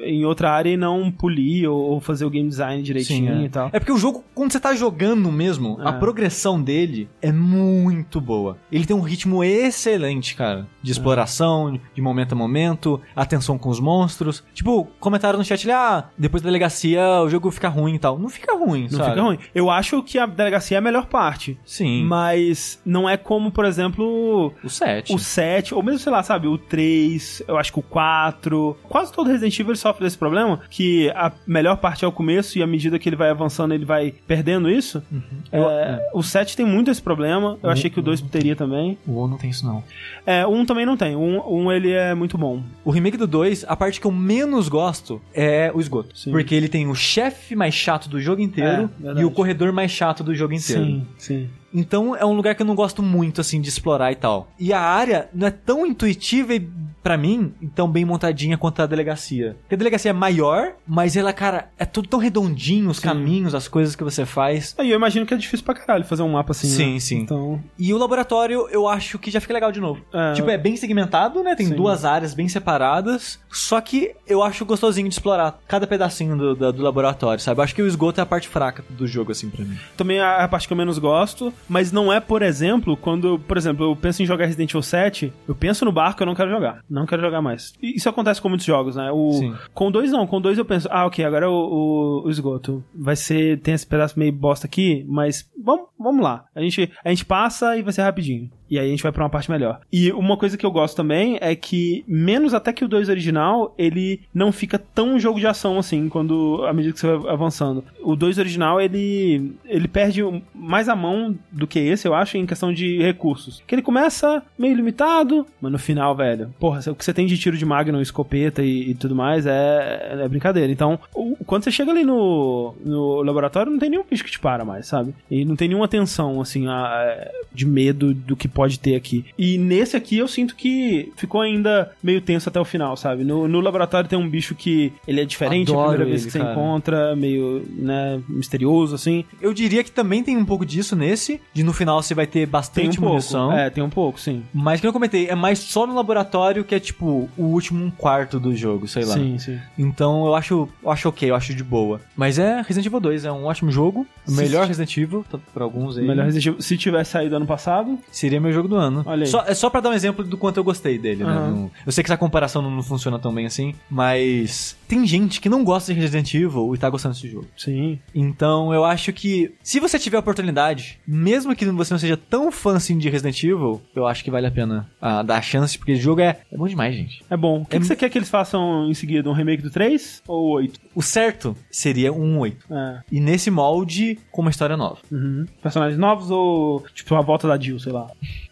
em 0.05 0.25
outra 0.25 0.51
área 0.51 0.71
e 0.71 0.77
não 0.77 1.11
polir 1.11 1.69
ou, 1.71 1.79
ou 1.93 2.01
fazer 2.01 2.25
o 2.25 2.31
game 2.31 2.49
design 2.49 2.83
direitinho 2.83 3.41
é. 3.43 3.45
e 3.45 3.49
tal. 3.49 3.66
É 3.73 3.79
porque 3.79 3.93
o 3.93 3.99
jogo, 3.99 4.25
quando 4.35 4.53
você 4.53 4.61
tá 4.61 4.75
jogando 4.75 5.31
mesmo, 5.33 5.79
a 5.81 5.91
É. 5.91 5.99
progressão 5.99 6.61
dele 6.61 7.09
é 7.21 7.33
muito 7.33 8.21
boa. 8.21 8.57
Ele 8.71 8.87
tem 8.87 8.95
um 8.97 9.01
ritmo 9.01 9.43
excelente, 9.43 10.35
cara. 10.35 10.67
De 10.87 10.93
exploração, 10.93 11.79
de 11.95 12.01
momento 12.01 12.33
a 12.33 12.37
momento, 12.37 13.01
atenção 13.15 13.59
com 13.59 13.69
os 13.69 13.81
monstros. 13.81 14.45
Tipo, 14.55 14.85
comentaram 15.01 15.39
no 15.39 15.45
chat 15.45 15.65
ali, 15.65 15.73
ah, 15.73 16.05
depois 16.17 16.43
da 16.43 16.47
delegacia 16.47 17.03
o 17.23 17.29
jogo 17.29 17.51
fica 17.51 17.69
ruim 17.69 17.95
e 17.95 17.99
tal. 17.99 18.19
Não 18.19 18.29
fica 18.29 18.55
ruim, 18.57 18.83
Não 18.83 18.91
sabe? 18.99 19.11
fica 19.11 19.23
ruim. 19.23 19.39
Eu 19.55 19.71
acho 19.71 20.03
que 20.03 20.19
a 20.19 20.27
delegacia 20.27 20.77
é 20.77 20.79
a 20.79 20.83
melhor 20.83 21.07
parte. 21.07 21.59
Sim. 21.65 22.05
Mas 22.05 22.81
não 22.85 23.09
é 23.09 23.17
como, 23.17 23.51
por 23.51 23.65
exemplo, 23.65 24.53
O 24.63 24.69
7. 24.69 25.13
o 25.15 25.19
7, 25.19 25.75
ou 25.75 25.83
mesmo, 25.83 25.99
sei 25.99 26.13
lá, 26.13 26.23
sabe, 26.23 26.47
o 26.47 26.57
3, 26.59 27.43
eu 27.49 27.57
acho 27.57 27.73
que 27.73 27.79
o 27.79 27.83
4. 27.83 28.77
Quase 28.85 29.13
todo 29.13 29.29
Resident 29.29 29.59
Evil 29.59 29.75
sofre 29.77 30.05
desse 30.05 30.19
problema, 30.19 30.61
que 30.71 31.11
a 31.11 31.33
melhor 31.47 31.77
parte 31.79 32.05
é 32.05 32.09
o 32.09 32.13
começo 32.13 32.59
e 32.59 32.63
à 32.63 32.67
medida 32.67 32.99
que 32.99 33.09
ele 33.09 33.17
vai 33.17 33.31
avançando 33.31 33.73
ele 33.75 33.85
vai 33.85 34.13
perdendo 34.27 34.71
isso. 34.71 35.03
É, 35.51 36.11
O 36.13 36.23
7 36.23 36.57
tem 36.57 36.67
muito 36.67 36.91
esse 36.91 37.01
problema, 37.03 37.59
eu 37.63 37.71
achei 37.71 37.89
que 37.91 37.99
o 37.99 38.03
2 38.03 38.21
teria 38.23 38.55
também. 38.55 38.99
O 39.07 39.25
1 39.25 39.29
não 39.29 39.39
tem 39.39 39.51
isso, 39.51 39.65
não. 39.65 39.83
É, 40.27 40.47
o 40.47 40.51
1 40.51 40.67
também 40.67 40.76
não 40.85 40.97
tem, 40.97 41.17
1, 41.17 41.49
um, 41.49 41.73
ele 41.73 41.93
é 41.93 42.15
muito 42.15 42.37
bom. 42.37 42.63
O 42.85 42.91
remake 42.91 43.17
do 43.17 43.27
2, 43.27 43.65
a 43.67 43.77
parte 43.77 44.01
que 44.01 44.07
eu 44.07 44.13
menos 44.13 44.69
gosto 44.69 45.21
é 45.33 45.71
o 45.75 45.81
esgoto. 45.81 46.19
Sim. 46.19 46.31
Porque 46.31 46.55
ele 46.55 46.69
tem 46.69 46.87
o 46.89 46.95
chefe 46.95 47.55
mais 47.57 47.75
chato 47.75 48.09
do 48.09 48.21
jogo 48.21 48.43
inteiro 48.43 48.91
É, 49.03 49.21
e 49.21 49.25
o 49.25 49.31
corredor 49.31 49.73
mais 49.73 49.91
chato 49.91 50.23
do 50.23 50.35
jogo 50.35 50.53
inteiro. 50.53 51.03
sim. 51.17 51.49
Então 51.79 52.17
é 52.17 52.25
um 52.25 52.33
lugar 52.33 52.55
que 52.55 52.63
eu 52.63 52.67
não 52.67 52.75
gosto 52.75 53.03
muito, 53.03 53.41
assim, 53.41 53.61
de 53.61 53.69
explorar 53.69 54.11
e 54.13 54.17
tal. 54.17 54.49
E 54.59 54.73
a 54.73 54.81
área 54.81 55.29
não 55.35 55.47
é 55.47 55.51
tão 55.51 55.87
intuitiva 55.87 56.55
e, 56.55 56.69
pra 57.03 57.17
mim, 57.17 57.53
tão 57.75 57.87
bem 57.89 58.05
montadinha 58.05 58.57
quanto 58.57 58.81
a 58.81 58.87
delegacia. 58.87 59.57
Porque 59.63 59.75
a 59.75 59.79
delegacia 59.79 60.11
é 60.11 60.15
maior, 60.15 60.73
mas 60.87 61.17
ela, 61.17 61.33
cara, 61.33 61.69
é 61.79 61.85
tudo 61.85 62.09
tão 62.09 62.19
redondinho, 62.19 62.89
os 62.91 62.97
Sim. 62.97 63.03
caminhos, 63.09 63.55
as 63.55 63.69
coisas 63.69 63.95
que 63.95 64.03
você 64.03 64.25
faz. 64.25 64.75
Aí 64.79 64.91
eu 64.91 64.97
imagino 64.97 65.27
que 65.27 65.35
é 65.35 65.37
difícil 65.37 65.65
pra 65.65 65.75
caralho 65.75 66.05
fazer 66.05 66.23
um 66.23 66.33
mapa 66.33 66.53
assim. 66.53 66.67
Sim, 66.69 66.95
né? 66.95 67.01
sim. 67.01 67.19
Então, 67.21 67.63
E 67.79 67.93
o 67.93 67.99
laboratório, 67.99 68.67
eu 68.71 68.89
acho 68.89 69.19
que 69.19 69.31
já 69.31 69.41
fica 69.41 69.53
legal 69.55 69.71
de 69.71 69.81
novo. 69.81 70.01
É. 70.13 70.33
Tipo, 70.33 70.49
é 70.51 70.57
bem 70.59 70.77
segmentado, 70.77 71.43
né? 71.43 71.55
Tem 71.55 71.67
Sim. 71.67 71.75
duas 71.75 72.05
áreas 72.05 72.33
bem 72.35 72.49
separadas. 72.49 73.39
Só 73.53 73.81
que 73.81 74.13
eu 74.27 74.43
acho 74.43 74.65
gostosinho 74.65 75.09
de 75.09 75.15
explorar 75.15 75.59
cada 75.69 75.87
pedacinho 75.87 76.37
do, 76.37 76.55
da- 76.57 76.71
do 76.71 76.83
laboratório, 76.83 77.43
sabe? 77.43 77.61
Eu 77.61 77.65
acho 77.65 77.75
que 77.75 77.83
o 77.83 77.87
esgoto 77.87 78.21
é 78.21 78.23
a 78.23 78.27
parte 78.27 78.49
fraca 78.49 78.85
do 78.91 79.07
jogo, 79.07 79.33
assim, 79.33 79.49
pra 79.51 79.65
mim. 79.65 79.77
também 79.97 80.19
é 80.19 80.23
a 80.43 80.47
parte 80.49 80.67
que 80.67 80.73
eu 80.73 80.77
menos 80.77 80.99
gosto, 80.99 81.53
mas 81.69 81.91
não 81.93 82.13
é, 82.13 82.21
por 82.21 82.43
exemplo, 82.43 82.97
quando, 82.97 83.39
por 83.41 83.57
exemplo, 83.57 83.85
eu 83.91 83.97
penso 83.97 84.23
em 84.23 84.27
jogar 84.27 84.47
Resident 84.47 84.71
Evil 84.71 84.83
7, 84.83 85.33
eu 85.49 85.55
penso 85.55 85.85
no 85.85 85.93
barco, 85.93 86.23
eu 86.23 86.27
não 86.27 86.35
quero 86.35 86.51
jogar. 86.51 86.81
Não 86.89 87.07
quero 87.07 87.23
jogar 87.23 87.41
mais. 87.43 87.73
E 87.83 87.97
Isso 87.97 88.09
acontece 88.09 88.41
com 88.41 88.49
muitos 88.49 88.67
jogos, 88.67 88.97
né? 88.97 89.11
O, 89.13 89.33
Sim. 89.33 89.55
Com 89.75 89.91
dois 89.91 90.11
não, 90.13 90.27
com 90.27 90.41
dois 90.41 90.59
eu 90.59 90.65
penso, 90.65 90.89
ah, 90.91 91.07
ok, 91.07 91.25
agora 91.25 91.51
o, 91.51 91.55
o- 91.55 92.27
o 92.27 92.31
esgoto. 92.31 92.83
Vai 92.95 93.17
ser, 93.17 93.59
tem 93.61 93.75
esse 93.75 93.87
pedaço 93.87 94.19
meio 94.19 94.33
bosta 94.33 94.67
aqui, 94.67 95.05
mas 95.09 95.49
vamos, 95.63 95.87
vamos 95.99 96.23
lá. 96.23 96.45
A 96.55 96.61
gente, 96.61 96.91
a 97.05 97.09
gente 97.09 97.25
passa 97.25 97.77
e 97.77 97.83
vai 97.83 97.93
ser 97.93 98.03
rapidinho. 98.03 98.51
E 98.69 98.81
aí 98.81 98.87
a 98.87 98.91
gente 98.91 99.03
vai 99.03 99.13
pra 99.13 99.23
uma 99.23 99.31
parte 99.31 99.49
melhor. 99.49 99.79
E 99.93 100.11
uma 100.11 100.37
coisa 100.37 100.57
que 100.59 100.67
eu 100.67 100.73
gosto 100.73 100.97
também 100.97 101.39
é 101.41 101.55
que, 101.55 102.05
menos 102.09 102.53
até 102.53 102.73
que 102.73 102.85
o 102.85 102.89
2 102.89 103.09
original, 103.09 103.73
ele 103.79 104.23
não 104.35 104.51
fica 104.51 104.77
tão 104.77 105.21
jogo 105.21 105.39
de 105.39 105.47
ação 105.47 105.79
assim, 105.79 106.09
quando 106.09 106.65
à 106.67 106.73
medida 106.73 106.93
que 106.93 106.99
você 106.99 107.17
vai 107.17 107.33
avançando. 107.33 107.85
O 108.03 108.17
2 108.17 108.39
original, 108.39 108.81
ele, 108.81 109.53
ele 109.67 109.87
perde 109.87 110.21
mais 110.53 110.89
a 110.89 110.97
mão 110.97 111.37
do 111.57 111.67
que 111.67 111.79
esse, 111.79 112.07
eu 112.07 112.15
acho, 112.15 112.37
em 112.37 112.47
questão 112.47 112.73
de 112.73 112.99
recursos. 112.99 113.63
Que 113.67 113.75
ele 113.75 113.83
começa 113.83 114.43
meio 114.59 114.75
limitado, 114.77 115.47
mas 115.61 115.73
no 115.73 115.79
final, 115.79 116.15
velho, 116.15 116.55
porra, 116.61 116.81
o 116.91 116.95
que 116.95 117.05
você 117.05 117.13
tem 117.15 117.27
de 117.27 117.39
tiro 117.39 117.57
de 117.57 117.65
magnum, 117.65 118.01
escopeta 118.01 118.63
e, 118.63 118.91
e 118.91 118.95
tudo 118.95 119.15
mais 119.15 119.47
é, 119.47 120.19
é 120.23 120.29
brincadeira. 120.29 120.71
Então, 120.71 120.99
o- 121.15 121.37
quando 121.47 121.65
você 121.65 121.71
chega 121.71 121.91
ali 121.91 122.05
no, 122.05 122.75
no 122.85 123.23
laboratório, 123.23 123.71
não 123.73 123.79
tem 123.79 123.91
nenhum 123.91 124.05
bicho 124.09 124.25
que 124.25 124.31
te 124.31 124.39
para 124.39 124.65
mais, 124.65 124.87
sabe? 124.87 125.15
E 125.31 125.45
não 125.45 125.57
tem 125.57 125.69
nenhuma 125.69 125.89
tensão, 125.89 126.41
assim, 126.41 126.67
a- 126.67 127.31
de 127.53 127.65
medo 127.67 128.13
do 128.13 128.37
que 128.37 128.49
pode 128.49 128.79
ter 128.79 128.95
aqui. 128.95 129.25
E 129.39 129.57
nesse 129.59 129.97
aqui 129.97 130.19
eu 130.19 130.29
sinto 130.29 130.55
que 130.55 131.11
ficou 131.17 131.41
ainda 131.41 131.91
meio 132.03 132.21
tenso 132.21 132.49
até 132.49 132.61
o 132.61 132.65
final, 132.65 132.97
sabe? 132.97 133.25
No, 133.25 133.49
no 133.49 133.61
laboratório 133.61 134.09
tem 134.09 134.19
um 134.19 134.29
bicho 134.29 134.55
que 134.55 134.93
ele 135.09 135.21
é 135.21 135.25
diferente 135.25 135.71
Adoro 135.71 135.81
a 135.87 135.89
primeira 135.91 136.05
vez 136.11 136.23
ele, 136.23 136.27
que 136.27 136.33
você 136.33 136.39
cara. 136.39 136.53
encontra, 136.53 137.17
meio, 137.17 137.65
né, 137.77 138.21
misterioso, 138.29 138.95
assim. 138.95 139.25
Eu 139.41 139.55
diria 139.55 139.83
que 139.83 139.91
também 139.91 140.23
tem 140.23 140.37
um 140.37 140.45
pouco 140.45 140.65
disso 140.67 140.95
nesse, 140.95 141.36
de 141.53 141.63
no 141.63 141.73
final 141.73 142.03
você 142.03 142.15
vai 142.15 142.27
ter 142.27 142.41
Tem 142.41 142.47
bastante 142.47 142.99
um 142.99 143.03
pouco. 143.03 143.09
munição. 143.11 143.53
É, 143.53 143.71
tem 143.71 143.83
um 143.83 143.91
pouco, 143.91 144.19
sim. 144.21 144.43
Mas 144.53 144.81
que 144.81 144.87
eu 144.87 144.93
comentei, 144.93 145.29
é 145.29 145.35
mais 145.35 145.59
só 145.59 145.87
no 145.87 145.95
laboratório 145.95 146.65
que 146.65 146.75
é 146.75 146.81
tipo 146.81 147.29
o 147.37 147.43
último 147.45 147.85
um 147.85 147.91
quarto 147.91 148.39
do 148.41 148.55
jogo, 148.55 148.87
sei 148.89 149.05
lá. 149.05 149.15
Sim, 149.15 149.39
sim. 149.39 149.59
Então 149.79 150.27
eu 150.27 150.35
acho, 150.35 150.69
eu 150.83 150.91
acho 150.91 151.09
ok, 151.09 151.31
eu 151.31 151.35
acho 151.35 151.55
de 151.55 151.63
boa. 151.65 152.01
Mas 152.17 152.39
é 152.39 152.57
Resident 152.63 152.87
Evil 152.87 153.01
2, 153.01 153.25
é 153.25 153.33
um 153.33 153.45
ótimo 153.45 153.71
jogo. 153.71 154.07
O 154.27 154.31
Se- 154.31 154.37
melhor 154.37 154.67
Resident 154.67 154.97
Evil, 154.97 155.25
tanto 155.31 155.45
pra 155.53 155.65
alguns 155.65 155.97
aí. 155.99 156.07
Melhor 156.07 156.25
Resident 156.25 156.47
Evil. 156.47 156.63
Se 156.63 156.77
tivesse 156.77 157.11
saído 157.13 157.37
ano 157.37 157.47
passado, 157.47 157.99
Seria 158.11 158.41
meu 158.41 158.53
jogo 158.53 158.69
do 158.69 158.77
ano. 158.77 159.03
Olha 159.07 159.25
aí. 159.25 159.31
Só, 159.31 159.45
é 159.47 159.55
só 159.55 159.69
pra 159.71 159.81
dar 159.81 159.91
um 159.91 159.93
exemplo 159.93 160.25
do 160.25 160.37
quanto 160.37 160.57
eu 160.57 160.65
gostei 160.65 160.99
dele, 160.99 161.25
né? 161.25 161.31
Aham. 161.31 161.51
Não- 161.51 161.71
eu 161.85 161.93
sei 161.93 162.03
que 162.03 162.11
essa 162.11 162.17
comparação 162.19 162.61
não, 162.63 162.71
não 162.71 162.83
funciona 162.83 163.19
tão 163.19 163.33
bem 163.35 163.47
assim, 163.47 163.75
mas 163.91 164.77
tem 164.89 165.07
gente 165.07 165.41
que 165.41 165.49
não 165.49 165.65
gosta 165.65 165.93
de 165.93 166.01
Resident 166.01 166.33
Evil 166.35 166.75
e 166.75 166.79
tá 166.79 166.89
gostando 166.89 167.15
desse 167.15 167.29
jogo. 167.29 167.47
sim. 167.57 167.99
Então 168.15 168.73
eu 168.73 168.85
acho 168.85 169.13
que 169.13 169.53
se 169.63 169.79
você 169.81 169.99
tiver 169.99 170.17
a 170.17 170.21
oportunidade, 170.21 170.99
mesmo 171.27 171.57
que 171.57 171.65
você 171.65 171.93
não 171.93 171.99
seja 171.99 172.17
tão 172.17 172.53
fã 172.53 172.77
assim 172.77 172.97
de 172.97 173.11
Resident 173.11 173.43
Evil, 173.43 173.83
eu 173.97 174.07
acho 174.07 174.23
que 174.23 174.31
vale 174.31 174.47
a 174.47 174.51
pena 174.51 174.89
ah, 175.01 175.25
dar 175.25 175.39
a 175.39 175.43
chance, 175.43 175.77
porque 175.77 175.95
o 175.95 175.97
jogo 175.97 176.21
é, 176.21 176.39
é 176.53 176.57
bom 176.57 176.69
demais, 176.69 176.95
gente. 176.95 177.25
É 177.29 177.37
bom. 177.37 177.63
O 177.63 177.67
que, 177.67 177.75
É 177.75 177.81
que 177.81 177.85
você 177.85 177.97
quer 177.97 178.09
que 178.09 178.17
eles 178.17 178.31
façam 178.31 178.89
em 178.89 178.95
seguida? 178.95 179.29
Um 179.29 179.33
remake 179.33 179.61
do 179.61 179.69
3 179.69 180.23
ou 180.29 180.47
o 180.47 180.51
8? 180.53 180.81
O 180.95 181.03
certo 181.03 181.57
seria 181.69 182.13
um 182.13 182.39
8. 182.39 182.73
É. 182.73 183.01
E 183.11 183.19
nesse 183.19 183.51
molde, 183.51 184.21
com 184.31 184.41
uma 184.41 184.51
história 184.51 184.77
nova. 184.77 184.99
Uhum. 185.11 185.47
Personagens 185.61 185.99
novos 185.99 186.31
ou, 186.31 186.85
tipo, 186.95 187.13
a 187.17 187.21
volta 187.21 187.49
da 187.49 187.59
Jill, 187.59 187.81
sei 187.81 187.93
lá? 187.93 188.07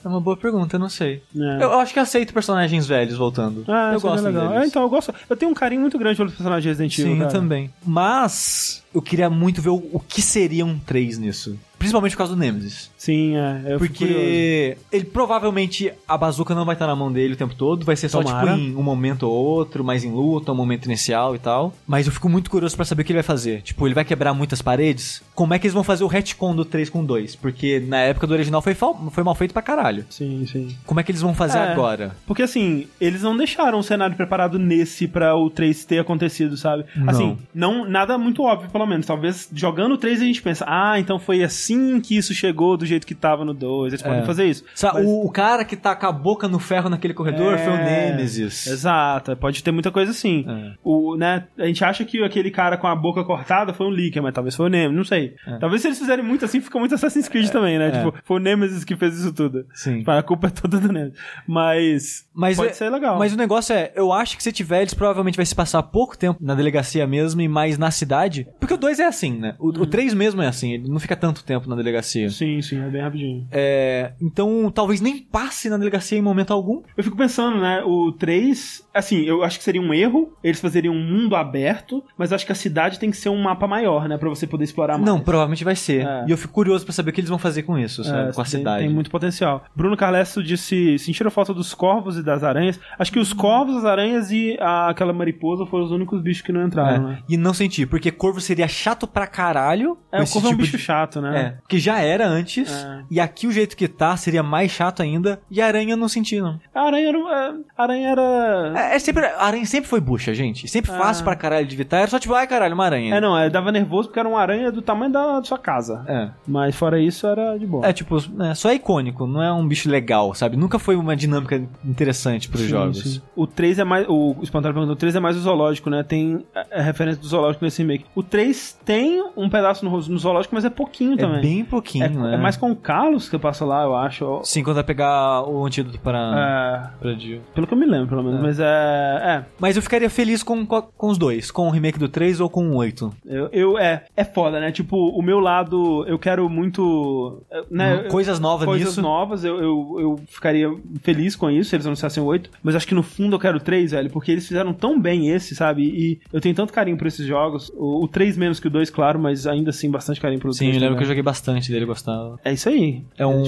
É 0.04 0.08
uma 0.08 0.20
boa 0.20 0.36
pergunta, 0.36 0.74
eu 0.74 0.80
não 0.80 0.88
sei. 0.88 1.22
É. 1.36 1.62
Eu 1.62 1.78
acho 1.78 1.92
que 1.92 2.00
aceito 2.00 2.34
personagens 2.34 2.88
velhos 2.88 3.16
voltando. 3.16 3.64
Ah, 3.68 3.92
eu 3.92 4.00
seria 4.00 4.16
gosto 4.16 4.24
legal. 4.24 4.48
deles. 4.48 4.64
É, 4.64 4.66
então, 4.66 4.82
eu 4.82 4.88
gosto. 4.88 5.14
Eu 5.30 5.36
tenho 5.36 5.52
um 5.52 5.54
carinho 5.54 5.80
muito 5.80 5.96
grande 5.96 6.16
pelos 6.16 6.32
personagens 6.32 6.62
de 6.64 6.68
Resident 6.68 6.98
Evil. 6.98 7.12
Sim, 7.12 7.18
eu 7.20 7.26
cara. 7.26 7.38
também. 7.38 7.70
Mas 7.86 8.82
eu 8.92 9.00
queria 9.00 9.30
muito 9.30 9.62
ver 9.62 9.70
o, 9.70 9.82
o 9.92 10.00
que 10.00 10.20
seria 10.20 10.66
um 10.66 10.78
3 10.78 11.18
nisso. 11.18 11.58
Principalmente 11.84 12.12
por 12.12 12.18
causa 12.18 12.34
do 12.34 12.38
Nemesis. 12.38 12.90
Sim, 12.96 13.36
é. 13.36 13.74
Eu. 13.74 13.78
Porque 13.78 14.76
ele 14.90 15.04
provavelmente 15.04 15.92
a 16.08 16.16
bazuca 16.16 16.54
não 16.54 16.64
vai 16.64 16.74
estar 16.74 16.86
na 16.86 16.96
mão 16.96 17.12
dele 17.12 17.34
o 17.34 17.36
tempo 17.36 17.54
todo, 17.54 17.84
vai 17.84 17.96
ser 17.96 18.08
só 18.08 18.22
Tomara. 18.22 18.52
tipo 18.52 18.60
em 18.60 18.74
um 18.76 18.82
momento 18.82 19.24
ou 19.24 19.32
outro, 19.32 19.84
mais 19.84 20.04
em 20.04 20.12
luta, 20.12 20.52
um 20.52 20.54
momento 20.54 20.86
inicial 20.86 21.34
e 21.34 21.38
tal. 21.38 21.72
Mas 21.86 22.06
eu 22.06 22.12
fico 22.12 22.28
muito 22.28 22.50
curioso 22.50 22.76
pra 22.76 22.84
saber 22.84 23.02
o 23.02 23.04
que 23.04 23.12
ele 23.12 23.18
vai 23.18 23.22
fazer. 23.24 23.62
Tipo, 23.62 23.86
ele 23.86 23.94
vai 23.94 24.04
quebrar 24.04 24.32
muitas 24.34 24.60
paredes? 24.62 25.22
Como 25.34 25.52
é 25.54 25.58
que 25.58 25.66
eles 25.66 25.74
vão 25.74 25.84
fazer 25.84 26.04
o 26.04 26.06
retcon 26.06 26.54
do 26.54 26.64
3 26.64 26.88
com 26.90 27.04
2? 27.04 27.36
Porque 27.36 27.80
na 27.80 27.98
época 27.98 28.26
do 28.26 28.34
original 28.34 28.62
foi, 28.62 28.74
foi 28.74 29.24
mal 29.24 29.34
feito 29.34 29.52
pra 29.52 29.62
caralho. 29.62 30.04
Sim, 30.10 30.46
sim. 30.50 30.76
Como 30.86 31.00
é 31.00 31.02
que 31.02 31.10
eles 31.10 31.20
vão 31.22 31.34
fazer 31.34 31.58
É. 31.58 31.72
agora? 31.72 32.16
Porque 32.26 32.42
assim, 32.42 32.86
eles 33.00 33.22
não 33.22 33.36
deixaram 33.36 33.78
o 33.78 33.82
cenário 33.82 34.16
preparado 34.16 34.58
nesse 34.58 35.06
pra 35.08 35.34
o 35.36 35.50
3 35.50 35.84
ter 35.84 35.98
acontecido, 35.98 36.56
sabe? 36.56 36.84
Não. 36.96 37.08
Assim, 37.08 37.38
não 37.54 37.88
nada 37.88 38.16
muito 38.18 38.42
óbvio, 38.42 38.70
pelo 38.70 38.86
menos. 38.86 39.06
Talvez 39.06 39.48
jogando 39.52 39.92
o 39.92 39.98
3 39.98 40.20
a 40.20 40.24
gente 40.24 40.42
pensa, 40.42 40.64
ah, 40.68 40.98
então 40.98 41.18
foi 41.18 41.42
assim 41.42 41.73
que 42.00 42.16
isso 42.16 42.32
chegou 42.34 42.76
do 42.76 42.84
jeito 42.86 43.06
que 43.06 43.14
tava 43.14 43.44
no 43.44 43.54
2. 43.54 43.92
Eles 43.92 44.02
podem 44.02 44.24
fazer 44.24 44.44
isso. 44.46 44.64
Sa- 44.74 44.92
Mas- 44.94 45.04
o, 45.06 45.24
o 45.26 45.30
cara 45.30 45.64
que 45.64 45.76
tá 45.76 45.94
com 45.94 46.06
a 46.06 46.12
boca 46.12 46.48
no 46.48 46.58
ferro 46.58 46.88
naquele 46.88 47.14
corredor 47.14 47.58
foi 47.58 47.72
o 47.72 47.76
É, 47.76 48.10
Nemesis. 48.10 48.66
Exato, 48.66 49.36
pode 49.36 49.62
ter 49.62 49.70
muita 49.72 49.90
coisa 49.90 50.10
assim. 50.10 50.44
É. 50.48 50.72
O, 50.82 51.16
né, 51.16 51.44
a 51.58 51.66
gente 51.66 51.84
acha 51.84 52.04
que 52.04 52.22
aquele 52.22 52.50
cara 52.50 52.76
com 52.76 52.86
a 52.86 52.94
boca 52.94 53.22
cortada 53.24 53.72
foi 53.72 53.86
um 53.86 53.90
Leaker, 53.90 54.22
mas 54.22 54.34
talvez 54.34 54.54
foi 54.54 54.66
o 54.66 54.68
Nemesis, 54.68 54.96
não 54.96 55.04
sei. 55.04 55.34
Talvez 55.60 55.82
se 55.82 55.88
eles 55.88 55.98
fizerem 55.98 56.24
muito 56.24 56.44
assim, 56.44 56.60
fica 56.60 56.78
muito 56.78 56.94
Assassin's 56.94 57.28
Creed 57.28 57.48
também, 57.50 57.78
né? 57.78 57.88
é. 57.88 57.90
Tipo, 57.90 58.14
foi 58.24 58.36
o 58.36 58.40
Nemesis 58.40 58.84
que 58.84 58.96
fez 58.96 59.18
isso 59.18 59.32
tudo. 59.32 59.66
Sim. 59.74 59.98
Tipo, 59.98 60.10
A 60.10 60.22
culpa 60.22 60.46
é 60.48 60.50
toda 60.50 60.78
do 60.78 60.92
Nemesis. 60.92 61.18
Mas, 61.46 62.26
Mas 62.34 62.56
pode 62.56 62.70
é- 62.70 62.72
ser 62.74 62.90
legal. 62.90 63.18
Mas 63.18 63.32
o 63.32 63.36
negócio 63.36 63.74
é, 63.74 63.92
eu 63.94 64.12
acho 64.12 64.36
que 64.36 64.42
se 64.42 64.52
tiver, 64.52 64.80
eles 64.80 64.94
provavelmente 64.94 65.36
vai 65.36 65.46
se 65.46 65.54
passar 65.54 65.82
pouco 65.82 66.16
tempo 66.16 66.38
na 66.42 66.54
delegacia 66.54 67.06
mesmo 67.06 67.40
e 67.40 67.48
mais 67.48 67.78
na 67.78 67.90
cidade. 67.90 68.46
Porque 68.58 68.74
o 68.74 68.76
2 68.78 68.98
é 69.00 69.06
assim, 69.06 69.38
né? 69.38 69.54
O, 69.58 69.68
Uhum. 69.68 69.82
o 69.82 69.86
3 69.86 70.14
mesmo 70.14 70.42
é 70.42 70.46
assim, 70.46 70.72
ele 70.72 70.88
não 70.88 70.98
fica 70.98 71.16
tanto 71.16 71.44
tempo 71.44 71.63
tempo 71.64 71.70
na 71.70 71.76
delegacia. 71.76 72.28
Sim, 72.30 72.60
sim, 72.62 72.78
é 72.82 72.88
bem 72.88 73.00
rapidinho. 73.02 73.46
É, 73.50 74.12
então, 74.20 74.70
talvez 74.72 75.00
nem 75.00 75.18
passe 75.18 75.68
na 75.68 75.76
delegacia 75.76 76.18
em 76.18 76.22
momento 76.22 76.52
algum. 76.52 76.82
Eu 76.96 77.02
fico 77.04 77.16
pensando, 77.16 77.60
né? 77.60 77.82
O 77.84 78.12
3, 78.12 78.86
assim, 78.92 79.22
eu 79.22 79.42
acho 79.42 79.58
que 79.58 79.64
seria 79.64 79.80
um 79.80 79.92
erro 79.92 80.32
eles 80.42 80.60
fazeriam 80.60 80.94
um 80.94 81.02
mundo 81.02 81.34
aberto, 81.36 82.02
mas 82.18 82.32
acho 82.32 82.44
que 82.46 82.52
a 82.52 82.54
cidade 82.54 82.98
tem 82.98 83.10
que 83.10 83.16
ser 83.16 83.28
um 83.28 83.40
mapa 83.42 83.66
maior, 83.66 84.08
né? 84.08 84.16
Pra 84.18 84.28
você 84.28 84.46
poder 84.46 84.64
explorar 84.64 84.94
mais. 84.98 85.06
Não, 85.06 85.20
provavelmente 85.20 85.64
vai 85.64 85.74
ser. 85.76 86.06
É. 86.06 86.24
E 86.28 86.30
eu 86.30 86.36
fico 86.36 86.52
curioso 86.52 86.84
pra 86.84 86.92
saber 86.92 87.10
o 87.10 87.12
que 87.12 87.20
eles 87.20 87.30
vão 87.30 87.38
fazer 87.38 87.62
com 87.62 87.78
isso, 87.78 88.04
sabe? 88.04 88.30
É, 88.30 88.32
com 88.32 88.40
a 88.40 88.44
tem- 88.44 88.50
cidade. 88.60 88.84
Tem 88.84 88.92
muito 88.94 89.10
potencial. 89.10 89.64
Bruno 89.74 89.96
Carlesso 89.96 90.42
disse: 90.42 90.98
sentiram 90.98 91.30
falta 91.30 91.54
dos 91.54 91.72
corvos 91.74 92.16
e 92.18 92.22
das 92.22 92.42
aranhas. 92.44 92.78
Acho 92.98 93.12
que 93.12 93.18
os 93.18 93.32
corvos, 93.32 93.76
as 93.76 93.84
aranhas 93.84 94.30
e 94.30 94.56
a- 94.60 94.90
aquela 94.90 95.12
mariposa 95.12 95.64
foram 95.66 95.84
os 95.84 95.90
únicos 95.90 96.20
bichos 96.22 96.42
que 96.42 96.52
não 96.52 96.66
entraram, 96.66 97.08
É. 97.08 97.12
né? 97.12 97.18
E 97.28 97.36
não 97.36 97.54
senti, 97.54 97.86
porque 97.86 98.10
corvo 98.10 98.40
seria 98.40 98.68
chato 98.68 99.06
pra 99.06 99.26
caralho. 99.26 99.96
É, 100.12 100.22
o 100.22 100.26
corvo 100.26 100.48
é 100.48 100.50
um 100.50 100.52
tipo 100.52 100.62
bicho 100.62 100.76
de- 100.76 100.82
chato, 100.82 101.24
É, 101.24 101.53
né? 101.54 101.60
que 101.68 101.78
já 101.78 101.98
era 102.00 102.26
antes, 102.26 102.70
É. 102.72 103.02
e 103.10 103.20
aqui 103.20 103.46
o 103.46 103.52
jeito 103.52 103.76
que 103.76 103.88
tá 103.88 104.16
seria 104.16 104.42
mais 104.42 104.70
chato 104.70 105.02
ainda, 105.02 105.40
e 105.50 105.60
a 105.60 105.66
aranha 105.66 105.92
eu 105.92 105.96
não 105.96 106.08
senti, 106.08 106.40
não. 106.40 106.58
A 106.74 106.80
aranha 106.82 107.08
era. 107.08 107.54
A 107.76 107.82
aranha 107.82 108.08
era. 108.08 108.72
É, 108.76 108.96
é 108.96 108.98
sempre, 108.98 109.24
a 109.26 109.42
aranha 109.44 109.64
sempre 109.66 109.88
foi 109.88 110.00
bucha, 110.00 110.34
gente. 110.34 110.68
Sempre 110.68 110.90
Ah. 110.92 110.98
fácil 110.98 111.24
pra 111.24 111.34
caralho 111.36 111.66
de 111.66 111.74
evitar, 111.74 111.98
era 111.98 112.06
só 112.08 112.18
tipo, 112.18 112.34
ai 112.34 112.46
caralho, 112.46 112.74
uma 112.74 112.84
aranha. 112.84 113.14
É, 113.14 113.20
não, 113.20 113.36
é, 113.38 113.48
dava 113.50 113.70
nervoso 113.72 114.08
porque 114.08 114.18
era 114.20 114.28
uma 114.28 114.40
aranha 114.40 114.70
do 114.70 114.82
tamanho 114.82 115.12
da 115.12 115.42
sua 115.42 115.58
casa. 115.58 116.04
É. 116.06 116.30
Mas 116.46 116.74
fora 116.76 117.00
isso, 117.00 117.26
era 117.26 117.56
de 117.58 117.66
boa. 117.66 117.86
É, 117.86 117.92
tipo, 117.92 118.16
é, 118.42 118.54
só 118.54 118.70
é 118.70 118.74
icônico, 118.74 119.26
não 119.26 119.42
é 119.42 119.52
um 119.52 119.66
bicho 119.66 119.88
legal, 119.90 120.34
sabe? 120.34 120.56
Nunca 120.56 120.78
foi 120.78 120.96
uma 120.96 121.14
dinâmica 121.16 121.62
interessante 121.84 122.48
pros 122.48 122.62
Sim, 122.62 122.68
jogos. 122.68 123.02
sim. 123.14 123.22
O 123.36 123.46
3 123.46 123.78
é 123.78 123.84
mais. 123.84 124.06
O 124.08 124.36
Espantalho 124.42 124.74
perguntou: 124.74 124.94
o 124.94 124.98
3 124.98 125.14
é 125.16 125.20
mais 125.20 125.36
o 125.36 125.40
zoológico, 125.40 125.90
né? 125.90 126.02
Tem 126.02 126.44
a, 126.54 126.80
a 126.80 126.82
referência 126.82 127.20
do 127.20 127.26
zoológico 127.26 127.64
nesse 127.64 127.82
remake. 127.82 128.04
O 128.14 128.22
3 128.22 128.78
tem 128.84 129.22
um 129.36 129.48
pedaço 129.48 129.84
no, 129.84 129.90
no 129.90 130.18
zoológico, 130.18 130.54
mas 130.54 130.64
é 130.64 130.70
pouquinho 130.70 131.14
É 131.14 131.16
também. 131.36 131.54
bem 131.56 131.64
pouquinho, 131.64 132.04
É, 132.04 132.08
né? 132.08 132.34
é 132.34 132.36
mais 132.36 132.56
com 132.56 132.70
o 132.70 132.76
Carlos 132.76 133.28
que 133.28 133.38
passa 133.38 133.64
lá, 133.64 133.82
eu 133.84 133.94
acho. 133.96 134.40
Sim, 134.44 134.62
quando 134.62 134.76
vai 134.76 134.84
pegar 134.84 135.42
o 135.48 135.64
antídoto 135.64 135.98
para, 136.00 136.90
É, 136.96 136.98
para 137.00 137.14
Jill. 137.14 137.40
pelo 137.54 137.66
que 137.66 137.74
eu 137.74 137.78
me 137.78 137.86
lembro, 137.86 138.08
pelo 138.08 138.22
menos. 138.22 138.38
É. 138.40 138.42
Mas 138.42 138.60
é. 138.60 138.64
É. 138.64 139.44
Mas 139.58 139.76
eu 139.76 139.82
ficaria 139.82 140.08
feliz 140.10 140.42
com, 140.42 140.64
com, 140.66 141.08
os 141.08 141.18
dois, 141.18 141.50
com 141.50 141.66
o 141.68 141.70
remake 141.70 141.98
do 141.98 142.08
3 142.08 142.40
ou 142.40 142.48
com 142.50 142.68
o 142.70 142.76
8. 142.76 143.12
Eu, 143.26 143.48
eu- 143.52 143.78
é, 143.78 144.04
é 144.16 144.24
foda, 144.24 144.60
né? 144.60 144.70
Tipo, 144.72 144.96
o 145.08 145.22
meu 145.22 145.40
lado, 145.40 146.04
eu 146.06 146.18
quero 146.18 146.48
muito. 146.48 147.42
Né, 147.70 148.02
eu- 148.04 148.08
Coisas 148.10 148.38
novas 148.40 148.66
coisas 148.66 148.88
nisso. 148.88 149.02
novas, 149.02 149.44
eu, 149.44 149.58
eu, 149.58 149.96
eu 150.00 150.20
ficaria 150.28 150.72
feliz 151.02 151.34
com 151.36 151.50
isso 151.50 151.70
se 151.70 151.76
eles 151.76 151.86
anunciassem 151.86 152.22
o 152.22 152.26
8. 152.26 152.50
Mas 152.62 152.74
acho 152.76 152.86
que 152.86 152.94
no 152.94 153.02
fundo 153.02 153.36
eu 153.36 153.40
quero 153.40 153.56
o 153.58 153.60
3, 153.60 153.92
velho, 153.92 154.10
porque 154.10 154.30
eles 154.32 154.46
fizeram 154.46 154.72
tão 154.72 155.00
bem 155.00 155.30
esse, 155.30 155.54
sabe? 155.54 155.82
E 155.84 156.20
eu 156.32 156.40
tenho 156.40 156.54
tanto 156.54 156.72
carinho 156.72 156.96
por 156.96 157.06
esses 157.06 157.26
jogos. 157.26 157.70
O, 157.76 158.04
o 158.04 158.08
3 158.08 158.36
menos 158.36 158.60
que 158.60 158.66
o 158.66 158.70
2, 158.70 158.90
claro, 158.90 159.18
mas 159.18 159.46
ainda 159.46 159.70
assim 159.70 159.90
bastante 159.90 160.20
carinho 160.20 160.40
pelo 160.40 160.52
Sim, 160.52 160.66
3. 160.66 160.76
eu 160.76 160.80
lembro 160.82 160.96
que 160.98 161.02
eu 161.04 161.08
joguei 161.08 161.22
bastante 161.24 161.72
dele, 161.72 161.84
gostava. 161.84 162.38
É 162.44 162.52
isso 162.52 162.68
aí. 162.68 163.02
É 163.18 163.26
um. 163.26 163.42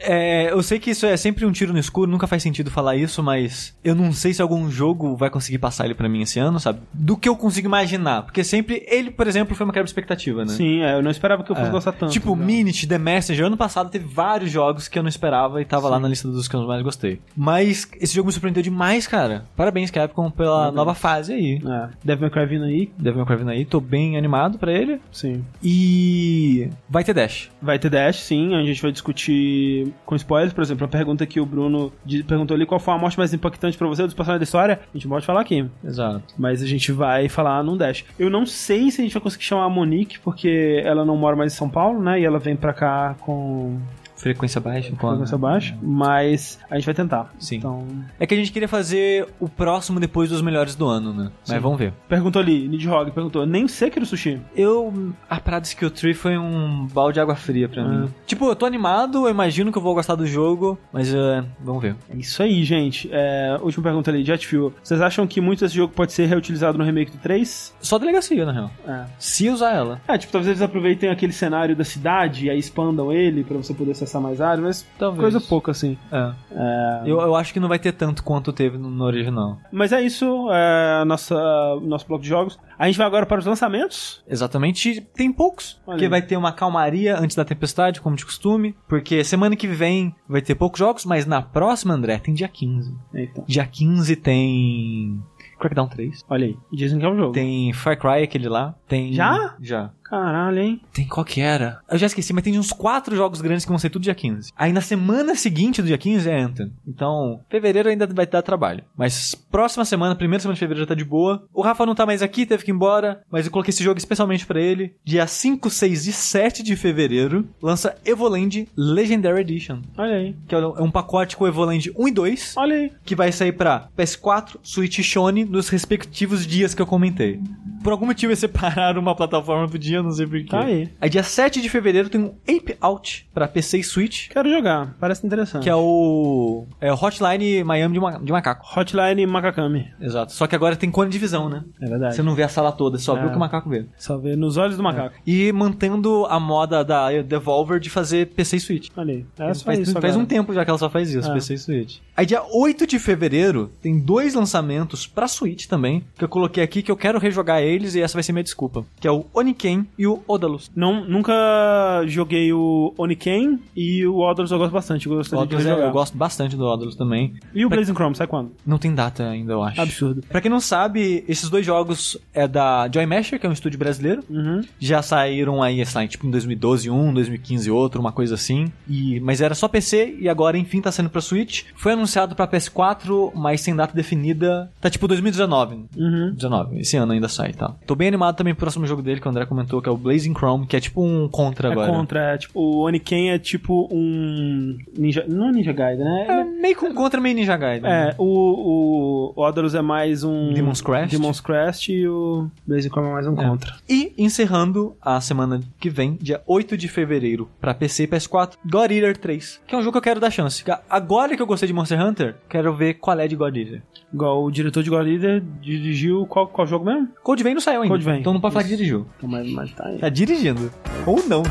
Resident 0.00 0.08
Evil 0.08 0.08
2. 0.08 0.10
É, 0.10 0.52
eu 0.52 0.62
sei 0.62 0.78
que 0.78 0.90
isso 0.90 1.06
é 1.06 1.16
sempre 1.16 1.44
um 1.44 1.52
tiro 1.52 1.72
no 1.72 1.78
escuro, 1.78 2.10
nunca 2.10 2.26
faz 2.26 2.42
sentido 2.42 2.70
falar 2.70 2.96
isso, 2.96 3.22
mas 3.22 3.76
eu 3.84 3.94
não 3.94 4.12
sei 4.12 4.32
se 4.32 4.40
algum 4.42 4.70
jogo 4.70 5.16
vai 5.16 5.30
conseguir 5.30 5.58
passar 5.58 5.84
ele 5.84 5.94
pra 5.94 6.08
mim 6.08 6.22
esse 6.22 6.38
ano, 6.38 6.58
sabe? 6.58 6.80
Do 6.92 7.16
que 7.16 7.28
eu 7.28 7.36
consigo 7.36 7.66
imaginar. 7.68 8.22
Porque 8.22 8.42
sempre, 8.42 8.84
ele, 8.88 9.10
por 9.10 9.26
exemplo, 9.26 9.54
foi 9.54 9.64
uma 9.66 9.72
quebra 9.72 9.84
de 9.84 9.90
expectativa, 9.90 10.44
né? 10.44 10.52
Sim, 10.52 10.80
é, 10.82 10.94
eu 10.94 11.02
não 11.02 11.10
esperava 11.10 11.42
que 11.44 11.50
eu 11.52 11.56
fosse 11.56 11.68
É. 11.68 11.72
gostar 11.72 11.92
tanto. 11.92 12.12
Tipo, 12.12 12.34
né? 12.34 12.44
Minit, 12.44 12.86
The 12.86 12.98
Messenger, 12.98 13.46
ano 13.46 13.56
passado 13.56 13.90
teve 13.90 14.06
vários 14.06 14.50
jogos 14.50 14.88
que 14.88 14.98
eu 14.98 15.02
não 15.02 15.08
esperava 15.08 15.60
e 15.60 15.64
tava 15.64 15.88
lá 15.88 15.98
na 15.98 16.08
lista 16.08 16.28
dos 16.28 16.48
que 16.48 16.56
eu 16.56 16.66
mais 16.66 16.82
gostei. 16.82 17.20
Mas 17.36 17.88
esse 18.00 18.14
jogo 18.14 18.26
me 18.28 18.32
surpreendeu 18.32 18.62
demais, 18.62 19.06
cara. 19.06 19.44
Parabéns, 19.56 19.90
Capcom, 19.90 20.30
pela 20.30 20.50
Parabéns. 20.56 20.74
nova 20.76 20.94
fase 20.94 21.32
aí. 21.32 21.60
É, 21.66 21.88
Devil 22.04 22.22
May 22.22 22.30
Cry 22.30 22.46
vindo 22.46 22.64
aí, 22.64 22.90
Devil 22.98 23.18
May 23.18 23.26
Cry 23.26 23.36
vindo 23.36 23.50
aí, 23.50 23.64
tô 23.64 23.80
bem 23.80 24.16
animado 24.16 24.58
pra 24.58 24.72
ele. 24.72 25.00
sim. 25.12 25.44
E 25.62 26.68
vai 26.88 27.04
ter 27.04 27.14
Dash. 27.14 27.50
Vai 27.60 27.78
ter 27.78 27.90
Dash, 27.90 28.16
sim. 28.20 28.54
A 28.54 28.62
gente 28.64 28.80
vai 28.82 28.92
discutir 28.92 29.89
com 30.06 30.14
spoilers. 30.16 30.52
Por 30.52 30.62
exemplo, 30.62 30.84
a 30.84 30.88
pergunta 30.88 31.24
que 31.26 31.40
o 31.40 31.46
Bruno 31.46 31.92
de- 32.04 32.22
perguntou 32.22 32.54
ali: 32.54 32.66
qual 32.66 32.78
foi 32.80 32.94
a 32.94 32.98
morte 32.98 33.18
mais 33.18 33.32
impactante 33.34 33.76
pra 33.78 33.86
você 33.88 34.02
dos 34.04 34.14
personagens 34.14 34.40
da 34.40 34.44
história? 34.44 34.80
A 34.92 34.96
gente 34.96 35.08
pode 35.08 35.24
falar 35.26 35.40
aqui. 35.40 35.64
Exato. 35.84 36.22
Mas 36.38 36.62
a 36.62 36.66
gente 36.66 36.92
vai 36.92 37.28
falar 37.28 37.62
num 37.62 37.76
Dash. 37.76 38.04
Eu 38.18 38.30
não 38.30 38.44
sei 38.46 38.90
se 38.90 39.00
a 39.00 39.04
gente 39.04 39.12
vai 39.12 39.22
conseguir 39.22 39.44
chamar 39.44 39.64
a 39.64 39.68
Monique, 39.70 40.18
porque 40.20 40.80
ela 40.84 41.04
não 41.04 41.16
mora 41.16 41.36
mais 41.36 41.52
em 41.52 41.56
São 41.56 41.68
Paulo, 41.68 42.00
né? 42.02 42.20
E 42.20 42.24
ela 42.24 42.38
vem 42.38 42.56
pra 42.56 42.72
cá 42.72 43.14
com 43.20 43.78
Frequência 44.20 44.60
baixa. 44.60 44.92
quando- 44.98 45.12
frequência 45.18 45.38
baixa. 45.38 45.76
Mas 45.82 46.58
a 46.70 46.74
gente 46.76 46.84
vai 46.84 46.94
tentar. 46.94 47.32
Sim. 47.38 47.56
Então, 47.56 47.86
É 48.18 48.26
que 48.26 48.34
a 48.34 48.36
gente 48.36 48.52
queria 48.52 48.68
fazer 48.68 49.26
o 49.40 49.48
próximo 49.48 49.98
depois 49.98 50.28
dos 50.30 50.42
melhores 50.42 50.74
do 50.74 50.86
ano, 50.86 51.12
né? 51.12 51.30
Sim. 51.44 51.54
Mas 51.54 51.62
vamos 51.62 51.78
ver. 51.78 51.92
perguntou 52.08 52.40
ali, 52.40 52.68
Nidhogg 52.68 53.10
perguntou: 53.12 53.46
nem 53.46 53.66
Sekiro 53.68 54.04
Sushi? 54.06 54.40
Eu. 54.54 54.92
A 55.28 55.40
parada 55.40 55.64
Skill 55.66 55.90
Tree 55.90 56.14
foi 56.14 56.36
um 56.36 56.86
balde 56.92 57.14
de 57.14 57.20
água 57.20 57.34
fria 57.34 57.68
pra 57.68 57.82
mim. 57.84 58.08
Tipo, 58.26 58.46
eu 58.46 58.56
tô 58.56 58.66
animado, 58.66 59.26
eu 59.26 59.30
imagino 59.30 59.72
que 59.72 59.78
eu 59.78 59.82
vou 59.82 59.94
gostar 59.94 60.14
do 60.14 60.26
jogo, 60.26 60.78
mas 60.92 61.12
é, 61.14 61.44
vamos 61.60 61.80
ver. 61.82 61.96
É 62.08 62.16
isso 62.16 62.42
aí, 62.42 62.62
gente. 62.64 63.08
É, 63.12 63.56
última 63.62 63.84
pergunta 63.84 64.10
ali, 64.10 64.24
Jetfuel. 64.24 64.72
Vocês 64.82 65.00
acham 65.00 65.26
que 65.26 65.40
muito 65.40 65.60
desse 65.60 65.74
jogo 65.76 65.92
pode 65.94 66.12
ser 66.12 66.26
reutilizado 66.26 66.76
no 66.78 66.84
remake 66.84 67.12
do 67.12 67.18
3? 67.18 67.74
Só 67.80 67.98
delegacia, 67.98 68.44
na 68.44 68.52
real. 68.52 68.70
É. 68.86 69.04
Se 69.18 69.48
usar 69.48 69.72
ela. 69.74 70.00
É, 70.06 70.18
tipo, 70.18 70.32
talvez 70.32 70.48
eles 70.48 70.62
aproveitem 70.62 71.08
aquele 71.10 71.32
cenário 71.32 71.74
da 71.76 71.84
cidade 71.84 72.46
e 72.46 72.50
aí 72.50 72.58
expandam 72.58 73.12
ele 73.12 73.44
pra 73.44 73.56
você 73.56 73.72
poder 73.72 73.92
acessar 73.92 74.09
mais 74.18 74.40
áreas, 74.40 74.60
mas 74.60 74.86
Talvez. 74.98 75.20
coisa 75.20 75.40
pouca, 75.40 75.70
assim. 75.72 75.98
É. 76.10 76.32
É, 76.52 77.02
Eu, 77.04 77.20
eu 77.20 77.36
acho 77.36 77.52
que 77.52 77.60
não 77.60 77.68
vai 77.68 77.78
ter 77.78 77.92
tanto 77.92 78.24
quanto 78.24 78.52
teve 78.52 78.78
no, 78.78 78.90
no 78.90 79.04
original. 79.04 79.58
Mas 79.70 79.92
é 79.92 80.00
isso, 80.00 80.48
é 80.50 81.04
nossa, 81.04 81.34
nosso 81.82 82.06
bloco 82.08 82.22
de 82.22 82.28
jogos. 82.30 82.58
A 82.78 82.86
gente 82.86 82.96
vai 82.96 83.06
agora 83.06 83.26
para 83.26 83.38
os 83.38 83.44
lançamentos. 83.46 84.24
Exatamente, 84.26 85.02
tem 85.14 85.30
poucos. 85.30 85.78
Olha 85.86 85.96
porque 85.96 86.08
vai 86.08 86.22
ter 86.22 86.36
uma 86.36 86.50
calmaria 86.50 87.18
antes 87.18 87.36
da 87.36 87.44
tempestade, 87.44 88.00
como 88.00 88.16
de 88.16 88.24
costume. 88.24 88.74
Porque 88.88 89.22
semana 89.22 89.54
que 89.54 89.66
vem 89.66 90.14
vai 90.26 90.40
ter 90.40 90.54
poucos 90.54 90.78
jogos, 90.78 91.04
mas 91.04 91.26
na 91.26 91.42
próxima, 91.42 91.92
André, 91.92 92.18
tem 92.18 92.32
dia 92.32 92.48
15. 92.48 92.94
Eita, 93.14 93.44
Dia 93.46 93.66
15 93.66 94.16
tem. 94.16 95.22
Crackdown 95.58 95.88
3. 95.88 96.24
olha 96.30 96.46
aí. 96.46 96.56
Dizem 96.72 96.98
que 96.98 97.04
é 97.04 97.08
um 97.08 97.16
jogo. 97.16 97.32
Tem 97.32 97.70
Far 97.74 97.98
Cry, 97.98 98.22
aquele 98.22 98.48
lá. 98.48 98.74
Tem. 98.88 99.12
Já? 99.12 99.54
Já. 99.60 99.90
Caralho, 100.10 100.58
hein? 100.58 100.80
Tem 100.92 101.06
qual 101.06 101.24
que 101.24 101.40
era? 101.40 101.78
Eu 101.88 101.96
já 101.96 102.06
esqueci, 102.06 102.32
mas 102.32 102.42
tem 102.42 102.58
uns 102.58 102.72
quatro 102.72 103.14
jogos 103.14 103.40
grandes 103.40 103.64
que 103.64 103.70
vão 103.70 103.78
ser 103.78 103.90
tudo 103.90 104.02
dia 104.02 104.14
15. 104.14 104.50
Aí 104.56 104.72
na 104.72 104.80
semana 104.80 105.36
seguinte 105.36 105.80
do 105.80 105.86
dia 105.86 105.96
15 105.96 106.28
é 106.28 106.40
Anthem. 106.40 106.72
Então, 106.86 107.40
fevereiro 107.48 107.88
ainda 107.88 108.08
vai 108.08 108.26
dar 108.26 108.42
trabalho. 108.42 108.82
Mas 108.96 109.34
próxima 109.34 109.84
semana, 109.84 110.16
primeira 110.16 110.40
semana 110.40 110.54
de 110.54 110.60
fevereiro 110.60 110.84
já 110.84 110.88
tá 110.88 110.96
de 110.96 111.04
boa. 111.04 111.46
O 111.54 111.62
Rafa 111.62 111.86
não 111.86 111.94
tá 111.94 112.04
mais 112.04 112.22
aqui, 112.22 112.44
teve 112.44 112.64
que 112.64 112.72
ir 112.72 112.74
embora. 112.74 113.20
Mas 113.30 113.46
eu 113.46 113.52
coloquei 113.52 113.70
esse 113.70 113.84
jogo 113.84 113.98
especialmente 113.98 114.46
pra 114.46 114.60
ele. 114.60 114.94
Dia 115.04 115.26
5, 115.26 115.70
6 115.70 116.06
e 116.08 116.12
7 116.12 116.62
de 116.64 116.74
fevereiro, 116.74 117.48
lança 117.62 117.96
Evoland 118.04 118.66
Legendary 118.76 119.42
Edition. 119.42 119.80
Olha 119.96 120.16
aí. 120.16 120.36
Que 120.48 120.54
é 120.56 120.58
um 120.58 120.90
pacote 120.90 121.36
com 121.36 121.46
Evoland 121.46 121.92
1 121.96 122.08
e 122.08 122.10
2. 122.10 122.54
Olha 122.56 122.74
aí. 122.74 122.92
Que 123.04 123.14
vai 123.14 123.30
sair 123.30 123.52
pra 123.52 123.88
PS4, 123.96 124.56
Switch 124.62 124.98
e 124.98 125.04
Sony 125.04 125.44
nos 125.44 125.68
respectivos 125.68 126.46
dias 126.46 126.74
que 126.74 126.82
eu 126.82 126.86
comentei. 126.86 127.40
Por 127.82 127.92
algum 127.92 128.06
motivo 128.06 128.30
eles 128.30 128.40
separaram 128.40 129.00
uma 129.00 129.14
plataforma 129.14 129.66
do 129.66 129.78
dia, 129.78 129.99
não 130.02 130.10
sei 130.12 130.26
porquê. 130.26 130.46
Tá 130.48 130.64
aí. 130.64 130.88
Aí 131.00 131.08
dia 131.10 131.22
7 131.22 131.60
de 131.60 131.68
fevereiro 131.68 132.08
tem 132.08 132.20
um 132.20 132.34
Ape 132.48 132.76
Out 132.80 133.28
pra 133.34 133.46
PC 133.48 133.78
e 133.78 133.84
Switch, 133.84 134.28
Quero 134.28 134.48
jogar. 134.50 134.94
Parece 135.00 135.26
interessante. 135.26 135.62
que 135.64 135.70
é 135.70 135.74
o, 135.76 136.66
é 136.80 136.92
o 136.92 136.96
Hotline 136.96 137.62
Miami 137.64 137.94
de, 137.94 138.00
ma- 138.00 138.18
de 138.18 138.32
macaco. 138.32 138.66
Hotline 138.78 139.26
Macacami. 139.26 139.88
Exato. 140.00 140.32
Só 140.32 140.46
que 140.46 140.54
agora 140.54 140.76
tem 140.76 140.90
cone 140.90 141.10
de 141.10 141.18
visão, 141.18 141.48
né? 141.48 141.64
É 141.80 141.86
verdade. 141.88 142.14
Você 142.16 142.22
não 142.22 142.34
vê 142.34 142.42
a 142.42 142.48
sala 142.48 142.72
toda, 142.72 142.98
só 142.98 143.14
vê 143.14 143.22
É. 143.22 143.26
o 143.26 143.30
que 143.30 143.36
o 143.36 143.40
macaco 143.40 143.68
vê. 143.68 143.86
Só 143.98 144.16
vê 144.18 144.36
nos 144.36 144.56
olhos 144.56 144.76
do 144.76 144.82
macaco. 144.82 145.16
E 145.26 145.52
mantendo 145.52 146.26
a 146.26 146.38
moda 146.40 146.84
da 146.84 147.10
Devolver 147.22 147.78
de 147.80 147.90
fazer 147.90 148.28
PC 148.28 148.56
e 148.56 148.60
Switch. 148.60 148.88
Olha 148.96 149.14
aí. 149.14 149.26
É 149.38 149.54
faz 149.54 149.94
agora. 149.96 150.18
um 150.18 150.24
tempo 150.24 150.52
já 150.54 150.64
que 150.64 150.70
ela 150.70 150.78
só 150.78 150.88
faz 150.90 151.12
isso, 151.12 151.30
É. 151.30 151.34
PC 151.34 151.54
e 151.54 151.58
Switch. 151.58 151.98
Aí 152.16 152.26
dia 152.26 152.42
8 152.52 152.86
de 152.86 152.98
fevereiro 152.98 153.70
tem 153.80 153.98
dois 153.98 154.34
lançamentos 154.34 155.06
pra 155.06 155.26
Switch 155.28 155.66
também, 155.66 156.04
que 156.16 156.24
eu 156.24 156.28
coloquei 156.28 156.62
aqui 156.62 156.82
que 156.82 156.90
eu 156.90 156.96
quero 156.96 157.18
rejogar 157.18 157.62
eles 157.62 157.94
e 157.94 158.00
essa 158.00 158.14
vai 158.14 158.22
ser 158.22 158.32
minha 158.32 158.42
desculpa. 158.42 158.84
Que 159.00 159.08
é 159.08 159.10
o 159.10 159.24
Oniken 159.34 159.86
e 159.98 160.06
o 160.06 160.22
Odalus. 160.26 160.70
Não, 160.74 161.04
nunca 161.04 162.02
joguei 162.06 162.52
o 162.52 162.94
Oniken 162.96 163.58
e 163.76 164.06
o 164.06 164.18
Odalus 164.18 164.50
eu 164.50 164.58
gosto 164.58 164.72
bastante. 164.72 165.06
Eu 165.06 165.12
Odalus 165.18 165.66
é- 165.66 165.86
eu 165.86 165.90
gosto 165.92 166.16
bastante 166.16 166.56
do 166.56 166.64
Odalus 166.64 166.96
também. 166.96 167.34
E 167.54 167.64
o 167.64 167.68
Blazing 167.68 167.94
Chrome, 167.94 168.14
sai 168.16 168.26
quando? 168.26 168.52
Não 168.66 168.78
tem 168.78 168.94
data 168.94 169.28
ainda, 169.28 169.52
eu 169.52 169.62
acho. 169.62 169.80
Absurdo. 169.80 170.22
Pra 170.28 170.40
quem 170.40 170.50
não 170.50 170.60
sabe, 170.60 171.24
esses 171.28 171.48
dois 171.48 171.64
jogos 171.64 172.16
é 172.34 172.46
da 172.46 172.88
Joy 172.92 173.06
Masher, 173.06 173.38
que 173.38 173.46
é 173.46 173.48
um 173.48 173.52
estúdio 173.52 173.78
brasileiro. 173.78 174.22
Uhum. 174.28 174.62
Já 174.78 175.02
saíram 175.02 175.62
aí, 175.62 175.84
sei 175.84 176.02
lá, 176.02 176.08
tipo 176.08 176.26
em 176.26 176.30
2012 176.30 176.90
um, 176.90 177.12
2015 177.12 177.70
outro, 177.70 178.00
uma 178.00 178.12
coisa 178.12 178.34
assim. 178.34 178.70
E, 178.88 179.20
mas 179.20 179.40
era 179.40 179.54
só 179.54 179.68
PC 179.68 180.16
e 180.20 180.28
agora 180.28 180.56
enfim 180.58 180.80
tá 180.80 180.90
saindo 180.92 181.10
pra 181.10 181.20
Switch. 181.20 181.64
Foi 181.74 181.92
anunciado 181.92 182.34
pra 182.34 182.46
PS4, 182.46 183.32
mas 183.34 183.60
sem 183.60 183.74
data 183.74 183.94
definida. 183.94 184.70
Tá 184.80 184.88
tipo 184.90 185.06
2019. 185.08 185.84
Uhum. 185.96 186.32
19, 186.34 186.80
esse 186.80 186.96
ano 186.96 187.12
ainda 187.12 187.28
sai 187.28 187.52
tal. 187.52 187.78
Tô 187.86 187.94
bem 187.94 188.08
animado 188.08 188.36
também 188.36 188.54
pro 188.54 188.60
próximo 188.60 188.86
jogo 188.86 189.02
dele, 189.02 189.20
que 189.20 189.26
o 189.26 189.30
André 189.30 189.46
comentou 189.46 189.79
que 189.82 189.88
é 189.88 189.92
o 189.92 189.96
Blazing 189.96 190.34
Chrome, 190.34 190.66
que 190.66 190.76
é 190.76 190.80
tipo 190.80 191.02
um 191.02 191.28
contra 191.28 191.68
É 191.68 191.72
agora. 191.72 191.90
contra, 191.92 192.34
é 192.34 192.38
tipo, 192.38 192.58
o 192.60 192.80
Oniken 192.86 193.30
é 193.30 193.38
tipo 193.38 193.88
um 193.90 194.78
Ninja, 194.96 195.24
não 195.28 195.48
é 195.48 195.52
Ninja 195.52 195.72
Gaiden, 195.72 196.04
né? 196.04 196.26
É 196.28 196.44
meio 196.44 196.76
com 196.76 196.92
contra, 196.94 197.20
meio 197.20 197.34
Ninja 197.34 197.56
Gaiden. 197.56 197.90
É, 197.90 198.14
o, 198.18 199.32
o 199.36 199.42
Odorous 199.42 199.74
é 199.74 199.82
mais 199.82 200.24
um... 200.24 200.52
Demon's 200.52 200.80
Crest. 200.80 201.10
Demon's 201.10 201.40
Crest 201.40 201.88
e 201.88 202.06
o 202.08 202.48
Blazing 202.66 202.88
Chrome 202.90 203.08
é 203.08 203.12
mais 203.12 203.26
um 203.26 203.32
É. 203.40 203.44
contra. 203.48 203.74
E 203.88 204.12
encerrando 204.18 204.94
a 205.00 205.20
semana 205.20 205.60
que 205.78 205.88
vem, 205.90 206.16
dia 206.20 206.40
8 206.46 206.76
de 206.76 206.88
fevereiro, 206.88 207.48
pra 207.60 207.74
PC 207.74 208.04
e 208.04 208.08
PS4, 208.08 208.54
God 208.64 208.90
Eater 208.90 209.16
3, 209.16 209.60
que 209.66 209.74
é 209.74 209.78
um 209.78 209.82
jogo 209.82 209.92
que 209.92 209.98
eu 209.98 210.02
quero 210.02 210.20
dar 210.20 210.30
chance. 210.30 210.64
Agora 210.88 211.36
que 211.36 211.42
eu 211.42 211.46
gostei 211.46 211.66
de 211.66 211.72
Monster 211.72 212.00
Hunter, 212.04 212.36
quero 212.48 212.74
ver 212.74 212.94
qual 212.94 213.18
é 213.18 213.26
de 213.28 213.36
God 213.36 213.56
Eater. 213.56 213.82
Igual 214.12 214.44
o 214.44 214.50
diretor 214.50 214.82
de 214.82 214.90
God 214.90 215.06
Eater 215.06 215.42
dirigiu 215.60 216.26
qual, 216.26 216.48
qual 216.48 216.66
jogo 216.66 216.84
mesmo? 216.84 217.08
Code 217.22 217.42
Vein 217.44 217.54
não 217.54 217.60
saiu 217.60 217.82
ainda, 217.82 217.94
Code 217.94 218.04
Vein. 218.04 218.20
então 218.20 218.32
não 218.32 218.40
pode 218.40 218.52
falar 218.54 218.64
que 218.64 218.70
dirigiu. 218.70 219.06
Mas, 219.22 219.50
mas 219.52 219.72
tá 219.72 219.86
aí. 219.86 219.98
Tá 219.98 220.08
dirigindo. 220.08 220.70
Ou 221.06 221.22
não. 221.28 221.42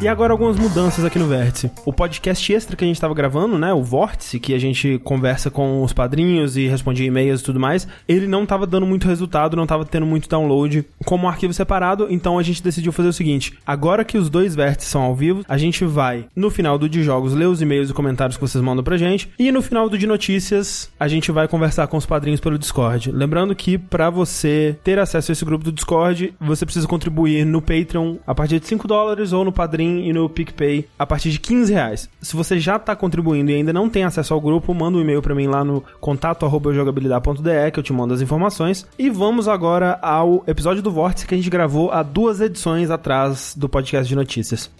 E 0.00 0.06
agora 0.06 0.32
algumas 0.32 0.56
mudanças 0.56 1.04
aqui 1.04 1.18
no 1.18 1.26
Vértice. 1.26 1.72
O 1.84 1.92
podcast 1.92 2.52
extra 2.52 2.76
que 2.76 2.84
a 2.84 2.86
gente 2.86 3.00
tava 3.00 3.12
gravando, 3.14 3.58
né, 3.58 3.72
o 3.72 3.82
Vórtice, 3.82 4.38
que 4.38 4.54
a 4.54 4.58
gente 4.58 5.00
conversa 5.02 5.50
com 5.50 5.82
os 5.82 5.92
padrinhos 5.92 6.56
e 6.56 6.68
responde 6.68 7.02
e-mails 7.02 7.40
e 7.40 7.44
tudo 7.44 7.58
mais, 7.58 7.88
ele 8.06 8.28
não 8.28 8.46
tava 8.46 8.64
dando 8.64 8.86
muito 8.86 9.08
resultado, 9.08 9.56
não 9.56 9.66
tava 9.66 9.84
tendo 9.84 10.06
muito 10.06 10.28
download 10.28 10.86
como 11.04 11.24
um 11.24 11.28
arquivo 11.28 11.52
separado, 11.52 12.06
então 12.10 12.38
a 12.38 12.44
gente 12.44 12.62
decidiu 12.62 12.92
fazer 12.92 13.08
o 13.08 13.12
seguinte, 13.12 13.58
agora 13.66 14.04
que 14.04 14.16
os 14.16 14.30
dois 14.30 14.54
vértices 14.54 14.92
são 14.92 15.02
ao 15.02 15.16
vivo, 15.16 15.42
a 15.48 15.58
gente 15.58 15.84
vai, 15.84 16.26
no 16.34 16.48
final 16.48 16.78
do 16.78 16.88
de 16.88 17.02
jogos, 17.02 17.34
ler 17.34 17.46
os 17.46 17.60
e-mails 17.60 17.90
e 17.90 17.94
comentários 17.94 18.36
que 18.36 18.40
vocês 18.40 18.62
mandam 18.62 18.84
pra 18.84 18.96
gente, 18.96 19.28
e 19.36 19.50
no 19.50 19.60
final 19.60 19.88
do 19.88 19.98
de 19.98 20.06
notícias, 20.06 20.92
a 21.00 21.08
gente 21.08 21.32
vai 21.32 21.48
conversar 21.48 21.88
com 21.88 21.96
os 21.96 22.06
padrinhos 22.06 22.40
pelo 22.40 22.56
Discord. 22.56 23.10
Lembrando 23.10 23.52
que 23.52 23.76
pra 23.76 24.10
você 24.10 24.78
ter 24.84 25.00
acesso 25.00 25.32
a 25.32 25.34
esse 25.34 25.44
grupo 25.44 25.64
do 25.64 25.72
Discord, 25.72 26.34
você 26.40 26.64
precisa 26.64 26.86
contribuir 26.86 27.44
no 27.44 27.60
Patreon 27.60 28.16
a 28.24 28.32
partir 28.32 28.60
de 28.60 28.66
5 28.68 28.86
dólares 28.86 29.32
ou 29.32 29.44
no 29.44 29.50
Padrim 29.50 29.87
e 29.88 30.12
no 30.12 30.28
PicPay 30.28 30.86
a 30.98 31.06
partir 31.06 31.30
de 31.30 31.40
15 31.40 31.72
reais. 31.72 32.08
Se 32.20 32.36
você 32.36 32.58
já 32.58 32.78
tá 32.78 32.94
contribuindo 32.94 33.50
e 33.50 33.54
ainda 33.54 33.72
não 33.72 33.88
tem 33.88 34.04
acesso 34.04 34.34
ao 34.34 34.40
grupo, 34.40 34.74
manda 34.74 34.98
um 34.98 35.00
e-mail 35.00 35.22
pra 35.22 35.34
mim 35.34 35.46
lá 35.46 35.64
no 35.64 35.82
contato 36.00 36.44
arroba 36.44 36.72
jogabilidade.de 36.72 37.70
que 37.72 37.78
eu 37.78 37.82
te 37.82 37.92
mando 37.92 38.14
as 38.14 38.20
informações. 38.20 38.86
E 38.98 39.08
vamos 39.10 39.48
agora 39.48 39.98
ao 40.02 40.44
episódio 40.46 40.82
do 40.82 40.90
Vórtice 40.90 41.26
que 41.26 41.34
a 41.34 41.36
gente 41.38 41.50
gravou 41.50 41.90
há 41.90 42.02
duas 42.02 42.40
edições 42.40 42.90
atrás 42.90 43.54
do 43.56 43.68
podcast 43.68 44.08
de 44.08 44.16
notícias. 44.16 44.70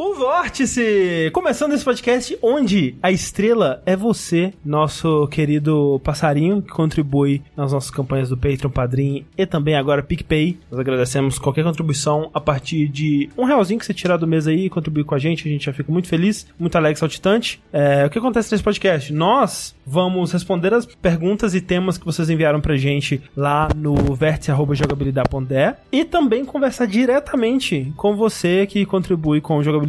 O 0.00 0.14
Vórtice! 0.14 1.28
Começando 1.32 1.72
esse 1.72 1.84
podcast 1.84 2.38
onde 2.40 2.94
a 3.02 3.10
estrela 3.10 3.82
é 3.84 3.96
você, 3.96 4.54
nosso 4.64 5.26
querido 5.26 6.00
passarinho, 6.04 6.62
que 6.62 6.68
contribui 6.68 7.42
nas 7.56 7.72
nossas 7.72 7.90
campanhas 7.90 8.28
do 8.28 8.36
Patreon, 8.36 8.70
Padrim 8.70 9.26
e 9.36 9.44
também 9.44 9.74
agora 9.74 10.00
PicPay. 10.00 10.56
Nós 10.70 10.78
agradecemos 10.78 11.36
qualquer 11.40 11.64
contribuição 11.64 12.30
a 12.32 12.40
partir 12.40 12.86
de 12.86 13.28
um 13.36 13.42
realzinho 13.42 13.80
que 13.80 13.86
você 13.86 13.92
tirar 13.92 14.18
do 14.18 14.24
mês 14.24 14.46
aí 14.46 14.66
e 14.66 14.70
contribuir 14.70 15.02
com 15.02 15.16
a 15.16 15.18
gente. 15.18 15.48
A 15.48 15.50
gente 15.50 15.66
já 15.66 15.72
fica 15.72 15.90
muito 15.90 16.06
feliz, 16.06 16.46
muito 16.56 16.78
alegre, 16.78 17.00
saltitante. 17.00 17.60
É, 17.72 18.06
o 18.06 18.10
que 18.10 18.20
acontece 18.20 18.52
nesse 18.52 18.62
podcast? 18.62 19.12
Nós 19.12 19.74
vamos 19.84 20.30
responder 20.30 20.72
as 20.74 20.86
perguntas 20.86 21.56
e 21.56 21.60
temas 21.60 21.98
que 21.98 22.06
vocês 22.06 22.30
enviaram 22.30 22.60
pra 22.60 22.76
gente 22.76 23.20
lá 23.36 23.66
no 23.74 24.14
vértice.jogabilidade.de 24.14 25.74
e 25.90 26.04
também 26.04 26.44
conversar 26.44 26.86
diretamente 26.86 27.92
com 27.96 28.14
você 28.14 28.64
que 28.64 28.86
contribui 28.86 29.40
com 29.40 29.60
jogabilidade 29.60 29.87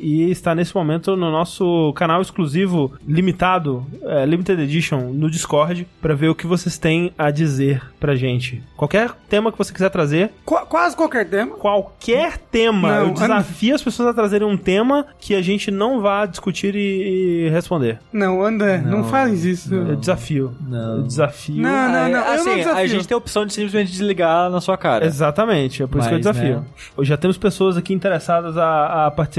e 0.00 0.30
está 0.30 0.54
nesse 0.54 0.74
momento 0.74 1.16
no 1.16 1.30
nosso 1.30 1.92
canal 1.94 2.20
exclusivo 2.22 2.92
limitado, 3.06 3.84
é, 4.02 4.24
Limited 4.26 4.60
Edition, 4.60 5.10
no 5.12 5.30
Discord, 5.30 5.86
para 6.00 6.14
ver 6.14 6.28
o 6.28 6.34
que 6.34 6.46
vocês 6.46 6.78
têm 6.78 7.12
a 7.16 7.30
dizer 7.30 7.82
pra 8.00 8.14
gente. 8.14 8.62
Qualquer 8.76 9.10
tema 9.28 9.50
que 9.52 9.58
você 9.58 9.72
quiser 9.72 9.88
trazer, 9.90 10.30
Qu- 10.44 10.66
quase 10.66 10.96
qualquer 10.96 11.28
tema. 11.28 11.56
qualquer 11.56 12.36
tema, 12.38 12.88
Não, 13.00 13.06
eu 13.08 13.10
desafio 13.14 13.74
as 13.74 13.82
pessoas 13.82 14.08
a 14.08 14.14
trazerem 14.14 14.46
um 14.46 14.56
tema 14.56 15.06
que 15.18 15.34
a 15.34 15.42
gente 15.42 15.70
não 15.70 16.00
vá 16.00 16.26
discutir 16.26 16.74
e, 16.74 17.46
e 17.46 17.48
responder. 17.50 17.98
Não, 18.12 18.42
André, 18.44 18.78
não, 18.78 18.98
Não, 18.98 19.04
faz 19.04 19.44
isso. 19.44 19.74
Eu 19.74 19.96
desafio. 19.96 20.52
Não. 20.60 20.96
Eu 20.98 21.02
desafio. 21.02 21.62
Não, 21.62 21.70
não, 21.92 22.08
não, 22.08 22.18
eu 22.18 22.32
assim, 22.32 22.44
não 22.44 22.52
a 22.52 22.56
desafio. 22.56 22.88
gente 22.88 23.08
tem 23.08 23.14
a 23.14 23.18
opção 23.18 23.46
de 23.46 23.52
simplesmente 23.54 23.90
desligar 23.90 24.50
na 24.50 24.60
sua 24.60 24.76
cara. 24.76 25.06
Exatamente, 25.06 25.82
é 25.82 25.86
por 25.86 25.98
isso 25.98 26.08
que 26.08 26.14
eu 26.14 26.18
Mas, 26.18 26.26
desafio. 26.26 26.56
né? 26.60 26.64
Hoje 26.96 27.08
Já 27.08 27.16
temos 27.16 27.36
pessoas 27.38 27.76
aqui 27.76 27.92
interessadas 27.92 28.56
a, 28.56 29.06
a 29.06 29.10
participar 29.10 29.31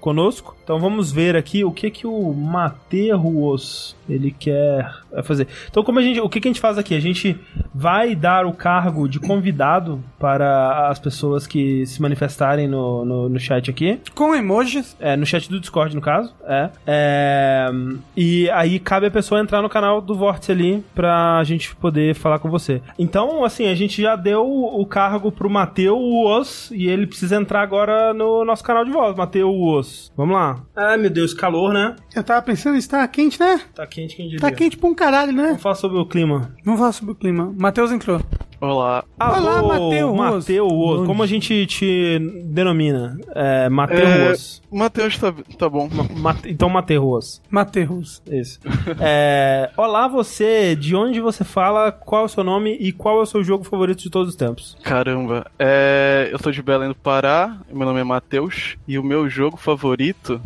conosco. 0.00 0.56
Então 0.62 0.78
vamos 0.78 1.10
ver 1.10 1.36
aqui 1.36 1.64
o 1.64 1.72
que 1.72 1.90
que 1.90 2.06
o 2.06 2.32
Mateus 2.32 3.95
ele 4.08 4.30
quer 4.30 4.90
fazer. 5.24 5.46
Então 5.70 5.82
como 5.82 5.98
a 5.98 6.02
gente, 6.02 6.20
o 6.20 6.28
que 6.28 6.40
que 6.40 6.48
a 6.48 6.50
gente 6.50 6.60
faz 6.60 6.78
aqui? 6.78 6.94
A 6.94 7.00
gente 7.00 7.38
vai 7.74 8.14
dar 8.14 8.46
o 8.46 8.52
cargo 8.52 9.08
de 9.08 9.18
convidado 9.20 10.02
para 10.18 10.88
as 10.88 10.98
pessoas 10.98 11.46
que 11.46 11.84
se 11.86 12.00
manifestarem 12.00 12.66
no, 12.68 13.04
no, 13.04 13.28
no 13.28 13.38
chat 13.38 13.70
aqui. 13.70 14.00
Com 14.14 14.34
emojis. 14.34 14.96
É, 15.00 15.16
no 15.16 15.26
chat 15.26 15.48
do 15.48 15.60
Discord, 15.60 15.94
no 15.94 16.00
caso. 16.00 16.34
É. 16.46 16.70
É, 16.86 17.68
E 18.16 18.48
aí 18.50 18.78
cabe 18.78 19.06
a 19.06 19.10
pessoa 19.10 19.40
entrar 19.40 19.62
no 19.62 19.68
canal 19.68 20.00
do 20.00 20.14
Vórtice 20.14 20.52
ali 20.52 20.84
pra 20.94 21.42
gente 21.44 21.74
poder 21.76 22.14
falar 22.14 22.38
com 22.38 22.50
você. 22.50 22.80
Então, 22.98 23.44
assim, 23.44 23.66
a 23.68 23.74
gente 23.74 24.00
já 24.00 24.16
deu 24.16 24.46
o 24.46 24.84
cargo 24.86 25.30
pro 25.30 25.50
Mateus 25.50 26.70
e 26.70 26.86
ele 26.86 27.06
precisa 27.06 27.36
entrar 27.36 27.62
agora 27.62 28.12
no 28.14 28.44
nosso 28.44 28.62
canal 28.64 28.84
de 28.84 28.90
voz. 28.90 29.16
Mateus. 29.16 30.12
Vamos 30.16 30.34
lá. 30.34 30.62
Ai, 30.74 30.96
meu 30.96 31.10
Deus, 31.10 31.34
calor, 31.34 31.72
né? 31.72 31.96
Eu 32.14 32.22
tava 32.24 32.42
pensando, 32.42 32.76
está 32.76 33.06
quente, 33.08 33.38
né? 33.38 33.60
Tá 33.74 33.86
quente, 33.86 33.95
quem 34.04 34.26
diria. 34.26 34.40
Tá 34.40 34.50
quente 34.50 34.76
pra 34.76 34.88
um 34.88 34.94
caralho, 34.94 35.32
né? 35.32 35.46
Vamos 35.48 35.62
falar 35.62 35.74
sobre 35.76 35.98
o 35.98 36.04
clima. 36.04 36.54
Vamos 36.64 36.78
falar 36.80 36.92
sobre 36.92 37.12
o 37.12 37.14
clima. 37.14 37.54
Matheus 37.56 37.90
entrou. 37.90 38.20
Olá. 38.58 39.04
Olá, 39.20 39.62
Mateus. 39.62 40.16
Mateus. 40.16 41.06
Como 41.06 41.22
a 41.22 41.26
gente 41.26 41.66
te 41.66 42.18
denomina? 42.46 43.18
É, 43.34 43.68
Mateus. 43.68 44.62
Matheus 44.72 45.18
tá, 45.18 45.32
tá 45.58 45.68
bom. 45.68 45.88
Ma- 46.16 46.34
Então, 46.46 46.68
Mateus. 46.70 47.42
Matheus. 47.50 48.22
Isso. 48.26 48.58
É, 48.98 49.70
olá, 49.76 50.08
você. 50.08 50.74
De 50.74 50.96
onde 50.96 51.20
você 51.20 51.44
fala? 51.44 51.92
Qual 51.92 52.22
é 52.22 52.24
o 52.24 52.28
seu 52.28 52.42
nome 52.42 52.76
e 52.80 52.92
qual 52.92 53.18
é 53.18 53.22
o 53.22 53.26
seu 53.26 53.44
jogo 53.44 53.62
favorito 53.62 53.98
de 54.02 54.08
todos 54.10 54.30
os 54.30 54.36
tempos? 54.36 54.76
Caramba. 54.82 55.46
É, 55.58 56.30
eu 56.32 56.38
sou 56.38 56.50
de 56.50 56.62
Belém 56.62 56.88
do 56.88 56.94
Pará, 56.94 57.58
meu 57.70 57.86
nome 57.86 58.00
é 58.00 58.04
Matheus, 58.04 58.76
e 58.88 58.98
o 58.98 59.02
meu 59.04 59.28
jogo 59.28 59.58
favorito. 59.58 60.40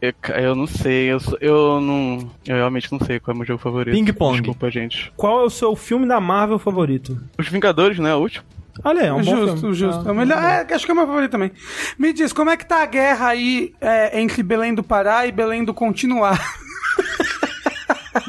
Eu, 0.00 0.12
eu 0.34 0.54
não 0.54 0.66
sei, 0.66 1.10
eu, 1.12 1.18
eu 1.40 1.80
não. 1.80 2.30
Eu 2.46 2.56
realmente 2.56 2.92
não 2.92 2.98
sei 3.00 3.18
qual 3.18 3.32
é 3.32 3.34
o 3.34 3.38
meu 3.38 3.46
jogo 3.46 3.62
favorito. 3.62 3.94
Ping 3.94 4.12
pong. 4.12 4.36
Desculpa, 4.36 4.70
gente. 4.70 5.10
Qual 5.16 5.40
é 5.40 5.44
o 5.44 5.50
seu 5.50 5.74
filme 5.74 6.06
da 6.06 6.20
Marvel 6.20 6.58
favorito? 6.58 7.18
Os 7.38 7.48
Vingadores, 7.48 7.98
né? 7.98 8.14
O 8.14 8.18
último. 8.20 8.44
Olha, 8.84 9.00
é 9.00 9.12
um 9.12 9.22
bom 9.22 9.36
justo, 9.36 9.56
filme. 9.60 9.74
justo. 9.74 10.02
Ah, 10.04 10.08
É 10.08 10.12
o 10.12 10.14
melhor- 10.14 10.38
é, 10.42 10.74
acho 10.74 10.84
que 10.84 10.90
é 10.90 10.94
o 10.94 10.96
meu 10.96 11.06
favorito 11.06 11.30
também. 11.30 11.50
Me 11.98 12.12
diz, 12.12 12.30
como 12.30 12.50
é 12.50 12.58
que 12.58 12.66
tá 12.66 12.82
a 12.82 12.86
guerra 12.86 13.28
aí 13.28 13.72
é, 13.80 14.20
entre 14.20 14.42
Belém 14.42 14.74
do 14.74 14.82
Pará 14.82 15.26
e 15.26 15.32
Belém 15.32 15.64
do 15.64 15.72
Continuar? 15.72 16.38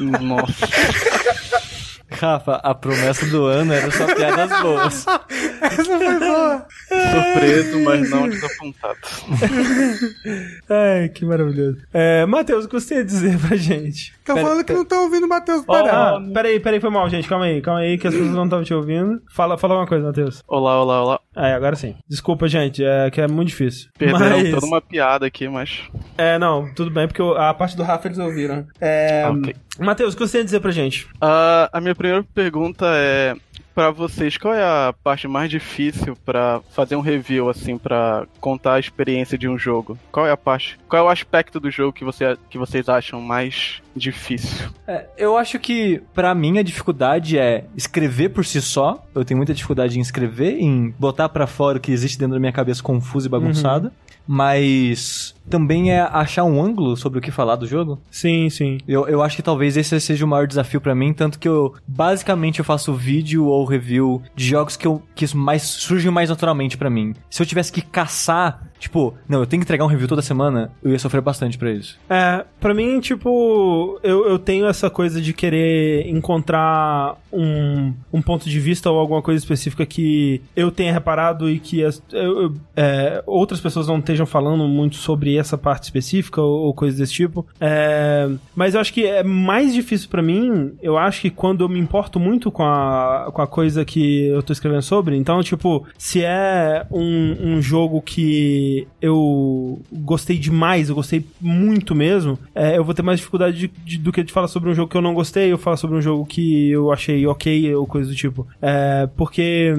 Nossa. 0.00 0.66
Rafa, 2.10 2.54
a 2.56 2.74
promessa 2.74 3.26
do 3.26 3.44
ano 3.44 3.72
era 3.72 3.90
só 3.90 4.06
piadas 4.14 4.60
boas. 4.62 5.06
Essa 5.60 5.84
foi 5.84 6.18
boa. 6.18 6.66
Surpreso, 6.88 7.80
mas 7.84 8.10
não 8.10 8.28
desapontado. 8.28 8.98
Ai, 10.68 11.08
que 11.08 11.24
maravilhoso. 11.24 11.78
É, 11.92 12.24
Matheus, 12.26 12.64
o 12.64 12.68
que 12.68 12.74
você 12.74 12.96
ia 12.96 13.04
dizer 13.04 13.38
pra 13.38 13.56
gente? 13.56 14.12
Estão 14.18 14.36
Pera- 14.36 14.46
falando 14.48 14.64
que 14.64 14.72
não 14.72 14.82
estão 14.82 15.04
ouvindo 15.04 15.24
o 15.24 15.28
Matheus 15.28 15.64
Pará. 15.64 16.16
ah, 16.16 16.20
peraí, 16.32 16.60
peraí, 16.60 16.80
foi 16.80 16.90
mal, 16.90 17.08
gente. 17.08 17.28
Calma 17.28 17.44
aí, 17.46 17.60
calma 17.60 17.80
aí, 17.80 17.98
que 17.98 18.06
as 18.06 18.14
pessoas 18.14 18.32
não 18.34 18.44
estavam 18.44 18.64
te 18.64 18.74
ouvindo. 18.74 19.20
Fala, 19.30 19.56
fala 19.58 19.74
uma 19.76 19.86
coisa, 19.86 20.06
Matheus. 20.06 20.42
Olá, 20.46 20.80
olá, 20.82 21.02
olá. 21.02 21.20
É, 21.36 21.52
agora 21.54 21.76
sim. 21.76 21.94
Desculpa, 22.08 22.48
gente, 22.48 22.82
é 22.84 23.10
que 23.10 23.20
é 23.20 23.28
muito 23.28 23.48
difícil. 23.48 23.88
Perderam 23.98 24.38
Mas, 24.38 24.50
toda 24.50 24.66
uma 24.66 24.80
piada 24.80 25.26
aqui, 25.26 25.48
mas. 25.48 25.82
É, 26.16 26.38
não, 26.38 26.72
tudo 26.74 26.90
bem, 26.90 27.06
porque 27.06 27.22
a 27.36 27.54
parte 27.54 27.76
do 27.76 27.82
Rafa 27.82 28.08
eles 28.08 28.18
ouviram. 28.18 28.66
É, 28.80 29.26
Ok. 29.28 29.54
Matheus, 29.78 30.14
o 30.14 30.16
que 30.16 30.26
você 30.26 30.38
ia 30.38 30.44
dizer 30.44 30.58
pra 30.58 30.72
gente? 30.72 31.06
Ah, 31.20 31.70
a 31.72 31.80
minha 31.80 31.94
primeira 31.98 32.24
pergunta 32.32 32.86
é 32.94 33.34
pra 33.74 33.90
vocês, 33.90 34.36
qual 34.36 34.54
é 34.54 34.62
a 34.62 34.92
parte 35.04 35.28
mais 35.28 35.48
difícil 35.48 36.16
pra 36.24 36.60
fazer 36.70 36.96
um 36.96 37.00
review 37.00 37.48
assim, 37.48 37.78
pra 37.78 38.26
contar 38.40 38.74
a 38.74 38.80
experiência 38.80 39.38
de 39.38 39.48
um 39.48 39.56
jogo? 39.56 39.96
Qual 40.10 40.26
é 40.26 40.32
a 40.32 40.36
parte, 40.36 40.76
qual 40.88 41.04
é 41.04 41.06
o 41.06 41.08
aspecto 41.08 41.60
do 41.60 41.70
jogo 41.70 41.92
que, 41.92 42.04
você, 42.04 42.36
que 42.50 42.58
vocês 42.58 42.88
acham 42.88 43.20
mais 43.20 43.80
difícil? 43.94 44.68
É, 44.86 45.06
eu 45.16 45.36
acho 45.36 45.60
que, 45.60 46.02
pra 46.12 46.34
mim, 46.34 46.58
a 46.58 46.62
dificuldade 46.62 47.38
é 47.38 47.66
escrever 47.76 48.30
por 48.30 48.44
si 48.44 48.60
só. 48.60 49.04
Eu 49.14 49.24
tenho 49.24 49.38
muita 49.38 49.54
dificuldade 49.54 49.96
em 49.96 50.02
escrever, 50.02 50.58
em 50.58 50.92
botar 50.98 51.28
pra 51.28 51.46
fora 51.46 51.78
o 51.78 51.80
que 51.80 51.92
existe 51.92 52.18
dentro 52.18 52.34
da 52.34 52.40
minha 52.40 52.52
cabeça 52.52 52.82
confuso 52.82 53.28
e 53.28 53.30
bagunçado. 53.30 53.92
Mas 54.26 55.34
também 55.48 55.92
é 55.92 56.00
achar 56.00 56.44
um 56.44 56.62
ângulo 56.62 56.96
sobre 56.96 57.18
o 57.18 57.22
que 57.22 57.30
falar 57.30 57.56
do 57.56 57.66
jogo. 57.66 57.98
Sim, 58.10 58.48
sim. 58.50 58.78
Eu, 58.86 59.08
eu 59.08 59.22
acho 59.22 59.36
que 59.36 59.42
talvez 59.42 59.76
esse 59.76 59.98
seja 60.00 60.24
o 60.24 60.28
maior 60.28 60.46
desafio 60.46 60.80
pra 60.80 60.94
mim, 60.94 61.12
tanto 61.12 61.38
que 61.38 61.48
eu 61.48 61.74
basicamente 61.86 62.58
eu 62.58 62.64
faço 62.64 62.92
vídeo 62.94 63.46
ou 63.46 63.64
review 63.64 64.22
de 64.34 64.46
jogos 64.46 64.76
que, 64.76 64.86
eu, 64.86 65.02
que 65.14 65.34
mais 65.36 65.62
surgem 65.62 66.10
mais 66.10 66.30
naturalmente 66.30 66.76
pra 66.76 66.90
mim. 66.90 67.14
Se 67.30 67.42
eu 67.42 67.46
tivesse 67.46 67.72
que 67.72 67.82
caçar 67.82 68.68
tipo, 68.78 69.12
não, 69.28 69.40
eu 69.40 69.46
tenho 69.46 69.60
que 69.60 69.64
entregar 69.64 69.84
um 69.84 69.88
review 69.88 70.06
toda 70.06 70.22
semana, 70.22 70.70
eu 70.84 70.92
ia 70.92 70.98
sofrer 71.00 71.20
bastante 71.20 71.58
pra 71.58 71.72
isso. 71.72 71.98
É, 72.08 72.44
pra 72.60 72.72
mim, 72.72 73.00
tipo, 73.00 73.98
eu, 74.04 74.28
eu 74.28 74.38
tenho 74.38 74.66
essa 74.66 74.88
coisa 74.88 75.20
de 75.20 75.32
querer 75.32 76.08
encontrar 76.08 77.16
um, 77.32 77.92
um 78.12 78.22
ponto 78.22 78.48
de 78.48 78.60
vista 78.60 78.88
ou 78.88 78.98
alguma 78.98 79.20
coisa 79.20 79.38
específica 79.42 79.84
que 79.84 80.40
eu 80.54 80.70
tenha 80.70 80.92
reparado 80.92 81.50
e 81.50 81.58
que 81.58 81.84
as- 81.84 82.00
eu- 82.12 82.42
eu- 82.42 82.54
é, 82.76 83.20
outras 83.26 83.60
pessoas 83.60 83.88
não 83.88 83.98
estejam 83.98 84.24
falando 84.26 84.66
muito 84.68 84.94
sobre 84.94 85.37
essa 85.38 85.56
parte 85.58 85.84
específica 85.84 86.40
ou, 86.40 86.66
ou 86.66 86.74
coisa 86.74 86.96
desse 86.98 87.12
tipo. 87.12 87.46
É, 87.60 88.28
mas 88.54 88.74
eu 88.74 88.80
acho 88.80 88.92
que 88.92 89.04
é 89.06 89.22
mais 89.22 89.72
difícil 89.72 90.08
pra 90.08 90.22
mim, 90.22 90.72
eu 90.82 90.96
acho 90.98 91.20
que 91.22 91.30
quando 91.30 91.62
eu 91.62 91.68
me 91.68 91.78
importo 91.78 92.18
muito 92.20 92.50
com 92.50 92.62
a, 92.64 93.30
com 93.32 93.42
a 93.42 93.46
coisa 93.46 93.84
que 93.84 94.26
eu 94.26 94.42
tô 94.42 94.52
escrevendo 94.52 94.82
sobre, 94.82 95.16
então, 95.16 95.42
tipo, 95.42 95.86
se 95.96 96.22
é 96.24 96.86
um, 96.90 97.36
um 97.56 97.62
jogo 97.62 98.00
que 98.02 98.86
eu 99.00 99.80
gostei 99.92 100.36
demais, 100.38 100.88
eu 100.88 100.94
gostei 100.94 101.24
muito 101.40 101.94
mesmo, 101.94 102.38
é, 102.54 102.76
eu 102.76 102.84
vou 102.84 102.94
ter 102.94 103.02
mais 103.02 103.18
dificuldade 103.18 103.56
de- 103.58 103.68
de- 103.84 103.98
do 103.98 104.12
que 104.12 104.22
de 104.22 104.32
falar 104.32 104.48
sobre 104.48 104.70
um 104.70 104.74
jogo 104.74 104.90
que 104.90 104.96
eu 104.96 105.02
não 105.02 105.14
gostei, 105.14 105.52
eu 105.52 105.58
falar 105.58 105.76
sobre 105.76 105.96
um 105.96 106.00
jogo 106.02 106.26
que 106.26 106.70
eu 106.70 106.92
achei 106.92 107.26
ok 107.26 107.74
ou 107.74 107.86
coisa 107.86 108.08
do 108.10 108.16
tipo. 108.16 108.46
É, 108.60 109.08
porque 109.16 109.72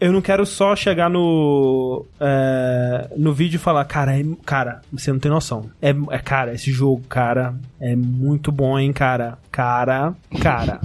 eu 0.00 0.12
não 0.12 0.20
quero 0.20 0.44
só 0.44 0.76
chegar 0.76 1.08
no 1.08 2.04
é, 2.20 3.08
no 3.16 3.32
vídeo 3.32 3.56
e 3.56 3.58
falar, 3.58 3.84
cara, 3.84 4.18
é- 4.18 4.24
cara, 4.44 4.82
você 4.92 5.12
não 5.12 5.18
tem 5.18 5.30
noção. 5.30 5.70
É, 5.80 5.90
é, 6.10 6.18
cara, 6.18 6.54
esse 6.54 6.70
jogo, 6.70 7.02
cara, 7.08 7.54
é 7.80 7.94
muito 7.96 8.52
bom, 8.52 8.78
hein, 8.78 8.92
cara. 8.92 9.38
Cara, 9.56 10.12
cara. 10.42 10.82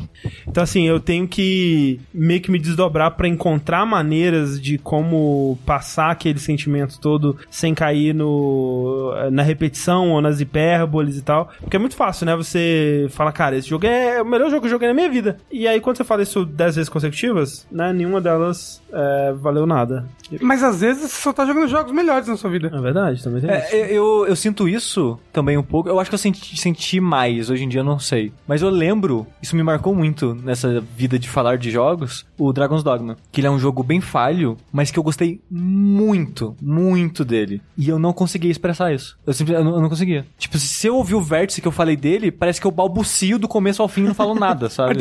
Então, 0.48 0.64
assim, 0.64 0.88
eu 0.88 0.98
tenho 0.98 1.27
que 1.27 1.99
meio 2.14 2.39
que 2.39 2.49
me 2.49 2.57
desdobrar 2.57 3.11
pra 3.11 3.27
encontrar 3.27 3.85
maneiras 3.85 4.61
de 4.61 4.77
como 4.77 5.60
passar 5.65 6.10
aquele 6.10 6.39
sentimento 6.39 6.98
todo 6.98 7.38
sem 7.49 7.76
cair 7.76 8.15
no, 8.15 9.14
na 9.30 9.43
repetição 9.43 10.11
ou 10.11 10.22
nas 10.22 10.39
hipérboles 10.39 11.18
e 11.18 11.22
tal. 11.22 11.49
Porque 11.60 11.76
é 11.76 11.80
muito 11.80 11.98
fácil, 11.98 12.26
né? 12.26 12.34
Você 12.34 13.07
fala, 13.10 13.34
cara, 13.34 13.57
esse 13.57 13.68
jogo 13.68 13.85
é 13.85 14.22
o 14.22 14.26
melhor 14.26 14.49
jogo 14.49 14.61
que 14.61 14.68
eu 14.68 14.72
joguei 14.72 14.88
na 14.88 14.93
minha 14.93 15.10
vida. 15.10 15.38
E 15.52 15.68
aí, 15.68 15.81
quando 15.81 15.98
você 15.98 16.06
fala 16.06 16.23
isso 16.23 16.45
dez 16.45 16.77
vezes 16.77 16.88
consecutivas, 16.88 17.68
né? 17.69 17.91
Nenhuma 17.91 18.22
delas 18.22 18.81
é, 18.93 19.34
valeu 19.34 19.65
nada. 19.65 20.06
Mas 20.39 20.64
às 20.64 20.80
vezes 20.80 21.11
você 21.11 21.22
só 21.22 21.34
tá 21.34 21.45
jogando 21.45 21.68
jogos 21.68 21.91
melhores 21.91 22.26
na 22.27 22.38
sua 22.38 22.49
vida. 22.49 22.72
É 22.73 22.80
verdade, 22.80 23.22
também 23.22 23.41
tem 23.41 23.49
isso. 23.49 23.76
É, 23.76 23.91
eu, 23.91 24.26
eu 24.26 24.35
sinto 24.35 24.69
isso 24.69 25.19
também 25.34 25.57
um 25.57 25.64
pouco. 25.64 25.89
Eu 25.89 25.99
acho 25.99 26.10
que 26.10 26.15
eu 26.15 26.19
senti, 26.19 26.57
senti 26.57 27.02
mais, 27.02 27.49
hoje 27.49 27.65
em 27.65 27.68
dia 27.68 27.81
eu 27.81 27.85
não 27.85 27.99
sei. 27.99 28.31
Mas 28.48 28.61
eu 28.62 28.70
lembro, 28.70 29.26
isso 29.42 29.56
me 29.56 29.64
marcou 29.64 29.94
muito 29.96 30.34
nessa 30.36 30.80
vida 30.96 31.18
de 31.20 31.28
falar 31.30 31.58
de 31.58 31.72
jogos, 31.72 32.26
o 32.38 32.52
Dragon's 32.54 32.84
Dogma. 32.84 33.18
Que 33.32 33.42
ele 33.42 33.48
é 33.48 33.52
um 33.52 33.60
jogo 33.60 33.84
bem 33.84 34.02
falho, 34.02 34.58
mas 34.72 34.92
que 34.92 34.98
eu 35.00 35.04
gostei 35.04 35.42
muito, 35.50 36.56
muito 36.62 37.24
dele. 37.26 37.62
E 37.78 37.90
eu 37.90 37.98
não 38.00 38.14
conseguia 38.14 38.52
expressar 38.52 38.94
isso. 38.94 39.18
Eu 39.26 39.34
simplesmente 39.34 39.68
eu 39.68 39.82
não, 39.82 39.90
conseguia. 39.90 40.26
Tipo, 40.38 40.58
se 40.58 40.88
eu 40.88 40.96
ouvir 40.96 41.16
o 41.16 41.22
vértice 41.22 41.62
que 41.62 41.68
eu 41.68 41.72
falei 41.72 41.96
dele, 41.96 42.32
parece 42.32 42.60
que 42.60 42.68
eu 42.68 42.72
balbucio 42.72 43.38
do 43.40 43.48
começo 43.48 43.82
ao 43.82 43.88
fim 43.88 44.02
e 44.04 44.08
não 44.08 44.14
falo 44.16 44.34
nada, 44.36 44.70
sabe? 44.72 44.94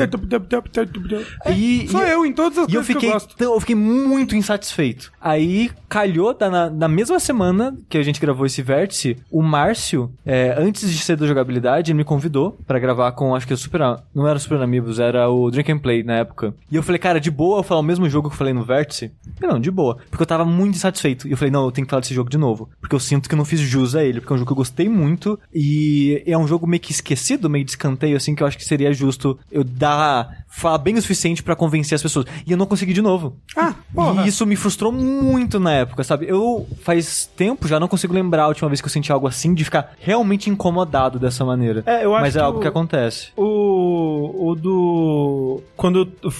E, 1.56 1.88
Sou 1.88 2.02
eu 2.02 2.24
em 2.26 2.32
todas 2.32 2.58
as 2.58 2.68
e 2.68 2.74
eu 2.74 2.82
coisas 2.82 2.86
que 2.86 2.92
eu 2.92 3.00
fiquei, 3.00 3.10
gosto. 3.12 3.42
eu 3.42 3.60
fiquei 3.60 3.74
muito 3.76 4.36
insatisfeito. 4.36 5.12
Aí 5.20 5.70
calhou 5.88 6.32
da- 6.34 6.50
na, 6.50 6.70
na 6.70 6.88
mesma 6.88 7.18
semana 7.18 7.76
que 7.88 7.98
a 7.98 8.02
gente 8.02 8.20
gravou 8.20 8.46
esse 8.46 8.62
vértice, 8.62 9.16
o 9.30 9.42
Márcio, 9.42 10.10
é, 10.24 10.54
antes 10.58 10.90
de 10.90 10.98
ser 10.98 11.16
da 11.16 11.26
jogabilidade, 11.26 11.90
ele 11.90 11.98
me 11.98 12.04
convidou 12.04 12.56
pra 12.66 12.78
gravar 12.78 13.12
com, 13.12 13.34
acho 13.34 13.46
que 13.56 13.62
Super. 13.62 13.80
Não 14.14 14.26
era 14.26 14.36
o 14.36 14.40
Super 14.40 14.60
Amigos, 14.60 14.98
era 14.98 15.28
o 15.28 15.50
Drink 15.50 15.70
and 15.72 15.78
Play 15.78 16.02
na 16.02 16.14
época. 16.14 16.54
E 16.70 16.76
eu 16.76 16.82
falei, 16.82 16.98
cara, 16.98 17.20
de 17.20 17.30
boa 17.30 17.60
eu 17.60 17.62
falar 17.62 17.80
o 17.80 17.84
mesmo 17.84 18.08
jogo 18.08 18.28
que 18.28 18.34
eu 18.34 18.38
falei 18.38 18.52
no 18.52 18.64
vértice? 18.64 19.10
Não, 19.40 19.58
de 19.58 19.70
boa. 19.70 19.98
Porque 20.10 20.22
eu 20.22 20.26
tava 20.26 20.44
muito 20.44 20.76
insatisfeito. 20.76 21.26
E 21.26 21.32
eu 21.32 21.36
falei, 21.36 21.50
não, 21.50 21.64
eu 21.64 21.72
tenho 21.72 21.86
que 21.86 21.90
falar 21.90 22.00
desse 22.00 22.14
jogo 22.14 22.30
de 22.30 22.38
novo. 22.38 22.68
Porque 22.80 22.94
eu 22.94 23.00
sinto 23.00 23.28
que 23.28 23.34
eu 23.34 23.38
não 23.38 23.44
fiz 23.44 23.60
jus 23.60 23.94
a 23.94 24.04
ele. 24.04 24.20
Porque 24.20 24.32
é 24.32 24.34
um 24.34 24.38
jogo 24.38 24.48
que 24.48 24.52
eu 24.52 24.56
gostei 24.56 24.88
muito. 24.88 25.38
E 25.54 26.22
é 26.26 26.36
um 26.36 26.46
jogo 26.46 26.66
meio 26.66 26.80
que 26.80 26.92
esquecido, 26.92 27.48
meio 27.50 27.64
de 27.64 27.72
escanteio, 27.72 28.16
assim, 28.16 28.34
que 28.34 28.42
eu 28.42 28.46
acho 28.46 28.58
que 28.58 28.64
seria 28.64 28.92
justo 28.92 29.38
eu 29.50 29.64
dar. 29.64 30.44
falar 30.48 30.78
bem 30.78 30.96
o 30.96 31.02
suficiente 31.02 31.42
pra 31.42 31.56
convencer 31.56 31.96
as 31.96 32.02
pessoas. 32.02 32.26
E 32.46 32.52
eu 32.52 32.58
não 32.58 32.66
consegui 32.66 32.92
de 32.92 33.02
novo. 33.02 33.36
Ah, 33.56 33.74
porra. 33.94 34.24
E 34.24 34.28
isso 34.28 34.44
me 34.46 34.56
frustrou 34.56 34.92
muito 34.92 35.58
na 35.58 35.72
época, 35.72 36.04
sabe? 36.04 36.26
Eu 36.28 36.66
faz 36.82 37.26
tempo 37.36 37.68
já 37.68 37.80
não 37.80 37.88
consigo 37.88 38.12
lembrar 38.12 38.44
a 38.44 38.48
última 38.48 38.68
vez 38.68 38.80
que 38.80 38.86
eu 38.86 38.90
senti 38.90 39.12
algo 39.12 39.26
assim, 39.26 39.54
de 39.54 39.64
ficar 39.64 39.92
realmente 40.00 40.50
incomodado 40.50 41.18
dessa 41.18 41.44
maneira. 41.44 41.82
É, 41.86 42.04
eu 42.04 42.14
acho 42.14 42.22
Mas 42.22 42.36
é 42.36 42.40
algo 42.40 42.60
que 42.60 42.68
acontece. 42.68 43.28
O, 43.42 44.50
o 44.50 44.54
do. 44.54 45.62
Quando 45.74 46.06
eu, 46.22 46.32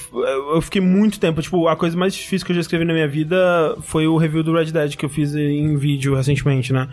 eu 0.55 0.60
fiquei 0.60 0.82
muito 0.82 1.18
tempo, 1.18 1.40
tipo, 1.40 1.66
a 1.66 1.74
coisa 1.74 1.97
mais 1.97 2.12
difícil 2.12 2.44
que 2.44 2.52
eu 2.52 2.56
já 2.56 2.60
escrevi 2.60 2.85
na 2.85 2.93
minha 2.93 3.09
vida 3.09 3.74
foi 3.81 4.06
o 4.06 4.18
review 4.18 4.43
do 4.43 4.52
Red 4.52 4.66
Dead 4.66 4.97
que 4.97 5.05
eu 5.06 5.09
fiz 5.09 5.35
em 5.35 5.77
vídeo 5.77 6.14
recentemente, 6.14 6.74
né? 6.74 6.90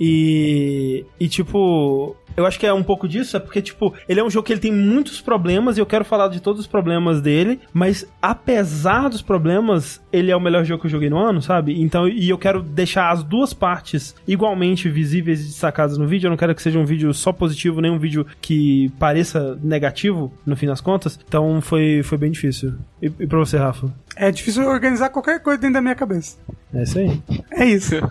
E. 0.00 1.04
E, 1.18 1.28
tipo. 1.28 2.16
Eu 2.36 2.46
acho 2.46 2.58
que 2.60 2.66
é 2.66 2.72
um 2.72 2.82
pouco 2.82 3.08
disso, 3.08 3.36
é 3.36 3.40
porque, 3.40 3.60
tipo, 3.60 3.92
ele 4.08 4.20
é 4.20 4.24
um 4.24 4.30
jogo 4.30 4.46
que 4.46 4.52
ele 4.52 4.60
tem 4.60 4.72
muitos 4.72 5.20
problemas 5.20 5.76
e 5.76 5.80
eu 5.80 5.84
quero 5.84 6.04
falar 6.04 6.28
de 6.28 6.40
todos 6.40 6.60
os 6.60 6.66
problemas 6.66 7.20
dele, 7.20 7.60
mas 7.72 8.06
apesar 8.22 9.10
dos 9.10 9.20
problemas, 9.20 10.00
ele 10.12 10.30
é 10.30 10.36
o 10.36 10.40
melhor 10.40 10.64
jogo 10.64 10.80
que 10.80 10.86
eu 10.86 10.90
joguei 10.90 11.10
no 11.10 11.18
ano, 11.18 11.42
sabe? 11.42 11.82
Então, 11.82 12.08
e 12.08 12.30
eu 12.30 12.38
quero 12.38 12.62
deixar 12.62 13.10
as 13.10 13.24
duas 13.24 13.52
partes 13.52 14.14
igualmente 14.28 14.88
visíveis 14.88 15.40
e 15.40 15.46
destacadas 15.46 15.98
no 15.98 16.06
vídeo. 16.06 16.28
Eu 16.28 16.30
não 16.30 16.36
quero 16.36 16.54
que 16.54 16.62
seja 16.62 16.78
um 16.78 16.84
vídeo 16.84 17.12
só 17.12 17.32
positivo, 17.32 17.80
nem 17.80 17.90
um 17.90 17.98
vídeo 17.98 18.24
que 18.40 18.90
pareça 18.98 19.58
negativo, 19.60 20.32
no 20.46 20.56
fim 20.56 20.66
das 20.66 20.80
contas. 20.80 21.18
Então, 21.26 21.60
foi, 21.60 22.02
foi 22.04 22.16
bem 22.16 22.30
difícil. 22.30 22.74
E, 23.02 23.06
e 23.06 23.26
pra 23.26 23.38
você, 23.38 23.56
Rafa? 23.56 23.90
É 24.14 24.30
difícil 24.30 24.66
organizar 24.68 25.08
qualquer 25.08 25.40
coisa 25.42 25.58
dentro 25.58 25.74
da 25.74 25.80
minha 25.80 25.94
cabeça. 25.94 26.36
É 26.74 26.82
isso 26.82 26.98
aí. 26.98 27.22
É 27.50 27.64
isso. 27.64 27.94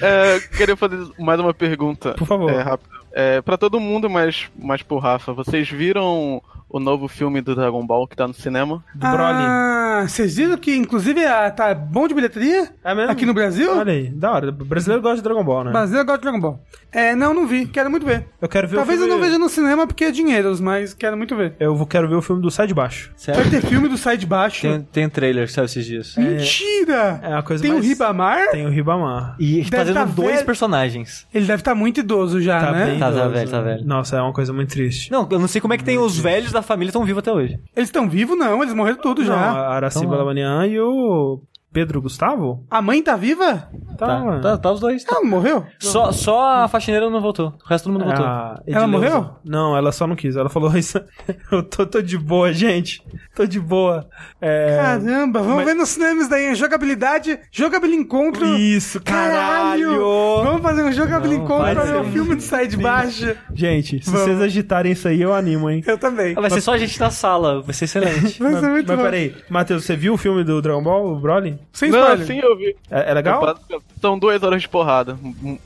É, 0.00 0.38
queria 0.56 0.76
fazer 0.76 0.98
mais 1.18 1.40
uma 1.40 1.52
pergunta. 1.52 2.12
Por 2.14 2.26
favor. 2.26 2.50
É, 2.50 2.62
rápido. 2.62 2.90
É, 3.12 3.40
pra 3.40 3.56
todo 3.56 3.80
mundo, 3.80 4.08
mas, 4.10 4.50
mas 4.56 4.82
pro 4.82 4.98
Rafa, 4.98 5.32
vocês 5.32 5.68
viram 5.68 6.40
o 6.68 6.80
novo 6.80 7.06
filme 7.08 7.40
do 7.40 7.54
Dragon 7.54 7.84
Ball 7.86 8.06
que 8.06 8.16
tá 8.16 8.26
no 8.26 8.34
cinema? 8.34 8.84
Do 8.94 9.08
Broly. 9.08 9.44
Ah, 9.46 10.04
vocês 10.08 10.36
viram 10.36 10.56
que 10.56 10.74
inclusive 10.76 11.24
ah, 11.24 11.50
tá 11.50 11.72
bom 11.74 12.08
de 12.08 12.14
bilheteria? 12.14 12.68
É 12.82 12.94
mesmo? 12.94 13.12
Aqui 13.12 13.24
no 13.24 13.32
Brasil? 13.32 13.70
Olha 13.78 13.92
aí, 13.92 14.08
da 14.10 14.32
hora. 14.32 14.48
O 14.48 14.64
brasileiro 14.64 15.00
gosta 15.00 15.16
de 15.18 15.22
Dragon 15.22 15.44
Ball, 15.44 15.64
né? 15.64 15.70
Brasil 15.70 16.04
gosta 16.04 16.18
de 16.18 16.22
Dragon 16.22 16.40
Ball. 16.40 16.60
É, 16.94 17.14
não, 17.16 17.34
não 17.34 17.46
vi. 17.46 17.66
Quero 17.66 17.90
muito 17.90 18.06
ver. 18.06 18.24
Eu 18.40 18.48
quero 18.48 18.68
ver 18.68 18.76
Talvez 18.76 19.00
o 19.00 19.04
eu 19.04 19.08
não 19.08 19.18
veja 19.20 19.36
no 19.38 19.48
cinema 19.48 19.86
porque 19.86 20.04
é 20.04 20.10
dinheiros, 20.10 20.60
mas 20.60 20.94
quero 20.94 21.16
muito 21.16 21.34
ver. 21.34 21.54
Eu 21.58 21.74
vou- 21.74 21.86
quero 21.86 22.08
ver 22.08 22.14
o 22.14 22.22
filme 22.22 22.40
do 22.40 22.50
Sai 22.50 22.66
de 22.68 22.74
Baixo. 22.74 23.10
Vai 23.26 23.50
ter 23.50 23.60
filme 23.62 23.88
do 23.88 23.98
Sai 23.98 24.16
de 24.16 24.26
Baixo. 24.26 24.62
Tem, 24.62 24.80
tem 24.92 25.08
trailer 25.08 25.46
que 25.46 25.52
saiu 25.52 25.64
esses 25.64 25.84
dias. 25.84 26.14
Mentira! 26.16 27.20
É 27.22 27.34
a 27.34 27.42
coisa 27.42 27.62
Tem 27.62 27.72
mais... 27.72 27.84
o 27.84 27.88
Ribamar? 27.88 28.50
Tem 28.50 28.66
o 28.66 28.70
Ribamar. 28.70 29.36
E 29.38 29.62
Deve 29.62 29.76
fazendo 29.76 29.94
tá 29.94 30.04
dois 30.04 30.32
velho. 30.34 30.46
personagens. 30.46 31.26
Ele 31.34 31.46
deve 31.46 31.60
estar 31.60 31.74
muito 31.74 32.00
idoso 32.00 32.40
já, 32.40 32.60
Tá 32.60 32.72
né? 32.72 32.86
bem 32.86 32.98
Tá, 32.98 33.06
tá 33.10 33.16
idoso, 33.16 33.30
velho, 33.30 33.50
tá 33.50 33.62
né? 33.62 33.74
velho. 33.74 33.86
Nossa, 33.86 34.16
é 34.16 34.22
uma 34.22 34.32
coisa 34.32 34.52
muito 34.52 34.70
triste. 34.70 35.10
Não, 35.10 35.26
eu 35.30 35.38
não 35.38 35.48
sei 35.48 35.60
como 35.60 35.74
é 35.74 35.78
que 35.78 35.84
tem 35.84 35.98
os 35.98 36.18
velhos 36.18 36.52
da 36.52 36.62
família 36.62 36.90
estão 36.90 37.04
vivos 37.04 37.18
até 37.20 37.32
hoje. 37.32 37.58
Eles 37.74 37.88
estão 37.88 38.08
vivos? 38.08 38.38
Não, 38.38 38.62
eles 38.62 38.74
morreram 38.74 38.98
todos 38.98 39.26
Não, 39.26 39.34
já. 39.34 39.40
a 39.40 39.74
Araciba 39.74 40.04
Então, 40.06 40.18
Lamanian 40.18 40.66
e 40.66 40.78
o 40.80 41.40
Pedro 41.74 42.00
Gustavo? 42.00 42.64
A 42.70 42.80
mãe 42.80 43.02
tá 43.02 43.16
viva? 43.16 43.68
Tá, 43.98 44.06
Tá, 44.06 44.18
mano. 44.20 44.40
tá, 44.40 44.56
tá 44.56 44.72
os 44.72 44.80
dois. 44.80 45.04
Ela 45.08 45.20
não 45.20 45.28
morreu? 45.28 45.66
Só, 45.80 46.10
só 46.12 46.62
a 46.64 46.68
faxineira 46.68 47.10
não 47.10 47.20
voltou. 47.20 47.52
O 47.64 47.68
resto 47.68 47.84
todo 47.84 47.92
mundo 47.94 48.04
voltou. 48.06 48.24
A 48.24 48.60
Ela 48.66 48.84
Edileuza. 48.84 48.86
morreu? 48.86 49.30
Não, 49.44 49.76
ela 49.76 49.92
só 49.92 50.06
não 50.06 50.16
quis. 50.16 50.36
Ela 50.36 50.48
falou 50.48 50.74
isso. 50.78 51.00
Eu 51.52 51.62
tô, 51.62 51.84
tô 51.84 52.00
de 52.00 52.16
boa, 52.16 52.52
gente. 52.52 53.02
Tô 53.34 53.44
de 53.44 53.58
boa. 53.60 54.08
É... 54.40 54.78
Caramba, 54.80 55.40
vamos 55.40 55.56
mas- 55.56 55.66
ver 55.66 55.74
nos 55.74 55.88
cinemas 55.90 56.28
daí. 56.28 56.54
Jogabilidade, 56.54 57.38
jogabilidade 57.52 58.02
encontro. 58.02 58.46
Isso, 58.56 59.00
caralho! 59.00 59.98
Vamos 60.44 60.62
fazer 60.62 60.82
um 60.84 60.92
jogabilidade 60.92 61.42
encontro 61.44 61.72
pra 61.74 61.82
ver 61.84 61.96
o 61.96 62.04
filme 62.04 62.36
de 62.36 62.42
Sai 62.42 62.66
de 62.68 62.76
Baixo. 62.76 63.34
Gente, 63.52 64.02
se 64.04 64.10
Vamos. 64.10 64.26
vocês 64.26 64.40
agitarem 64.40 64.92
isso 64.92 65.08
aí, 65.08 65.20
eu 65.20 65.34
animo, 65.34 65.68
hein? 65.70 65.82
Eu 65.86 65.98
também. 65.98 66.34
Ah, 66.36 66.40
Vai 66.40 66.50
ser 66.50 66.60
só 66.60 66.72
a 66.74 66.78
gente 66.78 66.98
na 67.00 67.10
sala, 67.10 67.60
vai 67.62 67.74
ser 67.74 67.84
excelente. 67.86 68.38
Vai 68.44 68.52
Mas, 68.52 68.60
ser 68.60 68.68
muito 68.70 68.86
mas 68.88 68.96
bom. 68.96 69.02
peraí, 69.04 69.34
Matheus, 69.48 69.84
você 69.84 69.96
viu 69.96 70.14
o 70.14 70.16
filme 70.16 70.44
do 70.44 70.60
Dragon 70.62 70.82
Ball, 70.82 71.06
o 71.12 71.18
Broly? 71.20 71.58
Sem 71.72 71.90
Não, 71.90 71.98
spoiler. 72.00 72.26
sim, 72.26 72.38
eu 72.38 72.56
vi. 72.56 72.76
É, 72.90 73.10
é 73.10 73.14
legal? 73.14 73.56
São 74.00 74.18
duas 74.18 74.42
horas 74.42 74.62
de 74.62 74.68
porrada, 74.68 75.16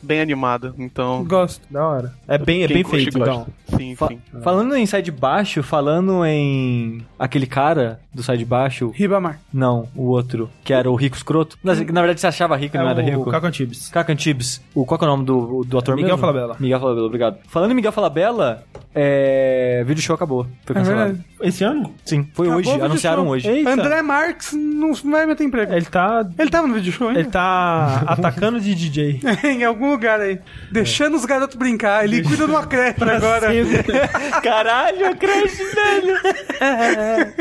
bem 0.03 0.21
animada, 0.21 0.73
então... 0.79 1.25
Gosto. 1.25 1.63
Da 1.71 1.87
hora. 1.87 2.13
É 2.29 2.39
bem, 2.39 2.63
é 2.63 2.67
quem 2.69 2.77
bem 2.77 2.85
feito, 2.85 3.19
gosta. 3.19 3.33
então. 3.33 3.47
Sim, 3.79 3.95
Fa- 3.97 4.09
sim. 4.09 4.21
falando 4.43 4.75
em 4.77 4.87
Sai 4.87 5.03
de 5.03 5.11
Baixo, 5.11 5.63
falando 5.63 6.25
em 6.25 7.05
aquele 7.19 7.47
cara 7.47 8.01
do 8.15 8.23
Sai 8.23 8.37
de 8.39 8.45
Baixo, 8.45 8.91
Ribamar. 8.95 9.41
não, 9.53 9.89
o 9.95 10.05
outro, 10.05 10.49
que 10.65 10.73
era 10.73 10.91
o 10.91 10.95
rico 10.95 11.17
escroto. 11.17 11.59
Na, 11.63 11.75
na 11.75 11.81
verdade, 12.01 12.21
você 12.21 12.27
achava 12.29 12.57
rico 12.57 12.77
e 12.77 12.79
É 12.79 12.83
não 12.83 12.89
era 12.91 13.01
o 13.01 13.05
rico. 13.05 13.31
Caco 13.31 13.47
Antibes. 13.47 13.89
Caco 13.89 14.13
Antibes. 14.13 14.61
O, 14.75 14.85
qual 14.87 14.99
que 14.99 15.05
é 15.05 15.09
o 15.09 15.11
nome 15.11 15.25
do, 15.25 15.65
do 15.65 15.79
ator 15.79 15.95
Miguel 15.97 16.11
mesmo? 16.11 16.21
Falabella. 16.21 16.57
Miguel 16.61 16.81
Falabella, 16.81 17.07
obrigado. 17.07 17.39
Falando 17.49 17.73
em 17.73 17.75
Miguel 17.75 17.93
Falabella, 17.93 18.63
É. 18.95 19.83
Vídeo 19.87 20.03
show 20.03 20.15
acabou. 20.15 20.45
Foi 20.65 20.75
É 20.77 20.79
cancelado. 20.79 21.07
verdade. 21.15 21.29
Esse 21.41 21.63
ano? 21.65 21.95
Sim, 22.05 22.29
foi 22.35 22.47
Acabou 22.49 22.65
o 22.65 22.75
hoje. 22.75 22.83
Anunciaram 22.85 23.23
show. 23.25 23.33
hoje. 23.33 23.49
Eita. 23.49 23.71
André 23.71 24.03
Marques 24.03 24.53
não 24.53 24.93
vai 24.95 25.27
meter 25.27 25.45
emprego. 25.45 25.73
Ele 25.73 25.85
tá. 25.91 26.27
Ele 26.39 26.51
tava 26.51 26.67
no 26.67 26.75
vídeo 26.75 26.93
show 26.93 27.09
ainda? 27.09 27.21
Ele 27.21 27.31
tá 27.31 28.03
atacando 28.09 28.61
de 28.61 28.75
DJ. 28.75 29.21
em 29.45 29.65
algum 29.65 29.91
lugar 29.91 30.21
aí. 30.21 30.39
Deixando 30.71 31.17
os 31.17 31.25
garotos 31.25 31.57
brincar. 31.57 32.05
Ele 32.05 32.23
cuida 32.23 32.45
de 32.47 32.51
uma 32.51 32.67
creche 32.67 33.03
agora. 33.03 33.49
Caralho, 34.43 35.07
a 35.07 35.15
creche, 35.15 35.65
velho. 35.65 36.17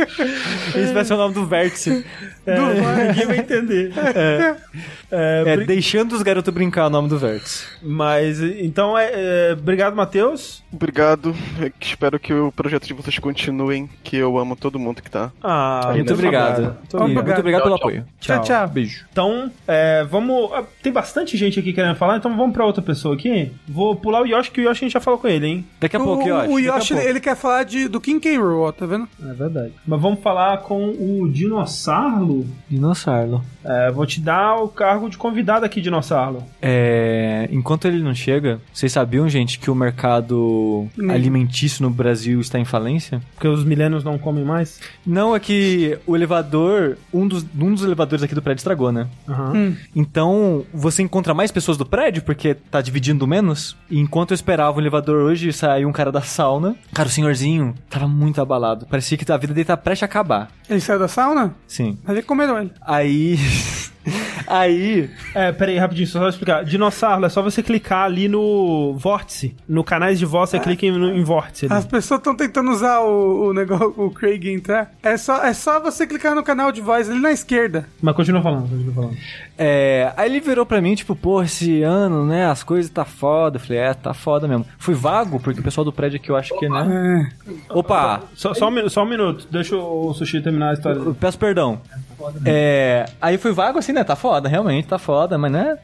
Esse 0.75 0.93
vai 0.93 1.05
ser 1.05 1.13
o 1.13 1.17
nome 1.17 1.33
do 1.33 1.45
vértice. 1.45 2.05
É, 2.45 3.07
ninguém 3.07 3.25
vai 3.25 3.37
entender. 3.39 3.91
É, 4.15 4.55
é, 5.11 5.43
É, 5.45 5.55
bri- 5.57 5.65
deixando 5.65 6.13
os 6.13 6.21
garotos 6.21 6.53
brincar 6.53 6.83
é 6.83 6.85
o 6.87 6.89
nome 6.89 7.09
do 7.09 7.17
vértice. 7.17 7.65
Mas, 7.81 8.39
então, 8.41 8.97
é, 8.97 9.09
é, 9.13 9.53
obrigado, 9.53 9.95
Matheus. 9.95 10.63
Obrigado. 10.71 11.35
Eu 11.59 11.71
espero 11.79 12.19
que 12.19 12.33
o 12.33 12.51
projeto 12.51 12.85
de 12.87 12.93
vocês 12.93 13.19
continuem, 13.19 13.89
que 14.03 14.15
eu 14.15 14.37
amo 14.37 14.55
todo 14.55 14.79
mundo 14.79 15.01
que 15.01 15.09
tá. 15.11 15.31
Ah, 15.43 15.91
Muito 15.93 16.13
obrigado. 16.13 16.61
Muito 16.61 16.97
Obrigado. 16.97 17.25
Muito 17.25 17.39
obrigado 17.39 17.63
pelo 17.63 17.75
Tchau, 17.75 17.87
apoio. 17.87 18.05
Tchau, 18.19 18.36
tchau. 18.41 18.67
Beijo. 18.67 19.05
Então, 19.11 19.51
é, 19.67 20.03
vamos. 20.03 20.51
ah, 20.53 20.63
Tem 20.81 20.91
bastante 20.91 21.35
gente 21.37 21.59
aqui 21.59 21.73
querendo 21.73 21.95
falar, 21.95 22.17
então 22.17 22.35
vamos 22.35 22.53
pra 22.53 22.65
outra 22.65 22.81
pessoa 22.81 23.15
aqui. 23.15 23.51
Vou 23.67 23.95
pular 23.95 24.21
o 24.21 24.25
Yoshi, 24.25 24.51
que 24.51 24.61
o 24.61 24.63
Yoshi 24.63 24.85
a 24.85 24.87
gente 24.87 24.93
já 24.93 24.99
falou 24.99 25.19
com 25.19 25.27
ele, 25.27 25.47
hein? 25.47 25.65
Daqui 25.79 25.95
a 25.95 25.99
O, 25.99 26.03
pouco, 26.03 26.27
Yoshi. 26.27 26.49
o 26.51 26.59
Yoshi, 26.59 26.93
pouco. 26.93 27.09
ele 27.09 27.19
quer 27.19 27.35
falar 27.35 27.63
de, 27.63 27.87
do 27.87 27.99
King 28.01 28.19
K. 28.19 28.37
Rool, 28.37 28.61
ó, 28.67 28.71
tá 28.71 28.85
vendo? 28.85 29.07
É 29.23 29.33
verdade. 29.33 29.73
Mas 29.85 30.01
vamos 30.01 30.19
falar 30.21 30.57
com 30.59 30.89
o 30.89 31.27
Dinossauro. 31.31 32.45
Dinossauro. 32.69 33.41
É, 33.63 33.91
vou 33.91 34.05
te 34.05 34.19
dar 34.21 34.55
o 34.55 34.67
cargo 34.67 35.09
de 35.09 35.17
convidado 35.17 35.65
aqui, 35.65 35.81
Dinossauro. 35.81 36.43
É, 36.61 37.47
enquanto 37.51 37.85
ele 37.85 38.01
não 38.01 38.13
chega, 38.15 38.59
vocês 38.73 38.91
sabiam, 38.91 39.27
gente, 39.27 39.59
que 39.59 39.69
o 39.69 39.75
mercado 39.75 40.87
Hum. 40.97 41.11
alimentício 41.11 41.83
no 41.83 41.89
Brasil 41.89 42.39
está 42.39 42.59
em 42.59 42.65
falência? 42.65 43.21
Porque 43.35 43.47
os 43.47 43.63
milênios 43.63 44.03
não 44.03 44.17
comem 44.17 44.43
mais. 44.45 44.79
Não, 45.05 45.35
é 45.35 45.39
que 45.39 45.97
o 46.05 46.15
elevador, 46.15 46.97
um 47.13 47.27
dos, 47.27 47.45
um 47.59 47.73
dos 47.73 47.83
elevadores 47.83 48.16
aqui 48.23 48.35
do 48.35 48.41
prédio 48.41 48.59
estragou, 48.59 48.91
né? 48.91 49.07
Aham. 49.27 49.53
Hum. 49.55 49.75
Então, 49.95 50.65
você 50.73 51.01
encontra 51.01 51.33
mais 51.33 51.51
pessoas 51.51 51.77
do 51.77 51.85
prédio, 51.85 52.23
porque 52.23 52.53
tá 52.53 52.81
dividindo 52.81 53.27
menos. 53.27 53.75
E 53.89 53.99
enquanto 53.99 54.31
eu 54.31 54.35
esperava 54.35 54.77
o 54.77 54.81
elevador 54.81 55.23
hoje, 55.23 55.51
saiu 55.53 55.87
um 55.87 55.93
cara 55.93 56.11
da 56.11 56.21
sauna. 56.21 56.75
Cara, 56.93 57.07
o 57.07 57.11
senhorzinho 57.11 57.73
tava 57.89 58.07
muito 58.07 58.41
abalado. 58.41 58.85
Parecia 58.85 59.17
que 59.17 59.31
a 59.31 59.37
vida 59.37 59.53
dele 59.53 59.65
tá 59.65 59.77
prestes 59.77 60.03
a 60.03 60.05
acabar. 60.05 60.49
Ele 60.69 60.79
saiu 60.79 60.99
da 60.99 61.07
sauna? 61.07 61.55
Sim. 61.67 61.97
Mas 62.03 62.17
ele 62.17 62.25
comeram 62.25 62.59
ele. 62.59 62.71
Aí. 62.81 63.37
Aí. 64.47 65.09
É, 65.33 65.51
peraí, 65.51 65.77
rapidinho, 65.77 66.07
só 66.07 66.19
pra 66.19 66.29
explicar. 66.29 66.63
Dinossauro, 66.65 67.25
é 67.25 67.29
só 67.29 67.41
você 67.41 67.61
clicar 67.61 68.03
ali 68.05 68.27
no 68.27 68.95
vórtice. 68.97 69.55
No 69.67 69.83
canais 69.83 70.17
de 70.19 70.25
voz, 70.25 70.49
você 70.49 70.59
clica 70.59 70.85
em, 70.85 70.91
no- 70.91 71.13
em 71.15 71.23
vórtice 71.23 71.65
ali. 71.65 71.73
As 71.73 71.85
pessoas 71.85 72.19
estão 72.19 72.35
tentando 72.35 72.71
usar 72.71 72.99
o, 73.01 73.47
o 73.49 73.53
negócio, 73.53 73.93
o 73.97 74.09
Craig 74.11 74.47
entrar. 74.49 74.91
É 75.03 75.17
só, 75.17 75.43
é 75.43 75.53
só 75.53 75.79
você 75.79 76.05
clicar 76.07 76.33
no 76.35 76.43
canal 76.43 76.71
de 76.71 76.81
voz 76.81 77.09
ali 77.09 77.19
na 77.19 77.31
esquerda. 77.31 77.87
Mas 78.01 78.15
continua 78.15 78.41
falando, 78.41 78.69
continua 78.69 78.93
falando. 78.93 79.17
É, 79.57 80.13
aí 80.15 80.29
ele 80.29 80.39
virou 80.39 80.65
pra 80.65 80.79
mim, 80.81 80.95
tipo, 80.95 81.15
pô, 81.15 81.41
esse 81.41 81.81
ano, 81.81 82.25
né, 82.25 82.45
as 82.45 82.63
coisas 82.63 82.89
tá 82.91 83.05
foda. 83.05 83.57
Eu 83.57 83.61
falei, 83.61 83.77
é, 83.79 83.93
tá 83.93 84.13
foda 84.13 84.47
mesmo. 84.47 84.65
Fui 84.77 84.93
vago, 84.93 85.39
porque 85.39 85.59
o 85.59 85.63
pessoal 85.63 85.83
do 85.85 85.91
prédio 85.91 86.17
aqui 86.19 86.29
eu 86.29 86.35
acho 86.35 86.57
que, 86.57 86.69
né. 86.69 87.31
É. 87.47 87.53
Opa! 87.73 88.21
Só, 88.35 88.53
só, 88.53 88.69
um, 88.69 88.89
só 88.89 89.03
um 89.03 89.09
minuto, 89.09 89.47
deixa 89.51 89.75
o 89.75 90.13
Sushi 90.13 90.41
terminar 90.41 90.69
a 90.69 90.73
história. 90.73 90.99
Eu 90.99 91.15
peço 91.15 91.37
perdão. 91.37 91.81
É, 92.45 93.05
aí 93.21 93.37
fui 93.37 93.51
vago 93.51 93.79
assim, 93.79 93.93
né? 93.93 94.03
Tá 94.03 94.15
foda, 94.15 94.49
realmente, 94.49 94.87
tá 94.87 94.97
foda, 94.97 95.37
mas 95.37 95.51
né? 95.51 95.77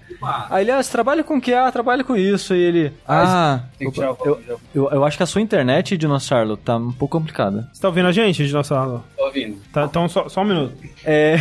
Aí 0.50 0.64
ele, 0.64 0.72
ah, 0.72 0.82
você 0.82 0.92
trabalha 0.92 1.24
com 1.24 1.38
o 1.38 1.42
que? 1.42 1.54
Ah, 1.54 1.72
trabalho 1.72 2.04
com 2.04 2.16
isso. 2.16 2.54
E 2.56 2.60
ele, 2.60 2.94
ah, 3.08 3.62
Tem 3.78 3.90
que 3.90 3.94
tirar 3.94 4.12
o 4.12 4.18
eu, 4.26 4.60
eu, 4.74 4.90
eu 4.92 5.06
acho 5.06 5.18
que 5.18 5.24
a 5.24 5.28
sua 5.28 5.42
internet, 5.42 5.98
Dinossauro, 5.98 6.58
tá 6.58 6.78
um 6.78 6.92
pouco 6.92 7.18
complicada. 7.18 7.70
Você 7.72 7.82
tá 7.82 7.88
ouvindo 7.88 8.08
a 8.08 8.12
gente, 8.12 8.46
Dinossauro? 8.46 9.04
Tô 9.18 9.26
ouvindo. 9.26 9.58
Tá, 9.72 9.86
então 9.86 10.08
só, 10.10 10.28
só 10.30 10.42
um 10.42 10.46
minuto. 10.46 10.76
É... 11.06 11.36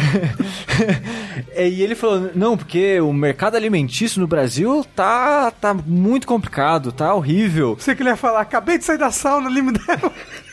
é, 1.55 1.69
e 1.69 1.83
ele 1.83 1.95
falou, 1.95 2.31
não, 2.35 2.57
porque 2.57 3.01
o 3.01 3.13
mercado 3.13 3.57
alimentício 3.57 4.21
no 4.21 4.27
Brasil 4.27 4.85
tá, 4.95 5.51
tá 5.51 5.75
muito 5.75 6.27
complicado, 6.27 6.93
tá 6.93 7.15
horrível. 7.15 7.77
Você 7.79 7.95
que 7.95 8.03
ele 8.03 8.11
ia 8.11 8.17
falar, 8.17 8.41
acabei 8.41 8.79
de 8.79 8.85
sair 8.85 8.99
da 8.99 9.11
sauna 9.11 9.49
ali, 9.49 9.63
me 9.63 9.73
deram, 9.73 10.13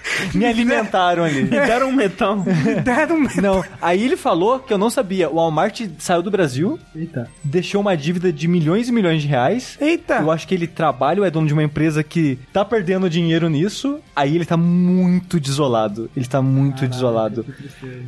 Me 0.33 0.45
alimentaram 0.45 1.23
ali. 1.23 1.43
Me 1.43 1.49
deram 1.49 1.89
um 1.89 1.91
metão. 1.93 2.43
me 2.45 2.75
deram 2.75 3.17
um 3.17 3.27
Não, 3.41 3.63
aí 3.81 4.03
ele 4.03 4.15
falou 4.17 4.59
que 4.59 4.73
eu 4.73 4.77
não 4.77 4.89
sabia. 4.89 5.29
O 5.29 5.35
Walmart 5.35 5.81
saiu 5.97 6.21
do 6.21 6.31
Brasil, 6.31 6.79
Eita. 6.95 7.29
deixou 7.43 7.81
uma 7.81 7.95
dívida 7.95 8.31
de 8.31 8.47
milhões 8.47 8.87
e 8.89 8.91
milhões 8.91 9.21
de 9.21 9.27
reais. 9.27 9.77
Eita! 9.79 10.15
Eu 10.15 10.31
acho 10.31 10.47
que 10.47 10.53
ele 10.55 10.67
trabalha 10.67 11.19
ou 11.21 11.25
é 11.25 11.31
dono 11.31 11.47
de 11.47 11.53
uma 11.53 11.63
empresa 11.63 12.03
que 12.03 12.37
tá 12.53 12.63
perdendo 12.65 13.09
dinheiro 13.09 13.49
nisso. 13.49 13.99
Aí 14.15 14.35
ele 14.35 14.45
tá 14.45 14.57
muito 14.57 15.39
desolado. 15.39 16.09
Ele 16.15 16.25
tá 16.25 16.41
muito 16.41 16.87
desolado. 16.87 17.45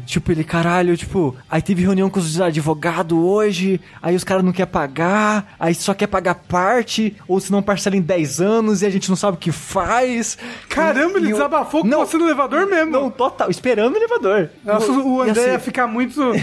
Tipo, 0.06 0.32
ele, 0.32 0.44
caralho, 0.44 0.96
tipo, 0.98 1.36
aí 1.50 1.62
teve 1.62 1.82
reunião 1.84 2.10
com 2.10 2.20
os 2.20 2.40
advogados 2.42 3.18
hoje, 3.18 3.80
aí 4.02 4.16
os 4.16 4.24
caras 4.24 4.44
não 4.44 4.52
querem 4.52 4.72
pagar, 4.72 5.56
aí 5.60 5.74
só 5.74 5.94
quer 5.94 6.08
pagar 6.08 6.36
parte, 6.36 7.16
ou 7.28 7.40
se 7.40 7.52
não 7.52 7.62
parcela 7.62 7.96
em 7.96 8.02
10 8.02 8.42
anos 8.42 8.82
e 8.82 8.86
a 8.86 8.90
gente 8.90 9.10
não 9.10 9.16
sabe 9.16 9.38
o 9.38 9.40
que 9.40 9.52
faz. 9.52 10.38
Caramba, 10.70 11.18
ele 11.18 11.28
E 11.28 11.32
eu- 11.32 11.38
desabafou 11.38 11.82
com 11.82 11.88
Não, 11.92 12.06
você 12.06 12.18
no 12.18 12.26
elevador 12.26 12.66
mesmo. 12.68 12.92
Não, 12.92 13.10
total, 13.10 13.50
esperando 13.50 13.94
o 13.94 13.98
elevador. 13.98 14.50
Nossa, 14.64 14.92
o 14.92 15.26
E 15.26 15.30
André 15.30 15.42
assim- 15.42 15.52
ia 15.52 15.60
ficar 15.60 15.88
muito. 15.88 16.22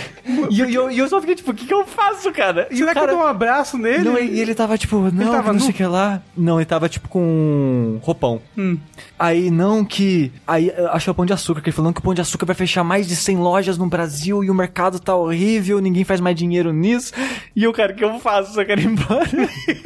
E 0.50 0.60
eu, 0.60 0.68
eu, 0.70 0.90
eu 0.90 1.08
só 1.08 1.20
fiquei 1.20 1.34
tipo, 1.34 1.50
o 1.50 1.54
que, 1.54 1.66
que 1.66 1.74
eu 1.74 1.86
faço, 1.86 2.30
cara? 2.32 2.68
E 2.70 2.76
Será 2.78 2.90
o 2.90 2.94
cara... 2.94 3.06
que 3.06 3.12
eu 3.12 3.16
dou 3.18 3.24
um 3.24 3.28
abraço 3.28 3.76
nele? 3.76 4.04
Não, 4.04 4.18
e 4.18 4.40
ele 4.40 4.54
tava 4.54 4.76
tipo, 4.78 4.96
não, 5.12 5.30
tava 5.32 5.48
não 5.48 5.54
nu? 5.54 5.60
sei 5.60 5.70
o 5.70 5.74
que 5.74 5.84
lá. 5.84 6.22
Não, 6.36 6.58
ele 6.58 6.64
tava 6.66 6.88
tipo 6.88 7.08
com 7.08 7.98
roupão. 8.02 8.40
Hum. 8.56 8.78
Aí 9.18 9.50
não 9.50 9.84
que. 9.84 10.30
Aí 10.46 10.72
eu 10.76 10.88
acho 10.92 11.04
que 11.04 11.10
é 11.10 11.12
o 11.12 11.14
Pão 11.14 11.26
de 11.26 11.32
Açúcar, 11.32 11.60
que 11.60 11.68
ele 11.70 11.76
falando 11.76 11.94
que 11.94 12.00
o 12.00 12.02
Pão 12.02 12.14
de 12.14 12.20
Açúcar 12.20 12.46
vai 12.46 12.54
fechar 12.54 12.84
mais 12.84 13.06
de 13.06 13.16
100 13.16 13.36
lojas 13.38 13.76
no 13.78 13.86
Brasil 13.86 14.42
e 14.44 14.50
o 14.50 14.54
mercado 14.54 14.98
tá 15.00 15.14
horrível, 15.14 15.80
ninguém 15.80 16.04
faz 16.04 16.20
mais 16.20 16.36
dinheiro 16.36 16.72
nisso. 16.72 17.12
E 17.56 17.64
eu, 17.64 17.72
cara, 17.72 17.92
o 17.92 17.96
que 17.96 18.04
eu 18.04 18.18
faço? 18.20 18.54
Só 18.54 18.64
quero 18.64 18.80
ir 18.80 18.86
embora. 18.86 19.26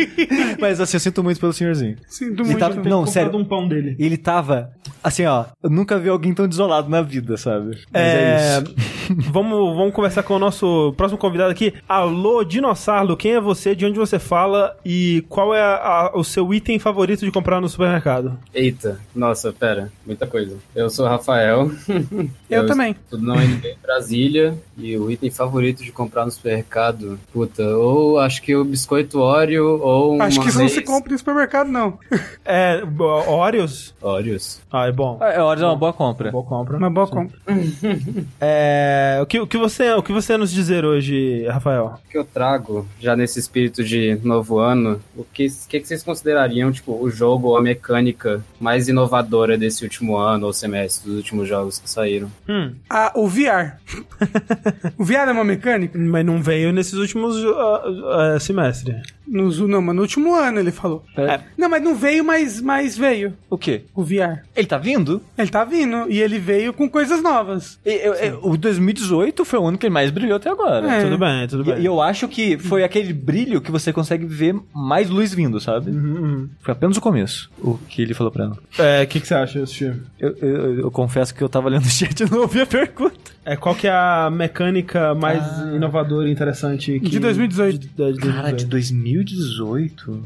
Mas 0.60 0.80
assim, 0.80 0.96
eu 0.96 1.00
sinto 1.00 1.22
muito 1.22 1.40
pelo 1.40 1.52
senhorzinho. 1.52 1.96
Sinto 2.08 2.44
muito. 2.44 2.58
tava- 2.58 2.74
não, 2.82 3.06
sério. 3.06 3.34
um 3.36 3.44
pão 3.44 3.66
dele. 3.66 3.96
Ele 3.98 4.16
tava, 4.16 4.72
assim, 5.02 5.24
ó, 5.26 5.44
eu 5.62 5.70
nunca 5.70 5.98
vi 5.98 6.08
alguém 6.08 6.32
tão 6.34 6.46
desolado 6.46 6.88
na 6.88 7.02
vida, 7.02 7.36
sabe? 7.36 7.78
Mas 7.92 8.02
é, 8.02 8.56
É, 8.56 8.62
isso. 8.62 8.74
vamos, 9.32 9.76
vamos 9.76 9.92
conversar 9.94 10.22
com 10.22 10.34
o 10.34 10.38
nosso 10.38 10.94
próximo 10.96 11.18
convidado 11.18 11.50
aqui. 11.50 11.74
Alô, 11.88 12.44
Dinossauro, 12.44 13.16
quem 13.16 13.32
é 13.32 13.40
você, 13.40 13.74
de 13.74 13.84
onde 13.86 13.98
você 13.98 14.18
fala 14.18 14.76
e 14.84 15.24
qual 15.28 15.54
é 15.54 15.60
a- 15.62 16.12
o 16.14 16.22
seu 16.24 16.52
item 16.54 16.78
favorito 16.78 17.24
de 17.24 17.30
comprar 17.32 17.60
no 17.60 17.68
supermercado? 17.68 18.38
Eita, 18.54 19.00
nossa, 19.14 19.52
pera, 19.52 19.90
muita 20.06 20.26
coisa. 20.26 20.56
Eu 20.74 20.88
sou 20.90 21.04
o 21.06 21.08
Rafael. 21.08 21.70
Eu 22.48 22.66
também. 22.66 22.94
Tudo 23.10 23.24
na 23.26 23.34
UNB 23.34 23.68
em 23.68 23.76
Brasília. 23.82 24.54
E 24.76 24.96
o 24.96 25.10
item 25.10 25.30
favorito 25.30 25.82
de 25.82 25.92
comprar 25.92 26.24
no 26.24 26.30
supermercado, 26.30 27.18
puta, 27.32 27.62
ou 27.76 28.18
acho 28.18 28.42
que 28.42 28.54
o 28.54 28.64
biscoito 28.64 29.18
Oreo 29.20 29.80
ou 29.80 30.20
Acho 30.20 30.40
que 30.40 30.48
isso 30.48 30.58
não 30.58 30.68
se 30.68 30.82
compra 30.82 31.12
no 31.12 31.18
supermercado, 31.18 31.68
não. 31.68 31.98
É, 32.44 32.82
Oreos? 33.26 33.94
Oreos. 34.00 34.60
Ah, 34.70 34.86
é 34.86 34.92
bom. 34.92 35.18
É 35.20 35.31
hora 35.40 35.58
de 35.58 35.64
uma 35.64 35.76
boa 35.76 35.92
compra. 35.92 36.30
Boa 36.30 36.44
compra. 36.44 36.76
Uma 36.76 36.90
boa 36.90 37.06
compra. 37.06 37.38
É, 38.40 39.18
o, 39.22 39.26
que, 39.26 39.40
o, 39.40 39.46
que 39.46 39.56
você, 39.56 39.92
o 39.92 40.02
que 40.02 40.12
você 40.12 40.36
nos 40.36 40.50
dizer 40.50 40.84
hoje, 40.84 41.46
Rafael? 41.46 41.94
O 42.04 42.10
que 42.10 42.18
eu 42.18 42.24
trago, 42.24 42.86
já 43.00 43.14
nesse 43.14 43.38
espírito 43.38 43.84
de 43.84 44.18
novo 44.22 44.58
ano, 44.58 45.00
o 45.16 45.24
que, 45.24 45.46
que, 45.68 45.80
que 45.80 45.86
vocês 45.86 46.02
considerariam, 46.02 46.72
tipo, 46.72 46.92
o 46.92 47.10
jogo 47.10 47.48
ou 47.48 47.56
a 47.56 47.62
mecânica 47.62 48.44
mais 48.60 48.88
inovadora 48.88 49.56
desse 49.56 49.84
último 49.84 50.16
ano 50.16 50.46
ou 50.46 50.52
semestre, 50.52 51.08
dos 51.08 51.18
últimos 51.18 51.48
jogos 51.48 51.78
que 51.78 51.88
saíram? 51.88 52.30
Hum, 52.48 52.72
Ah, 52.90 53.12
o 53.14 53.28
VR. 53.28 53.76
o 54.98 55.04
VR 55.04 55.28
é 55.28 55.32
uma 55.32 55.44
mecânica? 55.44 55.98
mas 55.98 56.24
não 56.26 56.42
veio 56.42 56.72
nesses 56.72 56.94
últimos 56.94 57.36
uh, 57.36 58.36
uh, 58.36 58.40
semestres. 58.40 58.96
No, 59.26 59.50
não, 59.68 59.80
mas 59.80 59.94
no 59.94 60.02
último 60.02 60.34
ano 60.34 60.58
ele 60.58 60.70
falou. 60.72 61.04
É. 61.16 61.40
Não, 61.56 61.68
mas 61.68 61.82
não 61.82 61.94
veio, 61.94 62.24
mas, 62.24 62.60
mas 62.60 62.96
veio. 62.98 63.32
O 63.48 63.56
quê? 63.56 63.82
O 63.94 64.02
VR. 64.02 64.42
Ele 64.54 64.66
tá 64.66 64.78
vindo? 64.78 65.22
Ele 65.38 65.48
tá 65.50 65.64
vindo 65.64 66.10
e 66.10 66.20
ele 66.20 66.38
veio 66.38 66.72
com 66.72 66.88
coisas 66.88 67.22
novas. 67.22 67.78
E- 67.84 68.06
eu- 68.06 68.14
eu- 68.14 68.40
o 68.42 68.56
2018 68.56 69.44
foi 69.44 69.58
o 69.58 69.66
ano 69.66 69.78
que 69.78 69.86
ele 69.86 69.92
mais 69.94 70.10
brilhou 70.10 70.36
até 70.36 70.50
agora. 70.50 70.90
É. 70.90 71.02
Tudo 71.04 71.18
bem, 71.18 71.48
tudo 71.48 71.64
bem. 71.64 71.80
e 71.80 71.86
eu 71.86 72.00
acho 72.02 72.26
que 72.28 72.58
foi 72.58 72.82
aquele 72.84 73.12
brilho 73.12 73.60
que 73.60 73.70
você 73.70 73.92
consegue 73.92 74.26
ver 74.26 74.54
mais 74.74 75.08
luz 75.08 75.32
vindo, 75.32 75.60
sabe? 75.60 75.90
Uhum, 75.90 76.12
uhum. 76.22 76.48
Foi 76.60 76.72
apenas 76.72 76.96
o 76.96 77.00
começo, 77.00 77.50
o 77.58 77.78
que 77.88 78.02
ele 78.02 78.14
falou 78.14 78.32
pra 78.32 78.44
ela. 78.44 78.58
É, 78.78 79.02
o 79.04 79.06
que, 79.06 79.20
que 79.20 79.26
você 79.28 79.34
acha, 79.34 79.64
Steve? 79.66 80.00
Eu, 80.18 80.36
eu- 80.42 80.78
eu 80.80 80.90
confesso 80.90 81.34
que 81.34 81.42
eu 81.42 81.48
tava 81.48 81.68
lendo 81.68 81.84
o 81.84 81.88
chat 81.90 82.20
e 82.20 82.30
não 82.30 82.40
ouvi 82.40 82.60
a 82.60 82.66
pergunta. 82.66 83.32
É, 83.44 83.56
qual 83.56 83.74
que 83.74 83.88
é 83.88 83.90
a 83.90 84.30
mecânica 84.32 85.14
mais 85.14 85.42
inovadora 85.74 86.28
e 86.28 86.32
interessante 86.32 87.00
que... 87.00 87.08
De 87.08 87.18
2018. 87.18 87.78
De, 87.78 87.88
de, 87.88 88.12
de 88.12 88.32
Cara, 88.32 88.52
de 88.52 88.64
2018? 88.66 90.22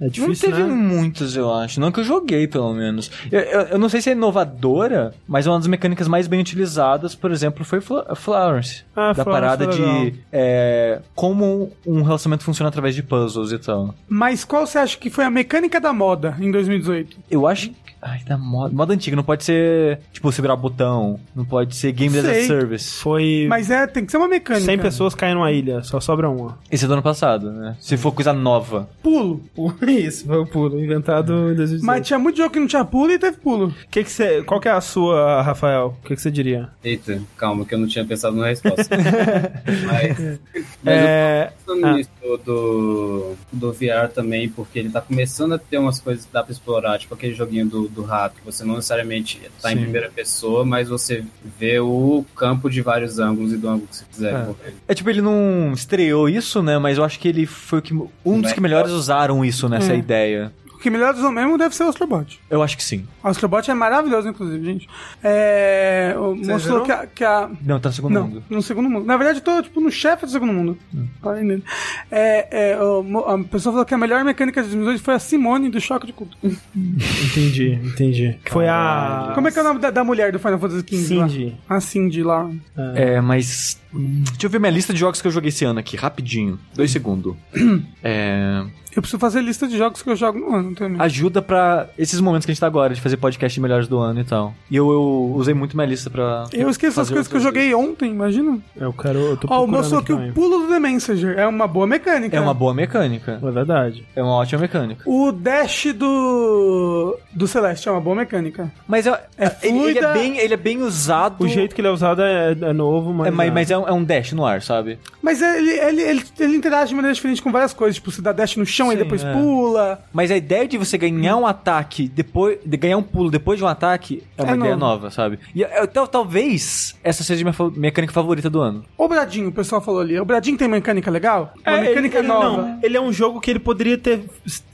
É 0.00 0.08
difícil, 0.08 0.50
não 0.50 0.56
teve 0.56 0.68
né? 0.68 0.74
muitas, 0.74 1.36
eu 1.36 1.52
acho. 1.52 1.80
Não 1.80 1.90
que 1.92 2.00
eu 2.00 2.04
joguei, 2.04 2.46
pelo 2.46 2.72
menos. 2.72 3.10
Eu, 3.30 3.40
eu- 3.40 3.60
eu 3.62 3.78
não 3.78 3.88
sei 3.88 4.00
se 4.00 4.10
é 4.10 4.12
inovadora, 4.12 5.14
mas 5.26 5.46
uma 5.46 5.58
das 5.58 5.66
mecânicas 5.66 6.08
mais 6.08 6.26
bem 6.26 6.40
utilizadas, 6.40 7.14
por 7.14 7.30
exemplo, 7.30 7.64
foi 7.64 7.80
Fla- 7.80 8.14
Florence. 8.14 8.84
Ah, 8.94 9.12
da 9.12 9.22
Florence 9.24 9.30
parada 9.32 9.66
de 9.66 10.14
é, 10.32 11.00
como 11.14 11.72
um 11.86 12.02
relacionamento 12.02 12.44
funciona 12.44 12.68
através 12.68 12.94
de 12.94 13.02
puzzles 13.02 13.52
e 13.52 13.58
tal. 13.58 13.94
Mas 14.08 14.44
qual 14.44 14.66
você 14.66 14.78
acha 14.78 14.96
que 14.98 15.10
foi 15.10 15.24
a 15.24 15.30
mecânica 15.30 15.80
da 15.80 15.92
moda 15.92 16.36
em 16.40 16.50
2018? 16.50 17.16
Eu 17.30 17.46
acho, 17.46 17.70
Ai, 18.02 18.20
da 18.26 18.36
moda. 18.36 18.74
Moda 18.74 18.94
antiga, 18.94 19.14
não 19.14 19.22
pode 19.22 19.44
ser, 19.44 20.00
tipo, 20.12 20.32
segurar 20.32 20.56
botão. 20.56 21.20
Não 21.34 21.44
pode 21.44 21.76
ser 21.76 21.92
Game 21.92 22.18
as 22.18 22.24
a 22.24 22.32
Sei. 22.32 22.46
Service. 22.46 23.00
Foi 23.00 23.46
Mas 23.48 23.70
é, 23.70 23.86
tem 23.86 24.04
que 24.04 24.10
ser 24.10 24.18
uma 24.18 24.26
mecânica. 24.28 24.66
100 24.66 24.78
pessoas 24.78 25.14
caem 25.14 25.34
numa 25.34 25.52
ilha, 25.52 25.82
só 25.82 26.00
sobra 26.00 26.28
uma. 26.28 26.58
Esse 26.70 26.84
é 26.84 26.88
do 26.88 26.94
ano 26.94 27.02
passado, 27.02 27.52
né? 27.52 27.76
Se 27.80 27.96
for 27.96 28.12
coisa 28.12 28.32
nova. 28.32 28.88
Pulo. 29.02 29.40
Isso, 29.86 30.26
foi 30.26 30.38
o 30.38 30.46
pulo, 30.46 30.82
inventado 30.82 31.32
em 31.52 31.54
2018. 31.54 31.84
Mas 31.84 32.06
tinha 32.06 32.18
muito 32.18 32.36
jogo 32.36 32.50
que 32.50 32.58
não 32.58 32.66
tinha 32.66 32.84
pulo 32.84 33.12
e 33.12 33.18
teve 33.18 33.36
pulo. 33.36 33.72
Que 33.90 34.02
que 34.02 34.10
você, 34.10 34.42
qual 34.42 34.60
que 34.60 34.68
é 34.68 34.72
a 34.72 34.80
sua, 34.80 35.42
Rafael? 35.42 35.96
O 36.02 36.06
que, 36.08 36.16
que 36.16 36.20
você 36.20 36.30
diria? 36.30 36.70
Eita, 36.82 37.22
calma, 37.36 37.64
que 37.64 37.74
eu 37.74 37.78
não 37.78 37.86
tinha 37.86 38.04
pensado 38.04 38.36
na 38.36 38.46
resposta. 38.46 38.96
mas 39.86 40.38
mas 40.82 40.94
É, 40.94 41.44
eu 41.44 41.46
tô 41.46 41.72
pensando 41.72 41.86
ah. 41.86 41.92
nisso 41.94 42.10
do, 42.44 43.34
do 43.52 43.72
VR 43.72 44.08
também, 44.12 44.48
porque 44.48 44.78
ele 44.78 44.90
tá 44.90 45.00
começando 45.00 45.52
a 45.54 45.58
ter 45.58 45.78
umas 45.78 46.00
coisas 46.00 46.24
que 46.24 46.32
dá 46.32 46.42
pra 46.42 46.52
explorar, 46.52 46.98
tipo 46.98 47.14
aquele 47.14 47.34
joguinho 47.34 47.66
do, 47.66 47.88
do 47.92 48.02
rato, 48.02 48.36
que 48.36 48.44
você 48.44 48.64
não 48.64 48.76
necessariamente 48.76 49.40
tá 49.60 49.68
Sim. 49.68 49.74
em 49.76 49.78
primeira 49.82 50.10
pessoa, 50.10 50.64
mas 50.64 50.88
você 50.88 51.24
vê 51.58 51.78
o 51.78 52.24
campo 52.34 52.68
de 52.70 52.80
vários 52.80 53.18
ângulos 53.18 53.52
e 53.52 53.56
do 53.56 53.68
ângulo 53.68 53.86
que 53.88 53.96
você 53.96 54.04
quiser. 54.10 54.34
É. 54.34 54.44
correr. 54.44 54.74
É 54.88 54.94
tipo, 54.94 55.10
ele 55.10 55.22
não 55.22 55.72
estreou 55.74 56.28
isso, 56.28 56.62
né? 56.62 56.78
Mas 56.78 56.98
eu 56.98 57.04
acho 57.04 57.18
que 57.18 57.28
ele 57.28 57.46
foi 57.46 57.78
o 57.78 57.82
que, 57.82 57.94
um 58.24 58.40
dos 58.40 58.52
que 58.52 58.60
melhores 58.60 58.90
usaram 58.92 59.44
isso 59.44 59.68
nessa 59.68 59.92
É. 59.92 59.96
ideia. 59.96 60.52
O 60.82 60.84
que 60.84 60.90
melhor 60.90 61.14
usou 61.14 61.30
mesmo 61.30 61.56
deve 61.56 61.76
ser 61.76 61.84
o 61.84 61.88
Astrobot. 61.88 62.40
Eu 62.50 62.60
acho 62.60 62.76
que 62.76 62.82
sim. 62.82 63.06
O 63.22 63.28
Astrobot 63.28 63.70
é 63.70 63.72
maravilhoso, 63.74 64.28
inclusive, 64.28 64.64
gente. 64.64 64.88
É. 65.22 66.12
o- 66.18 66.34
Mostrou 66.34 66.82
que 66.82 66.90
a, 66.90 67.06
que 67.06 67.22
a. 67.24 67.48
Não, 67.64 67.78
tá 67.78 67.88
no 67.90 67.94
segundo 67.94 68.12
Não, 68.14 68.26
mundo. 68.26 68.42
no 68.50 68.60
segundo 68.62 68.90
mundo. 68.90 69.06
Na 69.06 69.16
verdade, 69.16 69.38
eu 69.38 69.44
tô, 69.44 69.62
tipo, 69.62 69.80
no 69.80 69.92
chefe 69.92 70.26
do 70.26 70.32
segundo 70.32 70.52
mundo. 70.52 70.76
Parei 71.22 71.44
nele. 71.44 71.62
É, 72.10 72.72
é, 72.72 72.74
a 72.74 73.38
pessoa 73.48 73.72
falou 73.72 73.84
que 73.86 73.94
a 73.94 73.98
melhor 73.98 74.24
mecânica 74.24 74.60
de 74.60 74.70
dimensões 74.70 75.00
foi 75.00 75.14
a 75.14 75.20
Simone 75.20 75.70
do 75.70 75.80
Choque 75.80 76.04
de 76.08 76.12
Culto. 76.12 76.36
entendi, 76.74 77.78
entendi. 77.84 78.36
Foi 78.50 78.66
a... 78.66 79.30
Como 79.36 79.46
é 79.46 79.52
que 79.52 79.58
é 79.60 79.62
o 79.62 79.64
nome 79.64 79.78
da, 79.78 79.90
da 79.92 80.02
mulher 80.02 80.32
do 80.32 80.40
Final 80.40 80.58
Fantasy 80.58 80.84
XV? 80.88 81.14
lá? 81.14 81.28
Cindy. 81.28 81.56
A 81.68 81.80
Cindy 81.80 82.22
lá. 82.24 82.50
É, 82.96 83.20
mas. 83.20 83.80
hum, 83.94 84.24
Deixa 84.32 84.46
eu 84.46 84.50
ver 84.50 84.58
minha 84.58 84.72
lista 84.72 84.92
de 84.92 84.98
jogos 84.98 85.22
que 85.22 85.28
eu 85.28 85.32
joguei 85.32 85.50
esse 85.50 85.64
ano 85.64 85.78
aqui, 85.78 85.96
rapidinho. 85.96 86.58
Dois 86.74 86.90
segundos. 86.90 87.36
é. 88.02 88.64
Eu 88.94 89.02
preciso 89.02 89.18
fazer 89.18 89.40
lista 89.40 89.66
de 89.66 89.76
jogos 89.76 90.02
que 90.02 90.10
eu 90.10 90.16
jogo 90.16 90.38
no 90.38 90.54
ano 90.54 90.74
também. 90.74 91.00
ajuda 91.00 91.40
pra 91.40 91.88
esses 91.98 92.20
momentos 92.20 92.44
que 92.44 92.52
a 92.52 92.54
gente 92.54 92.60
tá 92.60 92.66
agora, 92.66 92.94
de 92.94 93.00
fazer 93.00 93.16
podcast 93.16 93.54
de 93.54 93.60
melhores 93.60 93.88
do 93.88 93.98
ano 93.98 94.20
e 94.20 94.24
tal. 94.24 94.54
E 94.70 94.76
eu, 94.76 94.90
eu 94.90 95.32
usei 95.34 95.54
muito 95.54 95.76
minha 95.76 95.86
lista 95.86 96.10
pra. 96.10 96.44
Eu 96.52 96.68
esqueço 96.68 97.00
as 97.00 97.08
coisas 97.08 97.28
que 97.28 97.36
eu 97.36 97.40
joguei 97.40 97.74
ontem, 97.74 98.10
imagina. 98.10 98.58
Eu 98.76 98.92
quero... 98.92 99.18
Eu 99.18 99.36
tô 99.36 99.48
Ó, 99.50 99.64
o 99.64 99.68
falou 99.68 99.98
aqui 99.98 100.06
que 100.06 100.12
o 100.12 100.32
pulo 100.32 100.58
do 100.60 100.68
The 100.68 100.78
Messenger 100.78 101.38
é 101.38 101.46
uma 101.46 101.66
boa 101.66 101.86
mecânica. 101.86 102.36
É 102.36 102.40
uma 102.40 102.54
boa 102.54 102.74
mecânica. 102.74 103.38
É 103.42 103.50
verdade. 103.50 104.06
É 104.14 104.22
uma 104.22 104.34
ótima 104.34 104.60
mecânica. 104.62 105.02
O 105.06 105.32
dash 105.32 105.92
do. 105.94 107.18
do 107.32 107.46
Celeste 107.46 107.88
é 107.88 107.92
uma 107.92 108.00
boa 108.00 108.16
mecânica. 108.16 108.72
Mas 108.86 109.06
é, 109.06 109.10
ele, 109.38 109.52
ele 109.62 109.78
fluida. 109.78 110.06
é 110.06 110.12
bem, 110.12 110.38
ele 110.38 110.54
é 110.54 110.56
bem 110.56 110.82
usado. 110.82 111.42
O 111.44 111.48
jeito 111.48 111.74
que 111.74 111.80
ele 111.80 111.88
é 111.88 111.90
usado 111.90 112.22
é, 112.22 112.52
é 112.52 112.72
novo, 112.72 113.12
mas... 113.12 113.28
É, 113.28 113.30
mas, 113.30 113.52
mas 113.52 113.70
é, 113.70 113.78
um, 113.78 113.88
é 113.88 113.92
um 113.92 114.04
dash 114.04 114.32
no 114.32 114.44
ar, 114.44 114.62
sabe? 114.62 114.98
Mas 115.20 115.40
ele, 115.40 115.70
ele, 115.70 116.02
ele, 116.02 116.24
ele 116.38 116.56
interage 116.56 116.90
de 116.90 116.94
maneira 116.94 117.14
diferente 117.14 117.42
com 117.42 117.50
várias 117.52 117.72
coisas. 117.72 117.96
Tipo, 117.96 118.10
você 118.10 118.22
dá 118.22 118.32
dash 118.32 118.56
no 118.56 118.66
chão 118.66 118.81
e 118.88 118.96
Sim, 118.96 119.02
depois 119.02 119.22
é. 119.22 119.32
pula. 119.32 120.02
Mas 120.12 120.30
a 120.30 120.36
ideia 120.36 120.66
de 120.66 120.78
você 120.78 120.96
ganhar 120.98 121.36
um 121.36 121.46
ataque 121.46 122.08
depois. 122.08 122.58
De 122.64 122.76
ganhar 122.76 122.96
um 122.96 123.02
pulo 123.02 123.30
depois 123.30 123.58
de 123.58 123.64
um 123.64 123.68
ataque 123.68 124.22
é 124.36 124.42
uma 124.42 124.52
É 124.52 124.56
ideia 124.56 124.76
novo. 124.76 124.86
nova, 124.86 125.10
sabe? 125.10 125.38
E 125.54 125.62
é, 125.62 125.86
tal- 125.86 126.08
talvez 126.08 126.96
essa 127.04 127.22
seja 127.22 127.46
a 127.46 127.52
minha 127.52 127.70
mecânica 127.76 128.12
favorita 128.12 128.48
do 128.48 128.60
ano. 128.60 128.84
O 128.96 129.06
Bradinho, 129.08 129.48
o 129.48 129.52
pessoal 129.52 129.80
falou 129.80 130.00
ali. 130.00 130.18
O 130.18 130.24
Bradinho 130.24 130.56
tem 130.56 130.66
mecânica 130.68 131.10
legal? 131.10 131.52
Uma 131.66 131.76
É, 131.76 131.80
mecânica 131.82 132.18
ele, 132.18 132.26
ele 132.26 132.32
nova. 132.32 132.62
Não, 132.62 132.78
ele 132.82 132.96
é 132.96 133.00
um 133.00 133.12
jogo 133.12 133.40
que 133.40 133.50
ele 133.50 133.58
poderia 133.58 133.98
ter, 133.98 134.24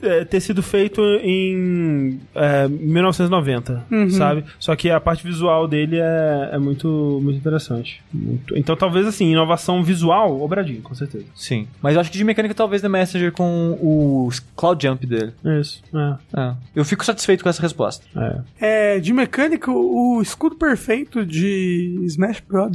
é, 0.02 0.24
ter 0.24 0.40
sido 0.40 0.62
feito 0.62 1.00
em 1.22 2.20
é, 2.34 2.68
1990, 2.68 3.84
Uhum. 3.90 4.10
sabe? 4.10 4.44
Só 4.58 4.74
que 4.76 4.90
a 4.90 5.00
parte 5.00 5.24
visual 5.24 5.66
dele 5.66 5.96
é, 5.98 6.50
é 6.52 6.58
muito, 6.58 7.20
muito 7.22 7.36
interessante. 7.38 8.02
Muito- 8.12 8.56
Então, 8.56 8.76
talvez, 8.76 9.06
assim, 9.06 9.30
inovação 9.30 9.82
visual, 9.82 10.40
Obradinho, 10.40 10.82
com 10.82 10.94
certeza. 10.94 11.24
Sim. 11.34 11.66
Mas 11.82 11.94
eu 11.94 12.00
acho 12.00 12.10
que 12.10 12.18
de 12.18 12.24
mecânica 12.24 12.54
talvez 12.54 12.82
The 12.82 12.88
Messenger 12.88 13.32
com 13.32 13.76
o 13.80 13.97
Cloud 14.56 14.86
Jump 14.86 15.06
dele. 15.06 15.32
Isso, 15.60 15.82
é. 15.94 16.40
É. 16.40 16.54
Eu 16.74 16.84
fico 16.84 17.04
satisfeito 17.04 17.42
com 17.42 17.48
essa 17.48 17.62
resposta. 17.62 18.04
é. 18.60 18.96
É, 18.96 19.00
de 19.00 19.12
mecânica, 19.12 19.70
o, 19.70 20.16
o 20.18 20.22
escudo 20.22 20.56
perfeito 20.56 21.24
de 21.24 22.00
Smash 22.04 22.40
Bros. 22.46 22.72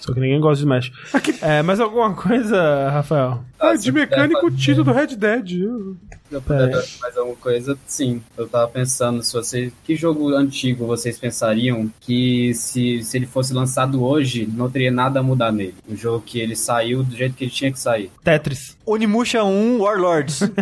Só 0.00 0.12
que 0.12 0.20
ninguém 0.20 0.40
gosta 0.40 0.56
de 0.56 0.62
Smash. 0.62 0.92
É, 1.42 1.62
mais 1.62 1.78
alguma 1.80 2.14
coisa, 2.14 2.90
Rafael? 2.90 3.42
Ah, 3.60 3.70
Ah, 3.70 3.76
de 3.76 3.82
se 3.82 3.92
mecânica, 3.92 4.44
o 4.46 4.50
tiro 4.50 4.84
do 4.84 4.92
Red 4.92 5.16
Dead. 5.16 5.48
Se 5.48 6.34
eu 6.34 6.42
puder 6.42 6.68
dar 6.70 6.84
mais 7.00 7.16
alguma 7.16 7.36
coisa, 7.36 7.76
sim. 7.86 8.22
Eu 8.36 8.46
tava 8.46 8.68
pensando 8.68 9.22
se 9.22 9.32
vocês. 9.32 9.72
Que 9.84 9.96
jogo 9.96 10.28
antigo 10.34 10.86
vocês 10.86 11.18
pensariam 11.18 11.90
que 12.00 12.52
se, 12.54 13.02
se 13.02 13.16
ele 13.16 13.26
fosse 13.26 13.52
lançado 13.54 14.04
hoje, 14.04 14.46
não 14.46 14.70
teria 14.70 14.90
nada 14.90 15.20
a 15.20 15.22
mudar 15.22 15.50
nele? 15.50 15.74
Um 15.88 15.96
jogo 15.96 16.22
que 16.24 16.38
ele 16.38 16.54
saiu 16.54 17.02
do 17.02 17.16
jeito 17.16 17.34
que 17.34 17.44
ele 17.44 17.50
tinha 17.50 17.72
que 17.72 17.80
sair. 17.80 18.10
Tetris. 18.22 18.76
Onimusha 18.86 19.42
1 19.42 19.78
Warlords. 19.80 20.40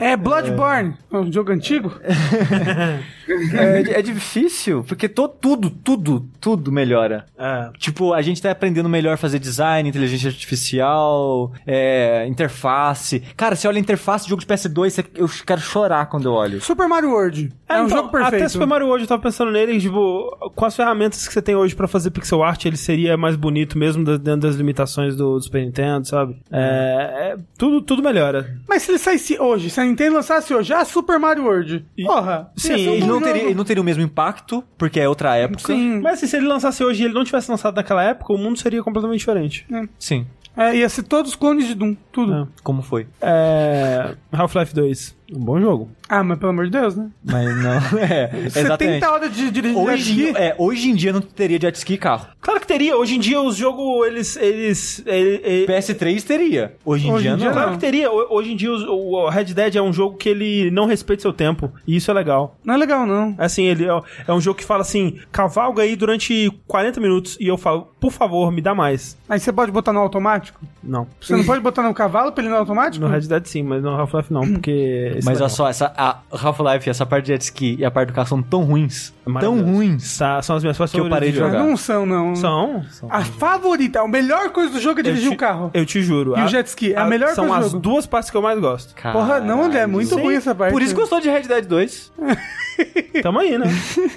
É 0.00 0.16
Bloodborne, 0.16 0.94
é 1.12 1.16
um 1.16 1.30
jogo 1.30 1.52
antigo. 1.52 1.92
é, 3.54 3.98
é 3.98 4.02
difícil, 4.02 4.84
porque 4.86 5.08
to, 5.08 5.28
tudo, 5.28 5.70
tudo, 5.70 6.26
tudo 6.40 6.70
melhora. 6.72 7.26
É. 7.38 7.70
Tipo, 7.78 8.12
a 8.12 8.22
gente 8.22 8.40
tá 8.40 8.50
aprendendo 8.50 8.88
melhor 8.88 9.14
a 9.14 9.16
fazer 9.16 9.38
design, 9.38 9.88
inteligência 9.88 10.28
artificial, 10.28 11.52
é, 11.66 12.26
interface. 12.26 13.22
Cara, 13.36 13.54
você 13.56 13.66
olha 13.68 13.76
a 13.78 13.80
interface 13.80 14.24
de 14.24 14.30
jogo 14.30 14.40
de 14.40 14.46
PS2, 14.46 14.90
você- 14.92 15.04
eu 15.16 15.28
quero 15.46 15.60
chorar 15.60 16.06
quando 16.06 16.26
eu 16.26 16.32
olho. 16.32 16.60
Super 16.60 16.88
Mario 16.88 17.10
World. 17.10 17.52
É, 17.68 17.80
um 17.80 17.86
então, 17.86 17.98
jogo 17.98 18.08
perfeito. 18.10 18.36
Até 18.36 18.48
Super 18.48 18.66
Mario 18.66 18.86
hoje 18.88 19.04
eu 19.04 19.08
tava 19.08 19.22
pensando 19.22 19.50
nele, 19.50 19.78
tipo, 19.80 20.50
com 20.54 20.64
as 20.64 20.76
ferramentas 20.76 21.26
que 21.26 21.32
você 21.32 21.42
tem 21.42 21.54
hoje 21.56 21.74
pra 21.74 21.88
fazer 21.88 22.10
pixel 22.10 22.42
art, 22.42 22.64
ele 22.64 22.76
seria 22.76 23.16
mais 23.16 23.36
bonito 23.36 23.78
mesmo 23.78 24.04
dentro 24.04 24.40
das 24.40 24.56
limitações 24.56 25.16
do, 25.16 25.34
do 25.36 25.42
Super 25.42 25.64
Nintendo, 25.64 26.06
sabe? 26.06 26.36
É, 26.50 27.32
é- 27.32 27.36
tudo, 27.56 27.80
tudo 27.80 28.02
melhora. 28.02 28.56
Mas 28.68 28.82
se 28.82 28.90
ele 28.90 28.98
saísse 28.98 29.38
hoje, 29.40 29.70
se 29.70 29.80
a 29.80 29.84
Nintendo 29.84 30.16
lançasse 30.16 30.52
hoje, 30.52 30.72
ah, 30.72 30.84
Super 30.84 31.18
Mario 31.18 31.44
World. 31.44 31.84
Porra. 32.04 32.50
Sim, 32.56 32.72
ia 32.72 32.78
ser 32.78 32.90
um 32.90 33.00
não, 33.00 33.06
jogo. 33.14 33.21
Teria, 33.22 33.42
ele 33.44 33.54
não 33.54 33.64
teria 33.64 33.82
o 33.82 33.84
mesmo 33.84 34.02
impacto, 34.02 34.62
porque 34.76 35.00
é 35.00 35.08
outra 35.08 35.36
época. 35.36 35.72
Sim. 35.72 36.00
Mas 36.00 36.14
assim, 36.14 36.26
se 36.26 36.36
ele 36.36 36.46
lançasse 36.46 36.82
hoje 36.84 37.02
e 37.02 37.06
ele 37.06 37.14
não 37.14 37.24
tivesse 37.24 37.50
lançado 37.50 37.74
naquela 37.76 38.02
época, 38.02 38.32
o 38.32 38.38
mundo 38.38 38.58
seria 38.58 38.82
completamente 38.82 39.18
diferente. 39.18 39.66
Sim. 39.98 40.26
É, 40.56 40.76
ia 40.76 40.88
ser 40.88 41.04
todos 41.04 41.34
clones 41.34 41.66
de 41.66 41.74
Doom. 41.74 41.96
Tudo. 42.12 42.34
É. 42.34 42.46
Como 42.62 42.82
foi? 42.82 43.06
É, 43.20 44.14
Half-Life 44.30 44.74
2, 44.74 45.16
um 45.34 45.40
bom 45.40 45.60
jogo. 45.60 45.90
Ah, 46.08 46.22
mas 46.22 46.38
pelo 46.38 46.50
amor 46.50 46.66
de 46.66 46.72
Deus, 46.72 46.94
né? 46.94 47.08
Mas 47.24 47.56
não, 47.62 47.72
é, 47.98 48.30
exatamente. 48.44 49.00
70 49.00 49.10
horas 49.10 49.34
de 49.34 49.50
dirigir 49.50 49.76
jet 49.78 49.88
Hoje, 49.92 50.10
ski. 50.26 50.36
é, 50.36 50.54
hoje 50.58 50.90
em 50.90 50.94
dia 50.94 51.12
não 51.12 51.20
teria 51.22 51.58
jet 51.60 51.74
ski 51.76 51.94
e 51.94 51.98
carro. 51.98 52.26
Claro 52.40 52.60
que 52.60 52.66
teria, 52.66 52.96
hoje 52.96 53.16
em 53.16 53.18
dia 53.20 53.40
os 53.40 53.56
jogos, 53.56 54.06
eles... 54.06 54.36
eles, 54.36 55.02
ele- 55.06 55.40
ele- 55.42 55.66
PS3 55.66 56.22
teria. 56.22 56.74
Hoje 56.84 57.06
em 57.08 57.12
Hoje 57.12 57.22
dia 57.22 57.32
em 57.32 57.36
dia 57.36 57.46
não. 57.46 57.52
Claro 57.54 57.72
que 57.72 57.78
teria. 57.78 58.10
Ho- 58.10 58.26
Hoje 58.30 58.52
em 58.52 58.56
dia 58.56 58.70
os- 58.72 58.82
o 58.86 59.28
Red 59.28 59.44
Dead 59.44 59.76
é 59.76 59.80
um 59.82 59.92
jogo 59.92 60.16
que 60.16 60.28
ele 60.28 60.70
não 60.70 60.84
respeita 60.86 61.22
seu 61.22 61.32
tempo. 61.32 61.72
E 61.86 61.96
isso 61.96 62.10
é 62.10 62.14
legal. 62.14 62.56
Não 62.64 62.74
é 62.74 62.76
legal, 62.76 63.06
não. 63.06 63.34
Assim, 63.38 63.64
ele 63.64 63.84
é, 63.86 64.00
é 64.28 64.32
um 64.32 64.40
jogo 64.40 64.58
que 64.58 64.64
fala 64.64 64.82
assim, 64.82 65.18
cavalga 65.30 65.82
aí 65.82 65.96
durante 65.96 66.50
40 66.66 67.00
minutos 67.00 67.38
e 67.40 67.46
eu 67.46 67.56
falo, 67.56 67.88
por 67.98 68.12
favor, 68.12 68.50
me 68.52 68.60
dá 68.60 68.74
mais. 68.74 69.16
Aí 69.28 69.38
você 69.40 69.52
pode 69.52 69.72
botar 69.72 69.92
no 69.92 70.00
automático? 70.00 70.60
Não. 70.82 71.06
Você 71.20 71.34
não 71.36 71.44
pode 71.44 71.60
botar 71.62 71.82
no 71.82 71.94
cavalo 71.94 72.32
pra 72.32 72.42
ele 72.42 72.50
ir 72.50 72.54
no 72.54 72.58
automático? 72.58 73.02
No 73.04 73.10
Red 73.10 73.20
Dead 73.20 73.46
sim, 73.46 73.62
mas 73.62 73.82
no 73.82 73.90
Half-Life 73.90 74.32
não, 74.32 74.42
porque... 74.52 75.18
Mas 75.24 75.40
olha 75.40 75.48
só, 75.48 75.68
essa, 75.68 75.92
a 75.96 76.18
Half-Life, 76.30 76.88
essa 76.88 77.06
parte 77.06 77.26
de 77.26 77.32
jet 77.32 77.42
ski 77.42 77.76
e 77.78 77.84
a 77.84 77.90
parte 77.90 78.08
do 78.08 78.14
carro 78.14 78.28
são 78.28 78.42
tão 78.42 78.62
ruins. 78.62 79.12
É 79.24 79.38
tão 79.40 79.60
ruins. 79.62 80.02
São 80.42 80.56
as 80.56 80.62
minhas 80.62 80.76
partes 80.76 80.94
Que 80.94 81.00
eu 81.00 81.08
parei 81.08 81.30
de 81.30 81.38
favoritas 81.38 81.60
jogar. 81.60 81.70
não 81.70 81.76
são, 81.76 82.04
não. 82.06 82.34
São? 82.34 82.84
São. 82.90 83.08
A 83.12 83.24
favorita, 83.24 84.00
a 84.00 84.08
melhor 84.08 84.50
coisa 84.50 84.72
do 84.72 84.80
jogo 84.80 85.00
é 85.00 85.02
dirigir 85.02 85.26
Eu 85.26 85.30
te- 85.30 85.34
o 85.34 85.38
carro. 85.38 85.70
Eu 85.72 85.86
te 85.86 86.02
juro. 86.02 86.30
E 86.36 86.40
o 86.40 86.44
a- 86.44 86.46
jet 86.46 86.66
ski, 86.68 86.92
é 86.92 86.98
a 86.98 87.04
melhor 87.04 87.34
São 87.34 87.46
coisa 87.46 87.60
do 87.60 87.64
as 87.66 87.70
jogo. 87.72 87.82
duas 87.82 88.06
partes 88.06 88.30
que 88.30 88.36
eu 88.36 88.42
mais 88.42 88.58
gosto. 88.58 88.94
Porra, 89.12 89.40
não, 89.40 89.62
André, 89.64 89.80
é 89.80 89.86
muito 89.86 90.14
Sim. 90.14 90.20
ruim 90.20 90.34
essa 90.34 90.54
parte. 90.54 90.72
Por 90.72 90.82
isso 90.82 90.94
que 90.94 91.00
gostou 91.00 91.20
de 91.20 91.28
Red 91.30 91.42
Dead 91.42 91.64
2. 91.66 92.12
Tamo 93.22 93.38
aí, 93.38 93.56
né? 93.58 93.66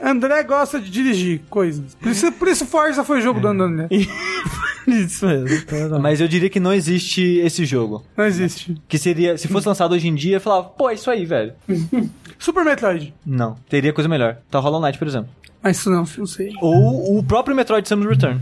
André 0.02 0.42
gosta 0.44 0.80
de 0.80 0.90
dirigir 0.90 1.42
coisas. 1.50 1.94
Por 1.96 2.10
isso, 2.12 2.32
por 2.32 2.48
isso 2.48 2.66
Forza 2.66 3.04
foi 3.04 3.20
o 3.20 3.22
jogo 3.22 3.40
do 3.40 3.48
André. 3.48 3.88
isso 4.88 5.28
mesmo. 5.28 6.00
Mas 6.02 6.22
eu 6.22 6.28
diria 6.28 6.50
que 6.50 6.60
não 6.60 6.74
existe 6.74 7.22
esse 7.40 7.66
jogo. 7.66 8.04
Não 8.18 8.26
existe. 8.26 8.76
Que 8.88 8.98
seria, 8.98 9.38
se 9.38 9.48
fosse 9.48 9.68
lançado 9.68 9.92
hoje 9.94 10.08
em 10.08 10.16
dia, 10.16 10.38
eu 10.38 10.42
falava, 10.42 10.64
pô, 10.64 10.90
é 10.90 10.94
isso 10.94 11.12
aí, 11.12 11.26
velho. 11.26 11.54
Super 12.40 12.64
Metroid. 12.66 13.14
Não, 13.26 13.56
teria 13.70 13.94
coisa 13.94 14.08
melhor. 14.10 14.38
Tá 14.50 14.60
Hollow 14.60 14.82
Knight, 14.82 14.98
por 14.98 15.08
exemplo. 15.08 15.30
Mas 15.62 15.78
isso 15.78 15.90
não, 15.90 16.06
não 16.18 16.26
sei. 16.28 16.52
Ou 16.62 17.18
o 17.18 17.24
próprio 17.24 17.56
Metroid 17.56 17.88
Samus 17.88 18.08
Return. 18.08 18.42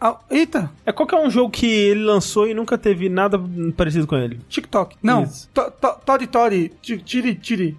Ah, 0.00 0.16
eita, 0.30 0.70
É 0.86 0.92
qual 0.92 1.06
que 1.06 1.14
é 1.14 1.18
um 1.20 1.28
jogo 1.30 1.50
que 1.50 1.66
ele 1.66 2.02
lançou 2.04 2.48
e 2.48 2.54
nunca 2.54 2.78
teve 2.78 3.08
nada 3.08 3.38
parecido 3.76 4.06
com 4.06 4.16
ele? 4.16 4.40
TikTok. 4.48 4.96
Não, 5.02 5.28
Tori 6.06 6.26
Tori. 6.26 6.72
Ti- 6.80 6.98
Tiri 6.98 7.34
Tiri. 7.34 7.76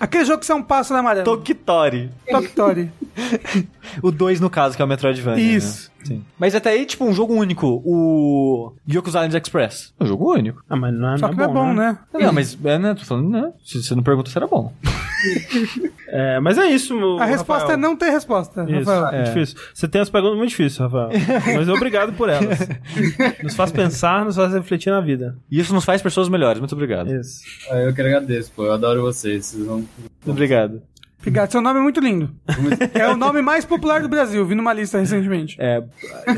Aquele 0.00 0.24
jogo 0.24 0.38
que 0.38 0.46
você 0.46 0.52
é 0.52 0.54
um 0.54 0.62
pássaro 0.62 1.00
amarelo. 1.00 1.24
Tokitori. 1.24 2.10
Tok 2.30 2.48
Tori. 2.52 2.90
O 4.02 4.10
2, 4.10 4.40
no 4.40 4.48
caso, 4.48 4.76
que 4.76 4.82
é 4.82 4.84
o 4.84 4.88
Metroidvania. 4.88 5.42
Isso. 5.56 5.90
Né? 5.97 5.97
Sim. 6.08 6.24
Mas 6.38 6.54
até 6.54 6.70
aí, 6.70 6.84
tipo, 6.86 7.04
um 7.04 7.12
jogo 7.12 7.34
único. 7.34 7.82
O 7.84 8.72
Yoku's 8.88 9.14
Island 9.14 9.36
Express. 9.36 9.94
É 9.98 10.04
um 10.04 10.06
jogo 10.06 10.32
único. 10.34 10.62
Ah, 10.68 10.76
mas 10.76 10.94
não 10.94 11.14
é, 11.14 11.18
Só 11.18 11.28
que 11.28 11.36
não 11.36 11.44
é 11.44 11.48
bom, 11.48 11.72
né? 11.72 11.98
Não, 12.12 12.32
mas, 12.32 12.58
é, 12.64 12.78
né? 12.78 12.94
Tô 12.94 13.04
falando, 13.04 13.30
né? 13.30 13.52
Se 13.64 13.82
você 13.82 13.94
não 13.94 14.02
pergunta 14.02 14.30
se 14.30 14.36
era 14.38 14.46
bom. 14.46 14.72
É, 16.10 16.40
mas 16.40 16.56
é 16.56 16.66
isso. 16.66 16.96
A 17.18 17.24
resposta 17.26 17.72
é 17.72 17.76
não 17.76 17.96
ter 17.96 18.10
resposta, 18.10 18.64
Isso, 18.70 18.88
Rafael. 18.90 19.20
é 19.20 19.24
difícil. 19.24 19.58
Você 19.74 19.86
tem 19.86 20.00
as 20.00 20.08
perguntas 20.08 20.38
muito 20.38 20.50
difíceis, 20.50 20.78
Rafael. 20.78 21.10
Mas 21.56 21.68
obrigado 21.68 22.12
por 22.14 22.28
elas. 22.30 22.58
Nos 23.42 23.54
faz 23.54 23.70
pensar, 23.70 24.24
nos 24.24 24.36
faz 24.36 24.52
refletir 24.54 24.90
na 24.90 25.00
vida. 25.00 25.36
E 25.50 25.58
isso 25.58 25.74
nos 25.74 25.84
faz 25.84 26.00
pessoas 26.00 26.28
melhores. 26.28 26.58
Muito 26.60 26.72
obrigado. 26.74 27.12
Isso. 27.14 27.42
Ah, 27.70 27.76
Eu 27.76 27.92
que 27.92 28.00
agradeço, 28.00 28.50
pô. 28.54 28.64
Eu 28.64 28.72
adoro 28.72 29.02
vocês. 29.02 29.46
Vocês 29.46 29.66
vão. 29.66 29.78
Muito 29.78 30.30
obrigado. 30.30 30.82
Obrigado, 31.20 31.50
seu 31.50 31.60
nome 31.60 31.80
é 31.80 31.82
muito 31.82 32.00
lindo. 32.00 32.30
É 32.94 33.08
o 33.08 33.16
nome 33.16 33.42
mais 33.42 33.64
popular 33.64 34.00
do 34.00 34.08
Brasil, 34.08 34.46
vi 34.46 34.54
numa 34.54 34.72
lista 34.72 34.98
recentemente. 34.98 35.56
É, 35.58 35.82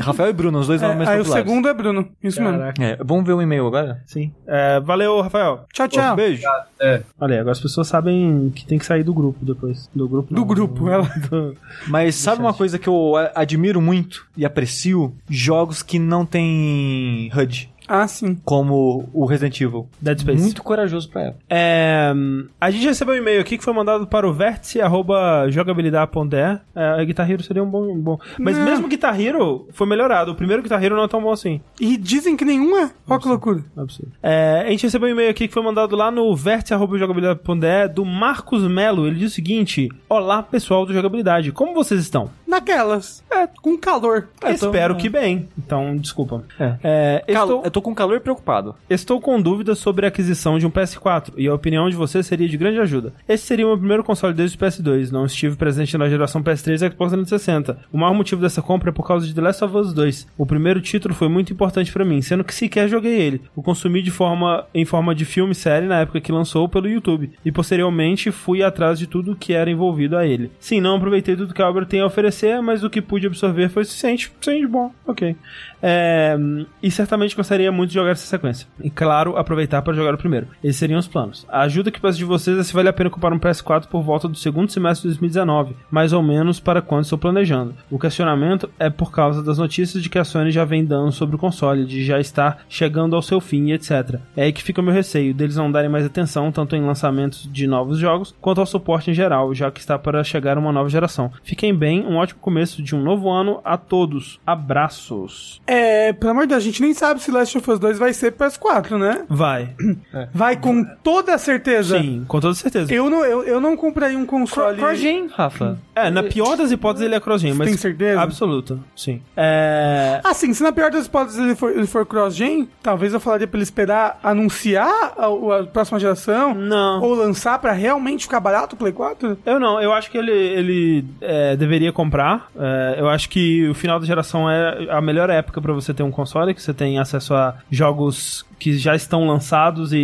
Rafael 0.01 0.29
e 0.31 0.33
Bruno, 0.33 0.59
os 0.59 0.67
dois 0.67 0.81
É, 0.81 0.87
nomes 0.87 0.97
mais 1.05 1.09
aí 1.09 1.15
o 1.21 1.23
populares. 1.23 1.47
segundo 1.47 1.69
é 1.69 1.73
Bruno, 1.73 2.09
isso 2.21 2.41
mesmo. 2.41 2.57
Caraca. 2.57 2.83
É, 2.83 2.97
vamos 3.03 3.23
ver 3.25 3.33
o 3.33 3.41
e-mail 3.41 3.67
agora? 3.67 4.01
Sim. 4.05 4.33
É, 4.47 4.79
valeu, 4.79 5.21
Rafael. 5.21 5.65
Tchau, 5.71 5.87
tchau. 5.87 6.15
Beijo. 6.15 6.43
É. 6.79 7.03
Olha 7.19 7.35
aí, 7.35 7.39
agora 7.39 7.51
as 7.53 7.59
pessoas 7.59 7.87
sabem 7.87 8.51
que 8.55 8.65
tem 8.65 8.77
que 8.79 8.85
sair 8.85 9.03
do 9.03 9.13
grupo 9.13 9.45
depois. 9.45 9.87
Do 9.93 10.09
grupo. 10.09 10.33
Do 10.33 10.39
não, 10.41 10.47
grupo, 10.47 10.89
ela- 10.89 11.03
do- 11.29 11.55
Mas 11.87 12.15
sabe 12.15 12.41
uma 12.41 12.53
coisa 12.53 12.77
que 12.79 12.89
eu 12.89 13.13
admiro 13.35 13.79
muito 13.79 14.25
e 14.35 14.43
aprecio? 14.45 15.15
Jogos 15.29 15.81
que 15.83 15.99
não 15.99 16.25
tem 16.25 17.31
HUD, 17.35 17.70
Ah, 17.93 18.07
sim. 18.07 18.37
como 18.45 19.09
o 19.13 19.25
Resident 19.25 19.59
Evil. 19.59 19.87
Dead 20.01 20.19
Space. 20.19 20.41
Muito 20.41 20.63
corajoso 20.63 21.09
pra 21.09 21.23
época. 21.23 21.43
É, 21.49 22.13
a 22.59 22.71
gente 22.71 22.85
recebeu 22.85 23.15
um 23.15 23.17
e-mail 23.17 23.41
aqui 23.41 23.57
que 23.57 23.63
foi 23.63 23.73
mandado 23.73 24.07
para 24.07 24.27
o 24.27 24.33
vértice.jogabilidade.de. 24.33 26.59
É, 26.75 27.05
Guitar 27.05 27.29
Hero 27.29 27.43
seria 27.43 27.63
um 27.63 27.69
bom. 27.69 27.95
bom. 27.97 28.17
Mas 28.39 28.57
Não. 28.57 28.65
mesmo 28.65 28.87
Guitar 28.87 29.19
Hero 29.19 29.67
foi 29.73 29.87
melhorado. 29.87 30.31
O 30.31 30.35
primeiro 30.35 30.61
Guitar 30.63 30.81
Hero 30.83 30.95
não 30.95 31.03
é 31.03 31.07
tão 31.07 31.21
bom 31.21 31.31
assim. 31.31 31.59
E 31.79 31.97
dizem 31.97 32.35
que 32.37 32.45
nenhum 32.45 32.77
é. 32.77 32.91
Olha 33.07 33.19
que 33.19 33.27
loucura. 33.27 33.63
Absurdo. 33.75 34.11
É, 34.23 34.63
a 34.65 34.69
gente 34.69 34.83
recebeu 34.83 35.09
um 35.09 35.11
e-mail 35.11 35.29
aqui 35.29 35.47
que 35.47 35.53
foi 35.53 35.63
mandado 35.63 35.95
lá 35.95 36.09
no 36.11 36.33
vértice.jogabilidade.de 36.35 37.93
do 37.93 38.05
Marcos 38.05 38.63
Melo. 38.67 39.07
Ele 39.07 39.17
diz 39.17 39.31
o 39.31 39.35
seguinte: 39.35 39.89
Olá, 40.09 40.41
pessoal 40.43 40.85
do 40.85 40.93
Jogabilidade, 40.93 41.51
como 41.51 41.73
vocês 41.73 41.99
estão? 42.01 42.29
Naquelas. 42.47 43.23
É, 43.31 43.47
com 43.61 43.77
calor. 43.77 44.27
Tô- 44.39 44.47
Espero 44.47 44.93
é. 44.93 44.97
que 44.97 45.09
bem. 45.09 45.47
Então, 45.57 45.95
desculpa. 45.97 46.43
É. 46.59 46.75
É, 46.83 47.23
Cal- 47.33 47.43
estou... 47.45 47.61
Eu 47.63 47.71
tô 47.71 47.80
com 47.81 47.95
calor 47.95 48.19
preocupado. 48.19 48.75
Estou 48.89 49.19
com 49.19 49.41
dúvidas 49.41 49.79
sobre 49.79 50.05
a 50.05 50.09
aquisição 50.09 50.59
de 50.59 50.65
um 50.65 50.71
PS4 50.71 51.33
e 51.37 51.47
a 51.47 51.53
opinião 51.53 51.89
de 51.89 51.95
você 51.95 52.21
seria 52.21 52.47
de 52.47 52.57
grande 52.57 52.79
ajuda. 52.79 53.13
Esse 53.27 53.45
seria 53.45 53.65
o 53.65 53.69
meu 53.69 53.77
primeiro 53.77 54.03
console 54.03 54.33
desde 54.33 54.57
o 54.57 54.59
PS2, 54.59 55.11
não 55.11 55.25
estive 55.25 55.55
presente 55.55 55.97
na 55.97 56.09
geração 56.09 56.43
PS3 56.43 56.73
e 56.73 56.91
Xbox 56.91 57.11
360. 57.11 57.79
O 57.91 57.97
maior 57.97 58.13
motivo 58.13 58.41
dessa 58.41 58.61
compra 58.61 58.89
é 58.89 58.93
por 58.93 59.07
causa 59.07 59.25
de 59.25 59.33
The 59.33 59.41
Last 59.41 59.63
of 59.63 59.75
Us 59.75 59.93
2. 59.93 60.27
O 60.37 60.45
primeiro 60.45 60.81
título 60.81 61.13
foi 61.13 61.27
muito 61.27 61.53
importante 61.53 61.91
pra 61.91 62.05
mim, 62.05 62.21
sendo 62.21 62.43
que 62.43 62.53
sequer 62.53 62.87
joguei 62.87 63.19
ele. 63.19 63.41
O 63.55 63.61
consumi 63.61 64.01
de 64.01 64.11
forma 64.11 64.65
em 64.73 64.85
forma 64.85 65.13
de 65.15 65.25
filme 65.25 65.51
e 65.51 65.55
série 65.55 65.85
na 65.85 65.99
época 65.99 66.21
que 66.21 66.31
lançou 66.31 66.67
pelo 66.67 66.89
YouTube 66.89 67.31
e 67.43 67.51
posteriormente 67.51 68.31
fui 68.31 68.63
atrás 68.63 68.99
de 68.99 69.07
tudo 69.07 69.35
que 69.35 69.53
era 69.53 69.69
envolvido 69.69 70.17
a 70.17 70.25
ele. 70.25 70.51
Sim, 70.59 70.81
não 70.81 70.95
aproveitei 70.95 71.35
tudo 71.35 71.53
que 71.53 71.61
a 71.61 71.69
obra 71.69 71.85
tem 71.85 72.01
a 72.01 72.05
oferecer, 72.05 72.61
mas 72.61 72.83
o 72.83 72.89
que 72.89 73.01
pude 73.01 73.27
absorver 73.27 73.69
foi 73.69 73.83
suficiente. 73.85 74.31
Sim, 74.41 74.67
bom, 74.67 74.91
ok. 75.05 75.35
É, 75.81 76.37
e 76.81 76.91
certamente 76.91 77.35
gostaria 77.35 77.71
muito 77.71 77.89
de 77.89 77.95
jogar 77.95 78.11
essa 78.11 78.25
sequência. 78.25 78.67
E 78.81 78.89
claro, 78.89 79.37
aproveitar 79.37 79.81
para 79.81 79.93
jogar 79.93 80.13
o 80.13 80.17
primeiro. 80.17 80.47
Esses 80.63 80.77
seriam 80.77 80.99
os 80.99 81.07
planos. 81.07 81.45
A 81.49 81.61
ajuda 81.61 81.91
que 81.91 81.99
peço 81.99 82.17
de 82.17 82.25
vocês 82.25 82.57
é 82.57 82.63
se 82.63 82.73
vale 82.73 82.89
a 82.89 82.93
pena 82.93 83.09
comprar 83.09 83.33
um 83.33 83.39
PS4 83.39 83.87
por 83.87 84.01
volta 84.01 84.27
do 84.27 84.37
segundo 84.37 84.71
semestre 84.71 85.03
de 85.03 85.15
2019, 85.15 85.75
mais 85.89 86.13
ou 86.13 86.21
menos 86.21 86.59
para 86.59 86.81
quando 86.81 87.03
estou 87.03 87.17
planejando. 87.17 87.75
O 87.89 87.99
questionamento 87.99 88.69
é 88.79 88.89
por 88.89 89.11
causa 89.11 89.43
das 89.43 89.57
notícias 89.57 90.01
de 90.01 90.09
que 90.09 90.19
a 90.19 90.23
Sony 90.23 90.51
já 90.51 90.65
vem 90.65 90.85
dando 90.85 91.11
sobre 91.11 91.35
o 91.35 91.39
console, 91.39 91.85
de 91.85 92.03
já 92.03 92.19
estar 92.19 92.63
chegando 92.69 93.15
ao 93.15 93.21
seu 93.21 93.39
fim 93.39 93.67
e 93.67 93.73
etc. 93.73 94.19
É 94.35 94.43
aí 94.43 94.53
que 94.53 94.63
fica 94.63 94.81
o 94.81 94.83
meu 94.83 94.93
receio, 94.93 95.33
deles 95.33 95.55
não 95.55 95.71
darem 95.71 95.89
mais 95.89 96.05
atenção 96.05 96.51
tanto 96.51 96.75
em 96.75 96.85
lançamentos 96.85 97.49
de 97.51 97.67
novos 97.67 97.97
jogos, 97.97 98.35
quanto 98.39 98.61
ao 98.61 98.65
suporte 98.65 99.11
em 99.11 99.13
geral, 99.13 99.53
já 99.53 99.71
que 99.71 99.79
está 99.79 99.97
para 99.97 100.23
chegar 100.23 100.57
uma 100.57 100.71
nova 100.71 100.89
geração. 100.89 101.31
Fiquem 101.43 101.73
bem, 101.73 102.05
um 102.05 102.17
ótimo 102.17 102.39
começo 102.39 102.81
de 102.81 102.95
um 102.95 103.01
novo 103.01 103.29
ano 103.29 103.59
a 103.63 103.77
todos. 103.77 104.39
Abraços. 104.45 105.61
É, 105.73 106.11
pelo 106.11 106.31
amor 106.31 106.41
de 106.41 106.49
Deus, 106.49 106.61
a 106.61 106.65
gente 106.65 106.81
nem 106.81 106.93
sabe 106.93 107.21
se 107.21 107.31
Last 107.31 107.57
of 107.57 107.71
Us 107.71 107.79
2 107.79 107.97
vai 107.97 108.11
ser 108.11 108.33
PS4, 108.33 108.97
né? 108.97 109.23
Vai. 109.29 109.69
Vai 110.33 110.57
com 110.57 110.83
toda 111.01 111.37
certeza. 111.37 111.97
Sim, 111.97 112.25
com 112.27 112.41
toda 112.41 112.53
certeza. 112.53 112.93
Eu 112.93 113.09
não, 113.09 113.23
eu, 113.23 113.43
eu 113.43 113.61
não 113.61 113.77
compraria 113.77 114.17
um 114.17 114.25
console. 114.25 114.77
Crogen, 114.77 115.27
Rafa. 115.33 115.79
É, 115.95 116.09
na 116.09 116.23
pior 116.23 116.57
das 116.57 116.71
hipóteses 116.71 117.05
ele 117.05 117.15
é 117.15 117.19
cross-gen, 117.19 117.53
mas... 117.53 117.69
Tem 117.69 117.77
certeza? 117.77 118.19
Absoluta, 118.19 118.79
sim. 118.95 119.21
É... 119.37 120.19
Assim, 120.23 120.53
se 120.53 120.61
na 120.61 120.73
pior 120.73 120.91
das 120.91 121.05
hipóteses 121.05 121.39
ele 121.39 121.55
for, 121.55 121.71
ele 121.71 121.87
for 121.87 122.05
cross-gen, 122.05 122.67
talvez 122.83 123.13
eu 123.13 123.19
falaria 123.21 123.47
pra 123.47 123.57
ele 123.57 123.63
esperar 123.63 124.19
anunciar 124.21 125.13
a, 125.17 125.59
a 125.59 125.63
próxima 125.63 125.99
geração. 125.99 126.53
Não. 126.53 127.01
Ou 127.01 127.13
lançar 127.13 127.57
pra 127.59 127.71
realmente 127.71 128.25
ficar 128.25 128.41
barato 128.41 128.75
o 128.75 128.77
Play 128.77 128.91
4? 128.91 129.37
Eu 129.45 129.59
não, 129.59 129.81
eu 129.81 129.93
acho 129.93 130.11
que 130.11 130.17
ele, 130.17 130.31
ele 130.31 131.05
é, 131.21 131.55
deveria 131.55 131.93
comprar. 131.93 132.49
É, 132.59 132.95
eu 132.97 133.07
acho 133.07 133.29
que 133.29 133.69
o 133.69 133.73
final 133.73 133.99
da 133.99 134.05
geração 134.05 134.49
é 134.49 134.87
a 134.89 134.99
melhor 134.99 135.29
época 135.29 135.60
pra 135.61 135.73
você 135.73 135.93
ter 135.93 136.03
um 136.03 136.11
console, 136.11 136.53
que 136.53 136.61
você 136.61 136.73
tem 136.73 136.99
acesso 136.99 137.33
a 137.33 137.57
jogos 137.69 138.45
que 138.61 138.77
já 138.77 138.95
estão 138.95 139.25
lançados 139.25 139.91
e. 139.91 139.97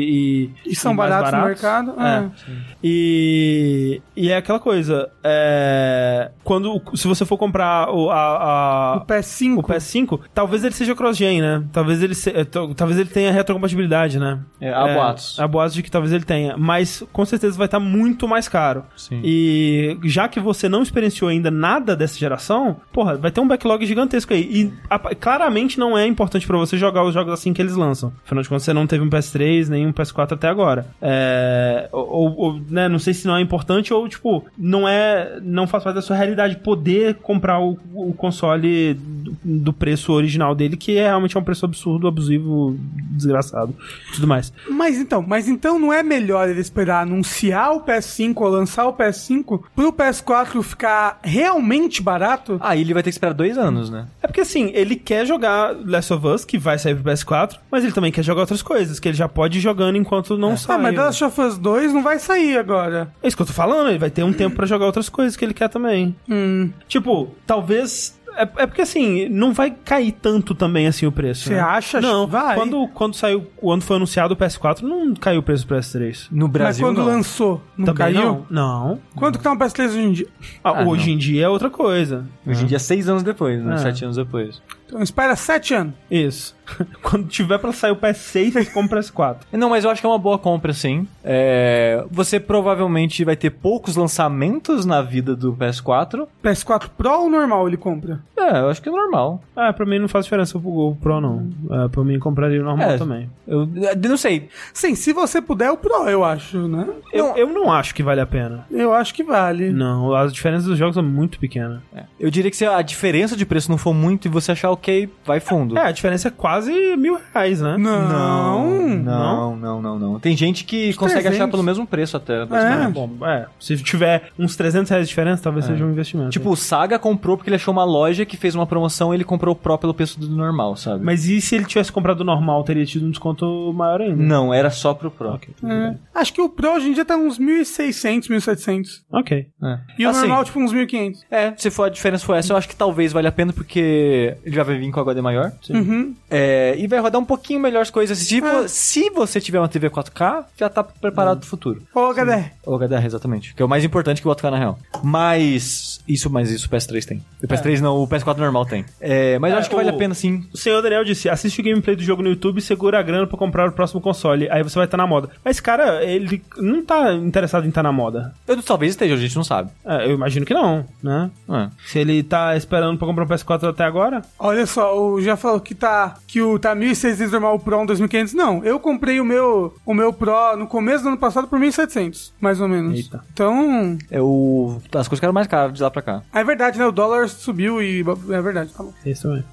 E, 0.66 0.72
E 0.72 0.76
são 0.76 0.92
mais 0.94 1.12
baratos, 1.12 1.40
no 1.40 1.46
mercado. 1.46 1.94
É. 2.02 2.18
É. 2.18 2.78
E, 2.84 4.02
e 4.16 4.32
é 4.32 4.38
aquela 4.38 4.60
coisa. 4.60 5.10
É, 5.24 6.32
quando, 6.44 6.82
se 6.96 7.08
você 7.08 7.24
for 7.26 7.38
comprar 7.38 7.90
o, 7.94 8.10
a, 8.10 8.16
a- 8.18 8.98
O 8.98 9.06
PS5. 9.06 9.58
o 9.60 9.64
PS5, 9.64 10.20
talvez 10.34 10.64
ele 10.64 10.74
seja 10.74 10.96
cross-gen, 10.96 11.40
né? 11.42 11.64
Talvez 11.72 12.02
ele, 12.02 12.16
se- 12.16 12.32
eh, 12.32 12.44
talvez 12.76 12.98
ele 13.00 13.10
tenha 13.10 13.32
retrocompatibilidade, 13.32 14.18
né? 14.18 14.40
É, 14.60 14.74
há 14.74 14.88
boatos. 14.94 15.40
Há 15.40 15.48
boatos 15.48 15.76
de 15.76 15.84
que 15.84 15.92
talvez 15.92 16.12
ele 16.12 16.24
tenha. 16.26 16.56
Mas 16.58 17.04
com 17.14 17.26
certeza 17.26 17.56
vai 17.58 17.66
estar 17.68 17.80
muito 17.80 18.28
mais 18.28 18.48
caro. 18.50 18.84
Sim. 18.96 19.22
E 19.24 19.98
já 20.06 20.28
que 20.28 20.40
você 20.40 20.68
não 20.68 20.82
experienciou 20.82 21.30
ainda 21.30 21.52
nada 21.52 21.96
dessa 21.96 22.18
geração, 22.18 22.78
porra, 22.92 23.16
vai 23.18 23.30
ter 23.30 23.40
um 23.42 23.48
backlog 23.48 23.86
gigantesco 23.86 24.34
aí. 24.34 24.42
E 24.42 24.74
a- 24.90 24.98
claramente 25.16 25.78
não 25.80 25.96
é 25.98 26.08
importante 26.08 26.48
pra 26.48 26.58
você 26.58 26.76
jogar 26.78 27.04
os 27.04 27.14
jogos 27.14 27.34
assim 27.34 27.54
que 27.54 27.62
eles 27.62 27.76
lançam. 27.76 28.12
Afinal 28.26 28.42
de 28.48 28.50
contas, 28.50 28.64
você 28.64 28.74
não 28.74 28.88
teve 28.88 29.04
um 29.04 29.10
PS3 29.10 29.68
nem 29.68 29.86
um 29.86 29.94
PS4 29.94 30.34
até 30.34 30.48
agora. 30.48 30.88
É, 31.02 31.90
ou, 31.92 32.36
ou, 32.38 32.62
né, 32.70 32.88
não 32.88 33.00
sei 33.00 33.14
se 33.14 33.28
não 33.28 33.38
é 33.38 33.42
importante 33.42 33.94
ou, 33.94 34.08
tipo, 34.08 34.46
não 34.58 34.88
é. 34.88 35.40
Não 35.42 35.68
faz 35.68 35.84
parte 35.84 35.96
da 35.96 36.02
sua 36.02 36.16
realidade 36.16 36.58
poder 36.58 37.16
comprar 37.16 37.60
o, 37.60 37.78
o 37.94 38.14
console 38.14 38.98
do, 39.44 39.74
preço 39.74 40.12
original 40.14 40.56
dele, 40.56 40.76
que 40.78 40.98
é 40.98 41.04
realmente 41.08 41.36
é 41.38 41.40
um 41.40 41.44
preço 41.44 41.66
absurdo, 41.66 42.08
abusivo, 42.08 42.78
desgraçado 43.12 43.74
e 44.10 44.14
tudo 44.16 44.28
mais. 44.28 44.52
Mas 44.70 44.98
então, 44.98 45.24
mas 45.28 45.48
então 45.48 45.78
não 45.80 45.92
é 45.92 46.02
melhor 46.04 46.50
ele 46.50 46.60
esperar 46.62 47.02
anunciar 47.04 47.74
o 47.74 47.82
PS5 47.82 48.34
ou 48.38 48.50
lançar 48.50 48.86
o 48.88 48.94
PS5 48.94 49.62
pro 49.76 49.94
PS4 49.94 50.62
ficar 50.62 51.20
realmente 51.24 52.02
barato? 52.02 52.58
Aí 52.60 52.82
ele 52.82 52.94
vai 52.94 53.04
ter 53.04 53.10
que 53.10 53.16
esperar 53.16 53.34
dois 53.34 53.58
anos, 53.58 53.90
né? 53.90 54.08
É 54.22 54.28
porque 54.28 54.42
assim, 54.42 54.72
ele 54.74 54.96
quer 54.96 55.26
jogar 55.26 55.76
Last 55.86 56.14
of 56.14 56.26
Us, 56.28 56.46
que 56.46 56.58
vai 56.58 56.78
sair 56.78 56.96
pro 56.96 57.12
PS4, 57.12 57.58
mas 57.72 57.84
ele 57.84 57.94
também 57.94 58.12
quer 58.12 58.24
jogar 58.24 58.42
outras 58.42 58.62
coisas, 58.62 59.00
que 59.00 59.08
ele 59.08 59.18
já 59.18 59.28
pode 59.28 59.58
ir 59.58 59.62
jogando 59.62 59.98
enquanto 59.98 60.38
não 60.38 60.58
sai. 60.58 60.76
Ah, 60.76 60.80
mas 60.80 60.92
né? 60.94 60.98
The 61.00 61.06
Last 61.06 61.24
of 61.24 61.42
Us 61.42 61.58
2 61.58 61.94
não 61.94 62.04
vai 62.04 62.20
sair 62.20 62.58
agora. 62.58 63.12
É 63.22 63.28
isso 63.28 63.36
que 63.36 63.42
eu 63.42 63.48
tô 63.48 63.54
falando, 63.54 63.90
ele 63.90 64.00
vai 64.00 64.10
ter 64.10 64.24
um 64.24 64.34
tempo 64.34 64.56
pra 64.56 64.66
jogar 64.66 64.86
outras 64.86 65.10
coisas 65.10 65.36
que 65.36 65.46
ele 65.46 65.54
quer 65.54 65.70
também. 65.70 66.16
Hum, 66.30 66.70
Tipo, 66.88 67.30
talvez. 67.46 68.17
É, 68.38 68.42
é 68.64 68.68
porque 68.68 68.82
assim, 68.82 69.28
não 69.30 69.52
vai 69.52 69.72
cair 69.72 70.12
tanto 70.12 70.54
também 70.54 70.86
assim 70.88 71.06
o 71.06 71.12
preço. 71.12 71.46
Você 71.46 71.56
né? 71.56 71.60
acha? 71.60 72.00
Não, 72.00 72.28
Vai. 72.28 72.56
Quando, 72.56 72.88
quando 72.90 73.16
saiu, 73.16 73.48
quando 73.56 73.82
foi 73.82 73.96
anunciado 73.96 74.34
o 74.34 74.38
PS4, 74.38 74.82
não 74.82 75.14
caiu 75.16 75.40
o 75.40 75.44
preço 75.44 75.66
do 75.68 75.74
PS3. 75.76 76.28
No 76.32 76.46
mas 76.46 76.52
Brasil, 76.52 76.86
quando 76.86 76.98
não. 77.00 77.06
lançou, 77.06 77.62
não 77.78 77.86
também 77.86 78.14
caiu? 78.14 78.46
não? 78.50 78.88
Não. 78.90 79.00
Quanto 79.16 79.38
que 79.40 79.44
tá 79.44 79.52
um 79.52 79.58
PS3 79.58 79.86
hoje 79.88 80.00
em 80.00 80.12
dia? 80.12 80.28
Ah, 80.64 80.70
Ah, 80.82 80.84
hoje 80.88 81.08
não. 81.08 81.14
em 81.14 81.18
dia 81.18 81.46
é 81.46 81.50
outra 81.50 81.70
coisa. 81.70 82.26
Hoje 82.46 82.64
em 82.64 82.68
dia, 82.68 82.80
seis 82.80 83.10
anos 83.10 83.24
depois, 83.24 83.62
né? 83.64 83.76
É. 83.76 83.78
Sete 83.80 84.04
anos 84.04 84.18
depois. 84.18 84.62
Então 84.88 85.02
espera 85.04 85.36
7 85.36 85.74
anos. 85.74 85.94
Isso. 86.10 86.56
quando 87.02 87.28
tiver 87.28 87.58
pra 87.60 87.72
sair 87.72 87.92
o 87.92 87.96
PS6, 87.96 88.52
você 88.54 88.66
compra 88.66 89.00
o 89.00 89.04
PS4. 89.04 89.38
Não, 89.58 89.70
mas 89.70 89.84
eu 89.84 89.90
acho 89.90 90.02
que 90.02 90.06
é 90.08 90.10
uma 90.10 90.18
boa 90.20 90.38
compra, 90.38 90.74
sim. 90.74 91.08
É, 91.24 92.04
Você 92.12 92.40
provavelmente 92.40 93.24
vai 93.24 93.36
ter 93.36 93.50
poucos 93.52 93.96
lançamentos 93.96 94.86
na 94.86 95.02
vida 95.02 95.36
do 95.36 95.54
PS4. 95.54 96.28
PS4 96.44 96.90
Pro 96.98 97.22
ou 97.22 97.30
normal 97.30 97.68
ele 97.68 97.78
compra? 97.78 98.20
É, 98.38 98.60
eu 98.60 98.70
acho 98.70 98.82
que 98.82 98.90
é 98.90 98.92
normal. 98.92 99.42
Ah, 99.56 99.72
pra 99.74 99.86
mim 99.86 100.00
não 100.00 100.08
faz 100.08 100.26
diferença 100.26 100.58
o 100.58 100.90
o 100.90 100.96
Pro, 100.96 101.20
não. 101.22 101.48
É, 101.72 101.88
pra 101.88 102.04
mim 102.04 102.20
compraria 102.20 102.62
o 102.62 102.64
normal 102.66 102.92
É. 102.92 102.98
também. 102.98 103.30
Eu, 103.48 103.62
eu 103.76 104.10
não 104.10 104.18
sei. 104.18 104.50
Sim, 104.74 104.96
se 104.96 105.12
você 105.14 105.42
puder, 105.42 105.72
o 105.72 105.78
Pro, 105.78 106.08
eu 106.10 106.24
acho, 106.24 106.68
né? 106.68 106.88
Eu, 107.12 107.36
eu 107.38 107.48
não 107.48 107.72
acho 107.72 107.94
que 107.96 108.04
vale 108.04 108.22
a 108.22 108.26
pena. 108.26 108.66
Eu 108.70 108.94
acho 108.94 109.14
que 109.14 109.24
vale. 109.24 109.72
Não, 109.72 110.14
as 110.16 110.32
diferenças 110.34 110.66
dos 110.68 110.78
jogos 110.78 110.96
são 110.96 111.04
muito 111.04 111.40
pequenas. 111.40 111.82
É. 111.96 112.04
Eu 112.20 112.30
diria 112.30 112.52
que 112.52 112.58
se 112.58 112.66
a 112.66 112.82
diferença 112.82 113.36
de 113.36 113.46
preço 113.46 113.70
não 113.72 113.78
for 113.78 113.94
muito 113.94 114.26
e 114.28 114.30
você 114.30 114.52
achar 114.52 114.70
ok, 114.78 115.10
vai 115.26 115.40
fundo. 115.40 115.78
É, 115.78 115.88
a 115.88 115.92
diferença 115.92 116.28
é 116.28 116.32
quase 116.32 116.72
mil 116.96 117.20
reais, 117.34 117.62
né? 117.62 117.76
Não. 117.78 118.88
não, 118.98 119.56
não, 119.56 119.82
não, 119.82 120.00
não. 120.00 120.20
Tem 120.20 120.36
gente 120.36 120.64
que 120.64 120.94
consegue 120.94 121.22
300. 121.24 121.42
achar 121.42 121.52
pelo 121.52 121.64
mesmo 121.64 121.86
preço 121.86 122.18
até. 122.18 122.44
É. 122.44 122.88
Bom, 122.90 123.10
é, 123.24 123.48
se 123.60 123.76
tiver 123.78 124.30
uns 124.38 124.56
300 124.56 124.90
reais 124.90 125.06
de 125.06 125.10
diferença, 125.10 125.44
talvez 125.44 125.66
seja 125.66 125.84
um 125.84 125.92
investimento. 125.92 126.30
Tipo, 126.30 126.52
o 126.52 126.56
Saga 126.56 126.98
comprou 127.00 127.38
porque 127.38 127.50
ele 127.50 127.56
achou 127.56 127.72
uma 127.72 127.84
loja 127.84 128.26
que 128.26 128.38
fez 128.38 128.56
uma 128.56 128.66
promoção 128.66 129.14
e 129.14 129.18
ele 129.18 129.24
comprou 129.24 129.54
o 129.54 129.56
Pro 129.56 129.78
pelo 129.78 129.94
preço 129.94 130.20
do 130.20 130.30
normal, 130.30 130.76
sabe? 130.76 131.04
Mas 131.04 131.28
e 131.28 131.42
se 131.42 131.56
ele 131.56 131.66
tivesse 131.66 131.92
comprado 131.92 132.22
o 132.22 132.24
normal, 132.24 132.64
teria 132.64 132.86
tido 132.86 133.06
um 133.06 133.10
desconto 133.12 133.74
maior 133.74 134.02
ainda? 134.02 134.22
Não, 134.22 134.54
era 134.54 134.70
só 134.70 134.94
pro 134.94 135.12
Pro. 135.12 135.30
Ok, 135.34 135.54
tudo 135.60 135.70
bem. 135.70 135.98
Acho 136.14 136.34
que 136.34 136.42
o 136.42 136.50
Pro 136.50 136.72
hoje 136.74 136.90
em 136.90 136.94
dia 136.94 137.06
tá 137.06 137.16
uns 137.16 137.40
1.600, 137.40 138.28
1.700. 138.30 138.88
Ok. 139.12 139.48
É. 139.64 139.80
E 139.98 140.06
o 140.06 140.10
Assim, 140.10 140.22
normal, 140.22 140.44
tipo, 140.46 140.60
uns 140.60 140.74
1.500. 140.74 141.18
É, 141.30 141.54
se 141.58 141.70
for 141.70 141.86
a 141.86 141.90
diferença 141.90 142.26
for 142.26 142.36
essa, 142.36 142.54
eu 142.54 142.58
acho 142.58 142.68
que 142.68 142.76
talvez 142.76 143.12
valha 143.14 143.30
a 143.30 143.32
pena 143.32 143.54
porque 143.54 144.36
ele 144.44 144.56
já 144.56 144.64
vai 144.68 144.78
vir 144.78 144.92
com 144.92 145.00
HD 145.00 145.22
maior. 145.22 145.52
Uhum. 145.70 146.14
É, 146.30 146.76
e 146.78 146.88
vai 146.88 147.00
rodar 147.00 147.20
um 147.22 147.26
pouquinho 147.26 147.60
melhor 147.60 147.82
as 147.82 147.90
coisas. 147.90 148.30
Vo- 148.30 148.46
É. 148.64 148.68
se 148.68 149.10
você 149.10 149.40
tiver 149.42 149.60
uma 149.60 149.68
TV 149.68 149.90
4K, 149.90 150.46
já 150.58 150.70
tá 150.70 150.84
preparado 150.84 151.40
pro 151.40 151.48
futuro. 151.48 151.82
Ô, 151.96 152.12
HDR. 152.12 152.52
O 152.66 152.76
HDR, 152.78 153.06
exatamente. 153.06 153.54
Que 153.56 153.62
é 153.62 153.66
o 153.66 153.70
mais 153.70 153.84
importante 153.84 154.22
que 154.22 154.28
o 154.28 154.32
4K 154.32 154.52
na 154.52 154.58
real. 154.58 154.78
Mas. 155.04 156.00
Isso, 156.08 156.30
mas 156.30 156.50
isso 156.52 156.68
o 156.68 156.70
PS3 156.70 157.06
tem. 157.06 157.24
O 157.44 157.48
PS3 157.48 157.80
não, 157.82 157.98
o 157.98 158.08
PS4 158.08 158.38
normal 158.38 158.66
tem. 158.66 158.86
É, 159.00 159.38
mas 159.40 159.52
eu 159.52 159.58
É, 159.58 159.60
acho 159.60 159.70
que 159.70 159.76
vale 159.76 159.90
o- 159.92 159.94
a 159.96 159.98
pena 159.98 160.14
sim. 160.14 160.46
O 160.54 160.58
senhor 160.58 160.82
Daniel 160.82 161.04
disse: 161.04 161.30
assiste 161.30 161.60
o 161.60 161.64
gameplay 161.64 161.96
do 161.96 162.04
jogo 162.04 162.22
no 162.22 162.30
YouTube 162.30 162.58
e 162.58 162.62
segura 162.62 163.00
a 163.00 163.02
grana 163.02 163.28
pra 163.28 163.38
comprar 163.38 163.68
o 163.70 163.72
próximo 163.72 164.02
console. 164.02 164.50
Aí 164.50 164.64
você 164.64 164.76
vai 164.76 164.86
estar 164.86 164.98
na 164.98 165.08
moda. 165.08 165.30
Mas, 165.44 165.60
cara, 165.60 166.04
ele 166.04 166.42
não 166.58 166.84
tá 166.84 167.14
interessado 167.14 167.66
em 167.66 167.70
estar 167.70 167.84
na 167.84 167.92
moda. 167.92 168.34
Eu, 168.48 168.62
talvez 168.64 168.92
esteja, 168.94 169.14
a 169.14 169.18
gente 169.18 169.36
não 169.36 169.44
sabe. 169.44 169.70
É, 169.86 170.06
eu 170.08 170.12
imagino 170.14 170.46
que 170.46 170.54
não, 170.54 170.86
né? 171.02 171.30
É. 171.50 171.68
Se 171.86 172.00
ele 172.00 172.24
tá 172.24 172.56
esperando 172.56 172.98
pra 172.98 173.08
comprar 173.08 173.24
um 173.24 173.28
PS4 173.28 173.70
até 173.70 173.84
agora. 173.84 174.22
Olha 174.40 174.57
só, 174.66 174.98
o 175.00 175.22
já 175.22 175.36
falou 175.38 175.60
que 175.60 175.76
tá 175.76 176.16
que 176.28 176.42
o 176.42 176.58
tá 176.60 176.76
1.600 176.76 177.32
normal 177.32 177.56
o 177.56 177.60
Pro 177.60 177.80
um 177.82 177.86
2.500. 177.86 178.34
Não, 178.34 178.64
eu 178.64 178.80
comprei 178.80 179.20
o 179.20 179.26
meu 179.26 179.74
o 179.86 179.94
meu 179.94 180.12
Pro 180.14 180.56
no 180.58 180.68
começo 180.68 181.04
do 181.04 181.10
ano 181.10 181.18
passado 181.18 181.48
por 181.48 181.60
1.700, 181.60 182.32
mais 182.40 182.60
ou 182.62 182.68
menos. 182.68 182.96
Eita. 182.98 183.24
Então, 183.34 183.98
É 184.12 184.22
o, 184.22 184.78
as 184.96 185.08
coisas 185.08 185.20
ficaram 185.20 185.34
mais 185.34 185.48
caras 185.48 185.74
de 185.74 185.82
lá 185.82 185.92
pra 185.92 186.02
cá. 186.02 186.22
é 186.34 186.44
verdade, 186.44 186.78
né? 186.80 186.86
O 186.86 186.92
dólar 186.92 187.28
subiu 187.30 187.82
e 187.82 188.02
é 188.30 188.42
verdade, 188.42 188.72
tá 188.74 188.84
bom. 188.84 188.94
Isso 189.06 189.24
também. 189.24 189.44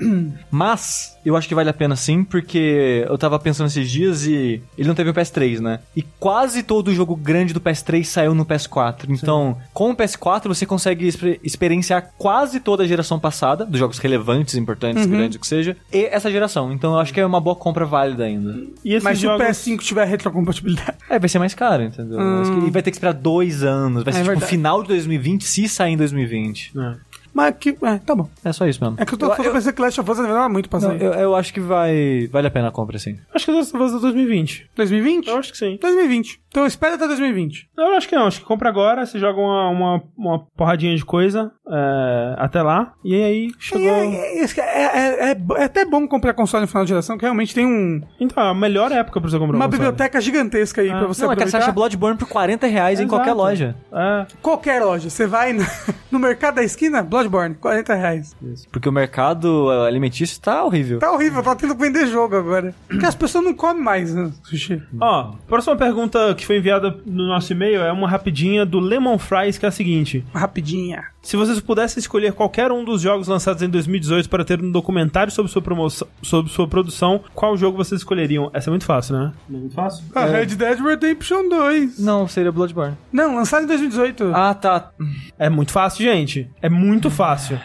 Mas, 0.50 1.16
eu 1.24 1.36
acho 1.36 1.48
que 1.48 1.54
vale 1.54 1.70
a 1.70 1.74
pena 1.74 1.96
sim, 1.96 2.22
porque 2.22 3.04
eu 3.08 3.16
tava 3.18 3.38
pensando 3.38 3.66
esses 3.68 3.90
dias 3.90 4.26
e 4.26 4.62
ele 4.76 4.88
não 4.88 4.94
teve 4.94 5.10
o 5.10 5.14
PS3, 5.14 5.60
né? 5.60 5.80
E 5.96 6.02
quase 6.02 6.62
todo 6.62 6.92
jogo 6.94 7.16
grande 7.16 7.52
do 7.54 7.60
PS3 7.60 8.04
saiu 8.04 8.34
no 8.34 8.44
PS4. 8.44 9.06
Então, 9.08 9.56
com 9.72 9.90
o 9.90 9.96
PS4 9.96 10.48
você 10.48 10.66
consegue 10.66 11.06
exper- 11.06 11.40
experienciar 11.42 12.10
quase 12.18 12.60
toda 12.60 12.82
a 12.82 12.86
geração 12.86 13.18
passada, 13.18 13.64
dos 13.64 13.78
jogos 13.78 13.98
relevantes, 13.98 14.43
importantes, 14.54 15.06
grandes, 15.06 15.36
o 15.36 15.40
que 15.40 15.46
seja, 15.46 15.76
e 15.92 16.04
essa 16.06 16.30
geração. 16.30 16.72
Então, 16.72 16.92
eu 16.94 16.98
acho 16.98 17.12
que 17.14 17.20
é 17.20 17.24
uma 17.24 17.40
boa 17.40 17.56
compra 17.56 17.86
válida 17.86 18.24
ainda. 18.24 18.54
E 18.84 19.00
Mas 19.00 19.18
se 19.18 19.24
jogos... 19.24 19.46
o 19.46 19.48
PS5 19.50 19.78
tiver 19.78 20.04
retrocompatibilidade. 20.06 20.98
É, 21.08 21.18
vai 21.18 21.28
ser 21.28 21.38
mais 21.38 21.54
caro, 21.54 21.82
entendeu? 21.82 22.18
Que- 22.18 22.66
E 22.66 22.70
vai 22.70 22.82
ter 22.82 22.90
que 22.90 22.96
esperar 22.96 23.12
dois 23.14 23.62
anos. 23.62 24.04
Vai 24.04 24.12
ser 24.12 24.18
É 24.20 24.22
tipo 24.22 24.32
verdade. 24.32 24.50
final 24.50 24.82
de 24.82 24.88
2020, 24.88 25.44
se 25.44 25.68
sair 25.68 25.92
em 25.92 25.96
2020. 25.96 26.72
É. 26.78 26.94
Mas 27.34 27.54
que. 27.58 27.76
É, 27.82 27.98
tá 27.98 28.14
bom. 28.14 28.28
É 28.44 28.52
só 28.52 28.66
isso 28.66 28.82
mesmo. 28.82 28.96
É 28.98 29.04
que 29.04 29.12
eu 29.14 29.18
tô 29.18 29.26
falando 29.28 29.50
pra 29.50 29.60
você 29.60 29.70
que 29.72 29.76
Clash 29.76 29.98
of 29.98 30.08
Us 30.10 30.16
vai 30.18 30.26
demorar 30.26 30.48
muito 30.48 30.68
pra 30.70 30.78
Não, 30.80 30.88
sair. 30.90 31.02
eu, 31.02 31.12
eu 31.14 31.34
acho 31.36 31.52
que 31.52 31.60
vai 31.60 32.28
vale 32.30 32.46
a 32.46 32.50
pena 32.50 32.68
a 32.68 32.72
compra, 32.72 32.98
sim. 32.98 33.18
Acho 33.34 33.44
que 33.46 33.50
eu 33.50 33.58
tô 33.58 33.64
falando 33.64 34.00
2020. 34.00 34.70
2020? 34.76 35.28
Eu 35.28 35.36
acho 35.38 35.50
que 35.52 35.58
sim. 35.58 35.76
2020. 35.80 36.40
Então 36.48 36.64
espera 36.64 36.94
até 36.94 37.06
2020. 37.08 37.68
Eu 37.76 37.94
acho 37.96 38.08
que 38.08 38.14
não, 38.14 38.26
acho 38.28 38.38
que 38.40 38.46
compra 38.46 38.68
agora, 38.68 39.04
você 39.04 39.18
joga 39.18 39.40
uma, 39.40 39.68
uma, 39.70 40.02
uma 40.16 40.38
porradinha 40.56 40.94
de 40.96 41.04
coisa 41.04 41.50
é, 41.68 42.34
até 42.38 42.62
lá, 42.62 42.92
e 43.04 43.14
aí 43.20 43.50
chegou. 43.58 43.84
É, 43.88 44.06
é, 44.06 44.44
é, 44.44 44.50
é- 44.60 45.32
é- 45.32 45.36
é 45.56 45.64
até 45.64 45.84
bom 45.84 46.06
comprar 46.06 46.32
console 46.34 46.62
no 46.62 46.68
final 46.68 46.84
de 46.84 46.90
geração, 46.90 47.16
que 47.18 47.24
realmente 47.24 47.52
tem 47.54 47.66
um, 47.66 48.00
Então, 48.20 48.40
é 48.44 48.50
a 48.50 48.54
melhor 48.54 48.92
época 48.92 49.20
pra 49.20 49.28
você 49.28 49.36
comprar 49.38 49.56
uma 49.56 49.64
um 49.66 49.68
console. 49.68 49.88
biblioteca 49.90 50.20
gigantesca 50.20 50.80
aí 50.82 50.88
pra 50.90 51.06
você 51.08 51.24
Não, 51.24 51.32
é 51.32 51.34
que 51.36 51.40
você 51.42 51.48
aproveitar. 51.48 51.58
acha 51.58 51.72
Bloodborne 51.72 52.16
por 52.18 52.28
40 52.28 52.66
reais 52.68 53.00
em 53.00 53.02
Exato. 53.04 53.16
qualquer 53.16 53.32
loja. 53.32 53.74
É, 53.92 54.26
Qualquer 54.40 54.82
loja. 54.84 55.10
Você 55.10 55.26
vai 55.26 55.52
no, 55.52 55.64
no 56.12 56.18
mercado 56.20 56.54
da 56.56 56.62
esquina, 56.62 57.02
Bloodborne, 57.02 57.23
40 57.28 57.94
reais. 57.94 58.36
Porque 58.70 58.88
o 58.88 58.92
mercado 58.92 59.70
eh, 59.72 59.88
alimentício 59.88 60.40
tá 60.40 60.64
horrível. 60.64 60.98
Tá 60.98 61.12
horrível, 61.12 61.42
tá 61.42 61.54
tendo 61.54 61.74
que 61.74 61.80
vender 61.80 62.06
jogo 62.06 62.36
agora. 62.36 62.74
Porque 62.88 63.06
as 63.06 63.14
pessoas 63.14 63.44
não 63.44 63.54
comem 63.54 63.82
mais 63.82 64.14
né, 64.14 64.30
sushi. 64.42 64.82
Ó, 65.00 65.32
próxima 65.46 65.76
pergunta 65.76 66.34
que 66.34 66.46
foi 66.46 66.58
enviada 66.58 66.96
no 67.06 67.26
nosso 67.26 67.52
e-mail 67.52 67.82
é 67.82 67.92
uma 67.92 68.08
rapidinha 68.08 68.64
do 68.66 68.78
Lemon 68.78 69.18
Fries, 69.18 69.58
que 69.58 69.64
é 69.64 69.68
a 69.68 69.72
seguinte: 69.72 70.24
Rapidinha. 70.34 71.13
Se 71.24 71.36
vocês 71.38 71.58
pudessem 71.58 71.98
escolher 72.00 72.34
qualquer 72.34 72.70
um 72.70 72.84
dos 72.84 73.00
jogos 73.00 73.28
lançados 73.28 73.62
em 73.62 73.68
2018 73.68 74.28
para 74.28 74.44
ter 74.44 74.62
um 74.62 74.70
documentário 74.70 75.32
sobre 75.32 75.50
sua 75.50 75.62
promoção, 75.62 76.06
sobre 76.22 76.52
sua 76.52 76.68
produção, 76.68 77.24
qual 77.34 77.56
jogo 77.56 77.78
vocês 77.78 78.02
escolheriam? 78.02 78.50
Essa 78.52 78.68
é 78.68 78.70
muito 78.70 78.84
fácil, 78.84 79.16
né? 79.16 79.32
Não 79.48 79.56
é 79.56 79.60
muito 79.62 79.74
fácil? 79.74 80.04
A 80.14 80.26
Red 80.26 80.46
Dead 80.46 80.78
Redemption 80.78 81.48
2. 81.48 81.98
Não, 81.98 82.28
seria 82.28 82.52
Bloodborne. 82.52 82.96
Não, 83.10 83.36
lançado 83.36 83.64
em 83.64 83.66
2018. 83.66 84.32
Ah, 84.34 84.52
tá. 84.52 84.90
É 85.38 85.48
muito 85.48 85.72
fácil, 85.72 86.04
gente. 86.04 86.48
É 86.60 86.68
muito 86.68 87.10
fácil. 87.10 87.58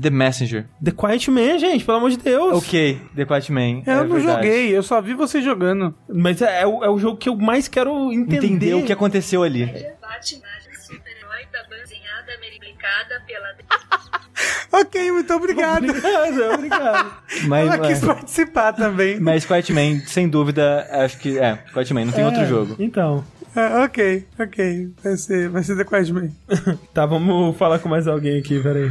The 0.00 0.10
Messenger. 0.10 0.66
The 0.82 0.92
Quiet 0.92 1.30
Man, 1.30 1.58
gente, 1.58 1.84
pelo 1.84 1.98
amor 1.98 2.10
de 2.10 2.16
Deus. 2.16 2.56
Ok, 2.58 3.00
The 3.16 3.24
Quiet 3.24 3.50
Man. 3.50 3.82
eu 3.84 3.92
é 3.92 4.04
não 4.04 4.14
verdade. 4.14 4.46
joguei, 4.46 4.76
eu 4.76 4.82
só 4.84 5.02
vi 5.02 5.14
você 5.14 5.42
jogando. 5.42 5.92
Mas 6.08 6.40
é, 6.40 6.62
é 6.62 6.66
o, 6.66 6.84
é 6.84 6.88
o 6.88 6.98
jogo 6.98 7.16
que 7.16 7.28
eu 7.28 7.36
mais 7.36 7.66
quero 7.66 8.12
entender. 8.12 8.46
Entender 8.46 8.74
o 8.74 8.84
que 8.84 8.92
aconteceu 8.92 9.42
ali. 9.42 9.66
Super-herói 9.66 9.96
da 10.00 10.63
americana 12.48 13.22
pela 13.26 13.54
Ok, 14.80 15.12
muito 15.12 15.32
obrigado. 15.34 15.84
Obrigado, 15.88 16.54
obrigado. 16.54 17.12
Mas, 17.46 17.66
Ela 17.68 17.78
quis 17.78 18.02
mas, 18.02 18.14
participar 18.16 18.72
também. 18.72 19.20
mas 19.20 19.44
Quiet 19.44 19.72
Man, 19.72 20.00
sem 20.06 20.28
dúvida, 20.28 20.86
acho 20.90 21.18
que. 21.18 21.38
É, 21.38 21.56
Quiet 21.72 21.92
Man, 21.94 22.06
não 22.06 22.12
tem 22.12 22.24
outro 22.24 22.42
É, 22.42 22.46
jogo. 22.46 22.76
Então. 22.78 23.24
É, 23.54 23.84
ok, 23.84 24.26
ok. 24.38 24.92
Vai 25.02 25.16
ser, 25.16 25.48
vai 25.48 25.62
ser 25.62 25.76
The 25.76 25.84
Quiet 25.84 26.12
Man. 26.12 26.28
Tá, 26.92 27.06
vamos 27.06 27.56
falar 27.56 27.78
com 27.78 27.88
mais 27.88 28.08
alguém 28.08 28.38
aqui, 28.40 28.60
peraí. 28.60 28.90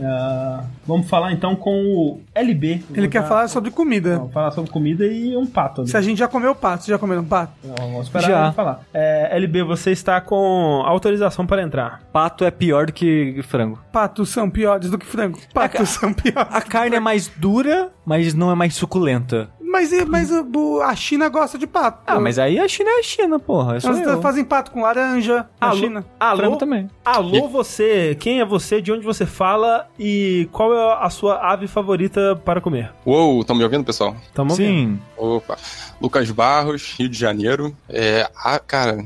Ah, 0.00 0.64
vamos 0.86 1.08
falar 1.08 1.32
então 1.32 1.54
com 1.54 1.84
o 1.84 2.20
LB. 2.34 2.82
Ele 2.94 3.08
quer 3.08 3.26
falar 3.26 3.48
sobre 3.48 3.70
comida. 3.70 4.16
Vamos 4.16 4.32
falar 4.32 4.50
sobre 4.52 4.70
comida 4.70 5.06
e 5.06 5.36
um 5.36 5.46
pato 5.46 5.82
ali. 5.82 5.90
Se 5.90 5.96
a 5.96 6.00
gente 6.02 6.18
já 6.18 6.28
comeu 6.28 6.54
pato, 6.54 6.84
você 6.84 6.92
já 6.92 6.98
comeu 6.98 7.20
um 7.20 7.24
pato? 7.24 7.52
Não, 7.62 7.74
vamos 7.74 8.06
esperar 8.06 8.28
Já. 8.28 8.44
ele 8.46 8.54
falar. 8.54 8.80
É, 8.92 9.36
LB, 9.36 9.62
você 9.64 9.90
está 9.90 10.20
com 10.20 10.82
autorização 10.84 11.46
para 11.46 11.62
entrar. 11.62 12.02
Pato 12.12 12.44
é 12.44 12.50
pior 12.50 12.86
do 12.86 12.92
que 12.92 13.40
frango. 13.42 13.78
Patos 13.92 14.30
são 14.30 14.48
piores 14.48 14.90
do 14.90 14.98
que 14.98 15.06
frango. 15.06 15.38
Patos 15.52 15.90
são 15.90 16.12
piores. 16.12 16.48
A 16.50 16.60
carne 16.60 16.96
é 16.96 17.00
mais 17.00 17.28
dura, 17.28 17.90
mas 18.04 18.34
não 18.34 18.50
é 18.50 18.54
mais 18.54 18.74
suculenta. 18.74 19.50
Mas, 19.72 19.90
mas 20.06 20.30
o- 20.30 20.80
a 20.82 20.94
China 20.94 21.28
gosta 21.30 21.56
de 21.56 21.66
pato. 21.66 22.02
Ah, 22.06 22.20
mas 22.20 22.38
aí 22.38 22.58
a 22.60 22.68
China 22.68 22.90
é 22.90 22.98
a 23.00 23.02
China, 23.02 23.38
porra. 23.38 23.76
É 23.76 23.80
só 23.80 23.88
Elas 23.88 24.02
eu. 24.06 24.20
fazem 24.20 24.44
pato 24.44 24.70
com 24.70 24.82
laranja 24.82 25.46
na 25.60 25.68
Alô? 25.68 25.76
China. 25.78 26.04
Alô? 26.20 26.36
Frango 26.36 26.56
também. 26.56 26.90
Alô, 27.04 27.48
você. 27.48 28.14
Quem 28.20 28.40
é 28.40 28.44
você? 28.44 28.82
De 28.82 28.92
onde 28.92 29.04
você 29.04 29.24
fala? 29.24 29.88
E 29.98 30.48
qual 30.52 30.72
é 30.74 31.04
a 31.04 31.08
sua 31.10 31.36
ave 31.52 31.66
favorita 31.66 32.36
para 32.44 32.60
comer? 32.60 32.92
Uou, 33.06 33.40
estão 33.40 33.56
me 33.56 33.64
ouvindo, 33.64 33.82
pessoal? 33.84 34.14
Tamo 34.34 34.50
ouvindo. 34.50 34.68
Sim. 34.68 35.00
Opa. 35.16 35.56
Lucas 36.00 36.30
Barros, 36.30 36.94
Rio 36.98 37.08
de 37.08 37.18
Janeiro. 37.18 37.74
É. 37.88 38.28
Ah, 38.36 38.58
cara. 38.58 39.04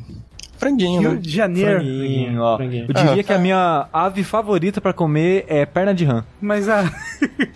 Franguinho, 0.56 1.00
Rio 1.00 1.12
né? 1.12 1.18
de 1.20 1.30
Janeiro. 1.30 1.80
Franguinho, 1.80 2.42
ó. 2.42 2.56
franguinho. 2.56 2.86
Eu 2.88 2.94
diria 2.94 3.22
que 3.22 3.32
a 3.32 3.38
minha 3.38 3.88
ave 3.92 4.24
favorita 4.24 4.80
pra 4.80 4.92
comer 4.92 5.44
é 5.48 5.64
perna 5.66 5.94
de 5.94 6.04
rã. 6.04 6.24
Mas 6.40 6.68
a. 6.68 6.84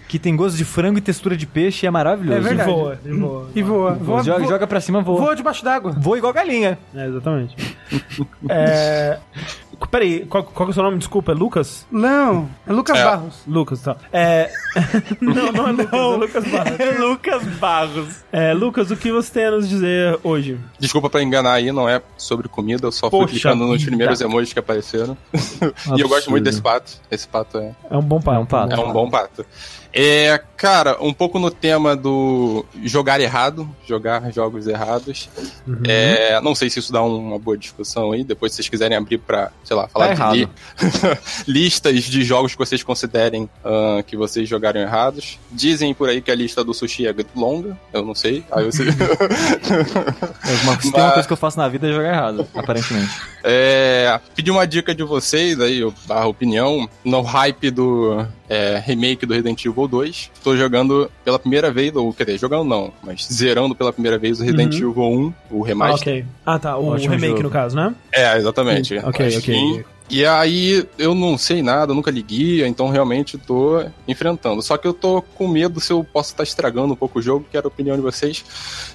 Que 0.09 0.19
tem 0.19 0.35
gosto 0.35 0.57
de 0.57 0.65
frango 0.65 0.99
e 0.99 1.01
textura 1.01 1.37
de 1.37 1.47
peixe 1.47 1.87
e 1.87 1.89
é 1.89 1.91
maravilhoso. 1.91 2.39
É 2.39 2.41
verdade. 2.41 2.69
E 2.69 2.73
voa, 2.73 2.99
e 3.05 3.13
voa. 3.13 3.51
e 3.55 3.63
voa. 3.63 3.93
Voa, 3.93 4.23
joga, 4.25 4.39
voa, 4.41 4.49
joga 4.49 4.67
pra 4.67 4.81
cima, 4.81 5.01
voa. 5.01 5.21
voa 5.21 5.37
debaixo 5.37 5.65
d'água. 5.65 5.93
Voa 5.93 6.19
igual 6.19 6.33
galinha. 6.33 6.77
É, 6.93 7.07
exatamente. 7.07 7.55
é... 8.49 9.19
Peraí, 9.89 10.25
qual, 10.27 10.45
qual 10.45 10.67
que 10.67 10.71
é 10.71 10.73
o 10.73 10.75
seu 10.75 10.83
nome? 10.83 10.99
Desculpa, 10.99 11.33
é 11.33 11.35
Lucas? 11.35 11.87
Não, 11.91 12.49
é 12.67 12.73
Lucas 12.73 12.99
É. 12.99 13.05
Barros. 13.05 13.35
Lucas, 13.47 13.81
tá. 13.81 13.97
É... 14.13 14.51
não, 15.21 15.53
não 15.53 15.69
é 15.69 15.73
Lucas, 15.73 15.93
é 15.93 16.17
Lucas 16.17 16.45
Barros. 16.49 16.81
É 16.81 16.99
Lucas 16.99 17.43
Barros. 17.59 18.17
É, 18.33 18.53
Lucas, 18.55 18.91
o 18.91 18.97
que 18.97 19.11
você 19.11 19.33
tem 19.33 19.45
a 19.47 19.51
nos 19.53 19.69
dizer 19.69 20.19
hoje? 20.23 20.59
Desculpa 20.79 21.09
pra 21.11 21.23
enganar 21.23 21.53
aí, 21.55 21.73
não 21.73 21.89
é 21.89 22.01
sobre 22.17 22.49
comida, 22.49 22.87
eu 22.87 22.93
só 22.93 23.11
fui 23.11 23.21
Poxa 23.21 23.33
clicando 23.33 23.65
nos 23.67 23.79
vida. 23.79 23.91
primeiros 23.91 24.21
emojis 24.21 24.53
que 24.53 24.59
apareceram. 24.59 25.17
e 25.97 26.01
eu 26.01 26.09
gosto 26.09 26.31
muito 26.31 26.45
desse 26.45 26.61
pato. 26.61 26.93
Esse 27.11 27.27
pato 27.27 27.59
é, 27.59 27.75
É 27.91 27.97
um 27.97 28.03
bom 28.03 28.21
papo. 28.21 28.37
É 28.37 28.41
um 28.41 28.47
pato. 28.47 28.75
é 28.75 28.79
um 28.79 28.93
bom 28.93 29.11
pato. 29.11 29.45
É, 29.93 30.41
cara, 30.57 30.97
um 31.01 31.13
pouco 31.13 31.39
no 31.39 31.51
tema 31.51 31.97
do 31.97 32.65
jogar 32.85 33.21
errado, 33.21 33.69
jogar 33.87 34.33
jogos 34.33 34.67
errados. 34.67 35.29
É, 35.87 36.41
não 36.41 36.55
sei 36.55 36.71
se 36.71 36.79
isso 36.79 36.93
dá 36.93 37.03
uma 37.03 37.39
boa 37.39 37.57
discussão 37.59 38.13
aí, 38.13 38.23
depois 38.23 38.53
se 38.53 38.57
vocês 38.57 38.69
quiserem 38.69 38.97
abrir 38.97 39.19
pra, 39.19 39.51
sei 39.65 39.77
lá, 39.77 39.89
falar 39.89 40.17
Tá 40.17 40.31
de 40.33 40.39
li- 40.39 40.49
listas 41.47 42.05
de 42.05 42.23
jogos 42.23 42.53
que 42.53 42.59
vocês 42.59 42.83
considerem 42.83 43.49
ah, 43.65 44.03
que 44.07 44.17
vocês 44.17 44.49
jogaram 44.49 44.81
errados. 44.81 45.39
Dizem 45.51 45.93
por 45.93 46.09
aí 46.09 46.21
que 46.21 46.31
a 46.31 46.35
lista 46.35 46.63
do 46.63 46.73
sushi 46.73 47.07
é 47.07 47.15
longa, 47.35 47.77
eu 47.93 48.05
não 48.05 48.15
sei. 48.15 48.45
Aí 48.51 48.65
você... 48.65 48.85
É 50.51 50.63
uma, 50.65 50.81
se 50.81 50.91
tem 50.93 51.01
uma 51.01 51.13
coisa 51.13 51.27
que 51.27 51.33
eu 51.33 51.37
faço 51.37 51.59
na 51.59 51.69
vida 51.69 51.89
é 51.89 51.93
jogar 51.93 52.09
errado, 52.13 52.47
aparentemente. 52.55 53.11
É, 53.43 54.19
pedi 54.35 54.51
uma 54.51 54.67
dica 54.67 54.95
de 54.95 55.03
vocês 55.03 55.61
aí, 55.61 55.81
barra 56.07 56.27
opinião, 56.27 56.89
no 57.05 57.21
hype 57.23 57.71
do 57.71 58.27
é, 58.49 58.83
remake 58.85 59.25
do 59.25 59.35
Resident 59.35 59.65
Evil 59.65 59.80
2. 59.89 60.31
Tô 60.43 60.57
jogando 60.57 61.11
pela 61.25 61.39
primeira 61.39 61.71
vez, 61.71 61.95
ou 61.95 62.13
quer 62.13 62.25
dizer, 62.25 62.39
jogando 62.39 62.65
não, 62.65 62.93
mas 63.03 63.27
zerando 63.33 63.75
pela 63.75 63.93
primeira 63.93 64.19
vez 64.19 64.41
o 64.41 64.45
Resident 64.45 64.75
Evil 64.75 64.95
1, 64.97 65.33
o 65.51 65.65
Ah, 65.65 65.67
remaster. 65.67 66.13
ok. 66.23 66.25
Ah, 66.47 66.59
tá. 66.59 66.77
O 66.77 66.89
Ótimo 66.89 67.15
remake, 67.15 67.29
jogo. 67.33 67.43
no 67.45 67.51
caso, 67.51 67.77
né? 67.77 67.95
É, 68.13 68.37
exatamente. 68.37 68.89
Sim, 69.01 69.07
ok, 69.07 69.27
Acho 69.27 69.39
ok. 69.39 69.55
que- 69.55 69.85
E 70.11 70.27
aí, 70.27 70.85
eu 70.99 71.15
não 71.15 71.39
sei 71.39 71.63
nada, 71.63 71.95
nunca 71.95 72.11
li 72.11 72.21
guia, 72.21 72.67
então 72.67 72.89
realmente 72.91 73.39
tô 73.39 73.85
enfrentando. 74.09 74.61
Só 74.61 74.77
que 74.77 74.87
eu 74.87 74.93
tô 74.93 75.23
com 75.23 75.47
medo 75.47 75.81
se 75.81 75.93
eu 75.93 76.03
posso 76.03 76.33
estar 76.33 76.43
estragando 76.43 76.93
um 76.93 76.97
pouco 76.97 77.21
o 77.21 77.23
jogo, 77.23 77.47
quero 77.51 77.67
a 77.67 77.69
opinião 77.69 77.95
de 77.95 78.03
vocês. 78.03 78.45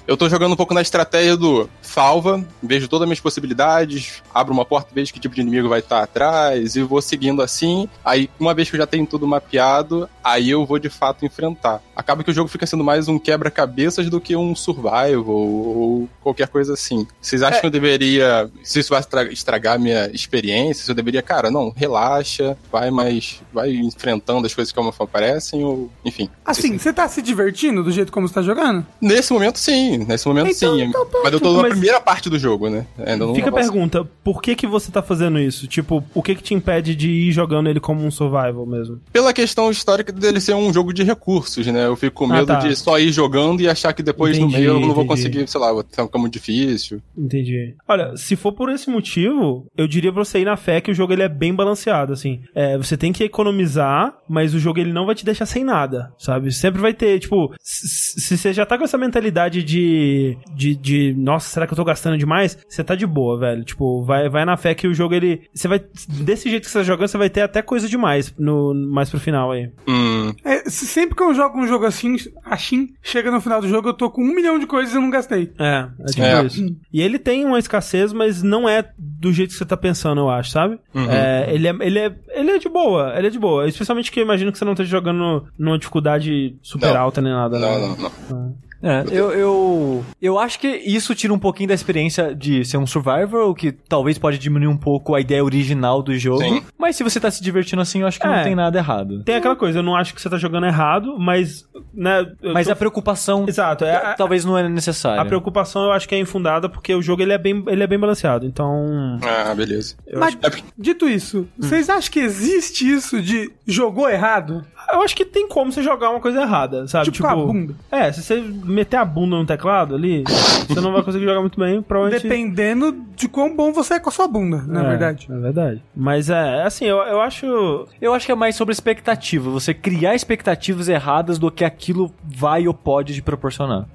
Eu 0.06 0.16
tô 0.16 0.28
jogando 0.28 0.52
um 0.52 0.56
pouco 0.56 0.74
na 0.74 0.82
estratégia 0.82 1.36
do 1.36 1.70
salva, 1.80 2.44
vejo 2.62 2.86
todas 2.86 3.04
as 3.04 3.08
minhas 3.08 3.20
possibilidades, 3.20 4.22
abro 4.34 4.52
uma 4.52 4.64
porta, 4.64 4.90
vejo 4.94 5.12
que 5.12 5.18
tipo 5.18 5.34
de 5.34 5.40
inimigo 5.40 5.70
vai 5.70 5.78
estar 5.78 6.02
atrás, 6.02 6.76
e 6.76 6.82
vou 6.82 7.00
seguindo 7.00 7.40
assim. 7.40 7.88
Aí, 8.04 8.28
uma 8.38 8.52
vez 8.52 8.68
que 8.68 8.76
eu 8.76 8.80
já 8.80 8.86
tenho 8.86 9.06
tudo 9.06 9.26
mapeado, 9.26 10.08
aí 10.22 10.50
eu 10.50 10.66
vou 10.66 10.78
de 10.78 10.90
fato 10.90 11.24
enfrentar. 11.24 11.80
Acaba 11.96 12.22
que 12.22 12.30
o 12.30 12.34
jogo 12.34 12.48
fica 12.48 12.66
sendo 12.66 12.84
mais 12.84 13.08
um 13.08 13.18
quebra-cabeças 13.18 14.10
do 14.10 14.20
que 14.20 14.36
um 14.36 14.54
survival 14.54 15.24
ou 15.26 16.08
qualquer 16.20 16.48
coisa 16.48 16.74
assim. 16.74 17.06
Vocês 17.20 17.42
acham 17.42 17.60
que 17.60 17.66
eu 17.66 17.70
deveria. 17.70 18.50
Se 18.62 18.80
isso 18.80 18.90
vai 18.90 19.00
estra- 19.00 19.32
estragar 19.32 19.76
a 19.76 19.78
minha 19.78 20.10
experiência, 20.12 20.84
se 20.84 20.90
eu 20.90 20.94
deveria, 21.06 21.22
cara, 21.22 21.50
não, 21.50 21.72
relaxa, 21.74 22.56
vai, 22.70 22.90
mas 22.90 23.40
vai 23.52 23.70
enfrentando 23.74 24.46
as 24.46 24.54
coisas 24.54 24.72
como 24.72 24.92
aparecem, 24.98 25.62
ou. 25.64 25.90
Enfim. 26.04 26.28
Assim, 26.44 26.76
você 26.78 26.92
tá 26.92 27.06
se 27.08 27.22
divertindo 27.22 27.82
do 27.82 27.90
jeito 27.90 28.10
como 28.12 28.26
você 28.28 28.34
tá 28.34 28.42
jogando? 28.42 28.84
Nesse 29.00 29.32
momento, 29.32 29.58
sim. 29.58 29.98
Nesse 29.98 30.26
momento, 30.26 30.50
Então- 30.50 30.76
sim. 30.76 30.82
então 30.84 31.06
mas 31.22 31.32
eu 31.32 31.40
tô 31.40 31.52
na 31.54 31.62
Mas- 31.62 31.70
primeira 31.72 32.00
parte 32.00 32.28
do 32.28 32.38
jogo, 32.38 32.68
né? 32.68 32.86
Ainda 32.98 33.24
não 33.26 33.34
Fica 33.34 33.50
a 33.50 33.52
pergunta, 33.52 34.04
por 34.24 34.42
que 34.42 34.54
que 34.54 34.66
você 34.66 34.90
tá 34.90 35.02
fazendo 35.02 35.38
isso? 35.38 35.66
Tipo, 35.66 36.02
o 36.14 36.22
que 36.22 36.34
que 36.34 36.42
te 36.42 36.54
impede 36.54 36.94
de 36.94 37.08
ir 37.10 37.32
jogando 37.32 37.68
ele 37.68 37.80
como 37.80 38.04
um 38.04 38.10
survival 38.10 38.66
mesmo? 38.66 39.00
Pela 39.12 39.32
questão 39.32 39.70
histórica 39.70 40.12
dele 40.12 40.40
ser 40.40 40.54
um 40.54 40.72
jogo 40.72 40.92
de 40.92 41.02
recursos, 41.04 41.66
né? 41.66 41.86
Eu 41.86 41.96
fico 41.96 42.16
com 42.16 42.24
Ah, 42.26 42.36
medo 42.36 42.46
tá. 42.46 42.58
de 42.58 42.74
só 42.76 42.98
ir 42.98 43.12
jogando 43.12 43.60
e 43.60 43.68
achar 43.68 43.92
que 43.92 44.02
depois 44.02 44.36
Entendi, 44.36 44.52
no 44.52 44.58
meio 44.58 44.70
eu 44.70 44.74
não 44.80 44.94
vou 44.94 45.04
entendi. 45.04 45.08
conseguir, 45.08 45.48
sei 45.48 45.60
lá, 45.60 45.72
vai 45.72 45.84
ficar 45.88 46.18
muito 46.18 46.32
difícil. 46.32 47.00
Entendi. 47.16 47.74
Olha, 47.86 48.16
se 48.16 48.34
for 48.36 48.52
por 48.52 48.70
esse 48.70 48.88
motivo, 48.90 49.66
eu 49.76 49.86
diria 49.86 50.12
pra 50.12 50.24
você 50.24 50.40
ir 50.40 50.44
na 50.44 50.56
fé 50.56 50.80
que 50.80 50.90
o 50.90 50.94
jogo 50.96 51.12
ele 51.12 51.22
é 51.22 51.28
bem 51.28 51.54
balanceado, 51.54 52.12
assim. 52.12 52.40
É, 52.54 52.76
você 52.76 52.96
tem 52.96 53.12
que 53.12 53.22
economizar, 53.22 54.16
mas 54.28 54.54
o 54.54 54.58
jogo 54.58 54.80
ele 54.80 54.92
não 54.92 55.06
vai 55.06 55.14
te 55.14 55.24
deixar 55.24 55.46
sem 55.46 55.62
nada, 55.64 56.12
sabe? 56.18 56.52
Sempre 56.52 56.80
vai 56.80 56.92
ter, 56.92 57.18
tipo, 57.20 57.54
se 57.62 58.36
você 58.36 58.52
já 58.52 58.66
tá 58.66 58.76
com 58.76 58.84
essa 58.84 58.98
mentalidade 58.98 59.62
de, 59.62 60.36
de, 60.54 60.74
de, 60.74 61.14
nossa, 61.16 61.48
será 61.48 61.66
que 61.66 61.72
eu 61.72 61.76
tô 61.76 61.84
gastando 61.84 62.18
demais? 62.18 62.58
Você 62.68 62.82
tá 62.82 62.94
de 62.94 63.06
boa, 63.06 63.38
velho. 63.38 63.64
Tipo, 63.64 64.02
vai, 64.02 64.28
vai 64.28 64.44
na 64.44 64.56
fé 64.56 64.74
que 64.74 64.86
o 64.88 64.94
jogo 64.94 65.14
ele, 65.14 65.42
você 65.54 65.68
vai, 65.68 65.80
desse 66.08 66.48
jeito 66.50 66.64
que 66.64 66.70
você 66.70 66.78
tá 66.78 66.84
jogando, 66.84 67.08
você 67.08 67.18
vai 67.18 67.30
ter 67.30 67.42
até 67.42 67.62
coisa 67.62 67.88
demais 67.88 68.34
no, 68.38 68.74
mais 68.74 69.10
pro 69.10 69.20
final 69.20 69.52
aí. 69.52 69.70
Hum, 69.86 70.32
É, 70.44 70.68
se- 70.68 70.86
sempre 70.86 71.14
que 71.16 71.22
eu 71.22 71.34
jogo 71.34 71.58
um 71.60 71.66
jogo 71.66 71.84
assim, 71.84 72.16
assim, 72.44 72.88
chega 73.02 73.30
no 73.30 73.40
final 73.40 73.60
do 73.60 73.68
jogo, 73.68 73.88
eu 73.88 73.94
tô 73.94 74.10
com 74.10 74.22
um 74.22 74.34
milhão 74.34 74.58
de 74.58 74.66
coisas 74.66 74.92
e 74.94 74.96
eu 74.96 75.02
não 75.02 75.10
gastei. 75.10 75.52
É, 75.58 75.86
é 76.00 76.04
tipo 76.06 76.22
É. 76.22 76.44
isso. 76.44 76.76
E 76.92 77.00
ele 77.02 77.18
tem 77.18 77.44
uma 77.44 77.58
escassez, 77.58 78.12
mas 78.12 78.42
não 78.42 78.68
é 78.68 78.88
do 78.98 79.32
jeito 79.32 79.50
que 79.50 79.56
você 79.58 79.64
tá 79.64 79.76
pensando, 79.76 80.20
eu 80.20 80.30
acho, 80.30 80.50
sabe? 80.50 80.78
Uhum. 80.94 81.10
É, 81.10 81.52
ele, 81.52 81.68
é, 81.68 81.76
ele, 81.80 81.98
é, 81.98 82.14
ele 82.30 82.50
é 82.52 82.58
de 82.58 82.68
boa, 82.68 83.12
ele 83.16 83.26
é 83.26 83.30
de 83.30 83.38
boa. 83.38 83.68
Especialmente 83.68 84.10
que 84.10 84.20
eu 84.20 84.24
imagino 84.24 84.50
que 84.50 84.58
você 84.58 84.64
não 84.64 84.72
esteja 84.72 84.90
jogando 84.90 85.46
numa 85.58 85.78
dificuldade 85.78 86.56
super 86.62 86.94
Não. 86.94 87.00
alta 87.00 87.20
nem 87.20 87.32
nada, 87.32 87.58
né? 87.58 87.66
não, 87.66 87.96
não, 87.96 88.12
não. 88.30 88.56
É, 88.86 89.04
eu, 89.10 89.30
eu, 89.32 90.04
eu 90.22 90.38
acho 90.38 90.58
que 90.60 90.68
isso 90.68 91.14
tira 91.14 91.32
um 91.32 91.38
pouquinho 91.38 91.68
da 91.68 91.74
experiência 91.74 92.34
de 92.34 92.64
ser 92.64 92.76
um 92.76 92.86
survivor, 92.86 93.48
o 93.50 93.54
que 93.54 93.72
talvez 93.72 94.16
pode 94.18 94.38
diminuir 94.38 94.68
um 94.68 94.76
pouco 94.76 95.14
a 95.14 95.20
ideia 95.20 95.44
original 95.44 96.02
do 96.02 96.16
jogo. 96.16 96.40
Sim. 96.42 96.62
Mas 96.78 96.96
se 96.96 97.02
você 97.02 97.18
tá 97.18 97.30
se 97.30 97.42
divertindo 97.42 97.82
assim, 97.82 98.00
eu 98.02 98.06
acho 98.06 98.20
que 98.20 98.26
É. 98.26 98.36
não 98.36 98.42
tem 98.44 98.54
nada 98.54 98.78
errado. 98.78 99.22
Tem 99.24 99.34
aquela 99.36 99.56
coisa, 99.56 99.78
eu 99.78 99.82
não 99.82 99.96
acho 99.96 100.14
que 100.14 100.20
você 100.20 100.30
tá 100.30 100.36
jogando 100.38 100.66
errado, 100.66 101.16
mas. 101.18 101.66
Né, 101.92 102.26
Mas 102.52 102.66
tô- 102.66 102.72
a 102.72 102.76
preocupação 102.76 103.44
Exato, 103.48 103.84
é, 103.84 103.96
a, 103.96 104.14
talvez 104.14 104.44
não 104.44 104.56
é 104.56 104.68
necessária. 104.68 105.20
a 105.20 105.24
preocupação 105.24 105.84
eu 105.84 105.92
acho 105.92 106.06
que 106.08 106.14
é 106.14 106.18
infundada 106.18 106.68
porque 106.68 106.94
o 106.94 107.00
jogo 107.02 107.22
ele 107.22 107.32
é 107.32 107.38
bem, 107.38 107.64
ele 107.68 107.82
é 107.82 107.86
bem 107.86 107.98
balanceado. 107.98 108.44
Então. 108.46 109.18
Ah, 109.22 109.54
beleza. 109.54 109.94
Eu 110.06 110.20
Mas, 110.20 110.36
acho, 110.44 110.58
É 110.58 110.62
dito 110.78 111.08
isso, 111.08 111.48
vocês 111.58 111.88
acham 111.88 112.10
que 112.12 112.20
existe 112.20 112.88
isso 112.90 113.20
de 113.20 113.50
jogou 113.66 114.08
errado? 114.08 114.64
Eu 114.92 115.02
acho 115.02 115.16
que 115.16 115.24
tem 115.24 115.48
como 115.48 115.72
você 115.72 115.82
jogar 115.82 116.10
uma 116.10 116.20
coisa 116.20 116.42
errada, 116.42 116.86
sabe? 116.86 117.10
Tipo, 117.10 117.26
com 117.26 117.32
a 117.32 117.36
bunda. 117.36 117.74
É, 117.90 118.12
se 118.12 118.22
você 118.22 118.40
meter 118.40 118.96
a 118.96 119.04
bunda 119.04 119.36
no 119.36 119.46
teclado 119.46 119.94
ali, 119.94 120.24
você 120.68 120.80
não 120.80 120.92
vai 120.92 121.02
conseguir 121.02 121.24
jogar 121.24 121.40
muito 121.40 121.58
bem, 121.58 121.82
provavelmente. 121.82 122.22
Dependendo 122.22 122.92
de 123.14 123.28
quão 123.28 123.54
bom 123.54 123.72
você 123.72 123.94
é 123.94 124.00
com 124.00 124.08
a 124.08 124.12
sua 124.12 124.28
bunda, 124.28 124.62
na 124.66 124.84
É, 124.84 124.88
verdade. 124.88 125.28
É 125.30 125.38
verdade. 125.38 125.82
Mas 125.94 126.30
é, 126.30 126.62
assim, 126.62 126.84
eu, 126.84 126.98
eu 126.98 127.20
acho. 127.20 127.86
Eu 128.00 128.14
acho 128.14 128.26
que 128.26 128.32
é 128.32 128.34
mais 128.34 128.56
sobre 128.56 128.72
expectativa. 128.72 129.50
Você 129.50 129.72
criar 129.74 130.14
expectativas 130.14 130.88
erradas 130.88 131.38
do 131.38 131.50
que 131.50 131.64
aquilo 131.64 132.12
vai 132.24 132.66
ou 132.68 132.74
pode 132.74 133.14
te 133.14 133.22
proporcionar. 133.22 133.86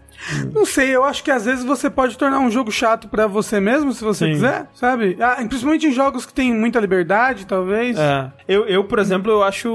Não 0.53 0.65
sei, 0.65 0.95
eu 0.95 1.03
acho 1.03 1.23
que 1.23 1.31
às 1.31 1.45
vezes 1.45 1.63
você 1.63 1.89
pode 1.89 2.17
tornar 2.17 2.39
um 2.39 2.51
jogo 2.51 2.71
chato 2.71 3.07
pra 3.07 3.27
você 3.27 3.59
mesmo, 3.59 3.91
se 3.93 4.03
você 4.03 4.25
Sim. 4.25 4.31
quiser, 4.33 4.67
sabe? 4.73 5.17
Ah, 5.19 5.35
principalmente 5.47 5.87
em 5.87 5.91
jogos 5.91 6.25
que 6.25 6.33
tem 6.33 6.53
muita 6.53 6.79
liberdade, 6.79 7.45
talvez. 7.45 7.97
É. 7.97 8.31
Eu, 8.47 8.65
eu, 8.65 8.83
por 8.83 8.99
exemplo, 8.99 9.31
eu 9.31 9.43
acho. 9.43 9.67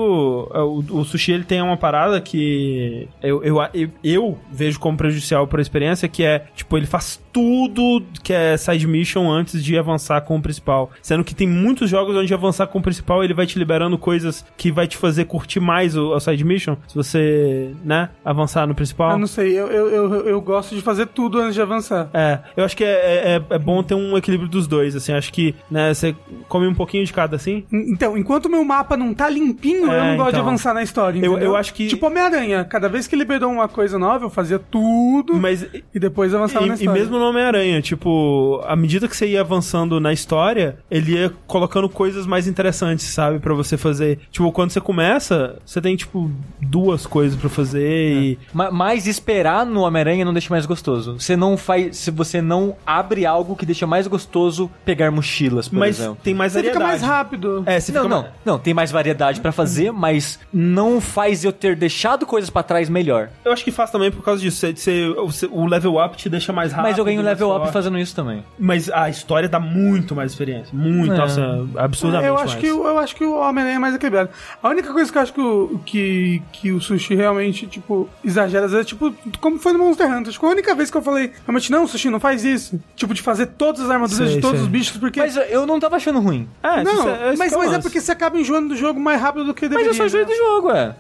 é, 0.55 0.59
O, 0.61 0.85
o 1.01 1.05
sushi 1.05 1.33
ele 1.33 1.45
tem 1.45 1.61
uma 1.63 1.77
parada 1.77 2.21
que 2.21 3.09
eu, 3.23 3.43
eu, 3.43 3.57
eu, 3.75 3.91
eu 4.03 4.39
vejo 4.51 4.79
como 4.79 4.97
prejudicial 4.97 5.47
pra 5.47 5.61
experiência, 5.61 6.09
que 6.09 6.23
é, 6.23 6.47
tipo, 6.55 6.77
ele 6.77 6.87
faz 6.87 7.21
tudo 7.33 8.03
que 8.23 8.33
é 8.33 8.57
side 8.57 8.87
mission 8.87 9.31
antes 9.31 9.63
de 9.63 9.77
avançar 9.79 10.21
com 10.23 10.37
o 10.37 10.43
principal. 10.43 10.91
Sendo 11.03 11.23
que 11.25 11.35
tem 11.35 11.47
muitos 11.47 11.91
jogos 11.91 12.17
onde 12.17 12.33
avançar 12.33 12.67
com 12.67 12.79
o 12.79 12.83
principal 12.83 13.23
ele 13.23 13.35
vai 13.35 13.47
te 13.47 13.59
liberando 13.59 13.99
coisas 13.99 14.45
que 14.57 14.71
vai 14.71 14.87
te 14.87 14.97
fazer 14.97 15.25
curtir 15.27 15.61
mais 15.61 15.97
o, 15.97 16.15
a 16.15 16.21
side 16.21 16.45
mission. 16.45 16.77
Se 16.89 16.95
você, 16.95 17.73
né, 17.85 18.09
avançar 18.25 18.67
no 18.67 18.75
principal. 18.75 19.11
Ah, 19.11 19.19
não 19.19 19.27
sei, 19.27 19.53
eu, 19.59 19.67
eu, 19.69 19.89
eu, 19.91 20.15
eu 20.27 20.36
gosto 20.41 20.75
de 20.75 20.81
fazer 20.83 21.07
tudo 21.07 21.39
antes 21.39 21.55
de 21.55 21.63
avançar. 21.63 22.09
É, 22.15 22.39
eu 22.57 22.65
acho 22.65 22.77
que 22.77 22.85
é, 22.85 23.37
é, 23.37 23.55
é 23.55 23.59
bom 23.59 23.83
ter 23.83 23.95
um 23.95 24.17
equilíbrio 24.17 24.49
dos 24.49 24.67
dois, 24.67 24.95
assim, 24.97 25.13
acho 25.13 25.33
que, 25.33 25.55
né, 25.71 25.93
você 25.95 26.15
come 26.49 26.67
um 26.67 26.75
pouquinho 26.75 27.05
de 27.05 27.13
cada, 27.13 27.37
assim. 27.37 27.65
En- 27.73 27.93
Então, 27.93 28.17
enquanto 28.17 28.47
o 28.47 28.51
meu 28.51 28.65
mapa 28.65 28.97
não 28.97 29.13
tá 29.15 29.29
limpinho, 29.29 29.87
eu 29.87 29.93
É, 29.93 30.11
não 30.11 30.17
gosto 30.17 30.31
de 30.33 30.37
então. 30.37 30.49
avançar 30.49 30.75
na 30.75 30.83
história. 30.83 31.19
Eu- 31.19 31.33
entendeu? 31.33 31.51
eu 31.51 31.57
acho 31.57 31.73
que- 31.75 31.87
Tipo 31.89 32.07
Homem-Aranha, 32.07 32.65
cada 32.65 32.89
vez 32.89 33.07
que 33.07 33.17
liberou 33.17 33.51
uma 33.51 33.69
coisa 33.69 33.99
nova, 33.99 34.25
eu 34.25 34.31
fazia 34.31 34.59
tudo 34.59 35.35
Mas 35.37 35.67
e 35.95 35.99
depois 35.99 36.35
avançava 36.35 36.67
na 36.67 36.75
E, 36.75 36.77
e 36.77 36.81
história. 36.81 37.01
mesmo 37.01 37.19
no 37.19 37.25
Homem-Aranha, 37.29 37.81
tipo, 37.81 38.61
à 38.67 38.77
medida 38.77 39.09
que 39.09 39.17
você 39.17 39.27
ia 39.29 39.41
avançando 39.41 39.99
na 40.01 40.13
história, 40.13 40.77
ele 40.91 41.13
ia 41.13 41.33
colocando 41.47 41.89
coisas 41.89 42.27
mais 42.27 42.47
interessantes, 42.47 43.07
sabe? 43.07 43.39
Pra 43.39 43.55
você 43.55 43.77
fazer. 43.77 44.19
Tipo, 44.31 44.51
quando 44.53 44.71
você 44.71 44.81
começa, 44.81 45.57
você 45.65 45.81
tem, 45.81 45.97
tipo, 45.97 46.31
duas 46.61 47.07
coisas 47.07 47.39
pra 47.39 47.49
fazer 47.49 48.13
e. 48.13 48.39
Ma- 48.53 48.71
Mas 48.71 49.07
esperar 49.07 49.65
no 49.65 49.81
Homem-Aranha 49.83 50.25
não 50.27 50.33
deixa 50.33 50.53
mais 50.53 50.67
gostoso. 50.67 51.19
Você 51.19 51.37
não 51.37 51.57
faz. 51.57 51.97
Se 51.97 52.11
você 52.11 52.43
não 52.43 52.77
abre 52.87 53.25
algo 53.25 53.57
que 53.57 53.65
deixa 53.65 53.87
mais 53.87 54.07
gostoso 54.07 54.71
pegar 54.85 55.11
mochilas, 55.11 55.69
por 55.69 55.79
Mas 55.79 55.99
exemplo. 55.99 56.19
tem 56.23 56.35
mais 56.35 56.53
Você 56.53 56.63
fica 56.63 56.75
variedade. 56.75 57.01
mais 57.01 57.11
rápido. 57.17 57.63
É, 57.67 57.81
você 57.81 57.93
Não, 57.93 58.03
fica 58.03 58.15
não, 58.15 58.23
mais- 58.23 58.35
não, 58.45 58.59
tem 58.59 58.75
mais 58.75 58.91
variedade 58.91 59.41
pra 59.41 59.53
fazer, 59.53 59.93
mas 59.93 60.39
não 60.53 61.01
faz 61.01 61.45
eu 61.45 61.53
ter 61.53 61.77
deixado 61.77 62.27
coisas 62.27 62.51
pra 62.51 62.63
trás 62.63 62.89
melhor. 62.89 63.31
Eu 63.45 63.53
acho 63.53 63.65
que 63.65 63.71
faz 63.71 63.91
também 63.91 64.11
por 64.11 64.23
causa 64.23 64.41
disso. 64.43 64.67
Você, 64.75 65.13
você- 65.15 65.47
o 65.51 65.67
level 65.67 65.97
up 66.05 66.17
te 66.17 66.29
deixa 66.29 66.53
mais 66.53 66.73
rápido. 66.73 66.89
mas 66.89 66.99
eu 66.99 67.05
ganho 67.05 67.23
mais 67.23 67.29
level 67.39 67.57
up 67.57 67.73
fazendo 67.73 67.99
isso 67.99 68.15
também. 68.15 68.45
Mas 68.59 68.91
a 68.91 69.09
história 69.09 69.49
dá 69.49 69.61
muito 69.61 70.15
mais 70.15 70.33
experiência. 70.33 70.77
Muito, 70.77 71.13
É. 71.13 71.17
nossa, 71.17 71.67
absurdamente 71.77 72.29
eu 72.29 72.35
acho 72.37 72.47
mais. 72.47 72.61
que 72.61 72.67
eu 72.67 72.99
acho 72.99 73.17
que 73.17 73.25
o 73.25 73.35
Homem-Aranha 73.39 73.77
é 73.77 73.79
mais 73.79 73.95
equilibrado. 73.95 74.31
A 74.63 74.69
única 74.69 74.93
coisa 74.93 75.11
que 75.11 75.19
eu 75.19 75.23
acho 75.23 75.33
que 75.33 75.41
o, 75.41 75.81
que, 75.85 76.43
que 76.53 76.73
o 76.73 76.81
Sushi 76.81 77.15
realmente, 77.15 77.67
tipo, 77.67 78.09
exagera 78.25 78.67
às 78.67 78.73
vezes, 78.73 78.87
tipo, 78.87 79.15
como 79.41 79.59
foi 79.59 79.73
no 79.73 79.79
Monster 79.79 80.06
Hunter. 80.07 80.29
Acho 80.29 80.41
que 80.41 80.47
a 80.47 80.49
única 80.49 80.75
vez 80.75 80.91
que 80.91 80.97
eu 80.97 81.03
falei, 81.03 81.31
realmente, 81.47 81.71
não, 81.71 81.87
Sushi, 81.87 82.11
não 82.11 82.21
faz 82.21 82.45
isso. 82.45 82.81
Tipo, 82.95 83.13
de 83.15 83.23
fazer 83.23 83.47
todas 83.47 83.81
as 83.83 83.91
armaduras 83.91 84.27
Sei, 84.27 84.37
de 84.37 84.41
todos 84.41 84.59
sei. 84.59 84.65
os 84.67 84.69
bichos, 84.71 84.97
porque... 84.97 85.21
Mas 85.21 85.37
eu 85.51 85.67
não 85.67 85.79
tava 85.81 85.97
achando 85.97 86.21
ruim. 86.21 86.49
É, 86.63 86.83
não, 86.83 86.93
isso 86.93 87.09
é- 87.09 87.37
mas, 87.37 87.53
é 87.53 87.57
o 87.57 87.59
mas 87.59 87.73
é 87.75 87.79
porque 87.81 88.01
você 88.01 88.13
acaba 88.13 88.39
enjoando 88.39 88.69
do 88.69 88.77
jogo 88.77 88.99
mais 89.01 89.21
rápido 89.21 89.45
do 89.45 89.55
que 89.55 89.63
Mas 89.63 89.71
deveria. 89.71 89.91
eu 89.91 89.95
só 89.95 90.07
enjoei 90.07 90.25
né? 90.25 90.31
do 90.31 90.37
jogo, 90.37 90.71
é. 90.71 90.95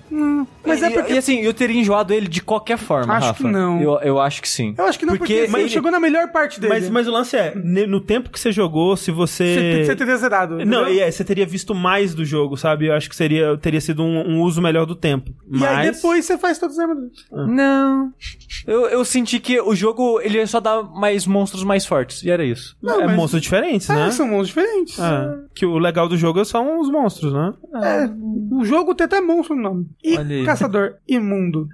Mas 0.65 0.81
e, 0.83 0.85
é 0.85 0.91
porque... 0.91 1.13
E 1.13 1.19
assim, 1.19 1.41
eu 1.41 1.55
teria 1.55 1.81
enjoado 1.81 2.13
ele 2.13 2.29
de 2.29 2.41
qualquer 2.43 2.79
forma, 2.79 3.15
Acho 3.15 3.29
Rafa. 3.29 3.45
que 3.45 3.51
não. 3.51 3.81
Eu, 3.81 3.99
eu 4.01 4.21
acho 4.21 4.43
que 4.43 4.49
sim. 4.49 4.75
Eu 4.77 4.85
acho 4.85 4.99
que 4.99 5.07
não, 5.07 5.17
porque, 5.17 5.35
Porque 5.43 5.51
você 5.51 5.59
ele- 5.61 5.69
chegou 5.69 5.91
na 5.91 6.01
melhor 6.01 6.29
parte 6.33 6.61
dele. 6.61 6.73
Mas, 6.75 6.89
mas 6.91 7.09
o 7.09 7.11
lance 7.11 7.37
é, 7.37 7.55
no 7.55 8.01
tempo 8.01 8.31
que 8.31 8.39
você 8.41 8.51
jogou, 8.53 8.97
se 8.97 9.11
você. 9.11 9.37
Você, 9.37 9.85
você 9.87 9.97
teria 9.97 10.17
zerado. 10.17 10.65
Não, 10.65 10.89
e 10.89 11.01
é, 11.01 11.11
você 11.11 11.25
teria 11.25 11.47
visto 11.47 11.75
mais 11.75 12.15
do 12.15 12.25
jogo, 12.25 12.57
sabe? 12.57 12.87
Eu 12.87 12.95
acho 12.95 13.09
que 13.09 13.17
seria, 13.17 13.57
teria 13.59 13.81
sido 13.81 14.03
um, 14.03 14.29
um 14.31 14.41
uso 14.43 14.61
melhor 14.61 14.87
do 14.87 14.95
tempo. 14.95 15.31
E 15.51 15.59
Mas... 15.59 15.63
aí 15.79 15.91
depois 15.93 16.25
você 16.25 16.37
faz 16.39 16.59
todas 16.59 16.79
as 16.79 16.83
armaduras. 16.83 17.25
Não. 17.31 18.13
Eu, 18.67 18.87
eu 18.89 18.96
senti 19.05 19.39
que 19.41 19.61
o 19.61 19.75
jogo, 19.75 20.21
ele 20.21 20.45
só 20.47 20.61
dá 20.61 20.83
mais 20.83 21.27
monstros 21.27 21.63
mais 21.65 21.85
fortes. 21.87 22.23
E 22.23 22.31
era 22.31 22.45
isso. 22.45 22.77
Não, 22.83 23.01
é 23.01 23.07
mas- 23.07 23.17
monstros 23.17 23.43
diferentes, 23.43 23.89
né? 23.89 24.05
Ah, 24.07 24.11
são 24.11 24.27
monstros 24.27 24.49
diferentes. 24.49 24.99
É. 24.99 25.03
É, 25.07 25.37
que 25.55 25.65
o 25.67 25.79
legal 25.79 26.09
do 26.09 26.17
jogo 26.17 26.45
são 26.45 26.81
os 26.81 26.91
monstros, 26.91 27.33
né? 27.33 27.53
É, 27.83 28.09
o 28.55 28.65
jogo 28.65 28.95
tem 28.95 29.05
até 29.05 29.21
monstro 29.21 29.57
no 29.57 29.63
nome. 29.63 29.87
E 30.03 30.17
Olha 30.17 30.37
aí. 30.37 30.45
caçador 30.45 30.95
imundo. 31.09 31.69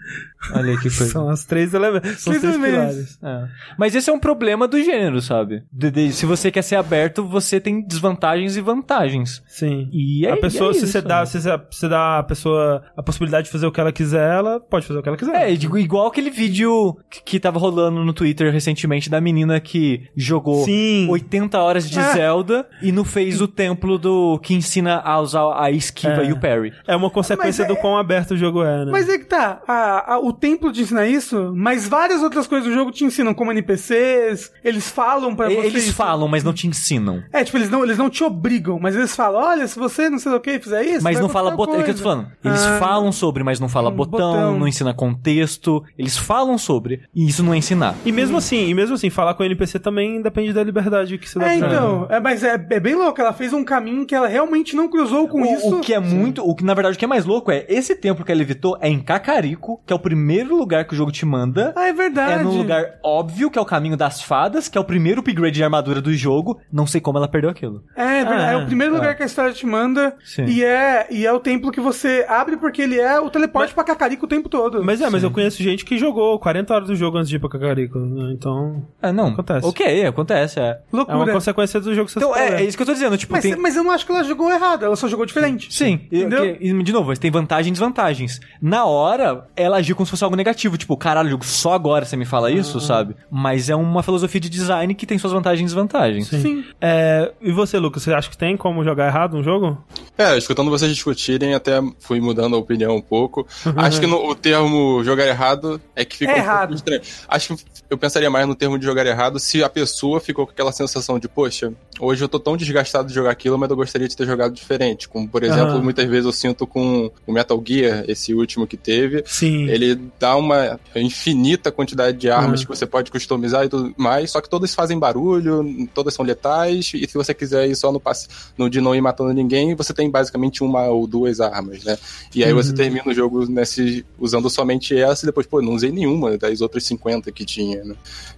Olha 0.55 0.71
aí 0.73 0.77
que 0.77 0.83
coisa. 0.83 1.07
São 1.07 1.29
as 1.29 1.45
três 1.45 1.73
elementos. 1.73 2.21
São 2.23 2.33
Três 2.39 2.57
pilares. 2.57 3.19
É. 3.23 3.45
Mas 3.79 3.95
esse 3.95 4.11
é 4.11 4.13
um 4.13 4.19
problema 4.19 4.67
do 4.67 4.83
gênero, 4.83 5.21
sabe? 5.21 5.63
De- 5.73 5.91
de- 5.91 6.13
se 6.13 6.27
você 6.27 6.51
quer 6.51 6.63
ser 6.63 6.75
aberto, 6.77 7.25
você 7.25 7.61
tem 7.61 7.81
desvantagens 7.87 8.57
e 8.57 8.61
vantagens. 8.61 9.43
Sim. 9.47 9.89
E 9.93 10.27
é, 10.27 10.33
a 10.33 10.37
pessoa, 10.37 10.69
e 10.69 10.71
é 10.71 10.73
se 10.75 10.85
isso, 10.85 10.93
você 10.93 11.01
dá, 11.01 11.21
né? 11.21 11.27
se 11.27 11.41
você- 11.41 11.61
você 11.71 11.89
dá 11.89 12.19
a 12.19 12.23
pessoa 12.25 12.83
a 12.97 13.03
possibilidade 13.03 13.45
de 13.47 13.53
fazer 13.53 13.67
o 13.67 13.73
que 13.73 13.81
ela 13.81 13.93
quiser, 13.93 14.39
ela 14.39 14.59
pode 14.59 14.85
fazer 14.87 14.99
o 14.99 15.03
que 15.03 15.09
ela 15.09 15.17
quiser. 15.19 15.35
É, 15.49 15.53
igual 15.53 16.09
aquele 16.09 16.31
vídeo 16.31 16.97
que, 17.25 17.39
tava 17.41 17.59
rolando 17.59 18.05
no 18.05 18.13
Twitter 18.13 18.53
recentemente 18.53 19.11
da 19.11 19.21
menina 19.21 19.61
que 19.61 20.09
jogou 20.17 20.65
Sim. 20.65 21.09
80 21.11 21.59
horas 21.61 21.91
de 21.91 21.99
Ah. 21.99 22.13
Zelda 22.13 22.69
e 22.81 22.91
não 22.93 23.05
fez 23.05 23.41
o 23.41 23.49
templo 23.49 23.99
do 23.99 24.39
que 24.43 24.55
ensina 24.55 25.01
a 25.05 25.21
usar 25.21 25.53
a 25.61 25.71
esquiva 25.71 26.23
É. 26.23 26.27
e 26.29 26.33
o 26.33 26.41
parry. 26.41 26.73
É 26.87 26.97
uma 26.97 27.11
consequência 27.11 27.65
é- 27.65 27.67
do 27.67 27.77
quão 27.77 27.97
aberto 27.99 28.33
o 28.33 28.37
jogo 28.37 28.63
é, 28.63 28.85
né? 28.85 28.91
Mas 28.93 29.09
é 29.09 29.19
que 29.19 29.25
tá, 29.27 29.61
a- 29.69 30.15
a- 30.15 30.19
o 30.21 30.33
templo 30.33 30.73
te 30.73 30.83
ensina 30.83 31.07
isso, 31.07 31.53
mas 31.55 31.87
várias 31.89 32.23
outras 32.23 32.47
coisas 32.47 32.69
do 32.69 32.75
jogo 32.75 32.91
te 32.91 33.05
ensinam, 33.05 33.35
como 33.35 33.51
NPCs, 33.53 34.53
eles 34.65 34.91
falam 34.91 35.35
pra 35.35 35.51
E- 35.51 35.57
você. 35.57 35.67
Eles 35.67 35.85
isso. 35.89 35.95
falam, 35.95 36.29
mas 36.29 36.43
não 36.45 36.53
te 36.53 36.67
ensinam. 36.67 37.23
É, 37.33 37.45
tipo, 37.45 37.57
eles 37.59 37.71
não, 37.71 37.85
eles 37.85 37.99
não 37.99 38.09
te 38.09 38.23
obrigam, 38.25 38.79
mas 38.81 38.95
eles 38.97 39.15
falam, 39.15 39.43
olha, 39.43 39.67
se 39.67 39.79
você 39.79 40.09
não 40.09 40.19
sei 40.19 40.33
o 40.33 40.41
que 40.41 40.59
fizer 40.59 40.83
isso. 40.85 41.03
Mas 41.05 41.19
não 41.21 41.29
fala 41.29 41.51
botão. 41.51 41.77
É 41.77 41.81
o 41.81 41.85
que 41.85 41.91
eu 41.91 41.95
tô 41.97 42.03
falando. 42.03 42.29
Eles 42.45 42.63
Ah. 42.63 42.79
falam 42.79 43.11
sobre, 43.13 43.43
mas 43.43 43.59
não 43.61 43.69
fala 43.69 43.91
Hum, 43.91 43.95
botão, 43.97 44.33
botão. 44.33 44.59
não 44.59 44.69
ensina 44.69 44.93
contexto. 44.95 45.83
Eles 45.99 46.17
falam 46.17 46.57
sobre, 46.59 47.02
e 47.15 47.27
isso 47.27 47.43
não 47.43 47.55
é 47.55 47.59
ensinar. 47.59 47.95
E 48.05 48.13
mesmo 48.13 48.37
assim, 48.37 48.69
e 48.69 48.75
mesmo 48.75 48.95
assim, 48.95 49.11
falar 49.11 49.35
com 49.35 49.43
o 49.43 49.47
NPC 49.47 49.79
também 49.79 50.21
depende 50.23 50.53
da 50.53 50.63
liberdade 50.63 51.19
que 51.19 51.29
você 51.29 51.39
dá 51.39 51.53
É, 51.53 51.59
pra 51.59 51.69
então, 51.69 52.07
é, 52.11 52.21
mas 52.21 52.43
é, 52.45 52.55
é 52.71 52.81
bem 52.81 52.95
louco, 52.95 53.21
ela 53.21 53.33
fez 53.33 53.53
um 53.53 53.65
caminho 53.65 54.07
que 54.07 54.15
ela 54.15 54.29
realmente 54.29 54.75
não 54.77 54.89
cruzou 54.89 55.29
com 55.29 55.43
O, 55.43 55.45
isso. 55.47 55.77
o 55.77 55.81
que 55.81 55.95
é 55.95 56.01
muito. 56.01 56.43
O 56.43 56.55
que 56.55 56.65
na 56.65 56.75
verdade 56.75 56.97
o 56.97 56.99
que 56.99 57.05
é 57.05 57.09
mais 57.09 57.25
louco 57.25 57.51
é 57.51 57.65
esse 57.69 57.95
templo 57.95 58.25
que 58.25 58.33
ela 58.33 58.41
evitou 58.43 58.77
é 58.81 58.89
em 58.89 59.01
Cacarico, 59.01 59.81
que 59.87 59.93
é 59.93 59.97
o 59.97 59.99
primeiro 59.99 60.57
lugar 60.57 60.85
que 60.87 60.95
o 60.95 60.97
jogo 60.97 61.13
te 61.13 61.25
manda. 61.25 61.73
Ah, 61.77 61.89
é 61.89 61.93
verdade. 61.93 62.41
É 62.41 62.43
num 62.43 62.57
lugar 62.57 62.99
óbvio, 63.03 63.51
que 63.51 63.59
é 63.59 63.63
o 63.63 63.65
caminho 63.67 63.97
das 63.97 64.23
fadas, 64.23 64.69
que 64.69 64.77
é 64.77 64.81
o 64.81 64.85
primeiro 64.85 65.21
upgrade 65.21 65.57
de 65.57 65.65
armadura 65.65 66.01
do 66.01 66.13
jogo. 66.15 66.59
Não 66.73 66.87
sei 66.87 67.01
como 67.01 67.19
ela 67.19 67.29
perdeu 67.29 67.51
aquilo. 67.51 67.85
É, 67.97 68.21
é 68.21 68.25
verdade. 68.25 68.43
Ah, 68.45 68.53
é 68.53 68.57
o 68.57 68.67
primeiro 68.67 68.95
é. 68.95 68.99
lugar 68.99 69.17
que 69.17 69.23
a 69.23 69.27
história 69.27 69.53
te 69.53 69.67
manda. 69.67 70.15
Sim. 70.25 70.45
E 70.47 70.65
é, 70.65 71.07
e 71.11 71.27
é 71.27 71.33
o 71.33 71.41
templo 71.41 71.71
que 71.71 71.81
você 71.81 72.25
abre 72.29 72.57
porque 72.57 72.83
ele 72.83 72.99
é 72.99 73.19
o 73.21 73.31
teleporte 73.31 73.75
pra 73.75 73.85
Cacarico 73.85 74.27
o 74.27 74.29
tempo 74.29 74.49
todo. 74.49 74.83
Mas 74.85 75.01
é, 75.01 75.11
mas 75.11 75.23
eu 75.23 75.31
conheço 75.31 75.63
gente 75.63 75.85
que 75.85 75.99
jogou 75.99 76.39
40 76.39 76.75
horas 76.75 76.91
do 76.93 76.97
jogo 76.97 77.17
antes 77.19 77.29
de 77.29 77.37
ir 77.37 77.39
pra 77.39 77.49
Cacarico, 77.49 77.99
né? 77.99 78.33
Então, 78.33 78.85
É, 79.01 79.11
não. 79.13 79.29
Acontece. 79.29 79.67
Ok, 79.67 80.07
acontece, 80.07 80.61
é. 80.61 80.63
é 80.63 80.79
uma 80.93 81.05
Loucura. 81.05 81.33
consequência 81.33 81.81
do 81.81 81.95
jogo 81.95 82.07
que 82.07 82.13
você 82.13 82.19
Então, 82.19 82.37
é, 82.37 82.63
é 82.63 82.65
isso 82.65 82.77
que 82.77 82.83
eu 82.83 82.87
tô 82.87 82.93
dizendo. 82.93 83.17
Tipo, 83.17 83.33
mas, 83.33 83.43
tem. 83.43 83.57
mas 83.57 83.77
eu 83.77 83.83
não 83.85 83.91
acho 83.91 84.05
que 84.07 84.13
ela 84.13 84.23
jogou 84.25 84.51
errado, 84.51 84.85
ela 84.85 84.97
só 84.97 85.09
jogou 85.09 85.27
diferente. 85.27 85.73
Sim, 85.73 86.01
e, 86.11 86.21
Entendeu? 86.21 86.57
e, 86.61 86.83
de 86.83 86.93
novo, 86.93 87.15
tem 87.19 87.31
vantagens 87.31 87.69
e 87.69 87.73
desvantagens. 87.73 88.41
Na 88.61 88.85
hora, 88.85 89.47
ela 89.57 89.79
agiu 89.79 89.97
como 89.97 90.07
se 90.07 90.11
fosse 90.11 90.25
algo 90.25 90.37
negativo, 90.37 90.77
tipo, 90.77 90.97
caralho, 90.97 91.31
jogo, 91.31 91.45
só 91.45 91.73
agora 91.73 92.05
você 92.05 92.17
me 92.17 92.25
fala 92.25 92.51
isso, 92.51 92.81
sabe? 92.81 93.17
Mas 93.31 93.69
é 93.71 93.75
uma 93.77 94.03
filosofia 94.03 94.41
de 94.41 94.49
design 94.49 94.95
que 94.95 95.07
tem 95.07 95.19
suas 95.19 95.33
vantagens 95.33 95.61
e 95.63 95.65
desvantagens. 95.65 96.29
Sim. 96.29 96.65
É, 96.81 97.33
e 97.41 97.53
você, 97.53 97.79
Lucas, 97.79 98.03
você 98.03 98.13
acha 98.13 98.29
que 98.31 98.37
tem 98.37 98.57
como 98.57 98.85
jogar 98.85 99.07
errado 99.07 99.37
um 99.37 99.43
jogo? 99.43 99.83
É, 100.19 100.37
escutando 100.37 100.71
vocês 100.71 100.93
discutirem, 100.93 101.55
até 101.55 101.81
fui 102.01 102.21
mudando 102.21 102.55
a 102.57 102.59
opinião 102.59 102.97
um 102.97 103.01
pouco. 103.01 103.47
Acho 103.77 104.01
que 104.01 104.07
no- 104.07 104.29
o 104.29 104.35
termo 104.35 105.03
jogar 105.05 105.27
errado 105.27 105.81
é 105.97 106.05
que 106.05 106.17
fica 106.17 106.33
É 106.33 106.35
um 106.35 106.39
errado. 106.39 106.75
Estranho. 106.83 107.03
Acho 107.29 107.57
que 107.57 107.65
eu 107.89 107.97
pensaria 107.97 108.31
mais 108.31 108.47
no 108.47 108.55
termo 108.55 108.79
de 108.79 108.85
jogar 108.85 109.07
errado 109.07 109.39
se 109.39 109.63
a 109.63 109.69
pessoa 109.69 110.21
ficou 110.21 110.47
com 110.47 110.53
aquela 110.53 110.73
sensação 110.73 111.19
de, 111.19 111.29
poxa, 111.29 111.73
hoje 112.05 112.25
eu 112.25 112.29
tô 112.29 112.41
tão 112.41 112.57
desgastado 112.57 113.07
de 113.09 113.15
jogar 113.15 113.31
aquilo, 113.31 113.57
mas 113.57 113.71
eu 113.71 113.77
gostaria 113.77 114.09
de 114.09 114.17
ter 114.17 114.27
jogado 114.27 114.53
diferente. 114.53 115.09
Como, 115.09 115.29
por 115.29 115.43
exemplo, 115.45 115.75
Aham. 115.75 115.83
muitas 115.83 116.05
vezes 116.09 116.27
eu 116.27 116.33
sinto 116.33 116.67
com 116.67 117.11
o 117.27 117.33
Metal 117.33 117.63
Gear, 117.65 118.05
esse 118.09 118.35
último 118.35 118.67
que 118.67 118.77
teve. 118.77 119.23
Sim. 119.25 119.69
Ele 119.69 119.99
dá 120.19 120.35
uma 120.37 120.81
infinita 120.97 121.71
quantidade 121.71 122.19
de 122.19 122.29
armas 122.31 122.61
Uhum. 122.61 122.67
que 122.67 122.77
você 122.77 122.87
pode 122.87 123.11
customizar 123.11 123.65
e 123.65 123.69
tudo 123.69 123.95
mais, 123.97 124.31
só 124.33 124.41
que 124.41 124.51
todas 124.51 124.75
fazem 124.75 124.99
barulho, 124.99 125.65
todas 125.95 126.13
são 126.15 126.25
letais, 126.25 126.91
e 126.95 127.07
se 127.07 127.15
você 127.15 127.33
quiser 127.33 127.69
ir 127.69 127.77
só 127.77 127.93
no, 127.93 128.01
passe, 128.01 128.27
no 128.59 128.69
de 128.69 128.81
não 128.81 128.95
ir 128.95 129.01
matando 129.01 129.33
ninguém, 129.33 129.75
você 129.75 129.95
tem 129.95 130.11
basicamente 130.11 130.65
uma 130.65 130.87
ou 130.89 131.07
duas 131.07 131.41
armas, 131.41 131.85
né? 131.85 131.97
E 132.35 132.43
aí 132.45 132.53
Uhum. 132.53 132.63
você 132.63 132.73
termina 132.75 133.05
o 133.07 133.15
jogo 133.15 133.47
nesse, 133.47 134.05
usando 134.19 134.51
somente 134.51 134.97
essa 134.99 135.25
e 135.25 135.27
depois, 135.27 135.47
pô, 135.47 135.63
não 135.63 135.75
usei 135.75 135.93
nenhuma 135.93 136.37
das 136.37 136.61
outras 136.61 136.85
50 136.85 137.31
que 137.31 137.45
tinha, 137.45 137.85
né? 137.85 137.95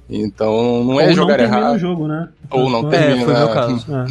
Então 0.09 0.85
não 0.85 1.01
é 1.01 1.09
Ou 1.09 1.15
jogar 1.15 1.33
não 1.33 1.37
termina 1.39 1.59
errado. 1.61 1.75
o 1.77 1.79
jogo, 1.79 2.07
né? 2.09 2.29
Ou 2.51 2.69
não 2.69 2.87
É, 2.89 2.91
termina. 2.91 3.25
Foi 3.55 3.75
o 3.75 3.77
meu 3.77 3.85
caso. 3.87 3.87
É. 3.95 4.11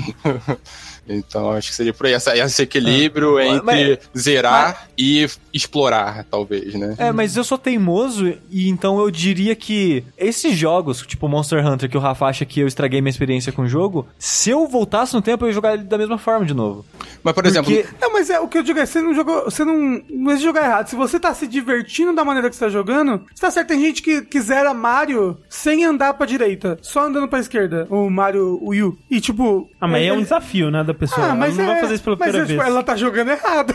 Então 1.07 1.51
acho 1.51 1.69
que 1.69 1.75
seria 1.75 1.93
por 1.93 2.05
aí, 2.05 2.13
essa, 2.13 2.37
esse 2.37 2.61
equilíbrio 2.61 3.37
É. 3.39 3.47
entre 3.47 3.63
Mas- 3.63 3.99
zerar 4.17 4.87
e 4.97 5.27
explorar, 5.53 6.23
talvez, 6.29 6.73
né? 6.75 6.95
É, 6.97 7.11
mas 7.11 7.35
eu 7.37 7.43
sou 7.43 7.57
teimoso 7.57 8.33
e 8.49 8.69
então 8.69 8.99
eu 8.99 9.09
diria 9.11 9.55
que 9.55 10.03
esses 10.17 10.55
jogos, 10.57 11.01
tipo 11.05 11.27
Monster 11.27 11.65
Hunter, 11.65 11.89
que 11.89 11.97
o 11.97 11.99
Rafa 11.99 12.25
acha 12.25 12.45
que 12.45 12.59
eu 12.59 12.67
estraguei 12.67 13.01
minha 13.01 13.09
experiência 13.09 13.51
com 13.51 13.63
o 13.63 13.67
jogo, 13.67 14.07
se 14.17 14.49
eu 14.49 14.67
voltasse 14.67 15.13
no 15.13 15.21
tempo 15.21 15.43
eu 15.45 15.49
ia 15.49 15.53
jogar 15.53 15.73
ele 15.73 15.83
da 15.83 15.97
mesma 15.97 16.17
forma 16.17 16.45
de 16.45 16.53
novo. 16.53 16.85
Mas, 17.23 17.33
por 17.33 17.45
exemplo, 17.45 17.71
Porque 17.71 17.87
Não, 18.01 18.11
mas 18.11 18.29
é 18.29 18.39
o 18.39 18.47
que 18.47 18.57
eu 18.57 18.63
digo 18.63 18.79
é, 18.79 18.85
você 18.85 19.01
não 19.01 19.13
jogou, 19.13 19.45
você 19.45 19.63
não, 19.63 20.01
não 20.09 20.31
é 20.31 20.35
de 20.35 20.43
jogar 20.43 20.65
errado. 20.65 20.87
Se 20.87 20.95
você 20.95 21.19
tá 21.19 21.33
se 21.33 21.47
divertindo 21.47 22.13
da 22.13 22.25
maneira 22.25 22.49
que 22.49 22.55
você 22.55 22.65
tá 22.65 22.69
jogando, 22.71 23.23
você 23.33 23.41
tá 23.41 23.51
certo, 23.51 23.67
tem 23.69 23.79
gente 23.79 24.01
que, 24.01 24.21
que 24.23 24.41
zera 24.41 24.73
Mario 24.73 25.37
sem 25.49 25.85
andar 25.85 26.13
pra 26.15 26.25
direita, 26.25 26.77
só 26.81 27.05
andando 27.05 27.27
pra 27.27 27.39
esquerda, 27.39 27.87
o 27.89 28.09
Mario 28.09 28.59
Wii 28.61 28.83
U. 28.83 28.97
E 29.09 29.21
tipo... 29.21 29.69
Ah, 29.79 29.87
mas 29.87 30.01
aí 30.01 30.07
é 30.07 30.11
um 30.11 30.15
ele- 30.15 30.23
desafio, 30.23 30.69
né, 30.69 30.83
da 30.93 30.99
pessoa. 30.99 31.27
Ah, 31.27 31.35
mas 31.35 31.57
ela 31.57 31.63
não 31.67 31.71
é, 31.71 31.73
vai 31.73 31.81
fazer 31.81 31.93
isso 31.95 32.03
pela 32.03 32.15
mas 32.17 32.29
primeira 32.29 32.45
é, 32.45 32.47
tipo, 32.51 32.63
vez. 32.63 32.73
ela 32.73 32.83
tá 32.83 32.95
jogando 32.95 33.29
errado. 33.31 33.73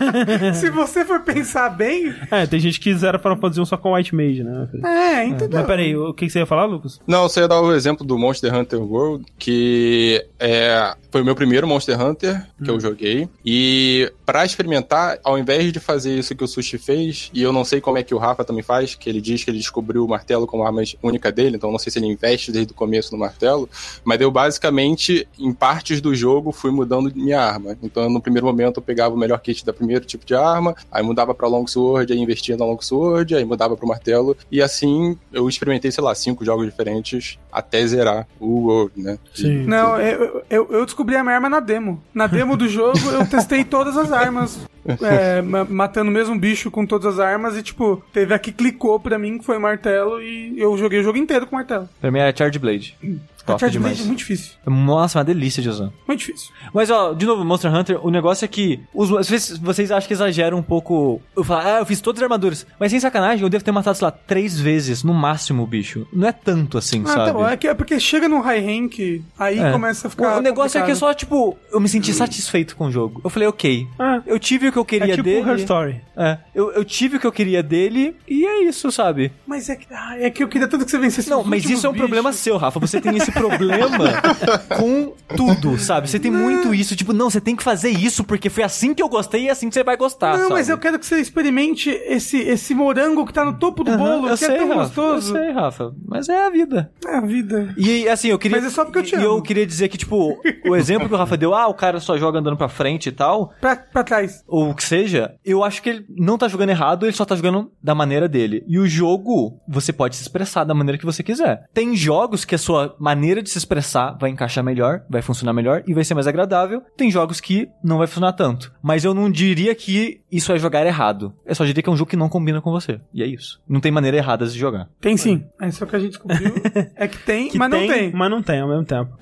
Se 0.54 0.70
você 0.70 1.04
for 1.04 1.20
pensar 1.20 1.68
bem, 1.70 2.14
É, 2.30 2.46
tem 2.46 2.58
gente 2.60 2.80
que 2.80 2.94
zera 2.94 3.18
Final 3.18 3.36
Fantasy 3.38 3.60
1 3.60 3.64
só 3.66 3.76
com 3.76 3.94
White 3.94 4.14
Mage, 4.14 4.42
né? 4.44 4.68
é, 4.84 5.24
entendeu? 5.26 5.58
Mas 5.60 5.66
peraí, 5.66 5.96
o 5.96 6.12
que 6.12 6.28
você 6.28 6.40
ia 6.40 6.46
falar, 6.46 6.64
Lucas? 6.64 7.00
Não, 7.06 7.28
você 7.28 7.40
ia 7.40 7.48
dar 7.48 7.60
o 7.60 7.72
exemplo 7.74 8.06
do 8.06 8.18
Monster 8.18 8.54
Hunter 8.54 8.80
World, 8.80 9.24
que 9.38 10.24
é, 10.38 10.94
foi 11.10 11.22
o 11.22 11.24
meu 11.24 11.34
primeiro 11.34 11.66
Monster 11.66 12.00
Hunter 12.00 12.44
que 12.62 12.70
eu 12.70 12.80
joguei. 12.80 13.28
E 13.44 14.10
pra 14.24 14.44
experimentar, 14.44 15.18
ao 15.22 15.38
invés 15.38 15.72
de 15.72 15.78
fazer 15.80 16.16
isso 16.18 16.34
que 16.34 16.42
o 16.44 16.48
Sushi 16.48 16.78
fez, 16.78 17.30
e 17.34 17.42
eu 17.42 17.52
não 17.52 17.64
sei 17.64 17.80
como 17.80 17.98
é 17.98 18.02
que 18.02 18.14
o 18.14 18.18
Rafa 18.18 18.44
também 18.44 18.62
faz, 18.62 18.94
que 18.94 19.08
ele 19.08 19.20
diz 19.20 19.44
que 19.44 19.50
ele 19.50 19.58
descobriu 19.58 20.04
o 20.04 20.08
martelo 20.08 20.46
como 20.46 20.64
arma 20.64 20.82
única 21.02 21.30
dele, 21.30 21.56
então 21.56 21.70
não 21.70 21.78
sei 21.78 21.92
se 21.92 21.98
ele 21.98 22.06
investe 22.06 22.50
desde 22.50 22.72
o 22.72 22.74
começo 22.74 23.12
no 23.12 23.18
martelo, 23.18 23.68
mas 24.04 24.20
eu 24.20 24.30
basicamente, 24.30 25.26
em 25.38 25.52
partes 25.52 26.00
do 26.00 26.14
jogo, 26.14 26.52
fui 26.54 26.70
mudando 26.70 27.12
minha 27.14 27.40
arma. 27.40 27.76
Então 27.82 28.08
no 28.08 28.20
primeiro 28.20 28.46
momento 28.46 28.78
eu 28.78 28.82
pegava 28.82 29.14
o 29.14 29.18
melhor 29.18 29.38
kit 29.40 29.64
da 29.64 29.72
primeiro 29.72 30.04
tipo 30.04 30.24
de 30.24 30.34
arma, 30.34 30.74
aí 30.90 31.02
mudava 31.02 31.34
pra 31.34 31.48
Long 31.48 31.66
Sword, 31.66 32.12
aí 32.12 32.18
investia 32.18 32.56
na 32.56 32.64
Long 32.64 32.80
Sword, 32.80 33.34
aí 33.34 33.44
mudava 33.44 33.76
pro 33.76 33.86
martelo, 33.86 34.36
e 34.50 34.62
assim 34.62 35.18
eu 35.32 35.48
experimentei, 35.48 35.90
sei 35.90 36.02
lá, 36.02 36.14
cinco 36.14 36.44
jogos 36.44 36.66
diferentes 36.66 37.38
até 37.54 37.86
zerar 37.86 38.26
o 38.40 38.66
World, 38.66 38.92
né? 39.00 39.18
Sim. 39.32 39.64
Não, 39.64 39.98
eu, 40.00 40.42
eu, 40.50 40.68
eu 40.70 40.84
descobri 40.84 41.16
a 41.16 41.22
minha 41.22 41.34
arma 41.36 41.48
na 41.48 41.60
demo. 41.60 42.02
Na 42.12 42.26
demo 42.26 42.56
do 42.56 42.68
jogo, 42.68 42.98
eu 43.12 43.24
testei 43.26 43.64
todas 43.64 43.96
as 43.96 44.10
armas. 44.12 44.58
é, 45.00 45.40
ma- 45.40 45.64
matando 45.64 46.10
o 46.10 46.12
mesmo 46.12 46.38
bicho 46.38 46.70
com 46.70 46.84
todas 46.84 47.14
as 47.14 47.18
armas. 47.20 47.56
E, 47.56 47.62
tipo, 47.62 48.02
teve 48.12 48.34
a 48.34 48.38
que 48.38 48.52
clicou 48.52 48.98
pra 49.00 49.18
mim, 49.18 49.38
que 49.38 49.44
foi 49.44 49.56
o 49.56 49.60
martelo. 49.60 50.20
E 50.20 50.58
eu 50.60 50.76
joguei 50.76 51.00
o 51.00 51.04
jogo 51.04 51.16
inteiro 51.16 51.46
com 51.46 51.56
martelo. 51.56 51.88
Pra 52.00 52.10
mim 52.10 52.18
é 52.18 52.34
Charge 52.36 52.58
Blade. 52.58 52.96
A 53.02 53.46
Top 53.46 53.60
Charge 53.60 53.74
demais. 53.74 53.94
Blade 53.96 54.02
é 54.02 54.06
muito 54.06 54.18
difícil. 54.20 54.52
Nossa, 54.66 55.18
uma 55.18 55.24
delícia 55.24 55.62
de 55.62 55.68
usar. 55.68 55.90
Muito 56.08 56.20
difícil. 56.20 56.50
Mas, 56.72 56.90
ó, 56.90 57.12
de 57.12 57.24
novo, 57.26 57.44
Monster 57.44 57.74
Hunter, 57.74 58.06
o 58.06 58.10
negócio 58.10 58.44
é 58.44 58.48
que 58.48 58.80
os, 58.92 59.10
às 59.12 59.28
vezes 59.28 59.58
vocês 59.58 59.90
acham 59.90 60.06
que 60.06 60.14
exageram 60.14 60.58
um 60.58 60.62
pouco. 60.62 61.20
Eu 61.36 61.44
falo, 61.44 61.60
ah, 61.66 61.78
eu 61.80 61.86
fiz 61.86 62.00
todas 62.00 62.20
as 62.20 62.24
armaduras. 62.24 62.66
Mas 62.80 62.90
sem 62.90 63.00
sacanagem, 63.00 63.42
eu 63.42 63.48
devo 63.50 63.62
ter 63.64 63.70
matado, 63.72 63.96
sei 63.98 64.04
lá, 64.06 64.10
três 64.10 64.58
vezes, 64.58 65.02
no 65.04 65.12
máximo, 65.14 65.62
o 65.62 65.66
bicho. 65.66 66.06
Não 66.12 66.28
é 66.28 66.32
tanto 66.32 66.78
assim, 66.78 67.02
Ah, 67.04 67.08
sabe? 67.08 67.26
tá 67.26 67.32
bom. 67.34 67.43
É, 67.48 67.56
que, 67.56 67.68
é 67.68 67.74
porque 67.74 67.98
chega 68.00 68.28
no 68.28 68.40
high 68.40 68.60
rank, 68.60 69.22
aí 69.38 69.58
É. 69.58 69.70
começa 69.72 70.06
a 70.06 70.10
ficar. 70.10 70.36
O, 70.36 70.38
o 70.38 70.42
negócio 70.42 70.78
é 70.78 70.82
que 70.82 70.90
é 70.90 70.94
complicado. 70.94 71.10
só, 71.10 71.14
tipo, 71.14 71.56
eu 71.72 71.80
me 71.80 71.88
senti 71.88 72.12
satisfeito 72.12 72.76
com 72.76 72.86
o 72.86 72.90
jogo. 72.90 73.20
Eu 73.24 73.30
falei, 73.30 73.48
ok. 73.48 73.86
Ah, 73.98 74.20
Eu 74.26 74.38
tive 74.38 74.68
o 74.68 74.72
que 74.72 74.78
eu 74.78 74.82
é 74.82 74.86
queria 74.86 75.14
tipo 75.14 75.24
dele. 75.24 75.48
Her 75.50 75.56
Story. 75.56 76.00
É, 76.16 76.38
eu, 76.54 76.70
eu 76.72 76.84
tive 76.84 77.16
o 77.16 77.20
que 77.20 77.26
eu 77.26 77.32
queria 77.32 77.62
dele 77.62 78.16
e 78.28 78.44
é 78.46 78.62
isso, 78.64 78.90
sabe? 78.92 79.32
Mas 79.46 79.68
é 79.68 79.76
que, 79.76 79.86
ah, 79.92 80.16
é 80.18 80.30
que 80.30 80.42
eu 80.42 80.48
queria 80.48 80.68
tanto 80.68 80.84
que 80.84 80.90
você 80.90 80.98
vencesse 80.98 81.28
Não, 81.28 81.42
mas 81.42 81.68
isso 81.68 81.86
é 81.86 81.90
um 81.90 81.94
problema 81.94 82.32
seu, 82.32 82.56
Rafa. 82.56 82.78
Você 82.80 83.00
tem 83.00 83.16
esse 83.16 83.32
problema 83.32 84.04
com 84.78 85.12
tudo, 85.36 85.78
sabe? 85.78 86.08
Você 86.08 86.18
tem 86.18 86.30
muito 86.30 86.72
isso, 86.74 86.94
tipo, 86.96 87.12
não, 87.12 87.28
você 87.30 87.40
tem 87.40 87.56
que 87.56 87.62
fazer 87.62 87.90
isso 87.90 88.22
porque 88.24 88.48
foi 88.48 88.62
assim 88.64 88.94
que 88.94 89.02
eu 89.02 89.08
gostei 89.08 89.44
e 89.44 89.48
é 89.48 89.50
assim 89.50 89.68
que 89.68 89.74
você 89.74 89.82
vai 89.84 89.96
gostar, 89.96 90.32
Não, 90.34 90.42
sabe? 90.44 90.52
mas 90.54 90.68
eu 90.68 90.78
quero 90.78 90.98
que 90.98 91.06
você 91.06 91.18
experimente 91.20 91.90
esse, 91.90 92.38
esse 92.38 92.74
morango 92.74 93.26
que 93.26 93.32
tá 93.32 93.44
no 93.44 93.54
topo 93.58 93.82
do 93.82 93.96
bolo, 93.96 94.28
eu 94.28 94.32
que 94.38 94.44
sei, 94.44 94.54
é 94.54 94.58
tão 94.58 94.68
Rafa, 94.68 94.80
gostoso. 94.82 95.36
Eu 95.36 95.42
sei, 95.42 95.52
Rafa. 95.52 95.94
Mas 96.06 96.28
é 96.28 96.46
a 96.46 96.50
vida. 96.50 96.90
É 97.06 97.16
a 97.16 97.20
vida. 97.20 97.33
E 97.76 98.08
assim, 98.08 98.28
eu 98.28 98.38
queria. 98.38 98.56
Mas 98.58 98.66
é 98.66 98.70
só 98.70 98.84
porque 98.84 98.98
eu 98.98 99.02
te 99.02 99.14
E 99.16 99.22
eu 99.22 99.32
amo. 99.32 99.42
queria 99.42 99.66
dizer 99.66 99.88
que, 99.88 99.98
tipo, 99.98 100.38
o 100.66 100.76
exemplo 100.76 101.08
que 101.08 101.14
o 101.14 101.18
Rafa 101.18 101.36
deu, 101.36 101.54
ah, 101.54 101.66
o 101.68 101.74
cara 101.74 102.00
só 102.00 102.16
joga 102.16 102.38
andando 102.38 102.56
pra 102.56 102.68
frente 102.68 103.08
e 103.08 103.12
tal. 103.12 103.52
Pra, 103.60 103.76
pra 103.76 104.00
atrás. 104.02 104.42
ou 104.46 104.70
o 104.70 104.74
que 104.74 104.84
seja, 104.84 105.34
eu 105.44 105.62
acho 105.64 105.82
que 105.82 105.88
ele 105.90 106.06
não 106.08 106.36
tá 106.38 106.48
jogando 106.48 106.70
errado, 106.70 107.06
ele 107.06 107.12
só 107.12 107.24
tá 107.24 107.34
jogando 107.36 107.70
da 107.82 107.94
maneira 107.94 108.28
dele. 108.28 108.64
E 108.68 108.78
o 108.78 108.86
jogo, 108.86 109.60
você 109.68 109.92
pode 109.92 110.16
se 110.16 110.22
expressar 110.22 110.64
da 110.64 110.74
maneira 110.74 110.98
que 110.98 111.04
você 111.06 111.22
quiser. 111.22 111.64
Tem 111.72 111.96
jogos 111.96 112.44
que 112.44 112.54
a 112.54 112.58
sua 112.58 112.94
maneira 112.98 113.42
de 113.42 113.50
se 113.50 113.58
expressar 113.58 114.16
vai 114.20 114.30
encaixar 114.30 114.62
melhor, 114.64 115.02
vai 115.08 115.22
funcionar 115.22 115.52
melhor 115.52 115.82
e 115.86 115.94
vai 115.94 116.04
ser 116.04 116.14
mais 116.14 116.26
agradável. 116.26 116.82
Tem 116.96 117.10
jogos 117.10 117.40
que 117.40 117.68
não 117.82 117.98
vai 117.98 118.06
funcionar 118.06 118.32
tanto. 118.32 118.72
Mas 118.82 119.04
eu 119.04 119.14
não 119.14 119.30
diria 119.30 119.74
que 119.74 120.20
isso 120.36 120.52
é 120.52 120.58
jogar 120.58 120.84
errado. 120.86 121.32
Eu 121.44 121.54
só 121.54 121.64
diria 121.64 121.82
que 121.82 121.88
é 121.88 121.92
um 121.92 121.96
jogo 121.96 122.10
que 122.10 122.16
não 122.16 122.28
combina 122.28 122.60
com 122.60 122.70
você. 122.70 123.00
E 123.12 123.22
é 123.22 123.26
isso. 123.26 123.60
Não 123.68 123.80
tem 123.80 123.90
maneira 123.92 124.16
errada 124.16 124.46
de 124.46 124.58
jogar. 124.58 124.88
Tem 125.00 125.16
sim. 125.16 125.44
É 125.60 125.70
só 125.70 125.86
que 125.86 125.96
a 125.96 125.98
gente 125.98 126.10
descobriu. 126.10 126.52
é 126.96 127.08
que 127.08 127.18
tem, 127.18 127.48
Que 127.48 127.58
mas 127.58 127.70
não 127.70 127.86
tem. 127.86 128.12
Mas 128.12 128.30
não 128.30 128.42
tem 128.42 128.60
ao 128.60 128.68
mesmo 128.68 128.84
tempo. 128.84 129.16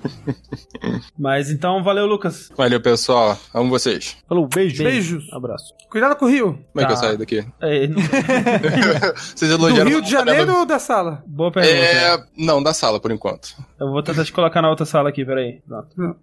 mas 1.17 1.49
então, 1.49 1.83
valeu, 1.83 2.05
Lucas. 2.05 2.49
Valeu, 2.55 2.79
pessoal. 2.81 3.37
Amo 3.53 3.69
vocês. 3.69 4.17
Falou, 4.27 4.47
beijo. 4.47 4.83
Beijos. 4.83 5.31
Abraço. 5.33 5.73
Cuidado 5.89 6.15
com 6.15 6.25
o 6.25 6.29
Rio. 6.29 6.53
Como 6.73 6.83
é 6.83 6.85
que 6.85 6.91
eu 6.91 6.95
Tá. 6.95 7.01
saio 7.01 7.17
daqui? 7.17 7.45
É, 7.61 7.87
não- 7.87 8.01
Vocês 9.15 9.51
Do 9.51 9.57
elogiaram. 9.57 9.89
Rio 9.89 10.01
de 10.01 10.09
Janeiro 10.09 10.53
ou 10.59 10.65
da 10.65 10.79
sala? 10.79 11.23
boa 11.27 11.51
pergunta. 11.51 11.75
É. 11.75 12.23
Não, 12.37 12.61
da 12.61 12.73
sala, 12.73 12.99
por 12.99 13.11
enquanto. 13.11 13.49
Eu 13.79 13.91
vou 13.91 14.01
tentar 14.01 14.23
te 14.23 14.31
colocar 14.31 14.61
na 14.61 14.69
outra 14.69 14.85
sala 14.85 15.09
aqui, 15.09 15.25
peraí. 15.25 15.61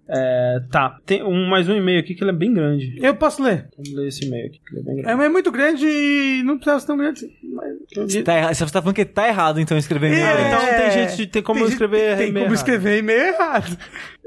É, 0.09 0.59
tá, 0.71 0.97
tem 1.05 1.23
um, 1.23 1.47
mais 1.49 1.69
um 1.69 1.73
e-mail 1.75 1.99
aqui 1.99 2.15
que 2.15 2.23
ele 2.23 2.31
é 2.31 2.35
bem 2.35 2.53
grande. 2.53 2.95
Eu 3.01 3.15
posso 3.15 3.41
ler. 3.43 3.67
Vamos 3.77 3.93
ler 3.93 4.07
esse 4.07 4.25
e-mail 4.25 4.47
aqui, 4.47 4.59
que 4.65 4.73
ele 4.75 4.80
é 4.81 4.83
bem 4.83 4.95
grande. 4.95 5.09
É, 5.09 5.15
mas 5.15 5.25
é 5.25 5.29
muito 5.29 5.51
grande 5.51 5.85
e 5.87 6.43
não 6.43 6.55
precisava 6.57 6.79
ser 6.79 6.87
tão 6.87 6.97
grande 6.97 7.25
assim. 7.25 7.33
Mas... 7.53 8.23
Tá 8.23 8.33
erra- 8.33 8.53
Você 8.53 8.65
tá 8.65 8.81
falando 8.81 8.95
que 8.95 9.05
tá 9.05 9.27
errado, 9.27 9.59
então, 9.59 9.77
escrever 9.77 10.07
e-mail. 10.07 10.25
É, 10.25 10.47
então 10.47 10.59
tem 10.59 10.91
gente 10.91 11.17
de- 11.17 11.27
tem 11.27 11.41
como 11.43 11.59
gente- 11.61 11.71
escrever 11.71 12.17
Tem, 12.17 12.29
e-mail 12.29 12.45
como 12.45 12.55
errado. 12.55 12.55
escrever 12.55 12.97
e-mail 12.99 13.21
errado. 13.33 13.77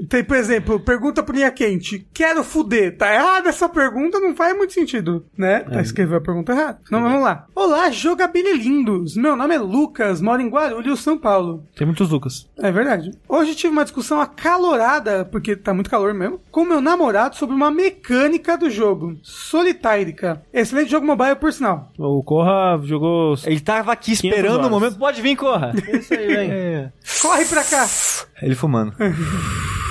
Tem, 0.08 0.24
por 0.24 0.36
exemplo, 0.36 0.80
pergunta 0.80 1.22
pro 1.22 1.34
linha 1.34 1.50
quente. 1.50 2.06
Quero 2.12 2.42
fuder. 2.42 2.96
Tá 2.96 3.12
errada 3.14 3.48
essa 3.48 3.68
pergunta, 3.68 4.18
não 4.18 4.34
faz 4.34 4.56
muito 4.56 4.72
sentido, 4.72 5.24
né? 5.36 5.60
Tá 5.60 5.80
escreveu 5.80 6.18
a 6.18 6.20
pergunta 6.20 6.52
errada. 6.52 6.80
Então 6.84 7.02
vamos 7.02 7.22
lá. 7.22 7.46
Olá, 7.54 7.90
jogabililindos. 7.90 9.16
Meu 9.16 9.36
nome 9.36 9.54
é 9.54 9.58
Lucas, 9.58 10.20
moro 10.20 10.42
em 10.42 10.48
Guarulhos, 10.48 11.00
São 11.00 11.16
Paulo. 11.16 11.64
Tem 11.76 11.86
muitos 11.86 12.10
Lucas. 12.10 12.48
É 12.58 12.70
verdade. 12.72 13.12
Hoje 13.28 13.54
tive 13.54 13.72
uma 13.72 13.84
discussão 13.84 14.20
acalorada, 14.20 15.24
porque 15.24 15.54
tá 15.54 15.72
muito 15.72 15.90
calor 15.90 16.12
mesmo, 16.12 16.40
com 16.50 16.64
meu 16.64 16.80
namorado 16.80 17.36
sobre 17.36 17.54
uma 17.54 17.70
mecânica 17.70 18.58
do 18.58 18.68
jogo. 18.68 19.16
Solitárica. 19.22 20.42
Excelente 20.52 20.90
jogo 20.90 21.06
mobile, 21.06 21.36
por 21.36 21.52
sinal. 21.52 21.92
O 21.98 22.22
Corra 22.22 22.80
jogou. 22.82 23.36
Ele 23.44 23.60
tava 23.60 23.92
aqui 23.92 24.16
500 24.16 24.24
esperando 24.24 24.66
o 24.66 24.70
momento. 24.70 24.98
Pode 24.98 25.22
vir, 25.22 25.36
corra. 25.36 25.72
É 25.86 25.96
isso 25.96 26.14
aí, 26.14 26.26
vem. 26.26 26.50
É. 26.50 26.92
Corre 27.20 27.44
pra 27.46 27.64
cá. 27.64 27.86
Ele 28.42 28.54
fumando. 28.54 28.92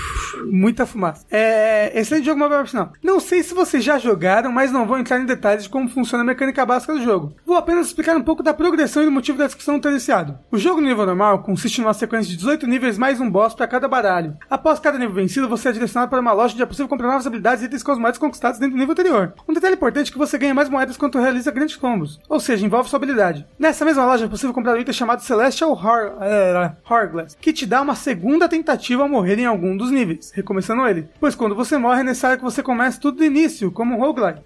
Muita 0.51 0.85
fumaça. 0.85 1.25
É, 1.31 1.99
excelente 1.99 2.25
jogo 2.25 2.39
mobile, 2.39 2.67
sinal. 2.67 2.93
Não 3.01 3.19
sei 3.19 3.43
se 3.43 3.53
vocês 3.53 3.83
já 3.83 3.97
jogaram, 3.97 4.51
mas 4.51 4.71
não 4.71 4.85
vou 4.85 4.97
entrar 4.97 5.19
em 5.19 5.25
detalhes 5.25 5.63
de 5.63 5.69
como 5.69 5.89
funciona 5.89 6.23
a 6.23 6.27
mecânica 6.27 6.65
básica 6.65 6.93
do 6.93 7.03
jogo. 7.03 7.35
Vou 7.45 7.57
apenas 7.57 7.87
explicar 7.87 8.15
um 8.15 8.21
pouco 8.21 8.43
da 8.43 8.53
progressão 8.53 9.03
e 9.03 9.05
do 9.05 9.11
motivo 9.11 9.37
da 9.37 9.45
discussão 9.45 9.79
ter 9.79 9.89
iniciado. 9.89 10.37
O 10.51 10.57
jogo 10.57 10.81
no 10.81 10.87
nível 10.87 11.05
normal 11.05 11.43
consiste 11.43 11.81
numa 11.81 11.93
sequência 11.93 12.29
de 12.29 12.37
18 12.37 12.67
níveis 12.67 12.97
mais 12.97 13.19
um 13.19 13.29
boss 13.29 13.53
para 13.53 13.67
cada 13.67 13.87
baralho. 13.87 14.37
Após 14.49 14.79
cada 14.79 14.97
nível 14.97 15.15
vencido, 15.15 15.49
você 15.49 15.69
é 15.69 15.71
direcionado 15.71 16.09
para 16.09 16.19
uma 16.19 16.33
loja 16.33 16.53
onde 16.53 16.63
é 16.63 16.65
possível 16.65 16.87
comprar 16.87 17.07
novas 17.07 17.27
habilidades 17.27 17.63
e 17.63 17.65
itens 17.65 17.83
com 17.83 17.91
as 17.91 17.97
moedas 17.97 18.19
conquistadas 18.19 18.59
dentro 18.59 18.75
do 18.75 18.79
nível 18.79 18.93
anterior. 18.93 19.33
Um 19.47 19.53
detalhe 19.53 19.75
importante 19.75 20.09
é 20.09 20.11
que 20.11 20.17
você 20.17 20.37
ganha 20.37 20.53
mais 20.53 20.69
moedas 20.69 20.97
quando 20.97 21.19
realiza 21.19 21.51
grandes 21.51 21.75
combos, 21.75 22.19
ou 22.27 22.39
seja, 22.39 22.65
envolve 22.65 22.89
sua 22.89 22.97
habilidade. 22.97 23.45
Nessa 23.57 23.85
mesma 23.85 24.05
loja 24.05 24.25
é 24.25 24.27
possível 24.27 24.53
comprar 24.53 24.75
um 24.75 24.79
item 24.79 24.93
chamado 24.93 25.21
Celestial 25.21 25.79
é, 26.21 26.71
Hourglass, 26.89 27.37
que 27.39 27.53
te 27.53 27.65
dá 27.65 27.81
uma 27.81 27.95
segunda 27.95 28.49
tentativa 28.49 29.03
ao 29.03 29.09
morrer 29.09 29.39
em 29.39 29.45
algum 29.45 29.77
dos 29.77 29.91
níveis, 29.91 30.31
recomeçando 30.33 30.85
ele. 30.87 31.07
Pois 31.19 31.35
quando 31.35 31.55
você 31.55 31.77
morre 31.77 32.01
é 32.01 32.03
necessário 32.03 32.37
que 32.37 32.43
você 32.43 32.61
comece 32.63 32.99
tudo 32.99 33.17
do 33.17 33.23
início, 33.23 33.71
como 33.71 33.95
um 33.95 33.99
roguelike. 33.99 34.41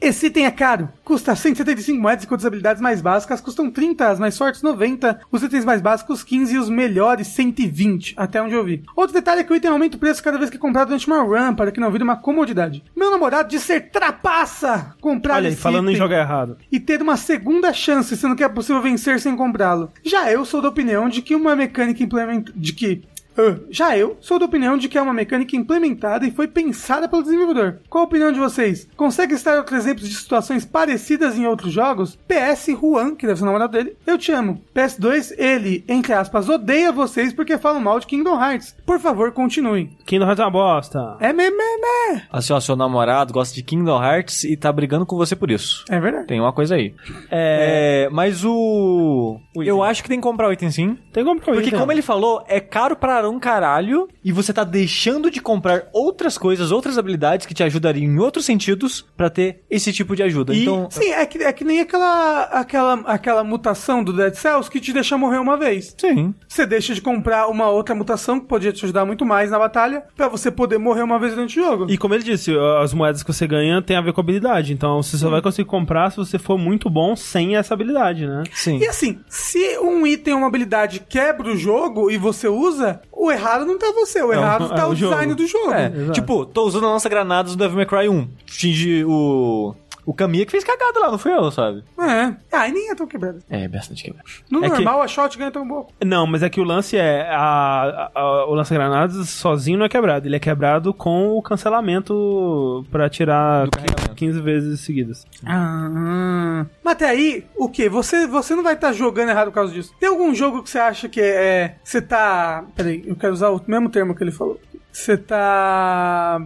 Esse 0.00 0.26
item 0.26 0.46
é 0.46 0.50
caro, 0.50 0.88
custa 1.04 1.34
175 1.34 2.00
moedas 2.00 2.24
enquanto 2.24 2.40
as 2.40 2.46
habilidades 2.46 2.80
mais 2.82 3.00
básicas 3.00 3.40
custam 3.40 3.70
30, 3.70 4.08
as 4.08 4.18
mais 4.18 4.36
fortes 4.38 4.62
90, 4.62 5.20
os 5.30 5.42
itens 5.42 5.64
mais 5.64 5.80
básicos 5.80 6.22
15 6.22 6.54
e 6.54 6.58
os 6.58 6.68
melhores 6.68 7.26
120, 7.28 8.14
até 8.16 8.40
onde 8.42 8.54
eu 8.54 8.64
vi. 8.64 8.82
Outro 8.96 9.14
detalhe 9.14 9.40
é 9.40 9.44
que 9.44 9.52
o 9.52 9.56
item 9.56 9.70
aumenta 9.70 9.96
o 9.96 10.00
preço 10.00 10.22
cada 10.22 10.38
vez 10.38 10.50
que 10.50 10.56
é 10.56 10.60
comprado 10.60 10.88
durante 10.88 11.06
uma 11.06 11.22
run, 11.22 11.54
para 11.54 11.70
que 11.72 11.80
não 11.80 11.90
vire 11.90 12.04
uma 12.04 12.16
comodidade. 12.16 12.84
Meu 12.96 13.10
namorado 13.10 13.48
de 13.48 13.58
ser 13.58 13.90
trapaça 13.90 14.94
comprar 15.00 15.36
Olha 15.36 15.48
aí, 15.48 15.56
falando 15.56 15.90
em 15.90 15.96
jogar 15.96 16.18
errado. 16.20 16.56
e 16.70 16.78
ter 16.78 17.02
uma 17.02 17.16
segunda 17.16 17.72
chance, 17.72 18.16
sendo 18.16 18.36
que 18.36 18.44
é 18.44 18.48
possível 18.48 18.80
vencer 18.82 19.18
sem 19.20 19.34
comprá-lo. 19.36 19.90
Já 20.04 20.30
eu 20.30 20.44
sou 20.44 20.62
da 20.62 20.68
opinião 20.68 21.08
de 21.08 21.22
que 21.22 21.34
uma 21.34 21.56
mecânica 21.56 22.02
implementada. 22.02 22.52
de 22.56 22.72
que. 22.72 23.02
Ah, 23.36 23.56
já 23.70 23.96
eu 23.96 24.16
sou 24.20 24.38
da 24.38 24.46
opinião 24.46 24.76
de 24.76 24.88
que 24.88 24.98
é 24.98 25.02
uma 25.02 25.12
mecânica 25.12 25.56
implementada 25.56 26.26
e 26.26 26.30
foi 26.30 26.46
pensada 26.48 27.08
pelo 27.08 27.22
desenvolvedor. 27.22 27.78
Qual 27.88 28.04
a 28.04 28.06
opinião 28.06 28.32
de 28.32 28.38
vocês? 28.38 28.88
Consegue 28.96 29.36
citar 29.36 29.58
outros 29.58 29.78
exemplos 29.78 30.08
de 30.08 30.14
situações 30.14 30.64
parecidas 30.64 31.36
em 31.36 31.46
outros 31.46 31.72
jogos? 31.72 32.18
PS 32.28 32.66
Juan, 32.80 33.14
que 33.14 33.26
deve 33.26 33.38
ser 33.38 33.44
o 33.44 33.46
namorado 33.46 33.72
dele, 33.72 33.96
eu 34.06 34.18
te 34.18 34.32
amo. 34.32 34.62
PS2, 34.74 35.34
ele, 35.38 35.84
entre 35.88 36.12
aspas, 36.12 36.48
odeia 36.48 36.92
vocês 36.92 37.32
porque 37.32 37.58
falam 37.58 37.80
mal 37.80 37.98
de 37.98 38.06
Kingdom 38.06 38.40
Hearts. 38.40 38.76
Por 38.84 38.98
favor, 39.00 39.32
continuem. 39.32 39.90
Kingdom 40.04 40.26
Hearts 40.26 40.40
é 40.40 40.44
uma 40.44 40.50
bosta. 40.50 41.16
É 41.20 41.32
meme, 41.32 41.56
né? 41.56 42.22
Assim, 42.30 42.52
ó, 42.52 42.60
seu 42.60 42.76
namorado 42.76 43.32
gosta 43.32 43.54
de 43.54 43.62
Kingdom 43.62 44.02
Hearts 44.02 44.44
e 44.44 44.56
tá 44.56 44.72
brigando 44.72 45.06
com 45.06 45.16
você 45.16 45.34
por 45.34 45.50
isso. 45.50 45.84
É 45.88 45.98
verdade. 45.98 46.26
Tem 46.26 46.40
uma 46.40 46.52
coisa 46.52 46.74
aí. 46.74 46.94
É. 47.30 48.04
É, 48.04 48.08
mas 48.10 48.44
o. 48.44 49.38
O 49.54 49.62
item. 49.62 49.68
Eu 49.68 49.82
acho 49.82 50.02
que 50.02 50.08
tem 50.08 50.18
que 50.18 50.22
comprar 50.22 50.48
o 50.48 50.52
item 50.52 50.70
sim. 50.70 50.98
Tem 51.12 51.24
como 51.24 51.40
pra 51.40 51.52
Porque, 51.52 51.70
como 51.70 51.90
ele 51.92 52.02
falou, 52.02 52.44
é 52.46 52.60
caro 52.60 52.96
para 53.22 53.30
um 53.30 53.38
caralho 53.38 54.08
e 54.24 54.32
você 54.32 54.52
tá 54.52 54.64
deixando 54.64 55.30
de 55.30 55.40
comprar 55.40 55.84
outras 55.92 56.36
coisas, 56.36 56.72
outras 56.72 56.98
habilidades 56.98 57.46
que 57.46 57.54
te 57.54 57.62
ajudariam 57.62 58.10
em 58.12 58.18
outros 58.18 58.44
sentidos 58.44 59.06
pra 59.16 59.30
ter 59.30 59.62
esse 59.70 59.92
tipo 59.92 60.16
de 60.16 60.24
ajuda. 60.24 60.52
E- 60.52 60.62
Então, 60.62 60.88
Sim, 60.90 61.10
é 61.12 61.24
que, 61.24 61.38
é 61.38 61.52
que 61.52 61.62
nem 61.64 61.78
aquela, 61.80 62.42
aquela, 62.46 62.94
aquela 63.06 63.44
mutação 63.44 64.02
do 64.02 64.12
Dead 64.12 64.34
Cells 64.34 64.68
que 64.68 64.80
te 64.80 64.92
deixa 64.92 65.16
morrer 65.16 65.38
uma 65.38 65.56
vez. 65.56 65.94
sim. 65.96 66.34
Você 66.48 66.66
deixa 66.66 66.94
de 66.94 67.00
comprar 67.00 67.46
uma 67.46 67.70
outra 67.70 67.94
mutação 67.94 68.40
que 68.40 68.46
podia 68.46 68.72
te 68.72 68.84
ajudar 68.84 69.04
muito 69.04 69.24
mais 69.24 69.50
na 69.52 69.58
batalha 69.58 70.02
pra 70.16 70.26
você 70.28 70.50
poder 70.50 70.78
morrer 70.78 71.02
uma 71.02 71.18
vez 71.18 71.32
durante 71.34 71.60
o 71.60 71.62
jogo. 71.64 71.86
E 71.88 71.96
como 71.96 72.14
ele 72.14 72.24
disse, 72.24 72.52
as 72.82 72.92
moedas 72.92 73.22
que 73.22 73.32
você 73.32 73.46
ganha 73.46 73.80
tem 73.80 73.96
a 73.96 74.00
ver 74.00 74.12
com 74.12 74.20
habilidade. 74.20 74.72
Então 74.72 75.00
você 75.00 75.16
só 75.16 75.30
vai 75.30 75.40
conseguir 75.40 75.68
comprar 75.68 76.10
se 76.10 76.16
você 76.16 76.38
for 76.40 76.58
muito 76.58 76.90
bom 76.90 77.14
sem 77.14 77.54
essa 77.56 77.72
habilidade, 77.74 78.26
né? 78.26 78.42
Sim. 78.52 78.78
E 78.78 78.86
assim, 78.88 79.20
se 79.28 79.78
um 79.78 80.04
item 80.06 80.34
ou 80.34 80.40
uma 80.40 80.48
habilidade 80.48 81.00
quebra 81.08 81.48
o 81.52 81.56
jogo 81.56 82.10
e 82.10 82.16
você 82.18 82.48
usa, 82.48 83.00
o 83.26 83.30
errado 83.30 83.64
não 83.64 83.78
tá 83.78 83.92
você, 83.92 84.20
o 84.22 84.32
É 84.32 84.36
o- 84.36 84.40
errado 84.40 84.68
tá 84.68 84.82
é 84.82 84.84
o, 84.84 84.90
o 84.90 84.94
design 84.94 85.34
do 85.34 85.46
jogo. 85.46 85.72
É, 85.72 85.90
tipo, 86.12 86.44
tô 86.46 86.64
usando 86.64 86.86
a 86.86 86.92
lança 86.92 87.08
granadas 87.08 87.52
do 87.54 87.58
Devil 87.58 87.76
May 87.76 87.86
Cry 87.86 88.08
1. 88.08 88.28
Finge 88.46 89.04
o. 89.04 89.74
O 90.04 90.12
Kamiya 90.12 90.44
que 90.44 90.50
fez 90.50 90.64
cagada 90.64 90.98
lá, 90.98 91.10
não 91.12 91.18
fui 91.18 91.32
eu, 91.32 91.50
sabe? 91.52 91.84
É. 91.98 92.34
Ah, 92.50 92.68
e 92.68 92.72
nem 92.72 92.90
é 92.90 92.94
tão 92.94 93.06
quebrado. 93.06 93.38
É, 93.48 93.68
bastante 93.68 94.02
quebrado. 94.02 94.28
No 94.50 94.58
É 94.64 94.68
que- 94.68 94.74
normal, 94.76 95.00
a 95.02 95.06
shotgun 95.08 95.44
é 95.44 95.50
tão 95.50 95.66
boa. 95.66 95.86
Não, 96.04 96.26
mas 96.26 96.42
é 96.42 96.50
que 96.50 96.60
o 96.60 96.64
lance 96.64 96.96
é. 96.96 97.28
A, 97.30 98.10
a- 98.14 98.20
a- 98.20 98.46
o 98.46 98.54
lança-granadas 98.54 99.28
sozinho 99.28 99.78
não 99.78 99.86
é 99.86 99.88
quebrado. 99.88 100.26
Ele 100.26 100.34
é 100.36 100.40
quebrado 100.40 100.92
com 100.92 101.36
o 101.36 101.42
cancelamento 101.42 102.84
pra 102.90 103.08
tirar 103.08 103.66
Do 103.66 103.70
carregamento. 103.70 104.14
15 104.14 104.40
vezes 104.40 104.80
seguidas. 104.80 105.26
Ah, 105.46 106.66
mas 106.82 106.92
até 106.94 107.08
aí, 107.08 107.44
o 107.56 107.68
que? 107.68 107.88
Você, 107.88 108.26
você 108.26 108.54
não 108.54 108.62
vai 108.62 108.74
estar 108.74 108.92
jogando 108.92 109.28
errado 109.30 109.48
por 109.48 109.54
causa 109.54 109.72
disso. 109.72 109.94
Tem 110.00 110.08
algum 110.08 110.34
jogo 110.34 110.62
que 110.62 110.70
você 110.70 110.78
acha 110.78 111.08
que 111.08 111.20
é. 111.20 111.76
Você 111.84 112.00
tá. 112.02 112.64
Peraí, 112.74 113.02
eu 113.06 113.16
quero 113.16 113.32
usar 113.32 113.50
o 113.50 113.60
mesmo 113.66 113.88
termo 113.88 114.14
que 114.14 114.22
ele 114.24 114.32
falou. 114.32 114.60
Você 114.92 115.16
tá. 115.16 116.38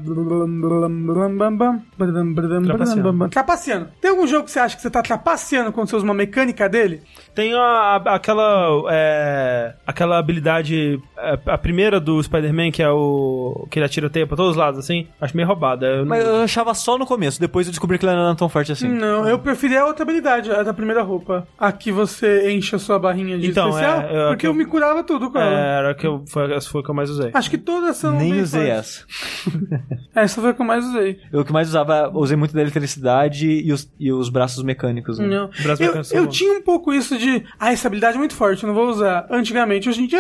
Trapaceando. 3.28 3.89
Tem 4.00 4.10
algum 4.10 4.26
jogo 4.26 4.44
que 4.44 4.52
você 4.52 4.60
acha 4.60 4.76
que 4.76 4.83
você 4.83 4.89
tá 4.89 5.02
trapaceando 5.02 5.73
quando 5.73 5.91
você 5.91 5.97
usa 5.97 6.05
uma 6.05 6.15
mecânica 6.15 6.68
dele? 6.68 7.02
Tem 7.36 7.52
a, 7.55 7.60
a- 7.60 8.15
aquela. 8.16 8.82
é, 8.90 9.74
aquela 9.86 10.18
habilidade. 10.18 10.98
é, 11.18 11.39
a 11.47 11.58
primeira 11.58 12.00
do 12.00 12.20
Spider-Man, 12.23 12.70
que 12.73 12.82
é 12.82 12.90
o. 12.90 13.68
que 13.70 13.78
ele 13.78 13.86
atira 13.86 14.08
teia 14.10 14.26
pra 14.26 14.36
todos 14.36 14.52
os 14.52 14.56
lados, 14.56 14.81
assim. 14.81 15.06
Acho 15.20 15.36
meio 15.36 15.47
roubada. 15.47 15.86
Eu 15.86 15.98
não- 15.98 16.06
Mas 16.06 16.24
eu 16.24 16.36
achava 16.42 16.73
só 16.74 16.97
no 16.98 17.06
começo, 17.06 17.39
depois 17.39 17.66
eu 17.66 17.70
descobri 17.73 17.98
que 17.98 18.06
ele 18.06 18.15
não 18.16 18.26
era 18.26 18.34
tão 18.34 18.48
forte 18.48 18.73
assim. 18.73 18.89
Não, 18.89 19.28
eu 19.28 19.39
preferi 19.39 19.76
a 19.76 19.84
outra 19.84 20.02
habilidade, 20.02 20.50
a 20.50 20.62
da 20.62 20.73
primeira 20.73 21.02
roupa. 21.02 21.47
A 21.58 21.70
que 21.70 21.92
você 21.92 22.50
enche 22.50 22.74
a 22.74 22.78
sua 22.78 22.98
barrinha 22.98 23.39
de 23.39 23.48
Então, 23.50 23.68
especial. 23.68 24.00
é, 24.00 24.05
eu- 24.24 24.28
porque 24.28 24.47
eu- 24.47 24.50
eu 24.50 24.55
me 24.55 24.65
curava 24.65 25.05
tudo 25.05 25.31
com 25.31 25.39
É, 25.39 25.47
ela. 25.47 25.58
era 25.60 25.94
que 25.94 26.06
eu, 26.06 26.24
foi, 26.26 26.50
essa 26.55 26.70
foi 26.70 26.81
a 26.81 26.84
que 26.84 26.90
eu 26.90 26.94
mais 26.94 27.10
usei. 27.10 27.31
Acho 27.34 27.50
que 27.50 27.58
todas 27.58 27.97
são. 27.98 28.12
Nem 28.16 28.40
usei 28.40 28.66
fortes. 28.73 29.05
essa. 29.06 29.06
Essa 30.16 30.40
foi 30.40 30.50
a 30.50 30.55
que 30.55 30.62
eu 30.62 30.66
mais 30.66 30.82
usei. 30.84 31.18
Eu 31.31 31.44
que 31.44 31.52
mais 31.52 31.68
usava, 31.68 32.10
usei 32.15 32.36
muito 32.39 32.55
da 32.55 32.62
eletricidade 32.62 33.47
e 33.47 33.70
os, 33.70 33.92
e 34.00 34.10
os 34.10 34.31
braços 34.31 34.62
mecânicos. 34.62 35.18
né? 35.18 35.26
Não. 35.26 35.48
Braço 35.48 35.82
Eu, 35.82 35.86
mecânico 35.89 36.05
são 36.05 36.18
eu 36.18 36.24
bons. 36.24 36.34
tinha 36.36 36.58
um 36.58 36.62
pouco 36.62 36.92
isso 36.94 37.18
de. 37.18 37.26
Ah, 37.59 37.73
essa 37.73 37.89
habilidade 37.89 38.17
é 38.17 38.19
muito 38.19 38.35
forte, 38.35 38.63
eu 38.63 38.69
não 38.69 38.75
vou 38.75 38.89
usar. 38.89 39.27
Antigamente, 39.31 39.89
hoje 39.89 40.03
em 40.03 40.07
dia, 40.07 40.19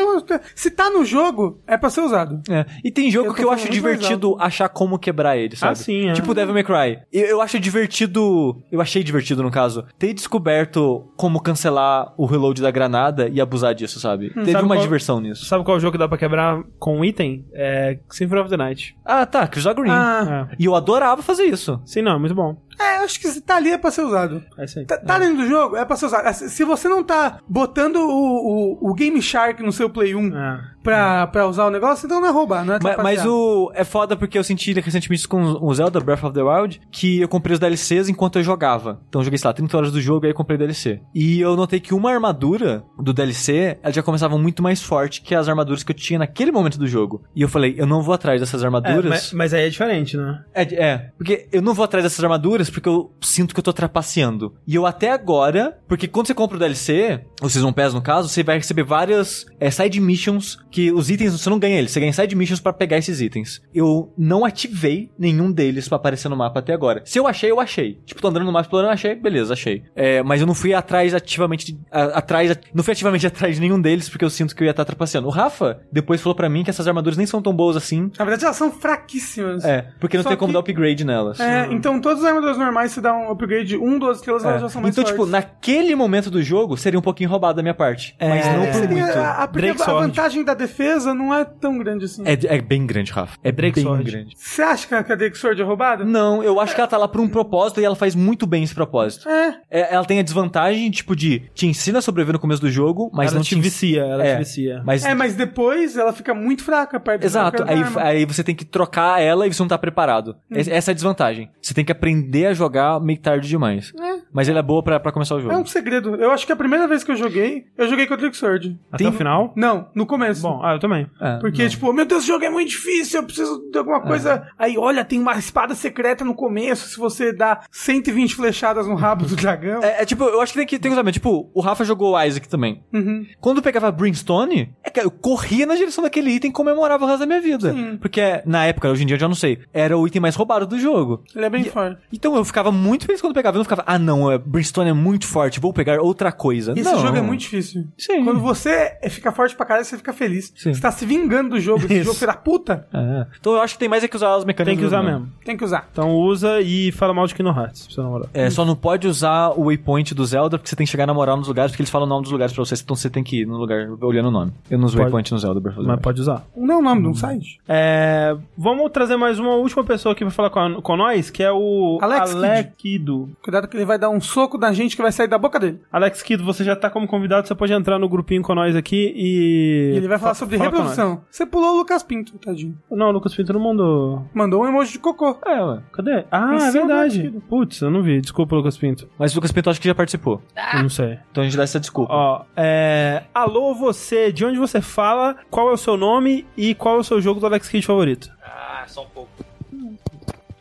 se 0.54 0.70
tá 0.70 0.90
no 0.90 1.04
jogo, 1.04 1.60
é 1.66 1.76
pra 1.76 1.90
ser 1.90 2.00
usado. 2.00 2.40
É. 2.50 2.64
E 2.84 2.90
tem 2.90 3.10
jogo 3.10 3.28
Eu 3.28 3.34
que 3.34 3.42
eu 3.44 3.50
acho 3.50 3.68
divertido 3.70 4.36
achar 4.38 4.68
como 4.68 4.98
quebrar 4.98 5.36
ele, 5.36 5.56
sabe? 5.56 5.72
Ah, 5.72 5.74
sim, 5.74 6.08
é. 6.08 6.12
Tipo 6.12 6.34
Devil 6.34 6.54
May 6.54 6.64
Cry. 6.64 6.98
Eu, 7.12 7.26
eu 7.26 7.40
acho 7.42 7.58
divertido. 7.58 8.62
Eu 8.70 8.80
achei 8.80 9.02
divertido, 9.02 9.42
no 9.42 9.50
caso, 9.50 9.84
ter 9.98 10.12
descoberto 10.12 11.06
como 11.16 11.40
cancelar 11.40 12.12
o 12.16 12.26
reload 12.26 12.60
da 12.62 12.70
granada 12.70 13.28
e 13.28 13.40
abusar 13.40 13.74
disso, 13.74 13.98
sabe? 14.00 14.28
Teve 14.30 14.40
Hum, 14.50 14.52
Sabe 14.52 14.64
uma 14.64 14.74
qual- 14.76 14.82
diversão 14.84 15.20
nisso. 15.20 15.44
Sabe 15.46 15.64
qual 15.64 15.78
jogo 15.80 15.92
que 15.92 15.98
dá 15.98 16.08
pra 16.08 16.18
quebrar 16.18 16.62
com 16.78 16.98
um 16.98 17.04
item? 17.04 17.44
É 17.52 17.98
Symphony 18.10 18.40
of 18.40 18.50
the 18.50 18.56
Night. 18.56 18.96
Ah, 19.04 19.24
tá, 19.26 19.46
Chris 19.46 19.64
Green. 19.66 19.90
Ah, 19.90 20.48
É. 20.52 20.56
E 20.58 20.64
eu 20.64 20.74
adorava 20.74 21.22
fazer 21.22 21.44
isso. 21.44 21.80
Sim, 21.84 22.02
não, 22.02 22.12
é 22.12 22.18
muito 22.18 22.34
bom. 22.34 22.56
É, 22.78 22.96
acho 22.98 23.18
que 23.20 23.40
tá 23.40 23.56
ali 23.56 23.70
é 23.72 23.78
pra 23.78 23.90
ser 23.90 24.02
usado. 24.02 24.44
É 24.58 24.64
isso 24.64 24.78
aí. 24.78 24.84
Tá, 24.86 24.98
tá 24.98 25.18
dentro 25.18 25.36
do 25.38 25.46
jogo, 25.48 25.76
é 25.76 25.84
pra 25.84 25.96
ser 25.96 26.06
usado. 26.06 26.32
Se 26.34 26.50
se 26.50 26.64
você 26.64 26.88
não 26.88 27.02
tá 27.02 27.40
botando 27.48 27.96
o, 27.96 28.78
o, 28.80 28.90
o 28.90 28.94
Game 28.94 29.20
Shark 29.22 29.62
no 29.62 29.72
seu 29.72 29.88
Play 29.88 30.14
1 30.14 30.36
É. 30.36 30.64
pra, 30.86 31.26
pra 31.26 31.46
usar 31.46 31.66
o 31.66 31.70
negócio, 31.70 32.06
então 32.06 32.20
não 32.20 32.28
é 32.28 32.30
roubar, 32.30 32.64
não 32.64 32.74
é 32.74 32.78
Mas, 32.82 32.96
mas 32.96 33.26
o 33.26 33.70
é 33.74 33.84
foda 33.84 34.16
porque 34.16 34.38
eu 34.38 34.44
senti 34.44 34.72
recentemente 34.72 35.20
isso 35.20 35.28
com 35.28 35.42
o 35.42 35.74
Zelda 35.74 36.00
Breath 36.00 36.24
of 36.24 36.34
the 36.34 36.42
Wild 36.42 36.80
que 36.90 37.20
eu 37.20 37.28
comprei 37.28 37.54
os 37.54 37.58
DLCs 37.60 38.08
enquanto 38.08 38.38
eu 38.38 38.42
jogava. 38.42 39.00
Então 39.08 39.20
eu 39.20 39.24
joguei, 39.24 39.38
sei 39.38 39.48
lá, 39.48 39.52
30 39.54 39.76
horas 39.76 39.92
do 39.92 40.00
jogo 40.00 40.24
e 40.24 40.28
aí 40.28 40.32
eu 40.32 40.36
comprei 40.36 40.56
o 40.56 40.58
DLC. 40.58 41.00
E 41.14 41.40
eu 41.40 41.56
notei 41.56 41.80
que 41.80 41.92
uma 41.94 42.10
armadura 42.10 42.84
do 42.98 43.12
DLC, 43.12 43.78
ela 43.82 43.92
já 43.92 44.02
começava 44.02 44.38
muito 44.38 44.62
mais 44.62 44.82
forte 44.82 45.20
que 45.22 45.34
as 45.34 45.48
armaduras 45.48 45.82
que 45.82 45.92
eu 45.92 45.96
tinha 45.96 46.18
naquele 46.18 46.52
momento 46.52 46.78
do 46.78 46.86
jogo. 46.86 47.22
E 47.34 47.42
eu 47.42 47.48
falei, 47.48 47.74
eu 47.76 47.86
não 47.86 48.02
vou 48.02 48.14
atrás 48.14 48.40
dessas 48.40 48.62
É, 48.62 48.66
armaduras. 48.66 49.06
mas, 49.10 49.32
mas 49.32 49.54
aí 49.54 49.66
é 49.66 49.68
diferente, 49.68 50.16
né? 50.16 50.44
É, 50.54 50.62
é, 50.62 51.10
porque 51.16 51.48
eu 51.52 51.62
não 51.62 51.74
vou 51.74 51.84
atrás 51.84 52.04
dessas 52.04 52.22
armaduras 52.22 52.70
porque 52.70 52.88
eu 52.88 53.12
sinto 53.20 53.54
que 53.54 53.58
eu 53.60 53.64
tô 53.64 53.72
trapaceando. 53.72 54.54
E 54.66 54.74
eu 54.74 54.86
até 54.86 55.10
agora, 55.10 55.78
porque 55.88 56.06
quando 56.06 56.26
você 56.26 56.34
compra 56.34 56.56
o 56.56 56.60
DLC, 56.60 57.20
o 57.42 57.48
Season 57.48 57.72
Pass 57.72 57.92
no 57.94 58.02
caso, 58.02 58.28
você 58.28 58.42
vai 58.42 58.56
receber 58.56 58.84
várias 58.84 59.46
é, 59.58 59.70
side 59.70 60.00
missions 60.00 60.58
que 60.76 60.92
os 60.92 61.08
itens 61.10 61.32
você 61.32 61.48
não 61.48 61.58
ganha 61.58 61.78
eles, 61.78 61.90
você 61.90 62.00
ganha 62.00 62.12
side 62.12 62.36
missions 62.36 62.60
pra 62.60 62.70
pegar 62.70 62.98
esses 62.98 63.22
itens. 63.22 63.62
Eu 63.74 64.12
não 64.18 64.44
ativei 64.44 65.10
nenhum 65.18 65.50
deles 65.50 65.88
pra 65.88 65.96
aparecer 65.96 66.28
no 66.28 66.36
mapa 66.36 66.58
até 66.60 66.74
agora. 66.74 67.00
Se 67.06 67.18
eu 67.18 67.26
achei, 67.26 67.50
eu 67.50 67.58
achei. 67.58 67.98
Tipo, 68.04 68.20
tô 68.20 68.28
andando 68.28 68.44
no 68.44 68.52
mapa 68.52 68.66
explorando, 68.66 68.92
achei, 68.92 69.14
beleza, 69.14 69.54
achei. 69.54 69.84
É, 69.96 70.22
mas 70.22 70.42
eu 70.42 70.46
não 70.46 70.54
fui 70.54 70.74
atrás 70.74 71.14
ativamente, 71.14 71.72
de- 71.72 71.78
a- 71.90 72.18
atrás, 72.18 72.54
não 72.74 72.84
fui 72.84 72.92
ativamente 72.92 73.26
atrás 73.26 73.54
de 73.54 73.60
nenhum 73.62 73.80
deles 73.80 74.06
porque 74.10 74.22
eu 74.22 74.28
sinto 74.28 74.54
que 74.54 74.62
eu 74.62 74.66
ia 74.66 74.70
estar 74.72 74.84
trapaceando. 74.84 75.26
O 75.26 75.30
Rafa 75.30 75.80
depois 75.90 76.20
falou 76.20 76.34
pra 76.34 76.46
mim 76.46 76.62
que 76.62 76.68
essas 76.68 76.86
armaduras 76.86 77.16
nem 77.16 77.26
são 77.26 77.40
tão 77.40 77.54
boas 77.54 77.74
assim. 77.74 78.10
Na 78.18 78.24
verdade, 78.26 78.44
elas 78.44 78.56
são 78.58 78.70
fraquíssimas. 78.70 79.64
É, 79.64 79.86
porque 79.98 80.18
não 80.18 80.24
Só 80.24 80.28
tem 80.28 80.38
como 80.38 80.48
que- 80.50 80.54
dar 80.54 80.60
upgrade 80.60 81.04
nelas. 81.06 81.40
É, 81.40 81.68
então 81.70 81.98
todas 82.02 82.18
as 82.18 82.24
armaduras 82.28 82.58
normais, 82.58 82.92
se 82.92 83.00
dá 83.00 83.14
um 83.14 83.30
upgrade 83.30 83.78
1, 83.78 83.98
12 83.98 84.18
estrelas, 84.20 84.44
elas 84.44 84.60
já 84.60 84.68
são 84.68 84.82
mais 84.82 84.94
Então, 84.94 85.04
tipo, 85.04 85.16
fortes. 85.16 85.32
naquele 85.32 85.94
momento 85.94 86.30
do 86.30 86.42
jogo, 86.42 86.76
seria 86.76 86.98
um 86.98 87.02
pouquinho 87.02 87.30
roubado 87.30 87.56
da 87.56 87.62
minha 87.62 87.74
parte. 87.74 88.14
mas 88.20 88.46
É, 88.46 88.56
não 88.56 88.66
por 88.66 88.74
Seria- 88.74 88.88
muito. 88.88 89.18
a, 89.18 89.22
a- 89.22 89.44
a 89.44 89.84
Sword. 89.84 90.06
vantagem 90.08 90.44
da 90.44 90.54
defesa 90.66 91.14
não 91.14 91.32
é 91.34 91.44
tão 91.44 91.78
grande 91.78 92.04
assim. 92.04 92.22
É, 92.24 92.32
é 92.56 92.60
bem 92.60 92.86
grande, 92.86 93.12
Rafa. 93.12 93.38
É 93.42 93.50
Drake 93.52 93.76
bem 93.76 93.84
Sword. 93.84 94.10
grande. 94.10 94.34
Você 94.36 94.62
acha 94.62 94.86
que 95.02 95.12
a 95.12 95.16
Drake 95.16 95.36
Sword 95.38 95.60
é 95.60 95.64
roubada? 95.64 96.04
Não, 96.04 96.42
eu 96.42 96.60
acho 96.60 96.74
que 96.74 96.80
ela 96.80 96.88
tá 96.88 96.96
lá 96.96 97.08
por 97.08 97.20
um 97.20 97.28
propósito 97.28 97.80
e 97.80 97.84
ela 97.84 97.96
faz 97.96 98.14
muito 98.14 98.46
bem 98.46 98.62
esse 98.62 98.74
propósito. 98.74 99.28
É. 99.28 99.58
É, 99.70 99.94
ela 99.94 100.04
tem 100.04 100.18
a 100.18 100.22
desvantagem, 100.22 100.90
tipo, 100.90 101.14
de 101.16 101.42
te 101.54 101.66
ensina 101.66 101.98
a 101.98 102.02
sobreviver 102.02 102.32
no 102.34 102.38
começo 102.38 102.60
do 102.60 102.70
jogo, 102.70 103.10
mas 103.12 103.28
ela 103.30 103.36
não 103.36 103.42
te 103.44 103.54
te 103.54 103.60
vicia, 103.60 104.02
ela 104.02 104.24
É. 104.24 104.32
te 104.34 104.38
vicia. 104.38 104.82
Mas, 104.84 105.04
É, 105.04 105.14
mas 105.14 105.34
depois 105.34 105.96
ela 105.96 106.12
fica 106.12 106.34
muito 106.34 106.62
fraca 106.64 106.98
perto 107.00 107.24
Exato, 107.24 107.62
aí, 107.66 107.82
aí 107.96 108.24
você 108.24 108.42
tem 108.42 108.54
que 108.54 108.64
trocar 108.64 109.20
ela 109.20 109.46
e 109.46 109.52
você 109.52 109.62
não 109.62 109.68
tá 109.68 109.78
preparado. 109.78 110.36
Es- 110.50 110.68
Essa 110.68 110.90
é 110.90 110.92
a 110.92 110.94
desvantagem. 110.94 111.50
Você 111.60 111.72
tem 111.74 111.84
que 111.84 111.92
aprender 111.92 112.46
a 112.46 112.54
jogar 112.54 113.00
meio 113.00 113.18
tarde 113.18 113.48
demais. 113.48 113.92
É. 113.98 114.05
Mas 114.32 114.48
ele 114.48 114.58
é 114.58 114.62
boa 114.62 114.82
pra, 114.82 115.00
pra 115.00 115.12
começar 115.12 115.34
o 115.34 115.38
É 115.38 115.42
jogo. 115.42 115.56
um 115.56 115.66
segredo. 115.66 116.14
Eu 116.16 116.30
acho 116.30 116.46
que 116.46 116.52
a 116.52 116.56
primeira 116.56 116.86
vez 116.86 117.02
que 117.04 117.10
eu 117.10 117.16
joguei, 117.16 117.66
eu 117.76 117.88
joguei 117.88 118.06
com 118.06 118.14
a 118.14 118.16
Drake 118.16 118.36
Sword. 118.36 118.78
Até 118.92 118.98
tem- 119.04 119.08
o 119.08 119.12
final? 119.12 119.52
Não, 119.56 119.88
no 119.94 120.04
começo. 120.06 120.42
Bom, 120.42 120.60
ah, 120.62 120.74
eu 120.74 120.78
também. 120.78 121.06
É, 121.20 121.36
Porque, 121.38 121.62
não. 121.62 121.68
tipo, 121.70 121.92
meu 121.92 122.04
Deus, 122.04 122.22
esse 122.22 122.28
jogo 122.32 122.44
é 122.44 122.50
muito 122.50 122.68
difícil, 122.70 123.20
eu 123.20 123.24
preciso 123.26 123.68
de 123.70 123.78
alguma 123.78 124.00
coisa. 124.00 124.46
Aí, 124.58 124.76
olha, 124.76 125.04
tem 125.04 125.20
uma 125.20 125.34
espada 125.38 125.74
secreta 125.74 126.24
no 126.24 126.34
começo, 126.34 126.88
se 126.88 126.98
você 126.98 127.32
dá 127.32 127.60
120 127.70 128.34
flechadas 128.34 128.86
no 128.86 128.94
rabo 128.94 129.24
do 129.26 129.36
dragão. 129.36 129.82
É, 129.82 130.02
é 130.02 130.04
tipo, 130.04 130.24
eu 130.24 130.40
acho 130.40 130.52
que 130.52 130.58
tem 130.58 130.66
que 130.66 130.78
tem 130.78 130.92
que 130.92 130.98
usar. 130.98 131.10
Tipo, 131.12 131.50
o 131.54 131.60
Rafa 131.60 131.84
jogou 131.84 132.14
o 132.14 132.22
Isaac 132.22 132.48
também. 132.48 132.82
Uhum. 132.92 133.24
Quando 133.40 133.58
eu 133.58 133.62
pegava 133.62 133.90
Brimstone, 133.92 134.74
é 134.82 134.90
que 134.90 135.00
eu 135.00 135.10
corria 135.10 135.66
na 135.66 135.74
direção 135.74 136.02
daquele 136.02 136.30
item 136.30 136.50
e 136.50 136.52
comemorava 136.52 137.04
o 137.04 137.06
resto 137.06 137.20
da 137.20 137.26
minha 137.26 137.40
vida. 137.40 137.72
Sim. 137.72 137.96
Porque 137.96 138.42
na 138.44 138.64
época, 138.66 138.88
hoje 138.90 139.02
em 139.02 139.06
dia 139.06 139.16
eu 139.16 139.20
já 139.20 139.28
não 139.28 139.34
sei, 139.34 139.58
era 139.72 139.96
o 139.96 140.06
item 140.06 140.20
mais 140.20 140.34
roubado 140.34 140.66
do 140.66 140.78
jogo. 140.78 141.22
Ele 141.34 141.44
é 141.44 141.50
bem 141.50 141.62
E- 141.62 141.70
forte. 141.70 142.00
Então 142.12 142.34
eu 142.36 142.44
ficava 142.44 142.70
muito 142.72 143.06
feliz 143.06 143.20
quando 143.20 143.30
eu 143.32 143.34
pegava. 143.34 143.56
Eu 143.56 143.58
não 143.58 143.64
ficava, 143.64 143.84
ah 143.86 143.98
não, 143.98 144.15
é, 144.30 144.38
Brimstone 144.38 144.90
é 144.90 144.92
muito 144.92 145.26
forte, 145.26 145.60
vou 145.60 145.72
pegar 145.72 146.00
outra 146.00 146.30
coisa. 146.32 146.72
Esse 146.72 146.82
não. 146.90 146.98
jogo 147.00 147.16
é 147.16 147.20
muito 147.22 147.40
difícil. 147.40 147.84
Sim. 147.98 148.24
Quando 148.24 148.40
você 148.40 148.96
fica 149.10 149.30
forte 149.32 149.54
pra 149.56 149.66
caralho, 149.66 149.84
você 149.84 149.96
fica 149.96 150.12
feliz. 150.12 150.52
Sim. 150.56 150.72
Você 150.74 150.80
tá 150.80 150.90
se 150.90 151.04
vingando 151.06 151.50
do 151.50 151.60
jogo. 151.60 151.84
Esse 151.84 151.94
Isso. 151.94 152.04
jogo, 152.04 152.16
filho 152.16 152.30
da 152.32 152.36
puta, 152.36 152.86
É. 152.92 153.26
Então 153.40 153.52
eu 153.54 153.60
acho 153.60 153.74
que 153.74 153.78
tem 153.80 153.88
mais 153.88 154.02
é 154.04 154.08
que 154.08 154.16
usar 154.16 154.34
as 154.34 154.44
mecânicas. 154.44 154.66
Tem 154.74 154.78
que 154.78 154.86
usar 154.86 155.02
mesmo. 155.02 155.28
tem 155.44 155.56
que 155.56 155.64
usar. 155.64 155.88
Então 155.92 156.12
usa 156.14 156.60
e 156.60 156.90
fala 156.92 157.12
mal 157.14 157.26
de 157.26 157.34
Kingdom 157.34 157.54
Hearts, 157.58 157.86
pra 157.86 157.94
você 157.94 158.00
namorar. 158.02 158.28
É, 158.34 158.50
só 158.50 158.64
não 158.64 158.74
pode 158.76 159.06
usar 159.06 159.50
o 159.50 159.64
waypoint 159.66 160.14
do 160.14 160.24
Zelda, 160.24 160.58
porque 160.58 160.68
você 160.68 160.76
tem 160.76 160.84
que 160.86 160.90
chegar 160.90 161.06
na 161.06 161.14
moral 161.14 161.36
nos 161.36 161.48
lugares, 161.48 161.72
porque 161.72 161.82
eles 161.82 161.90
falam 161.90 162.06
o 162.06 162.08
nome 162.08 162.22
dos 162.22 162.32
lugares 162.32 162.52
pra 162.54 162.64
você, 162.64 162.74
então 162.74 162.96
você 162.96 163.10
tem 163.10 163.22
que 163.24 163.42
ir 163.42 163.46
no 163.46 163.56
lugar 163.56 163.88
olhando 164.02 164.28
o 164.28 164.30
nome. 164.30 164.52
Eu 164.70 164.78
não 164.78 164.86
uso 164.86 164.98
waypoint 164.98 165.30
no 165.32 165.38
Zelda, 165.38 165.58
of 165.60 165.68
the 165.70 165.74
Mas 165.76 165.86
Wild. 165.88 166.02
pode 166.02 166.20
usar. 166.20 166.44
Não 166.56 166.74
é 166.74 166.78
o 166.78 166.82
nome 166.82 167.02
de 167.02 167.08
um 167.08 167.14
site? 167.14 167.58
É, 167.68 168.36
vamos 168.56 168.90
trazer 168.92 169.16
mais 169.16 169.38
uma 169.38 169.54
última 169.54 169.84
pessoa 169.84 170.12
aqui 170.12 170.24
pra 170.24 170.30
falar 170.30 170.50
com, 170.50 170.58
a- 170.60 170.82
com 170.82 170.96
nós, 170.96 171.30
que 171.30 171.42
é 171.42 171.50
o 171.52 171.98
Alex 172.00 172.34
Alex 172.34 172.70
Kido. 172.78 173.30
Cuidado 173.42 173.68
que 173.68 173.76
ele 173.76 173.84
vai 173.84 173.98
dar 173.98 174.05
um 174.08 174.20
soco 174.20 174.58
da 174.58 174.72
gente 174.72 174.94
que 174.96 175.02
vai 175.02 175.12
sair 175.12 175.28
da 175.28 175.38
boca 175.38 175.58
dele. 175.58 175.80
Alex 175.92 176.22
Kido, 176.22 176.44
você 176.44 176.64
já 176.64 176.74
tá 176.76 176.88
como 176.90 177.06
convidado, 177.06 177.46
você 177.46 177.54
pode 177.54 177.72
entrar 177.72 177.98
no 177.98 178.08
grupinho 178.08 178.42
com 178.42 178.54
nós 178.54 178.74
aqui 178.76 179.12
e... 179.16 179.92
E 179.94 179.96
ele 179.96 180.08
vai 180.08 180.18
falar 180.18 180.34
Fa- 180.34 180.38
sobre 180.40 180.58
fala 180.58 180.70
reprodução. 180.70 181.22
Você 181.30 181.46
pulou 181.46 181.74
o 181.74 181.78
Lucas 181.78 182.02
Pinto, 182.02 182.38
tadinho. 182.38 182.76
Não, 182.90 183.08
o 183.08 183.12
Lucas 183.12 183.34
Pinto 183.34 183.52
não 183.52 183.60
mandou. 183.60 184.24
Mandou 184.34 184.62
um 184.62 184.66
emoji 184.66 184.92
de 184.92 184.98
cocô. 184.98 185.38
É, 185.46 185.62
ué. 185.62 185.80
Cadê? 185.92 186.24
Ah, 186.30 186.54
é 186.54 186.66
do 186.66 186.72
verdade. 186.72 187.34
Putz, 187.48 187.80
eu 187.80 187.90
não 187.90 188.02
vi. 188.02 188.20
Desculpa, 188.20 188.56
Lucas 188.56 188.76
Pinto. 188.76 189.08
Mas 189.18 189.32
o 189.32 189.36
Lucas 189.36 189.52
Pinto 189.52 189.70
acho 189.70 189.80
que 189.80 189.88
já 189.88 189.94
participou. 189.94 190.42
Eu 190.74 190.82
não 190.82 190.88
sei. 190.90 191.18
Então 191.30 191.42
a 191.42 191.44
gente 191.46 191.56
dá 191.56 191.62
essa 191.62 191.80
desculpa. 191.80 192.12
Ó, 192.12 192.42
é... 192.56 193.24
Alô, 193.34 193.74
você, 193.74 194.32
de 194.32 194.44
onde 194.44 194.58
você 194.58 194.80
fala, 194.80 195.36
qual 195.50 195.70
é 195.70 195.72
o 195.72 195.76
seu 195.76 195.96
nome 195.96 196.46
e 196.56 196.74
qual 196.74 196.96
é 196.96 196.98
o 196.98 197.04
seu 197.04 197.20
jogo 197.20 197.40
do 197.40 197.46
Alex 197.46 197.68
Kidd 197.68 197.86
favorito? 197.86 198.30
Ah, 198.44 198.84
só 198.86 199.02
um 199.02 199.06
pouco. 199.06 199.30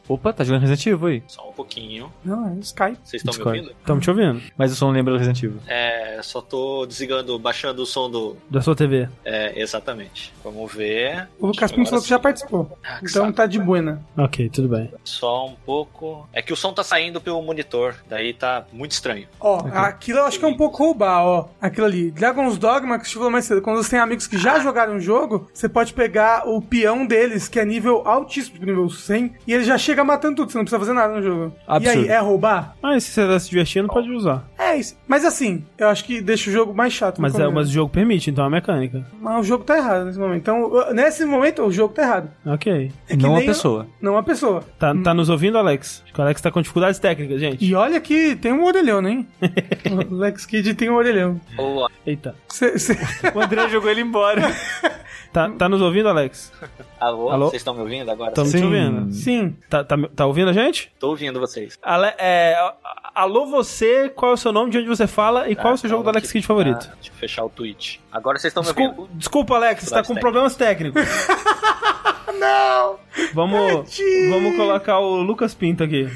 Opa, 0.08 0.32
tá 0.34 0.44
jogando 0.44 0.62
Resident 0.62 0.86
Evil 0.86 1.08
aí. 1.08 1.24
Só 1.28 1.50
um 1.50 1.54
pouquinho. 1.54 2.12
Não, 2.24 2.48
é 2.50 2.60
Skype. 2.60 2.98
Vocês 3.04 3.24
estão 3.26 3.34
me 3.34 3.44
ouvindo? 3.60 3.72
Estamos 3.80 4.04
te 4.04 4.10
ouvindo. 4.10 4.42
Mas 4.58 4.72
eu 4.72 4.78
só 4.78 4.86
não 4.86 4.94
lembro 4.94 5.14
do 5.14 5.18
Resident 5.18 5.44
Evil. 5.44 5.60
É, 5.68 6.20
só 6.22 6.42
tô 6.42 6.86
desligando, 6.86 7.38
baixando 7.40 7.82
o 7.82 7.86
som 7.86 8.10
do. 8.10 8.38
Da 8.50 8.62
sua 8.62 8.76
TV. 8.76 9.10
É, 9.24 9.60
exatamente. 9.60 10.34
Vamos 10.44 10.72
ver. 10.74 11.28
O 11.40 11.48
Lucas 11.48 11.72
Pinto 11.72 11.90
falou 11.90 12.04
que 12.04 12.10
já 12.10 12.20
participou. 12.20 12.78
Ah, 12.84 13.00
que 13.00 13.06
Então 13.10 13.24
saco. 13.26 13.34
tá 13.38 13.46
de 13.48 13.58
buena. 13.60 14.02
Ok, 14.18 14.50
tudo 14.50 14.68
bem. 14.70 14.92
Só 15.04 15.48
um 15.48 15.56
pouco. 15.66 16.28
É 16.34 16.42
que 16.42 16.54
o 16.54 16.56
som 16.56 16.72
tá 16.74 16.84
saindo 16.84 17.20
pelo 17.20 17.42
monitor, 17.42 17.96
daí 18.08 18.34
tá 18.34 18.66
muito 18.72 18.92
estranho. 18.92 19.28
Ó, 19.40 19.66
aquilo 19.74 20.20
eu 20.20 20.26
acho 20.26 20.38
que 20.38 20.46
é 20.46 20.48
um 20.48 20.58
pouco 20.58 20.78
roubar, 20.84 21.24
ó. 21.26 21.48
Aquilo 21.60 21.86
ali. 21.88 22.12
Dragon's 22.12 22.58
Dogma, 22.58 23.00
que 23.00 23.08
você 23.08 23.14
falou 23.16 23.32
mais 23.32 23.46
cedo. 23.46 23.62
Quando 23.62 23.78
você 23.82 23.92
tem 23.92 24.00
amigos 24.00 24.28
que 24.28 24.38
já 24.38 24.60
jogaram 24.60 24.98
o 24.98 25.00
jogo, 25.00 25.50
você 25.54 25.68
pode 25.68 25.94
pegar 25.94 26.48
o 26.48 26.62
peão 26.62 27.06
deles, 27.08 27.48
que 27.48 27.60
é 27.60 27.66
nível 27.66 28.08
altíssimo, 28.08 28.54
tipo 28.56 28.66
nível 28.66 28.90
100, 28.90 29.34
e 29.48 29.54
ele 29.54 29.64
já 29.64 29.78
chega 29.78 29.95
matando 30.04 30.36
tudo, 30.36 30.52
você 30.52 30.58
não 30.58 30.66
precisa 30.66 30.80
fazer 30.80 30.94
nada 30.94 31.16
no 31.16 31.22
jogo. 31.22 31.56
Absurdo. 31.68 32.00
E 32.00 32.04
aí, 32.04 32.10
é 32.10 32.20
roubar? 32.20 32.76
Mas 32.82 33.04
se 33.04 33.12
você 33.12 33.28
tá 33.28 33.40
se 33.40 33.50
divertindo, 33.50 33.88
pode 33.88 34.12
usar. 34.12 34.46
É 34.58 34.76
isso. 34.78 34.98
Mas 35.08 35.24
assim, 35.26 35.64
eu 35.78 35.88
acho 35.88 36.04
que 36.06 36.22
deixa 36.22 36.50
o 36.50 36.54
jogo 36.54 36.74
mais 36.74 36.94
chato. 36.94 37.22
Mas, 37.22 37.38
é, 37.38 37.48
mas 37.48 37.70
o 37.70 37.72
jogo 37.72 37.92
permite, 37.92 38.30
então 38.30 38.46
é 38.46 38.50
mecânica. 38.50 39.06
Mas 39.20 39.40
o 39.40 39.44
jogo 39.44 39.64
tá 39.64 39.78
errado 39.78 40.06
nesse 40.06 40.20
momento. 40.20 40.42
Então, 40.42 40.94
nesse 40.94 41.26
momento, 41.26 41.64
o 41.64 41.72
jogo 41.72 41.94
tá 41.94 42.04
errado. 42.04 42.30
Ok. 42.46 42.92
É 43.10 43.16
não 43.16 43.36
a 43.38 43.42
pessoa. 43.42 43.88
Não 44.02 44.18
a 44.18 44.24
pessoa. 44.24 44.64
Tá, 44.80 44.94
tá 44.96 45.14
nos 45.14 45.30
ouvindo, 45.30 45.58
Alex? 45.58 46.02
Acho 46.04 46.14
que 46.14 46.20
o 46.20 46.24
Alex 46.24 46.42
tá 46.42 46.52
com 46.52 46.62
dificuldades 46.62 47.00
técnicas, 47.00 47.40
gente. 47.40 47.66
E 47.66 47.76
olha 47.76 48.00
que 48.00 48.36
tem 48.36 48.52
um 48.52 48.64
orelhão, 48.64 49.02
né? 49.02 49.26
o 50.10 50.16
Lex 50.16 50.46
Kid 50.46 50.74
tem 50.76 50.90
um 50.90 50.96
orelhão. 50.96 51.40
Ô, 51.58 51.88
Eita. 52.06 52.36
Cê, 52.50 52.78
cê... 52.78 52.98
O 53.34 53.40
André 53.40 53.70
jogou 53.70 53.90
ele 53.90 54.02
embora. 54.02 54.42
Tá, 55.36 55.50
tá 55.50 55.68
nos 55.68 55.82
ouvindo, 55.82 56.08
Alex? 56.08 56.50
alô? 56.98 57.30
Alô? 57.30 57.50
Vocês 57.50 57.60
estão 57.60 57.74
me 57.74 57.82
ouvindo 57.82 58.10
agora? 58.10 58.30
Estamos 58.30 58.52
te 58.52 58.58
Sim. 58.58 58.64
ouvindo. 58.64 59.12
Sim. 59.12 59.58
Tá, 59.70 59.84
tá, 59.84 59.98
tá 60.16 60.26
ouvindo 60.26 60.50
a 60.50 60.54
gente? 60.54 60.94
Tô 60.98 61.10
ouvindo 61.10 61.42
vocês. 61.42 61.78
Ale, 61.84 62.14
é, 62.18 62.56
alô, 63.14 63.46
você, 63.46 64.08
qual 64.08 64.32
é 64.32 64.34
o 64.36 64.38
seu 64.38 64.54
nome, 64.54 64.72
de 64.72 64.78
onde 64.78 64.88
você 64.88 65.08
fala 65.08 65.50
e 65.50 65.56
qual 65.58 65.72
é 65.72 65.74
o 65.74 65.78
seu 65.78 65.90
jogo 65.90 66.04
do 66.04 66.10
Alex 66.10 66.32
Kidd 66.32 66.48
favorito? 66.48 66.88
Ah, 66.90 66.96
deixa 66.96 67.12
eu 67.12 67.16
fechar 67.16 67.44
o 67.44 67.50
tweet. 67.50 68.00
Agora 68.10 68.40
vocês 68.40 68.56
estão 68.56 68.64
me 68.64 68.70
ouvindo. 68.70 69.10
Desculpa, 69.16 69.56
Alex, 69.56 69.84
você 69.84 69.94
tá 69.94 70.04
com 70.04 70.16
problemas 70.16 70.56
técnicos. 70.56 71.04
Não! 72.40 72.96
Vamos, 73.34 73.90
Tadinho. 73.92 74.30
vamos 74.30 74.56
colocar 74.56 75.00
o 75.00 75.22
Lucas 75.22 75.54
Pinto 75.54 75.84
aqui. 75.84 76.10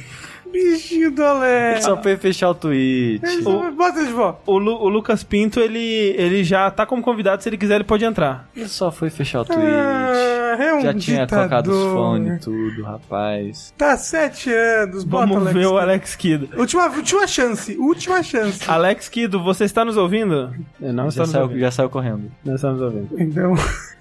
Bichinho 0.51 1.11
do 1.11 1.23
Alex. 1.23 1.85
Só 1.85 2.01
foi 2.01 2.17
fechar 2.17 2.49
o 2.49 2.55
tweet. 2.55 3.21
Ele- 3.23 3.41
Bota 3.71 3.99
ele 3.99 4.07
de 4.07 4.13
volta. 4.13 4.39
O, 4.45 4.57
Lu- 4.57 4.81
o 4.81 4.89
Lucas 4.89 5.23
Pinto, 5.23 5.59
ele, 5.59 6.13
ele 6.17 6.43
já 6.43 6.69
tá 6.71 6.85
como 6.85 7.01
convidado, 7.01 7.41
se 7.43 7.49
ele 7.49 7.57
quiser, 7.57 7.75
ele 7.75 7.83
pode 7.83 8.03
entrar. 8.05 8.49
Ele 8.55 8.67
só 8.67 8.91
foi 8.91 9.09
fechar 9.09 9.41
o 9.41 9.45
tweet. 9.45 9.61
Ah, 9.61 10.57
é 10.59 10.73
um 10.73 10.81
Já 10.81 10.93
tinha 10.93 11.21
ditador. 11.21 11.37
colocado 11.49 11.67
os 11.67 11.93
fones 11.93 12.35
e 12.37 12.39
tudo, 12.39 12.83
rapaz. 12.83 13.73
Tá 13.77 13.95
sete 13.97 14.51
anos. 14.51 15.03
Bota 15.03 15.25
Vamos 15.27 15.41
Alex 15.47 15.53
ver 15.53 15.65
o 15.65 15.69
Kidd. 15.71 15.81
Alex 15.81 16.15
Kidd. 16.15 16.49
Última, 16.57 16.85
última 16.89 17.27
chance. 17.27 17.77
Última 17.77 18.23
chance. 18.23 18.59
Alex 18.69 19.07
Kido, 19.09 19.41
você 19.43 19.65
está 19.65 19.85
nos 19.85 19.95
ouvindo? 19.97 20.53
É, 20.81 20.91
Não 20.91 21.07
está 21.07 21.21
Já 21.21 21.23
nos 21.23 21.31
saiu, 21.31 21.43
ouvindo. 21.43 21.59
já 21.59 21.71
saiu 21.71 21.89
correndo. 21.89 22.31
Não 22.43 22.55
está 22.55 22.71
nos 22.71 22.81
ouvindo. 22.81 23.09
Então, 23.17 23.53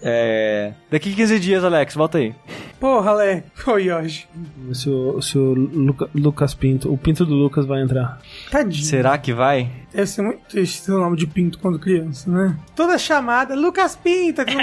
É. 0.02 0.72
Daqui 0.90 1.12
15 1.14 1.38
dias, 1.40 1.64
Alex, 1.64 1.94
volta 1.94 2.18
aí. 2.18 2.34
Porra. 2.80 3.08
Ô, 3.66 3.76
Yoshi. 3.78 4.28
Se 4.72 4.88
o, 4.88 5.20
se 5.20 5.36
o 5.36 5.52
Luca- 5.54 6.08
Lucas 6.38 6.54
Pinto, 6.54 6.92
o 6.92 6.96
Pinto 6.96 7.26
do 7.26 7.34
Lucas 7.34 7.66
vai 7.66 7.82
entrar. 7.82 8.20
Tadinho. 8.48 8.84
Será 8.84 9.18
que 9.18 9.32
vai? 9.34 9.72
Deve 9.92 10.06
ser 10.06 10.22
muito 10.22 10.38
triste 10.48 10.84
ter 10.86 10.92
o 10.92 11.00
nome 11.00 11.16
de 11.16 11.26
Pinto 11.26 11.58
quando 11.58 11.80
criança, 11.80 12.30
né? 12.30 12.56
Toda 12.76 12.96
chamada, 12.96 13.56
Lucas 13.56 13.96
Pinto. 13.96 14.42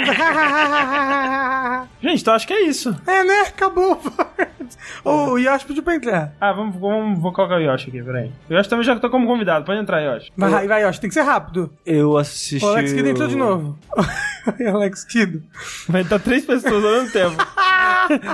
Gente, 2.00 2.22
então 2.22 2.32
acho 2.32 2.46
que 2.46 2.54
é 2.54 2.62
isso. 2.66 2.96
é, 3.06 3.22
né? 3.24 3.40
Acabou. 3.48 4.00
O 5.04 5.36
Yoshi 5.38 5.66
pediu 5.66 5.82
pra 5.82 5.96
entrar. 5.96 6.32
Ah, 6.40 6.52
vamos, 6.52 6.76
vamos 6.76 7.20
vou 7.20 7.30
colocar 7.32 7.56
o 7.56 7.60
Yoshi 7.60 7.88
aqui, 7.90 8.02
peraí. 8.02 8.30
O 8.48 8.54
Yoshi 8.54 8.70
também 8.70 8.84
já 8.84 8.98
tô 8.98 9.10
como 9.10 9.26
convidado, 9.26 9.64
pode 9.66 9.78
entrar, 9.78 10.00
Yoshi. 10.00 10.32
Vai, 10.36 10.66
vai, 10.66 10.82
Yoshi, 10.86 11.00
tem 11.00 11.08
que 11.10 11.14
ser 11.14 11.22
rápido. 11.22 11.70
Eu 11.84 12.16
assisti. 12.16 12.64
O 12.64 12.68
Alex 12.68 12.92
Kidd 12.94 13.10
entrou 13.10 13.28
de 13.28 13.34
o- 13.34 13.38
novo. 13.38 13.78
Alex 14.72 15.04
Kidd. 15.04 15.42
Vai 15.88 16.00
entrar 16.02 16.18
três 16.20 16.44
pessoas 16.46 16.82
ao 16.84 16.90
mesmo 16.90 17.10
tempo. 17.12 17.36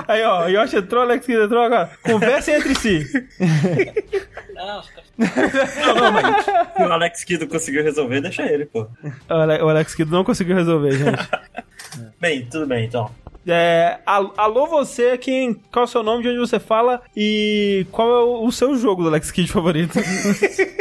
Aí, 0.07 0.23
ó, 0.23 0.45
o 0.45 0.49
Yoshi 0.49 0.77
entrou, 0.77 1.01
o 1.01 1.05
Alex 1.05 1.25
Kidd 1.25 1.41
entrou 1.43 1.63
agora. 1.63 1.89
Conversem 2.03 2.53
entre 2.55 2.75
si. 2.75 3.03
Não, 3.39 4.65
não, 4.65 5.95
não, 5.95 6.11
mas 6.11 6.45
se 6.45 6.51
o 6.83 6.91
Alex 6.93 7.23
Kidd 7.23 7.45
conseguiu 7.47 7.83
resolver, 7.83 8.21
deixa 8.21 8.43
ele, 8.43 8.65
pô. 8.65 8.87
O 9.29 9.33
Ale- 9.33 9.61
o 9.61 9.69
Alex 9.69 9.95
Kidd 9.95 10.11
não 10.11 10.23
conseguiu 10.23 10.55
resolver, 10.55 10.91
gente. 10.91 11.29
Bem, 12.19 12.45
tudo 12.45 12.65
bem, 12.65 12.85
então. 12.85 13.09
É, 13.45 13.97
al- 14.05 14.33
alô 14.37 14.67
você, 14.67 15.17
quem, 15.17 15.53
qual 15.71 15.83
é 15.83 15.87
o 15.87 15.91
seu 15.91 16.01
nome, 16.03 16.23
de 16.23 16.29
onde 16.29 16.39
você 16.39 16.59
fala 16.59 17.01
e 17.15 17.85
qual 17.91 18.09
é 18.09 18.23
o, 18.23 18.45
o 18.45 18.51
seu 18.51 18.75
jogo 18.77 19.03
do 19.03 19.09
Alex 19.09 19.31
Kidd 19.31 19.51
favorito? 19.51 19.99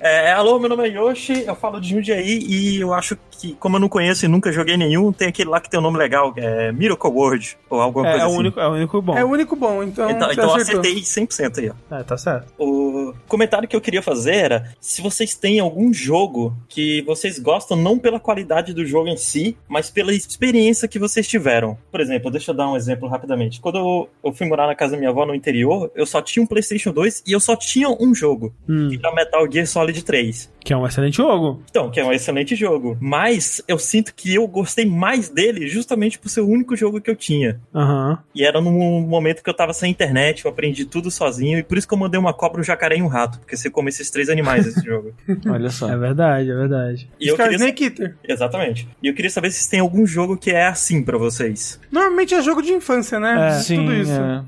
É, 0.00 0.32
alô, 0.32 0.60
meu 0.60 0.68
nome 0.68 0.88
é 0.88 0.92
Yoshi, 0.92 1.44
eu 1.44 1.56
falo 1.56 1.80
de 1.80 1.90
Jundiaí 1.90 2.38
e 2.48 2.80
eu 2.80 2.94
acho 2.94 3.16
que, 3.32 3.54
como 3.54 3.76
eu 3.76 3.80
não 3.80 3.88
conheço 3.88 4.24
e 4.24 4.28
nunca 4.28 4.52
joguei 4.52 4.76
nenhum, 4.76 5.12
tem 5.12 5.26
aquele 5.28 5.50
lá 5.50 5.60
que 5.60 5.68
tem 5.68 5.78
um 5.78 5.82
nome 5.82 5.98
legal, 5.98 6.32
é 6.36 6.70
Miracle 6.70 7.10
World, 7.10 7.58
ou 7.68 7.80
alguma 7.80 8.06
É, 8.06 8.10
coisa 8.12 8.24
é 8.24 8.26
o 8.26 8.30
assim. 8.30 8.38
único, 8.38 8.60
é 8.60 8.68
o 8.68 8.72
único 8.72 9.02
bom. 9.02 9.18
É 9.18 9.24
o 9.24 9.28
único 9.28 9.56
bom, 9.56 9.82
então. 9.82 10.08
Então, 10.08 10.28
você 10.28 10.32
então 10.34 10.54
acertou. 10.54 10.80
acertei 10.80 11.02
100% 11.02 11.58
aí, 11.58 11.70
ó. 11.90 11.96
É, 11.96 12.02
tá 12.04 12.16
certo. 12.16 12.46
O 12.58 13.12
comentário 13.26 13.66
que 13.68 13.74
eu 13.74 13.80
queria 13.80 14.00
fazer 14.02 14.34
era 14.36 14.72
se 14.80 15.02
vocês 15.02 15.34
têm 15.34 15.58
algum 15.58 15.92
jogo 15.92 16.56
que 16.68 17.02
vocês 17.02 17.38
gostam 17.40 17.76
não 17.76 17.98
pela 17.98 18.20
qualidade 18.20 18.72
do 18.72 18.86
jogo 18.86 19.08
em 19.08 19.16
si, 19.16 19.56
mas 19.68 19.90
pela 19.90 20.12
experiência 20.14 20.86
que 20.86 20.98
vocês 20.98 21.26
tiveram. 21.26 21.67
Por 21.90 22.00
exemplo, 22.00 22.30
deixa 22.30 22.50
eu 22.50 22.54
dar 22.54 22.70
um 22.70 22.76
exemplo 22.76 23.08
rapidamente. 23.08 23.60
Quando 23.60 23.78
eu, 23.78 24.08
eu 24.24 24.32
fui 24.32 24.46
morar 24.46 24.66
na 24.66 24.74
casa 24.74 24.92
da 24.92 24.98
minha 24.98 25.10
avó 25.10 25.26
no 25.26 25.34
interior, 25.34 25.90
eu 25.94 26.06
só 26.06 26.22
tinha 26.22 26.42
um 26.42 26.46
PlayStation 26.46 26.92
2 26.92 27.24
e 27.26 27.32
eu 27.32 27.40
só 27.40 27.56
tinha 27.56 27.88
um 27.88 28.14
jogo, 28.14 28.54
Hum, 28.68 28.88
que 28.90 28.96
era 28.96 29.14
Metal 29.14 29.50
Gear 29.50 29.66
Solid 29.66 30.04
3. 30.04 30.50
Que 30.68 30.74
é 30.74 30.76
um 30.76 30.86
excelente 30.86 31.16
jogo. 31.16 31.62
Então, 31.70 31.90
que 31.90 31.98
é 31.98 32.04
um 32.04 32.12
excelente 32.12 32.54
jogo. 32.54 32.98
Mas 33.00 33.62
eu 33.66 33.78
sinto 33.78 34.14
que 34.14 34.34
eu 34.34 34.46
gostei 34.46 34.84
mais 34.84 35.30
dele 35.30 35.66
justamente 35.66 36.18
por 36.18 36.28
ser 36.28 36.42
o 36.42 36.46
único 36.46 36.76
jogo 36.76 37.00
que 37.00 37.10
eu 37.10 37.16
tinha. 37.16 37.58
Aham. 37.74 38.18
E 38.34 38.44
era 38.44 38.60
num 38.60 39.00
momento 39.00 39.42
que 39.42 39.48
eu 39.48 39.54
tava 39.54 39.72
sem 39.72 39.90
internet, 39.90 40.44
eu 40.44 40.50
aprendi 40.50 40.84
tudo 40.84 41.10
sozinho, 41.10 41.58
e 41.58 41.62
por 41.62 41.78
isso 41.78 41.88
que 41.88 41.94
eu 41.94 41.98
mandei 41.98 42.20
uma 42.20 42.34
cobra, 42.34 42.60
um 42.60 42.64
jacaré 42.64 42.98
e 42.98 43.02
um 43.02 43.06
rato, 43.06 43.38
porque 43.38 43.56
você 43.56 43.70
come 43.70 43.88
esses 43.88 44.10
três 44.10 44.28
animais 44.28 44.66
nesse 44.66 44.84
jogo. 44.84 45.14
Olha 45.48 45.70
só. 45.70 45.88
É 45.90 45.96
verdade, 45.96 46.50
é 46.50 46.54
verdade. 46.54 47.08
E 47.18 47.28
eu 47.28 47.36
queria... 47.36 47.56
Snake 47.56 47.84
Eater. 47.84 48.16
Exatamente. 48.28 48.86
E 49.02 49.06
eu 49.08 49.14
queria 49.14 49.30
saber 49.30 49.50
se 49.50 49.56
vocês 49.60 49.68
têm 49.68 49.80
algum 49.80 50.06
jogo 50.06 50.36
que 50.36 50.50
é 50.50 50.66
assim 50.66 51.02
pra 51.02 51.16
vocês. 51.16 51.80
Normalmente 51.90 52.34
é 52.34 52.42
jogo 52.42 52.60
de 52.60 52.72
infância, 52.74 53.18
né? 53.18 53.32
É, 53.32 53.52
Tudo 53.54 53.62
Sim, 53.64 54.00
isso. 54.02 54.12
é. 54.12 54.44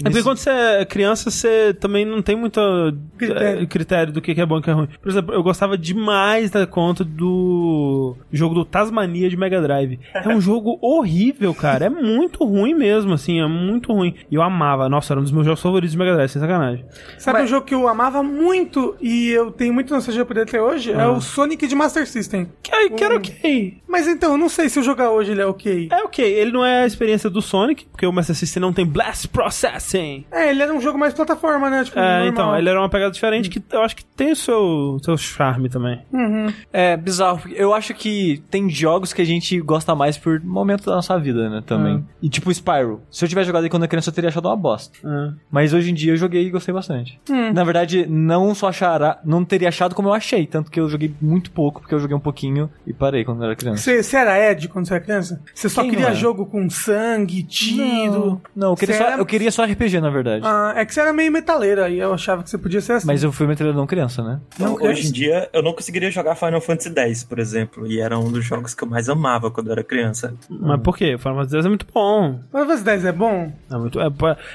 É 0.00 0.10
porque 0.10 0.22
quando 0.22 0.38
você 0.38 0.48
é 0.50 0.84
criança, 0.86 1.30
você 1.30 1.74
também 1.74 2.06
não 2.06 2.22
tem 2.22 2.36
muito 2.36 2.58
Critério. 3.18 3.66
critério, 3.66 3.68
critério 3.68 4.12
do 4.14 4.22
que 4.22 4.40
é 4.40 4.46
bom 4.46 4.58
e 4.58 4.62
que 4.62 4.70
é 4.70 4.72
ruim. 4.72 4.88
Por 5.02 5.10
exemplo, 5.10 5.34
eu 5.34 5.42
gostava 5.58 5.76
demais 5.76 6.50
da 6.52 6.66
conta 6.68 7.02
do 7.04 8.14
jogo 8.32 8.54
do 8.54 8.64
Tasmania 8.64 9.28
de 9.28 9.36
Mega 9.36 9.60
Drive. 9.60 9.98
É 10.14 10.28
um 10.28 10.40
jogo 10.40 10.78
horrível, 10.80 11.52
cara. 11.52 11.86
É 11.86 11.90
muito 11.90 12.44
ruim 12.44 12.74
mesmo, 12.74 13.12
assim, 13.14 13.40
é 13.40 13.46
muito 13.46 13.92
ruim. 13.92 14.14
E 14.30 14.36
eu 14.36 14.42
amava. 14.42 14.88
Nossa, 14.88 15.12
era 15.12 15.18
um 15.20 15.22
dos 15.24 15.32
meus 15.32 15.44
jogos 15.44 15.60
favoritos 15.60 15.90
de 15.92 15.98
Mega 15.98 16.14
Drive, 16.14 16.28
sem 16.30 16.40
sacanagem. 16.40 16.84
Sabe 17.18 17.42
um 17.42 17.46
jogo 17.48 17.66
que 17.66 17.74
eu 17.74 17.88
amava 17.88 18.22
muito 18.22 18.96
e 19.00 19.30
eu 19.30 19.50
tenho 19.50 19.74
muito 19.74 19.92
nostalgia 19.92 20.24
por 20.24 20.36
ele 20.36 20.44
até 20.48 20.62
hoje? 20.62 20.92
É 20.92 21.00
Ah. 21.02 21.10
o 21.10 21.20
Sonic 21.20 21.66
de 21.66 21.74
Master 21.74 22.06
System. 22.06 22.48
Que, 22.62 22.90
que 22.90 23.02
era 23.02 23.14
Hum. 23.14 23.18
ok. 23.18 23.78
Mas 23.88 24.06
então, 24.06 24.32
eu 24.32 24.38
não 24.38 24.48
sei 24.48 24.68
se 24.68 24.78
eu 24.78 24.82
jogar 24.84 25.10
hoje 25.10 25.32
ele 25.32 25.40
é 25.40 25.46
ok. 25.46 25.88
É 25.90 26.04
ok. 26.04 26.24
Ele 26.24 26.52
não 26.52 26.64
é 26.64 26.84
a 26.84 26.86
experiência 26.86 27.28
do 27.28 27.42
Sonic, 27.42 27.84
porque 27.86 28.06
o 28.06 28.12
Master 28.12 28.36
System 28.36 28.60
não 28.60 28.72
tem 28.72 28.86
Blast 28.86 29.26
Processing. 29.28 30.24
É, 30.30 30.50
ele 30.50 30.62
era 30.62 30.72
um 30.72 30.80
jogo 30.80 30.96
mais 30.96 31.12
plataforma, 31.12 31.68
né? 31.68 31.82
Tipo, 31.82 31.98
É, 31.98 32.02
normal. 32.02 32.28
então, 32.28 32.56
ele 32.56 32.68
era 32.68 32.78
uma 32.80 32.88
pegada 32.88 33.10
diferente 33.10 33.50
que 33.50 33.60
eu 33.72 33.82
acho 33.82 33.96
que 33.96 34.04
tem 34.04 34.30
o 34.32 34.36
seu, 34.36 34.98
seu 35.02 35.16
charme 35.38 35.68
também. 35.68 36.00
Uhum. 36.12 36.52
É 36.72 36.96
bizarro. 36.96 37.40
Eu 37.54 37.72
acho 37.72 37.94
que 37.94 38.42
tem 38.50 38.68
jogos 38.68 39.12
que 39.12 39.22
a 39.22 39.24
gente 39.24 39.60
gosta 39.60 39.94
mais 39.94 40.18
por 40.18 40.40
momento 40.42 40.84
da 40.86 40.96
nossa 40.96 41.16
vida, 41.18 41.48
né? 41.48 41.62
Também. 41.64 42.04
E 42.20 42.28
tipo 42.28 42.50
Spyro. 42.52 43.00
Se 43.10 43.24
eu 43.24 43.28
tivesse 43.28 43.46
jogado 43.46 43.62
ele 43.62 43.70
quando 43.70 43.84
eu 43.84 43.88
criança, 43.88 44.10
eu 44.10 44.14
teria 44.14 44.28
achado 44.30 44.46
uma 44.48 44.56
bosta. 44.56 44.98
É. 45.04 45.32
Mas 45.50 45.72
hoje 45.72 45.90
em 45.92 45.94
dia 45.94 46.12
eu 46.12 46.16
joguei 46.16 46.46
e 46.46 46.50
gostei 46.50 46.74
bastante. 46.74 47.20
Hum. 47.30 47.52
Na 47.52 47.62
verdade, 47.62 48.04
não 48.08 48.52
só 48.54 48.68
achará, 48.68 49.20
não 49.24 49.44
teria 49.44 49.68
achado 49.68 49.94
como 49.94 50.08
eu 50.08 50.12
achei. 50.14 50.44
Tanto 50.46 50.70
que 50.70 50.80
eu 50.80 50.88
joguei 50.88 51.14
muito 51.22 51.50
pouco, 51.52 51.80
porque 51.80 51.94
eu 51.94 52.00
joguei 52.00 52.16
um 52.16 52.20
pouquinho 52.20 52.68
e 52.84 52.92
parei 52.92 53.24
quando 53.24 53.38
eu 53.40 53.44
era 53.46 53.54
criança. 53.56 53.82
Você, 53.82 54.02
você 54.02 54.16
era 54.16 54.50
Ed 54.50 54.68
quando 54.68 54.86
você 54.88 54.94
era 54.94 55.02
criança? 55.04 55.40
Você 55.54 55.68
só 55.68 55.82
Quem 55.82 55.90
queria 55.90 56.08
não 56.08 56.14
jogo 56.16 56.46
com 56.46 56.68
sangue, 56.68 57.42
tiro. 57.44 58.40
Não, 58.54 58.70
eu 58.70 58.76
queria, 58.76 58.96
só, 58.96 59.04
era- 59.04 59.16
eu 59.20 59.26
queria 59.26 59.50
só 59.50 59.64
RPG, 59.64 60.00
na 60.00 60.10
verdade. 60.10 60.42
Ah, 60.44 60.72
é 60.76 60.84
que 60.84 60.92
você 60.92 61.00
era 61.00 61.12
meio 61.12 61.30
metaleira 61.30 61.88
e 61.88 61.98
eu 61.98 62.12
achava 62.12 62.42
que 62.42 62.50
você 62.50 62.58
podia 62.58 62.80
ser 62.80 62.92
assim. 62.94 63.06
Mas 63.06 63.22
eu 63.22 63.30
fui 63.32 63.46
metralhador 63.46 63.78
não 63.80 63.86
criança, 63.86 64.22
né? 64.22 64.40
Não, 64.58 64.74
Então, 64.74 64.86
hoje 64.88 65.08
em 65.08 65.12
dia, 65.12 65.27
eu 65.52 65.62
não 65.62 65.72
conseguiria 65.72 66.10
jogar 66.10 66.34
Final 66.34 66.60
Fantasy 66.60 66.92
X, 66.94 67.24
por 67.24 67.38
exemplo, 67.38 67.86
e 67.86 68.00
era 68.00 68.18
um 68.18 68.30
dos 68.30 68.44
jogos 68.44 68.74
que 68.74 68.82
eu 68.84 68.88
mais 68.88 69.08
amava 69.08 69.50
quando 69.50 69.68
eu 69.68 69.72
era 69.72 69.82
criança. 69.84 70.34
Mas 70.48 70.80
por 70.80 70.96
quê? 70.96 71.16
Final 71.18 71.36
Fantasy 71.36 71.56
X 71.56 71.66
é 71.66 71.68
muito 71.68 71.86
bom. 71.92 72.40
Mas 72.52 72.62
Fantasy 72.62 72.84
10 72.84 73.04
é 73.04 73.12
bom? 73.12 73.52
É 73.70 73.76
muito, 73.76 74.00
é, 74.00 74.08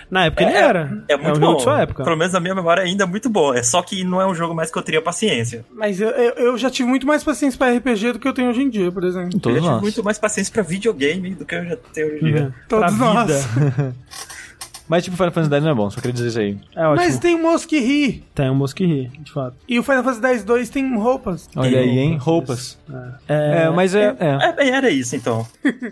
na 0.09 0.25
época 0.25 0.43
ele 0.43 0.53
era. 0.53 1.03
É 1.07 1.15
muito 1.17 1.37
um 1.37 1.39
bom. 1.39 1.45
jogo 1.47 1.57
de 1.57 1.63
sua 1.63 1.81
época. 1.81 2.03
Pelo 2.03 2.17
menos 2.17 2.33
na 2.33 2.39
minha 2.39 2.55
memória 2.55 2.83
ainda 2.83 3.03
é 3.03 3.07
muito 3.07 3.29
bom. 3.29 3.53
É 3.53 3.63
só 3.63 3.81
que 3.81 4.03
não 4.03 4.21
é 4.21 4.25
um 4.27 4.35
jogo 4.35 4.53
mais 4.53 4.71
que 4.71 4.77
eu 4.77 4.81
teria 4.83 5.01
paciência. 5.01 5.65
Mas 5.71 5.99
eu, 6.01 6.09
eu, 6.09 6.33
eu 6.33 6.57
já 6.57 6.69
tive 6.69 6.87
muito 6.89 7.05
mais 7.07 7.23
paciência 7.23 7.57
pra 7.57 7.71
RPG 7.75 8.13
do 8.13 8.19
que 8.19 8.27
eu 8.27 8.33
tenho 8.33 8.49
hoje 8.49 8.61
em 8.61 8.69
dia, 8.69 8.91
por 8.91 9.03
exemplo. 9.03 9.31
eu 9.33 9.39
Todos 9.39 9.55
já 9.57 9.61
tive 9.61 9.73
nós. 9.73 9.81
muito 9.81 10.03
mais 10.03 10.17
paciência 10.19 10.53
pra 10.53 10.63
videogame 10.63 11.35
do 11.35 11.45
que 11.45 11.55
eu 11.55 11.65
já 11.65 11.75
tenho 11.93 12.07
hoje 12.07 12.17
em 12.25 12.31
dia. 12.33 12.43
Uhum. 12.43 12.51
Todos 12.67 12.95
Pra 12.95 13.05
nós. 13.13 13.47
Mas 14.87 15.03
tipo, 15.03 15.15
Final 15.15 15.31
Fantasy 15.31 15.53
X 15.55 15.63
não 15.63 15.71
é 15.71 15.75
bom, 15.75 15.89
só 15.89 15.95
queria 16.01 16.13
dizer 16.13 16.27
isso 16.27 16.39
aí. 16.39 16.57
É 16.75 16.87
ótimo. 16.87 16.95
Mas 17.05 17.19
tem 17.19 17.35
um 17.35 17.41
moço 17.41 17.67
que 17.67 17.79
ri. 17.79 18.23
Tem 18.35 18.49
um 18.49 18.55
moço 18.55 18.75
que 18.75 18.85
ri, 18.85 19.11
de 19.19 19.31
fato. 19.31 19.55
E 19.67 19.79
o 19.79 19.83
Final 19.83 20.03
Fantasy 20.03 20.33
X 20.35 20.43
2 20.43 20.69
tem 20.69 20.95
roupas. 20.97 21.49
Olha 21.55 21.79
aí, 21.79 21.99
hein? 21.99 22.17
Roupas. 22.17 22.77
É, 23.27 23.63
É, 23.65 23.69
mas 23.69 23.95
é. 23.95 24.15
é. 24.19 24.49
É, 24.49 24.51
bem, 24.53 24.69
era 24.69 24.89
isso 24.89 25.15
então. 25.15 25.45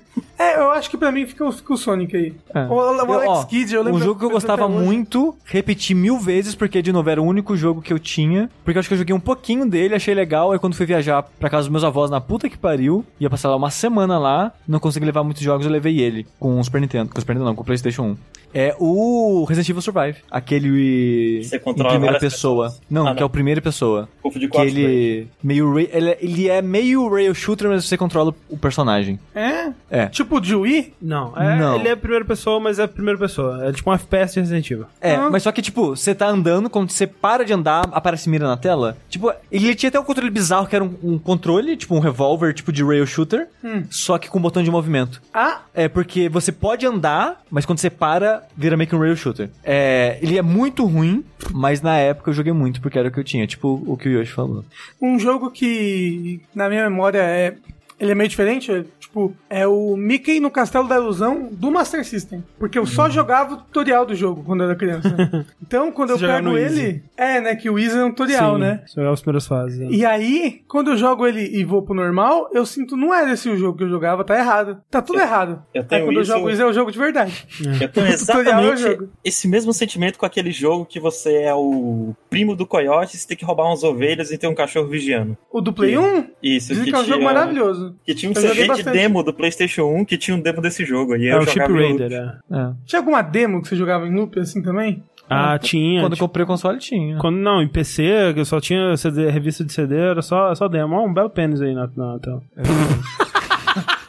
É, 0.41 0.57
eu 0.57 0.71
acho 0.71 0.89
que 0.89 0.97
pra 0.97 1.11
mim 1.11 1.27
fica, 1.27 1.45
o- 1.45 1.51
fica 1.51 1.71
o 1.71 1.77
Sonic 1.77 2.17
aí. 2.17 2.33
É. 2.51 2.63
O, 2.63 2.73
o 2.73 2.79
Alex 2.79 3.07
Eu- 3.25 3.29
ó, 3.29 3.43
Kidd, 3.43 3.75
eu 3.75 3.83
lembro. 3.83 3.99
Um 3.99 4.03
jogo 4.03 4.19
que 4.19 4.25
eu 4.25 4.29
gostava 4.31 4.67
muito, 4.67 5.35
repeti 5.45 5.93
mil 5.93 6.17
vezes, 6.17 6.55
porque, 6.55 6.81
de 6.81 6.91
novo, 6.91 7.07
era 7.11 7.21
o 7.21 7.25
único 7.25 7.55
jogo 7.55 7.79
que 7.79 7.93
eu 7.93 7.99
tinha. 7.99 8.49
Porque 8.65 8.75
eu 8.75 8.79
acho 8.79 8.89
que 8.89 8.95
eu 8.95 8.97
joguei 8.97 9.13
um 9.15 9.19
pouquinho 9.19 9.69
dele, 9.69 9.93
achei 9.93 10.15
legal. 10.15 10.51
Aí 10.51 10.57
quando 10.57 10.73
fui 10.75 10.87
viajar 10.87 11.21
pra 11.39 11.47
casa 11.47 11.65
dos 11.65 11.71
meus 11.71 11.83
avós 11.83 12.09
na 12.09 12.19
puta 12.19 12.49
que 12.49 12.57
pariu, 12.57 13.05
ia 13.19 13.29
passar 13.29 13.49
lá 13.51 13.55
uma 13.55 13.69
semana 13.69 14.17
lá, 14.17 14.51
não 14.67 14.79
consegui 14.79 15.05
levar 15.05 15.23
muitos 15.23 15.43
jogos, 15.43 15.63
eu 15.63 15.71
levei 15.71 15.99
ele 15.99 16.25
com 16.39 16.59
o 16.59 16.63
Super 16.63 16.81
Nintendo. 16.81 17.11
Com 17.11 17.19
o 17.19 17.21
Super 17.21 17.33
Nintendo 17.33 17.45
não, 17.49 17.55
com 17.55 17.61
o 17.61 17.65
Playstation 17.65 18.01
1. 18.03 18.17
É 18.53 18.75
o 18.79 19.43
Resident 19.47 19.69
Evil 19.69 19.81
Survive. 19.81 20.17
Aquele 20.29 21.43
Você 21.43 21.55
em 21.55 21.59
controla 21.59 21.91
primeira 21.91 22.13
várias 22.13 22.33
pessoa. 22.33 22.65
pessoas. 22.67 22.81
Não, 22.89 23.07
Ah, 23.07 23.15
que 23.15 23.21
é 23.23 23.25
o 23.25 23.29
primeira 23.29 23.61
pessoa. 23.61 24.07
Confundi 24.21 24.47
Que 24.47 24.57
ele 24.59 25.27
meio 25.43 25.77
ele, 25.79 26.09
é- 26.09 26.17
ele 26.21 26.49
é 26.49 26.61
meio 26.61 27.07
rail 27.09 27.33
shooter, 27.33 27.69
mas 27.69 27.85
você 27.85 27.97
controla 27.97 28.33
o 28.49 28.57
personagem. 28.57 29.19
É? 29.33 29.71
É. 29.89 30.05
Tipo 30.07 30.39
de 30.39 30.55
Wii? 30.55 30.93
Não, 31.01 31.33
é, 31.37 31.57
Não. 31.57 31.75
ele 31.75 31.87
é 31.87 31.95
primeira 31.95 32.25
pessoa, 32.25 32.59
mas 32.59 32.79
é 32.79 32.87
primeira 32.87 33.17
pessoa. 33.19 33.65
É 33.67 33.71
tipo 33.71 33.89
um 33.89 33.93
FPS 33.93 34.33
de 34.33 34.39
Resident 34.41 34.69
Evil. 34.71 34.85
É, 34.99 35.15
Ah. 35.15 35.29
mas 35.31 35.43
só 35.43 35.51
que, 35.51 35.61
tipo, 35.61 35.95
você 35.95 36.13
tá 36.13 36.27
andando, 36.27 36.69
quando 36.69 36.89
você 36.91 37.07
para 37.07 37.43
de 37.45 37.53
andar, 37.53 37.87
aparece 37.91 38.29
mira 38.29 38.47
na 38.47 38.57
tela. 38.57 38.97
Tipo, 39.09 39.31
ele 39.51 39.73
tinha 39.75 39.89
até 39.89 39.99
um 39.99 40.03
controle 40.03 40.29
bizarro, 40.29 40.67
que 40.67 40.75
era 40.75 40.83
um, 40.85 40.93
um 41.03 41.17
controle, 41.19 41.75
tipo 41.77 41.95
um 41.95 41.99
revólver, 41.99 42.53
tipo 42.53 42.71
de 42.71 42.83
rail 42.83 43.05
shooter, 43.05 43.47
Hum. 43.63 43.83
só 43.89 44.17
que 44.17 44.29
com 44.29 44.39
botão 44.41 44.61
de 44.63 44.69
movimento. 44.71 45.21
Ah, 45.33 45.61
É, 45.73 45.87
porque 45.87 46.27
você 46.27 46.51
pode 46.51 46.85
andar, 46.85 47.41
mas 47.49 47.65
quando 47.65 47.79
você 47.79 47.89
para, 47.89 48.40
vira 48.55 48.77
meio 48.77 48.89
que 48.89 48.95
um 48.95 48.99
rail 48.99 49.15
shooter. 49.15 49.49
É, 49.63 50.17
ele 50.21 50.37
é 50.37 50.41
muito 50.41 50.85
ruim, 50.85 51.23
mas 51.51 51.81
na 51.81 51.97
época 51.97 52.29
eu 52.29 52.33
joguei 52.33 52.53
muito, 52.53 52.81
porque 52.81 52.97
era 52.97 53.07
o 53.07 53.11
que 53.11 53.19
eu 53.19 53.23
tinha, 53.23 53.47
tipo 53.47 53.81
o 53.85 53.97
que 53.97 54.09
o 54.09 54.11
Yoshi 54.11 54.31
falou. 54.31 54.65
um 55.01 55.17
jogo 55.19 55.49
que 55.51 56.41
na 56.53 56.69
minha 56.69 56.89
memória 56.89 57.19
é. 57.19 57.55
Ele 58.01 58.11
é 58.11 58.15
meio 58.15 58.27
diferente, 58.29 58.71
é, 58.71 58.83
tipo, 58.99 59.33
é 59.47 59.67
o 59.67 59.95
Mickey 59.95 60.39
no 60.39 60.49
Castelo 60.49 60.87
da 60.87 60.95
Ilusão 60.95 61.49
do 61.51 61.69
Master 61.69 62.03
System. 62.03 62.43
Porque 62.57 62.79
eu 62.79 62.85
só 62.87 63.07
jogava 63.09 63.53
o 63.53 63.57
tutorial 63.57 64.05
do 64.07 64.15
jogo 64.15 64.43
quando 64.43 64.61
eu 64.61 64.69
era 64.69 64.75
criança. 64.75 65.15
Então, 65.71 65.89
quando 65.89 66.09
Você 66.09 66.25
eu 66.25 66.29
pego 66.29 66.57
ele. 66.57 66.63
Easy. 66.81 67.03
É, 67.15 67.39
né? 67.39 67.55
Que 67.55 67.69
o 67.69 67.79
Easy 67.79 67.97
é 67.97 68.03
um 68.03 68.09
tutorial, 68.09 68.55
Sim, 68.55 68.59
né? 68.61 68.83
Jogar 68.93 69.11
as 69.11 69.21
primeiras 69.21 69.47
fases. 69.47 69.79
né? 69.79 69.87
E 69.89 70.03
aí, 70.05 70.61
quando 70.67 70.91
eu 70.91 70.97
jogo 70.97 71.25
ele 71.25 71.43
e 71.57 71.63
vou 71.63 71.81
pro 71.81 71.93
normal, 71.95 72.49
eu 72.51 72.65
sinto, 72.65 72.97
não 72.97 73.13
era 73.13 73.31
esse 73.31 73.47
o 73.49 73.55
jogo 73.55 73.77
que 73.77 73.83
eu 73.85 73.89
jogava, 73.89 74.21
tá 74.25 74.37
errado. 74.37 74.81
Tá 74.91 75.01
tudo 75.01 75.21
errado. 75.21 75.63
eu 75.73 75.81
aí 75.81 75.87
tenho 75.87 76.05
quando 76.07 76.19
isso- 76.21 76.31
eu 76.31 76.35
jogo 76.37 76.49
isso, 76.49 76.61
é 76.61 76.65
o 76.65 76.73
jogo 76.73 76.91
de 76.91 76.99
verdade. 76.99 77.47
Eu 77.79 77.87
tenho 77.87 78.05
é 78.07 78.09
o 78.09 78.13
exatamente 78.13 78.81
jogo. 78.81 79.09
esse 79.23 79.47
mesmo 79.47 79.71
sentimento 79.71 80.19
com 80.19 80.25
aquele 80.25 80.51
jogo 80.51 80.85
que 80.85 80.99
você 80.99 81.43
é 81.43 81.53
o 81.55 82.13
primo 82.29 82.53
do 82.53 82.65
coiote, 82.67 83.15
você 83.17 83.25
tem 83.25 83.37
que 83.37 83.45
roubar 83.45 83.67
umas 83.67 83.81
ovelhas 83.83 84.29
e 84.29 84.37
ter 84.37 84.47
um 84.47 84.55
cachorro 84.55 84.87
vigiando. 84.89 85.37
O 85.49 85.61
do 85.61 85.71
Play 85.71 85.91
Que- 85.91 85.97
1, 85.99 86.25
Isso, 86.43 86.67
dizem 86.69 86.83
que 86.83 86.89
que 86.91 86.95
é 86.97 86.99
um 86.99 87.05
jogo 87.05 87.23
maravilhoso. 87.23 87.90
Que 88.05 88.13
tinha 88.15 88.31
um 88.31 88.35
CD 88.35 88.67
de 88.67 88.83
demo 88.83 89.23
do 89.23 89.33
PlayStation 89.33 89.83
1 89.83 90.05
que 90.05 90.17
tinha 90.17 90.35
um 90.35 90.41
demo 90.41 90.61
desse 90.61 90.85
jogo. 90.85 91.15
E 91.15 91.27
É 91.27 91.33
eu 91.33 91.39
o 91.39 91.43
em 91.43 91.97
Raider, 91.97 92.11
é. 92.11 92.37
É. 92.55 92.71
Tinha 92.85 92.99
alguma 92.99 93.21
demo 93.21 93.61
que 93.61 93.67
você 93.67 93.75
jogava 93.75 94.07
em 94.07 94.13
loop 94.15 94.39
assim 94.39 94.61
também? 94.61 95.03
Ah, 95.29 95.57
tinha. 95.57 96.01
Quando 96.01 96.13
eu 96.13 96.19
comprei 96.19 96.43
o 96.43 96.47
console, 96.47 96.77
tinha. 96.77 97.17
quando, 97.17 97.37
não, 97.37 97.61
em 97.61 97.67
PC, 97.67 98.33
que 98.33 98.41
eu 98.41 98.45
só 98.45 98.59
tinha 98.59 98.97
CD, 98.97 99.29
revista 99.29 99.63
de 99.63 99.71
CD, 99.71 99.95
era 99.95 100.21
só, 100.21 100.53
só 100.53 100.67
demo. 100.67 100.95
Ó, 100.95 101.05
um 101.05 101.13
belo 101.13 101.29
pênis 101.29 101.61
aí 101.61 101.73
na, 101.73 101.89
na 101.95 102.19
tela. 102.19 102.41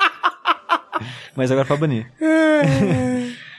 Mas 1.37 1.51
agora 1.51 1.67
pra 1.67 1.77
banir. 1.77 2.07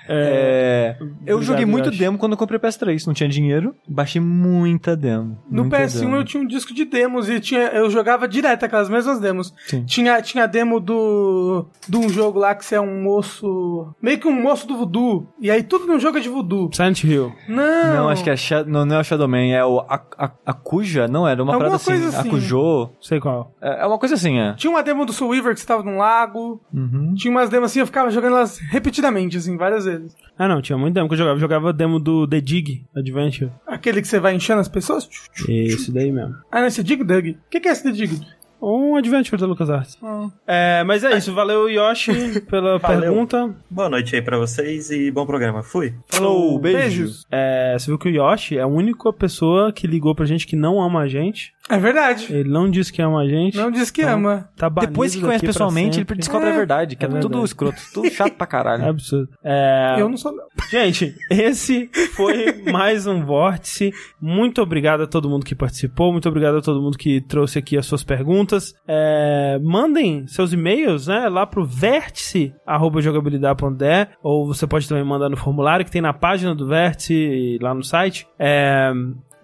É, 0.07 0.95
É, 0.99 1.05
eu 1.25 1.41
joguei 1.41 1.65
muito 1.65 1.87
Yoshi. 1.87 1.99
demo 1.99 2.17
quando 2.17 2.33
eu 2.33 2.37
comprei 2.37 2.57
o 2.57 2.61
PS3. 2.61 3.05
Não 3.07 3.13
tinha 3.13 3.29
dinheiro. 3.29 3.75
Baixei 3.87 4.21
muita 4.21 4.95
demo. 4.95 5.37
No 5.49 5.63
muita 5.63 5.77
PS1 5.77 5.99
demo. 6.01 6.15
eu 6.17 6.23
tinha 6.25 6.41
um 6.43 6.47
disco 6.47 6.73
de 6.73 6.85
demos 6.85 7.29
e 7.29 7.39
tinha, 7.39 7.61
eu 7.69 7.89
jogava 7.89 8.27
direto 8.27 8.63
aquelas 8.65 8.89
mesmas 8.89 9.19
demos. 9.19 9.53
Sim. 9.67 9.83
Tinha, 9.85 10.21
tinha 10.21 10.47
demo 10.47 10.79
do 10.79 11.65
de 11.87 11.97
um 11.97 12.09
jogo 12.09 12.39
lá 12.39 12.53
que 12.55 12.65
você 12.65 12.75
é 12.75 12.81
um 12.81 13.01
moço, 13.03 13.93
meio 14.01 14.19
que 14.19 14.27
um 14.27 14.41
moço 14.41 14.67
do 14.67 14.77
voodoo. 14.77 15.27
E 15.39 15.49
aí 15.49 15.63
tudo 15.63 15.85
no 15.87 15.99
jogo 15.99 16.17
é 16.17 16.21
de 16.21 16.29
voodoo. 16.29 16.69
Silent 16.73 17.03
Hill. 17.03 17.33
Não. 17.47 17.93
Não, 17.95 18.09
acho 18.09 18.23
que 18.23 18.29
é 18.29 18.35
Sha- 18.35 18.63
não, 18.63 18.85
não 18.85 18.97
é 18.97 18.99
o 18.99 19.03
Shadow 19.03 19.27
Man, 19.27 19.45
é 19.47 19.63
o 19.65 19.79
A- 19.81 20.01
A- 20.17 20.31
Akuja, 20.45 21.07
não 21.07 21.27
era 21.27 21.41
uma 21.41 21.53
Alguma 21.53 21.79
parada 21.79 21.93
assim, 22.07 22.17
assim. 22.17 22.27
Akujo. 22.29 22.89
Sei 23.01 23.19
qual. 23.19 23.53
É, 23.61 23.83
é 23.83 23.85
uma 23.85 23.97
coisa 23.97 24.15
assim, 24.15 24.37
é. 24.39 24.53
Tinha 24.53 24.71
uma 24.71 24.83
demo 24.83 25.05
do 25.05 25.13
Soul 25.13 25.31
Weaver 25.31 25.53
que 25.53 25.59
você 25.61 25.67
tava 25.67 25.83
num 25.83 25.97
lago. 25.97 26.61
Uhum. 26.73 27.13
Tinha 27.15 27.31
umas 27.31 27.49
demos 27.49 27.71
assim, 27.71 27.79
eu 27.79 27.85
ficava 27.85 28.09
jogando 28.09 28.35
elas 28.37 28.57
repetidamente, 28.71 29.37
assim, 29.37 29.55
várias 29.57 29.85
vezes. 29.85 29.92
Ah, 30.37 30.47
não, 30.47 30.61
tinha 30.61 30.77
muito 30.77 30.93
demo 30.93 31.07
que 31.07 31.13
eu 31.13 31.17
jogava. 31.17 31.35
Eu 31.35 31.41
jogava 31.41 31.73
demo 31.73 31.99
do 31.99 32.27
The 32.27 32.41
Dig 32.41 32.85
Adventure. 32.95 33.51
Aquele 33.67 34.01
que 34.01 34.07
você 34.07 34.19
vai 34.19 34.33
enchendo 34.35 34.61
as 34.61 34.67
pessoas. 34.67 35.07
Esse 35.47 35.91
daí 35.91 36.11
mesmo. 36.11 36.35
Ah, 36.51 36.59
não, 36.61 36.67
esse 36.67 36.81
é 36.81 36.83
Dig 36.83 37.03
Dug. 37.03 37.31
O 37.31 37.37
que, 37.49 37.59
que 37.59 37.67
é 37.67 37.71
esse 37.71 37.83
de 37.91 38.07
Dig? 38.07 38.21
Um 38.65 38.95
Adventure 38.95 39.37
da 39.37 39.45
LucasArts. 39.45 39.97
Ah. 40.01 40.29
É, 40.47 40.83
mas 40.85 41.03
é 41.03 41.17
isso. 41.17 41.33
Valeu, 41.33 41.67
Yoshi, 41.69 42.39
pela 42.49 42.77
Valeu. 42.79 43.01
pergunta. 43.01 43.53
Boa 43.69 43.89
noite 43.89 44.15
aí 44.15 44.21
pra 44.21 44.37
vocês 44.37 44.89
e 44.89 45.11
bom 45.11 45.25
programa. 45.25 45.61
Fui. 45.61 45.93
Falou, 46.07 46.57
beijos. 46.59 46.81
Beijos. 46.87 47.27
É, 47.29 47.75
você 47.77 47.87
viu 47.87 47.97
que 47.99 48.07
o 48.07 48.11
Yoshi 48.11 48.57
é 48.57 48.61
a 48.61 48.67
única 48.67 49.11
pessoa 49.11 49.73
que 49.73 49.85
ligou 49.85 50.15
pra 50.15 50.25
gente 50.25 50.47
que 50.47 50.55
não 50.55 50.81
ama 50.81 51.01
a 51.01 51.07
gente. 51.09 51.53
É 51.69 51.77
verdade. 51.77 52.27
Ele 52.29 52.49
não 52.49 52.69
disse 52.69 52.91
que 52.91 53.01
ama 53.01 53.21
a 53.21 53.27
gente. 53.27 53.55
Não 53.55 53.71
diz 53.71 53.89
que 53.89 54.01
Então, 54.01 54.15
ama. 54.15 54.49
Tá 54.57 54.67
Depois 54.67 55.15
que 55.15 55.21
conhece 55.21 55.45
pessoalmente, 55.45 55.97
ele 55.99 56.05
descobre 56.15 56.49
a 56.49 56.51
É. 56.51 56.55
verdade, 56.55 56.97
que 56.97 57.05
é, 57.05 57.07
É 57.07 57.11
tudo 57.11 57.21
verdade. 57.29 57.45
escroto, 57.45 57.81
tudo 57.93 58.09
chato 58.11 58.33
pra 58.33 58.43
É 58.45 58.49
caralho. 58.49 58.85
absurdo. 58.85 59.29
É, 59.41 59.95
Eu 59.97 60.09
não 60.09 60.17
sou. 60.17 60.33
não. 60.35 60.43
Gente, 60.69 61.15
esse 61.31 61.89
foi 62.15 62.63
mais 62.69 63.07
um 63.07 63.23
Vórtice. 63.25 63.93
Muito 64.21 64.61
obrigado 64.61 65.03
a 65.03 65.07
todo 65.07 65.29
mundo 65.29 65.45
que 65.45 65.55
participou. 65.55 66.11
Muito 66.11 66.27
obrigado 66.27 66.57
a 66.57 66.61
todo 66.61 66.81
mundo 66.81 66.97
que 66.97 67.21
trouxe 67.21 67.59
aqui 67.59 67.77
as 67.77 67.85
suas 67.85 68.03
perguntas. 68.03 68.75
É, 68.85 69.57
mandem 69.63 70.27
seus 70.27 70.51
e-mails 70.51 71.07
né, 71.07 71.29
lá 71.29 71.47
pro 71.47 71.63
vértice.jogabilidade.de 71.65 74.07
ou 74.21 74.45
você 74.47 74.67
pode 74.67 74.85
também 74.87 75.03
mandar 75.05 75.29
no 75.29 75.37
formulário 75.37 75.85
que 75.85 75.91
tem 75.91 76.01
na 76.01 76.11
página 76.13 76.53
do 76.53 76.67
Vértice 76.67 77.13
e 77.13 77.57
lá 77.61 77.73
no 77.73 77.83
site. 77.83 78.27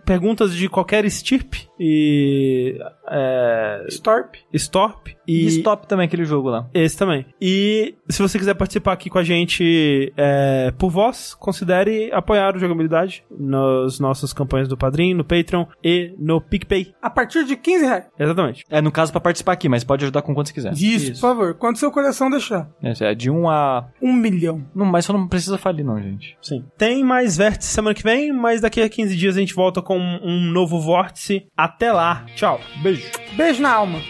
Perguntas 0.10 0.56
de 0.56 0.68
qualquer 0.68 1.06
estirpe 1.06 1.70
e 1.80 2.76
é, 3.10 3.86
Storp. 3.90 4.36
Storp 4.54 5.08
E 5.28 5.46
stop 5.48 5.88
também 5.88 6.06
aquele 6.06 6.26
jogo 6.26 6.50
lá. 6.50 6.68
esse 6.74 6.98
também. 6.98 7.26
E 7.42 7.96
se 8.10 8.22
você 8.22 8.38
quiser 8.38 8.54
participar 8.56 8.94
aqui 8.94 9.10
com 9.10 9.18
a 9.20 9.24
gente 9.24 10.12
é, 10.18 10.72
por 10.78 10.90
voz, 10.90 11.34
considere 11.34 12.10
apoiar 12.14 12.56
o 12.56 12.60
Jogabilidade 12.60 13.24
nas 13.30 14.00
nossas 14.00 14.34
campanhas 14.34 14.68
do 14.68 14.78
Padrim, 14.78 15.14
no 15.14 15.24
Patreon 15.24 15.66
e 15.84 16.14
no 16.18 16.42
PicPay. 16.42 16.94
A 17.02 17.10
partir 17.10 17.46
de 17.46 17.56
15 17.56 17.86
reais. 17.86 18.06
Exatamente. 18.18 18.64
É 18.70 18.82
no 18.82 18.92
caso 18.92 19.12
pra 19.12 19.22
participar 19.22 19.54
aqui, 19.54 19.70
mas 19.70 19.84
pode 19.84 20.04
ajudar 20.06 20.22
com 20.22 20.34
quanto 20.34 20.48
você 20.48 20.54
quiser. 20.54 20.74
Isso, 20.74 21.14
por 21.14 21.20
favor. 21.20 21.54
Quanto 21.56 21.80
seu 21.80 21.92
coração 21.92 22.30
deixar. 22.30 22.70
É, 22.82 22.94
é 23.12 23.16
de 23.16 23.30
1 23.30 23.50
a. 23.50 23.88
Um 24.02 24.14
milhão. 24.14 24.66
Não, 24.76 24.86
mas 24.86 25.06
só 25.06 25.14
não 25.14 25.28
precisa 25.28 25.58
falir, 25.58 25.86
não, 25.86 26.02
gente. 26.02 26.38
Sim. 26.42 26.64
Tem 26.78 27.04
mais 27.04 27.38
vértice 27.38 27.72
semana 27.72 27.94
que 27.94 28.04
vem, 28.04 28.32
mas 28.34 28.62
daqui 28.62 28.82
a 28.82 28.90
15 28.90 29.16
dias 29.16 29.38
a 29.38 29.40
gente 29.40 29.54
volta 29.54 29.82
com 29.82 29.98
um 29.98 30.42
novo 30.52 30.80
vórtice. 30.80 31.48
Até 31.56 31.92
lá. 31.92 32.26
Tchau. 32.36 32.60
Beijo. 33.00 33.36
Beijo 33.36 33.62
na 33.62 33.74
alma. 33.74 34.02